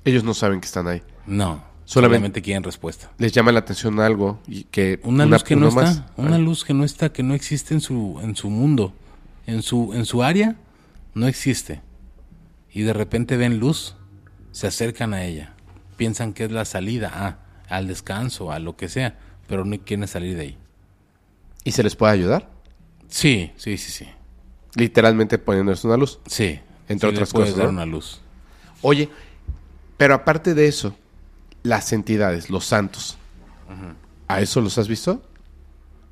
Ellos 0.05 0.23
no 0.23 0.33
saben 0.33 0.59
que 0.61 0.65
están 0.65 0.87
ahí. 0.87 1.01
No. 1.25 1.63
Solamente- 1.85 2.15
Solamente 2.17 2.41
quieren 2.43 2.63
respuesta. 2.63 3.11
Les 3.17 3.31
llama 3.31 3.51
la 3.51 3.59
atención 3.59 3.99
algo 3.99 4.39
y 4.47 4.65
que 4.65 4.99
Una, 5.03 5.25
luz 5.25 5.43
que 5.43 5.55
no 5.55 5.69
está, 5.69 5.81
más- 5.81 6.03
una 6.17 6.35
Ah, 6.35 6.39
luz 6.39 6.63
que 6.63 6.73
no 6.75 6.83
está, 6.83 7.11
que 7.11 7.23
no 7.23 7.33
existe 7.33 7.73
en 7.73 7.81
su, 7.81 8.19
en 8.21 8.35
su 8.35 8.49
mundo, 8.51 8.93
en 9.47 9.63
su, 9.63 9.93
en 9.95 10.05
su 10.05 10.21
área, 10.21 10.55
no 11.15 11.27
existe. 11.27 11.81
Y 12.71 12.83
de 12.83 12.93
repente 12.93 13.37
ven 13.37 13.57
luz, 13.59 13.95
se 14.51 14.67
acercan 14.67 15.15
a 15.15 15.23
ella, 15.25 15.53
piensan 15.97 16.33
que 16.33 16.43
es 16.45 16.51
la 16.51 16.63
salida 16.65 17.11
a, 17.11 17.39
al 17.75 17.87
descanso, 17.87 18.51
a 18.51 18.59
lo 18.59 18.75
que 18.77 18.87
sea, 18.87 19.17
pero 19.47 19.65
no 19.65 19.75
quieren 19.79 20.07
salir 20.07 20.35
de 20.35 20.41
ahí. 20.41 20.57
¿Y 21.63 21.71
se 21.71 21.81
les 21.81 21.95
puede 21.95 22.13
ayudar? 22.13 22.49
Sí, 23.07 23.51
sí, 23.57 23.77
sí, 23.79 23.91
sí. 23.91 24.07
Literalmente 24.75 25.39
poniéndoles 25.39 25.83
una 25.85 25.97
luz. 25.97 26.19
Sí. 26.27 26.59
Entre 26.87 27.09
sí 27.09 27.15
otras 27.15 27.31
puedes 27.31 27.49
cosas, 27.49 27.57
dar 27.57 27.65
¿no? 27.65 27.73
una 27.73 27.85
luz. 27.87 28.21
Oye, 28.83 29.09
pero 29.99 30.15
aparte 30.15 30.55
de 30.55 30.67
eso, 30.67 30.95
las 31.61 31.93
entidades, 31.93 32.49
los 32.49 32.65
santos, 32.65 33.17
¿a 34.27 34.41
eso 34.41 34.61
los 34.61 34.77
has 34.79 34.87
visto? 34.87 35.21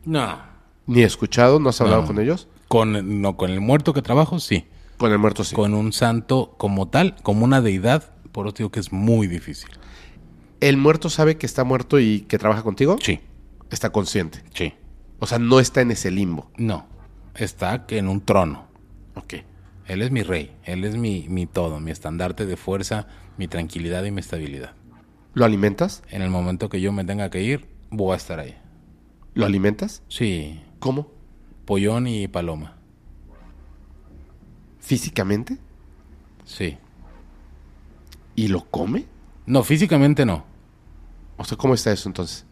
No, 0.05 0.39
Ni 0.85 1.01
escuchado, 1.01 1.59
no 1.59 1.69
has 1.69 1.81
hablado 1.81 2.01
No. 2.03 2.07
con 2.07 2.19
ellos. 2.19 2.47
Con, 2.67 3.21
no, 3.21 3.35
con 3.35 3.49
el 3.49 3.59
muerto 3.59 3.93
que 3.93 4.01
trabajo, 4.01 4.39
sí. 4.39 4.65
Con 4.97 5.11
el 5.11 5.17
muerto 5.19 5.43
sí. 5.43 5.55
Con 5.55 5.73
un 5.73 5.91
santo 5.93 6.53
como 6.57 6.87
tal, 6.87 7.15
como 7.23 7.43
una 7.45 7.61
deidad, 7.61 8.11
por 8.31 8.45
eso 8.47 8.55
digo 8.57 8.71
que 8.71 8.79
es 8.79 8.91
muy 8.93 9.27
difícil. 9.27 9.69
¿El 10.61 10.77
muerto 10.77 11.09
sabe 11.09 11.37
que 11.37 11.45
está 11.45 11.63
muerto 11.63 11.99
y 11.99 12.21
que 12.21 12.37
trabaja 12.37 12.61
contigo? 12.63 12.97
Sí, 13.01 13.19
Está 13.69 13.89
consciente. 13.89 14.43
sí. 14.53 14.73
O 15.19 15.25
sea, 15.25 15.39
no 15.39 15.59
está 15.59 15.81
en 15.81 15.89
ese 15.91 16.11
limbo. 16.11 16.51
No, 16.57 16.85
está 17.33 17.85
en 17.89 18.07
un 18.07 18.21
trono. 18.21 18.67
Ok. 19.15 19.33
Él 19.87 20.01
es 20.03 20.11
mi 20.11 20.21
rey, 20.21 20.55
él 20.63 20.83
es 20.85 20.95
mi, 20.95 21.25
mi 21.27 21.47
todo, 21.47 21.79
mi 21.79 21.89
estandarte 21.91 22.45
de 22.45 22.55
fuerza, 22.55 23.07
mi 23.37 23.47
tranquilidad 23.47 24.03
y 24.03 24.11
mi 24.11 24.19
estabilidad. 24.19 24.73
¿Lo 25.33 25.45
alimentas? 25.45 26.03
En 26.09 26.21
el 26.21 26.29
momento 26.29 26.69
que 26.69 26.81
yo 26.81 26.91
me 26.91 27.05
tenga 27.05 27.29
que 27.29 27.43
ir, 27.43 27.67
voy 27.89 28.13
a 28.13 28.17
estar 28.17 28.39
ahí. 28.39 28.57
¿Lo 29.33 29.45
alimentas? 29.45 30.01
Sí, 30.07 30.61
¿Cómo? 30.79 31.11
pollón 31.65 32.07
y 32.07 32.27
paloma. 32.27 32.77
¿Físicamente? 34.79 35.57
Sí. 36.45 36.77
¿Y 38.35 38.47
lo 38.47 38.63
come? 38.65 39.05
No, 39.45 39.63
físicamente 39.63 40.25
no. 40.25 40.45
O 41.35 41.43
sea, 41.43 41.57
¿cómo 41.57 41.73
está 41.73 41.91
eso 41.91 42.07
entonces? 42.07 42.45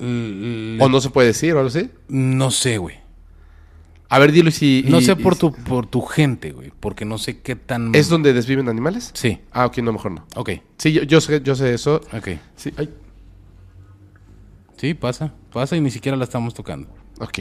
¿O 0.00 0.88
no 0.88 1.00
se 1.00 1.10
puede 1.10 1.28
decir 1.28 1.54
o 1.54 1.58
algo 1.58 1.68
así? 1.68 1.90
No 2.08 2.50
sé, 2.50 2.78
güey. 2.78 2.96
A 4.10 4.18
ver, 4.18 4.32
dilo 4.32 4.50
si... 4.50 4.84
No 4.88 5.00
y- 5.00 5.04
sé 5.04 5.12
y- 5.12 5.16
por 5.16 5.36
tu, 5.36 5.52
por 5.52 5.86
tu 5.86 6.00
gente, 6.02 6.52
güey. 6.52 6.72
Porque 6.80 7.04
no 7.04 7.18
sé 7.18 7.40
qué 7.40 7.56
tan... 7.56 7.94
¿Es 7.94 8.08
donde 8.08 8.32
desviven 8.32 8.68
animales? 8.68 9.10
Sí. 9.14 9.38
Ah, 9.52 9.66
ok, 9.66 9.78
no, 9.78 9.92
mejor 9.92 10.12
no. 10.12 10.26
Ok, 10.34 10.50
Sí, 10.78 10.92
yo, 10.92 11.02
yo 11.02 11.20
sé, 11.20 11.40
yo 11.42 11.54
sé 11.54 11.74
eso. 11.74 12.00
ok. 12.12 12.28
Sí, 12.56 12.72
ay, 12.78 12.88
Sí, 14.78 14.94
pasa. 14.94 15.34
Pasa 15.52 15.76
y 15.76 15.80
ni 15.80 15.90
siquiera 15.90 16.16
la 16.16 16.24
estamos 16.24 16.54
tocando. 16.54 16.88
ok. 17.20 17.40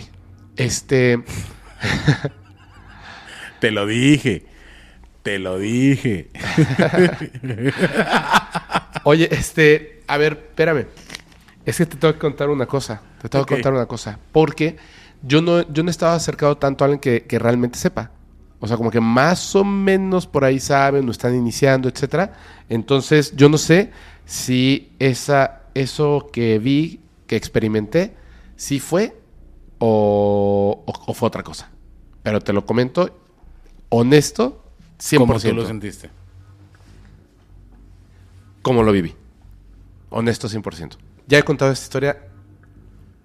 Este... 0.57 1.23
Te 3.59 3.71
lo 3.71 3.85
dije. 3.87 4.45
Te 5.23 5.39
lo 5.39 5.57
dije. 5.57 6.29
Oye, 9.03 9.27
este... 9.31 10.03
A 10.07 10.17
ver, 10.17 10.33
espérame. 10.49 10.85
Es 11.65 11.77
que 11.77 11.85
te 11.85 11.97
tengo 11.97 12.13
que 12.13 12.19
contar 12.19 12.49
una 12.49 12.65
cosa. 12.65 13.01
Te 13.21 13.29
tengo 13.29 13.45
que 13.45 13.55
contar 13.55 13.73
una 13.73 13.85
cosa. 13.87 14.19
Porque 14.31 14.77
yo 15.23 15.41
no, 15.41 15.61
yo 15.71 15.83
no 15.83 15.89
estaba 15.91 16.13
acercado 16.15 16.57
tanto 16.57 16.83
a 16.83 16.85
alguien 16.85 16.99
que, 16.99 17.23
que 17.23 17.39
realmente 17.39 17.77
sepa. 17.79 18.11
O 18.59 18.67
sea, 18.67 18.75
como 18.77 18.89
que 18.89 18.99
más 19.01 19.55
o 19.55 19.63
menos 19.63 20.25
por 20.25 20.43
ahí 20.43 20.59
saben, 20.59 21.07
o 21.07 21.11
están 21.11 21.35
iniciando, 21.35 21.87
etcétera. 21.89 22.33
Entonces, 22.69 23.35
yo 23.35 23.49
no 23.49 23.57
sé 23.57 23.91
si 24.25 24.91
esa, 24.99 25.61
eso 25.75 26.29
que 26.33 26.57
vi, 26.59 26.99
que 27.27 27.35
experimenté, 27.35 28.15
si 28.55 28.79
fue 28.79 29.15
o, 29.79 30.83
o- 30.85 31.03
o 31.11 31.13
fue 31.13 31.27
otra 31.27 31.43
cosa. 31.43 31.69
Pero 32.23 32.41
te 32.41 32.51
lo 32.51 32.65
comento 32.65 33.15
honesto, 33.89 34.63
100%. 34.99 35.17
Como 35.19 35.39
tú 35.39 35.53
lo 35.53 35.65
sentiste. 35.67 36.09
como 38.61 38.83
lo 38.83 38.91
viví. 38.91 39.13
Honesto 40.09 40.47
100%. 40.49 40.97
Ya 41.27 41.37
he 41.37 41.43
contado 41.43 41.71
esta 41.71 41.83
historia 41.83 42.26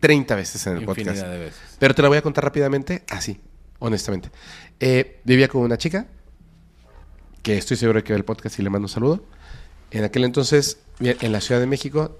30 0.02 0.34
veces 0.34 0.66
en 0.66 0.78
el 0.78 0.82
Infinidad 0.82 1.12
podcast. 1.14 1.30
de 1.32 1.38
veces. 1.38 1.60
Pero 1.78 1.94
te 1.94 2.02
la 2.02 2.08
voy 2.08 2.18
a 2.18 2.22
contar 2.22 2.42
rápidamente, 2.42 3.04
así, 3.08 3.40
honestamente. 3.78 4.30
Eh, 4.80 5.20
vivía 5.22 5.46
con 5.46 5.62
una 5.62 5.78
chica, 5.78 6.06
que 7.42 7.56
estoy 7.56 7.76
seguro 7.76 8.00
de 8.00 8.02
que 8.04 8.12
ve 8.12 8.18
el 8.18 8.24
podcast 8.24 8.58
y 8.58 8.62
le 8.62 8.70
mando 8.70 8.86
un 8.86 8.88
saludo. 8.88 9.24
En 9.92 10.02
aquel 10.02 10.24
entonces, 10.24 10.78
en 10.98 11.30
la 11.32 11.40
Ciudad 11.40 11.60
de 11.60 11.66
México, 11.68 12.18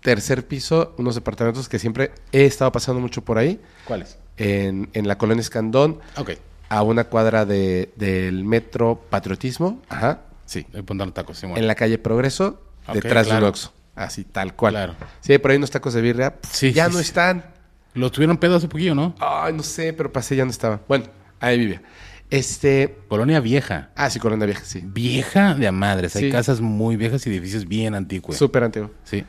tercer 0.00 0.46
piso, 0.48 0.94
unos 0.98 1.14
departamentos 1.14 1.68
que 1.68 1.78
siempre 1.78 2.10
he 2.32 2.46
estado 2.46 2.72
pasando 2.72 3.00
mucho 3.00 3.22
por 3.22 3.38
ahí, 3.38 3.60
¿Cuáles? 3.86 4.18
en, 4.36 4.88
en 4.92 5.06
la 5.06 5.16
colonia 5.18 5.40
Escandón, 5.40 6.00
Ok. 6.16 6.30
a 6.68 6.82
una 6.82 7.04
cuadra 7.04 7.44
de- 7.44 7.92
del 7.94 8.44
metro 8.44 9.00
Patriotismo, 9.08 9.80
ajá, 9.88 10.22
sí, 10.46 10.66
Voy 10.72 10.80
a 10.80 10.84
poner 10.84 11.12
tacos, 11.12 11.38
Simón. 11.38 11.58
en 11.58 11.66
la 11.68 11.74
calle 11.76 11.98
Progreso, 11.98 12.60
detrás 12.92 13.26
de 13.26 13.30
claro. 13.30 13.46
un 13.46 13.50
Oxxo. 13.50 13.72
Así, 14.04 14.24
tal 14.24 14.54
cual. 14.54 14.72
Claro. 14.72 14.94
Sí, 15.20 15.32
hay 15.32 15.38
por 15.38 15.50
ahí 15.50 15.58
unos 15.58 15.70
tacos 15.70 15.92
de 15.94 16.00
birria. 16.00 16.34
pf, 16.40 16.54
Sí, 16.56 16.72
ya 16.72 16.86
sí, 16.86 16.92
no 16.92 16.98
sí. 16.98 17.04
están. 17.04 17.44
Los 17.92 18.12
tuvieron 18.12 18.38
pedo 18.38 18.56
hace 18.56 18.66
poquillo, 18.68 18.94
¿no? 18.94 19.14
Ay, 19.20 19.52
no 19.52 19.62
sé, 19.62 19.92
pero 19.92 20.10
pasé 20.12 20.36
ya 20.36 20.44
no 20.44 20.50
estaba. 20.50 20.80
Bueno, 20.88 21.04
ahí 21.40 21.58
vivía. 21.58 21.82
Este. 22.30 22.96
Colonia 23.08 23.40
vieja. 23.40 23.90
Ah, 23.96 24.08
sí, 24.08 24.18
Colonia 24.20 24.46
Vieja, 24.46 24.64
sí. 24.64 24.80
Vieja 24.84 25.54
de 25.54 25.66
a 25.66 25.72
madres. 25.72 26.14
Hay 26.16 26.22
Sí. 26.24 26.30
casas 26.30 26.60
muy 26.60 26.96
viejas 26.96 27.26
y 27.26 27.30
edificios 27.30 27.66
bien 27.66 27.94
antiguos. 27.94 28.36
Súper 28.36 28.62
antiguo. 28.64 28.90
Sí. 29.04 29.24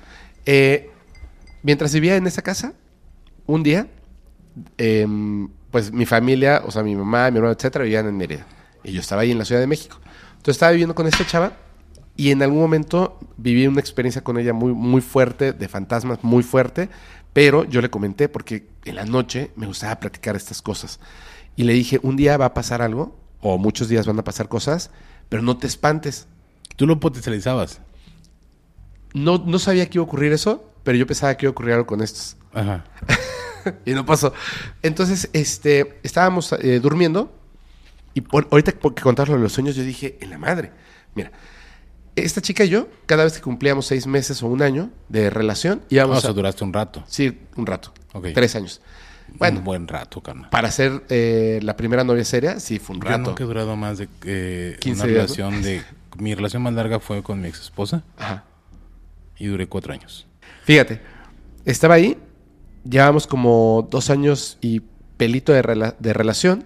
Eh, 0.46 0.90
mientras 1.64 1.94
vivía 1.94 2.16
en 2.16 2.26
esa 2.28 2.42
casa, 2.44 2.74
un 3.48 3.64
día, 3.64 3.88
em, 4.78 5.50
pues 5.72 5.92
mi 5.92 6.06
familia, 6.06 6.62
o 6.66 6.72
sea, 6.72 6.84
mi 6.84 6.96
mamá, 6.96 7.30
mi 7.32 7.38
hermano, 7.38 7.54
etcétera, 7.54 7.84
vivían 7.84 8.08
en 8.08 8.16
Mérida. 8.18 8.46
Y 8.84 8.92
yo 8.94 9.02
estaba 9.02 9.24
ahí 9.24 9.32
en 9.32 9.38
la 9.38 9.46
Ciudad 9.46 9.62
de 9.62 9.68
México. 9.68 10.00
Entonces 10.32 10.56
estaba 10.56 10.72
viviendo 10.72 10.96
con 10.96 11.08
esta 11.08 11.26
chava 11.26 11.54
y 12.22 12.32
en 12.32 12.44
algún 12.44 12.60
momento 12.60 13.18
viví 13.38 13.66
una 13.66 13.80
experiencia 13.80 14.24
con 14.24 14.38
ella 14.38 14.54
muy, 14.54 14.74
muy 14.74 15.02
fuerte, 15.02 15.54
de 15.54 15.68
fantasmas, 15.68 16.24
muy 16.24 16.44
fuerte. 16.44 16.90
Pero 17.34 17.64
yo 17.64 17.82
le 17.82 17.90
comenté 17.90 18.30
porque 18.30 18.68
en 18.86 18.96
la 18.96 19.06
noche 19.06 19.52
me 19.56 19.66
gustaba 19.66 20.00
platicar 20.00 20.36
estas 20.36 20.62
cosas. 20.62 21.00
Y 21.56 21.64
le 21.64 21.74
dije, 21.74 22.00
un 22.04 22.16
día 22.18 22.38
va 22.38 22.46
a 22.46 22.54
pasar 22.54 22.82
algo, 22.82 23.18
o 23.40 23.58
muchos 23.58 23.88
días 23.90 24.06
van 24.06 24.20
a 24.20 24.24
pasar 24.24 24.50
cosas, 24.50 24.92
pero 25.30 25.42
no 25.42 25.58
te 25.58 25.66
espantes. 25.66 26.28
Tú 26.76 26.86
lo 26.86 27.00
potencializabas. 27.00 27.82
No, 29.14 29.38
no 29.40 29.58
sabía 29.60 29.90
que 29.90 29.98
iba 29.98 30.04
a 30.04 30.08
ocurrir 30.08 30.32
eso, 30.32 30.70
pero 30.84 30.98
yo 30.98 31.08
pensaba 31.08 31.36
que 31.36 31.46
iba 31.46 31.50
a 31.50 31.54
ocurrir 31.54 31.74
algo 31.74 31.86
con 31.88 32.02
estos. 32.02 32.38
Ajá. 32.54 32.84
Y 33.86 33.94
no 33.94 34.06
pasó. 34.08 34.34
Entonces, 34.82 35.30
este, 35.34 36.00
estábamos 36.02 36.52
eh, 36.54 36.80
durmiendo 36.80 37.32
y 38.16 38.22
por- 38.22 38.48
ahorita 38.52 38.72
que 38.72 39.02
contar 39.04 39.30
lo 39.30 39.36
de 39.36 39.42
los 39.42 39.54
sueños, 39.54 39.76
yo 39.76 39.84
dije, 39.84 40.18
en 40.20 40.32
la 40.32 40.40
madre. 40.40 40.72
Mira, 41.14 41.32
esta 42.16 42.42
chica 42.42 42.64
y 42.66 42.70
yo, 42.70 42.88
cada 43.06 43.24
vez 43.24 43.34
que 43.34 43.42
cumplíamos 43.42 43.86
seis 43.86 44.06
meses 44.08 44.42
o 44.44 44.48
un 44.48 44.62
año 44.62 44.90
de 45.10 45.30
relación, 45.30 45.80
O 45.84 45.86
íbamos 45.90 46.22
sea, 46.22 46.32
a... 46.32 46.34
duraste 46.34 46.64
un 46.64 46.74
rato. 46.74 47.04
Sí, 47.08 47.40
un 47.56 47.66
rato. 47.66 47.94
Ok. 48.14 48.28
Tres 48.34 48.56
años. 48.56 48.82
Bueno, 49.38 49.60
Un 49.60 49.64
buen 49.64 49.88
rato, 49.88 50.20
carnal. 50.22 50.50
para 50.50 50.70
ser 50.72 51.04
eh, 51.08 51.60
la 51.64 51.78
primera 51.78 52.04
novia 52.04 52.26
seria, 52.26 52.60
sí, 52.60 52.80
fue 52.80 52.98
un 52.98 53.02
Yo 53.02 53.08
rato. 53.10 53.30
nunca 53.30 53.44
he 53.44 53.48
durado 53.48 53.76
más 53.78 53.98
de 53.98 54.10
eh, 54.26 54.76
15 54.80 55.04
una 55.04 55.14
relación 55.14 55.62
de... 55.62 55.82
Mi 56.18 56.36
relación 56.36 56.62
más 56.62 56.74
larga 56.74 57.00
fue 57.00 57.24
con 57.24 57.40
mi 57.40 57.48
ex 57.48 57.62
esposa 57.62 58.04
Ajá. 58.18 58.44
y 59.40 59.48
duré 59.48 59.68
cuatro 59.68 59.94
años. 59.94 60.28
Fíjate, 60.66 61.00
estaba 61.64 61.94
ahí, 61.96 62.18
llevábamos 62.84 63.26
como 63.26 63.88
dos 63.90 64.10
años 64.10 64.58
y 64.60 64.82
pelito 65.16 65.54
de, 65.54 65.64
rela- 65.64 65.96
de 65.98 66.12
relación 66.12 66.66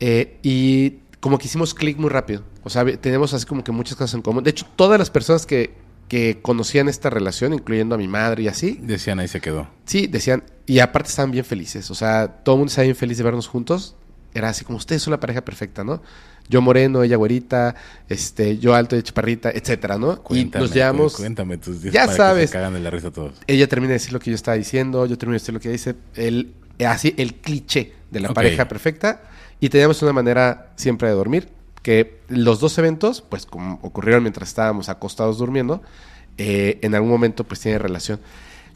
eh, 0.00 0.38
y 0.42 0.98
como 1.20 1.38
que 1.38 1.46
hicimos 1.46 1.72
clic 1.72 1.96
muy 1.96 2.10
rápido. 2.10 2.42
O 2.66 2.70
sea, 2.70 2.84
tenemos 2.98 3.32
así 3.32 3.46
como 3.46 3.62
que 3.62 3.70
muchas 3.70 3.96
cosas 3.96 4.14
en 4.14 4.22
común. 4.22 4.42
De 4.42 4.50
hecho, 4.50 4.66
todas 4.74 4.98
las 4.98 5.08
personas 5.08 5.46
que, 5.46 5.72
que 6.08 6.40
conocían 6.42 6.88
esta 6.88 7.10
relación, 7.10 7.54
incluyendo 7.54 7.94
a 7.94 7.98
mi 7.98 8.08
madre 8.08 8.42
y 8.42 8.48
así, 8.48 8.80
Decían, 8.82 9.20
ahí 9.20 9.28
se 9.28 9.40
quedó. 9.40 9.68
sí, 9.84 10.08
decían, 10.08 10.42
y 10.66 10.80
aparte 10.80 11.10
estaban 11.10 11.30
bien 11.30 11.44
felices. 11.44 11.90
O 11.92 11.94
sea, 11.94 12.26
todo 12.26 12.56
el 12.56 12.58
mundo 12.58 12.70
estaba 12.70 12.82
bien 12.84 12.96
feliz 12.96 13.18
de 13.18 13.22
vernos 13.24 13.46
juntos. 13.46 13.94
Era 14.34 14.48
así 14.48 14.64
como 14.64 14.78
ustedes 14.78 15.00
son 15.00 15.12
la 15.12 15.20
pareja 15.20 15.42
perfecta, 15.44 15.84
¿no? 15.84 16.02
Yo 16.48 16.60
moreno, 16.60 17.02
ella 17.04 17.16
güerita, 17.16 17.76
este, 18.08 18.58
yo 18.58 18.74
alto 18.74 18.96
y 18.96 19.02
chaparrita, 19.02 19.50
etcétera, 19.50 19.96
¿no? 19.96 20.20
Cuéntame, 20.22 20.64
y 20.64 20.66
nos 20.68 20.74
llevamos. 20.74 21.12
cu- 21.14 21.22
Cuéntame 21.22 21.58
tus 21.58 21.82
días 21.82 21.94
Ya 21.94 22.06
que 22.08 22.14
sabes. 22.14 22.50
se 22.50 22.54
cagan 22.56 22.74
de 22.74 22.80
la 22.80 22.90
risa 22.90 23.10
todos. 23.12 23.34
ella 23.46 23.68
termina 23.68 23.90
de 23.90 23.94
decir 23.94 24.12
lo 24.12 24.18
que 24.18 24.30
yo 24.30 24.34
estaba 24.34 24.56
diciendo, 24.56 25.06
yo 25.06 25.16
termino 25.16 25.34
de 25.34 25.40
decir 25.40 25.54
lo 25.54 25.60
que 25.60 25.68
ella 25.68 25.72
dice, 25.72 25.94
el, 26.16 26.52
así 26.84 27.14
el 27.16 27.34
cliché 27.34 27.92
de 28.10 28.20
la 28.20 28.34
pareja 28.34 28.68
perfecta 28.68 29.22
y 29.60 29.68
teníamos 29.70 30.02
una 30.02 30.12
manera 30.12 30.72
siempre 30.76 31.08
de 31.08 31.14
dormir, 31.14 31.48
que 31.86 32.18
los 32.26 32.58
dos 32.58 32.76
eventos, 32.78 33.20
pues 33.22 33.46
como 33.46 33.78
ocurrieron 33.80 34.24
mientras 34.24 34.48
estábamos 34.48 34.88
acostados 34.88 35.38
durmiendo, 35.38 35.82
eh, 36.36 36.80
en 36.82 36.96
algún 36.96 37.10
momento 37.10 37.44
pues 37.44 37.60
tiene 37.60 37.78
relación. 37.78 38.18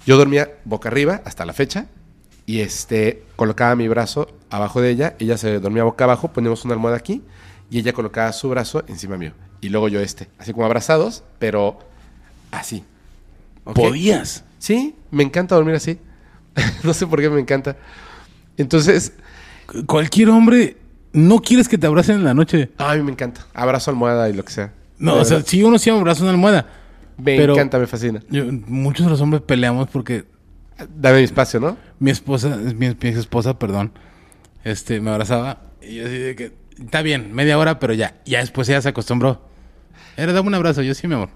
Yo 0.07 0.17
dormía 0.17 0.53
boca 0.65 0.91
arriba 0.91 1.21
hasta 1.25 1.45
la 1.45 1.53
fecha 1.53 1.87
y 2.47 2.61
este 2.61 3.25
colocaba 3.35 3.75
mi 3.75 3.89
brazo 3.89 4.29
abajo 4.49 4.81
de 4.81 4.91
ella, 4.91 5.17
ella 5.19 5.37
se 5.39 5.59
dormía 5.59 5.83
boca 5.83 6.05
abajo, 6.05 6.33
poníamos 6.33 6.65
una 6.65 6.75
almohada 6.75 6.99
aquí 6.99 7.25
y 7.69 7.81
ella 7.81 7.93
colocaba 7.93 8.33
su 8.33 8.49
brazo 8.49 8.85
encima 8.87 9.17
mío 9.17 9.33
y 9.61 9.71
luego 9.71 9.89
yo 9.89 9.99
este, 9.99 10.29
así 10.39 10.53
como 10.53 10.67
abrazados, 10.67 11.25
pero 11.41 11.81
así. 12.53 12.85
¿Podías? 13.65 14.45
Sí, 14.61 14.95
me 15.11 15.25
encanta 15.25 15.57
dormir 15.57 15.75
así. 15.75 15.99
no 16.85 16.95
sé 16.95 17.09
por 17.09 17.21
qué 17.21 17.29
me 17.29 17.41
encanta. 17.41 17.77
Entonces, 18.57 19.15
Cualquier 19.87 20.31
hombre... 20.31 20.77
No 21.13 21.41
quieres 21.41 21.69
que 21.69 21.77
te 21.79 21.87
abracen 21.87 22.17
en 22.17 22.25
la 22.25 22.35
noche. 22.35 22.71
a 22.79 22.95
mí 22.95 23.03
me 23.03 23.13
encanta. 23.13 23.47
Abrazo 23.55 23.91
almohada 23.91 24.29
y 24.29 24.33
lo 24.33 24.45
que 24.45 24.53
sea. 24.53 24.73
No, 24.99 25.15
o 25.15 25.25
sea, 25.25 25.41
sí 25.43 25.63
uno 25.63 25.79
sí 25.79 25.91
abraza 25.91 26.23
una 26.23 26.31
almohada. 26.33 26.67
me 27.17 27.37
pero- 27.37 27.55
encanta, 27.55 27.79
me 27.79 27.87
fascina. 27.87 28.23
Yo- 28.31 28.45
muchos 28.67 29.07
de 29.07 29.11
los 29.11 29.21
hombres 29.21 29.43
peleamos 29.43 29.89
porque 29.89 30.25
Dame 30.97 31.19
mi 31.19 31.25
espacio, 31.25 31.61
¿no? 31.61 31.77
mi 31.99 32.11
esposa, 32.11 32.57
mi, 32.57 32.73
mi 32.75 32.87
ex 32.87 33.19
esposa, 33.19 33.59
perdón, 33.59 33.93
este, 34.65 34.99
me 35.03 35.11
abrazaba 35.11 35.61
y 35.83 35.97
yo 35.97 36.07
así 36.07 36.17
de 36.17 36.35
que, 36.37 36.53
está 36.83 37.03
bien, 37.03 37.35
media 37.35 37.59
hora, 37.59 37.79
pero 37.79 37.93
ya, 37.93 38.15
ya 38.25 38.39
después 38.41 38.67
ella 38.71 38.81
se 38.81 38.89
acostumbró. 38.89 39.43
Era, 40.17 40.33
dame 40.33 40.49
un 40.49 40.55
abrazo, 40.55 40.81
yo 40.81 40.95
sí, 40.95 41.07
mi 41.07 41.15
amor. 41.17 41.29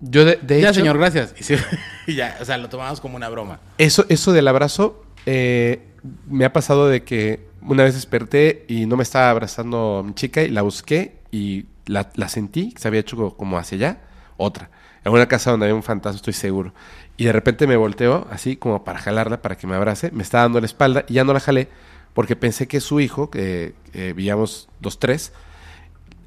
Yo 0.00 0.24
de, 0.24 0.38
de 0.42 0.60
ya, 0.60 0.68
hecho, 0.68 0.78
señor, 0.80 0.98
gracias. 0.98 1.34
Y, 1.38 1.42
sí, 1.42 1.54
y 2.06 2.14
ya, 2.14 2.36
o 2.40 2.44
sea, 2.44 2.56
lo 2.58 2.68
tomamos 2.68 3.00
como 3.00 3.16
una 3.16 3.28
broma. 3.28 3.58
Eso, 3.78 4.04
eso 4.08 4.32
del 4.32 4.46
abrazo, 4.46 5.04
eh, 5.26 5.82
me 6.28 6.44
ha 6.44 6.52
pasado 6.52 6.88
de 6.88 7.02
que 7.02 7.48
una 7.64 7.84
vez 7.84 7.94
desperté 7.94 8.64
y 8.68 8.86
no 8.86 8.96
me 8.96 9.02
estaba 9.02 9.30
abrazando 9.30 10.02
mi 10.04 10.14
chica 10.14 10.42
y 10.42 10.48
la 10.48 10.62
busqué 10.62 11.16
y 11.30 11.66
la, 11.86 12.10
la 12.14 12.28
sentí, 12.28 12.72
que 12.72 12.80
se 12.80 12.88
había 12.88 13.00
hecho 13.00 13.36
como 13.36 13.58
hacia 13.58 13.76
allá, 13.76 13.98
otra. 14.36 14.70
En 15.04 15.12
una 15.12 15.26
casa 15.26 15.50
donde 15.50 15.66
había 15.66 15.74
un 15.74 15.82
fantasma, 15.82 16.16
estoy 16.16 16.32
seguro. 16.32 16.72
Y 17.16 17.24
de 17.24 17.32
repente 17.32 17.66
me 17.66 17.76
volteo 17.76 18.26
así 18.30 18.56
como 18.56 18.84
para 18.84 18.98
jalarla, 18.98 19.42
para 19.42 19.56
que 19.56 19.66
me 19.66 19.74
abrace. 19.74 20.10
Me 20.12 20.22
está 20.22 20.40
dando 20.40 20.60
la 20.60 20.66
espalda 20.66 21.04
y 21.08 21.14
ya 21.14 21.24
no 21.24 21.32
la 21.32 21.40
jalé 21.40 21.68
porque 22.14 22.36
pensé 22.36 22.66
que 22.68 22.80
su 22.80 23.00
hijo, 23.00 23.28
que 23.28 23.74
eh, 23.92 24.12
vivíamos 24.16 24.68
dos, 24.80 24.98
tres, 24.98 25.32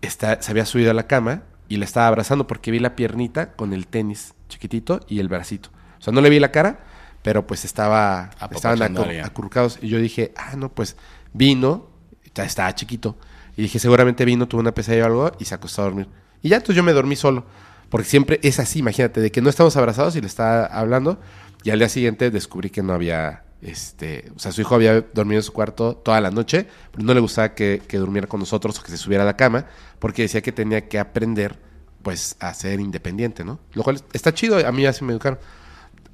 está, 0.01 0.41
se 0.41 0.51
había 0.51 0.65
subido 0.65 0.91
a 0.91 0.93
la 0.93 1.07
cama 1.07 1.43
y 1.69 1.77
le 1.77 1.85
estaba 1.85 2.07
abrazando 2.07 2.45
porque 2.45 2.71
vi 2.71 2.79
la 2.79 2.95
piernita 2.95 3.53
con 3.53 3.73
el 3.73 3.87
tenis 3.87 4.33
chiquitito 4.49 4.99
y 5.07 5.19
el 5.19 5.29
bracito. 5.29 5.69
O 5.97 6.01
sea, 6.01 6.13
no 6.13 6.21
le 6.21 6.29
vi 6.29 6.39
la 6.39 6.51
cara, 6.51 6.79
pero 7.23 7.47
pues 7.47 7.65
estaba, 7.65 8.29
estaban 8.51 8.97
acurrucados. 9.23 9.79
Y 9.81 9.87
yo 9.87 9.99
dije, 9.99 10.33
ah, 10.35 10.55
no, 10.55 10.69
pues 10.69 10.97
vino, 11.37 11.97
estaba 12.45 12.73
chiquito. 12.75 13.17
Y 13.55 13.63
dije, 13.63 13.79
seguramente 13.79 14.25
vino, 14.25 14.47
tuvo 14.47 14.61
una 14.61 14.73
pesadilla 14.73 15.03
o 15.03 15.07
algo 15.07 15.31
y 15.39 15.45
se 15.45 15.55
acostó 15.55 15.81
a 15.81 15.85
dormir. 15.85 16.07
Y 16.41 16.49
ya, 16.49 16.57
entonces 16.57 16.75
yo 16.75 16.83
me 16.83 16.93
dormí 16.93 17.15
solo. 17.15 17.45
Porque 17.89 18.07
siempre 18.07 18.39
es 18.43 18.59
así, 18.59 18.79
imagínate, 18.79 19.21
de 19.21 19.31
que 19.31 19.41
no 19.41 19.49
estamos 19.49 19.75
abrazados 19.77 20.15
y 20.15 20.21
le 20.21 20.27
estaba 20.27 20.65
hablando. 20.65 21.19
Y 21.63 21.71
al 21.71 21.79
día 21.79 21.89
siguiente 21.89 22.29
descubrí 22.29 22.69
que 22.69 22.83
no 22.83 22.93
había, 22.93 23.43
este, 23.61 24.31
o 24.35 24.39
sea, 24.39 24.51
su 24.51 24.61
hijo 24.61 24.75
había 24.75 25.01
dormido 25.13 25.39
en 25.39 25.43
su 25.43 25.53
cuarto 25.53 25.95
toda 25.95 26.21
la 26.21 26.29
noche, 26.29 26.67
pero 26.91 27.03
no 27.03 27.13
le 27.13 27.19
gustaba 27.19 27.55
que, 27.55 27.81
que 27.87 27.97
durmiera 27.97 28.27
con 28.27 28.39
nosotros 28.39 28.77
o 28.77 28.83
que 28.83 28.91
se 28.91 28.97
subiera 28.97 29.23
a 29.23 29.25
la 29.25 29.37
cama, 29.37 29.65
porque 29.99 30.23
decía 30.23 30.41
que 30.41 30.51
tenía 30.51 30.87
que 30.87 30.99
aprender, 30.99 31.57
pues, 32.03 32.35
a 32.39 32.53
ser 32.53 32.79
independiente, 32.79 33.43
¿no? 33.43 33.59
Lo 33.73 33.83
cual 33.83 34.01
está 34.13 34.33
chido, 34.33 34.65
a 34.65 34.71
mí 34.71 34.85
así 34.85 35.03
me 35.03 35.13
educaron. 35.13 35.39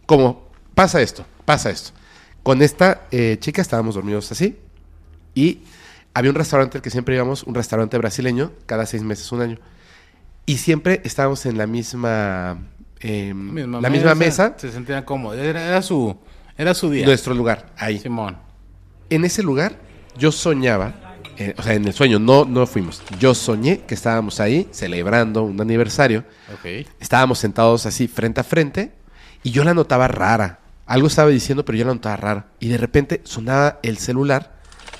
Como 0.05 0.47
pasa 0.75 1.01
esto, 1.01 1.25
pasa 1.43 1.71
esto. 1.71 1.91
Con 2.43 2.61
esta 2.61 3.07
eh, 3.11 3.37
chica 3.39 3.61
estábamos 3.61 3.95
dormidos 3.95 4.31
así 4.31 4.59
y 5.35 5.59
había 6.13 6.29
un 6.31 6.35
restaurante 6.35 6.77
al 6.77 6.81
que 6.81 6.89
siempre 6.89 7.15
íbamos, 7.15 7.43
un 7.43 7.55
restaurante 7.55 7.97
brasileño, 7.97 8.51
cada 8.65 8.85
seis 8.85 9.03
meses, 9.03 9.31
un 9.31 9.41
año. 9.41 9.57
Y 10.45 10.57
siempre 10.57 11.01
estábamos 11.03 11.45
en 11.45 11.57
la 11.57 11.67
misma, 11.67 12.57
eh, 12.99 13.33
la 13.81 13.89
misma 13.89 14.13
mesa, 14.15 14.53
Se 14.57 14.71
sentía 14.71 15.05
cómodo. 15.05 15.33
Era, 15.35 15.63
era 15.65 15.81
su, 15.81 16.15
era 16.57 16.73
su 16.73 16.89
día. 16.89 17.05
nuestro 17.05 17.33
lugar, 17.33 17.67
ahí. 17.77 17.99
Simón. 17.99 18.37
En 19.09 19.25
ese 19.25 19.41
lugar 19.43 19.75
yo 20.17 20.31
soñaba, 20.31 20.93
eh, 21.37 21.55
o 21.57 21.63
sea, 21.63 21.73
en 21.73 21.85
el 21.85 21.93
sueño 21.93 22.19
no, 22.19 22.45
no 22.45 22.65
fuimos, 22.67 23.01
yo 23.19 23.33
soñé 23.33 23.79
que 23.87 23.95
estábamos 23.95 24.39
ahí 24.39 24.67
celebrando 24.71 25.43
un 25.43 25.59
aniversario, 25.59 26.23
Ok. 26.53 26.87
estábamos 26.99 27.39
sentados 27.39 27.85
así 27.85 28.07
frente 28.07 28.41
a 28.41 28.43
frente 28.43 28.91
y 29.43 29.51
yo 29.51 29.63
la 29.63 29.73
notaba 29.73 30.07
rara. 30.07 30.59
Algo 30.85 31.07
estaba 31.07 31.29
diciendo, 31.29 31.63
pero 31.65 31.77
yo 31.77 31.85
la 31.85 31.93
notaba 31.93 32.17
rara. 32.17 32.47
Y 32.59 32.67
de 32.67 32.77
repente 32.77 33.21
sonaba 33.23 33.79
el 33.83 33.97
celular, 33.97 34.57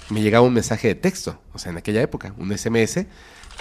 me 0.09 0.22
llegaba 0.22 0.45
un 0.45 0.53
mensaje 0.53 0.90
de 0.90 0.95
texto, 0.95 1.41
o 1.53 1.59
sea, 1.59 1.72
en 1.72 1.77
aquella 1.77 2.01
época, 2.01 2.33
un 2.38 2.56
SMS, 2.57 3.06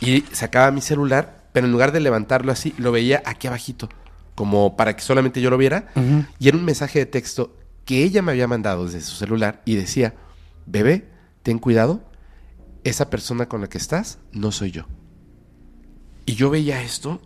y 0.01 0.25
sacaba 0.33 0.71
mi 0.71 0.81
celular, 0.81 1.49
pero 1.53 1.67
en 1.67 1.73
lugar 1.73 1.93
de 1.93 2.01
levantarlo 2.01 2.53
así, 2.53 2.75
lo 2.79 2.93
veía 2.93 3.23
aquí 3.25 3.47
abajito, 3.47 3.89
como 4.35 4.77
para 4.77 4.97
que 4.97 5.03
solamente 5.03 5.41
yo 5.41 5.51
lo 5.51 5.59
viera, 5.59 5.89
y 6.39 6.49
era 6.49 6.57
un 6.57 6.65
mensaje 6.65 6.99
de 6.99 7.07
texto 7.07 7.57
que 7.85 8.03
ella 8.03 8.23
me 8.23 8.33
había 8.33 8.49
mandado 8.49 8.87
desde 8.87 9.01
su 9.01 9.17
celular 9.17 9.63
y 9.65 9.75
decía, 9.75 10.15
bebé, 10.67 11.09
ten 11.43 11.59
cuidado, 11.59 12.03
esa 12.85 13.11
persona 13.11 13.47
con 13.47 13.61
la 13.61 13.69
que 13.69 13.79
estás 13.79 14.19
no 14.33 14.53
soy 14.53 14.71
yo. 14.71 14.87
Y 16.27 16.35
yo 16.35 16.51
veía 16.51 16.83
esto 16.83 17.21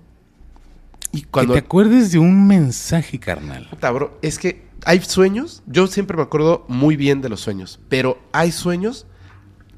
y 1.12 1.22
cuando... 1.22 1.54
Que 1.54 1.60
te 1.60 1.66
acuerdes 1.66 2.12
de 2.12 2.18
un 2.18 2.46
mensaje, 2.46 3.18
carnal. 3.18 3.68
Puta, 3.68 3.90
bro, 3.90 4.18
es 4.22 4.38
que 4.38 4.65
hay 4.86 5.00
sueños, 5.02 5.65
yo 5.66 5.89
siempre 5.89 6.16
me 6.16 6.23
acuerdo 6.23 6.65
muy 6.68 6.94
bien 6.94 7.20
de 7.20 7.28
los 7.28 7.40
sueños, 7.40 7.81
pero 7.89 8.23
hay 8.31 8.52
sueños 8.52 9.05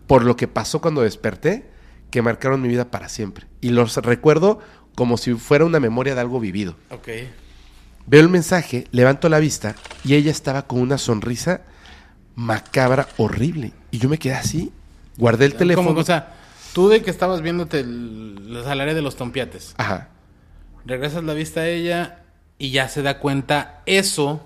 por 0.06 0.22
lo 0.22 0.36
que 0.36 0.48
pasó 0.48 0.82
cuando 0.82 1.00
desperté 1.00 1.70
que 2.10 2.20
marcaron 2.20 2.60
mi 2.60 2.68
vida 2.68 2.90
para 2.90 3.08
siempre. 3.08 3.46
Y 3.62 3.70
los 3.70 3.96
recuerdo 3.96 4.60
como 4.94 5.16
si 5.16 5.32
fuera 5.32 5.64
una 5.64 5.80
memoria 5.80 6.14
de 6.14 6.20
algo 6.20 6.38
vivido. 6.40 6.76
Ok. 6.90 7.08
Veo 8.06 8.20
el 8.20 8.28
mensaje, 8.28 8.86
levanto 8.90 9.30
la 9.30 9.38
vista 9.38 9.76
y 10.04 10.14
ella 10.14 10.30
estaba 10.30 10.66
con 10.66 10.78
una 10.78 10.98
sonrisa 10.98 11.62
macabra 12.34 13.08
horrible. 13.16 13.72
Y 13.90 13.98
yo 13.98 14.10
me 14.10 14.18
quedé 14.18 14.34
así, 14.34 14.72
guardé 15.16 15.46
el 15.46 15.54
teléfono. 15.54 15.88
Como, 15.88 16.00
o 16.00 16.04
sea, 16.04 16.34
tú 16.74 16.90
de 16.90 17.02
que 17.02 17.10
estabas 17.10 17.40
viéndote 17.40 17.80
el, 17.80 18.52
la 18.52 18.62
salaria 18.62 18.92
de 18.92 19.00
los 19.00 19.16
tompiates, 19.16 19.74
Ajá. 19.78 20.08
regresas 20.84 21.24
la 21.24 21.32
vista 21.32 21.60
a 21.60 21.68
ella 21.68 22.24
y 22.58 22.72
ya 22.72 22.90
se 22.90 23.00
da 23.00 23.20
cuenta 23.20 23.82
eso 23.86 24.44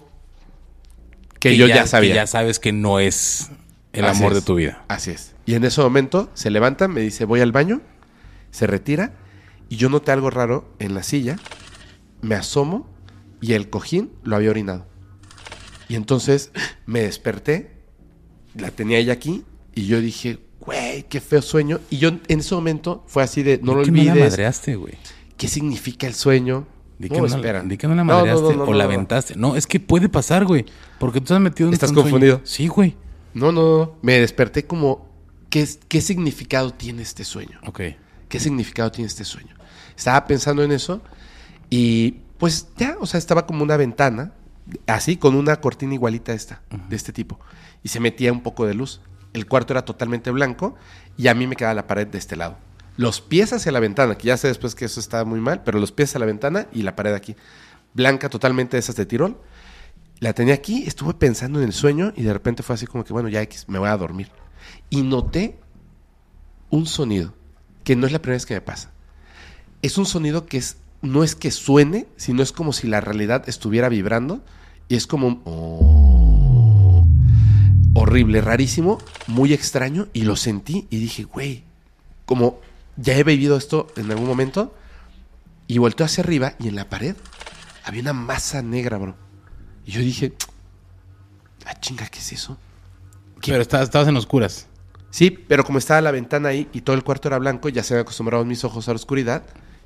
Que, 1.42 1.56
yo 1.56 1.66
ya, 1.66 1.88
sabía. 1.88 2.10
que 2.10 2.14
ya 2.14 2.26
sabes 2.28 2.60
que 2.60 2.72
no 2.72 3.00
es 3.00 3.50
el 3.92 4.04
Así 4.04 4.20
amor 4.20 4.32
es. 4.32 4.38
de 4.38 4.42
tu 4.42 4.54
vida. 4.54 4.84
Así 4.86 5.10
es. 5.10 5.34
Y 5.44 5.54
en 5.54 5.64
ese 5.64 5.80
momento 5.80 6.30
se 6.34 6.50
levanta, 6.50 6.86
me 6.86 7.00
dice, 7.00 7.24
voy 7.24 7.40
al 7.40 7.50
baño, 7.50 7.80
se 8.52 8.68
retira 8.68 9.14
y 9.68 9.76
yo 9.76 9.88
noté 9.88 10.12
algo 10.12 10.30
raro 10.30 10.72
en 10.78 10.94
la 10.94 11.02
silla, 11.02 11.36
me 12.20 12.36
asomo 12.36 12.88
y 13.40 13.54
el 13.54 13.70
cojín 13.70 14.12
lo 14.22 14.36
había 14.36 14.50
orinado. 14.50 14.86
Y 15.88 15.96
entonces 15.96 16.52
me 16.86 17.02
desperté, 17.02 17.72
la 18.54 18.70
tenía 18.70 18.98
ella 18.98 19.14
aquí 19.14 19.42
y 19.74 19.86
yo 19.86 20.00
dije, 20.00 20.38
güey, 20.60 21.02
qué 21.08 21.20
feo 21.20 21.42
sueño. 21.42 21.80
Y 21.90 21.98
yo 21.98 22.10
en 22.28 22.38
ese 22.38 22.54
momento 22.54 23.02
fue 23.08 23.24
así 23.24 23.42
de, 23.42 23.58
no 23.58 23.74
lo 23.74 23.82
que 23.82 23.90
no 23.90 23.96
la 23.96 24.12
olvides, 24.12 24.30
madreaste, 24.30 24.76
güey. 24.76 24.94
¿qué 25.36 25.48
significa 25.48 26.06
el 26.06 26.14
sueño? 26.14 26.68
Di 27.02 27.08
que 27.08 27.20
no, 27.20 27.26
la- 27.26 27.36
espera. 27.36 27.62
di 27.62 27.76
que 27.76 27.88
no 27.88 27.94
la 27.94 28.04
madreaste 28.04 28.42
no, 28.42 28.52
no, 28.52 28.64
o 28.64 28.72
la 28.72 28.84
aventaste. 28.84 29.34
No, 29.36 29.56
es 29.56 29.66
que 29.66 29.80
puede 29.80 30.08
pasar, 30.08 30.44
güey. 30.44 30.64
Porque 30.98 31.20
tú 31.20 31.24
estás 31.24 31.40
metido 31.40 31.68
en 31.68 31.74
Estás 31.74 31.90
un 31.90 31.94
sueño. 31.96 32.04
confundido. 32.04 32.40
Sí, 32.44 32.68
güey. 32.68 32.96
No, 33.34 33.50
no, 33.52 33.78
no. 33.78 33.92
Me 34.02 34.20
desperté 34.20 34.66
como, 34.66 35.08
¿qué, 35.50 35.66
¿qué 35.88 36.00
significado 36.00 36.72
tiene 36.72 37.02
este 37.02 37.24
sueño? 37.24 37.58
Ok. 37.66 37.80
¿Qué 38.28 38.38
significado 38.40 38.90
tiene 38.92 39.08
este 39.08 39.24
sueño? 39.24 39.54
Estaba 39.96 40.26
pensando 40.26 40.62
en 40.62 40.72
eso 40.72 41.02
y 41.70 42.18
pues 42.38 42.68
ya, 42.76 42.96
o 43.00 43.06
sea, 43.06 43.18
estaba 43.18 43.46
como 43.46 43.62
una 43.62 43.76
ventana, 43.76 44.32
así, 44.86 45.16
con 45.16 45.34
una 45.34 45.56
cortina 45.60 45.94
igualita 45.94 46.32
a 46.32 46.34
esta, 46.34 46.62
de 46.88 46.96
este 46.96 47.12
tipo. 47.12 47.38
Y 47.82 47.88
se 47.88 48.00
metía 48.00 48.32
un 48.32 48.42
poco 48.42 48.66
de 48.66 48.74
luz. 48.74 49.00
El 49.32 49.46
cuarto 49.46 49.72
era 49.72 49.84
totalmente 49.84 50.30
blanco 50.30 50.74
y 51.16 51.28
a 51.28 51.34
mí 51.34 51.46
me 51.46 51.56
quedaba 51.56 51.74
la 51.74 51.86
pared 51.86 52.06
de 52.06 52.18
este 52.18 52.36
lado. 52.36 52.58
Los 52.96 53.20
pies 53.20 53.52
hacia 53.52 53.72
la 53.72 53.80
ventana, 53.80 54.16
que 54.16 54.28
ya 54.28 54.36
sé 54.36 54.48
después 54.48 54.74
que 54.74 54.84
eso 54.84 55.00
estaba 55.00 55.24
muy 55.24 55.40
mal, 55.40 55.62
pero 55.64 55.78
los 55.78 55.92
pies 55.92 56.10
hacia 56.10 56.20
la 56.20 56.26
ventana 56.26 56.66
y 56.72 56.82
la 56.82 56.94
pared 56.94 57.14
aquí. 57.14 57.36
Blanca 57.94 58.28
totalmente 58.28 58.76
de 58.76 58.80
esas 58.80 58.96
de 58.96 59.06
Tirol. 59.06 59.38
La 60.20 60.34
tenía 60.34 60.54
aquí, 60.54 60.84
estuve 60.86 61.14
pensando 61.14 61.58
en 61.58 61.64
el 61.66 61.72
sueño 61.72 62.12
y 62.16 62.22
de 62.22 62.32
repente 62.32 62.62
fue 62.62 62.74
así 62.74 62.86
como 62.86 63.04
que, 63.04 63.12
bueno, 63.12 63.28
ya 63.28 63.42
X, 63.42 63.64
me 63.68 63.78
voy 63.78 63.88
a 63.88 63.96
dormir. 63.96 64.28
Y 64.88 65.02
noté 65.02 65.58
un 66.70 66.86
sonido 66.86 67.34
que 67.84 67.96
no 67.96 68.06
es 68.06 68.12
la 68.12 68.20
primera 68.20 68.36
vez 68.36 68.46
que 68.46 68.54
me 68.54 68.60
pasa. 68.60 68.92
Es 69.80 69.98
un 69.98 70.06
sonido 70.06 70.46
que 70.46 70.58
es, 70.58 70.76
no 71.00 71.24
es 71.24 71.34
que 71.34 71.50
suene, 71.50 72.06
sino 72.16 72.42
es 72.42 72.52
como 72.52 72.72
si 72.72 72.86
la 72.86 73.00
realidad 73.00 73.48
estuviera 73.48 73.88
vibrando 73.88 74.44
y 74.88 74.94
es 74.94 75.06
como 75.06 75.26
un 75.26 75.42
horrible, 77.94 78.40
rarísimo, 78.40 78.98
muy 79.26 79.52
extraño 79.52 80.08
y 80.12 80.22
lo 80.22 80.36
sentí 80.36 80.86
y 80.90 80.98
dije, 80.98 81.24
güey, 81.24 81.64
como 82.26 82.60
ya 83.02 83.16
he 83.16 83.24
vivido 83.24 83.56
esto 83.56 83.88
en 83.96 84.10
algún 84.10 84.26
momento 84.26 84.74
y 85.66 85.78
volteó 85.78 86.06
hacia 86.06 86.22
arriba 86.22 86.54
y 86.58 86.68
en 86.68 86.76
la 86.76 86.88
pared 86.88 87.16
había 87.84 88.02
una 88.02 88.12
masa 88.12 88.62
negra, 88.62 88.96
bro. 88.98 89.16
Y 89.84 89.92
yo 89.92 90.00
dije, 90.00 90.32
ah, 91.66 91.74
chinga, 91.80 92.06
¿qué 92.08 92.18
es 92.20 92.32
eso? 92.32 92.56
Pero 93.44 93.60
estabas, 93.60 93.88
estabas 93.88 94.08
en 94.08 94.16
oscuras. 94.16 94.66
Sí, 95.10 95.30
pero 95.30 95.64
como 95.64 95.78
estaba 95.78 96.00
la 96.00 96.10
ventana 96.12 96.50
ahí 96.50 96.68
y 96.72 96.82
todo 96.82 96.94
el 96.96 97.02
cuarto 97.02 97.28
era 97.28 97.38
blanco, 97.38 97.68
ya 97.68 97.82
se 97.82 97.94
habían 97.94 98.02
acostumbrado 98.04 98.44
mis 98.44 98.64
ojos 98.64 98.88
a 98.88 98.92
la 98.92 98.96
oscuridad 98.96 99.42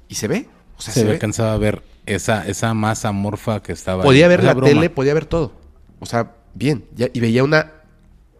y 0.08 0.14
se 0.16 0.28
ve. 0.28 0.48
O 0.78 0.82
sea, 0.82 0.92
se, 0.92 1.00
se, 1.00 1.06
ve. 1.06 1.12
alcanzaba 1.14 1.54
a 1.54 1.56
ver 1.56 1.82
esa, 2.04 2.46
esa 2.46 2.74
masa 2.74 3.10
morfa 3.12 3.62
que 3.62 3.72
estaba 3.72 4.02
Podía 4.04 4.26
ahí. 4.26 4.28
ver 4.30 4.44
la 4.44 4.54
tele, 4.54 4.90
podía 4.90 5.14
ver 5.14 5.24
todo. 5.24 5.52
O 6.00 6.06
sea, 6.06 6.34
bien. 6.54 6.84
ya- 6.94 7.08
y 7.12 7.20
veía 7.20 7.42
una 7.42 7.72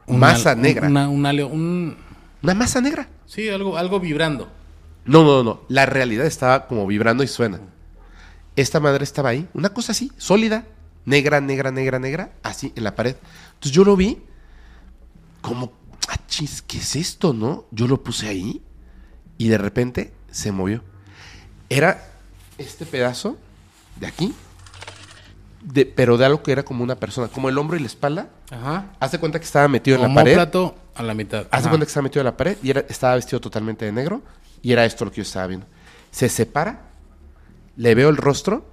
Una- 0.07 0.19
masa 0.19 0.55
negra. 0.55 0.87
Una, 0.89 1.09
Una, 1.09 1.31
una- 1.31 1.47
un- 1.47 1.97
masa 2.43 2.81
negra. 2.83 3.09
sí, 3.25 3.49
algo, 3.49 3.77
algo 3.79 3.99
vibrando. 3.99 4.53
No, 5.07 5.23
no, 5.25 5.43
no. 5.43 5.61
La 5.69 5.87
realidad 5.87 6.27
estaba 6.27 6.67
como 6.67 6.87
vibrando 6.87 7.23
y 7.23 7.29
suena. 7.29 7.61
Esta 8.57 8.81
madre 8.81 9.05
estaba 9.05 9.31
ahí, 9.31 9.49
una 9.55 9.71
cosa 9.71 9.93
así, 9.93 10.11
sólida, 10.17 10.67
negra, 11.05 11.41
negra, 11.41 11.71
negra, 11.71 11.99
negra, 11.99 12.33
así 12.43 12.73
en 12.75 12.85
la 12.85 12.95
pared. 12.95 13.17
Entonces 13.55 13.73
yo 13.73 13.85
lo 13.85 13.97
vi 13.97 14.19
como, 15.41 15.73
ah, 16.09 16.19
chis, 16.27 16.63
¿qué 16.63 16.79
es 16.79 16.97
esto, 16.97 17.33
no? 17.33 17.67
Yo 17.71 17.87
lo 17.87 18.03
puse 18.03 18.29
ahí 18.29 18.63
y 19.39 19.49
de 19.49 19.59
repente 19.59 20.13
se 20.31 20.53
movió. 20.53 20.83
Era 21.69 22.03
este 22.59 22.87
pedazo 22.87 23.37
de 24.01 24.07
aquí, 24.07 24.35
de, 25.63 25.85
pero 25.85 26.17
de 26.17 26.25
algo 26.27 26.43
que 26.43 26.53
era 26.53 26.65
como 26.65 26.83
una 26.83 26.97
persona, 26.97 27.29
como 27.29 27.49
el 27.49 27.59
hombro 27.59 27.77
y 27.77 27.81
la 27.81 27.87
espalda. 27.87 28.31
Ajá. 28.51 28.93
Hace 29.01 29.19
cuenta 29.19 29.39
que 29.39 29.45
estaba 29.45 29.69
metido 29.69 29.97
en 29.97 30.03
la 30.03 30.15
pared. 30.15 30.33
Homóplato 30.33 30.77
a 30.95 31.03
la 31.03 31.15
mitad. 31.15 31.47
Haz 31.51 31.51
de 31.51 31.57
Ajá. 31.59 31.69
cuenta 31.71 31.87
que 31.87 31.91
estaba 31.91 32.05
metido 32.05 32.21
en 32.23 32.27
la 32.27 32.37
pared 32.37 32.57
y 32.63 32.71
era, 32.71 32.81
estaba 32.89 33.15
vestido 33.17 33.41
totalmente 33.41 33.85
de 33.85 33.93
negro 33.93 34.23
y 34.67 34.73
era 34.73 34.85
esto 34.85 35.05
lo 35.05 35.13
que 35.13 35.19
yo 35.19 35.23
estaba 35.23 35.47
viendo. 35.47 35.65
Se 36.11 36.29
separa, 36.29 36.91
le 37.77 37.95
veo 37.95 38.09
el 38.09 38.17
rostro, 38.17 38.69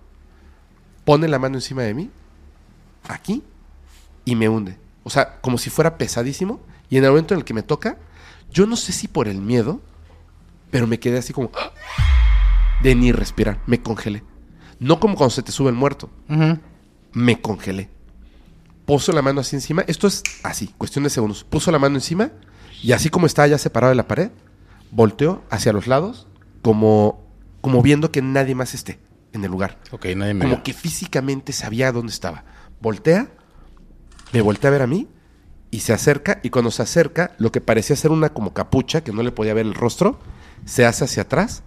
pone 1.06 1.28
la 1.28 1.38
mano 1.38 1.58
encima 1.58 1.84
de 1.84 1.94
mí, 1.94 2.10
aquí, 3.08 3.44
y 4.26 4.36
me 4.36 4.50
hunde. 4.50 4.80
O 5.04 5.12
sea, 5.12 5.40
como 5.40 5.60
si 5.60 5.70
fuera 5.70 6.00
pesadísimo. 6.00 6.62
Y 6.90 6.98
en 6.98 7.04
el 7.04 7.12
momento 7.12 7.36
en 7.36 7.42
el 7.42 7.46
que 7.46 7.54
me 7.54 7.62
toca, 7.62 7.98
yo 8.52 8.66
no 8.66 8.76
sé 8.76 8.92
si 8.92 9.08
por 9.08 9.28
el 9.28 9.38
miedo, 9.38 9.82
pero 10.72 10.88
me 10.88 11.00
quedé 11.00 11.20
así 11.20 11.32
como... 11.32 11.52
De 12.82 12.96
ni 12.96 13.12
respirar. 13.12 13.60
Me 13.68 13.84
congelé. 13.84 14.24
No 14.80 15.00
como 15.00 15.16
cuando 15.16 15.30
se 15.30 15.44
te 15.44 15.52
sube 15.52 15.70
el 15.70 15.76
muerto. 15.76 16.10
Me 17.12 17.40
congelé. 17.40 17.92
Puso 18.88 19.12
la 19.12 19.22
mano 19.22 19.42
así 19.42 19.56
encima. 19.56 19.84
Esto 19.86 20.08
es 20.08 20.24
así, 20.42 20.74
cuestión 20.76 21.04
de 21.04 21.12
segundos. 21.12 21.44
Puso 21.44 21.72
la 21.72 21.78
mano 21.78 21.98
encima 21.98 22.32
y 22.82 22.94
así 22.94 23.12
como 23.12 23.28
estaba 23.28 23.48
ya 23.48 23.60
separado 23.60 23.92
de 23.92 23.96
la 23.96 24.08
pared, 24.08 24.32
volteó 24.94 25.44
hacia 25.50 25.74
los 25.74 25.88
lados 25.88 26.28
como, 26.62 27.26
como 27.62 27.82
viendo 27.82 28.12
que 28.12 28.22
nadie 28.22 28.56
más 28.56 28.74
esté 28.74 29.00
en 29.34 29.44
el 29.44 29.52
lugar. 29.52 29.80
Ok, 29.92 30.06
nadie 30.16 30.34
me 30.34 30.46
Como 30.46 30.64
que 30.64 30.74
físicamente 30.74 31.52
sabía 31.52 31.92
dónde 31.92 32.12
estaba. 32.12 32.46
Voltea, 32.80 33.28
me 34.32 34.42
voltea 34.42 34.70
a 34.70 34.72
ver 34.72 34.82
a 34.84 34.88
mí 34.88 35.08
y 35.72 35.80
se 35.80 35.94
acerca. 35.94 36.40
Y 36.44 36.50
cuando 36.52 36.72
se 36.72 36.84
acerca, 36.84 37.36
lo 37.40 37.52
que 37.52 37.60
parecía 37.60 37.96
ser 37.96 38.12
una 38.12 38.30
como 38.30 38.54
capucha, 38.54 39.04
que 39.04 39.12
no 39.12 39.24
le 39.24 39.32
podía 39.32 39.54
ver 39.54 39.66
el 39.66 39.74
rostro, 39.74 40.20
se 40.66 40.86
hace 40.86 41.04
hacia 41.06 41.24
atrás. 41.24 41.64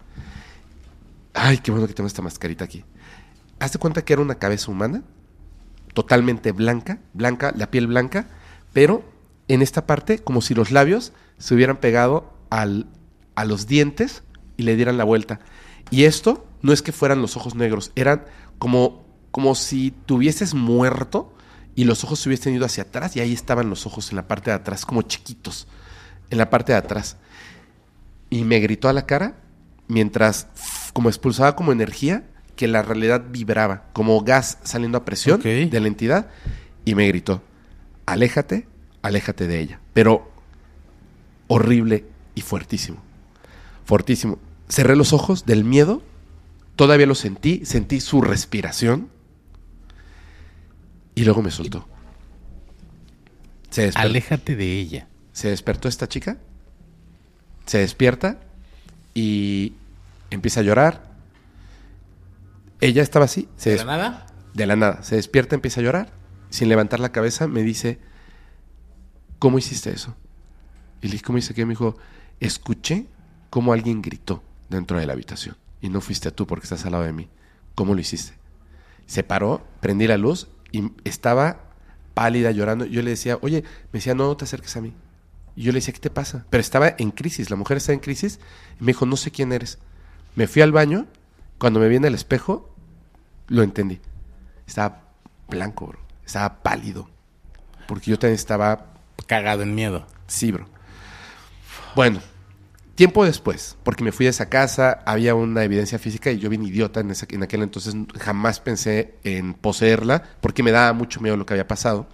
Ay, 1.34 1.58
qué 1.58 1.70
bueno 1.70 1.86
que 1.86 1.94
tengo 1.94 2.06
esta 2.06 2.22
mascarita 2.22 2.64
aquí. 2.64 2.84
Hazte 3.58 3.78
cuenta 3.78 4.04
que 4.04 4.12
era 4.12 4.22
una 4.22 4.36
cabeza 4.36 4.70
humana, 4.70 5.02
totalmente 5.92 6.52
blanca, 6.52 6.98
blanca, 7.14 7.52
la 7.56 7.70
piel 7.70 7.86
blanca, 7.86 8.28
pero 8.72 9.02
en 9.48 9.62
esta 9.62 9.86
parte, 9.86 10.18
como 10.18 10.40
si 10.40 10.54
los 10.54 10.70
labios 10.70 11.12
se 11.38 11.54
hubieran 11.54 11.78
pegado 11.78 12.32
al, 12.50 12.86
a 13.36 13.44
los 13.44 13.66
dientes 13.66 14.24
y 14.56 14.64
le 14.64 14.74
dieran 14.74 14.98
la 14.98 15.04
vuelta. 15.04 15.38
Y 15.90 16.04
esto 16.04 16.46
no 16.62 16.72
es 16.72 16.82
que 16.82 16.92
fueran 16.92 17.22
los 17.22 17.36
ojos 17.36 17.54
negros, 17.54 17.92
eran 17.94 18.24
como, 18.58 19.06
como 19.30 19.54
si 19.54 19.92
tuvieses 20.06 20.54
muerto 20.54 21.32
y 21.76 21.84
los 21.84 22.02
ojos 22.02 22.18
se 22.18 22.28
hubiesen 22.28 22.54
ido 22.54 22.64
hacia 22.64 22.84
atrás 22.84 23.14
y 23.16 23.20
ahí 23.20 23.32
estaban 23.32 23.70
los 23.70 23.86
ojos 23.86 24.10
en 24.10 24.16
la 24.16 24.26
parte 24.26 24.50
de 24.50 24.56
atrás, 24.56 24.84
como 24.84 25.02
chiquitos, 25.02 25.68
en 26.30 26.38
la 26.38 26.50
parte 26.50 26.72
de 26.72 26.78
atrás. 26.78 27.18
Y 28.30 28.42
me 28.42 28.58
gritó 28.58 28.88
a 28.88 28.92
la 28.92 29.06
cara 29.06 29.36
mientras, 29.86 30.48
como 30.92 31.08
expulsaba 31.08 31.54
como 31.54 31.70
energía, 31.70 32.24
que 32.56 32.66
la 32.66 32.82
realidad 32.82 33.24
vibraba, 33.28 33.84
como 33.92 34.20
gas 34.22 34.58
saliendo 34.64 34.98
a 34.98 35.04
presión 35.04 35.40
de 35.40 35.80
la 35.80 35.86
entidad, 35.86 36.30
y 36.86 36.94
me 36.94 37.06
gritó, 37.06 37.42
aléjate, 38.06 38.66
aléjate 39.02 39.46
de 39.46 39.60
ella. 39.60 39.80
Pero 39.92 40.32
horrible 41.48 42.06
y 42.34 42.40
fuertísimo. 42.40 43.05
Fortísimo. 43.86 44.38
Cerré 44.68 44.96
los 44.96 45.12
ojos 45.12 45.46
del 45.46 45.64
miedo, 45.64 46.02
todavía 46.74 47.06
lo 47.06 47.14
sentí, 47.14 47.64
sentí 47.64 48.00
su 48.00 48.20
respiración, 48.20 49.08
y 51.14 51.24
luego 51.24 51.40
me 51.40 51.52
soltó. 51.52 51.88
Se 53.70 53.82
despertó. 53.82 54.08
Aléjate 54.08 54.56
de 54.56 54.72
ella. 54.78 55.08
Se 55.32 55.48
despertó 55.48 55.88
esta 55.88 56.08
chica, 56.08 56.38
se 57.66 57.78
despierta 57.78 58.40
y 59.14 59.74
empieza 60.30 60.60
a 60.60 60.62
llorar. 60.64 61.12
Ella 62.80 63.02
estaba 63.02 63.26
así, 63.26 63.48
se 63.56 63.70
¿De 63.70 63.76
la 63.76 63.84
nada? 63.84 64.26
de 64.52 64.66
la 64.66 64.76
nada, 64.76 65.02
se 65.02 65.16
despierta, 65.16 65.54
empieza 65.54 65.80
a 65.80 65.84
llorar, 65.84 66.10
sin 66.50 66.68
levantar 66.68 67.00
la 67.00 67.12
cabeza, 67.12 67.46
me 67.46 67.62
dice, 67.62 67.98
¿cómo 69.38 69.58
hiciste 69.58 69.90
eso? 69.90 70.16
Y 71.02 71.06
le 71.06 71.12
dije, 71.12 71.24
¿cómo 71.24 71.38
hice 71.38 71.54
qué? 71.54 71.64
Me 71.66 71.72
dijo, 71.72 71.96
escuché 72.40 73.06
cómo 73.50 73.72
alguien 73.72 74.02
gritó 74.02 74.42
dentro 74.68 74.98
de 74.98 75.06
la 75.06 75.12
habitación 75.12 75.56
y 75.80 75.88
no 75.88 76.00
fuiste 76.00 76.30
tú 76.30 76.46
porque 76.46 76.64
estás 76.64 76.84
al 76.84 76.92
lado 76.92 77.04
de 77.04 77.12
mí. 77.12 77.28
¿Cómo 77.74 77.94
lo 77.94 78.00
hiciste? 78.00 78.34
Se 79.06 79.22
paró, 79.22 79.64
prendí 79.80 80.06
la 80.06 80.16
luz 80.16 80.48
y 80.72 80.90
estaba 81.04 81.60
pálida, 82.14 82.50
llorando. 82.50 82.86
Yo 82.86 83.02
le 83.02 83.10
decía, 83.10 83.38
oye, 83.42 83.62
me 83.92 83.98
decía, 83.98 84.14
no, 84.14 84.36
te 84.36 84.44
acerques 84.44 84.76
a 84.76 84.80
mí. 84.80 84.94
Y 85.54 85.62
yo 85.62 85.72
le 85.72 85.78
decía, 85.78 85.94
¿qué 85.94 86.00
te 86.00 86.10
pasa? 86.10 86.46
Pero 86.50 86.60
estaba 86.60 86.94
en 86.98 87.10
crisis, 87.10 87.50
la 87.50 87.56
mujer 87.56 87.76
estaba 87.76 87.94
en 87.94 88.00
crisis. 88.00 88.40
Y 88.80 88.84
me 88.84 88.88
dijo, 88.88 89.06
no 89.06 89.16
sé 89.16 89.30
quién 89.30 89.52
eres. 89.52 89.78
Me 90.34 90.46
fui 90.46 90.62
al 90.62 90.72
baño, 90.72 91.06
cuando 91.58 91.80
me 91.80 91.88
vi 91.88 91.96
en 91.96 92.04
el 92.04 92.14
espejo, 92.14 92.74
lo 93.48 93.62
entendí. 93.62 94.00
Estaba 94.66 95.02
blanco, 95.48 95.86
bro. 95.86 95.98
Estaba 96.24 96.62
pálido. 96.62 97.08
Porque 97.86 98.10
yo 98.10 98.18
también 98.18 98.34
estaba, 98.34 98.94
Cagado 99.26 99.62
en 99.62 99.74
miedo. 99.74 100.06
sí, 100.26 100.52
bro. 100.52 100.66
Bueno, 101.94 102.20
tiempo 102.96 103.24
después, 103.24 103.76
porque 103.84 104.02
me 104.02 104.10
fui 104.10 104.24
de 104.24 104.30
esa 104.30 104.48
casa, 104.48 105.02
había 105.06 105.34
una 105.34 105.62
evidencia 105.62 105.98
física 105.98 106.30
y 106.32 106.38
yo 106.38 106.48
bien 106.48 106.64
idiota 106.64 107.00
en, 107.00 107.12
en 107.12 107.42
aquel 107.42 107.62
entonces, 107.62 107.94
jamás 108.18 108.58
pensé 108.58 109.14
en 109.22 109.54
poseerla 109.54 110.24
porque 110.40 110.62
me 110.62 110.72
daba 110.72 110.92
mucho 110.94 111.20
miedo 111.20 111.36
lo 111.36 111.46
que 111.46 111.54
había 111.54 111.68
pasado. 111.68 112.08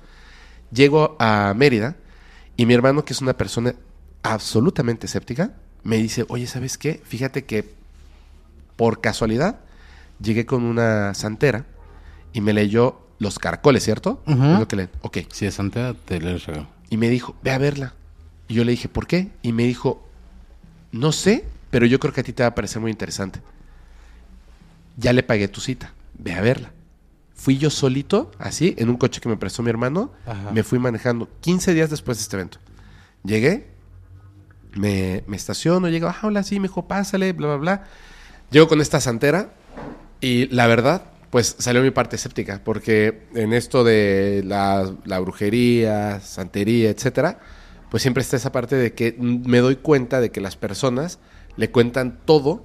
Llego 0.72 1.16
a 1.18 1.54
Mérida 1.56 1.96
y 2.56 2.66
mi 2.66 2.74
hermano, 2.74 3.04
que 3.04 3.12
es 3.12 3.22
una 3.22 3.36
persona 3.36 3.74
absolutamente 4.22 5.06
escéptica, 5.06 5.52
me 5.84 5.96
dice, 5.96 6.26
oye, 6.28 6.46
¿sabes 6.46 6.78
qué? 6.78 7.00
Fíjate 7.04 7.44
que 7.44 7.74
por 8.76 9.00
casualidad 9.00 9.60
llegué 10.20 10.46
con 10.46 10.64
una 10.64 11.14
santera 11.14 11.66
y 12.32 12.40
me 12.40 12.52
leyó 12.52 13.06
Los 13.18 13.38
Caracoles, 13.38 13.84
¿cierto? 13.84 14.22
Es 14.26 14.36
lo 14.36 14.66
que 14.66 14.76
leen. 14.76 14.90
Ok. 15.02 15.18
Si 15.30 15.46
es 15.46 15.54
santera, 15.54 15.94
te 15.94 16.20
le 16.20 16.38
regalo. 16.38 16.68
Y 16.90 16.96
me 16.96 17.08
dijo, 17.08 17.36
ve 17.42 17.52
a 17.52 17.58
verla. 17.58 17.94
Y 18.48 18.54
yo 18.54 18.64
le 18.64 18.72
dije, 18.72 18.88
¿por 18.88 19.06
qué? 19.06 19.30
Y 19.42 19.52
me 19.52 19.64
dijo, 19.64 20.08
no 20.92 21.10
sé, 21.12 21.44
pero 21.70 21.86
yo 21.86 21.98
creo 21.98 22.12
que 22.12 22.20
a 22.20 22.24
ti 22.24 22.32
te 22.32 22.42
va 22.42 22.50
a 22.50 22.54
parecer 22.54 22.80
muy 22.80 22.90
interesante. 22.90 23.40
Ya 24.96 25.12
le 25.12 25.22
pagué 25.22 25.48
tu 25.48 25.60
cita, 25.60 25.92
ve 26.18 26.34
a 26.34 26.40
verla. 26.40 26.72
Fui 27.34 27.58
yo 27.58 27.70
solito, 27.70 28.30
así, 28.38 28.74
en 28.78 28.88
un 28.88 28.96
coche 28.96 29.20
que 29.20 29.28
me 29.28 29.36
prestó 29.36 29.62
mi 29.62 29.70
hermano, 29.70 30.12
Ajá. 30.26 30.52
me 30.52 30.62
fui 30.62 30.78
manejando 30.78 31.28
15 31.40 31.74
días 31.74 31.90
después 31.90 32.18
de 32.18 32.22
este 32.22 32.36
evento. 32.36 32.58
Llegué, 33.24 33.66
me, 34.74 35.24
me 35.26 35.36
estaciono, 35.36 35.88
llego, 35.88 36.08
ah, 36.08 36.18
hola, 36.22 36.42
sí, 36.42 36.60
me 36.60 36.68
dijo, 36.68 36.86
pásale, 36.86 37.32
bla, 37.32 37.48
bla, 37.48 37.56
bla. 37.56 37.84
Llego 38.50 38.68
con 38.68 38.80
esta 38.80 39.00
santera 39.00 39.54
y 40.20 40.46
la 40.48 40.66
verdad, 40.66 41.04
pues 41.30 41.56
salió 41.58 41.82
mi 41.82 41.90
parte 41.90 42.16
escéptica, 42.16 42.60
porque 42.62 43.22
en 43.34 43.54
esto 43.54 43.82
de 43.82 44.42
la, 44.44 44.92
la 45.04 45.18
brujería, 45.18 46.20
santería, 46.20 46.90
etcétera, 46.90 47.40
pues 47.92 48.00
siempre 48.02 48.22
está 48.22 48.38
esa 48.38 48.52
parte 48.52 48.74
de 48.74 48.94
que 48.94 49.14
me 49.20 49.58
doy 49.58 49.76
cuenta 49.76 50.22
de 50.22 50.30
que 50.30 50.40
las 50.40 50.56
personas 50.56 51.18
le 51.58 51.70
cuentan 51.70 52.20
todo 52.24 52.64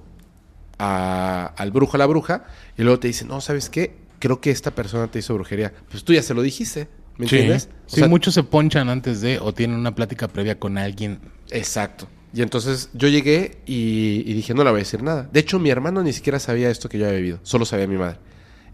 a- 0.78 1.52
al 1.56 1.70
brujo, 1.70 1.96
a 1.96 1.98
la 1.98 2.06
bruja, 2.06 2.44
y 2.78 2.82
luego 2.82 2.98
te 2.98 3.08
dicen, 3.08 3.28
no, 3.28 3.42
¿sabes 3.42 3.68
qué? 3.68 3.94
Creo 4.20 4.40
que 4.40 4.50
esta 4.50 4.70
persona 4.70 5.08
te 5.10 5.18
hizo 5.18 5.34
brujería. 5.34 5.74
Pues 5.90 6.02
tú 6.02 6.14
ya 6.14 6.22
se 6.22 6.32
lo 6.32 6.40
dijiste, 6.40 6.88
¿me 7.18 7.28
Sí, 7.28 7.36
entiendes? 7.36 7.68
O 7.86 7.90
sí 7.90 7.96
sea, 7.96 8.08
muchos 8.08 8.32
se 8.32 8.42
ponchan 8.42 8.88
antes 8.88 9.20
de 9.20 9.38
o 9.38 9.52
tienen 9.52 9.76
una 9.78 9.94
plática 9.94 10.28
previa 10.28 10.58
con 10.58 10.78
alguien. 10.78 11.20
Exacto. 11.50 12.08
Y 12.32 12.40
entonces 12.40 12.88
yo 12.94 13.08
llegué 13.08 13.58
y, 13.66 14.22
y 14.24 14.32
dije, 14.32 14.54
no 14.54 14.64
le 14.64 14.70
voy 14.70 14.78
a 14.78 14.84
decir 14.84 15.02
nada. 15.02 15.28
De 15.30 15.40
hecho, 15.40 15.58
mi 15.58 15.68
hermano 15.68 16.02
ni 16.02 16.14
siquiera 16.14 16.38
sabía 16.38 16.70
esto 16.70 16.88
que 16.88 16.98
yo 16.98 17.04
había 17.06 17.18
vivido, 17.18 17.40
solo 17.42 17.66
sabía 17.66 17.86
mi 17.86 17.98
madre. 17.98 18.18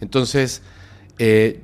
Entonces, 0.00 0.62
eh, 1.18 1.62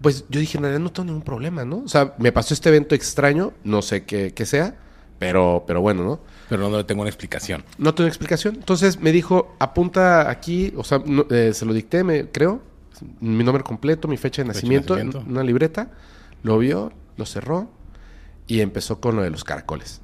pues 0.00 0.24
yo 0.28 0.40
dije, 0.40 0.58
en 0.58 0.62
realidad 0.64 0.80
no 0.80 0.90
tengo 0.92 1.06
ningún 1.06 1.22
problema, 1.22 1.64
¿no? 1.64 1.78
O 1.78 1.88
sea, 1.88 2.14
me 2.18 2.32
pasó 2.32 2.54
este 2.54 2.68
evento 2.68 2.94
extraño, 2.94 3.52
no 3.64 3.82
sé 3.82 4.04
qué, 4.04 4.32
qué 4.34 4.46
sea, 4.46 4.76
pero, 5.18 5.64
pero 5.66 5.80
bueno, 5.80 6.04
¿no? 6.04 6.20
Pero 6.48 6.68
no 6.70 6.76
le 6.76 6.84
tengo 6.84 7.00
una 7.02 7.10
explicación. 7.10 7.64
No 7.78 7.94
tengo 7.94 8.08
explicación. 8.08 8.54
Entonces 8.56 9.00
me 9.00 9.10
dijo, 9.12 9.54
apunta 9.58 10.30
aquí, 10.30 10.72
o 10.76 10.84
sea, 10.84 11.02
no- 11.04 11.26
eh, 11.30 11.52
se 11.52 11.64
lo 11.66 11.72
dicté, 11.74 12.04
me 12.04 12.28
creo, 12.30 12.62
mi 13.20 13.42
nombre 13.44 13.62
completo, 13.64 14.08
mi 14.08 14.16
fecha 14.16 14.42
de 14.42 14.48
Fecha 14.48 14.60
de 14.66 14.74
nacimiento, 14.76 14.98
en 14.98 15.30
una 15.30 15.42
libreta, 15.42 15.90
lo 16.42 16.58
vio, 16.58 16.92
lo 17.16 17.26
cerró 17.26 17.70
y 18.46 18.60
empezó 18.60 19.00
con 19.00 19.16
lo 19.16 19.22
de 19.22 19.30
los 19.30 19.44
caracoles. 19.44 20.00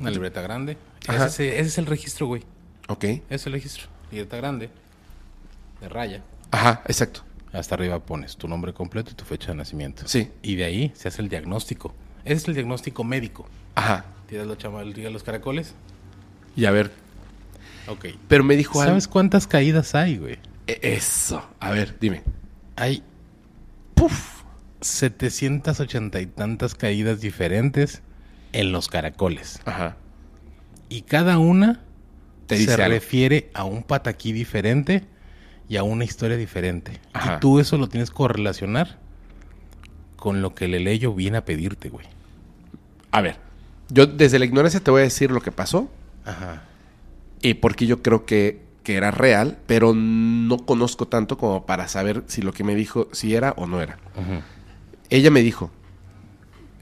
Una 0.00 0.10
libreta 0.10 0.40
grande. 0.40 0.76
Ese, 1.08 1.24
es- 1.26 1.60
ese 1.60 1.60
es 1.68 1.78
el 1.78 1.86
registro, 1.86 2.26
güey. 2.28 2.42
¿Ok? 2.88 3.04
Ese 3.04 3.22
es 3.30 3.46
el 3.46 3.52
registro. 3.52 3.84
Libreta 4.10 4.36
grande. 4.36 4.70
De 5.80 5.88
raya. 5.88 6.22
Ajá, 6.50 6.82
exacto. 6.86 7.22
Hasta 7.54 7.74
arriba 7.76 8.00
pones 8.04 8.36
tu 8.36 8.48
nombre 8.48 8.74
completo 8.74 9.10
y 9.12 9.14
tu 9.14 9.24
fecha 9.24 9.48
de 9.48 9.54
nacimiento. 9.54 10.06
Sí. 10.06 10.30
Y 10.42 10.56
de 10.56 10.64
ahí 10.64 10.92
se 10.94 11.08
hace 11.08 11.22
el 11.22 11.28
diagnóstico. 11.28 11.94
Ese 12.24 12.34
es 12.34 12.48
el 12.48 12.54
diagnóstico 12.54 13.04
médico. 13.04 13.46
Ajá. 13.76 14.04
Tiras 14.28 14.46
los 14.46 14.58
tiras 14.58 15.12
los 15.12 15.22
caracoles. 15.22 15.74
Y 16.56 16.64
a 16.66 16.70
ver, 16.70 16.90
Ok. 17.88 18.06
pero 18.28 18.44
me 18.44 18.56
dijo 18.56 18.80
algo. 18.80 18.90
¿Sabes 18.92 19.08
cuántas 19.08 19.46
caídas 19.46 19.94
hay, 19.94 20.18
güey? 20.18 20.38
E- 20.66 20.78
Eso. 20.82 21.46
A 21.60 21.70
ver, 21.70 21.96
dime. 22.00 22.22
Hay. 22.76 23.02
¡Puf! 23.94 24.42
780 24.80 26.20
y 26.20 26.26
tantas 26.26 26.74
caídas 26.74 27.20
diferentes 27.20 28.02
en 28.52 28.72
los 28.72 28.88
caracoles. 28.88 29.60
Ajá. 29.64 29.96
Y 30.88 31.02
cada 31.02 31.38
una 31.38 31.80
Te 32.46 32.56
dice 32.56 32.74
se 32.76 32.82
algo. 32.82 32.94
refiere 32.94 33.50
a 33.54 33.64
un 33.64 33.82
pataquí 33.82 34.32
diferente 34.32 35.04
y 35.68 35.76
a 35.76 35.82
una 35.82 36.04
historia 36.04 36.36
diferente. 36.36 37.00
Ajá. 37.12 37.36
Y 37.36 37.40
tú 37.40 37.58
eso 37.60 37.78
lo 37.78 37.88
tienes 37.88 38.10
que 38.10 38.16
correlacionar 38.16 38.98
con 40.16 40.42
lo 40.42 40.54
que 40.54 40.66
el 40.66 40.72
Leleyo 40.72 41.14
viene 41.14 41.38
a 41.38 41.44
pedirte, 41.44 41.88
güey. 41.88 42.06
A 43.10 43.20
ver. 43.20 43.36
Yo 43.88 44.06
desde 44.06 44.38
la 44.38 44.46
ignorancia 44.46 44.80
te 44.80 44.90
voy 44.90 45.02
a 45.02 45.04
decir 45.04 45.30
lo 45.30 45.42
que 45.42 45.52
pasó 45.52 45.90
Ajá. 46.24 46.62
y 47.42 47.54
porque 47.54 47.86
yo 47.86 48.02
creo 48.02 48.24
que, 48.24 48.62
que 48.82 48.94
era 48.94 49.10
real, 49.10 49.58
pero 49.66 49.92
no 49.94 50.56
conozco 50.64 51.06
tanto 51.06 51.36
como 51.36 51.66
para 51.66 51.86
saber 51.86 52.24
si 52.26 52.40
lo 52.40 52.52
que 52.52 52.64
me 52.64 52.74
dijo, 52.74 53.08
si 53.12 53.34
era 53.34 53.52
o 53.58 53.66
no 53.66 53.82
era. 53.82 53.98
Ella 55.10 55.30
me 55.30 55.42
dijo, 55.42 55.70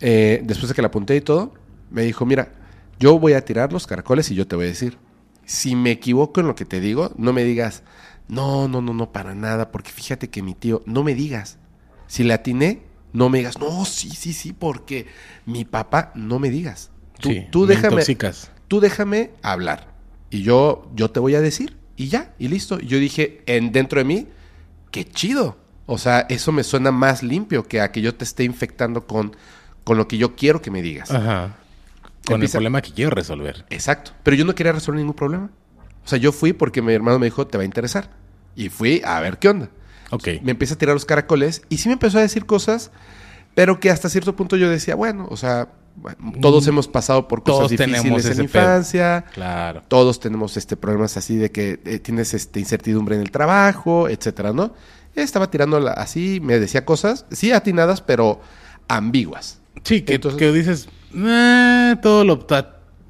eh, 0.01 0.41
después 0.44 0.69
de 0.69 0.75
que 0.75 0.83
la 0.83 0.89
apunté 0.89 1.17
y 1.17 1.20
todo, 1.20 1.55
me 1.91 2.02
dijo, 2.02 2.25
mira, 2.25 2.52
yo 3.01 3.19
voy 3.19 3.33
a 3.33 3.44
tirar 3.44 3.73
los 3.73 3.86
caracoles 3.89 4.31
y 4.31 4.36
yo 4.36 4.47
te 4.47 4.55
voy 4.55 4.67
a 4.67 4.69
decir. 4.69 4.97
Si 5.44 5.75
me 5.75 5.91
equivoco 5.91 6.41
en 6.41 6.47
lo 6.47 6.55
que 6.55 6.65
te 6.65 6.81
digo, 6.81 7.11
no 7.17 7.33
me 7.33 7.43
digas, 7.43 7.83
no, 8.28 8.68
no, 8.68 8.81
no, 8.81 8.94
no, 8.94 9.12
para 9.12 9.34
nada, 9.34 9.70
porque 9.70 9.91
fíjate 9.91 10.31
que 10.31 10.42
mi 10.42 10.55
tío, 10.55 10.83
no 10.86 11.02
me 11.05 11.15
digas. 11.15 11.59
Si 12.07 12.25
le 12.25 12.34
atiné, 12.34 12.83
no 13.12 13.28
me 13.28 13.39
digas, 13.39 13.59
no, 13.59 13.84
sí, 13.84 14.10
sí, 14.10 14.33
sí, 14.33 14.52
porque 14.52 15.07
mi 15.47 15.65
papá, 15.65 16.12
no 16.15 16.39
me 16.39 16.51
digas. 16.51 16.91
Tú, 17.20 17.28
Sí, 17.31 17.47
tú 17.51 17.60
me 17.62 17.68
déjame, 17.68 17.89
intoxicas. 17.94 18.51
tú 18.68 18.81
déjame 18.81 19.31
hablar. 19.42 19.92
Y 20.31 20.42
yo, 20.42 20.91
yo 20.94 21.10
te 21.10 21.20
voy 21.20 21.34
a 21.34 21.41
decir. 21.41 21.76
Y 21.97 22.09
ya, 22.09 22.34
y 22.39 22.49
listo. 22.49 22.78
Y 22.81 22.86
yo 22.86 22.99
dije 22.99 23.42
en, 23.47 23.70
dentro 23.70 23.99
de 23.99 24.05
mí, 24.05 24.28
qué 24.91 25.05
chido. 25.05 25.59
O 25.86 25.99
sea, 25.99 26.20
eso 26.31 26.52
me 26.52 26.65
suena 26.65 26.91
más 26.91 27.23
limpio 27.23 27.65
que 27.68 27.81
a 27.81 27.92
que 27.92 28.01
yo 28.01 28.15
te 28.15 28.25
esté 28.25 28.44
infectando 28.44 29.07
con, 29.07 29.36
con 29.84 29.99
lo 29.99 30.09
que 30.09 30.17
yo 30.17 30.34
quiero 30.34 30.62
que 30.62 30.70
me 30.70 30.81
digas. 30.81 31.10
Ajá. 31.10 31.57
Con 32.25 32.36
Empieza- 32.36 32.57
el 32.57 32.60
problema 32.62 32.81
que 32.83 32.92
quiero 32.92 33.10
resolver. 33.10 33.67
Exacto. 33.68 34.12
Pero 34.23 34.36
yo 34.36 34.44
no 34.44 34.55
quería 34.55 34.73
resolver 34.73 35.01
ningún 35.01 35.15
problema. 35.15 35.51
O 36.05 36.09
sea, 36.09 36.19
yo 36.19 36.33
fui 36.33 36.53
porque 36.53 36.83
mi 36.83 36.93
hermano 36.93 37.19
me 37.19 37.27
dijo, 37.27 37.47
te 37.47 37.57
va 37.59 37.63
a 37.63 37.65
interesar. 37.65 38.11
Y 38.57 38.69
fui 38.69 39.01
a 39.05 39.21
ver 39.21 39.39
qué 39.39 39.49
onda. 39.49 39.71
Ok. 40.11 40.29
Me 40.43 40.51
empieza 40.51 40.75
a 40.75 40.79
tirar 40.79 40.95
los 40.95 41.05
caracoles 41.05 41.63
y 41.69 41.79
sí 41.79 41.89
me 41.89 41.95
empezó 41.95 42.19
a 42.19 42.21
decir 42.23 42.45
cosas, 42.45 42.91
pero 43.55 43.81
que 43.81 43.91
hasta 43.91 44.09
cierto 44.09 44.35
punto 44.37 44.57
yo 44.57 44.69
decía, 44.69 44.95
bueno, 44.95 45.27
o 45.31 45.37
sea, 45.37 45.69
bueno, 45.95 46.33
todos 46.41 46.67
Mm, 46.67 46.69
hemos 46.71 46.89
pasado 46.89 47.29
por 47.29 47.43
cosas 47.43 47.59
todos 47.59 47.71
difíciles 47.71 48.27
en 48.27 48.37
la 48.39 48.43
infancia. 48.45 49.25
Claro. 49.33 49.83
Todos 49.89 50.21
tenemos 50.21 50.57
este 50.57 50.77
problemas 50.77 51.17
así 51.17 51.37
de 51.37 51.51
que 51.51 51.81
eh, 51.85 51.99
tienes 51.99 52.35
este 52.35 52.61
incertidumbre 52.61 53.15
en 53.17 53.23
el 53.23 53.31
trabajo, 53.31 54.09
etcétera, 54.09 54.53
¿no? 54.53 54.75
Estaba 55.15 55.51
tirando 55.51 55.79
la- 55.81 55.93
así, 55.93 56.41
me 56.43 56.59
decía 56.59 56.85
cosas, 56.87 57.27
sí 57.31 57.53
atinadas, 57.53 58.01
pero 58.01 58.41
ambiguas. 58.89 59.61
Sí, 59.85 60.03
que, 60.03 60.15
Entonces- 60.15 60.39
que 60.39 60.53
dices, 60.53 60.89
"Eh, 61.15 61.97
todo 62.03 62.25
lo 62.25 62.39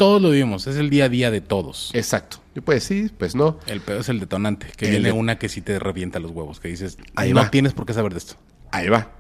todos 0.03 0.21
lo 0.21 0.31
vimos, 0.31 0.67
es 0.67 0.77
el 0.77 0.91
día 0.91 1.05
a 1.05 1.09
día 1.09 1.31
de 1.31 1.41
todos. 1.41 1.91
Exacto. 1.95 2.39
Yo 2.55 2.63
pues 2.63 2.83
sí, 2.83 3.09
pues 3.17 3.35
no. 3.37 3.59
El 3.67 3.81
pedo 3.81 4.01
es 4.01 4.09
el 4.09 4.19
detonante, 4.19 4.67
que 4.77 4.87
El 4.87 4.91
viene 4.93 5.07
de- 5.07 5.13
una 5.13 5.39
que 5.39 5.49
sí 5.49 5.61
te 5.61 5.79
revienta 5.79 6.19
los 6.19 6.33
huevos, 6.33 6.59
que 6.59 6.69
dices, 6.69 6.99
Ahí 7.15 7.33
no 7.33 7.41
va. 7.43 7.51
tienes 7.51 7.73
por 7.73 7.87
qué 7.87 7.93
saber 7.93 8.13
de 8.13 8.19
esto. 8.19 8.35
Ahí 8.73 8.89
va. 8.89 9.11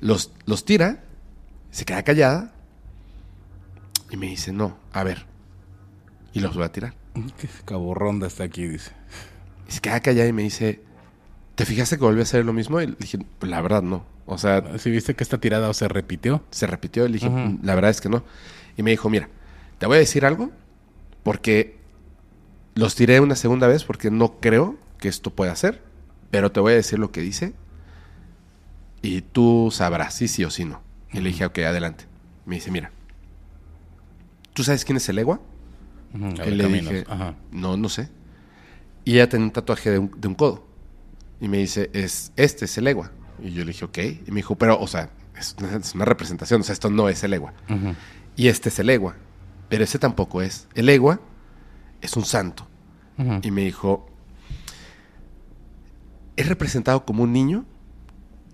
Los, 0.00 0.30
los 0.46 0.64
tira, 0.64 1.02
se 1.72 1.84
queda 1.84 2.02
callada 2.04 2.52
y 4.10 4.16
me 4.16 4.26
dice, 4.26 4.52
no, 4.52 4.76
a 4.92 5.02
ver. 5.04 5.26
Y 6.32 6.40
los 6.40 6.54
voy 6.54 6.64
a 6.64 6.70
tirar. 6.72 6.94
Qué 7.38 7.48
caborronda 7.64 8.26
está 8.26 8.44
aquí, 8.44 8.66
dice. 8.66 8.92
Y 9.68 9.72
se 9.72 9.80
queda 9.80 10.00
callada 10.00 10.28
y 10.28 10.32
me 10.32 10.42
dice, 10.42 10.80
¿te 11.54 11.64
fijaste 11.64 11.96
que 11.96 12.04
volvió 12.04 12.20
a 12.20 12.24
hacer 12.24 12.44
lo 12.44 12.52
mismo? 12.52 12.80
Y 12.80 12.86
le 12.86 12.96
dije, 12.98 13.18
pues 13.38 13.50
la 13.50 13.60
verdad 13.60 13.82
no. 13.82 14.04
O 14.26 14.38
sea, 14.38 14.78
Si 14.78 14.90
viste 14.90 15.14
que 15.14 15.22
esta 15.24 15.38
tirada 15.38 15.72
se 15.74 15.88
repitió, 15.88 16.42
se 16.50 16.66
repitió. 16.66 17.04
Y 17.04 17.08
le 17.08 17.14
dije. 17.14 17.28
"Mm, 17.28 17.60
la 17.62 17.74
verdad 17.74 17.90
es 17.90 18.00
que 18.00 18.08
no. 18.08 18.22
Y 18.76 18.82
me 18.82 18.90
dijo, 18.90 19.10
mira, 19.10 19.28
te 19.84 19.86
voy 19.88 19.96
a 19.96 20.00
decir 20.00 20.24
algo 20.24 20.50
porque 21.24 21.76
los 22.74 22.94
tiré 22.94 23.20
una 23.20 23.36
segunda 23.36 23.66
vez 23.66 23.84
porque 23.84 24.10
no 24.10 24.40
creo 24.40 24.78
que 24.96 25.08
esto 25.08 25.28
pueda 25.28 25.54
ser. 25.56 25.82
Pero 26.30 26.50
te 26.50 26.58
voy 26.58 26.72
a 26.72 26.76
decir 26.76 26.98
lo 26.98 27.12
que 27.12 27.20
dice 27.20 27.52
y 29.02 29.20
tú 29.20 29.68
sabrás 29.70 30.14
si 30.14 30.26
sí 30.26 30.42
o 30.42 30.48
si 30.48 30.64
no. 30.64 30.80
Y 31.12 31.20
le 31.20 31.28
dije, 31.28 31.44
ok, 31.44 31.58
adelante. 31.58 32.06
Me 32.46 32.54
dice, 32.54 32.70
mira, 32.70 32.92
¿tú 34.54 34.64
sabes 34.64 34.86
quién 34.86 34.96
es 34.96 35.06
el 35.10 35.18
Egua? 35.18 35.42
Ver, 36.14 36.48
le 36.54 36.66
dije, 36.66 37.04
Ajá. 37.06 37.34
no, 37.52 37.76
no 37.76 37.90
sé. 37.90 38.08
Y 39.04 39.16
ella 39.16 39.28
tenía 39.28 39.44
un 39.44 39.52
tatuaje 39.52 39.90
de 39.90 39.98
un, 39.98 40.18
de 40.18 40.28
un 40.28 40.34
codo. 40.34 40.66
Y 41.42 41.48
me 41.48 41.58
dice, 41.58 41.90
es, 41.92 42.32
este 42.36 42.64
es 42.64 42.78
el 42.78 42.86
Egua. 42.86 43.12
Y 43.38 43.50
yo 43.50 43.66
le 43.66 43.72
dije, 43.72 43.84
ok. 43.84 43.98
Y 43.98 44.30
me 44.30 44.36
dijo, 44.36 44.56
pero, 44.56 44.80
o 44.80 44.86
sea, 44.86 45.10
es 45.38 45.54
una, 45.58 45.76
es 45.76 45.94
una 45.94 46.06
representación, 46.06 46.62
o 46.62 46.64
sea, 46.64 46.72
esto 46.72 46.88
no 46.88 47.10
es 47.10 47.22
el 47.22 47.34
Egua. 47.34 47.52
Y 48.34 48.48
este 48.48 48.70
es 48.70 48.78
el 48.78 48.88
Egua. 48.88 49.16
Pero 49.68 49.84
ese 49.84 49.98
tampoco 49.98 50.42
es. 50.42 50.68
El 50.74 50.88
Egua 50.88 51.20
es 52.00 52.16
un 52.16 52.24
santo. 52.24 52.66
Y 53.42 53.50
me 53.52 53.62
dijo, 53.62 54.06
es 56.36 56.48
representado 56.48 57.04
como 57.04 57.22
un 57.22 57.32
niño, 57.32 57.64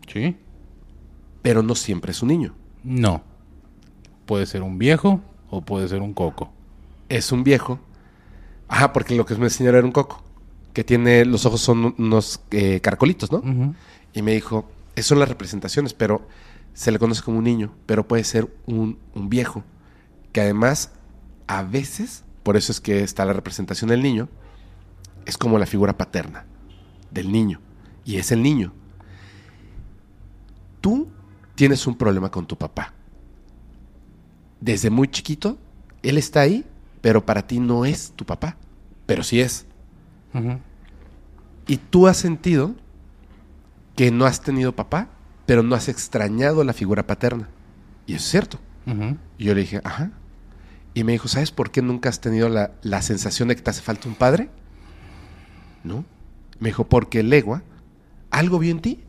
Sí. 0.07 0.37
pero 1.43 1.63
no 1.63 1.75
siempre 1.75 2.11
es 2.13 2.23
un 2.23 2.29
niño. 2.29 2.55
No. 2.85 3.23
Puede 4.27 4.47
ser 4.47 4.63
un 4.63 4.79
viejo 4.79 5.21
o 5.49 5.63
puede 5.63 5.89
ser 5.89 6.03
un 6.03 6.13
coco. 6.15 6.53
Es 7.09 7.33
un 7.33 7.43
viejo. 7.45 7.79
Ajá, 8.69 8.93
porque 8.93 9.15
lo 9.17 9.25
que 9.25 9.35
me 9.37 9.45
enseñaron 9.45 9.79
era 9.79 9.87
un 9.87 9.93
coco. 9.93 10.23
Que 10.75 10.85
tiene, 10.85 11.25
los 11.25 11.47
ojos 11.47 11.61
son 11.61 11.95
unos 11.99 12.41
eh, 12.51 12.81
caracolitos, 12.81 13.33
¿no? 13.33 13.43
Y 14.13 14.23
me 14.23 14.33
dijo, 14.33 14.69
esas 14.95 15.07
son 15.09 15.19
las 15.19 15.29
representaciones, 15.29 15.95
pero 15.95 16.27
se 16.75 16.93
le 16.93 16.99
conoce 16.99 17.23
como 17.23 17.39
un 17.39 17.45
niño, 17.45 17.73
pero 17.87 18.07
puede 18.07 18.23
ser 18.25 18.49
un, 18.67 18.99
un 19.15 19.29
viejo, 19.29 19.65
que 20.33 20.41
además, 20.43 20.93
a 21.51 21.65
veces, 21.65 22.23
por 22.45 22.57
eso 22.57 22.71
es 22.71 22.81
que 22.81 23.03
está 23.03 23.25
la 23.25 23.33
representación 23.33 23.91
del 23.91 24.05
niño, 24.05 24.29
es 25.27 25.37
como 25.37 25.59
la 25.59 25.67
figura 25.67 25.99
paterna 25.99 26.45
del 27.11 27.33
niño, 27.33 27.61
y 28.05 28.19
es 28.19 28.31
el 28.31 28.41
niño. 28.41 28.73
Tú 30.81 31.09
tienes 31.57 31.89
un 31.89 31.97
problema 31.97 32.31
con 32.31 32.47
tu 32.47 32.57
papá. 32.57 32.95
Desde 34.61 34.91
muy 34.91 35.09
chiquito, 35.09 35.59
él 36.05 36.19
está 36.19 36.43
ahí, 36.43 36.65
pero 37.01 37.27
para 37.27 37.45
ti 37.49 37.59
no 37.59 37.85
es 37.85 38.13
tu 38.15 38.25
papá, 38.25 38.57
pero 39.07 39.25
sí 39.25 39.41
es. 39.41 39.67
Y 41.67 41.79
tú 41.79 42.07
has 42.07 42.17
sentido 42.17 42.77
que 43.97 44.13
no 44.13 44.25
has 44.25 44.41
tenido 44.41 44.77
papá, 44.77 45.09
pero 45.47 45.65
no 45.65 45.75
has 45.75 45.89
extrañado 45.89 46.63
la 46.63 46.75
figura 46.75 47.09
paterna. 47.09 47.49
Y 48.07 48.15
eso 48.15 48.25
es 48.25 48.31
cierto. 48.31 48.61
Y 49.37 49.45
yo 49.47 49.55
le 49.55 49.63
dije, 49.63 49.81
ajá. 49.83 50.13
Y 50.95 51.05
me 51.05 51.13
dijo, 51.13 51.29
¿sabes 51.29 51.51
por 51.53 51.71
qué 51.71 51.83
nunca 51.83 52.09
has 52.09 52.21
tenido 52.21 52.49
la, 52.49 52.73
la 52.83 53.01
sensación 53.03 53.49
de 53.49 53.57
que 53.57 53.63
te 53.63 53.71
hace 53.71 53.81
falta 53.83 54.09
un 54.09 54.15
padre? 54.17 54.51
No. 55.85 56.05
Me 56.59 56.69
dijo, 56.71 56.85
porque 56.89 57.21
el 57.21 57.33
Egua 57.33 57.63
algo 58.31 58.59
vio 58.59 58.71
en 58.73 58.81
ti. 58.81 59.01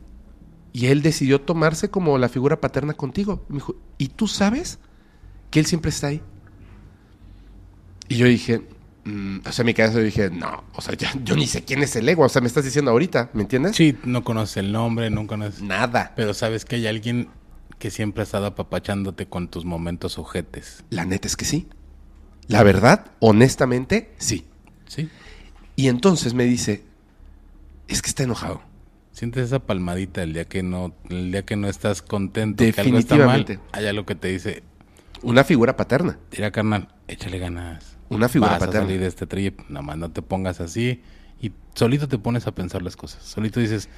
Y 0.72 0.86
él 0.86 1.02
decidió 1.02 1.40
tomarse 1.40 1.90
como 1.90 2.16
la 2.18 2.28
figura 2.30 2.60
paterna 2.60 2.94
contigo. 2.94 3.44
Me 3.48 3.56
dijo, 3.56 3.76
¿y 3.98 4.08
tú 4.08 4.26
sabes 4.26 4.78
que 5.50 5.60
él 5.60 5.66
siempre 5.66 5.90
está 5.90 6.06
ahí? 6.06 6.22
Y 8.08 8.16
yo 8.16 8.26
dije, 8.26 8.62
mm, 9.04 9.38
o 9.46 9.52
sea, 9.52 9.62
en 9.62 9.66
mi 9.66 9.74
cabeza 9.74 9.98
yo 9.98 10.04
dije, 10.04 10.30
no, 10.30 10.64
o 10.74 10.80
sea, 10.80 10.94
ya- 10.94 11.12
yo 11.24 11.36
ni 11.36 11.46
sé 11.46 11.64
quién 11.64 11.82
es 11.82 11.94
el 11.96 12.08
Egua. 12.08 12.26
O 12.26 12.28
sea, 12.28 12.40
me 12.40 12.48
estás 12.48 12.64
diciendo 12.64 12.90
ahorita, 12.90 13.30
¿me 13.34 13.42
entiendes? 13.42 13.76
Sí, 13.76 13.96
no 14.04 14.24
conoces 14.24 14.58
el 14.58 14.72
nombre, 14.72 15.10
no 15.10 15.26
conoces... 15.26 15.62
Nada. 15.62 16.12
Pero 16.16 16.32
sabes 16.32 16.64
que 16.64 16.76
hay 16.76 16.86
alguien 16.86 17.28
que 17.82 17.90
siempre 17.90 18.22
ha 18.22 18.22
estado 18.22 18.46
apapachándote 18.46 19.26
con 19.26 19.48
tus 19.48 19.64
momentos 19.64 20.16
ojetes. 20.16 20.84
La 20.88 21.04
neta 21.04 21.26
es 21.26 21.34
que 21.36 21.44
sí. 21.44 21.66
La 22.46 22.62
verdad, 22.62 23.06
honestamente, 23.18 24.14
sí. 24.18 24.46
Sí. 24.86 25.08
Y 25.74 25.88
entonces 25.88 26.32
me 26.32 26.44
dice, 26.44 26.84
es 27.88 28.00
que 28.00 28.08
está 28.08 28.22
enojado. 28.22 28.62
Sientes 29.10 29.46
esa 29.46 29.58
palmadita 29.58 30.22
el 30.22 30.32
día 30.32 30.44
que 30.44 30.62
no, 30.62 30.94
el 31.10 31.32
día 31.32 31.44
que 31.44 31.56
no 31.56 31.66
estás 31.66 32.02
contento, 32.02 32.62
que 32.62 32.80
algo 32.80 32.98
está 32.98 33.16
mal, 33.16 33.40
Definitivamente. 33.40 33.58
hay 33.72 33.86
algo 33.88 34.06
que 34.06 34.14
te 34.14 34.28
dice, 34.28 34.62
Una 35.22 35.42
figura 35.42 35.76
paterna. 35.76 36.20
tira 36.28 36.52
carnal, 36.52 36.86
échale 37.08 37.40
ganas. 37.40 37.96
Una 38.10 38.28
figura 38.28 38.52
Vas 38.52 38.60
paterna. 38.60 38.82
a 38.82 38.84
salir 38.86 39.00
de 39.00 39.08
este 39.08 39.26
trip, 39.26 39.58
nada 39.68 39.82
más 39.82 39.98
no 39.98 40.12
te 40.12 40.22
pongas 40.22 40.60
así 40.60 41.02
y 41.40 41.50
solito 41.74 42.06
te 42.06 42.16
pones 42.18 42.46
a 42.46 42.52
pensar 42.54 42.80
las 42.82 42.94
cosas. 42.94 43.24
Solito 43.24 43.58
dices, 43.58 43.88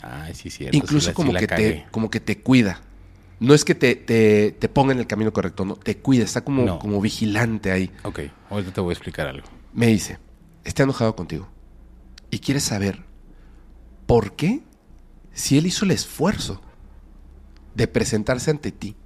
ay, 0.00 0.34
sí, 0.34 0.48
cierto. 0.48 0.74
Incluso 0.78 1.10
sí 1.10 1.14
como, 1.14 1.34
que 1.34 1.46
cagué". 1.46 1.72
te, 1.72 1.86
como 1.90 2.08
que 2.08 2.20
te 2.20 2.40
cuida. 2.40 2.80
No 3.40 3.54
es 3.54 3.64
que 3.64 3.74
te, 3.74 3.94
te, 3.94 4.52
te 4.52 4.68
ponga 4.68 4.92
en 4.92 4.98
el 4.98 5.06
camino 5.06 5.32
correcto, 5.32 5.64
no, 5.64 5.76
te 5.76 5.96
cuida, 5.98 6.24
está 6.24 6.42
como, 6.42 6.62
No. 6.64 6.78
como 6.78 7.00
vigilante 7.00 7.70
ahí. 7.70 7.90
Ok, 8.02 8.20
ahorita 8.50 8.72
te 8.72 8.80
voy 8.80 8.90
a 8.90 8.94
explicar 8.94 9.26
algo. 9.28 9.46
Me 9.72 9.86
dice, 9.86 10.18
está 10.64 10.82
enojado 10.82 11.14
contigo. 11.14 11.48
Y 12.30 12.40
quiere 12.40 12.58
saber 12.60 13.04
por 14.06 14.32
qué, 14.34 14.62
si 15.32 15.56
él 15.56 15.66
hizo 15.66 15.84
el 15.84 15.92
esfuerzo 15.92 16.60
de 17.74 17.86
presentarse 17.86 18.50
ante 18.50 18.72
ti 18.72 18.96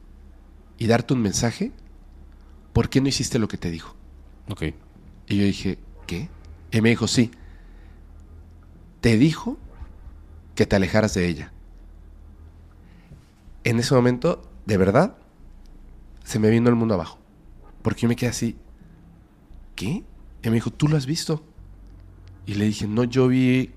y 0.79 0.87
darte 0.87 1.13
un 1.13 1.21
mensaje, 1.21 1.73
¿por 2.73 2.89
qué 2.89 3.01
no 3.03 3.09
hiciste 3.09 3.39
lo 3.39 3.49
que 3.49 3.59
te 3.59 3.71
dijo? 3.71 3.95
Ok. 4.49 4.63
Y 5.29 5.37
yo 5.37 5.45
dije, 5.45 5.79
¿qué? 6.07 6.31
Y 6.71 6.81
me 6.81 6.89
dijo, 6.89 7.07
sí. 7.07 7.31
Te 9.03 9.19
dijo 9.19 9.59
que 10.55 10.65
te 10.67 10.77
alejaras 10.77 11.13
de 11.15 11.29
ella. 11.29 11.52
En 13.65 13.79
ese 13.79 13.95
momento, 13.95 14.43
de 14.67 14.77
verdad, 14.77 15.17
se 16.25 16.39
me 16.39 16.51
vino 16.51 16.69
el 16.69 16.75
mundo 16.75 16.95
abajo. 16.95 17.19
Porque 17.83 18.03
yo 18.03 18.09
me 18.09 18.17
quedé 18.17 18.31
así, 18.31 18.57
¿qué? 19.75 20.05
Y 20.43 20.49
me 20.49 20.55
dijo, 20.55 20.71
¿tú 20.71 20.89
lo 20.89 20.97
has 20.97 21.07
visto? 21.07 21.45
Y 22.47 22.55
le 22.55 22.65
dije, 22.65 22.87
no, 22.87 23.05
yo 23.05 23.29
vi 23.29 23.73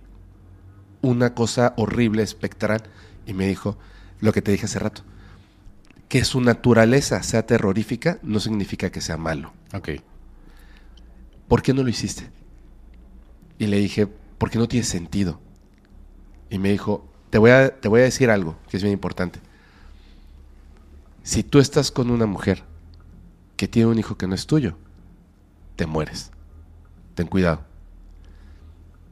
una 1.01 1.33
cosa 1.33 1.73
horrible, 1.77 2.23
espectral. 2.23 2.83
Y 3.25 3.33
me 3.33 3.47
dijo, 3.47 3.77
lo 4.19 4.31
que 4.33 4.41
te 4.41 4.51
dije 4.51 4.65
hace 4.65 4.79
rato, 4.79 5.03
que 6.09 6.23
su 6.23 6.41
naturaleza 6.41 7.21
sea 7.23 7.45
terrorífica 7.45 8.19
no 8.23 8.39
significa 8.39 8.91
que 8.91 9.01
sea 9.01 9.17
malo. 9.17 9.53
Ok. 9.73 9.89
¿por 11.47 11.61
qué 11.61 11.73
no 11.73 11.83
lo 11.83 11.89
hiciste? 11.89 12.29
Y 13.57 13.67
le 13.67 13.77
dije, 13.77 14.07
porque 14.37 14.57
no 14.57 14.67
tiene 14.67 14.85
sentido. 14.85 15.39
Y 16.49 16.59
me 16.59 16.71
dijo, 16.71 17.07
te 17.29 17.37
voy 17.37 17.51
a, 17.51 17.79
te 17.79 17.87
voy 17.87 18.01
a 18.01 18.05
decir 18.05 18.29
algo 18.29 18.57
que 18.69 18.77
es 18.77 18.83
bien 18.83 18.93
importante. 18.93 19.39
Si 21.25 21.43
tú 21.43 21.59
estás 21.59 21.91
con 21.91 22.09
una 22.09 22.25
mujer 22.25 22.63
que 23.57 23.67
tiene 23.67 23.89
un 23.89 23.99
hijo 23.99 24.17
que 24.17 24.27
no 24.27 24.35
es 24.35 24.47
tuyo, 24.47 24.77
te 25.75 25.85
mueres. 25.85 26.31
Ten 27.15 27.27
cuidado. 27.27 27.65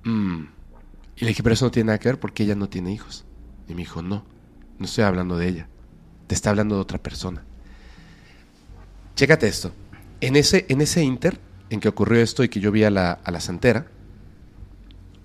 Mm. 0.03 0.43
Y 1.17 1.22
le 1.22 1.27
dije, 1.30 1.43
pero 1.43 1.53
eso 1.53 1.66
no 1.66 1.72
tiene 1.72 1.88
nada 1.88 2.00
que 2.00 2.09
ver 2.09 2.19
porque 2.19 2.43
ella 2.43 2.56
no 2.56 2.69
tiene 2.69 2.93
hijos. 2.93 3.25
Y 3.67 3.74
me 3.74 3.80
dijo, 3.83 4.01
no, 4.01 4.25
no 4.80 4.85
estoy 4.85 5.03
hablando 5.03 5.38
de 5.38 5.48
ella. 5.48 5.69
Te 6.27 6.35
está 6.35 6.50
hablando 6.51 6.75
de 6.75 6.82
otra 6.82 7.00
persona. 7.01 7.43
Chécate 9.16 9.48
esto. 9.48 9.72
En 10.22 10.35
ese, 10.35 10.66
en 10.69 10.82
ese 10.82 11.03
inter 11.03 11.40
en 11.69 11.80
que 11.80 11.88
ocurrió 11.90 12.22
esto 12.22 12.43
y 12.43 12.50
que 12.50 12.59
yo 12.59 12.72
vi 12.72 12.83
a 12.83 12.90
la, 12.90 13.11
a 13.11 13.32
la 13.32 13.40
santera, 13.40 13.88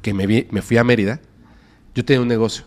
que 0.03 0.15
me, 0.15 0.27
vi- 0.27 0.47
me 0.51 0.63
fui 0.63 0.77
a 0.77 0.85
Mérida, 0.85 1.21
yo 1.95 2.05
tenía 2.05 2.23
un 2.23 2.29
negocio. 2.29 2.65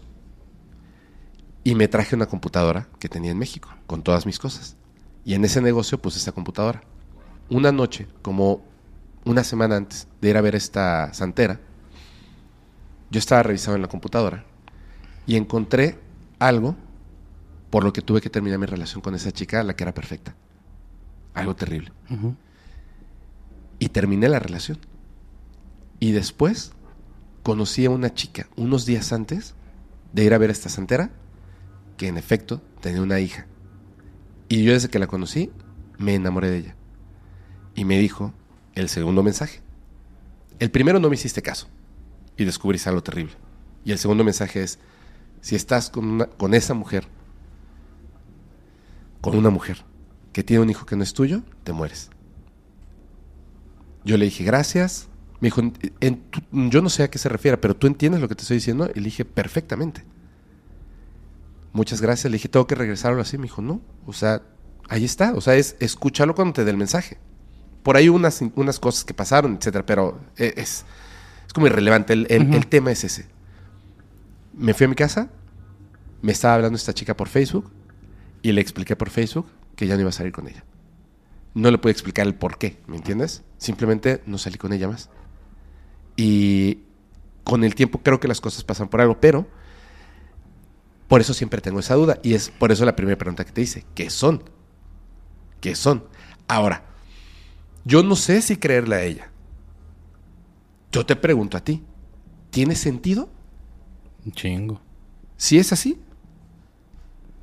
Y 1.63 1.75
me 1.75 1.87
traje 1.87 2.15
una 2.15 2.25
computadora 2.25 2.87
que 2.99 3.09
tenía 3.09 3.31
en 3.31 3.37
México, 3.37 3.69
con 3.87 4.01
todas 4.01 4.25
mis 4.25 4.39
cosas. 4.39 4.77
Y 5.23 5.35
en 5.35 5.45
ese 5.45 5.61
negocio 5.61 6.01
puse 6.01 6.17
esa 6.17 6.31
computadora. 6.31 6.81
Una 7.49 7.71
noche, 7.71 8.07
como 8.21 8.63
una 9.25 9.43
semana 9.43 9.75
antes 9.75 10.07
de 10.19 10.29
ir 10.29 10.37
a 10.37 10.41
ver 10.41 10.55
esta 10.55 11.13
santera, 11.13 11.59
yo 13.11 13.19
estaba 13.19 13.43
revisando 13.43 13.75
en 13.75 13.81
la 13.81 13.87
computadora 13.87 14.45
y 15.27 15.35
encontré 15.35 15.99
algo 16.39 16.75
por 17.69 17.83
lo 17.83 17.93
que 17.93 18.01
tuve 18.01 18.21
que 18.21 18.29
terminar 18.29 18.57
mi 18.57 18.65
relación 18.65 19.01
con 19.01 19.15
esa 19.15 19.31
chica, 19.31 19.63
la 19.63 19.75
que 19.75 19.83
era 19.83 19.93
perfecta. 19.93 20.35
Algo 21.33 21.55
terrible. 21.55 21.91
Y 23.79 23.89
terminé 23.89 24.27
la 24.27 24.39
relación. 24.39 24.79
Y 25.99 26.11
después 26.11 26.73
conocí 27.43 27.85
a 27.85 27.89
una 27.89 28.13
chica 28.13 28.47
unos 28.55 28.85
días 28.85 29.13
antes 29.13 29.55
de 30.13 30.23
ir 30.23 30.33
a 30.33 30.37
ver 30.37 30.49
a 30.49 30.53
esta 30.53 30.69
santera, 30.69 31.11
que 32.01 32.07
en 32.07 32.17
efecto 32.17 32.63
tenía 32.79 32.99
una 33.03 33.19
hija. 33.19 33.45
Y 34.49 34.63
yo 34.63 34.73
desde 34.73 34.89
que 34.89 34.97
la 34.97 35.05
conocí, 35.05 35.51
me 35.99 36.15
enamoré 36.15 36.49
de 36.49 36.57
ella. 36.57 36.75
Y 37.75 37.85
me 37.85 37.99
dijo 37.99 38.33
el 38.73 38.89
segundo 38.89 39.21
mensaje. 39.21 39.61
El 40.57 40.71
primero 40.71 40.99
no 40.99 41.09
me 41.09 41.13
hiciste 41.13 41.43
caso. 41.43 41.67
Y 42.37 42.45
descubriste 42.45 42.89
algo 42.89 43.03
terrible. 43.03 43.33
Y 43.85 43.91
el 43.91 43.99
segundo 43.99 44.23
mensaje 44.23 44.63
es, 44.63 44.79
si 45.41 45.55
estás 45.55 45.91
con, 45.91 46.27
con 46.39 46.55
esa 46.55 46.73
mujer, 46.73 47.05
con 49.21 49.37
una 49.37 49.51
mujer 49.51 49.85
que 50.33 50.43
tiene 50.43 50.63
un 50.63 50.71
hijo 50.71 50.87
que 50.87 50.95
no 50.95 51.03
es 51.03 51.13
tuyo, 51.13 51.43
te 51.63 51.71
mueres. 51.71 52.09
Yo 54.03 54.17
le 54.17 54.25
dije, 54.25 54.43
gracias. 54.43 55.07
Me 55.39 55.49
dijo, 55.49 55.61
"En- 55.61 55.73
en 55.99 56.19
tu- 56.31 56.41
yo 56.71 56.81
no 56.81 56.89
sé 56.89 57.03
a 57.03 57.11
qué 57.11 57.19
se 57.19 57.29
refiere, 57.29 57.59
pero 57.59 57.75
tú 57.75 57.85
entiendes 57.85 58.21
lo 58.21 58.27
que 58.27 58.33
te 58.33 58.41
estoy 58.41 58.57
diciendo. 58.57 58.89
Y 58.95 59.01
le 59.01 59.05
dije, 59.05 59.23
perfectamente. 59.23 60.03
Muchas 61.73 62.01
gracias. 62.01 62.29
Le 62.31 62.35
dije, 62.37 62.49
tengo 62.49 62.67
que 62.67 62.75
regresarlo 62.75 63.21
así. 63.21 63.37
Me 63.37 63.43
dijo, 63.43 63.61
no. 63.61 63.81
O 64.05 64.13
sea, 64.13 64.41
ahí 64.89 65.05
está. 65.05 65.33
O 65.33 65.41
sea, 65.41 65.55
es 65.55 65.75
escúchalo 65.79 66.35
cuando 66.35 66.53
te 66.53 66.65
dé 66.65 66.71
el 66.71 66.77
mensaje. 66.77 67.17
Por 67.83 67.97
ahí 67.97 68.09
unas, 68.09 68.41
unas 68.55 68.79
cosas 68.79 69.03
que 69.05 69.13
pasaron, 69.13 69.55
etcétera, 69.55 69.85
pero 69.85 70.19
e- 70.37 70.53
es, 70.57 70.85
es 71.47 71.53
como 71.53 71.67
irrelevante. 71.67 72.13
El, 72.13 72.27
el- 72.29 72.53
el 72.53 72.67
tema 72.67 72.91
es 72.91 73.03
ese. 73.03 73.25
Me 74.53 74.73
fui 74.73 74.85
a 74.85 74.89
mi 74.89 74.95
casa, 74.95 75.29
me 76.21 76.31
estaba 76.31 76.55
hablando 76.55 76.75
esta 76.75 76.93
chica 76.93 77.15
por 77.15 77.29
Facebook 77.29 77.71
y 78.41 78.51
le 78.51 78.61
expliqué 78.61 78.95
por 78.95 79.09
Facebook 79.09 79.47
que 79.75 79.87
ya 79.87 79.95
no 79.95 80.01
iba 80.01 80.09
a 80.09 80.13
salir 80.13 80.33
con 80.33 80.47
ella. 80.47 80.63
No 81.53 81.71
le 81.71 81.77
pude 81.77 81.91
explicar 81.91 82.27
el 82.27 82.35
por 82.35 82.57
qué, 82.57 82.77
¿me 82.87 82.97
entiendes? 82.97 83.43
Simplemente 83.57 84.21
no 84.25 84.37
salí 84.37 84.57
con 84.57 84.73
ella 84.73 84.87
más. 84.87 85.09
Y 86.15 86.79
con 87.43 87.63
el 87.63 87.75
tiempo 87.75 87.99
creo 88.03 88.19
que 88.19 88.27
las 88.27 88.41
cosas 88.41 88.63
pasan 88.63 88.89
por 88.89 89.01
algo, 89.01 89.19
pero 89.19 89.47
por 91.11 91.19
eso 91.19 91.33
siempre 91.33 91.59
tengo 91.59 91.81
esa 91.81 91.95
duda. 91.95 92.19
Y 92.23 92.35
es 92.35 92.47
por 92.47 92.71
eso 92.71 92.85
la 92.85 92.95
primera 92.95 93.17
pregunta 93.17 93.43
que 93.43 93.51
te 93.51 93.59
hice, 93.59 93.83
¿qué 93.95 94.09
son? 94.09 94.45
¿Qué 95.59 95.75
son? 95.75 96.05
Ahora, 96.47 96.85
yo 97.83 98.01
no 98.01 98.15
sé 98.15 98.41
si 98.41 98.55
creerle 98.55 98.95
a 98.95 99.03
ella. 99.03 99.29
Yo 100.89 101.05
te 101.05 101.17
pregunto 101.17 101.57
a 101.57 101.65
ti, 101.65 101.83
¿tiene 102.49 102.75
sentido? 102.75 103.29
Chingo. 104.31 104.79
Si 105.35 105.57
es 105.57 105.73
así, 105.73 105.99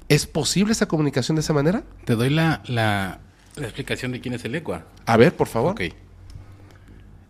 ¿es 0.08 0.26
posible 0.26 0.72
esa 0.72 0.88
comunicación 0.88 1.36
de 1.36 1.40
esa 1.40 1.52
manera? 1.52 1.84
Te 2.06 2.14
doy 2.14 2.30
la, 2.30 2.62
la, 2.64 3.20
la 3.54 3.64
explicación 3.66 4.12
de 4.12 4.22
quién 4.22 4.32
es 4.32 4.46
el 4.46 4.54
Ecua. 4.54 4.86
A 5.04 5.18
ver, 5.18 5.36
por 5.36 5.46
favor. 5.46 5.72
Ok. 5.72 5.82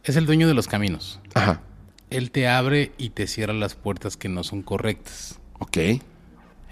Es 0.05 0.15
el 0.15 0.25
dueño 0.25 0.47
de 0.47 0.55
los 0.55 0.69
caminos. 0.69 1.19
Ajá. 1.35 1.63
Él 2.11 2.31
te 2.31 2.47
abre 2.47 2.93
y 2.97 3.11
te 3.11 3.27
cierra 3.27 3.55
las 3.55 3.75
puertas 3.75 4.17
que 4.17 4.29
no 4.29 4.45
son 4.45 4.63
correctas. 4.63 5.41
Ok. 5.59 5.79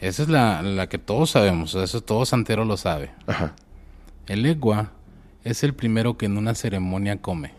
Esa 0.00 0.23
es 0.23 0.28
la, 0.28 0.62
la 0.62 0.89
que 0.89 0.99
todos 0.99 1.31
sabemos. 1.31 1.75
Eso 1.75 2.02
todo 2.02 2.26
santero 2.26 2.65
lo 2.65 2.76
sabe. 2.76 3.10
Ajá. 3.26 3.55
El 4.26 4.44
Egua 4.44 4.92
es 5.44 5.62
el 5.62 5.75
primero 5.75 6.18
que 6.18 6.26
en 6.26 6.36
una 6.36 6.55
ceremonia 6.55 7.20
come. 7.23 7.52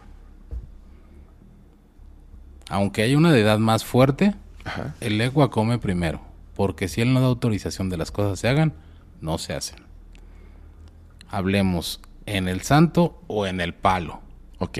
Aunque 2.69 3.03
haya 3.03 3.17
una 3.17 3.31
deidad 3.31 3.59
más 3.59 3.85
fuerte, 3.85 4.35
Ajá. 4.65 4.95
el 4.99 5.19
Egua 5.21 5.49
come 5.49 5.77
primero. 5.79 6.21
Porque 6.55 6.87
si 6.87 7.01
él 7.01 7.13
no 7.13 7.21
da 7.21 7.27
autorización 7.27 7.89
de 7.89 7.97
las 7.97 8.11
cosas 8.11 8.39
se 8.39 8.49
hagan, 8.49 8.73
no 9.21 9.37
se 9.37 9.53
hacen. 9.53 9.79
Hablemos 11.29 12.01
en 12.25 12.47
el 12.47 12.61
santo 12.61 13.21
o 13.27 13.45
en 13.47 13.61
el 13.61 13.73
palo. 13.73 14.21
Ok. 14.59 14.79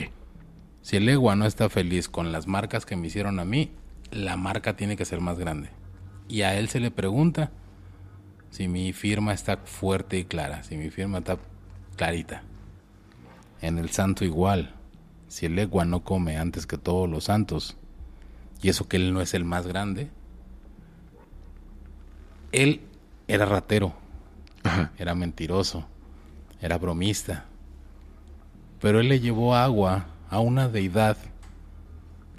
Si 0.81 0.97
el 0.97 1.07
Egua 1.07 1.35
no 1.35 1.45
está 1.45 1.69
feliz 1.69 2.09
con 2.09 2.31
las 2.31 2.47
marcas 2.47 2.85
que 2.85 2.95
me 2.95 3.07
hicieron 3.07 3.39
a 3.39 3.45
mí, 3.45 3.71
la 4.11 4.37
marca 4.37 4.75
tiene 4.75 4.95
que 4.95 5.05
ser 5.05 5.21
más 5.21 5.37
grande. 5.37 5.69
Y 6.29 6.41
a 6.41 6.55
él 6.55 6.69
se 6.69 6.79
le 6.79 6.91
pregunta 6.91 7.51
si 8.49 8.67
mi 8.67 8.93
firma 8.93 9.33
está 9.33 9.57
fuerte 9.57 10.17
y 10.17 10.25
clara, 10.25 10.63
si 10.63 10.77
mi 10.77 10.89
firma 10.89 11.19
está 11.19 11.37
clarita. 11.95 12.43
En 13.61 13.77
el 13.77 13.89
santo 13.89 14.25
igual. 14.25 14.73
Si 15.27 15.45
el 15.45 15.59
Egua 15.59 15.83
no 15.83 16.03
come 16.03 16.37
antes 16.37 16.65
que 16.65 16.77
todos 16.77 17.09
los 17.09 17.25
santos, 17.25 17.75
y 18.61 18.69
eso 18.69 18.87
que 18.87 18.95
él 18.95 19.13
no 19.13 19.19
es 19.21 19.33
el 19.33 19.43
más 19.43 19.67
grande, 19.67 20.09
él 22.53 22.81
era 23.27 23.45
ratero, 23.45 23.93
Ajá. 24.63 24.93
era 24.97 25.15
mentiroso, 25.15 25.85
era 26.61 26.77
bromista. 26.77 27.45
Pero 28.79 29.01
él 29.01 29.09
le 29.09 29.19
llevó 29.19 29.55
agua 29.55 30.07
a 30.29 30.39
una 30.39 30.69
deidad 30.69 31.17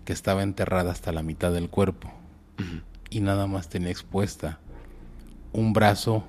que 0.07 0.15
estaba 0.15 0.43
enterrada 0.43 0.91
hasta 0.91 1.13
la 1.13 1.23
mitad 1.23 1.53
del 1.53 1.69
cuerpo 1.69 2.11
y 3.11 3.21
nada 3.21 3.47
más 3.47 3.69
tenía 3.69 3.91
expuesta 3.91 4.59
un 5.53 5.73
brazo, 5.73 6.25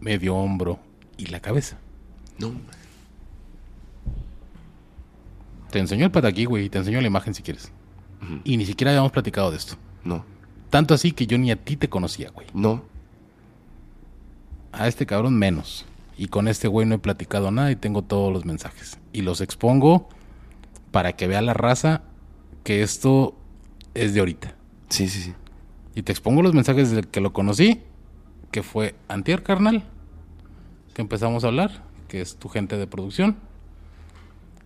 medio 0.00 0.36
hombro 0.36 0.78
y 1.16 1.26
la 1.26 1.40
cabeza. 1.40 1.78
No. 2.38 2.52
Te 5.70 5.78
enseño 5.78 6.04
el 6.04 6.10
pataquí, 6.10 6.44
güey, 6.44 6.66
y 6.66 6.70
te 6.70 6.78
enseño 6.78 7.00
la 7.00 7.06
imagen 7.06 7.34
si 7.34 7.42
quieres. 7.42 7.72
Y 8.44 8.56
ni 8.56 8.66
siquiera 8.66 8.90
habíamos 8.90 9.12
platicado 9.12 9.50
de 9.50 9.56
esto. 9.56 9.76
No. 10.04 10.24
Tanto 10.70 10.94
así 10.94 11.12
que 11.12 11.26
yo 11.26 11.38
ni 11.38 11.50
a 11.50 11.56
ti 11.56 11.76
te 11.76 11.88
conocía, 11.88 12.30
güey. 12.30 12.46
No. 12.54 12.82
A 14.72 14.88
este 14.88 15.06
cabrón 15.06 15.38
menos. 15.38 15.86
Y 16.16 16.28
con 16.28 16.48
este 16.48 16.66
güey 16.66 16.86
no 16.86 16.94
he 16.94 16.98
platicado 16.98 17.50
nada 17.50 17.70
y 17.70 17.76
tengo 17.76 18.02
todos 18.02 18.32
los 18.32 18.44
mensajes. 18.44 18.98
Y 19.12 19.22
los 19.22 19.40
expongo 19.40 20.08
para 20.90 21.14
que 21.14 21.26
vea 21.26 21.42
la 21.42 21.54
raza 21.54 22.02
que 22.64 22.82
esto 22.82 23.36
es 23.94 24.14
de 24.14 24.20
ahorita. 24.20 24.54
Sí, 24.88 25.08
sí, 25.08 25.22
sí. 25.22 25.34
Y 25.96 26.02
te 26.02 26.12
expongo 26.12 26.42
los 26.42 26.52
mensajes 26.52 26.90
desde 26.90 27.08
que 27.08 27.22
lo 27.22 27.32
conocí, 27.32 27.80
que 28.52 28.62
fue 28.62 28.94
antier, 29.08 29.42
carnal, 29.42 29.82
que 30.94 31.00
empezamos 31.00 31.42
a 31.42 31.46
hablar, 31.48 31.82
que 32.06 32.20
es 32.20 32.36
tu 32.36 32.48
gente 32.48 32.76
de 32.76 32.86
producción. 32.86 33.36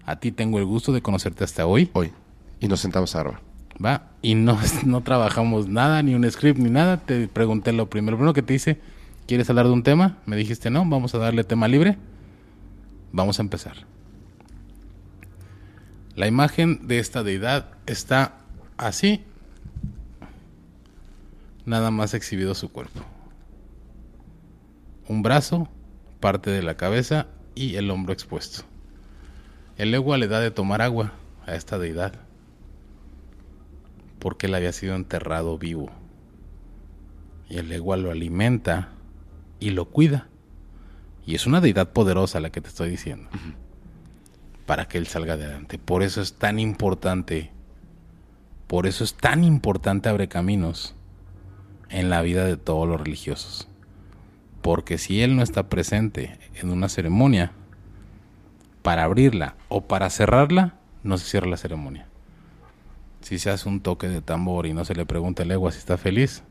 A 0.05 0.17
ti 0.17 0.33
tengo 0.33 0.59
el 0.59 0.65
gusto 0.65 0.93
de 0.93 1.01
conocerte 1.01 1.45
hasta 1.45 1.65
hoy, 1.67 1.89
Hoy. 1.93 2.11
Y 2.59 2.67
nos 2.67 2.81
sentamos 2.81 3.15
a 3.15 3.21
grabar. 3.21 3.41
¿va? 3.83 4.11
Y 4.23 4.35
no, 4.35 4.59
no 4.85 5.03
trabajamos 5.03 5.69
nada, 5.69 6.03
ni 6.03 6.17
un 6.17 6.29
script, 6.29 6.59
ni 6.59 6.69
nada. 6.69 6.97
Te 6.99 7.29
pregunté 7.29 7.73
lo 7.73 7.89
primero, 7.89 8.13
lo 8.13 8.19
primero 8.19 8.35
que 8.35 8.43
te 8.43 8.55
hice, 8.55 8.81
¿quieres 9.29 9.49
hablar 9.51 9.67
de 9.67 9.73
un 9.73 9.85
tema? 9.85 10.19
Me 10.27 10.35
dijiste, 10.35 10.69
no, 10.69 10.85
vamos 10.85 11.15
a 11.15 11.19
darle 11.19 11.45
tema 11.45 11.69
libre. 11.69 11.97
Vamos 13.13 13.39
a 13.39 13.43
empezar. 13.43 13.87
La 16.17 16.27
imagen 16.27 16.89
de 16.89 16.99
esta 16.99 17.23
deidad 17.23 17.71
está 17.87 18.39
así, 18.77 19.25
nada 21.67 21.91
más 21.91 22.15
exhibido 22.15 22.55
su 22.55 22.71
cuerpo. 22.71 23.01
Un 25.09 25.23
brazo, 25.23 25.69
parte 26.21 26.51
de 26.51 26.63
la 26.63 26.77
cabeza 26.77 27.27
y 27.55 27.77
el 27.77 27.91
hombro 27.91 28.13
expuesto. 28.13 28.63
El 29.77 29.95
egua 29.95 30.19
le 30.19 30.29
da 30.29 30.41
de 30.41 30.51
tomar 30.51 30.83
agua 30.83 31.13
a 31.47 31.55
esta 31.55 31.79
deidad 31.79 32.15
porque 34.21 34.47
él 34.47 34.55
había 34.55 34.73
sido 34.73 34.95
enterrado 34.95 35.59
vivo. 35.59 35.91
Y 37.49 37.57
el 37.57 37.73
egua 37.73 37.97
lo 37.97 38.13
alimenta 38.13 38.91
y 39.59 39.71
lo 39.71 39.87
cuida. 39.87 40.29
Y 41.27 41.35
es 41.35 41.47
una 41.47 41.61
deidad 41.61 41.93
poderosa 41.93 42.39
la 42.39 42.51
que 42.51 42.61
te 42.61 42.69
estoy 42.69 42.91
diciendo. 42.91 43.29
Para 44.67 44.87
que 44.87 44.99
él 44.99 45.09
salga 45.09 45.35
adelante. 45.35 45.79
Por 45.79 46.05
eso 46.05 46.21
es 46.21 46.35
tan 46.35 46.61
importante. 46.61 47.51
Por 48.69 48.87
eso 48.87 49.03
es 49.03 49.15
tan 49.15 49.43
importante 49.43 50.09
abre 50.09 50.29
caminos 50.29 50.95
en 51.91 52.11
la 52.11 52.23
vida 52.23 52.45
de 52.45 52.57
todos 52.57 52.89
los 52.89 53.01
religiosos. 53.01 53.69
Porque 54.63 54.99
si 54.99 55.23
él 55.23 55.37
no 55.37 55.43
está 55.43 55.69
presente 55.69 56.39
en 56.55 56.71
una 56.71 56.89
ceremonia, 56.89 57.53
para 58.83 59.05
abrirla 59.05 59.57
o 59.69 59.83
para 59.83 60.11
cerrarla, 60.11 60.75
no 61.03 61.19
se 61.19 61.27
cierra 61.27 61.49
la 61.49 61.57
ceremonia. 61.57 62.07
Si 63.21 63.39
se 63.39 63.51
hace 63.51 63.69
un 63.69 63.81
toque 63.81 64.09
de 64.09 64.23
tambor 64.23 64.67
y 64.67 64.73
no 64.73 64.85
se 64.85 64.95
le 64.95 65.05
pregunta 65.05 65.43
al 65.43 65.49
legua 65.49 65.73
si 65.73 65.79
está 65.79 65.99
feliz, 65.99 66.43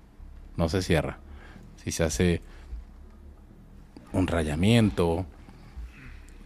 no 0.55 0.69
se 0.69 0.81
cierra. 0.81 1.17
Si 1.83 1.91
se 1.91 2.03
hace 2.03 2.41
un 4.11 4.27
rayamiento, 4.27 5.25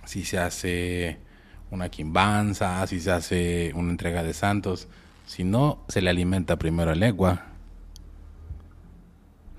si 0.05 0.23
se 0.23 0.37
hace 0.37 1.19
una 1.71 1.89
quimbanza, 1.89 2.85
si 2.87 2.99
se 2.99 3.11
hace 3.11 3.71
una 3.75 3.91
entrega 3.91 4.23
de 4.23 4.33
santos, 4.33 4.87
si 5.25 5.43
no 5.43 5.79
se 5.87 6.01
le 6.01 6.09
alimenta 6.09 6.57
primero 6.57 6.91
al 6.91 6.99
legua, 6.99 7.47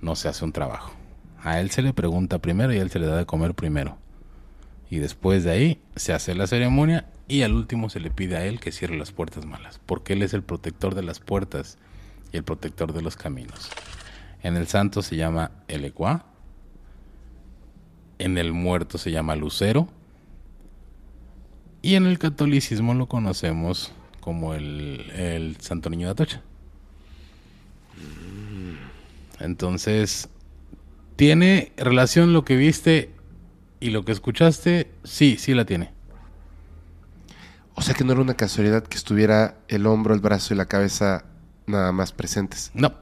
no 0.04 0.14
se 0.14 0.28
hace 0.28 0.44
un 0.44 0.52
trabajo. 0.52 0.92
A 1.42 1.60
él 1.60 1.70
se 1.70 1.82
le 1.82 1.92
pregunta 1.92 2.38
primero 2.38 2.72
y 2.72 2.78
él 2.78 2.90
se 2.90 2.98
le 2.98 3.06
da 3.06 3.16
de 3.16 3.26
comer 3.26 3.54
primero. 3.54 3.98
Y 4.90 4.98
después 4.98 5.44
de 5.44 5.50
ahí 5.50 5.80
se 5.96 6.12
hace 6.12 6.34
la 6.34 6.46
ceremonia 6.46 7.06
y 7.26 7.42
al 7.42 7.54
último 7.54 7.90
se 7.90 8.00
le 8.00 8.10
pide 8.10 8.36
a 8.36 8.44
él 8.44 8.60
que 8.60 8.70
cierre 8.70 8.96
las 8.96 9.12
puertas 9.12 9.46
malas, 9.46 9.80
porque 9.84 10.12
él 10.12 10.22
es 10.22 10.34
el 10.34 10.42
protector 10.42 10.94
de 10.94 11.02
las 11.02 11.20
puertas 11.20 11.78
y 12.32 12.36
el 12.36 12.44
protector 12.44 12.92
de 12.92 13.02
los 13.02 13.16
caminos. 13.16 13.70
En 14.42 14.56
el 14.56 14.66
santo 14.66 15.02
se 15.02 15.16
llama 15.16 15.50
el 15.68 15.84
ecuá, 15.84 16.26
en 18.18 18.38
el 18.38 18.52
muerto 18.52 18.98
se 18.98 19.10
llama 19.10 19.34
lucero 19.34 19.88
y 21.82 21.96
en 21.96 22.06
el 22.06 22.18
catolicismo 22.18 22.94
lo 22.94 23.08
conocemos 23.08 23.92
como 24.20 24.54
el, 24.54 25.10
el 25.16 25.56
Santo 25.60 25.90
Niño 25.90 26.06
de 26.06 26.12
Atocha. 26.12 26.42
Entonces, 29.40 30.28
¿tiene 31.16 31.72
relación 31.76 32.32
lo 32.32 32.44
que 32.44 32.56
viste 32.56 33.12
y 33.80 33.90
lo 33.90 34.04
que 34.04 34.12
escuchaste? 34.12 34.90
Sí, 35.04 35.36
sí 35.38 35.54
la 35.54 35.64
tiene. 35.64 35.92
O 37.74 37.82
sea 37.82 37.94
que 37.94 38.04
no 38.04 38.12
era 38.12 38.22
una 38.22 38.34
casualidad 38.34 38.84
que 38.84 38.96
estuviera 38.96 39.56
el 39.68 39.86
hombro, 39.86 40.14
el 40.14 40.20
brazo 40.20 40.54
y 40.54 40.56
la 40.56 40.66
cabeza 40.66 41.24
nada 41.66 41.92
más 41.92 42.12
presentes. 42.12 42.70
No, 42.74 42.94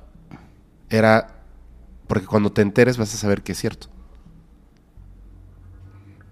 Era 0.88 1.42
porque 2.06 2.26
cuando 2.26 2.52
te 2.52 2.62
enteres 2.62 2.96
vas 2.96 3.14
a 3.14 3.18
saber 3.18 3.42
que 3.42 3.52
es 3.52 3.58
cierto. 3.58 3.88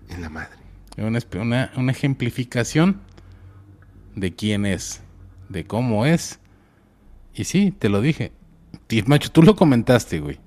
En 0.09 0.23
la 0.23 0.29
madre. 0.29 0.57
una, 0.97 1.21
una, 1.41 1.73
una 1.77 1.93
ejemplificación 1.93 3.01
de 4.15 4.35
quién 4.35 4.67
es, 4.67 5.01
de 5.49 5.65
cómo 5.67 6.07
es. 6.07 6.39
Y 7.35 7.45
sí, 7.45 7.73
te 7.79 7.89
lo 7.89 8.01
dije. 8.01 8.33
Macho, 9.07 9.31
tú 9.31 9.43
lo 9.43 9.57
comentaste, 9.57 10.21
güey. 10.21 10.39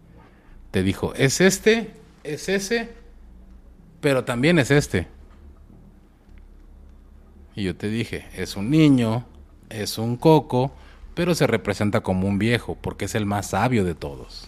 Te 0.71 0.83
dijo, 0.83 1.13
es 1.15 1.41
este, 1.41 1.93
es 2.23 2.49
ese, 2.49 2.89
pero 4.01 4.23
también 4.25 4.59
es 4.59 4.71
este. 4.71 5.07
Y 7.55 7.63
yo 7.63 7.75
te 7.75 7.89
dije, 7.89 8.25
es 8.35 8.55
un 8.55 8.69
niño, 8.69 9.25
es 9.69 9.97
un 9.97 10.17
coco, 10.17 10.73
pero 11.13 11.35
se 11.35 11.47
representa 11.47 12.01
como 12.01 12.27
un 12.27 12.39
viejo, 12.39 12.75
porque 12.81 13.05
es 13.05 13.15
el 13.15 13.25
más 13.25 13.51
sabio 13.51 13.85
de 13.85 13.93
todos. 13.93 14.47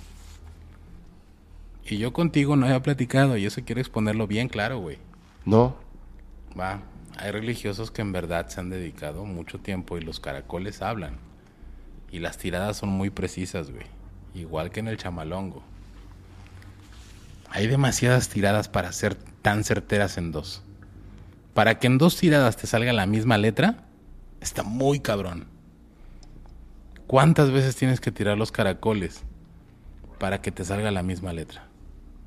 Y 1.87 1.97
yo 1.97 2.13
contigo 2.13 2.55
no 2.55 2.65
había 2.65 2.81
platicado, 2.81 3.37
y 3.37 3.45
eso 3.45 3.61
quiero 3.63 3.79
exponerlo 3.79 4.25
bien 4.25 4.47
claro, 4.47 4.79
güey. 4.79 4.97
No, 5.45 5.75
Va, 6.57 6.79
hay 7.17 7.31
religiosos 7.31 7.91
que 7.91 8.01
en 8.01 8.13
verdad 8.13 8.47
se 8.47 8.61
han 8.61 8.69
dedicado 8.69 9.25
mucho 9.25 9.59
tiempo 9.59 9.97
y 9.97 10.01
los 10.01 10.21
caracoles 10.21 10.81
hablan. 10.81 11.17
Y 12.15 12.19
las 12.19 12.37
tiradas 12.37 12.77
son 12.77 12.87
muy 12.87 13.09
precisas, 13.09 13.71
güey. 13.71 13.87
Igual 14.33 14.71
que 14.71 14.79
en 14.79 14.87
el 14.87 14.95
chamalongo. 14.95 15.61
Hay 17.49 17.67
demasiadas 17.67 18.29
tiradas 18.29 18.69
para 18.69 18.93
ser 18.93 19.15
tan 19.15 19.65
certeras 19.65 20.17
en 20.17 20.31
dos. 20.31 20.63
Para 21.53 21.77
que 21.77 21.87
en 21.87 21.97
dos 21.97 22.15
tiradas 22.15 22.55
te 22.55 22.67
salga 22.67 22.93
la 22.93 23.05
misma 23.05 23.37
letra, 23.37 23.83
está 24.39 24.63
muy 24.63 25.01
cabrón. 25.01 25.47
¿Cuántas 27.05 27.51
veces 27.51 27.75
tienes 27.75 27.99
que 27.99 28.13
tirar 28.13 28.37
los 28.37 28.53
caracoles 28.53 29.23
para 30.17 30.41
que 30.41 30.53
te 30.53 30.63
salga 30.63 30.91
la 30.91 31.03
misma 31.03 31.33
letra? 31.33 31.67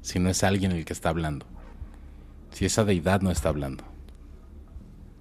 Si 0.02 0.18
no 0.18 0.28
es 0.28 0.44
alguien 0.44 0.72
el 0.72 0.84
que 0.84 0.92
está 0.92 1.08
hablando. 1.08 1.46
Si 2.50 2.66
esa 2.66 2.84
deidad 2.84 3.22
no 3.22 3.30
está 3.30 3.48
hablando. 3.48 3.84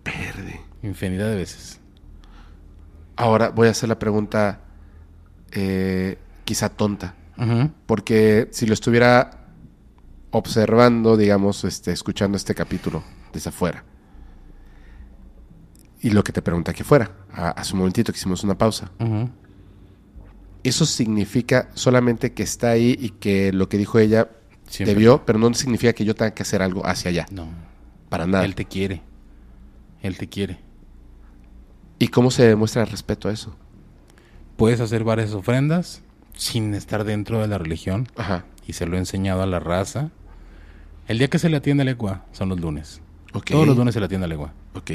verde. 0.03 0.59
Infinidad 0.83 1.29
de 1.29 1.37
veces. 1.37 1.79
Ahora 3.17 3.49
voy 3.49 3.67
a 3.67 3.71
hacer 3.71 3.89
la 3.89 3.99
pregunta 3.99 4.61
eh, 5.51 6.17
quizá 6.45 6.69
tonta. 6.69 7.15
Porque 7.85 8.47
si 8.51 8.65
lo 8.65 8.73
estuviera 8.73 9.45
observando, 10.31 11.17
digamos, 11.17 11.63
este, 11.65 11.91
escuchando 11.91 12.35
este 12.35 12.55
capítulo 12.55 13.03
desde 13.31 13.49
afuera. 13.49 13.83
Y 15.99 16.11
lo 16.11 16.23
que 16.23 16.31
te 16.31 16.41
pregunté 16.41 16.73
que 16.73 16.83
fuera, 16.83 17.11
hace 17.31 17.73
un 17.73 17.79
momentito 17.79 18.11
que 18.11 18.17
hicimos 18.17 18.43
una 18.43 18.57
pausa. 18.57 18.91
Eso 20.63 20.85
significa 20.85 21.69
solamente 21.73 22.33
que 22.33 22.43
está 22.43 22.71
ahí 22.71 22.97
y 22.99 23.09
que 23.09 23.53
lo 23.53 23.69
que 23.69 23.77
dijo 23.77 23.99
ella 23.99 24.29
Siempre. 24.67 24.93
te 24.93 24.99
vio, 24.99 25.25
pero 25.25 25.39
no 25.39 25.53
significa 25.53 25.93
que 25.93 26.05
yo 26.05 26.13
tenga 26.15 26.31
que 26.31 26.43
hacer 26.43 26.61
algo 26.61 26.85
hacia 26.85 27.09
allá. 27.09 27.25
No. 27.31 27.47
Para 28.09 28.27
nada. 28.27 28.45
Él 28.45 28.55
te 28.55 28.65
quiere. 28.65 29.01
Él 30.01 30.17
te 30.17 30.27
quiere. 30.27 30.59
¿Y 31.99 32.09
cómo 32.09 32.31
se 32.31 32.45
demuestra 32.47 32.83
el 32.83 32.89
respeto 32.89 33.29
a 33.29 33.31
eso? 33.31 33.55
Puedes 34.55 34.79
hacer 34.81 35.03
varias 35.03 35.33
ofrendas 35.33 36.01
sin 36.33 36.73
estar 36.73 37.03
dentro 37.03 37.41
de 37.41 37.47
la 37.47 37.57
religión. 37.57 38.07
Ajá. 38.17 38.45
Y 38.67 38.73
se 38.73 38.85
lo 38.85 38.95
he 38.95 38.99
enseñado 38.99 39.41
a 39.41 39.45
la 39.47 39.59
raza. 39.59 40.09
El 41.07 41.17
día 41.19 41.29
que 41.29 41.39
se 41.39 41.49
le 41.49 41.57
atiende 41.57 41.83
al 41.83 41.89
egua 41.89 42.25
son 42.33 42.49
los 42.49 42.59
lunes. 42.59 43.01
Ok. 43.33 43.51
Todos 43.51 43.67
los 43.67 43.77
lunes 43.77 43.93
se 43.93 43.99
le 43.99 44.05
atiende 44.07 44.25
al 44.25 44.31
egua. 44.31 44.53
Ok. 44.75 44.91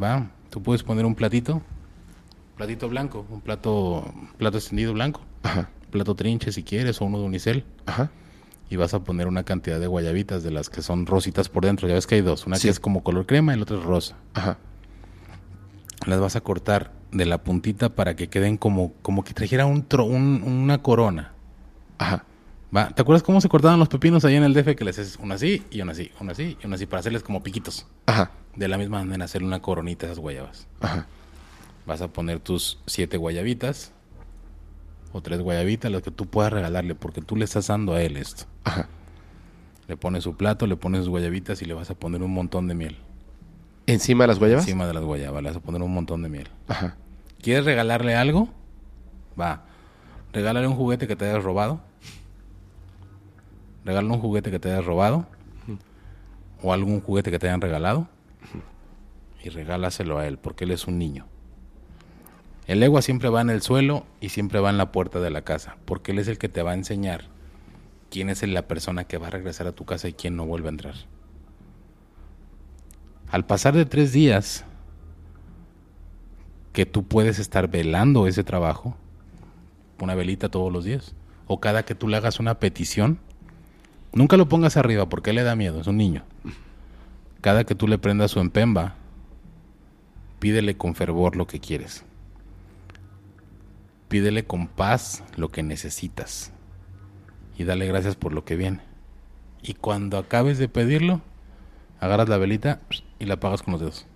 Va. 0.00 0.30
Tú 0.50 0.62
puedes 0.62 0.82
poner 0.82 1.04
un 1.06 1.14
platito. 1.14 1.62
Platito 2.56 2.88
blanco. 2.88 3.26
Un 3.30 3.40
plato, 3.40 4.12
plato 4.38 4.58
extendido 4.58 4.92
blanco. 4.92 5.20
Ajá. 5.42 5.70
Plato 5.90 6.14
trinche 6.14 6.52
si 6.52 6.62
quieres 6.62 7.00
o 7.00 7.04
uno 7.06 7.18
de 7.18 7.24
unicel. 7.24 7.64
Ajá. 7.86 8.10
y 8.68 8.74
vas 8.74 8.94
a 8.94 9.04
poner 9.04 9.28
una 9.28 9.44
cantidad 9.44 9.78
de 9.78 9.86
guayabitas 9.86 10.42
de 10.42 10.50
las 10.50 10.68
que 10.68 10.82
son 10.82 11.06
rositas 11.06 11.48
por 11.48 11.64
dentro. 11.64 11.86
Ya 11.86 11.94
ves 11.94 12.06
que 12.08 12.16
hay 12.16 12.20
dos. 12.20 12.46
Una 12.48 12.56
Sí. 12.56 12.62
que 12.66 12.70
es 12.72 12.80
como 12.80 13.04
color 13.04 13.24
crema 13.24 13.54
y 13.54 13.56
la 13.56 13.62
otra 13.62 13.78
es 13.78 13.84
rosa. 13.84 14.16
Ajá. 14.34 14.58
Las 16.04 16.20
vas 16.20 16.36
a 16.36 16.40
cortar 16.42 16.92
de 17.10 17.24
la 17.24 17.42
puntita 17.42 17.88
para 17.94 18.14
que 18.16 18.28
queden 18.28 18.56
como, 18.58 18.92
como 19.02 19.24
que 19.24 19.32
trajera 19.32 19.64
un, 19.66 19.88
tro- 19.88 20.04
un- 20.06 20.42
una 20.44 20.82
corona. 20.82 21.32
Ajá. 21.98 22.24
¿Va? 22.76 22.88
¿Te 22.90 23.00
acuerdas 23.00 23.22
cómo 23.22 23.40
se 23.40 23.48
cortaban 23.48 23.78
los 23.78 23.88
pepinos 23.88 24.24
ahí 24.24 24.34
en 24.34 24.42
el 24.42 24.52
DF? 24.52 24.74
Que 24.76 24.84
les 24.84 24.98
haces 24.98 25.16
una 25.22 25.36
así 25.36 25.62
y 25.70 25.80
una 25.80 25.92
así, 25.92 26.10
una 26.20 26.32
así 26.32 26.58
y 26.62 26.66
una 26.66 26.74
así 26.76 26.84
para 26.86 27.00
hacerles 27.00 27.22
como 27.22 27.42
piquitos. 27.42 27.86
Ajá. 28.06 28.32
De 28.54 28.68
la 28.68 28.76
misma 28.76 28.98
manera 29.02 29.24
hacerle 29.24 29.48
una 29.48 29.62
coronita 29.62 30.04
a 30.06 30.08
esas 30.10 30.18
guayabas. 30.18 30.66
Ajá. 30.80 31.06
Vas 31.86 32.02
a 32.02 32.08
poner 32.08 32.40
tus 32.40 32.78
siete 32.86 33.16
guayabitas 33.16 33.92
o 35.12 35.22
tres 35.22 35.40
guayabitas, 35.40 35.90
las 35.90 36.02
que 36.02 36.10
tú 36.10 36.26
puedas 36.26 36.52
regalarle, 36.52 36.94
porque 36.94 37.22
tú 37.22 37.36
le 37.36 37.44
estás 37.44 37.68
dando 37.68 37.94
a 37.94 38.02
él 38.02 38.16
esto. 38.16 38.44
Ajá. 38.64 38.88
Le 39.88 39.96
pones 39.96 40.24
su 40.24 40.36
plato, 40.36 40.66
le 40.66 40.76
pones 40.76 41.00
sus 41.02 41.08
guayabitas 41.08 41.62
y 41.62 41.64
le 41.64 41.72
vas 41.74 41.90
a 41.90 41.94
poner 41.94 42.22
un 42.22 42.32
montón 42.34 42.66
de 42.68 42.74
miel. 42.74 42.98
¿Encima 43.86 44.24
de 44.24 44.28
las 44.28 44.38
guayabas? 44.38 44.64
Encima 44.64 44.86
de 44.86 44.94
las 44.94 45.04
guayabas, 45.04 45.42
le 45.42 45.50
vas 45.50 45.56
a 45.56 45.60
poner 45.60 45.82
un 45.82 45.94
montón 45.94 46.22
de 46.22 46.28
miel. 46.28 46.48
Ajá. 46.68 46.96
¿Quieres 47.40 47.64
regalarle 47.64 48.16
algo? 48.16 48.48
Va. 49.40 49.64
Regálale 50.32 50.66
un 50.66 50.74
juguete 50.74 51.06
que 51.06 51.14
te 51.14 51.24
hayas 51.24 51.44
robado. 51.44 51.80
Regálale 53.84 54.12
un 54.12 54.20
juguete 54.20 54.50
que 54.50 54.58
te 54.58 54.70
hayas 54.70 54.84
robado. 54.84 55.26
O 56.62 56.72
algún 56.72 57.00
juguete 57.00 57.30
que 57.30 57.38
te 57.38 57.46
hayan 57.46 57.60
regalado. 57.60 58.08
Y 59.44 59.50
regálaselo 59.50 60.18
a 60.18 60.26
él, 60.26 60.38
porque 60.38 60.64
él 60.64 60.72
es 60.72 60.88
un 60.88 60.98
niño. 60.98 61.26
El 62.66 62.82
egua 62.82 63.00
siempre 63.00 63.28
va 63.28 63.42
en 63.42 63.50
el 63.50 63.62
suelo 63.62 64.04
y 64.20 64.30
siempre 64.30 64.58
va 64.58 64.70
en 64.70 64.78
la 64.78 64.90
puerta 64.90 65.20
de 65.20 65.30
la 65.30 65.42
casa, 65.42 65.76
porque 65.84 66.10
él 66.10 66.18
es 66.18 66.26
el 66.26 66.36
que 66.36 66.48
te 66.48 66.62
va 66.62 66.72
a 66.72 66.74
enseñar 66.74 67.26
quién 68.10 68.28
es 68.28 68.42
la 68.42 68.66
persona 68.66 69.04
que 69.04 69.18
va 69.18 69.28
a 69.28 69.30
regresar 69.30 69.68
a 69.68 69.72
tu 69.72 69.84
casa 69.84 70.08
y 70.08 70.14
quién 70.14 70.34
no 70.34 70.46
vuelve 70.46 70.66
a 70.66 70.70
entrar. 70.70 70.94
Al 73.30 73.44
pasar 73.44 73.74
de 73.74 73.86
tres 73.86 74.12
días, 74.12 74.64
que 76.72 76.86
tú 76.86 77.04
puedes 77.04 77.38
estar 77.38 77.68
velando 77.68 78.26
ese 78.26 78.44
trabajo, 78.44 78.96
una 80.00 80.14
velita 80.14 80.48
todos 80.48 80.72
los 80.72 80.84
días, 80.84 81.14
o 81.46 81.60
cada 81.60 81.84
que 81.84 81.94
tú 81.94 82.08
le 82.08 82.16
hagas 82.16 82.38
una 82.38 82.58
petición, 82.58 83.18
nunca 84.12 84.36
lo 84.36 84.48
pongas 84.48 84.76
arriba 84.76 85.08
porque 85.08 85.32
le 85.32 85.42
da 85.42 85.56
miedo, 85.56 85.80
es 85.80 85.86
un 85.86 85.96
niño. 85.96 86.24
Cada 87.40 87.64
que 87.64 87.74
tú 87.74 87.88
le 87.88 87.98
prendas 87.98 88.32
su 88.32 88.40
empemba, 88.40 88.94
pídele 90.38 90.76
con 90.76 90.94
fervor 90.94 91.36
lo 91.36 91.46
que 91.46 91.60
quieres. 91.60 92.04
Pídele 94.08 94.44
con 94.44 94.68
paz 94.68 95.24
lo 95.36 95.48
que 95.48 95.62
necesitas. 95.62 96.52
Y 97.58 97.64
dale 97.64 97.86
gracias 97.86 98.16
por 98.16 98.32
lo 98.32 98.44
que 98.44 98.56
viene. 98.56 98.80
Y 99.62 99.74
cuando 99.74 100.18
acabes 100.18 100.58
de 100.58 100.68
pedirlo, 100.68 101.22
agarras 102.00 102.28
la 102.28 102.36
velita 102.36 102.80
y 103.18 103.26
la 103.26 103.34
apagas 103.34 103.62
con 103.62 103.72
los 103.72 103.80
dedos. 103.80 104.06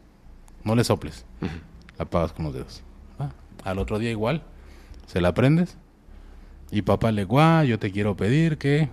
No 0.64 0.74
le 0.74 0.84
soples 0.84 1.24
la 1.98 2.04
apagas 2.04 2.32
con 2.32 2.46
los 2.46 2.54
dedos. 2.54 2.82
¿va? 3.20 3.32
Al 3.64 3.78
otro 3.78 3.98
día 3.98 4.10
igual, 4.10 4.42
se 5.06 5.20
la 5.20 5.34
prendes 5.34 5.76
y 6.70 6.82
papá 6.82 7.12
le 7.12 7.24
guá, 7.24 7.64
yo 7.64 7.78
te 7.78 7.90
quiero 7.90 8.16
pedir 8.16 8.58
que 8.58 8.88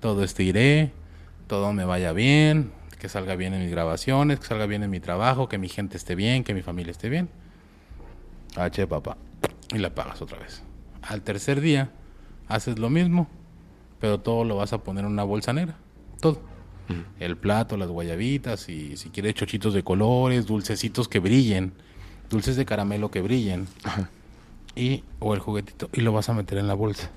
todo 0.00 0.22
esto 0.22 0.42
iré, 0.42 0.92
todo 1.46 1.72
me 1.72 1.84
vaya 1.84 2.12
bien, 2.12 2.72
que 2.98 3.08
salga 3.08 3.36
bien 3.36 3.54
en 3.54 3.62
mis 3.62 3.70
grabaciones, 3.70 4.38
que 4.40 4.46
salga 4.46 4.66
bien 4.66 4.82
en 4.82 4.90
mi 4.90 5.00
trabajo, 5.00 5.48
que 5.48 5.58
mi 5.58 5.68
gente 5.68 5.96
esté 5.96 6.14
bien, 6.14 6.44
que 6.44 6.54
mi 6.54 6.62
familia 6.62 6.90
esté 6.90 7.08
bien. 7.08 7.28
H 8.56 8.86
papá. 8.86 9.16
Y 9.74 9.78
la 9.78 9.94
pagas 9.94 10.22
otra 10.22 10.38
vez. 10.38 10.62
Al 11.02 11.22
tercer 11.22 11.60
día 11.60 11.90
haces 12.48 12.78
lo 12.78 12.90
mismo, 12.90 13.28
pero 14.00 14.20
todo 14.20 14.44
lo 14.44 14.56
vas 14.56 14.72
a 14.72 14.78
poner 14.78 15.04
en 15.04 15.12
una 15.12 15.24
bolsa 15.24 15.52
negra. 15.52 15.76
Todo. 16.20 16.40
El 17.20 17.36
plato, 17.36 17.76
las 17.76 17.88
guayabitas 17.88 18.68
y 18.68 18.96
si 18.96 19.10
quieres 19.10 19.34
chochitos 19.34 19.74
de 19.74 19.82
colores, 19.82 20.46
dulcecitos 20.46 21.08
que 21.08 21.18
brillen, 21.18 21.72
dulces 22.30 22.56
de 22.56 22.64
caramelo 22.64 23.10
que 23.10 23.20
brillen. 23.20 23.66
Y 24.74 25.02
o 25.18 25.34
el 25.34 25.40
juguetito 25.40 25.90
y 25.92 26.02
lo 26.02 26.12
vas 26.12 26.28
a 26.28 26.34
meter 26.34 26.58
en 26.58 26.68
la 26.68 26.74
bolsa. 26.74 27.10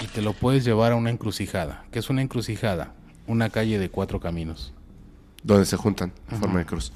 Y 0.00 0.06
te 0.06 0.22
lo 0.22 0.32
puedes 0.32 0.64
llevar 0.64 0.92
a 0.92 0.96
una 0.96 1.10
encrucijada. 1.10 1.84
¿Qué 1.90 1.98
es 1.98 2.08
una 2.08 2.22
encrucijada? 2.22 2.94
Una 3.26 3.50
calle 3.50 3.78
de 3.78 3.90
cuatro 3.90 4.20
caminos. 4.20 4.72
Donde 5.42 5.66
se 5.66 5.76
juntan 5.76 6.12
en 6.30 6.38
forma 6.38 6.60
de 6.60 6.66
cruz. 6.66 6.92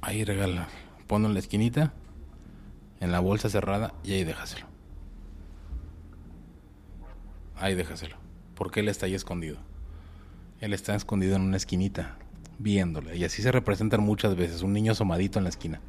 Ahí 0.00 0.24
regala. 0.24 0.68
Ponlo 1.06 1.28
en 1.28 1.34
la 1.34 1.40
esquinita, 1.40 1.92
en 3.00 3.12
la 3.12 3.20
bolsa 3.20 3.48
cerrada 3.48 3.94
y 4.02 4.12
ahí 4.12 4.24
déjaselo. 4.24 4.66
Ahí 7.56 7.74
déjaselo. 7.74 8.16
Porque 8.54 8.80
él 8.80 8.88
está 8.88 9.06
ahí 9.06 9.14
escondido. 9.14 9.67
Él 10.60 10.72
está 10.72 10.94
escondido 10.94 11.36
en 11.36 11.42
una 11.42 11.56
esquinita, 11.56 12.16
viéndole. 12.58 13.16
Y 13.16 13.24
así 13.24 13.42
se 13.42 13.52
representan 13.52 14.00
muchas 14.02 14.34
veces. 14.36 14.62
Un 14.62 14.72
niño 14.72 14.92
asomadito 14.92 15.38
en 15.38 15.44
la 15.44 15.50
esquina. 15.50 15.80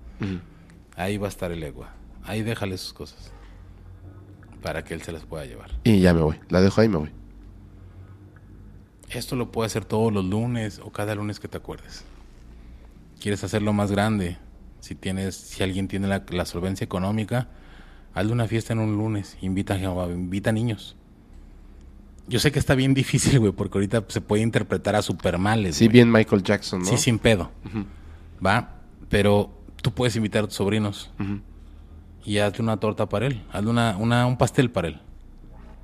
Ahí 0.96 1.18
va 1.18 1.28
a 1.28 1.30
estar 1.30 1.52
el 1.52 1.64
egua. 1.64 1.94
Ahí 2.24 2.44
déjale 2.44 2.78
sus 2.78 2.94
cosas. 2.94 3.32
Para 4.62 4.84
que 4.84 4.94
él 4.94 5.02
se 5.02 5.12
las 5.12 5.26
pueda 5.26 5.46
llevar. 5.46 5.72
Y 5.84 6.00
ya 6.02 6.14
me 6.14 6.22
voy. 6.22 6.36
La 6.50 6.62
dejo 6.62 6.82
ahí 6.82 6.86
y 6.86 6.90
me 6.90 6.98
voy. 6.98 7.12
Esto 9.10 9.36
lo 9.36 9.52
puede 9.52 9.66
hacer 9.68 9.86
todos 9.86 10.14
los 10.14 10.24
lunes 10.26 10.80
o 10.84 10.92
cada 10.92 11.16
lunes 11.16 11.40
que 11.40 11.48
te 11.48 11.58
acuerdes. 11.58 12.04
¿Quieres 13.20 13.44
hacerlo 13.44 13.74
más 13.74 13.92
grande? 13.92 14.38
Si 14.82 14.94
tienes, 14.96 15.36
si 15.36 15.64
alguien 15.64 15.88
tiene 15.88 16.08
la, 16.08 16.24
la 16.30 16.46
solvencia 16.46 16.86
económica, 16.86 17.48
hazle 18.14 18.32
una 18.34 18.48
fiesta 18.48 18.74
en 18.74 18.80
un 18.80 18.96
lunes. 18.98 19.38
Invita, 19.42 19.74
a- 19.74 20.06
invita 20.12 20.52
a 20.52 20.54
niños. 20.54 20.96
Yo 22.30 22.40
sé 22.40 22.52
que 22.52 22.60
está 22.60 22.76
bien 22.76 22.94
difícil, 22.94 23.40
güey, 23.40 23.52
porque 23.52 23.80
ahorita 23.80 24.06
se 24.08 24.22
puede 24.22 24.44
interpretar 24.44 24.96
a 24.96 25.02
supermales. 25.02 25.76
Sí, 25.76 25.86
güey. 25.86 25.94
bien 25.94 26.12
Michael 26.12 26.44
Jackson, 26.44 26.82
¿no? 26.82 26.86
Sí, 26.86 26.98
sin 26.98 27.18
pedo. 27.18 27.52
Va, 28.46 28.76
pero 29.10 29.52
tú 29.82 29.92
puedes 29.92 30.16
invitar 30.16 30.44
a 30.44 30.48
tus 30.48 30.56
sobrinos 30.56 31.12
y 32.24 32.38
hazle 32.38 32.64
una 32.64 32.78
torta 32.78 33.10
para 33.10 33.26
él. 33.26 33.44
Hazle 33.52 33.72
una, 33.72 33.98
una, 33.98 34.28
un 34.28 34.38
pastel 34.38 34.70
para 34.70 34.90
él. 34.90 35.02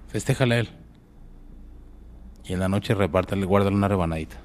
Festéjale 0.08 0.56
a 0.56 0.60
él. 0.60 0.70
Y 2.46 2.54
en 2.54 2.60
la 2.60 2.70
noche 2.70 2.94
repártale, 2.94 3.44
guárdale 3.46 3.76
una 3.76 3.88
rebanadita. 3.88 4.38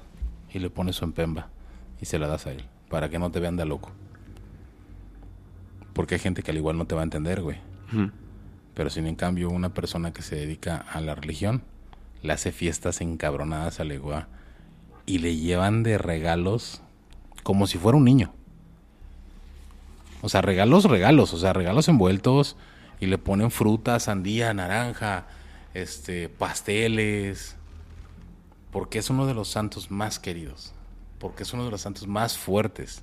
Y 0.51 0.57
le 0.57 0.71
pones 0.71 0.95
su 0.95 1.05
empemba. 1.05 1.49
Y 2.01 2.05
se 2.05 2.17
la 2.17 2.27
das 2.27 2.47
a 2.47 2.51
él. 2.51 2.63
Para 2.89 3.09
que 3.09 3.19
no 3.19 3.29
te 3.29 3.39
vean 3.39 3.57
de 3.57 3.65
loco. 3.65 3.91
Porque 5.93 6.15
hay 6.15 6.19
gente 6.19 6.41
que 6.41 6.49
al 6.49 6.57
igual 6.57 6.77
no 6.79 6.85
te 6.85 6.95
va 6.95 7.01
a 7.01 7.03
entender, 7.03 7.41
güey. 7.43 7.57
Pero 8.73 8.89
sin 8.89 9.05
en 9.05 9.15
cambio 9.15 9.49
una 9.51 9.73
persona 9.73 10.11
que 10.11 10.23
se 10.23 10.35
dedica 10.35 10.77
a 10.77 10.99
la 10.99 11.13
religión 11.13 11.61
le 12.21 12.33
hace 12.33 12.51
fiestas 12.51 13.01
encabronadas 13.01 13.79
a 13.79 13.83
legua 13.83 14.27
y 15.05 15.19
le 15.19 15.35
llevan 15.35 15.83
de 15.83 15.97
regalos 15.97 16.81
como 17.43 17.67
si 17.67 17.77
fuera 17.77 17.97
un 17.97 18.05
niño. 18.05 18.33
O 20.21 20.29
sea, 20.29 20.41
regalos, 20.41 20.85
regalos, 20.85 21.33
o 21.33 21.37
sea, 21.37 21.53
regalos 21.53 21.87
envueltos 21.87 22.55
y 22.99 23.07
le 23.07 23.17
ponen 23.17 23.49
fruta, 23.49 23.99
sandía, 23.99 24.53
naranja, 24.53 25.25
este, 25.73 26.29
pasteles, 26.29 27.55
porque 28.71 28.99
es 28.99 29.09
uno 29.09 29.25
de 29.25 29.33
los 29.33 29.49
santos 29.49 29.89
más 29.89 30.19
queridos, 30.19 30.73
porque 31.17 31.43
es 31.43 31.53
uno 31.53 31.65
de 31.65 31.71
los 31.71 31.81
santos 31.81 32.07
más 32.07 32.37
fuertes, 32.37 33.01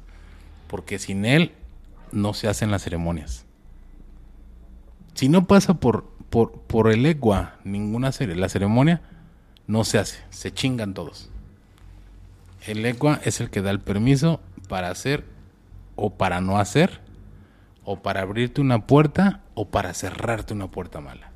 porque 0.69 0.99
sin 0.99 1.25
él 1.25 1.53
no 2.13 2.35
se 2.35 2.49
hacen 2.49 2.71
las 2.71 2.83
ceremonias. 2.83 3.45
Si 5.15 5.29
no 5.29 5.47
pasa 5.47 5.75
por, 5.75 6.09
por, 6.31 6.53
por 6.53 6.91
el 6.91 7.05
egua 7.07 7.57
ninguna 7.65 8.09
cere- 8.13 8.35
la 8.37 8.49
ceremonia, 8.49 9.01
no 9.67 9.85
se 9.85 9.99
hace, 9.99 10.23
se 10.31 10.53
chingan 10.53 10.95
todos. 10.95 11.31
El 12.67 12.85
egua 12.85 13.21
es 13.25 13.41
el 13.41 13.51
que 13.51 13.63
da 13.63 13.71
el 13.71 13.81
permiso 13.81 14.41
para 14.69 14.91
hacer 14.91 15.25
o 15.97 16.11
para 16.11 16.41
no 16.41 16.59
hacer, 16.59 17.01
o 17.85 18.01
para 18.03 18.21
abrirte 18.23 18.61
una 18.61 18.87
puerta 18.87 19.41
o 19.55 19.69
para 19.69 19.95
cerrarte 19.95 20.53
una 20.55 20.69
puerta 20.71 21.01
mala. 21.01 21.31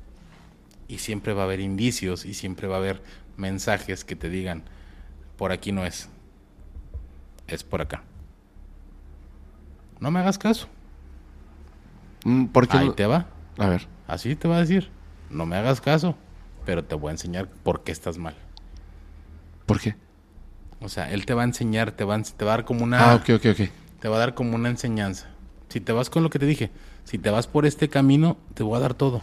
Y 0.87 0.99
siempre 0.99 1.33
va 1.33 1.41
a 1.41 1.45
haber 1.45 1.59
indicios 1.59 2.25
y 2.25 2.33
siempre 2.35 2.67
va 2.67 2.75
a 2.75 2.79
haber 2.79 3.01
mensajes 3.37 4.03
que 4.05 4.15
te 4.15 4.29
digan, 4.29 4.63
por 5.37 5.51
aquí 5.51 5.71
no 5.71 5.85
es, 5.85 6.09
es 7.47 7.63
por 7.63 7.81
acá. 7.81 8.03
No 9.99 10.11
me 10.11 10.19
hagas 10.19 10.37
caso, 10.37 10.67
Mm, 12.25 12.45
¿Por 12.45 12.67
qué 12.69 12.77
ahí 12.77 12.87
no? 12.87 12.93
te 12.93 13.05
va. 13.05 13.25
A 13.57 13.67
ver. 13.69 13.87
Así 14.07 14.35
te 14.35 14.47
va 14.47 14.57
a 14.57 14.59
decir, 14.61 14.89
no 15.29 15.45
me 15.45 15.55
hagas 15.55 15.81
caso, 15.81 16.15
pero 16.65 16.83
te 16.83 16.95
voy 16.95 17.09
a 17.09 17.11
enseñar 17.11 17.47
por 17.47 17.83
qué 17.83 17.91
estás 17.91 18.17
mal. 18.17 18.35
¿Por 19.65 19.79
qué? 19.79 19.95
O 20.81 20.89
sea, 20.89 21.11
él 21.11 21.25
te 21.25 21.33
va 21.33 21.43
a 21.43 21.45
enseñar, 21.45 21.91
te 21.91 22.03
va 22.03 22.15
a, 22.15 22.17
ens- 22.17 22.33
te 22.35 22.43
va 22.45 22.53
a 22.53 22.57
dar 22.57 22.65
como 22.65 22.83
una... 22.83 23.11
Ah, 23.11 23.15
ok, 23.15 23.29
ok, 23.35 23.45
ok. 23.51 23.69
te 23.99 24.07
va 24.09 24.17
a 24.17 24.19
dar 24.19 24.33
como 24.33 24.55
una 24.55 24.69
enseñanza. 24.69 25.27
Si 25.69 25.79
te 25.79 25.91
vas 25.93 26.09
con 26.09 26.23
lo 26.23 26.29
que 26.29 26.39
te 26.39 26.45
dije, 26.45 26.71
si 27.05 27.17
te 27.17 27.29
vas 27.31 27.47
por 27.47 27.65
este 27.65 27.87
camino, 27.89 28.37
te 28.53 28.63
voy 28.63 28.75
a 28.77 28.81
dar 28.81 28.93
todo. 28.93 29.21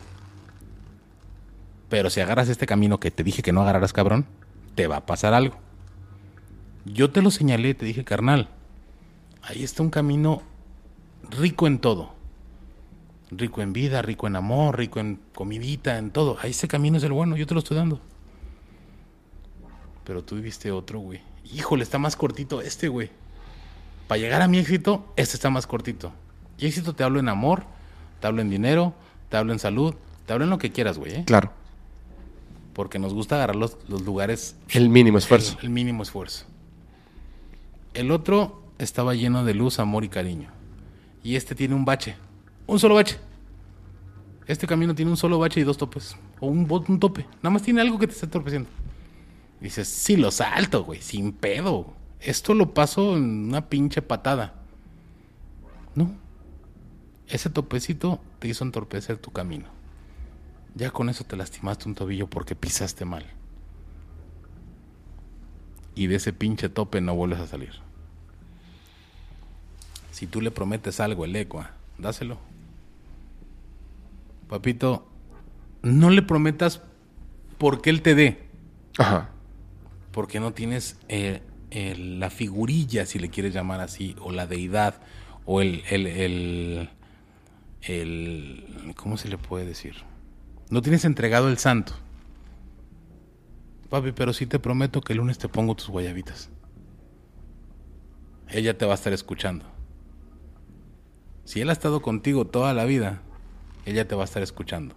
Pero 1.89 2.09
si 2.11 2.21
agarras 2.21 2.49
este 2.49 2.67
camino 2.67 2.99
que 3.01 3.11
te 3.11 3.23
dije 3.25 3.43
que 3.43 3.53
no 3.53 3.63
agarraras, 3.63 3.93
cabrón, 3.93 4.27
te 4.75 4.87
va 4.87 4.97
a 4.97 5.07
pasar 5.07 5.35
algo. 5.35 5.59
Yo 6.87 7.11
te 7.11 7.21
lo 7.21 7.31
señalé, 7.31 7.75
te 7.75 7.85
dije, 7.85 8.05
carnal, 8.05 8.49
ahí 9.43 9.63
está 9.63 9.83
un 9.83 9.91
camino 9.91 10.43
rico 11.31 11.67
en 11.67 11.79
todo. 11.79 12.15
Rico 13.31 13.63
en 13.63 13.73
vida, 13.73 14.03
rico 14.03 14.27
en 14.27 14.37
amor, 14.37 14.77
rico 14.79 14.99
en 15.01 15.21
comidita, 15.35 15.99
en 15.99 16.11
todo. 16.11 16.37
Ahí 16.43 16.51
ese 16.51 16.67
camino 16.69 16.99
es 16.99 17.05
el 17.05 17.13
bueno, 17.13 17.37
yo 17.37 17.47
te 17.47 17.55
lo 17.55 17.61
estoy 17.61 17.77
dando. 17.77 18.01
Pero 20.05 20.25
tú 20.25 20.35
viviste 20.37 20.73
otro, 20.73 20.99
güey. 20.99 21.21
Híjole, 21.53 21.83
está 21.85 21.99
más 21.99 22.17
cortito 22.17 22.61
este, 22.61 22.89
güey. 22.89 23.11
Para 24.09 24.21
llegar 24.21 24.43
a 24.43 24.49
mi 24.49 24.59
éxito, 24.59 25.13
este 25.17 25.37
está 25.37 25.51
más 25.51 25.67
cortito. 25.67 26.13
Y 26.59 26.67
éxito 26.67 26.95
te 26.95 27.05
hablo 27.05 27.21
en 27.21 27.29
amor, 27.29 27.65
te 28.21 28.27
hablo 28.27 28.43
en 28.43 28.51
dinero, 28.51 28.95
te 29.29 29.37
hablo 29.37 29.53
en 29.53 29.61
salud, 29.61 29.95
te 30.27 30.33
hablo 30.33 30.45
en 30.45 30.51
lo 30.51 30.59
que 30.59 30.73
quieras, 30.73 30.99
güey. 30.99 31.15
¿eh? 31.15 31.25
Claro. 31.25 31.53
Porque 32.75 32.99
nos 32.99 33.15
gusta 33.15 33.37
agarrar 33.37 33.57
los, 33.57 33.77
los 33.89 34.03
lugares, 34.03 34.57
El 34.69 34.89
mínimo 34.89 35.19
esfuerzo. 35.19 35.57
el, 35.61 35.67
el 35.67 35.71
mínimo 35.71 36.03
esfuerzo. 36.03 36.47
El 37.95 38.11
otro 38.11 38.63
estaba 38.79 39.15
lleno 39.15 39.45
de 39.45 39.55
luz, 39.55 39.79
amor 39.79 40.05
y 40.05 40.09
cariño. 40.09 40.51
Y 41.23 41.37
este 41.37 41.55
tiene 41.55 41.75
un 41.75 41.85
bache, 41.85 42.17
un 42.73 42.79
solo 42.79 42.95
bache. 42.95 43.19
Este 44.47 44.67
camino 44.67 44.95
tiene 44.95 45.11
un 45.11 45.17
solo 45.17 45.39
bache 45.39 45.61
y 45.61 45.65
dos 45.65 45.77
topes. 45.77 46.17
O 46.39 46.47
un, 46.47 46.67
un 46.71 47.01
tope. 47.01 47.27
Nada 47.43 47.51
más 47.51 47.63
tiene 47.63 47.81
algo 47.81 47.99
que 47.99 48.07
te 48.07 48.13
está 48.13 48.27
entorpeciendo. 48.27 48.69
Dices, 49.61 49.89
sí, 49.89 50.17
lo 50.17 50.31
salto, 50.31 50.85
güey, 50.85 51.03
sin 51.03 51.33
pedo. 51.33 51.93
Esto 52.21 52.55
lo 52.55 52.73
paso 52.73 53.17
en 53.17 53.49
una 53.49 53.69
pinche 53.69 54.03
patada. 54.03 54.55
No. 55.95 56.13
Ese 57.29 57.51
topecito 57.51 58.21
te 58.39 58.49
hizo 58.49 58.65
entorpecer 58.65 59.19
tu 59.19 59.31
camino. 59.31 59.67
Ya 60.75 60.91
con 60.91 61.09
eso 61.09 61.25
te 61.25 61.37
lastimaste 61.37 61.89
un 61.89 61.95
tobillo 61.95 62.29
porque 62.29 62.55
pisaste 62.55 63.05
mal. 63.05 63.27
Y 65.95 66.07
de 66.07 66.17
ese 66.17 66.33
pinche 66.33 66.69
tope 66.69 67.01
no 67.01 67.15
vuelves 67.15 67.41
a 67.41 67.47
salir. 67.47 67.73
Si 70.13 70.27
tú 70.27 70.41
le 70.41 70.51
prometes 70.51 71.01
algo 71.01 71.25
al 71.25 71.35
Ecua, 71.35 71.73
dáselo. 71.99 72.50
Papito, 74.51 75.09
no 75.83 76.11
le 76.11 76.23
prometas 76.23 76.83
porque 77.57 77.89
él 77.91 78.03
te 78.03 78.15
dé 78.15 78.49
Ajá. 78.99 79.31
porque 80.13 80.41
no 80.41 80.53
tienes 80.53 80.99
eh, 81.09 81.41
el- 81.71 82.19
la 82.19 82.31
figurilla, 82.31 83.07
si 83.07 83.19
le 83.21 83.31
quieres 83.31 83.55
llamar 83.55 83.81
así, 83.81 84.17
o 84.21 84.33
la 84.33 84.47
deidad, 84.49 85.01
o 85.47 85.61
el, 85.61 85.83
el, 85.89 86.07
el, 86.09 86.91
el- 87.83 88.93
¿cómo 88.97 89.17
se 89.17 89.29
le 89.29 89.39
puede 89.39 89.65
decir? 89.67 89.95
No 90.69 90.83
tienes 90.83 91.05
entregado 91.05 91.49
el 91.49 91.59
santo. 91.59 91.93
Papi, 93.89 94.13
pero 94.13 94.33
sí 94.33 94.47
te 94.47 94.59
prometo 94.59 95.01
que 95.01 95.13
el 95.13 95.19
lunes 95.19 95.39
te 95.39 95.49
pongo 95.49 95.75
tus 95.77 95.89
guayabitas. 95.89 96.49
Ella 98.49 98.77
te 98.77 98.85
va 98.85 98.93
a 98.93 98.95
estar 98.97 99.13
escuchando. 99.13 99.65
Si 101.45 101.61
él 101.61 101.71
ha 101.71 101.73
estado 101.73 102.03
contigo 102.03 102.47
toda 102.47 102.75
la 102.75 102.85
vida, 102.85 103.23
ella 103.87 104.07
te 104.07 104.15
va 104.15 104.23
a 104.23 104.25
estar 104.25 104.43
escuchando. 104.43 104.95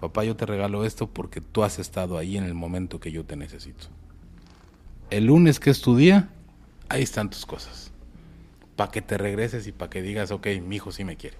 Papá, 0.00 0.24
yo 0.24 0.34
te 0.34 0.46
regalo 0.46 0.84
esto 0.84 1.06
porque 1.06 1.40
tú 1.40 1.62
has 1.62 1.78
estado 1.78 2.18
ahí 2.18 2.36
en 2.36 2.44
el 2.44 2.54
momento 2.54 2.98
que 2.98 3.12
yo 3.12 3.24
te 3.24 3.36
necesito. 3.36 3.86
El 5.10 5.26
lunes 5.26 5.60
que 5.60 5.70
es 5.70 5.80
tu 5.80 5.96
día, 5.96 6.30
ahí 6.88 7.02
están 7.02 7.30
tus 7.30 7.46
cosas. 7.46 7.92
Para 8.74 8.90
que 8.90 9.02
te 9.02 9.18
regreses 9.18 9.66
y 9.66 9.72
para 9.72 9.90
que 9.90 10.02
digas, 10.02 10.30
ok, 10.30 10.48
mi 10.66 10.76
hijo 10.76 10.90
sí 10.90 11.04
me 11.04 11.16
quiere. 11.16 11.36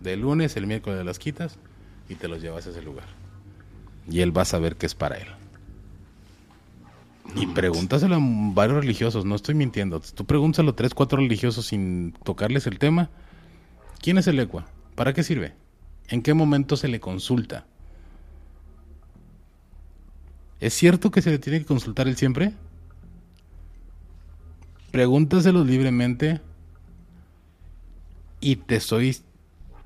De 0.00 0.16
lunes, 0.16 0.56
el 0.56 0.66
miércoles 0.66 1.04
las 1.04 1.18
quitas, 1.18 1.58
y 2.08 2.14
te 2.14 2.28
los 2.28 2.42
llevas 2.42 2.66
a 2.66 2.70
ese 2.70 2.82
lugar. 2.82 3.06
Y 4.10 4.20
él 4.20 4.36
va 4.36 4.42
a 4.42 4.46
saber 4.46 4.76
que 4.76 4.86
es 4.86 4.94
para 4.94 5.16
él. 5.16 5.28
Y 7.34 7.46
pregúntaselo 7.46 8.16
a 8.16 8.18
varios 8.20 8.78
religiosos, 8.78 9.24
no 9.24 9.34
estoy 9.34 9.54
mintiendo. 9.54 10.00
Tú 10.00 10.24
pregúntaselo 10.24 10.70
a 10.70 10.76
tres, 10.76 10.94
cuatro 10.94 11.18
religiosos 11.18 11.66
sin 11.66 12.12
tocarles 12.24 12.66
el 12.66 12.78
tema. 12.78 13.10
¿Quién 14.00 14.18
es 14.18 14.26
el 14.26 14.38
ecua? 14.38 14.66
¿Para 14.94 15.12
qué 15.12 15.22
sirve? 15.22 15.54
¿En 16.08 16.22
qué 16.22 16.34
momento 16.34 16.76
se 16.76 16.88
le 16.88 17.00
consulta? 17.00 17.66
¿Es 20.60 20.74
cierto 20.74 21.10
que 21.10 21.22
se 21.22 21.30
le 21.30 21.38
tiene 21.38 21.60
que 21.60 21.66
consultar 21.66 22.08
él 22.08 22.16
siempre? 22.16 22.54
Pregúntaselo 24.90 25.64
libremente 25.64 26.40
y 28.40 28.56
te 28.56 28.76
estoy 28.76 29.18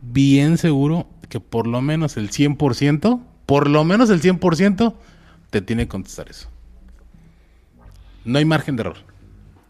bien 0.00 0.58
seguro 0.58 1.08
que 1.28 1.40
por 1.40 1.66
lo 1.66 1.80
menos 1.82 2.16
el 2.16 2.30
100%, 2.30 3.22
por 3.46 3.68
lo 3.68 3.84
menos 3.84 4.10
el 4.10 4.22
100% 4.22 4.94
te 5.50 5.60
tiene 5.60 5.84
que 5.84 5.88
contestar 5.88 6.30
eso. 6.30 6.51
No 8.25 8.39
hay 8.39 8.44
margen 8.44 8.76
de 8.76 8.83
error. 8.83 8.97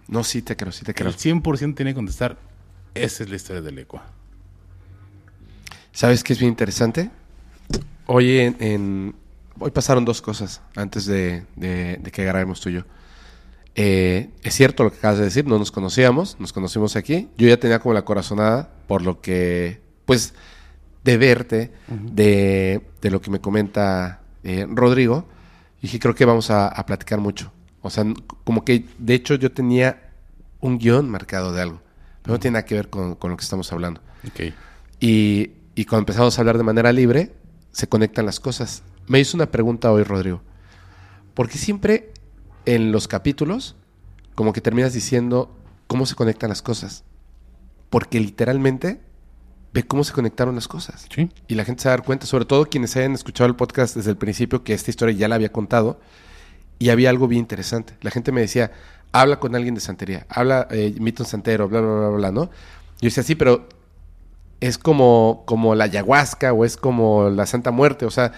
No, 0.08 0.24
sí 0.24 0.42
te 0.42 0.56
creo, 0.56 0.72
sí 0.72 0.84
te 0.84 0.94
creo. 0.94 1.08
El 1.08 1.16
100% 1.16 1.74
tiene 1.74 1.92
que 1.92 1.94
contestar. 1.94 2.36
Esa 2.94 3.22
es 3.24 3.30
la 3.30 3.36
historia 3.36 3.62
del 3.62 3.78
Ecua. 3.78 4.04
¿Sabes 5.92 6.22
qué 6.24 6.32
es 6.32 6.38
bien 6.38 6.50
interesante? 6.50 7.10
Hoy 8.06 8.38
en, 8.38 8.56
en- 8.60 9.14
hoy 9.58 9.70
pasaron 9.70 10.04
dos 10.04 10.20
cosas 10.22 10.60
antes 10.74 11.06
de, 11.06 11.44
de- 11.56 11.98
de 12.02 12.10
que 12.10 12.24
grabemos 12.24 12.60
tú 12.60 12.68
y 12.70 12.74
yo. 12.74 12.82
Eh, 13.74 14.30
es 14.42 14.54
cierto 14.54 14.84
lo 14.84 14.90
que 14.90 14.98
acabas 14.98 15.18
de 15.18 15.24
decir, 15.24 15.46
no 15.46 15.58
nos 15.58 15.70
conocíamos, 15.70 16.36
nos 16.38 16.52
conocimos 16.52 16.96
aquí. 16.96 17.28
Yo 17.38 17.48
ya 17.48 17.58
tenía 17.58 17.78
como 17.78 17.94
la 17.94 18.04
corazonada 18.04 18.70
por 18.86 19.02
lo 19.02 19.20
que, 19.22 19.80
pues, 20.04 20.34
de 21.04 21.16
verte, 21.16 21.72
de, 21.88 22.82
de 23.00 23.10
lo 23.10 23.20
que 23.22 23.30
me 23.30 23.40
comenta 23.40 24.20
eh, 24.44 24.66
Rodrigo. 24.68 25.26
Y 25.78 25.82
dije, 25.82 25.98
creo 25.98 26.14
que 26.14 26.24
vamos 26.26 26.50
a, 26.50 26.68
a 26.68 26.84
platicar 26.86 27.18
mucho. 27.18 27.50
O 27.82 27.90
sea, 27.90 28.04
como 28.44 28.64
que, 28.64 28.86
de 28.98 29.14
hecho, 29.14 29.34
yo 29.34 29.52
tenía 29.52 30.12
un 30.60 30.78
guion 30.78 31.10
marcado 31.10 31.52
de 31.52 31.62
algo, 31.62 31.82
pero 32.22 32.34
no 32.34 32.40
tiene 32.40 32.54
nada 32.54 32.64
que 32.64 32.76
ver 32.76 32.88
con, 32.88 33.16
con 33.16 33.30
lo 33.30 33.36
que 33.36 33.42
estamos 33.42 33.72
hablando. 33.72 34.00
Y 35.00 35.84
cuando 35.86 36.02
empezamos 36.02 36.38
a 36.38 36.40
hablar 36.42 36.58
de 36.58 36.64
manera 36.64 36.92
libre, 36.92 37.34
se 37.72 37.88
conectan 37.88 38.26
las 38.26 38.38
cosas. 38.38 38.82
Me 39.08 39.18
hizo 39.18 39.36
una 39.36 39.50
pregunta 39.50 39.90
hoy, 39.90 40.04
Rodrigo. 40.04 40.42
Porque 41.34 41.58
siempre 41.58 42.12
en 42.66 42.92
los 42.92 43.08
capítulos, 43.08 43.74
como 44.34 44.52
que 44.52 44.60
terminas 44.60 44.92
diciendo 44.92 45.56
cómo 45.86 46.06
se 46.06 46.14
conectan 46.14 46.50
las 46.50 46.62
cosas. 46.62 47.04
Porque 47.90 48.20
literalmente 48.20 49.00
ve 49.72 49.82
cómo 49.84 50.04
se 50.04 50.12
conectaron 50.12 50.54
las 50.54 50.68
cosas. 50.68 51.06
Sí. 51.14 51.30
Y 51.48 51.54
la 51.54 51.64
gente 51.64 51.82
se 51.82 51.88
va 51.88 51.94
a 51.94 51.96
dar 51.96 52.06
cuenta, 52.06 52.26
sobre 52.26 52.44
todo 52.44 52.66
quienes 52.66 52.94
hayan 52.96 53.12
escuchado 53.12 53.48
el 53.48 53.56
podcast 53.56 53.96
desde 53.96 54.10
el 54.10 54.16
principio, 54.16 54.62
que 54.62 54.74
esta 54.74 54.90
historia 54.90 55.14
ya 55.16 55.28
la 55.28 55.34
había 55.36 55.50
contado. 55.50 55.98
Y 56.78 56.90
había 56.90 57.10
algo 57.10 57.28
bien 57.28 57.40
interesante. 57.40 57.94
La 58.00 58.10
gente 58.10 58.32
me 58.32 58.40
decía, 58.40 58.72
habla 59.12 59.38
con 59.38 59.54
alguien 59.54 59.74
de 59.74 59.80
santería, 59.80 60.26
habla, 60.28 60.66
eh, 60.70 60.94
un 60.98 61.26
santero, 61.26 61.68
bla, 61.68 61.80
bla, 61.80 61.94
bla, 61.94 62.08
bla, 62.08 62.32
¿no? 62.32 62.44
Yo 63.00 63.06
decía, 63.06 63.22
sí, 63.22 63.34
pero 63.34 63.68
es 64.60 64.78
como, 64.78 65.42
como 65.44 65.74
la 65.74 65.84
ayahuasca 65.84 66.52
o 66.52 66.64
es 66.64 66.76
como 66.76 67.28
la 67.30 67.46
Santa 67.46 67.70
Muerte, 67.70 68.06
o 68.06 68.10
sea, 68.10 68.32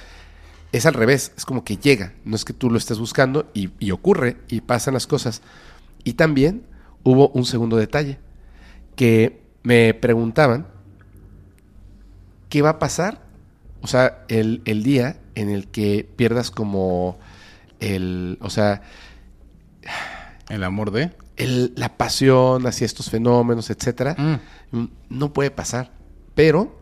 es 0.72 0.86
al 0.86 0.94
revés, 0.94 1.32
es 1.36 1.44
como 1.44 1.64
que 1.64 1.76
llega, 1.76 2.14
no 2.24 2.34
es 2.34 2.44
que 2.44 2.52
tú 2.52 2.70
lo 2.70 2.78
estés 2.78 2.98
buscando 2.98 3.48
y, 3.54 3.70
y 3.78 3.92
ocurre 3.92 4.38
y 4.48 4.62
pasan 4.62 4.94
las 4.94 5.06
cosas. 5.06 5.42
Y 6.02 6.14
también 6.14 6.66
hubo 7.02 7.28
un 7.28 7.44
segundo 7.44 7.76
detalle, 7.76 8.18
que 8.96 9.42
me 9.62 9.94
preguntaban, 9.94 10.66
¿qué 12.48 12.62
va 12.62 12.70
a 12.70 12.78
pasar? 12.78 13.20
O 13.82 13.86
sea, 13.86 14.24
el, 14.28 14.62
el 14.64 14.82
día 14.82 15.18
en 15.34 15.50
el 15.50 15.68
que 15.68 16.08
pierdas 16.16 16.50
como 16.50 17.18
el, 17.84 18.38
o 18.40 18.50
sea, 18.50 18.82
El 20.48 20.62
amor 20.64 20.90
de. 20.90 21.10
el- 21.36 21.72
la 21.76 21.96
pasión 21.96 22.66
hacia 22.66 22.84
estos 22.84 23.10
fenómenos, 23.10 23.70
etcétera, 23.70 24.14
Mm. 24.18 24.76
mm, 24.78 24.88
no 25.10 25.32
puede 25.32 25.50
pasar. 25.50 25.92
Pero, 26.34 26.78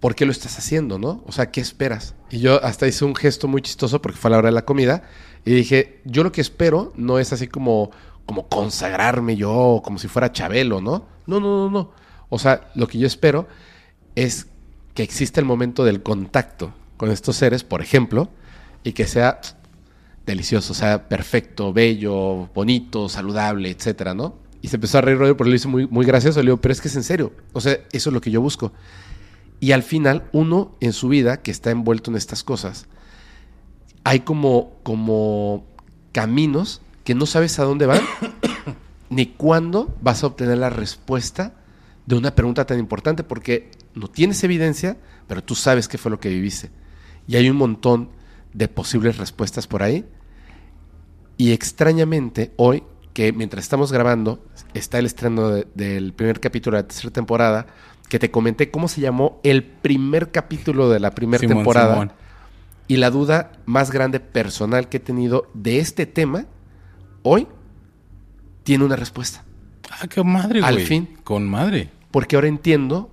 ¿por 0.00 0.14
qué 0.14 0.24
lo 0.26 0.32
estás 0.32 0.58
haciendo, 0.58 0.98
no? 0.98 1.22
O 1.26 1.32
sea, 1.32 1.50
¿qué 1.50 1.60
esperas? 1.60 2.14
Y 2.30 2.40
yo 2.40 2.62
hasta 2.64 2.86
hice 2.86 3.04
un 3.04 3.14
gesto 3.14 3.46
muy 3.48 3.62
chistoso 3.62 4.00
porque 4.02 4.18
fue 4.18 4.28
a 4.28 4.32
la 4.32 4.38
hora 4.38 4.48
de 4.48 4.54
la 4.54 4.64
comida 4.64 5.02
y 5.44 5.52
dije, 5.52 6.00
yo 6.04 6.22
lo 6.24 6.32
que 6.32 6.40
espero 6.40 6.92
no 6.96 7.18
es 7.18 7.32
así 7.32 7.46
como, 7.46 7.90
como 8.26 8.48
consagrarme 8.48 9.36
yo, 9.36 9.80
como 9.84 9.98
si 9.98 10.08
fuera 10.08 10.32
Chabelo, 10.32 10.80
¿no? 10.80 11.06
No, 11.26 11.40
no, 11.40 11.64
no, 11.64 11.70
no. 11.70 11.92
O 12.30 12.38
sea, 12.38 12.70
lo 12.74 12.86
que 12.88 12.98
yo 12.98 13.06
espero 13.06 13.48
es 14.14 14.46
que 14.94 15.02
exista 15.02 15.40
el 15.40 15.46
momento 15.46 15.84
del 15.84 16.02
contacto 16.02 16.72
con 16.96 17.10
estos 17.10 17.36
seres, 17.36 17.62
por 17.64 17.80
ejemplo, 17.80 18.28
y 18.82 18.92
que 18.92 19.06
sea 19.06 19.40
delicioso, 20.28 20.72
o 20.72 20.76
sea, 20.76 21.08
perfecto, 21.08 21.72
bello, 21.72 22.48
bonito, 22.54 23.08
saludable, 23.08 23.70
etcétera, 23.70 24.14
¿no? 24.14 24.36
Y 24.60 24.68
se 24.68 24.76
empezó 24.76 24.98
a 24.98 25.00
reír 25.00 25.18
Rodrigo, 25.18 25.36
pero 25.36 25.50
lo 25.50 25.56
hizo 25.56 25.68
muy, 25.68 25.86
muy 25.86 26.04
gracioso. 26.04 26.40
Le 26.40 26.46
digo, 26.46 26.60
pero 26.60 26.72
es 26.72 26.80
que 26.80 26.88
es 26.88 26.96
en 26.96 27.04
serio. 27.04 27.32
O 27.52 27.60
sea, 27.60 27.78
eso 27.92 28.10
es 28.10 28.14
lo 28.14 28.20
que 28.20 28.30
yo 28.30 28.40
busco. 28.40 28.72
Y 29.60 29.72
al 29.72 29.82
final, 29.82 30.28
uno 30.32 30.76
en 30.80 30.92
su 30.92 31.08
vida 31.08 31.42
que 31.42 31.50
está 31.50 31.70
envuelto 31.70 32.10
en 32.10 32.16
estas 32.16 32.44
cosas, 32.44 32.86
hay 34.04 34.20
como, 34.20 34.72
como 34.82 35.64
caminos 36.12 36.82
que 37.04 37.14
no 37.14 37.26
sabes 37.26 37.58
a 37.58 37.64
dónde 37.64 37.86
van, 37.86 38.00
ni 39.10 39.26
cuándo 39.26 39.94
vas 40.02 40.22
a 40.22 40.26
obtener 40.26 40.58
la 40.58 40.70
respuesta 40.70 41.54
de 42.06 42.16
una 42.16 42.34
pregunta 42.34 42.66
tan 42.66 42.78
importante, 42.78 43.22
porque 43.24 43.70
no 43.94 44.08
tienes 44.08 44.42
evidencia, 44.44 44.96
pero 45.26 45.42
tú 45.42 45.54
sabes 45.54 45.88
qué 45.88 45.98
fue 45.98 46.10
lo 46.10 46.20
que 46.20 46.28
viviste. 46.28 46.70
Y 47.26 47.36
hay 47.36 47.48
un 47.48 47.56
montón 47.56 48.10
de 48.52 48.68
posibles 48.68 49.18
respuestas 49.18 49.66
por 49.66 49.82
ahí. 49.82 50.04
Y 51.38 51.52
extrañamente, 51.52 52.52
hoy, 52.56 52.82
que 53.14 53.32
mientras 53.32 53.64
estamos 53.64 53.90
grabando, 53.92 54.44
está 54.74 54.98
el 54.98 55.06
estreno 55.06 55.48
de- 55.48 55.66
del 55.74 56.12
primer 56.12 56.40
capítulo 56.40 56.76
de 56.76 56.82
la 56.82 56.88
tercera 56.88 57.10
temporada, 57.12 57.66
que 58.10 58.18
te 58.18 58.30
comenté 58.30 58.70
cómo 58.70 58.88
se 58.88 59.00
llamó 59.00 59.40
el 59.42 59.64
primer 59.64 60.30
capítulo 60.30 60.90
de 60.90 61.00
la 61.00 61.12
primera 61.12 61.40
Simón, 61.40 61.56
temporada. 61.58 61.92
Simón. 61.94 62.12
Y 62.88 62.96
la 62.96 63.10
duda 63.10 63.52
más 63.66 63.90
grande 63.90 64.18
personal 64.20 64.88
que 64.88 64.96
he 64.98 65.00
tenido 65.00 65.46
de 65.54 65.78
este 65.78 66.06
tema, 66.06 66.44
hoy, 67.22 67.46
tiene 68.64 68.84
una 68.84 68.96
respuesta. 68.96 69.44
Ah, 69.90 70.06
qué 70.08 70.22
madre, 70.24 70.60
güey. 70.60 70.72
Al 70.74 70.80
fin. 70.80 71.16
Con 71.24 71.48
madre. 71.48 71.90
Porque 72.10 72.36
ahora 72.36 72.48
entiendo 72.48 73.10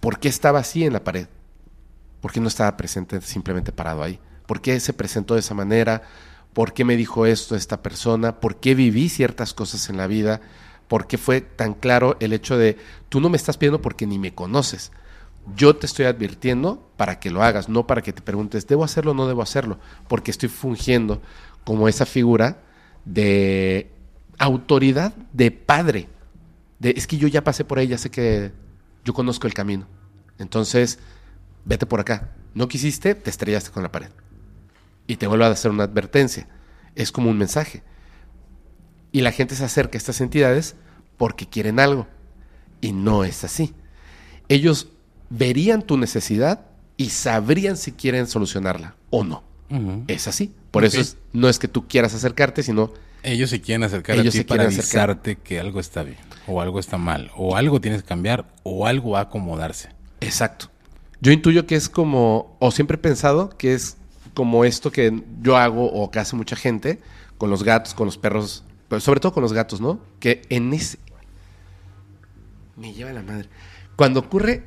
por 0.00 0.18
qué 0.18 0.28
estaba 0.28 0.58
así 0.60 0.84
en 0.84 0.92
la 0.92 1.04
pared. 1.04 1.26
¿Por 2.20 2.32
qué 2.32 2.40
no 2.40 2.48
estaba 2.48 2.76
presente 2.76 3.20
simplemente 3.20 3.72
parado 3.72 4.02
ahí? 4.02 4.18
¿Por 4.48 4.62
qué 4.62 4.80
se 4.80 4.94
presentó 4.94 5.34
de 5.34 5.40
esa 5.40 5.52
manera? 5.52 6.04
¿Por 6.54 6.72
qué 6.72 6.82
me 6.86 6.96
dijo 6.96 7.26
esto 7.26 7.54
esta 7.54 7.82
persona? 7.82 8.40
¿Por 8.40 8.56
qué 8.56 8.74
viví 8.74 9.10
ciertas 9.10 9.52
cosas 9.52 9.90
en 9.90 9.98
la 9.98 10.06
vida? 10.06 10.40
¿Por 10.88 11.06
qué 11.06 11.18
fue 11.18 11.42
tan 11.42 11.74
claro 11.74 12.16
el 12.18 12.32
hecho 12.32 12.56
de 12.56 12.78
tú 13.10 13.20
no 13.20 13.28
me 13.28 13.36
estás 13.36 13.58
pidiendo 13.58 13.82
porque 13.82 14.06
ni 14.06 14.18
me 14.18 14.34
conoces? 14.34 14.90
Yo 15.54 15.76
te 15.76 15.84
estoy 15.84 16.06
advirtiendo 16.06 16.90
para 16.96 17.20
que 17.20 17.28
lo 17.28 17.42
hagas, 17.42 17.68
no 17.68 17.86
para 17.86 18.00
que 18.00 18.14
te 18.14 18.22
preguntes, 18.22 18.66
¿debo 18.66 18.84
hacerlo 18.84 19.10
o 19.10 19.14
no 19.14 19.28
debo 19.28 19.42
hacerlo? 19.42 19.78
Porque 20.08 20.30
estoy 20.30 20.48
fungiendo 20.48 21.20
como 21.62 21.86
esa 21.86 22.06
figura 22.06 22.62
de 23.04 23.92
autoridad 24.38 25.12
de 25.34 25.50
padre. 25.50 26.08
De, 26.78 26.94
es 26.96 27.06
que 27.06 27.18
yo 27.18 27.28
ya 27.28 27.44
pasé 27.44 27.66
por 27.66 27.78
ahí, 27.78 27.86
ya 27.86 27.98
sé 27.98 28.10
que 28.10 28.52
yo 29.04 29.12
conozco 29.12 29.46
el 29.46 29.52
camino. 29.52 29.86
Entonces, 30.38 31.00
vete 31.66 31.84
por 31.84 32.00
acá. 32.00 32.30
No 32.54 32.66
quisiste, 32.66 33.14
te 33.14 33.28
estrellaste 33.28 33.72
con 33.72 33.82
la 33.82 33.92
pared. 33.92 34.08
Y 35.08 35.16
te 35.16 35.26
vuelvo 35.26 35.44
a 35.44 35.48
hacer 35.48 35.72
una 35.72 35.82
advertencia. 35.84 36.46
Es 36.94 37.10
como 37.10 37.30
un 37.30 37.38
mensaje. 37.38 37.82
Y 39.10 39.22
la 39.22 39.32
gente 39.32 39.56
se 39.56 39.64
acerca 39.64 39.96
a 39.96 39.98
estas 39.98 40.20
entidades 40.20 40.76
porque 41.16 41.46
quieren 41.48 41.80
algo. 41.80 42.06
Y 42.80 42.92
no 42.92 43.24
es 43.24 43.42
así. 43.42 43.74
Ellos 44.48 44.88
verían 45.30 45.82
tu 45.82 45.96
necesidad 45.96 46.66
y 46.96 47.10
sabrían 47.10 47.76
si 47.76 47.92
quieren 47.92 48.26
solucionarla 48.28 48.94
o 49.10 49.24
no. 49.24 49.42
Ujú. 49.70 50.04
Es 50.08 50.28
así. 50.28 50.54
Por 50.70 50.84
eso 50.84 51.00
es- 51.00 51.16
no 51.32 51.48
es 51.48 51.58
que 51.58 51.68
tú 51.68 51.88
quieras 51.88 52.14
acercarte, 52.14 52.62
sino 52.62 52.92
Ellos 53.22 53.50
se 53.50 53.60
quieren 53.60 53.82
acercar 53.82 54.16
Ellos 54.16 54.28
a 54.28 54.32
ti 54.32 54.38
se 54.38 54.44
para 54.44 54.62
acercar. 54.64 55.10
avisarte 55.10 55.36
que 55.36 55.58
algo 55.58 55.80
está 55.80 56.02
bien, 56.02 56.18
o 56.46 56.60
algo 56.60 56.78
está 56.78 56.98
mal, 56.98 57.30
o 57.36 57.56
algo 57.56 57.80
tienes 57.80 58.02
que 58.02 58.08
cambiar, 58.08 58.46
o 58.62 58.86
algo 58.86 59.10
va 59.10 59.18
a 59.20 59.22
acomodarse. 59.22 59.88
Exacto. 60.20 60.70
Yo 61.20 61.32
intuyo 61.32 61.66
que 61.66 61.74
es 61.74 61.88
como, 61.88 62.56
o 62.60 62.70
siempre 62.70 62.94
he 62.94 62.98
pensado 62.98 63.50
que 63.50 63.74
es 63.74 63.96
como 64.38 64.64
esto 64.64 64.92
que 64.92 65.20
yo 65.42 65.56
hago 65.56 65.86
o 65.86 66.12
que 66.12 66.20
hace 66.20 66.36
mucha 66.36 66.54
gente 66.54 67.00
con 67.38 67.50
los 67.50 67.64
gatos, 67.64 67.92
con 67.92 68.06
los 68.06 68.18
perros, 68.18 68.62
pero 68.88 69.00
sobre 69.00 69.18
todo 69.18 69.32
con 69.32 69.42
los 69.42 69.52
gatos, 69.52 69.80
¿no? 69.80 69.98
Que 70.20 70.42
en 70.48 70.72
ese... 70.72 71.00
Me 72.76 72.92
lleva 72.92 73.12
la 73.12 73.22
madre. 73.22 73.48
Cuando 73.96 74.20
ocurre, 74.20 74.62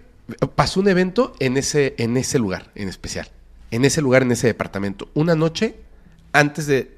pasó 0.55 0.81
un 0.81 0.89
evento 0.89 1.31
en 1.39 1.55
ese, 1.55 1.95
en 1.99 2.17
ese 2.17 2.37
lugar 2.37 2.69
en 2.75 2.89
especial, 2.89 3.29
en 3.71 3.85
ese 3.85 4.01
lugar, 4.01 4.23
en 4.23 4.33
ese 4.33 4.47
departamento. 4.47 5.07
Una 5.13 5.35
noche, 5.35 5.77
antes 6.33 6.67
de, 6.67 6.91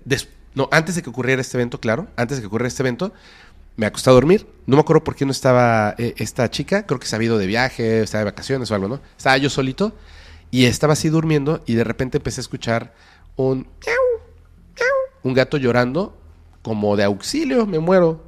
no, 0.56 0.68
antes 0.72 0.96
de 0.96 1.04
que 1.04 1.12
ocurriera 1.12 1.42
este 1.42 1.58
evento, 1.58 1.80
claro, 1.80 2.08
antes 2.16 2.38
de 2.38 2.42
que 2.42 2.48
ocurriera 2.48 2.70
este 2.70 2.82
evento, 2.82 3.14
me 3.76 3.86
acosté 3.86 4.10
a 4.10 4.14
dormir. 4.14 4.48
No 4.66 4.78
me 4.78 4.82
acuerdo 4.82 5.04
por 5.04 5.16
qué 5.16 5.28
no 5.28 5.32
estaba 5.32 5.94
eh, 6.00 6.16
esta 6.18 6.50
chica. 6.50 6.88
Creo 6.88 7.00
que 7.00 7.06
se 7.06 7.16
había 7.16 7.28
ido 7.28 7.38
de 7.38 7.46
viaje, 7.46 8.02
estaba 8.02 8.22
de 8.24 8.32
vacaciones 8.32 8.72
o 8.72 8.74
algo, 8.74 8.88
¿no? 8.88 9.00
Estaba 9.16 9.38
yo 9.38 9.52
solito 9.52 9.94
y 10.54 10.66
estaba 10.66 10.94
así 10.94 11.10
durmiendo 11.10 11.64
y 11.66 11.74
de 11.74 11.84
repente 11.84 12.20
empecé 12.20 12.40
a 12.40 12.44
escuchar 12.44 12.94
un 13.38 13.66
un 15.24 15.34
gato 15.34 15.58
llorando 15.58 16.16
como 16.62 16.96
de 16.96 17.06
auxilio, 17.06 17.66
me 17.66 17.80
muero. 17.80 18.24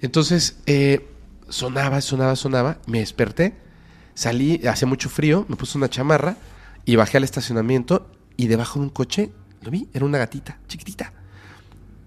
Entonces 0.00 0.58
eh, 0.66 1.08
sonaba, 1.48 2.00
sonaba, 2.00 2.34
sonaba. 2.34 2.78
Me 2.88 2.98
desperté, 2.98 3.54
salí, 4.14 4.66
hacía 4.66 4.88
mucho 4.88 5.08
frío, 5.08 5.46
me 5.48 5.54
puse 5.54 5.78
una 5.78 5.88
chamarra 5.88 6.36
y 6.84 6.96
bajé 6.96 7.18
al 7.18 7.24
estacionamiento 7.24 8.10
y 8.36 8.48
debajo 8.48 8.80
de 8.80 8.86
un 8.86 8.90
coche, 8.90 9.30
lo 9.62 9.70
vi, 9.70 9.88
era 9.94 10.04
una 10.04 10.18
gatita, 10.18 10.58
chiquitita, 10.66 11.12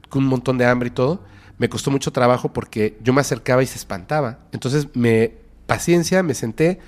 con 0.09 0.23
un 0.23 0.29
montón 0.29 0.57
de 0.57 0.65
hambre 0.65 0.89
y 0.89 0.91
todo. 0.91 1.23
Me 1.57 1.69
costó 1.69 1.89
mucho 1.89 2.11
trabajo 2.11 2.51
porque 2.51 2.97
yo 3.01 3.13
me 3.13 3.21
acercaba 3.21 3.63
y 3.63 3.65
se 3.65 3.77
espantaba. 3.77 4.39
Entonces 4.51 4.89
me, 4.93 5.35
paciencia, 5.67 6.21
me 6.21 6.33
senté, 6.33 6.81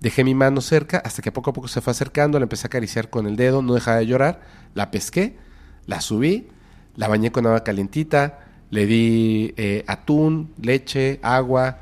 dejé 0.00 0.24
mi 0.24 0.34
mano 0.34 0.60
cerca 0.60 0.98
hasta 0.98 1.22
que 1.22 1.32
poco 1.32 1.50
a 1.50 1.52
poco 1.52 1.68
se 1.68 1.80
fue 1.80 1.90
acercando, 1.92 2.38
la 2.38 2.44
empecé 2.44 2.66
a 2.66 2.68
acariciar 2.68 3.10
con 3.10 3.26
el 3.26 3.36
dedo, 3.36 3.62
no 3.62 3.74
dejaba 3.74 3.98
de 3.98 4.06
llorar, 4.06 4.40
la 4.74 4.90
pesqué, 4.90 5.36
la 5.86 6.00
subí, 6.00 6.48
la 6.96 7.08
bañé 7.08 7.32
con 7.32 7.46
agua 7.46 7.64
calientita, 7.64 8.40
le 8.70 8.86
di 8.86 9.54
eh, 9.56 9.84
atún, 9.86 10.52
leche, 10.60 11.20
agua, 11.22 11.78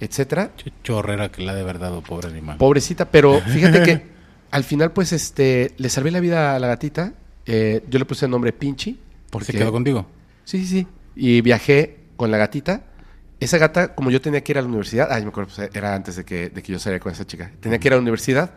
etcétera. 0.00 0.52
Ch- 0.56 0.72
Chorrera 0.82 1.30
que 1.30 1.42
la 1.42 1.54
de 1.54 1.62
verdad, 1.64 1.94
oh, 1.94 2.02
pobre 2.02 2.28
animal. 2.28 2.56
Pobrecita, 2.58 3.10
pero 3.10 3.40
fíjate 3.46 3.82
que 3.82 4.06
al 4.50 4.64
final, 4.64 4.92
pues, 4.92 5.12
este, 5.12 5.72
le 5.76 5.88
salvé 5.88 6.10
la 6.10 6.20
vida 6.20 6.54
a 6.54 6.58
la 6.58 6.68
gatita. 6.68 7.12
Eh, 7.46 7.84
yo 7.90 7.98
le 7.98 8.04
puse 8.04 8.24
el 8.26 8.30
nombre 8.30 8.52
Pinchi. 8.52 8.98
Porque, 9.30 9.52
¿Se 9.52 9.58
quedó 9.58 9.72
contigo? 9.72 10.06
Sí, 10.44 10.58
sí, 10.60 10.66
sí. 10.66 10.86
Y 11.16 11.40
viajé 11.40 11.98
con 12.16 12.30
la 12.30 12.38
gatita. 12.38 12.82
Esa 13.38 13.58
gata, 13.58 13.94
como 13.94 14.10
yo 14.10 14.20
tenía 14.20 14.42
que 14.42 14.52
ir 14.52 14.58
a 14.58 14.62
la 14.62 14.68
universidad, 14.68 15.08
ay, 15.10 15.22
me 15.22 15.28
acuerdo, 15.28 15.52
pues, 15.54 15.70
era 15.74 15.94
antes 15.94 16.16
de 16.16 16.24
que, 16.24 16.48
de 16.48 16.62
que 16.62 16.72
yo 16.72 16.78
saliera 16.78 17.02
con 17.02 17.12
esa 17.12 17.26
chica. 17.26 17.50
Tenía 17.60 17.78
que 17.78 17.88
ir 17.88 17.92
a 17.92 17.96
la 17.96 18.02
universidad, 18.02 18.52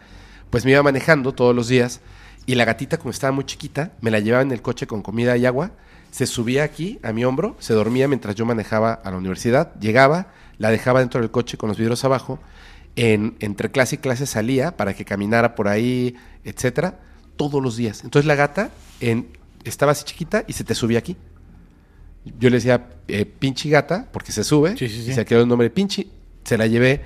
pues 0.49 0.63
me 0.63 0.71
iba 0.71 0.81
manejando 0.83 1.33
todos 1.33 1.53
los 1.55 1.67
días. 1.67 1.99
Y 2.45 2.55
la 2.55 2.65
gatita, 2.65 2.97
como 2.97 3.11
estaba 3.11 3.31
muy 3.31 3.43
chiquita, 3.43 3.91
me 4.01 4.09
la 4.09 4.19
llevaba 4.19 4.41
en 4.41 4.51
el 4.51 4.61
coche 4.61 4.87
con 4.87 5.01
comida 5.01 5.35
y 5.37 5.45
agua. 5.45 5.71
Se 6.11 6.25
subía 6.25 6.63
aquí 6.63 6.99
a 7.03 7.11
mi 7.11 7.25
hombro, 7.25 7.55
se 7.59 7.73
dormía 7.73 8.07
mientras 8.07 8.35
yo 8.35 8.45
manejaba 8.45 8.93
a 8.93 9.11
la 9.11 9.17
universidad. 9.17 9.77
Llegaba, 9.79 10.27
la 10.57 10.71
dejaba 10.71 11.01
dentro 11.01 11.19
del 11.19 11.29
coche 11.29 11.57
con 11.57 11.69
los 11.69 11.77
vidrios 11.77 12.03
abajo. 12.05 12.39
En, 12.95 13.35
entre 13.39 13.71
clase 13.71 13.95
y 13.95 13.97
clase 13.99 14.25
salía 14.25 14.75
para 14.75 14.93
que 14.93 15.05
caminara 15.05 15.55
por 15.55 15.67
ahí, 15.67 16.15
etcétera, 16.43 16.99
todos 17.35 17.61
los 17.61 17.75
días. 17.77 18.03
Entonces 18.03 18.25
la 18.25 18.35
gata 18.35 18.71
en, 18.99 19.27
estaba 19.63 19.91
así 19.91 20.05
chiquita 20.05 20.43
y 20.47 20.53
se 20.53 20.63
te 20.63 20.73
subía 20.73 20.99
aquí. 20.99 21.17
Yo 22.39 22.49
le 22.49 22.57
decía 22.57 22.87
eh, 23.07 23.25
pinchi 23.25 23.69
gata 23.69 24.07
porque 24.11 24.31
se 24.31 24.43
sube 24.43 24.77
Sí, 24.77 24.87
sí, 24.89 25.03
sí. 25.03 25.11
y 25.11 25.13
se 25.13 25.25
quedó 25.25 25.41
el 25.41 25.47
nombre 25.47 25.65
de 25.65 25.71
pinchi. 25.71 26.11
Se 26.43 26.57
la 26.57 26.67
llevé, 26.67 27.01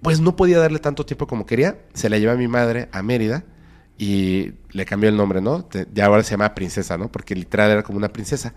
pues 0.00 0.20
no 0.20 0.36
podía 0.36 0.58
darle 0.58 0.78
tanto 0.78 1.04
tiempo 1.06 1.26
como 1.26 1.46
quería. 1.46 1.78
Se 1.94 2.08
la 2.08 2.18
llevé 2.18 2.32
a 2.32 2.36
mi 2.36 2.48
madre 2.48 2.88
a 2.92 3.02
Mérida 3.02 3.44
y 3.98 4.52
le 4.70 4.84
cambió 4.84 5.08
el 5.10 5.16
nombre, 5.16 5.40
¿no? 5.40 5.68
Ya 5.92 6.06
ahora 6.06 6.22
se 6.22 6.32
llama 6.32 6.54
princesa, 6.54 6.96
¿no? 6.98 7.10
Porque 7.12 7.34
literal 7.34 7.70
era 7.70 7.82
como 7.82 7.98
una 7.98 8.12
princesa. 8.12 8.54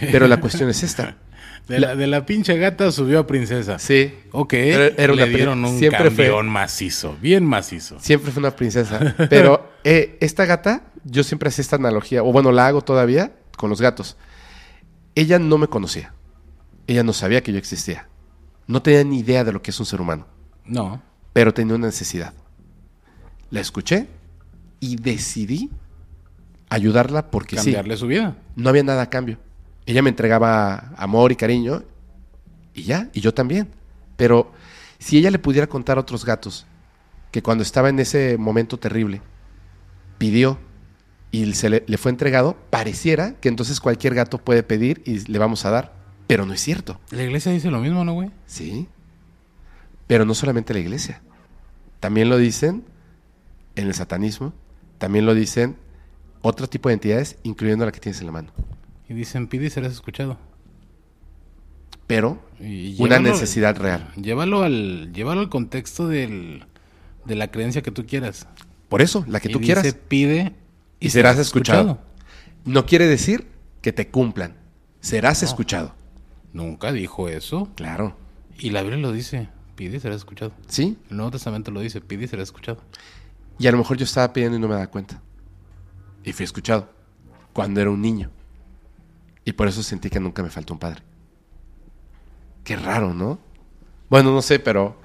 Pero 0.00 0.28
la 0.28 0.38
cuestión 0.40 0.68
es 0.70 0.82
esta. 0.82 1.16
De 1.68 1.80
la, 1.80 1.96
de 1.96 2.06
la 2.06 2.26
pinche 2.26 2.58
gata 2.58 2.92
subió 2.92 3.20
a 3.20 3.26
princesa. 3.26 3.78
Sí. 3.78 4.12
Ok. 4.32 4.52
Era- 4.52 4.86
era 5.02 5.14
una 5.14 5.24
Le 5.24 5.34
dieron 5.34 5.64
un 5.64 5.78
siempre 5.78 6.10
fue- 6.10 6.42
macizo. 6.42 7.16
Bien 7.22 7.42
macizo. 7.42 7.98
Siempre 8.00 8.30
fue 8.32 8.40
una 8.40 8.54
princesa. 8.54 9.14
Pero 9.30 9.72
eh, 9.82 10.18
esta 10.20 10.44
gata, 10.44 10.82
yo 11.04 11.22
siempre 11.22 11.48
hacía 11.48 11.62
esta 11.62 11.76
analogía, 11.76 12.22
o 12.22 12.30
bueno, 12.32 12.52
la 12.52 12.66
hago 12.66 12.82
todavía 12.82 13.32
con 13.56 13.70
los 13.70 13.80
gatos. 13.80 14.18
Ella 15.14 15.38
no 15.38 15.58
me 15.58 15.68
conocía. 15.68 16.12
Ella 16.86 17.02
no 17.02 17.12
sabía 17.12 17.42
que 17.42 17.52
yo 17.52 17.58
existía. 17.58 18.08
No 18.66 18.82
tenía 18.82 19.04
ni 19.04 19.20
idea 19.20 19.44
de 19.44 19.52
lo 19.52 19.62
que 19.62 19.70
es 19.70 19.80
un 19.80 19.86
ser 19.86 20.00
humano. 20.00 20.26
No. 20.64 21.02
Pero 21.32 21.54
tenía 21.54 21.74
una 21.74 21.86
necesidad. 21.86 22.32
La 23.50 23.60
escuché 23.60 24.08
y 24.80 24.96
decidí 24.96 25.70
ayudarla 26.68 27.30
porque 27.30 27.56
sí. 27.56 27.66
Cambiarle 27.66 27.96
su 27.96 28.06
vida. 28.06 28.36
No 28.56 28.68
había 28.68 28.82
nada 28.82 29.02
a 29.02 29.10
cambio. 29.10 29.38
Ella 29.86 30.02
me 30.02 30.10
entregaba 30.10 30.92
amor 30.96 31.32
y 31.32 31.36
cariño 31.36 31.82
y 32.72 32.82
ya, 32.84 33.10
y 33.12 33.20
yo 33.20 33.32
también. 33.32 33.68
Pero 34.16 34.52
si 34.98 35.18
ella 35.18 35.30
le 35.30 35.38
pudiera 35.38 35.66
contar 35.66 35.98
a 35.98 36.00
otros 36.00 36.24
gatos 36.24 36.66
que 37.30 37.42
cuando 37.42 37.62
estaba 37.62 37.88
en 37.88 37.98
ese 37.98 38.38
momento 38.38 38.78
terrible, 38.78 39.20
pidió 40.18 40.58
y 41.42 41.52
se 41.54 41.68
le, 41.70 41.84
le 41.86 41.98
fue 41.98 42.10
entregado, 42.10 42.56
pareciera 42.70 43.34
que 43.40 43.48
entonces 43.48 43.80
cualquier 43.80 44.14
gato 44.14 44.38
puede 44.38 44.62
pedir 44.62 45.02
y 45.04 45.18
le 45.30 45.38
vamos 45.38 45.64
a 45.64 45.70
dar. 45.70 45.92
Pero 46.26 46.46
no 46.46 46.52
es 46.52 46.60
cierto. 46.60 47.00
La 47.10 47.22
iglesia 47.22 47.52
dice 47.52 47.70
lo 47.70 47.80
mismo, 47.80 48.04
¿no, 48.04 48.12
güey? 48.14 48.30
Sí. 48.46 48.88
Pero 50.06 50.24
no 50.24 50.34
solamente 50.34 50.72
la 50.72 50.80
iglesia. 50.80 51.22
También 52.00 52.28
lo 52.28 52.36
dicen 52.38 52.84
en 53.76 53.88
el 53.88 53.94
satanismo, 53.94 54.52
también 54.98 55.26
lo 55.26 55.34
dicen 55.34 55.76
otro 56.42 56.68
tipo 56.68 56.88
de 56.88 56.94
entidades, 56.94 57.36
incluyendo 57.42 57.84
la 57.84 57.92
que 57.92 58.00
tienes 58.00 58.20
en 58.20 58.26
la 58.26 58.32
mano. 58.32 58.52
Y 59.08 59.14
dicen, 59.14 59.48
pide 59.48 59.66
y 59.66 59.70
serás 59.70 59.92
escuchado. 59.92 60.38
Pero 62.06 62.38
Y 62.60 63.02
una 63.02 63.18
necesidad 63.18 63.76
real. 63.78 64.12
Llévalo 64.16 64.62
al, 64.62 65.12
llévalo 65.12 65.40
al 65.40 65.48
contexto 65.48 66.06
del, 66.06 66.64
de 67.24 67.34
la 67.34 67.50
creencia 67.50 67.82
que 67.82 67.90
tú 67.90 68.06
quieras. 68.06 68.46
Por 68.88 69.02
eso, 69.02 69.24
la 69.26 69.40
que 69.40 69.48
Y 69.48 69.52
tú 69.52 69.58
dice, 69.58 69.74
quieras. 69.74 69.96
pide 70.08 70.52
Y 71.04 71.10
serás 71.10 71.38
escuchado. 71.38 71.98
No 72.64 72.86
quiere 72.86 73.06
decir 73.06 73.46
que 73.82 73.92
te 73.92 74.08
cumplan. 74.08 74.56
Serás 75.00 75.42
escuchado. 75.42 75.94
Nunca 76.54 76.92
dijo 76.92 77.28
eso. 77.28 77.68
Claro. 77.74 78.16
Y 78.56 78.70
la 78.70 78.80
Biblia 78.80 78.98
lo 79.00 79.12
dice, 79.12 79.48
pide 79.74 79.98
y 79.98 80.00
serás 80.00 80.16
escuchado. 80.16 80.52
¿Sí? 80.66 80.96
El 81.10 81.18
Nuevo 81.18 81.32
Testamento 81.32 81.70
lo 81.70 81.80
dice, 81.80 82.00
pide 82.00 82.24
y 82.24 82.28
serás 82.28 82.44
escuchado. 82.44 82.78
Y 83.58 83.66
a 83.66 83.72
lo 83.72 83.76
mejor 83.76 83.98
yo 83.98 84.04
estaba 84.04 84.32
pidiendo 84.32 84.56
y 84.56 84.60
no 84.60 84.66
me 84.66 84.74
daba 84.74 84.86
cuenta. 84.86 85.20
Y 86.24 86.32
fui 86.32 86.44
escuchado. 86.44 86.88
Cuando 87.52 87.82
era 87.82 87.90
un 87.90 88.00
niño. 88.00 88.30
Y 89.44 89.52
por 89.52 89.68
eso 89.68 89.82
sentí 89.82 90.08
que 90.08 90.20
nunca 90.20 90.42
me 90.42 90.48
faltó 90.48 90.72
un 90.72 90.78
padre. 90.78 91.02
Qué 92.64 92.76
raro, 92.76 93.12
¿no? 93.12 93.38
Bueno, 94.08 94.32
no 94.32 94.40
sé, 94.40 94.58
pero 94.58 94.98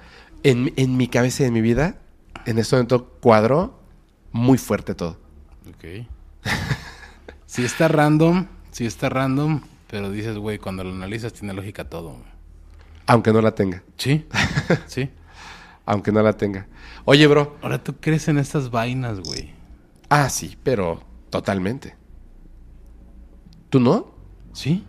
en, 0.44 0.72
en 0.76 0.96
mi 0.96 1.08
cabeza 1.08 1.42
y 1.42 1.46
en 1.46 1.52
mi 1.52 1.60
vida, 1.60 2.00
en 2.46 2.58
este 2.58 2.74
momento 2.74 3.18
cuadró 3.20 3.78
muy 4.32 4.56
fuerte 4.56 4.94
todo. 4.94 5.19
Ok. 5.80 6.06
sí 7.46 7.64
está 7.64 7.88
random, 7.88 8.46
sí 8.70 8.84
está 8.84 9.08
random, 9.08 9.62
pero 9.88 10.10
dices, 10.10 10.36
güey, 10.36 10.58
cuando 10.58 10.84
lo 10.84 10.90
analizas 10.90 11.32
tiene 11.32 11.54
lógica 11.54 11.88
todo. 11.88 12.16
Aunque 13.06 13.32
no 13.32 13.40
la 13.40 13.54
tenga. 13.54 13.82
Sí, 13.96 14.26
sí. 14.86 15.08
Aunque 15.86 16.12
no 16.12 16.22
la 16.22 16.34
tenga. 16.34 16.66
Oye, 17.06 17.26
bro. 17.26 17.56
Ahora 17.62 17.82
tú 17.82 17.96
crees 17.98 18.28
en 18.28 18.36
estas 18.36 18.70
vainas, 18.70 19.20
güey. 19.20 19.54
Ah, 20.10 20.28
sí, 20.28 20.58
pero 20.62 21.02
totalmente. 21.30 21.96
¿Tú 23.70 23.80
no? 23.80 24.12
Sí. 24.52 24.84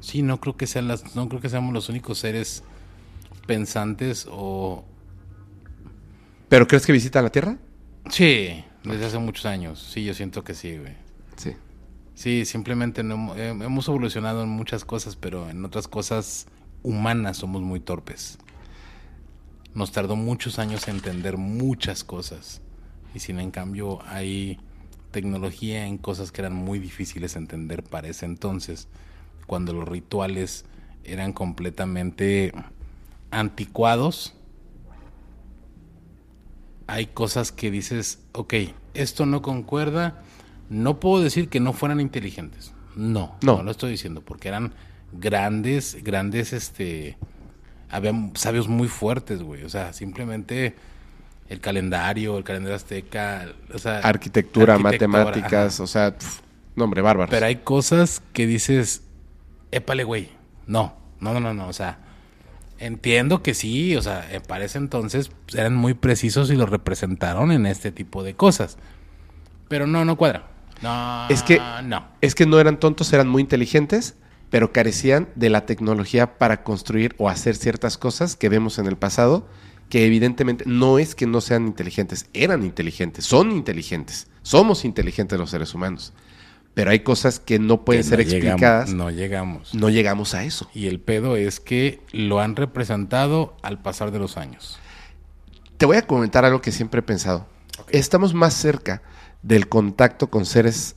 Sí, 0.00 0.22
no 0.22 0.40
creo 0.40 0.56
que 0.56 0.66
sean 0.66 0.88
las, 0.88 1.14
no 1.14 1.28
creo 1.28 1.42
que 1.42 1.50
seamos 1.50 1.74
los 1.74 1.90
únicos 1.90 2.18
seres 2.18 2.64
pensantes 3.46 4.26
o 4.30 4.84
¿Pero 6.48 6.66
crees 6.66 6.86
que 6.86 6.92
visitan 6.92 7.24
la 7.24 7.30
Tierra? 7.30 7.58
sí, 8.08 8.64
desde 8.92 9.06
hace 9.06 9.18
muchos 9.18 9.46
años. 9.46 9.80
Sí, 9.92 10.04
yo 10.04 10.14
siento 10.14 10.44
que 10.44 10.54
sí, 10.54 10.76
güey. 10.76 10.94
Sí. 11.36 11.54
Sí, 12.14 12.44
simplemente 12.44 13.02
no 13.02 13.34
eh, 13.36 13.50
hemos 13.50 13.86
evolucionado 13.88 14.42
en 14.42 14.48
muchas 14.48 14.84
cosas, 14.84 15.16
pero 15.16 15.50
en 15.50 15.64
otras 15.64 15.86
cosas 15.86 16.46
humanas 16.82 17.36
somos 17.36 17.62
muy 17.62 17.80
torpes. 17.80 18.38
Nos 19.74 19.92
tardó 19.92 20.16
muchos 20.16 20.58
años 20.58 20.88
entender 20.88 21.36
muchas 21.36 22.04
cosas. 22.04 22.62
Y 23.14 23.18
sin 23.18 23.38
en 23.38 23.50
cambio 23.50 24.00
hay 24.06 24.58
tecnología 25.10 25.86
en 25.86 25.98
cosas 25.98 26.32
que 26.32 26.40
eran 26.42 26.54
muy 26.54 26.78
difíciles 26.78 27.34
de 27.34 27.40
entender 27.40 27.82
para 27.82 28.08
ese 28.08 28.26
entonces, 28.26 28.88
cuando 29.46 29.72
los 29.72 29.88
rituales 29.88 30.64
eran 31.04 31.32
completamente 31.32 32.52
anticuados. 33.30 34.34
Hay 36.86 37.06
cosas 37.06 37.52
que 37.52 37.70
dices, 37.70 38.20
ok, 38.32 38.54
esto 38.94 39.26
no 39.26 39.42
concuerda, 39.42 40.22
no 40.70 41.00
puedo 41.00 41.22
decir 41.22 41.48
que 41.48 41.60
no 41.60 41.72
fueran 41.72 42.00
inteligentes. 42.00 42.72
No, 42.94 43.36
No. 43.42 43.56
no, 43.58 43.62
lo 43.62 43.70
estoy 43.72 43.90
diciendo, 43.90 44.22
porque 44.22 44.48
eran 44.48 44.72
grandes, 45.12 46.02
grandes, 46.02 46.52
este, 46.52 47.18
había 47.90 48.12
sabios 48.34 48.68
muy 48.68 48.88
fuertes, 48.88 49.42
güey. 49.42 49.64
O 49.64 49.68
sea, 49.68 49.92
simplemente 49.92 50.74
el 51.48 51.60
calendario, 51.60 52.38
el 52.38 52.44
calendario 52.44 52.76
azteca, 52.76 53.48
o 53.72 53.78
sea, 53.78 53.98
Arquitectura, 53.98 54.78
matemáticas, 54.78 55.74
ajá. 55.74 55.82
o 55.82 55.86
sea, 55.86 56.16
pf, 56.18 56.40
no, 56.74 56.84
hombre, 56.84 57.02
bárbaros. 57.02 57.30
Pero 57.30 57.46
hay 57.46 57.56
cosas 57.56 58.22
que 58.32 58.46
dices, 58.46 59.02
épale, 59.72 60.04
güey. 60.04 60.30
No, 60.66 60.94
no, 61.20 61.32
no, 61.34 61.40
no, 61.40 61.52
no. 61.54 61.68
O 61.68 61.72
sea, 61.72 61.98
entiendo 62.78 63.42
que 63.42 63.54
sí, 63.54 63.96
o 63.96 64.02
sea, 64.02 64.26
eh, 64.32 64.40
para 64.40 64.64
ese 64.64 64.78
entonces 64.78 65.30
pues, 65.46 65.56
eran 65.56 65.74
muy 65.74 65.94
precisos 65.94 66.50
y 66.50 66.56
lo 66.56 66.66
representaron 66.66 67.52
en 67.52 67.66
este 67.66 67.92
tipo 67.92 68.22
de 68.22 68.34
cosas. 68.34 68.76
Pero 69.68 69.86
no, 69.86 70.04
no 70.04 70.16
cuadra. 70.16 70.48
No, 70.82 71.26
Es 71.28 71.42
que- 71.42 71.60
no. 71.84 72.06
Es 72.20 72.34
que 72.34 72.46
no 72.46 72.60
eran 72.60 72.78
tontos, 72.78 73.12
eran 73.12 73.28
muy 73.28 73.40
inteligentes, 73.42 74.16
pero 74.50 74.72
carecían 74.72 75.28
de 75.34 75.50
la 75.50 75.66
tecnología 75.66 76.38
para 76.38 76.62
construir 76.62 77.14
o 77.18 77.28
hacer 77.28 77.56
ciertas 77.56 77.98
cosas 77.98 78.36
que 78.36 78.48
vemos 78.48 78.78
en 78.78 78.86
el 78.86 78.96
pasado, 78.96 79.48
que 79.88 80.04
evidentemente 80.06 80.64
no 80.66 80.98
es 80.98 81.14
que 81.14 81.26
no 81.26 81.40
sean 81.40 81.66
inteligentes, 81.66 82.28
eran 82.34 82.62
inteligentes, 82.64 83.24
son 83.24 83.52
inteligentes, 83.52 84.28
somos 84.42 84.84
inteligentes 84.84 85.38
los 85.38 85.50
seres 85.50 85.74
humanos, 85.74 86.12
pero 86.76 86.90
hay 86.90 87.00
cosas 87.00 87.40
que 87.40 87.58
no 87.58 87.86
pueden 87.86 88.02
Que 88.02 88.08
ser 88.10 88.18
no 88.18 88.24
llegamos- 88.26 88.44
explicadas, 88.44 88.92
no 88.92 89.10
llegamos. 89.10 89.74
no 89.74 89.88
llegamos 89.88 90.34
a 90.34 90.44
eso. 90.44 90.68
Y 90.74 90.88
el 90.88 91.00
pedo 91.00 91.36
es 91.36 91.58
que 91.58 92.02
lo 92.12 92.38
han 92.38 92.54
representado 92.54 93.56
al 93.62 93.80
pasar 93.80 94.10
de 94.10 94.18
los 94.18 94.36
años. 94.36 94.78
Te 95.78 95.86
voy 95.86 95.96
a 95.96 96.06
comentar 96.06 96.44
algo 96.44 96.60
que 96.60 96.72
siempre 96.72 97.00
he 97.00 97.02
pensado. 97.02 97.46
Estamos 97.88 98.34
más 98.34 98.52
cerca 98.52 99.00
del 99.40 99.68
contacto 99.70 100.28
con 100.28 100.44
seres 100.44 100.96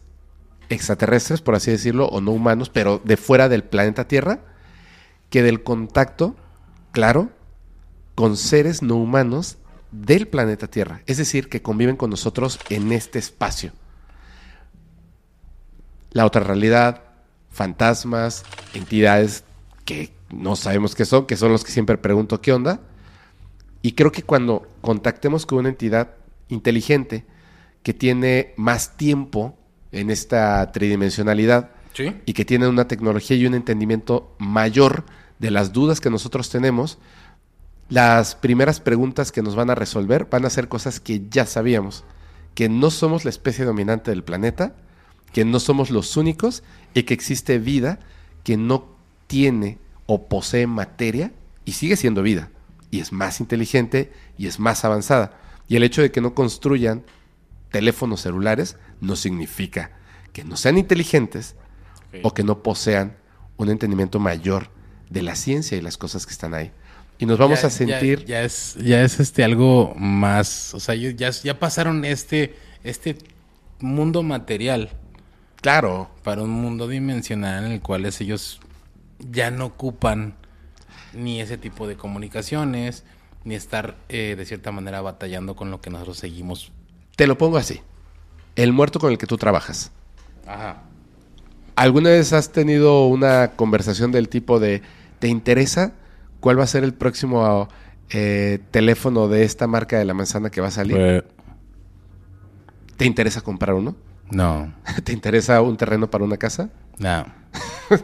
extraterrestres, 0.67 1.41
por 1.41 1.55
así 1.55 1.71
decirlo, 1.71 2.07
o 2.07 2.19
no 2.19 2.31
humanos, 2.31 2.69
pero 2.69 3.01
de 3.05 3.15
fuera 3.15 3.47
del 3.47 3.63
planeta 3.63 4.05
Tierra, 4.05 4.41
que 5.29 5.43
del 5.43 5.63
contacto, 5.63 6.35
claro, 6.91 7.29
con 8.15 8.35
seres 8.35 8.81
no 8.81 8.95
humanos 8.97 9.59
del 9.93 10.27
planeta 10.27 10.67
Tierra. 10.67 11.03
Es 11.05 11.15
decir, 11.15 11.47
que 11.47 11.61
conviven 11.61 11.95
con 11.95 12.09
nosotros 12.09 12.59
en 12.69 12.91
este 12.91 13.17
espacio. 13.17 13.71
La 16.11 16.25
otra 16.25 16.43
realidad, 16.43 17.03
fantasmas, 17.49 18.43
entidades 18.73 19.43
que 19.85 20.11
no 20.31 20.55
sabemos 20.55 20.95
qué 20.95 21.05
son, 21.05 21.25
que 21.25 21.37
son 21.37 21.51
los 21.51 21.63
que 21.63 21.71
siempre 21.71 21.97
pregunto 21.97 22.41
qué 22.41 22.53
onda. 22.53 22.81
Y 23.81 23.93
creo 23.93 24.11
que 24.11 24.23
cuando 24.23 24.67
contactemos 24.81 25.45
con 25.45 25.59
una 25.59 25.69
entidad 25.69 26.11
inteligente 26.49 27.25
que 27.83 27.93
tiene 27.93 28.53
más 28.57 28.97
tiempo 28.97 29.57
en 29.91 30.09
esta 30.11 30.71
tridimensionalidad 30.71 31.71
Sí. 31.93 32.15
y 32.25 32.33
que 32.33 32.45
tiene 32.45 32.67
una 32.67 32.87
tecnología 32.87 33.35
y 33.35 33.45
un 33.47 33.55
entendimiento 33.55 34.35
mayor 34.37 35.05
de 35.39 35.49
las 35.51 35.73
dudas 35.73 35.99
que 35.99 36.09
nosotros 36.11 36.49
tenemos, 36.49 36.99
las 37.89 38.35
primeras 38.35 38.79
preguntas 38.79 39.31
que 39.31 39.41
nos 39.41 39.55
van 39.55 39.69
a 39.71 39.75
resolver 39.75 40.27
van 40.29 40.45
a 40.45 40.49
ser 40.51 40.67
cosas 40.67 40.99
que 40.99 41.23
ya 41.29 41.45
sabíamos, 41.45 42.03
que 42.53 42.69
no 42.69 42.91
somos 42.91 43.23
la 43.25 43.31
especie 43.31 43.65
dominante 43.65 44.11
del 44.11 44.23
planeta, 44.23 44.75
que 45.33 45.45
no 45.45 45.59
somos 45.59 45.89
los 45.89 46.17
únicos 46.17 46.63
y 46.93 47.03
que 47.03 47.13
existe 47.13 47.59
vida 47.59 47.99
que 48.43 48.57
no 48.57 48.87
tiene 49.27 49.77
o 50.05 50.27
posee 50.27 50.65
materia 50.67 51.31
y 51.65 51.73
sigue 51.73 51.95
siendo 51.95 52.21
vida 52.23 52.49
y 52.91 52.99
es 52.99 53.11
más 53.11 53.39
inteligente 53.39 54.11
y 54.37 54.47
es 54.47 54.59
más 54.59 54.83
avanzada. 54.85 55.37
Y 55.67 55.75
el 55.75 55.83
hecho 55.83 56.01
de 56.01 56.11
que 56.11 56.21
no 56.21 56.33
construyan 56.33 57.03
teléfonos 57.71 58.21
celulares 58.21 58.77
no 59.01 59.15
significa 59.15 59.91
que 60.33 60.43
no 60.43 60.57
sean 60.57 60.77
inteligentes 60.79 61.55
o 62.23 62.33
que 62.33 62.43
no 62.43 62.63
posean 62.63 63.15
un 63.57 63.69
entendimiento 63.69 64.19
mayor 64.19 64.69
de 65.11 65.21
la 65.21 65.35
ciencia 65.35 65.77
y 65.77 65.81
las 65.81 65.97
cosas 65.97 66.25
que 66.25 66.31
están 66.31 66.55
ahí. 66.55 66.71
Y 67.19 67.25
nos 67.27 67.37
vamos 67.37 67.61
Ya- 67.61 67.67
a 67.67 67.69
sentir... 67.69 68.19
Ya, 68.21 68.25
ya 68.25 68.43
es, 68.43 68.75
ya 68.81 69.03
es 69.03 69.19
este 69.19 69.43
algo 69.43 69.93
más. 69.95 70.73
O 70.73 70.79
sea, 70.79 70.95
ya, 70.95 71.29
ya 71.29 71.59
pasaron 71.59 72.05
este, 72.05 72.55
este 72.83 73.17
mundo 73.79 74.23
material 74.23 74.89
Claro, 75.61 76.09
para 76.23 76.41
un 76.41 76.51
mundo 76.51 76.87
dimensional 76.87 77.65
en 77.65 77.71
el 77.73 77.81
cual 77.81 78.05
es 78.05 78.21
ellos 78.21 78.61
ya 79.19 79.51
no 79.51 79.65
ocupan 79.65 80.35
ni 81.13 81.41
ese 81.41 81.57
tipo 81.57 81.87
de 81.87 81.97
comunicaciones, 81.97 83.03
ni 83.43 83.55
estar 83.55 83.97
eh, 84.09 84.35
de 84.37 84.45
cierta 84.45 84.71
manera 84.71 85.01
batallando 85.01 85.55
con 85.55 85.71
lo 85.71 85.81
que 85.81 85.89
nosotros 85.89 86.17
seguimos. 86.17 86.71
te 87.15 87.27
lo 87.27 87.37
pongo 87.37 87.57
así. 87.57 87.81
El 88.55 88.71
muerto 88.73 88.99
con 88.99 89.11
el 89.11 89.17
que 89.17 89.27
tú 89.27 89.37
trabajas. 89.37 89.91
Ajá. 90.47 90.83
¿Alguna 91.75 92.09
vez 92.09 92.33
has 92.33 92.51
tenido 92.51 93.07
una 93.07 93.51
conversación 93.55 94.11
del 94.11 94.29
tipo 94.29 94.59
de, 94.59 94.81
¿te 95.19 95.27
interesa 95.27 95.93
cuál 96.39 96.59
va 96.59 96.63
a 96.63 96.67
ser 96.67 96.83
el 96.83 96.93
próximo 96.93 97.69
eh, 98.09 98.59
teléfono 98.71 99.27
de 99.27 99.43
esta 99.43 99.67
marca 99.67 99.97
de 99.97 100.05
la 100.05 100.13
manzana 100.13 100.49
que 100.49 100.61
va 100.61 100.67
a 100.67 100.71
salir? 100.71 100.97
Pues, 100.97 101.23
¿Te 102.97 103.05
interesa 103.05 103.41
comprar 103.41 103.75
uno? 103.75 103.95
No, 104.31 104.73
¿Te 105.03 105.13
interesa 105.13 105.61
un 105.61 105.77
terreno 105.77 106.09
para 106.09 106.23
una 106.23 106.37
casa? 106.37 106.69
no. 106.99 107.25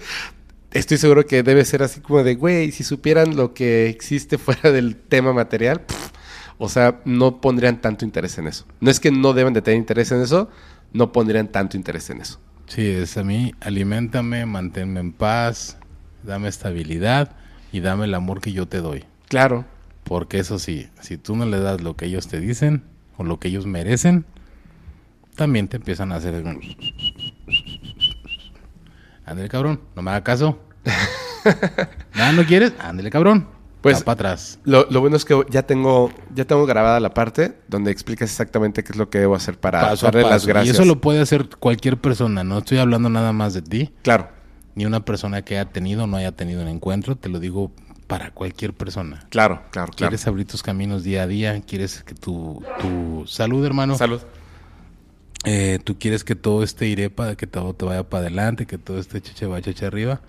Estoy 0.72 0.98
seguro 0.98 1.26
que 1.26 1.42
debe 1.42 1.64
ser 1.64 1.84
así 1.84 2.02
como 2.02 2.22
de, 2.22 2.36
güey, 2.36 2.72
si 2.74 2.84
supieran 2.84 3.38
lo 3.38 3.54
que 3.54 3.88
existe 3.88 4.38
fuera 4.38 4.72
del 4.72 4.98
tema 4.98 5.32
material, 5.32 5.80
pff, 5.82 6.10
o 6.58 6.68
sea, 6.68 7.00
no 7.06 7.40
pondrían 7.40 7.80
tanto 7.80 8.04
interés 8.04 8.38
en 8.40 8.48
eso. 8.48 8.66
No 8.82 8.92
es 8.92 9.00
que 9.00 9.10
no 9.10 9.32
deben 9.32 9.54
de 9.54 9.62
tener 9.62 9.78
interés 9.80 10.12
en 10.12 10.22
eso, 10.22 10.50
no 10.92 11.14
pondrían 11.14 11.48
tanto 11.48 11.78
interés 11.78 12.10
en 12.10 12.20
eso. 12.20 12.42
Sí, 12.68 12.86
es 12.90 13.16
a 13.16 13.24
mí, 13.24 13.54
aliméntame, 13.62 14.46
manténme 14.46 15.00
en 15.00 15.14
paz, 15.14 15.78
dame 16.24 16.50
estabilidad 16.50 17.38
y 17.72 17.80
dame 17.80 18.04
el 18.04 18.14
amor 18.14 18.42
que 18.42 18.52
yo 18.52 18.68
te 18.68 18.80
doy. 18.82 19.06
Claro, 19.30 19.64
Porque 20.04 20.40
eso 20.40 20.60
sí, 20.60 20.90
si 21.00 21.18
tú 21.18 21.38
no 21.38 21.46
le 21.46 21.60
das 21.62 21.80
lo 21.82 21.96
que 21.96 22.06
ellos 22.08 22.28
te 22.28 22.42
dicen 22.42 22.84
o 23.18 23.24
lo 23.24 23.40
que 23.40 23.48
ellos 23.48 23.66
merecen, 23.66 24.26
también 25.36 25.68
te 25.68 25.78
empiezan 25.78 26.12
a 26.12 26.16
hacer... 26.16 26.44
Ándale, 29.26 29.50
cabrón, 29.50 29.82
no 29.96 30.02
me 30.02 30.12
haga 30.12 30.24
caso. 30.24 30.60
Nada, 32.16 32.32
¿no 32.32 32.46
quieres? 32.46 32.74
Ándale, 32.80 33.10
cabrón. 33.10 33.48
Pues- 33.82 34.02
para 34.04 34.14
atrás. 34.14 34.60
Lo, 34.64 34.88
lo 34.90 35.00
bueno 35.00 35.16
es 35.16 35.26
que 35.26 35.40
ya 35.52 35.64
tengo, 35.64 36.12
ya 36.34 36.46
tengo 36.46 36.66
grabada 36.66 37.00
la 37.00 37.14
parte 37.14 37.56
donde 37.68 37.92
explicas 37.92 38.32
exactamente 38.32 38.84
qué 38.84 38.92
es 38.94 38.98
lo 38.98 39.10
que 39.12 39.20
debo 39.20 39.36
hacer 39.36 39.60
para 39.60 39.82
Paso 39.82 40.08
darle 40.08 40.24
las 40.24 40.46
gracias. 40.48 40.76
Y 40.76 40.78
eso 40.78 40.86
lo 40.86 41.00
puede 41.02 41.22
hacer 41.22 41.50
cualquier 41.60 41.98
persona. 41.98 42.44
No 42.44 42.58
estoy 42.60 42.80
hablando 42.80 43.10
nada 43.10 43.32
más 43.32 43.54
de 43.54 43.62
ti, 43.62 43.94
Claro, 44.02 44.30
ni 44.74 44.86
una 44.88 45.06
persona 45.06 45.44
que 45.44 45.58
haya 45.60 45.70
tenido 45.70 46.06
o 46.06 46.08
no 46.08 46.18
haya 46.18 46.32
tenido 46.32 46.64
un 46.64 46.68
encuentro. 46.68 47.16
Te 47.16 47.30
lo 47.30 47.40
digo 47.40 47.72
para 48.08 48.32
cualquier 48.32 48.74
persona. 48.74 49.26
claro, 49.30 49.62
claro, 49.72 49.92
claro. 49.92 49.96
¿Quieres 49.96 50.26
abrir 50.28 50.48
tus 50.48 50.64
caminos 50.64 51.04
día 51.04 51.22
a 51.24 51.28
día? 51.28 51.62
¿Quieres 51.62 52.02
que 52.04 52.16
tu, 52.16 52.64
tu 52.80 53.26
salud, 53.28 53.64
hermano? 53.66 53.96
Salud. 53.98 54.22
Eh, 55.46 55.80
tú 55.84 55.98
quieres 56.00 56.24
que 56.24 56.36
todo 56.36 56.64
esté 56.64 56.88
irepa, 56.88 57.36
que 57.36 57.48
todo 57.48 57.74
te 57.74 57.86
vaya 57.86 58.04
para 58.10 58.22
adelante, 58.22 58.66
que 58.66 58.78
todo 58.78 59.00
esté 59.00 59.22
cheche 59.22 59.46
va 59.46 59.62
cheche 59.62 59.86
arriba. 59.86 60.22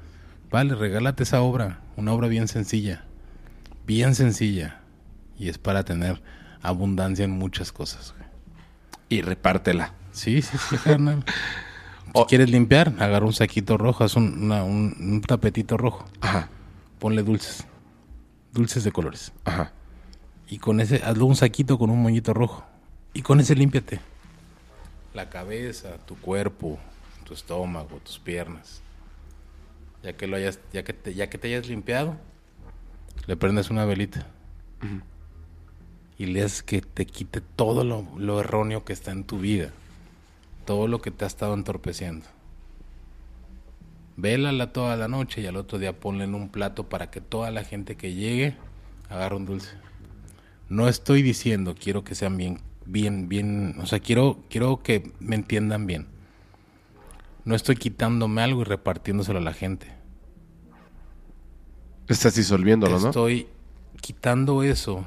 Vale, 0.51 0.75
regálate 0.75 1.23
esa 1.23 1.41
obra, 1.41 1.81
una 1.97 2.12
obra 2.12 2.28
bien 2.28 2.49
sencilla, 2.49 3.05
bien 3.86 4.15
sencilla. 4.15 4.81
Y 5.39 5.49
es 5.49 5.59
para 5.59 5.85
tener 5.85 6.23
abundancia 6.62 7.25
en 7.25 7.31
muchas 7.33 7.73
cosas. 7.73 8.15
güey. 8.17 8.28
Y 9.09 9.23
repártela. 9.23 9.93
Sí, 10.12 10.43
sí, 10.43 10.57
sí, 10.70 10.77
carnal. 10.78 11.25
Si 12.15 12.25
quieres 12.28 12.49
limpiar, 12.49 12.95
agarra 12.99 13.27
un 13.27 13.35
saquito 13.35 13.77
rojo, 13.77 14.03
haz 14.03 14.17
un, 14.17 14.45
una- 14.45 14.65
un- 14.65 14.97
un 14.99 15.20
tapetito 15.20 15.77
rojo, 15.77 16.07
Ajá, 16.23 16.49
ponle 16.99 17.23
dulces, 17.23 17.67
dulces 18.55 18.85
de 18.85 18.93
colores. 18.93 19.33
ajá. 19.45 19.73
Y 20.49 20.57
con 20.59 20.81
ese, 20.81 21.03
hazlo 21.05 21.27
un 21.27 21.36
saquito 21.36 21.77
con 21.78 21.91
un 21.91 22.01
moñito 22.01 22.33
rojo. 22.33 22.65
Y 23.12 23.20
con 23.20 23.41
ese 23.41 23.55
límpiate. 23.55 24.01
La 25.17 25.31
cabeza, 25.31 25.97
tu 26.05 26.15
cuerpo, 26.15 26.78
tu 27.25 27.33
estómago, 27.33 28.01
tus 28.05 28.19
piernas. 28.19 28.83
Ya 30.03 30.12
que 30.12 30.27
lo 30.27 30.36
hayas, 30.36 30.61
ya 30.75 30.85
que 30.85 30.93
te, 30.93 31.15
ya 31.15 31.31
que 31.31 31.39
te 31.39 31.49
hayas 31.49 31.69
limpiado, 31.69 32.19
le 33.27 33.35
prendes 33.35 33.70
una 33.70 33.86
velita. 33.86 34.27
Y 36.19 36.27
le 36.27 36.43
haces 36.43 36.62
que 36.62 36.83
te 36.83 37.07
quite 37.07 37.41
todo 37.41 37.83
lo, 37.83 38.07
lo 38.19 38.41
erróneo 38.41 38.85
que 38.85 38.93
está 38.93 39.11
en 39.11 39.25
tu 39.25 39.39
vida. 39.39 39.70
Todo 40.67 40.86
lo 40.86 41.01
que 41.01 41.11
te 41.11 41.25
ha 41.25 41.28
estado 41.28 41.55
entorpeciendo. 41.55 42.27
Vélala 44.19 44.75
toda 44.75 44.97
la 44.97 45.09
noche 45.09 45.41
y 45.41 45.47
al 45.47 45.57
otro 45.57 45.78
día 45.78 45.99
ponle 45.99 46.25
en 46.25 46.35
un 46.35 46.51
plato 46.51 46.91
para 46.91 47.11
que 47.11 47.23
toda 47.23 47.51
la 47.51 47.65
gente 47.65 47.97
que 47.97 48.12
llegue 48.12 48.55
agarre 49.09 49.36
un 49.36 49.47
dulce. 49.47 49.70
No 50.69 50.89
estoy 50.89 51.23
diciendo, 51.23 51.75
quiero 51.75 52.05
que 52.05 52.15
sean 52.15 52.36
bien, 52.36 52.61
bien, 52.86 53.28
bien, 53.28 53.76
o 53.81 53.86
sea, 53.86 54.00
quiero, 54.00 54.42
quiero 54.48 54.82
que 54.82 55.12
me 55.20 55.36
entiendan 55.36 55.86
bien. 55.86 56.06
No 57.44 57.55
estoy 57.55 57.76
quitándome 57.76 58.42
algo 58.42 58.62
y 58.62 58.65
repartiéndoselo 58.65 59.39
a 59.39 59.42
la 59.42 59.52
gente. 59.52 59.92
Estás 62.08 62.34
disolviéndolo, 62.34 62.98
¿no? 62.98 63.08
Estoy 63.08 63.48
quitando 64.00 64.62
eso 64.62 65.06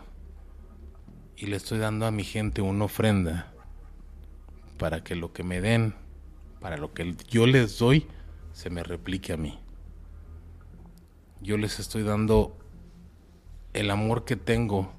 y 1.37 1.47
le 1.47 1.55
estoy 1.55 1.79
dando 1.79 2.05
a 2.05 2.11
mi 2.11 2.23
gente 2.23 2.61
una 2.61 2.85
ofrenda 2.85 3.53
para 4.77 5.03
que 5.03 5.15
lo 5.15 5.31
que 5.31 5.43
me 5.43 5.61
den, 5.61 5.95
para 6.59 6.77
lo 6.77 6.93
que 6.93 7.15
yo 7.29 7.47
les 7.47 7.79
doy, 7.79 8.05
se 8.51 8.69
me 8.69 8.83
replique 8.83 9.33
a 9.33 9.37
mí. 9.37 9.57
Yo 11.41 11.57
les 11.57 11.79
estoy 11.79 12.03
dando 12.03 12.57
el 13.73 13.91
amor 13.91 14.25
que 14.25 14.35
tengo 14.35 14.91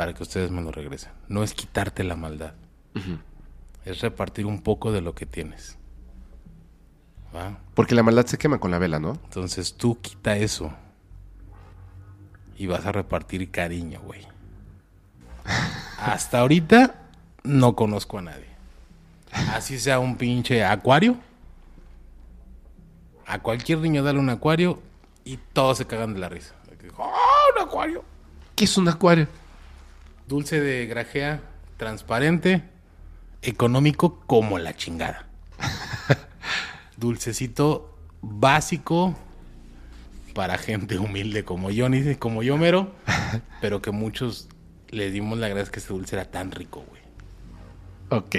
para 0.00 0.14
que 0.14 0.22
ustedes 0.22 0.50
me 0.50 0.62
lo 0.62 0.72
regresen. 0.72 1.12
No 1.28 1.42
es 1.42 1.52
quitarte 1.52 2.04
la 2.04 2.16
maldad. 2.16 2.54
Es 3.84 4.00
repartir 4.00 4.46
un 4.46 4.62
poco 4.62 4.92
de 4.92 5.02
lo 5.02 5.14
que 5.14 5.26
tienes. 5.26 5.76
¿Va? 7.36 7.58
Porque 7.74 7.94
la 7.94 8.02
maldad 8.02 8.24
se 8.24 8.38
quema 8.38 8.58
con 8.58 8.70
la 8.70 8.78
vela, 8.78 8.98
¿no? 8.98 9.18
Entonces 9.24 9.74
tú 9.74 10.00
quita 10.00 10.38
eso 10.38 10.72
y 12.56 12.66
vas 12.66 12.86
a 12.86 12.92
repartir 12.92 13.50
cariño, 13.50 14.00
güey. 14.00 14.26
Hasta 15.98 16.40
ahorita 16.40 16.94
no 17.42 17.76
conozco 17.76 18.16
a 18.16 18.22
nadie. 18.22 18.48
Así 19.52 19.78
sea 19.78 19.98
un 19.98 20.16
pinche 20.16 20.64
acuario. 20.64 21.18
A 23.26 23.40
cualquier 23.40 23.80
niño 23.80 24.02
dale 24.02 24.18
un 24.18 24.30
acuario 24.30 24.80
y 25.26 25.36
todos 25.52 25.76
se 25.76 25.86
cagan 25.86 26.14
de 26.14 26.20
la 26.20 26.30
risa. 26.30 26.54
¡Oh, 26.96 27.12
un 27.54 27.68
acuario! 27.68 28.02
¿Qué 28.56 28.64
es 28.64 28.78
un 28.78 28.88
acuario? 28.88 29.28
Dulce 30.30 30.60
de 30.60 30.86
grajea, 30.86 31.40
transparente, 31.76 32.62
económico 33.42 34.20
como 34.28 34.60
la 34.60 34.76
chingada. 34.76 35.26
Dulcecito 36.96 37.98
básico 38.22 39.16
para 40.32 40.56
gente 40.56 40.98
humilde 40.98 41.44
como 41.44 41.72
yo, 41.72 41.88
ni 41.88 42.14
como 42.14 42.44
yo 42.44 42.56
mero, 42.56 42.94
pero 43.60 43.82
que 43.82 43.90
muchos 43.90 44.48
le 44.90 45.10
dimos 45.10 45.36
la 45.36 45.48
gracia 45.48 45.72
que 45.72 45.80
ese 45.80 45.88
dulce 45.92 46.14
era 46.14 46.26
tan 46.26 46.52
rico, 46.52 46.84
güey. 46.88 47.02
Ok. 48.10 48.36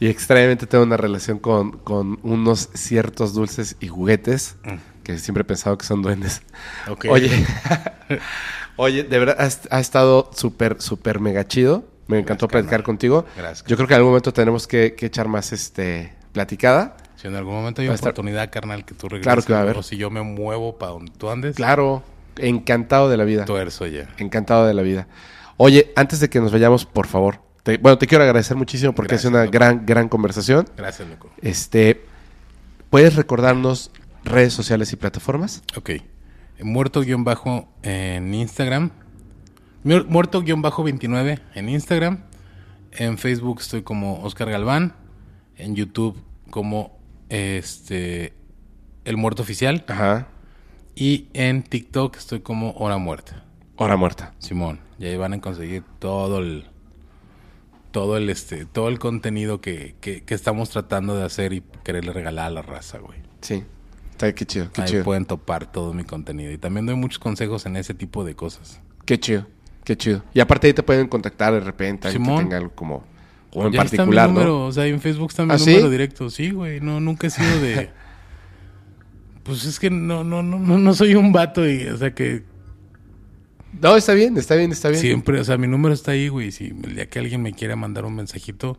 Y 0.00 0.08
extrañamente 0.08 0.66
tengo 0.66 0.82
una 0.82 0.96
relación 0.96 1.38
con, 1.38 1.78
con 1.78 2.18
unos 2.24 2.68
ciertos 2.74 3.32
dulces 3.32 3.76
y 3.78 3.86
juguetes 3.86 4.56
que 5.04 5.18
siempre 5.18 5.42
he 5.42 5.44
pensado 5.44 5.78
que 5.78 5.86
son 5.86 6.02
duendes. 6.02 6.42
Ok. 6.88 7.04
Oye, 7.10 7.46
oye, 8.80 9.04
de 9.04 9.18
verdad 9.18 9.36
ha, 9.38 9.76
ha 9.76 9.80
estado 9.80 10.30
súper, 10.34 10.80
súper 10.80 11.20
mega 11.20 11.46
chido. 11.46 11.84
Me 12.08 12.18
encantó 12.18 12.46
Gracias, 12.46 12.50
platicar 12.50 12.70
carnal. 12.70 12.84
contigo. 12.84 13.24
Gracias, 13.36 13.64
Yo 13.68 13.76
creo 13.76 13.86
que 13.86 13.94
en 13.94 13.98
algún 13.98 14.10
momento 14.10 14.32
tenemos 14.32 14.66
que, 14.66 14.94
que 14.94 15.06
echar 15.06 15.28
más 15.28 15.52
este 15.52 16.12
platicada. 16.32 16.96
Si 17.16 17.28
en 17.28 17.36
algún 17.36 17.54
momento 17.54 17.82
hay 17.82 17.86
Va 17.88 17.92
a 17.92 17.96
estar- 17.96 18.08
oportunidad, 18.10 18.50
carnal, 18.50 18.84
que 18.84 18.94
tú 18.94 19.08
regreses, 19.08 19.24
Claro 19.26 19.42
que 19.42 19.52
va 19.52 19.58
a 19.60 19.62
haber. 19.62 19.76
o 19.76 19.82
si 19.82 19.96
yo 19.96 20.10
me 20.10 20.22
muevo 20.22 20.76
para 20.78 20.92
donde 20.92 21.12
tú 21.16 21.30
andes, 21.30 21.54
Claro, 21.54 22.02
encantado 22.36 23.08
de 23.10 23.16
la 23.16 23.24
vida. 23.24 23.44
tuerzo 23.44 23.86
ya. 23.86 24.08
Encantado 24.18 24.66
de 24.66 24.74
la 24.74 24.82
vida. 24.82 25.06
Oye, 25.56 25.92
antes 25.96 26.18
de 26.20 26.28
que 26.30 26.40
nos 26.40 26.50
vayamos, 26.50 26.84
por 26.86 27.06
favor. 27.06 27.40
te- 27.62 27.76
bueno, 27.76 27.98
te 27.98 28.06
quiero 28.06 28.24
agradecer 28.24 28.56
muchísimo 28.56 28.94
porque 28.94 29.10
Gracias, 29.10 29.26
es 29.26 29.30
una 29.30 29.40
loco. 29.44 29.52
gran, 29.52 29.84
gran 29.86 30.08
conversación. 30.08 30.66
Gracias, 30.78 31.06
loco. 31.08 31.28
Este, 31.42 32.02
¿puedes 32.88 33.14
recordarnos 33.16 33.90
redes 34.24 34.52
sociales 34.54 34.92
y 34.94 34.96
plataformas? 34.96 35.62
Ok. 35.76 35.90
Muerto-bajo 36.62 37.68
en 37.82 38.34
Instagram. 38.34 38.90
Muer- 39.84 40.06
Muerto-29 40.06 41.40
en 41.54 41.68
Instagram. 41.68 42.24
En 42.92 43.18
Facebook 43.18 43.60
estoy 43.60 43.82
como 43.82 44.22
Oscar 44.22 44.50
Galván. 44.50 44.94
En 45.56 45.74
YouTube 45.76 46.16
como 46.50 46.98
este 47.28 48.32
El 49.04 49.16
Muerto 49.16 49.42
Oficial. 49.42 49.84
Ajá. 49.88 50.28
Y 50.94 51.28
en 51.32 51.62
TikTok 51.62 52.16
estoy 52.16 52.40
como 52.40 52.72
Hora 52.72 52.98
Muerta. 52.98 53.44
Hora 53.76 53.96
muerta. 53.96 54.34
Simón. 54.38 54.80
Y 54.98 55.06
ahí 55.06 55.16
van 55.16 55.32
a 55.32 55.40
conseguir 55.40 55.84
todo 55.98 56.38
el 56.38 56.66
todo 57.92 58.16
el 58.18 58.28
este 58.28 58.66
todo 58.66 58.88
el 58.88 58.98
contenido 58.98 59.60
que, 59.60 59.96
que, 60.00 60.22
que 60.22 60.34
estamos 60.34 60.68
tratando 60.70 61.16
de 61.16 61.24
hacer 61.24 61.52
y 61.54 61.62
quererle 61.82 62.12
regalar 62.12 62.46
a 62.46 62.50
la 62.50 62.62
raza, 62.62 62.98
güey. 62.98 63.18
Sí. 63.40 63.64
Está 64.20 64.34
qué 64.34 64.44
chido, 64.44 64.70
qué 64.70 64.82
Ahí 64.82 64.88
chido. 64.88 65.02
pueden 65.04 65.24
topar 65.24 65.72
todo 65.72 65.94
mi 65.94 66.04
contenido. 66.04 66.52
Y 66.52 66.58
también 66.58 66.84
doy 66.84 66.94
muchos 66.94 67.18
consejos 67.18 67.64
en 67.64 67.76
ese 67.76 67.94
tipo 67.94 68.22
de 68.22 68.34
cosas. 68.34 68.78
Qué 69.06 69.18
chido, 69.18 69.46
qué 69.82 69.96
chido. 69.96 70.22
Y 70.34 70.40
aparte 70.40 70.66
ahí 70.66 70.74
te 70.74 70.82
pueden 70.82 71.08
contactar 71.08 71.54
de 71.54 71.60
repente, 71.60 72.06
alguien 72.08 72.24
que 72.26 72.42
tenga 72.42 72.58
algo 72.58 72.70
como, 72.74 73.02
como 73.50 73.68
en 73.68 73.72
Ya 73.72 73.80
está 73.82 73.92
mi 73.92 73.96
particular, 73.96 74.28
número, 74.28 74.48
¿no? 74.50 74.66
o 74.66 74.72
sea, 74.72 74.86
en 74.86 75.00
Facebook 75.00 75.30
está 75.30 75.46
mi 75.46 75.52
¿Ah, 75.54 75.58
sí? 75.58 75.70
número 75.70 75.88
directo. 75.88 76.28
Sí, 76.28 76.50
güey, 76.50 76.80
no, 76.82 77.00
nunca 77.00 77.28
he 77.28 77.30
sido 77.30 77.60
de... 77.62 77.88
pues 79.42 79.64
es 79.64 79.80
que 79.80 79.88
no, 79.88 80.22
no, 80.22 80.42
no, 80.42 80.58
no, 80.58 80.76
no 80.76 80.94
soy 80.94 81.14
un 81.14 81.32
vato 81.32 81.66
y, 81.66 81.86
o 81.86 81.96
sea, 81.96 82.14
que 82.14 82.42
No, 83.80 83.96
está 83.96 84.12
bien, 84.12 84.36
está 84.36 84.54
bien, 84.54 84.70
está 84.70 84.90
bien. 84.90 85.00
siempre, 85.00 85.40
o 85.40 85.44
sea, 85.44 85.56
mi 85.56 85.66
número 85.66 85.94
está 85.94 86.10
ahí, 86.12 86.28
güey. 86.28 86.52
Si 86.52 86.66
el 86.66 86.94
día 86.94 87.08
que 87.08 87.20
alguien 87.20 87.40
me 87.40 87.54
quiera 87.54 87.74
mandar 87.74 88.04
un 88.04 88.14
mensajito, 88.16 88.78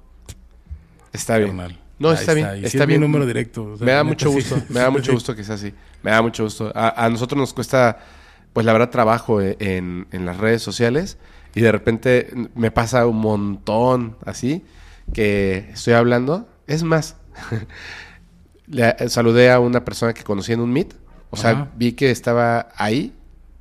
Está 1.13 1.37
bien. 1.39 1.57
carnal, 1.57 1.79
No, 2.01 2.11
está 2.11 2.33
bien, 2.33 2.47
está 2.63 2.67
es 2.83 2.87
bien. 2.87 2.99
mi 2.99 3.05
número 3.07 3.25
directo. 3.25 3.63
o 3.73 3.77
sea, 3.77 3.85
me 3.85 3.91
da 3.91 4.03
mucho 4.03 4.29
sí. 4.29 4.35
gusto, 4.35 4.61
me 4.69 4.79
da 4.79 4.89
mucho 4.89 5.11
gusto 5.13 5.35
que 5.35 5.43
sea 5.43 5.55
así. 5.55 5.73
Me 6.03 6.11
da 6.11 6.21
mucho 6.21 6.43
gusto. 6.43 6.71
A, 6.75 7.05
a 7.05 7.09
nosotros 7.09 7.39
nos 7.39 7.53
cuesta, 7.53 7.99
pues 8.53 8.65
la 8.65 8.73
verdad, 8.73 8.89
trabajo 8.89 9.41
e- 9.41 9.55
en, 9.59 10.07
en 10.11 10.25
las 10.25 10.37
redes 10.37 10.61
sociales 10.61 11.17
y 11.53 11.61
de 11.61 11.71
repente 11.71 12.29
me 12.55 12.71
pasa 12.71 13.05
un 13.05 13.17
montón 13.19 14.17
así 14.25 14.63
que 15.13 15.69
estoy 15.73 15.93
hablando. 15.93 16.47
Es 16.67 16.83
más, 16.83 17.17
le 18.67 18.95
saludé 19.09 19.51
a 19.51 19.59
una 19.59 19.83
persona 19.83 20.13
que 20.13 20.23
conocí 20.23 20.53
en 20.53 20.61
un 20.61 20.71
Meet. 20.71 20.93
O 21.29 21.37
sea, 21.37 21.51
Ajá. 21.51 21.71
vi 21.75 21.93
que 21.93 22.11
estaba 22.11 22.69
ahí 22.75 23.13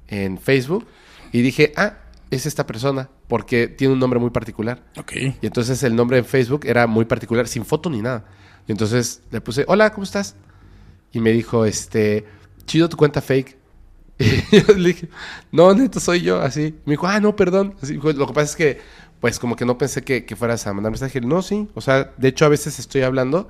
en 0.09 0.39
Facebook 0.39 0.87
y 1.33 1.41
dije, 1.43 1.73
ah, 1.77 1.95
es 2.31 2.47
esta 2.47 2.67
persona 2.67 3.09
porque 3.31 3.69
tiene 3.69 3.95
un 3.95 4.01
nombre 4.01 4.19
muy 4.19 4.31
particular. 4.31 4.83
Ok. 4.99 5.13
Y 5.41 5.47
entonces 5.47 5.81
el 5.85 5.95
nombre 5.95 6.19
en 6.19 6.25
Facebook 6.25 6.67
era 6.67 6.89
muy 6.89 7.05
particular, 7.05 7.47
sin 7.47 7.65
foto 7.65 7.89
ni 7.89 8.03
nada. 8.03 8.27
Y 8.67 8.73
entonces 8.73 9.23
le 9.31 9.41
puse, 9.41 9.65
hola, 9.69 9.93
¿cómo 9.93 10.03
estás? 10.03 10.35
Y 11.13 11.21
me 11.21 11.31
dijo, 11.31 11.65
este, 11.65 12.27
chido 12.67 12.89
tu 12.89 12.97
cuenta 12.97 13.23
fake. 13.23 13.57
Y 14.19 14.61
yo 14.61 14.75
le 14.75 14.89
dije, 14.89 15.09
no, 15.53 15.73
neto, 15.73 16.01
soy 16.01 16.23
yo, 16.23 16.41
así. 16.41 16.75
Me 16.85 16.95
dijo, 16.95 17.07
ah, 17.07 17.21
no, 17.21 17.37
perdón. 17.37 17.77
Así, 17.81 17.93
dijo, 17.93 18.13
lo 18.13 18.27
que 18.27 18.33
pasa 18.33 18.51
es 18.51 18.57
que, 18.57 18.81
pues, 19.21 19.39
como 19.39 19.55
que 19.55 19.65
no 19.65 19.79
pensé 19.79 20.03
que, 20.03 20.25
que 20.25 20.35
fueras 20.35 20.67
a 20.67 20.75
mandar 20.75 20.91
mensaje. 20.91 21.21
No, 21.21 21.41
sí. 21.41 21.69
O 21.75 21.81
sea, 21.81 22.13
de 22.17 22.29
hecho, 22.29 22.47
a 22.47 22.49
veces 22.49 22.81
estoy 22.81 23.03
hablando 23.03 23.49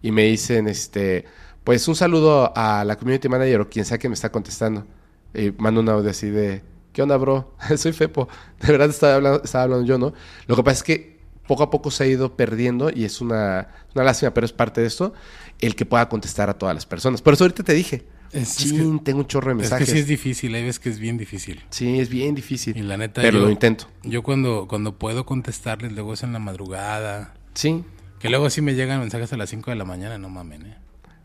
y 0.00 0.10
me 0.10 0.24
dicen, 0.24 0.68
este, 0.68 1.26
pues, 1.64 1.86
un 1.86 1.96
saludo 1.96 2.50
a 2.56 2.82
la 2.82 2.96
community 2.96 3.28
manager 3.28 3.60
o 3.60 3.68
quien 3.68 3.84
sea 3.84 3.98
que 3.98 4.08
me 4.08 4.14
está 4.14 4.32
contestando. 4.32 4.86
Y 5.34 5.52
mando 5.58 5.82
un 5.82 5.88
audio 5.90 6.08
así 6.08 6.30
de, 6.30 6.62
¿qué 6.92 7.02
onda, 7.02 7.16
bro? 7.16 7.54
Soy 7.76 7.92
Fepo. 7.92 8.28
De 8.60 8.72
verdad 8.72 8.90
estaba 8.90 9.14
hablando, 9.16 9.42
estaba 9.44 9.64
hablando 9.64 9.86
yo, 9.86 9.98
¿no? 9.98 10.12
Lo 10.46 10.56
que 10.56 10.62
pasa 10.62 10.76
es 10.78 10.82
que 10.82 11.18
poco 11.46 11.62
a 11.62 11.70
poco 11.70 11.90
se 11.90 12.04
ha 12.04 12.06
ido 12.06 12.36
perdiendo 12.36 12.90
y 12.94 13.04
es 13.04 13.20
una, 13.20 13.68
una 13.94 14.04
lástima, 14.04 14.34
pero 14.34 14.44
es 14.44 14.52
parte 14.52 14.80
de 14.82 14.86
esto, 14.86 15.14
el 15.60 15.74
que 15.74 15.86
pueda 15.86 16.08
contestar 16.08 16.50
a 16.50 16.54
todas 16.58 16.74
las 16.74 16.84
personas. 16.86 17.22
Por 17.22 17.32
eso 17.34 17.44
ahorita 17.44 17.62
te 17.62 17.72
dije, 17.72 18.04
Es- 18.32 18.60
es 18.60 18.74
tengo 19.04 19.20
un 19.20 19.26
chorro 19.26 19.46
de 19.48 19.52
Es 19.54 19.58
mensajes. 19.62 19.86
que 19.86 19.92
sí 19.94 19.98
es 20.00 20.06
difícil, 20.06 20.54
hay 20.54 20.62
veces 20.62 20.78
que 20.78 20.90
es 20.90 20.98
bien 20.98 21.16
difícil. 21.16 21.62
Sí, 21.70 21.98
es 22.00 22.10
bien 22.10 22.34
difícil. 22.34 22.76
Y 22.76 22.82
la 22.82 22.98
neta, 22.98 23.22
pero 23.22 23.38
yo- 23.38 23.44
lo 23.46 23.50
intento. 23.50 23.86
Yo 24.02 24.22
cuando, 24.22 24.66
cuando 24.68 24.98
puedo 24.98 25.24
contestarles, 25.24 25.92
luego 25.92 26.12
es 26.12 26.22
en 26.22 26.34
la 26.34 26.38
madrugada. 26.38 27.32
Sí. 27.54 27.82
Que 28.18 28.28
luego 28.28 28.50
sí 28.50 28.60
me 28.60 28.74
llegan 28.74 29.00
mensajes 29.00 29.32
a 29.32 29.36
las 29.38 29.48
5 29.48 29.70
de 29.70 29.76
la 29.76 29.84
mañana, 29.86 30.18
no 30.18 30.28
mamen, 30.28 30.66
eh. 30.66 30.76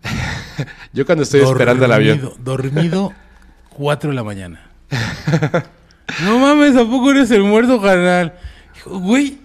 Yo 0.93 1.05
cuando 1.05 1.23
estoy 1.23 1.41
esperando 1.41 1.83
el 1.85 1.91
avión. 1.91 2.19
Dormido, 2.19 2.37
Dormido 2.43 3.13
4 3.71 4.09
de 4.11 4.15
la 4.15 4.23
mañana. 4.23 4.69
No 6.23 6.39
mames, 6.39 6.75
¿a 6.75 6.85
poco 6.85 7.11
eres 7.11 7.31
el 7.31 7.43
muerto, 7.43 7.81
carnal? 7.81 8.33
Dijo, 8.73 8.99
güey. 8.99 9.37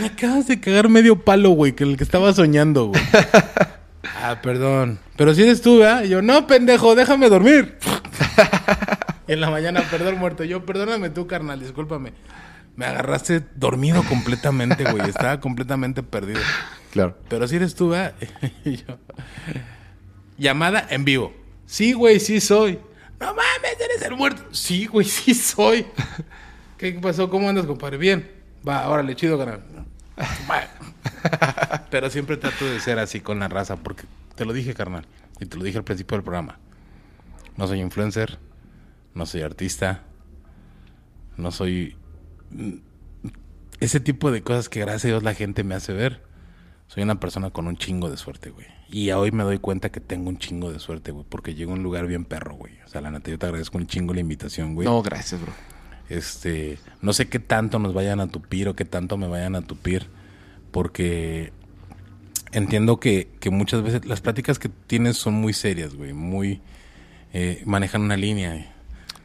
Me 0.00 0.06
acabas 0.06 0.46
de 0.46 0.60
cagar 0.60 0.88
medio 0.88 1.24
palo, 1.24 1.50
güey, 1.50 1.72
que 1.72 1.84
el 1.84 1.96
que 1.96 2.04
estaba 2.04 2.32
soñando, 2.32 2.86
güey. 2.86 3.02
Ah, 4.20 4.40
perdón. 4.42 4.98
Pero 5.16 5.34
si 5.34 5.42
eres 5.42 5.62
tú, 5.62 5.78
¿verdad? 5.78 6.04
Y 6.04 6.08
yo, 6.08 6.22
no, 6.22 6.46
pendejo, 6.46 6.94
déjame 6.94 7.28
dormir. 7.28 7.78
y 9.28 9.32
en 9.32 9.40
la 9.40 9.50
mañana, 9.50 9.82
perdón, 9.90 10.18
muerto. 10.18 10.44
Yo, 10.44 10.64
perdóname 10.66 11.10
tú, 11.10 11.26
carnal, 11.26 11.60
discúlpame. 11.60 12.12
Me 12.76 12.86
agarraste 12.86 13.42
dormido 13.56 14.02
completamente, 14.04 14.84
güey. 14.84 15.08
Estaba 15.08 15.40
completamente 15.40 16.02
perdido. 16.02 16.40
Claro. 16.92 17.16
Pero 17.28 17.46
si 17.48 17.56
eres 17.56 17.74
tú, 17.74 17.90
¿verdad? 17.90 18.14
Y 18.64 18.76
yo, 18.76 18.98
Llamada 20.36 20.86
en 20.88 21.04
vivo. 21.04 21.32
Sí, 21.68 21.92
güey, 21.92 22.18
sí 22.18 22.40
soy. 22.40 22.78
No 23.20 23.26
mames, 23.26 23.78
eres 23.78 24.00
el 24.02 24.16
muerto. 24.16 24.42
Sí, 24.52 24.86
güey, 24.86 25.04
sí 25.06 25.34
soy. 25.34 25.86
¿Qué 26.78 26.92
pasó? 26.92 27.28
¿Cómo 27.28 27.46
andas, 27.46 27.66
compadre? 27.66 27.98
Bien. 27.98 28.28
Va, 28.66 28.88
órale, 28.88 29.14
chido, 29.14 29.38
canal. 29.38 29.62
Pero 31.90 32.08
siempre 32.08 32.38
trato 32.38 32.64
de 32.64 32.80
ser 32.80 32.98
así 32.98 33.20
con 33.20 33.38
la 33.38 33.48
raza, 33.48 33.76
porque 33.76 34.04
te 34.34 34.46
lo 34.46 34.54
dije, 34.54 34.72
carnal. 34.72 35.04
Y 35.40 35.46
te 35.46 35.58
lo 35.58 35.62
dije 35.62 35.76
al 35.76 35.84
principio 35.84 36.16
del 36.16 36.24
programa. 36.24 36.58
No 37.58 37.66
soy 37.66 37.80
influencer, 37.80 38.38
no 39.14 39.26
soy 39.26 39.42
artista, 39.42 40.04
no 41.36 41.50
soy 41.50 41.96
mm, 42.50 42.76
ese 43.80 44.00
tipo 44.00 44.30
de 44.30 44.42
cosas 44.42 44.70
que 44.70 44.80
gracias 44.80 45.04
a 45.04 45.08
Dios 45.08 45.22
la 45.22 45.34
gente 45.34 45.64
me 45.64 45.74
hace 45.74 45.92
ver. 45.92 46.22
Soy 46.88 47.02
una 47.02 47.20
persona 47.20 47.50
con 47.50 47.66
un 47.68 47.76
chingo 47.76 48.10
de 48.10 48.16
suerte, 48.16 48.50
güey. 48.50 48.66
Y 48.90 49.10
hoy 49.10 49.30
me 49.30 49.44
doy 49.44 49.58
cuenta 49.58 49.90
que 49.90 50.00
tengo 50.00 50.28
un 50.30 50.38
chingo 50.38 50.72
de 50.72 50.78
suerte, 50.78 51.10
güey, 51.12 51.24
porque 51.28 51.54
llego 51.54 51.72
a 51.72 51.74
un 51.74 51.82
lugar 51.82 52.06
bien 52.06 52.24
perro, 52.24 52.54
güey. 52.54 52.72
O 52.84 52.88
sea, 52.88 53.00
la 53.02 53.10
neta, 53.10 53.30
yo 53.30 53.38
te 53.38 53.44
agradezco 53.46 53.76
un 53.78 53.86
chingo 53.86 54.14
la 54.14 54.20
invitación, 54.20 54.74
güey. 54.74 54.86
No, 54.88 55.02
gracias, 55.02 55.40
bro. 55.40 55.52
Este, 56.08 56.78
no 57.02 57.12
sé 57.12 57.28
qué 57.28 57.38
tanto 57.38 57.78
nos 57.78 57.92
vayan 57.92 58.20
a 58.20 58.28
tupir 58.28 58.68
o 58.68 58.74
qué 58.74 58.86
tanto 58.86 59.18
me 59.18 59.28
vayan 59.28 59.54
a 59.56 59.60
tupir, 59.60 60.06
porque 60.70 61.52
entiendo 62.52 62.98
que, 62.98 63.28
que 63.40 63.50
muchas 63.50 63.82
veces 63.82 64.06
las 64.06 64.22
pláticas 64.22 64.58
que 64.58 64.70
tienes 64.86 65.18
son 65.18 65.34
muy 65.34 65.52
serias, 65.52 65.94
güey, 65.94 66.14
muy 66.14 66.62
eh, 67.34 67.62
manejan 67.66 68.00
una 68.00 68.16
línea. 68.16 68.56
eh. 68.56 68.68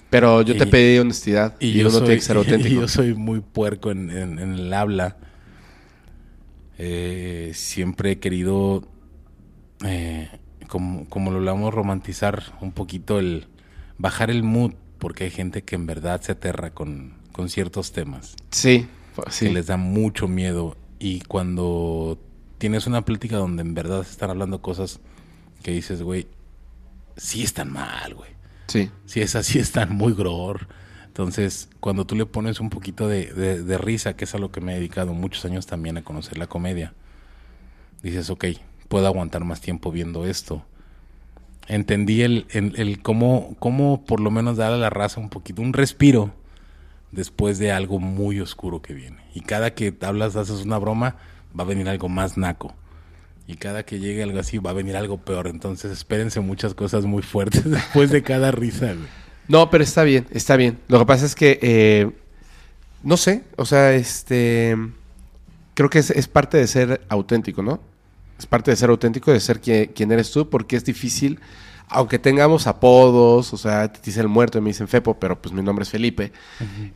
Pero 0.10 0.42
yo 0.42 0.58
te 0.58 0.66
Y- 0.66 0.70
pedí 0.72 0.98
honestidad 1.00 1.56
y, 1.62 1.68
Y, 1.70 1.74
yo 1.76 1.82
uno 1.88 1.92
soy, 1.92 2.02
tiene 2.02 2.16
que 2.16 2.22
ser 2.26 2.36
y 2.36 2.40
auténtico. 2.40 2.82
yo 2.82 2.88
soy 2.90 3.14
muy 3.14 3.40
puerco 3.40 3.90
en, 3.92 4.10
en- 4.10 4.40
en 4.40 4.54
el 4.54 4.74
habla. 4.74 5.16
Eh, 6.78 7.52
siempre 7.54 8.12
he 8.12 8.20
querido, 8.20 8.84
eh, 9.86 10.30
como, 10.68 11.06
como 11.10 11.32
lo 11.32 11.38
hablamos, 11.38 11.74
romantizar 11.74 12.44
un 12.62 12.72
poquito 12.72 13.20
el 13.20 13.48
bajar 13.98 14.30
el 14.32 14.44
mood, 14.44 14.74
porque 15.00 15.26
hay 15.26 15.32
gente 15.32 15.64
que 15.64 15.76
en 15.76 15.86
verdad 15.86 16.22
se 16.22 16.32
aterra 16.32 16.72
con, 16.72 17.14
con 17.32 17.50
ciertos 17.50 17.92
temas, 17.92 18.36
Sí, 18.52 18.88
fu- 19.14 19.24
sí. 19.30 19.48
que 19.48 19.54
les 19.54 19.68
da 19.68 19.78
mucho 19.78 20.28
miedo 20.28 20.76
y 21.00 21.22
cuando 21.22 22.18
tienes 22.58 22.88
una 22.88 23.04
plática 23.06 23.38
donde 23.38 23.62
en 23.62 23.74
verdad 23.74 24.04
se 24.04 24.12
están 24.12 24.30
hablando 24.30 24.62
cosas 24.62 25.00
que 25.62 25.72
dices, 25.72 26.02
güey, 26.02 26.28
sí 27.18 27.44
están 27.44 27.72
mal, 27.72 28.16
güey. 28.16 28.32
Sí. 28.68 28.90
Si 29.06 29.22
es 29.22 29.36
así, 29.36 29.60
están 29.60 29.94
muy 29.96 30.14
gror. 30.14 30.68
Entonces, 31.14 31.70
cuando 31.80 32.06
tú 32.08 32.16
le 32.16 32.26
pones 32.26 32.60
un 32.60 32.72
poquito 32.72 33.08
de, 33.08 33.28
de- 33.28 33.78
risa, 33.78 34.16
que 34.16 34.24
es 34.26 34.34
a 34.34 34.40
lo 34.40 34.52
que 34.52 34.62
me 34.62 34.72
he 34.74 34.76
dedicado 34.78 35.14
muchos 35.14 35.46
años 35.46 35.68
también 35.68 35.96
a 35.98 36.04
conocer 36.04 36.40
la 36.40 36.48
comedia, 36.48 36.96
dices, 38.02 38.32
ok, 38.32 38.46
puedo 38.88 39.06
aguantar 39.06 39.44
más 39.46 39.62
tiempo 39.62 39.92
viendo 39.92 40.26
esto. 40.26 40.66
Entendí 41.68 42.24
el, 42.24 42.46
el, 42.50 42.74
el 42.78 43.02
cómo, 43.02 43.56
cómo 43.60 44.04
por 44.06 44.20
lo 44.20 44.32
menos 44.32 44.58
darle 44.58 44.78
a 44.78 44.80
la 44.80 44.90
raza 44.90 45.20
un 45.22 45.30
poquito, 45.30 45.62
un 45.62 45.74
respiro 45.74 46.34
después 47.12 47.60
de 47.60 47.72
algo 47.72 48.00
muy 48.00 48.40
oscuro 48.42 48.82
que 48.82 48.94
viene. 48.94 49.18
Y 49.36 49.42
cada 49.42 49.74
que 49.76 49.96
hablas, 50.02 50.36
haces 50.36 50.66
una 50.66 50.80
broma, 50.80 51.18
va 51.58 51.64
a 51.64 51.68
venir 51.68 51.90
algo 51.90 52.10
más 52.10 52.38
naco. 52.38 52.74
Y 53.48 53.56
cada 53.58 53.84
que 53.86 54.00
llegue 54.00 54.24
algo 54.24 54.40
así, 54.40 54.58
va 54.60 54.72
a 54.72 54.74
venir 54.74 54.98
algo 54.98 55.18
peor. 55.20 55.48
Entonces, 55.48 55.92
espérense 55.92 56.40
muchas 56.42 56.74
cosas 56.74 57.06
muy 57.06 57.24
fuertes 57.24 57.64
después 57.70 58.12
de 58.12 58.24
cada 58.24 58.52
risa, 58.52 58.94
güey. 58.94 59.23
No, 59.48 59.70
pero 59.70 59.84
está 59.84 60.04
bien, 60.04 60.26
está 60.32 60.56
bien. 60.56 60.80
Lo 60.88 61.00
que 61.00 61.06
pasa 61.06 61.26
es 61.26 61.36
que, 61.36 61.60
eh, 61.62 62.12
no 63.04 63.18
sé, 63.18 63.44
o 63.58 63.66
sea, 63.66 63.94
este, 63.94 64.78
creo 65.74 65.90
que 65.90 66.00
es, 66.00 66.10
es 66.12 66.28
parte 66.28 66.58
de 66.58 66.68
ser 66.68 67.02
auténtico, 67.10 67.62
¿no? 67.62 67.80
Es 68.40 68.46
parte 68.46 68.72
de 68.72 68.78
ser 68.78 68.90
auténtico, 68.90 69.32
de 69.32 69.40
ser 69.40 69.60
quien, 69.60 69.88
quien 69.88 70.12
eres 70.12 70.32
tú, 70.32 70.50
porque 70.50 70.76
es 70.76 70.86
difícil, 70.86 71.40
aunque 71.88 72.18
tengamos 72.20 72.66
apodos, 72.68 73.54
o 73.54 73.58
sea, 73.58 73.92
te 73.92 74.00
dicen 74.04 74.22
el 74.24 74.28
muerto 74.30 74.58
y 74.58 74.62
me 74.62 74.70
dicen 74.70 74.88
Fepo, 74.88 75.16
pero 75.20 75.40
pues 75.42 75.54
mi 75.54 75.62
nombre 75.62 75.84
es 75.84 75.90
Felipe, 75.90 76.32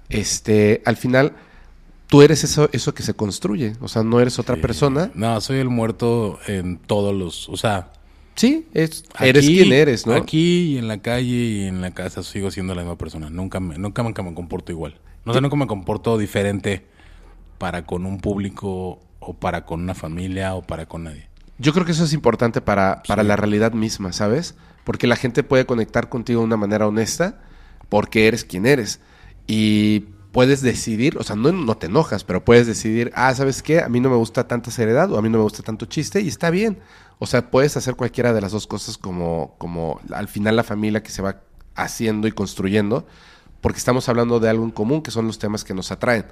este, 0.09 0.81
al 0.85 0.95
final, 0.97 1.33
tú 2.07 2.21
eres 2.21 2.43
eso, 2.43 2.69
eso 2.71 2.93
que 2.93 3.03
se 3.03 3.13
construye, 3.13 3.73
o 3.81 3.87
sea, 3.87 4.03
no 4.03 4.19
eres 4.19 4.39
otra 4.39 4.55
Sí. 4.55 4.61
persona. 4.61 5.11
No, 5.13 5.39
soy 5.41 5.59
el 5.59 5.69
muerto 5.69 6.39
en 6.47 6.77
todos 6.77 7.13
los. 7.13 7.49
O 7.49 7.57
sea, 7.57 7.89
Sí, 8.37 8.67
es, 8.73 9.03
eres 9.19 9.45
quien 9.45 9.73
eres, 9.73 10.07
¿no? 10.07 10.13
Aquí 10.13 10.75
y 10.75 10.77
en 10.77 10.87
la 10.87 10.99
calle 10.99 11.25
y 11.35 11.63
en 11.65 11.81
la 11.81 11.91
casa 11.91 12.23
sigo 12.23 12.51
siendo 12.51 12.73
la 12.75 12.83
misma 12.83 12.97
persona. 12.97 13.29
Nunca 13.29 13.59
me, 13.59 13.77
nunca 13.77 14.03
me, 14.03 14.09
me 14.13 14.33
comporto 14.33 14.71
igual. 14.71 14.95
No 15.25 15.33
sé, 15.33 15.41
nunca 15.41 15.55
me 15.57 15.67
comporto 15.67 16.17
diferente 16.17 16.85
para 17.57 17.85
con 17.85 18.05
un 18.05 18.19
público 18.19 18.99
o 19.19 19.33
para 19.33 19.65
con 19.65 19.81
una 19.81 19.93
familia 19.95 20.53
o 20.55 20.61
para 20.61 20.85
con 20.85 21.03
nadie. 21.03 21.27
Yo 21.57 21.73
creo 21.73 21.83
que 21.85 21.91
eso 21.91 22.03
es 22.05 22.13
importante 22.13 22.61
para, 22.61 23.01
para 23.07 23.23
Sí. 23.23 23.27
la 23.27 23.35
realidad 23.35 23.73
misma, 23.73 24.13
¿sabes? 24.13 24.55
Porque 24.83 25.07
la 25.07 25.15
gente 25.15 25.43
puede 25.43 25.65
conectar 25.65 26.07
contigo 26.07 26.39
de 26.41 26.45
una 26.45 26.57
manera 26.57 26.87
honesta 26.87 27.41
porque 27.89 28.27
eres 28.27 28.45
quien 28.45 28.65
eres. 28.67 29.01
Y 29.47 30.05
puedes 30.31 30.61
decidir, 30.61 31.17
o 31.17 31.23
sea, 31.23 31.35
no, 31.35 31.51
no 31.51 31.77
te 31.77 31.87
enojas, 31.87 32.23
pero 32.23 32.43
puedes 32.43 32.67
decidir, 32.67 33.11
ah, 33.15 33.33
¿sabes 33.33 33.63
qué? 33.63 33.81
A 33.81 33.89
mí 33.89 33.99
no 33.99 34.09
me 34.09 34.15
gusta 34.15 34.47
tanta 34.47 34.71
seriedad 34.71 35.11
o 35.11 35.17
a 35.17 35.21
mí 35.21 35.29
no 35.29 35.37
me 35.37 35.43
gusta 35.43 35.63
tanto 35.63 35.85
chiste 35.85 36.21
y 36.21 36.27
está 36.27 36.49
bien. 36.49 36.79
O 37.19 37.25
sea, 37.25 37.49
puedes 37.49 37.75
hacer 37.77 37.95
cualquiera 37.95 38.33
de 38.33 38.41
las 38.41 38.51
dos 38.51 38.67
cosas 38.67 38.97
como, 38.97 39.55
como 39.57 39.99
al 40.13 40.27
final 40.27 40.55
la 40.55 40.63
familia 40.63 41.01
que 41.01 41.09
se 41.09 41.21
va 41.21 41.41
haciendo 41.75 42.27
y 42.27 42.31
construyendo, 42.31 43.07
porque 43.61 43.79
estamos 43.79 44.07
hablando 44.09 44.39
de 44.39 44.49
algo 44.49 44.63
en 44.63 44.71
común, 44.71 45.01
que 45.01 45.11
son 45.11 45.27
los 45.27 45.39
temas 45.39 45.63
que 45.63 45.73
nos 45.73 45.91
atraen. 45.91 46.25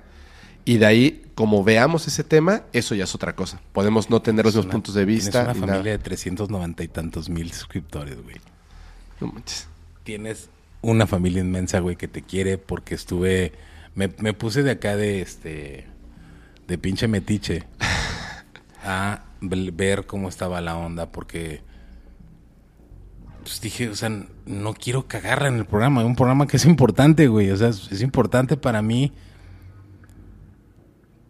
Y 0.66 0.78
de 0.78 0.86
ahí, 0.88 1.24
como 1.36 1.64
veamos 1.64 2.08
ese 2.08 2.24
tema, 2.24 2.64
eso 2.74 2.96
ya 2.96 3.04
es 3.04 3.14
otra 3.14 3.36
cosa. 3.36 3.62
Podemos 3.72 4.10
no 4.10 4.22
tener 4.22 4.46
los 4.46 4.56
mismos 4.56 4.72
puntos 4.72 4.96
de 4.96 5.06
vista. 5.06 5.32
Tienes 5.44 5.58
una 5.58 5.66
nada. 5.68 5.78
familia 5.78 5.92
de 5.92 6.00
390 6.00 6.84
y 6.84 6.88
tantos 6.88 7.30
mil 7.30 7.52
suscriptores, 7.52 8.22
güey. 8.24 8.38
No 9.22 9.28
manches. 9.28 9.68
Tienes 10.04 10.50
una 10.82 11.06
familia 11.06 11.42
inmensa, 11.42 11.80
güey, 11.80 11.96
que 11.96 12.08
te 12.08 12.22
quiere 12.22 12.58
porque 12.58 12.96
estuve... 12.96 13.54
Me, 13.96 14.10
me 14.20 14.34
puse 14.34 14.62
de 14.64 14.72
acá 14.72 14.96
de 14.96 15.22
este... 15.22 15.88
De 16.68 16.78
pinche 16.78 17.08
metiche. 17.08 17.64
a 18.84 19.24
ver 19.42 20.06
cómo 20.06 20.30
estaba 20.30 20.62
la 20.62 20.78
onda 20.78 21.12
porque... 21.12 21.62
Pues 23.42 23.62
dije, 23.62 23.90
o 23.90 23.96
sea, 23.96 24.10
no 24.48 24.74
quiero 24.74 25.08
cagarla 25.08 25.48
en 25.50 25.56
el 25.58 25.66
programa. 25.66 26.04
Un 26.04 26.16
programa 26.16 26.48
que 26.48 26.58
es 26.58 26.66
importante, 26.66 27.28
güey. 27.28 27.52
O 27.52 27.58
sea, 27.58 27.70
es, 27.70 27.92
es 27.92 28.02
importante 28.02 28.58
para 28.58 28.82
mí. 28.82 29.12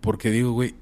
Porque 0.02 0.30
digo, 0.32 0.54
güey, 0.54 0.76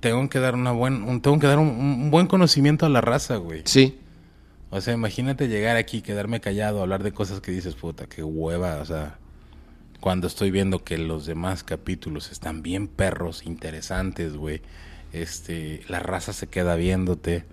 tengo 0.00 0.28
que 0.28 0.38
dar 0.38 0.54
una 0.54 0.72
buen, 0.72 1.02
un- 1.02 1.20
tengo 1.20 1.38
que 1.38 1.46
dar 1.46 1.58
un, 1.58 1.68
un 1.68 2.10
buen 2.10 2.26
conocimiento 2.26 2.86
a 2.86 2.88
la 2.88 3.00
raza, 3.00 3.36
güey. 3.36 3.62
Sí, 3.66 3.98
O 4.70 4.80
sea, 4.80 4.94
imagínate 4.94 5.48
llegar 5.48 5.76
aquí, 5.76 6.00
quedarme 6.00 6.40
callado, 6.40 6.80
hablar 6.80 7.02
de 7.02 7.12
cosas 7.12 7.40
que 7.40 7.50
dices, 7.52 7.74
puta, 7.74 8.06
qué 8.06 8.22
hueva, 8.22 8.76
o 8.76 8.84
sea, 8.84 9.18
cuando 10.00 10.26
estoy 10.26 10.50
viendo 10.50 10.84
que 10.84 10.98
los 10.98 11.26
demás 11.26 11.64
capítulos 11.64 12.30
están 12.30 12.62
bien 12.62 12.88
perros, 12.88 13.44
interesantes, 13.44 14.36
güey, 14.36 14.62
este, 15.12 15.82
la 15.88 15.98
raza 16.00 16.32
se 16.32 16.46
queda 16.46 16.76
viéndote. 16.76 17.44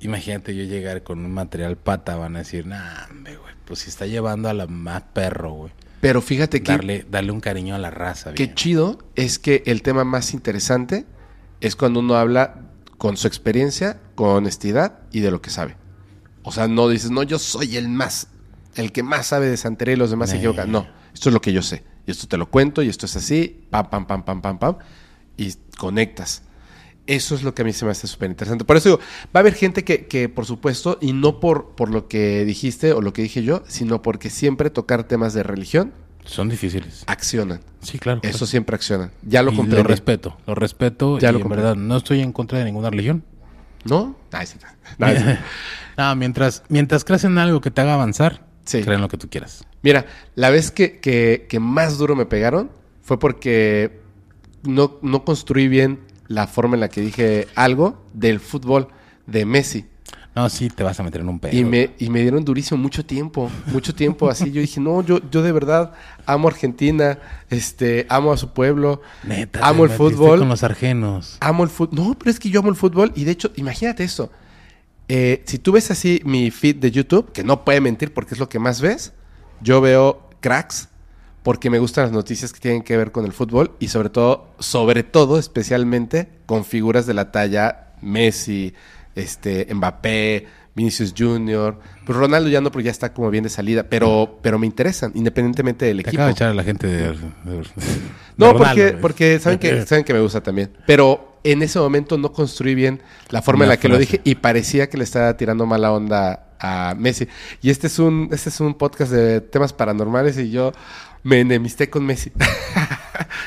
Imagínate 0.00 0.56
yo 0.56 0.64
llegar 0.64 1.02
con 1.02 1.24
un 1.24 1.32
material 1.32 1.76
pata, 1.76 2.16
van 2.16 2.36
a 2.36 2.40
decir, 2.40 2.66
nah, 2.66 3.06
hombre, 3.10 3.36
güey, 3.36 3.54
pues 3.64 3.80
si 3.80 3.90
está 3.90 4.06
llevando 4.06 4.48
a 4.48 4.54
la 4.54 4.66
más 4.66 5.02
perro, 5.12 5.52
güey. 5.52 5.72
pero 6.00 6.20
fíjate 6.20 6.62
que 6.62 6.72
Darle, 6.72 7.06
darle 7.08 7.30
un 7.32 7.40
cariño 7.40 7.74
a 7.74 7.78
la 7.78 7.90
raza, 7.90 8.32
qué 8.34 8.44
bien. 8.44 8.54
chido 8.56 8.98
es 9.14 9.38
que 9.38 9.62
el 9.66 9.82
tema 9.82 10.04
más 10.04 10.34
interesante 10.34 11.06
es 11.60 11.76
cuando 11.76 12.00
uno 12.00 12.16
habla 12.16 12.62
con 12.98 13.16
su 13.16 13.28
experiencia, 13.28 14.00
con 14.14 14.30
honestidad 14.30 15.00
y 15.12 15.20
de 15.20 15.30
lo 15.30 15.40
que 15.42 15.50
sabe. 15.50 15.76
O 16.42 16.50
sea, 16.50 16.66
no 16.66 16.88
dices, 16.88 17.12
no, 17.12 17.22
yo 17.22 17.38
soy 17.38 17.76
el 17.76 17.88
más, 17.88 18.26
el 18.76 18.92
que 18.92 19.02
más 19.02 19.26
sabe 19.26 19.48
de 19.48 19.56
santería 19.56 19.94
y 19.94 19.98
los 19.98 20.10
demás 20.10 20.30
se 20.30 20.36
equivocan. 20.36 20.70
No, 20.70 20.86
esto 21.12 21.28
es 21.28 21.32
lo 21.32 21.40
que 21.40 21.52
yo 21.52 21.62
sé. 21.62 21.84
Y 22.06 22.10
esto 22.10 22.26
te 22.26 22.36
lo 22.36 22.46
cuento 22.50 22.82
y 22.82 22.88
esto 22.88 23.06
es 23.06 23.14
así, 23.16 23.66
pam, 23.70 23.88
pam, 23.90 24.06
pam, 24.06 24.24
pam, 24.24 24.40
pam, 24.42 24.58
pam, 24.58 24.76
y 25.36 25.52
conectas. 25.78 26.42
Eso 27.06 27.34
es 27.34 27.42
lo 27.42 27.52
que 27.54 27.62
a 27.62 27.64
mí 27.64 27.72
se 27.72 27.84
me 27.84 27.90
hace 27.90 28.06
súper 28.06 28.30
interesante. 28.30 28.64
Por 28.64 28.76
eso 28.76 28.88
digo, 28.90 29.00
va 29.34 29.38
a 29.38 29.38
haber 29.40 29.54
gente 29.54 29.84
que, 29.84 30.06
que, 30.06 30.28
por 30.28 30.46
supuesto, 30.46 30.98
y 31.00 31.12
no 31.12 31.40
por, 31.40 31.74
por 31.74 31.90
lo 31.90 32.06
que 32.08 32.44
dijiste 32.44 32.92
o 32.92 33.00
lo 33.00 33.12
que 33.12 33.22
dije 33.22 33.42
yo, 33.42 33.62
sino 33.66 34.02
porque 34.02 34.30
siempre 34.30 34.70
tocar 34.70 35.02
temas 35.04 35.34
de 35.34 35.42
religión 35.42 35.92
Son 36.24 36.48
difíciles. 36.48 37.02
accionan. 37.08 37.60
Sí, 37.80 37.98
claro. 37.98 38.20
Eso 38.22 38.32
claro. 38.38 38.46
siempre 38.46 38.76
acciona. 38.76 39.10
Ya 39.22 39.42
lo 39.42 39.52
Y 39.52 39.56
comprendí. 39.56 39.82
lo 39.82 39.88
respeto, 39.88 40.36
lo 40.46 40.54
respeto 40.54 41.18
Ya 41.18 41.30
y 41.30 41.32
lo 41.32 41.40
en 41.40 41.48
verdad 41.48 41.74
no 41.74 41.96
estoy 41.96 42.20
en 42.20 42.32
contra 42.32 42.58
de 42.60 42.64
ninguna 42.66 42.90
religión. 42.90 43.24
¿No? 43.84 44.16
Ay, 44.30 44.46
sí. 44.46 44.56
Ah, 45.96 46.14
mientras, 46.16 46.62
mientras 46.68 47.04
creas 47.04 47.24
en 47.24 47.36
algo 47.36 47.60
que 47.60 47.70
te 47.72 47.80
haga 47.80 47.94
avanzar, 47.94 48.46
Sí. 48.64 48.82
cree 48.82 48.94
en 48.96 49.00
lo 49.02 49.08
que 49.08 49.16
tú 49.18 49.28
quieras. 49.28 49.64
Mira, 49.82 50.06
la 50.34 50.50
vez 50.50 50.70
que, 50.70 50.98
que- 51.00 51.46
que 51.48 51.58
más 51.60 51.98
duro 51.98 52.14
me 52.16 52.26
pegaron 52.26 52.70
fue 53.02 53.18
porque 53.18 54.00
no, 54.62 54.98
no 55.02 55.24
construí 55.24 55.68
bien 55.68 56.00
la 56.28 56.46
forma 56.46 56.74
en 56.76 56.80
la 56.80 56.88
que 56.88 57.00
dije 57.00 57.48
algo 57.56 58.02
del 58.14 58.38
fútbol 58.40 58.88
de 59.26 59.44
Messi. 59.44 59.86
No, 60.34 60.48
sí, 60.48 60.70
te 60.70 60.82
vas 60.82 60.98
a 60.98 61.02
meter 61.02 61.20
en 61.20 61.28
un 61.28 61.38
pedo. 61.40 61.54
Y 61.54 61.62
me, 61.62 61.90
y 61.98 62.08
me 62.08 62.22
dieron 62.22 62.42
durísimo 62.42 62.80
mucho 62.80 63.04
tiempo, 63.04 63.50
mucho 63.66 63.94
tiempo 63.94 64.30
así. 64.30 64.50
Yo 64.50 64.62
dije, 64.62 64.80
no, 64.80 65.02
yo, 65.02 65.18
yo 65.30 65.42
de 65.42 65.52
verdad 65.52 65.92
amo 66.24 66.48
Argentina, 66.48 67.18
este, 67.50 68.06
amo 68.08 68.32
a 68.32 68.38
su 68.38 68.54
pueblo, 68.54 69.02
Neta, 69.24 69.60
amo 69.62 69.84
el 69.84 69.90
fútbol. 69.90 70.38
con 70.38 70.48
los 70.48 70.62
argenos. 70.62 71.36
amo 71.40 71.64
el 71.64 71.68
fútbol. 71.68 71.96
No, 72.08 72.14
pero 72.18 72.30
es 72.30 72.38
que 72.40 72.48
yo 72.48 72.60
amo 72.60 72.70
el 72.70 72.76
fútbol. 72.76 73.12
Y 73.14 73.24
de 73.24 73.32
hecho, 73.32 73.50
imagínate 73.56 74.04
esto. 74.04 74.30
Eh, 75.14 75.42
si 75.44 75.58
tú 75.58 75.72
ves 75.72 75.90
así 75.90 76.22
mi 76.24 76.50
feed 76.50 76.76
de 76.76 76.90
YouTube, 76.90 77.32
que 77.32 77.44
no 77.44 77.64
puede 77.66 77.82
mentir 77.82 78.14
porque 78.14 78.32
es 78.34 78.40
lo 78.40 78.48
que 78.48 78.58
más 78.58 78.80
ves, 78.80 79.12
yo 79.60 79.82
veo 79.82 80.30
cracks 80.40 80.88
porque 81.42 81.68
me 81.68 81.78
gustan 81.80 82.04
las 82.04 82.12
noticias 82.12 82.50
que 82.52 82.60
tienen 82.60 82.82
que 82.82 82.96
ver 82.96 83.12
con 83.12 83.26
el 83.26 83.32
fútbol 83.32 83.72
y 83.78 83.88
sobre 83.88 84.08
todo, 84.08 84.54
sobre 84.58 85.02
todo, 85.02 85.38
especialmente 85.38 86.28
con 86.46 86.64
figuras 86.64 87.04
de 87.04 87.12
la 87.14 87.30
talla 87.30 87.88
Messi, 88.00 88.72
este, 89.14 89.66
Mbappé, 89.74 90.46
Vinicius 90.74 91.12
Junior. 91.18 91.78
Pues 92.06 92.16
Ronaldo 92.16 92.48
ya 92.48 92.60
no, 92.62 92.70
porque 92.72 92.86
ya 92.86 92.90
está 92.90 93.12
como 93.12 93.28
bien 93.30 93.44
de 93.44 93.50
salida, 93.50 93.82
pero, 93.88 94.38
pero 94.40 94.58
me 94.58 94.66
interesan, 94.66 95.12
independientemente 95.14 95.84
del 95.84 95.96
Te 95.98 96.00
equipo. 96.08 96.22
acaba 96.22 96.26
de 96.28 96.32
echar 96.32 96.48
a 96.50 96.54
la 96.54 96.64
gente 96.64 96.86
de. 96.86 97.02
de- 97.10 97.12
de 97.12 97.62
No, 98.38 98.52
Ronaldo, 98.52 98.58
porque, 98.58 98.92
porque 99.00 99.38
saben 99.40 99.58
que, 99.60 99.84
saben 99.84 100.04
que 100.04 100.14
me 100.14 100.20
gusta 100.20 100.40
también. 100.42 100.70
Pero 100.86 101.31
en 101.44 101.62
ese 101.62 101.78
momento 101.78 102.18
no 102.18 102.32
construí 102.32 102.74
bien 102.74 103.02
la 103.30 103.42
forma 103.42 103.64
en 103.64 103.70
la 103.70 103.76
que 103.76 103.88
lo 103.88 103.98
dije 103.98 104.20
y 104.24 104.36
parecía 104.36 104.88
que 104.88 104.96
le 104.96 105.04
estaba 105.04 105.36
tirando 105.36 105.66
mala 105.66 105.92
onda 105.92 106.46
a 106.58 106.94
Messi. 106.96 107.28
Y 107.60 107.70
este 107.70 107.88
es 107.88 107.98
un, 107.98 108.28
este 108.32 108.48
es 108.48 108.60
un 108.60 108.74
podcast 108.74 109.12
de 109.12 109.40
temas 109.40 109.72
paranormales 109.72 110.38
y 110.38 110.50
yo 110.50 110.72
me 111.22 111.40
enemisté 111.40 111.90
con 111.90 112.04
Messi. 112.04 112.32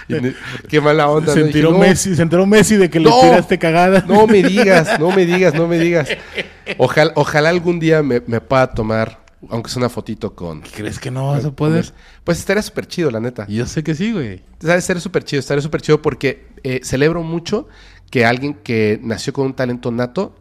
Qué 0.70 0.82
mala 0.82 1.10
onda. 1.10 1.34
se, 1.34 1.40
¿no? 1.40 1.46
Dije, 1.46 1.60
enteró 1.60 1.72
no, 1.72 1.80
Messi, 1.80 2.16
se 2.16 2.22
enteró 2.22 2.46
Messi 2.46 2.76
de 2.78 2.90
que 2.90 3.00
le 3.00 3.10
tiraste 3.10 3.58
cagada. 3.58 4.04
No 4.08 4.28
me 4.28 4.44
digas, 4.44 5.00
no 5.00 5.12
me 5.12 5.26
digas, 5.26 5.54
no 5.54 5.68
me 5.68 5.80
digas. 5.80 6.10
Ojalá, 6.78 7.12
ojalá 7.14 7.50
algún 7.50 7.80
día 7.80 8.02
me, 8.02 8.24
me 8.26 8.42
pueda 8.42 8.72
tomar, 8.72 9.20
aunque 9.50 9.70
sea 9.70 9.80
una 9.80 9.90
fotito 9.90 10.36
con... 10.36 10.62
¿Crees 10.62 11.00
que 11.00 11.12
no 11.12 11.30
vas 11.30 11.46
a 11.46 11.52
poder? 11.52 11.94
Pues 12.24 12.40
estaría 12.40 12.62
súper 12.62 12.88
chido, 12.88 13.12
la 13.12 13.20
neta. 13.20 13.46
Yo 13.48 13.66
sé 13.66 13.84
que 13.84 13.96
sí, 13.96 14.12
güey. 14.12 14.42
¿Sabes? 14.60 14.84
Estaría 14.84 15.02
súper 15.02 15.24
chido, 15.24 15.40
estaría 15.40 15.62
súper 15.62 15.82
chido 15.82 16.02
porque 16.02 16.48
eh, 16.64 16.82
celebro 16.84 17.24
mucho 17.24 17.68
que 18.10 18.26
alguien 18.26 18.54
que 18.54 19.00
nació 19.02 19.34
con 19.34 19.48
un 19.48 19.54
talento 19.54 19.92
nato 19.92 20.36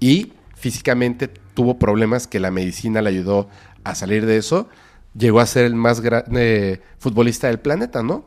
y 0.00 0.32
físicamente 0.54 1.28
tuvo 1.28 1.78
problemas 1.78 2.26
que 2.26 2.40
la 2.40 2.50
medicina 2.50 3.02
le 3.02 3.10
ayudó 3.10 3.48
a 3.84 3.94
salir 3.94 4.26
de 4.26 4.36
eso, 4.36 4.68
llegó 5.16 5.40
a 5.40 5.46
ser 5.46 5.64
el 5.64 5.74
más 5.74 6.00
grande 6.00 6.80
futbolista 6.98 7.48
del 7.48 7.60
planeta, 7.60 8.02
¿no? 8.02 8.24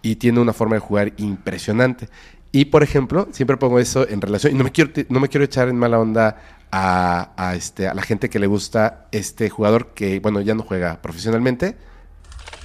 Y 0.00 0.16
tiene 0.16 0.40
una 0.40 0.52
forma 0.52 0.76
de 0.76 0.80
jugar 0.80 1.12
impresionante. 1.16 2.08
Y 2.52 2.66
por 2.66 2.82
ejemplo, 2.82 3.28
siempre 3.32 3.56
pongo 3.56 3.78
eso 3.78 4.06
en 4.06 4.20
relación, 4.20 4.54
y 4.54 4.58
no 4.58 4.64
me 4.64 4.70
quiero, 4.70 4.92
no 5.08 5.20
me 5.20 5.28
quiero 5.28 5.44
echar 5.44 5.68
en 5.68 5.76
mala 5.76 5.98
onda 5.98 6.36
a, 6.70 7.32
a, 7.36 7.54
este, 7.54 7.88
a 7.88 7.94
la 7.94 8.02
gente 8.02 8.28
que 8.28 8.38
le 8.38 8.46
gusta 8.46 9.06
este 9.10 9.48
jugador 9.48 9.94
que, 9.94 10.20
bueno, 10.20 10.42
ya 10.42 10.54
no 10.54 10.62
juega 10.62 11.00
profesionalmente, 11.00 11.76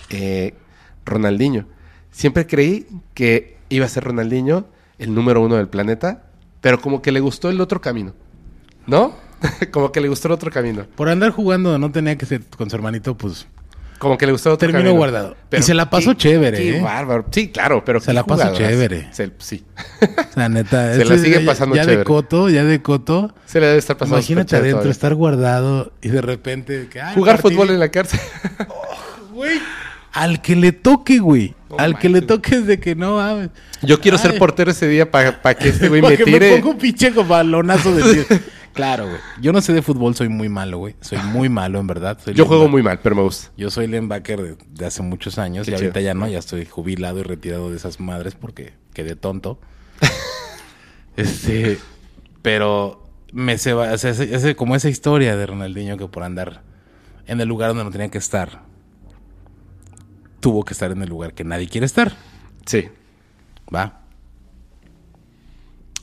eh, 0.09 0.55
Ronaldinho. 1.05 1.67
Siempre 2.11 2.47
creí 2.47 2.87
que 3.13 3.57
iba 3.69 3.85
a 3.85 3.89
ser 3.89 4.03
Ronaldinho 4.03 4.67
el 4.97 5.13
número 5.13 5.41
uno 5.41 5.55
del 5.55 5.69
planeta, 5.69 6.23
pero 6.59 6.81
como 6.81 7.01
que 7.01 7.11
le 7.11 7.19
gustó 7.19 7.49
el 7.49 7.61
otro 7.61 7.79
camino, 7.79 8.13
¿no? 8.87 9.13
como 9.71 9.91
que 9.91 10.01
le 10.01 10.09
gustó 10.09 10.27
el 10.27 10.33
otro 10.33 10.51
camino. 10.51 10.85
Por 10.95 11.09
andar 11.09 11.31
jugando 11.31 11.77
no 11.77 11.91
tenía 11.91 12.17
que 12.17 12.25
ser 12.25 12.43
con 12.45 12.69
su 12.69 12.75
hermanito, 12.75 13.15
pues 13.15 13.47
Como 13.99 14.17
que 14.17 14.25
le 14.25 14.31
gustó 14.31 14.49
otro 14.53 14.59
Terminó 14.67 14.79
camino. 14.79 14.97
guardado. 14.97 15.35
Y 15.51 15.61
se 15.63 15.73
la 15.73 15.89
pasó 15.89 16.13
chévere, 16.13 16.57
qué 16.57 16.77
¿eh? 16.77 16.81
bárbaro. 16.81 17.25
Sí, 17.31 17.49
claro, 17.49 17.83
pero 17.83 17.99
Se 17.99 18.13
la 18.13 18.23
pasó 18.25 18.53
chévere. 18.53 19.07
Se- 19.11 19.31
sí. 19.39 19.63
la 20.35 20.49
neta. 20.49 20.93
Se 20.93 21.03
la 21.05 21.17
sigue 21.17 21.39
ya- 21.41 21.45
pasando 21.45 21.75
ya 21.75 21.81
chévere. 21.83 21.99
de 21.99 22.03
coto, 22.03 22.49
ya 22.49 22.63
de 22.63 22.81
coto. 22.81 23.33
Se 23.45 23.59
le 23.59 23.67
debe 23.67 23.79
estar 23.79 23.97
pasando 23.97 24.17
Imagínate 24.17 24.55
adentro 24.55 24.71
todavía. 24.79 24.91
estar 24.91 25.15
guardado 25.15 25.91
y 26.01 26.09
de 26.09 26.21
repente 26.21 26.87
que, 26.91 27.01
ah, 27.01 27.11
Jugar 27.15 27.39
fútbol 27.41 27.69
en 27.71 27.79
la 27.79 27.89
cárcel. 27.89 28.19
Güey, 29.33 29.59
al 30.13 30.41
que 30.41 30.55
le 30.55 30.71
toque, 30.71 31.19
güey. 31.19 31.53
Al 31.77 31.99
que 31.99 32.07
le 32.09 32.21
manches. 32.21 32.27
toque 32.27 32.55
es 32.55 32.65
de 32.65 32.79
que 32.79 32.95
no 32.95 33.17
mames. 33.17 33.49
Yo 33.83 33.99
quiero 33.99 34.17
ser 34.17 34.37
portero 34.39 34.71
ese 34.71 34.87
día 34.87 35.11
para 35.11 35.53
que 35.53 35.69
este 35.69 35.89
güey 35.89 36.01
Pa' 36.01 36.09
me 36.09 36.17
que 36.17 36.23
tire. 36.23 36.51
me 36.51 36.57
ponga 36.57 36.71
un 36.71 36.77
pinche 36.79 37.09
balonazo 37.11 37.93
de. 37.93 38.25
Claro, 38.77 39.05
güey. 39.07 39.17
Yo 39.41 39.51
no 39.51 39.59
sé 39.61 39.73
de 39.73 39.81
fútbol, 39.81 40.15
soy 40.15 40.29
muy 40.29 40.47
malo, 40.47 40.77
güey. 40.77 40.95
Soy 41.01 41.17
muy 41.17 41.49
malo, 41.49 41.79
en 41.79 41.87
verdad. 41.87 42.17
Soy 42.23 42.33
Yo 42.33 42.45
juego 42.45 42.69
muy 42.69 42.81
mal, 42.81 42.99
pero 43.03 43.15
me 43.15 43.21
gusta. 43.23 43.51
Yo 43.57 43.69
soy 43.69 43.87
linebacker 43.87 44.41
de, 44.41 44.57
de 44.69 44.85
hace 44.85 45.01
muchos 45.03 45.37
años 45.37 45.65
Qué 45.65 45.71
y 45.71 45.73
ahorita 45.75 45.99
chido. 45.99 46.05
ya 46.05 46.13
no, 46.13 46.27
ya 46.27 46.39
estoy 46.39 46.65
jubilado 46.65 47.19
y 47.19 47.23
retirado 47.23 47.69
de 47.69 47.75
esas 47.75 47.99
madres 47.99 48.35
porque 48.35 48.73
quedé 48.93 49.15
tonto. 49.17 49.59
este, 51.17 51.77
pero 52.41 53.03
me 53.33 53.57
se 53.57 53.73
va, 53.73 53.91
o 53.91 53.97
sea, 53.97 54.11
ese- 54.11 54.33
ese- 54.33 54.55
como 54.55 54.75
esa 54.75 54.89
historia 54.89 55.35
de 55.35 55.45
Ronaldinho 55.45 55.97
que 55.97 56.07
por 56.07 56.23
andar 56.23 56.61
en 57.25 57.41
el 57.41 57.47
lugar 57.47 57.69
donde 57.69 57.83
no 57.83 57.91
tenía 57.91 58.09
que 58.09 58.17
estar, 58.19 58.61
tuvo 60.39 60.63
que 60.63 60.73
estar 60.73 60.91
en 60.91 61.01
el 61.01 61.09
lugar 61.09 61.33
que 61.33 61.43
nadie 61.43 61.67
quiere 61.67 61.85
estar. 61.85 62.13
Sí. 62.65 62.87
Va. 63.73 64.01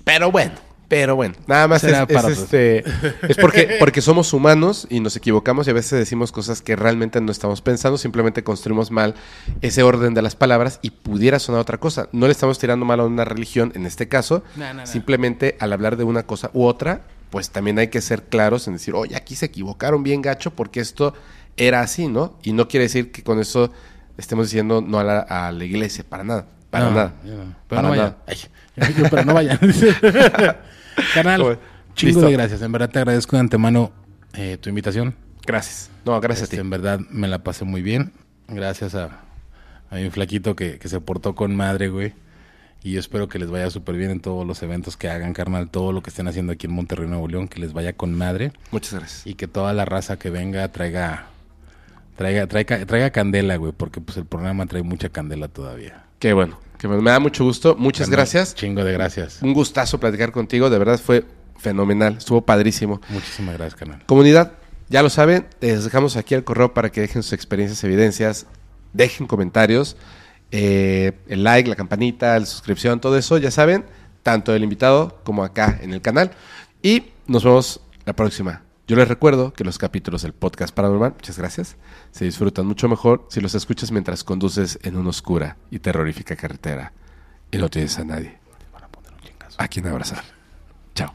Pero 0.05 0.31
bueno, 0.31 0.53
pero 0.89 1.17
bueno. 1.17 1.35
Nada 1.47 1.67
más 1.67 1.83
es, 1.85 1.97
es, 2.09 2.25
este, 2.27 2.85
es 3.29 3.37
porque, 3.37 3.77
porque 3.79 4.01
somos 4.01 4.33
humanos 4.33 4.87
y 4.91 5.01
nos 5.01 5.17
equivocamos 5.17 5.67
y 5.67 5.71
a 5.71 5.75
veces 5.75 5.99
decimos 5.99 6.33
cosas 6.33 6.61
que 6.63 6.77
realmente 6.77 7.21
no 7.21 7.33
estamos 7.33 7.63
pensando, 7.63 7.99
simplemente 7.99 8.45
construimos 8.45 8.91
mal 8.91 9.15
ese 9.63 9.83
orden 9.83 10.15
de 10.15 10.23
las 10.23 10.37
palabras 10.37 10.81
y 10.83 10.91
pudiera 10.91 11.39
sonar 11.39 11.61
otra 11.61 11.79
cosa. 11.79 12.09
No 12.13 12.27
le 12.27 12.33
estamos 12.33 12.59
tirando 12.59 12.85
mal 12.85 13.01
a 13.01 13.05
una 13.05 13.25
religión 13.25 13.73
en 13.75 13.87
este 13.87 14.09
caso, 14.09 14.43
No, 14.57 14.67
no, 14.67 14.81
no. 14.81 14.87
simplemente 14.87 15.57
al 15.61 15.73
hablar 15.73 15.97
de 15.97 16.05
una 16.05 16.25
cosa 16.25 16.51
u 16.53 16.65
otra, 16.65 17.03
pues 17.31 17.51
también 17.51 17.79
hay 17.79 17.89
que 17.89 18.01
ser 18.01 18.25
claros 18.25 18.67
en 18.69 18.75
decir, 18.75 18.95
oye, 18.95 19.17
aquí 19.17 19.35
se 19.35 19.47
equivocaron 19.47 20.03
bien 20.03 20.23
gacho 20.23 20.53
porque 20.53 20.81
esto 20.81 21.15
era 21.57 21.81
así, 21.81 22.09
¿no? 22.09 22.39
Y 22.43 22.53
no 22.53 22.69
quiere 22.69 22.85
decir 22.85 23.11
que 23.11 23.23
con 23.23 23.41
eso 23.41 23.73
estemos 24.19 24.47
diciendo 24.47 24.81
no 24.81 24.99
a 24.99 25.05
la, 25.05 25.19
a 25.21 25.51
la 25.51 25.65
iglesia, 25.65 26.05
para 26.09 26.25
nada, 26.25 26.47
para 26.71 26.91
nada. 26.91 27.15
para 27.69 27.83
nada. 27.91 28.17
Pero 29.11 29.25
no 29.25 29.35
vayan. 29.35 29.59
Canal, 31.15 31.59
chingo 31.95 32.13
Listo. 32.21 32.27
de 32.27 32.33
gracias. 32.33 32.63
En 32.63 32.73
verdad 32.73 32.91
te 32.91 32.99
agradezco 32.99 33.37
de 33.37 33.41
antemano 33.41 33.93
eh, 34.35 34.59
tu 34.61 34.69
invitación. 34.69 35.15
Gracias. 35.47 35.91
No, 36.05 36.21
gracias 36.21 36.45
Este, 36.45 36.57
a 36.57 36.59
ti. 36.59 36.61
En 36.61 36.71
verdad 36.71 37.01
me 37.11 37.29
la 37.29 37.43
pasé 37.43 37.65
muy 37.65 37.83
bien. 37.83 38.13
Gracias 38.49 38.95
a, 38.95 39.21
a 39.91 39.95
mi 39.97 40.11
flaquito 40.11 40.55
que, 40.57 40.79
que 40.79 40.89
se 40.89 41.01
portó 41.01 41.35
con 41.35 41.55
madre, 41.57 41.89
güey. 41.89 42.13
Y 42.83 42.93
yo 42.93 43.01
espero 43.01 43.29
que 43.29 43.39
les 43.39 43.51
vaya 43.51 43.71
súper 43.71 43.97
bien 43.97 44.11
en 44.11 44.21
todos 44.21 44.47
los 44.47 44.63
eventos 44.63 44.97
que 44.99 45.09
hagan, 45.09 45.33
carnal. 45.33 45.71
Todo 45.71 45.93
lo 45.93 46.03
que 46.03 46.11
estén 46.11 46.29
haciendo 46.29 46.53
aquí 46.53 46.67
en 46.67 46.73
Monterrey, 46.75 47.09
Nuevo 47.09 47.27
León, 47.29 47.49
que 47.49 47.59
les 47.61 47.73
vaya 47.73 47.95
con 47.95 48.13
madre. 48.15 48.53
Muchas 48.73 48.93
gracias. 48.95 49.27
Y 49.27 49.35
que 49.35 49.49
toda 49.49 49.73
la 49.73 49.87
raza 49.87 50.19
que 50.19 50.29
venga 50.29 50.69
traiga, 50.69 51.27
traiga, 52.17 52.47
traiga, 52.47 52.85
traiga 52.85 53.11
candela, 53.11 53.57
güey. 53.57 53.73
Porque 53.73 54.03
pues 54.03 54.19
el 54.19 54.27
programa 54.27 54.67
trae 54.67 54.83
mucha 54.83 55.09
candela 55.09 55.49
todavía. 55.49 56.05
Qué 56.19 56.35
bueno. 56.35 56.59
Me 56.89 57.11
da 57.11 57.21
mucho 57.21 57.45
gusto. 57.45 57.77
Muchas 57.79 58.09
gracias. 58.11 58.55
Chingo 58.55 58.85
de 58.85 58.93
gracias. 58.93 59.43
Un 59.43 59.55
gustazo 59.55 59.99
platicar 59.99 60.33
contigo. 60.33 60.71
De 60.71 60.79
verdad 60.79 61.01
fue 61.01 61.25
fenomenal. 61.57 62.17
Estuvo 62.19 62.43
padrísimo. 62.43 63.01
Muchísimas 63.09 63.57
gracias, 63.57 63.75
canal. 63.79 64.03
Comunidad, 64.07 64.53
ya 64.89 65.03
lo 65.03 65.11
saben. 65.11 65.47
Les 65.61 65.85
dejamos 65.85 66.17
aquí 66.17 66.35
el 66.35 66.45
correo 66.45 66.75
para 66.75 66.91
que 66.91 67.01
dejen 67.01 67.23
sus 67.23 67.33
experiencias, 67.33 67.83
evidencias. 67.85 68.47
Dejen 68.93 69.27
comentarios. 69.27 69.97
eh, 70.51 71.13
el 71.29 71.43
like, 71.43 71.69
la 71.69 71.75
campanita, 71.75 72.39
la 72.39 72.47
suscripción, 72.47 73.01
todo 73.01 73.17
eso, 73.19 73.39
ya 73.39 73.51
saben. 73.51 73.85
Tanto 74.23 74.55
el 74.55 74.63
invitado 74.63 75.21
como 75.25 75.43
acá 75.45 75.79
en 75.83 75.93
el 75.93 76.01
canal. 76.01 76.31
Y 76.83 77.07
nos 77.27 77.43
vemos 77.45 77.81
la 78.05 78.13
próxima. 78.15 78.63
Yo 78.87 78.97
les 78.97 79.09
recuerdo 79.09 79.53
que 79.55 79.65
los 79.65 79.79
capítulos 79.79 80.23
del 80.23 80.35
podcast 80.35 80.75
paranormal, 80.75 81.15
muchas 81.15 81.39
gracias, 81.39 81.77
se 82.11 82.27
disfrutan 82.27 82.67
mucho 82.67 82.89
mejor 82.89 83.27
si 83.31 83.41
los 83.41 83.55
escuchas 83.55 83.91
mientras 83.91 84.25
conduces 84.25 84.79
en 84.83 84.97
una 84.97 85.09
oscura 85.11 85.57
y 85.71 85.79
terrorífica 85.79 86.37
carretera 86.37 86.93
y 87.51 87.57
no 87.57 87.71
tienes 87.71 87.99
a 87.99 88.05
nadie 88.05 88.45
a 89.57 89.69
quien 89.69 89.87
abrazar. 89.87 90.25
Chao. 90.95 91.15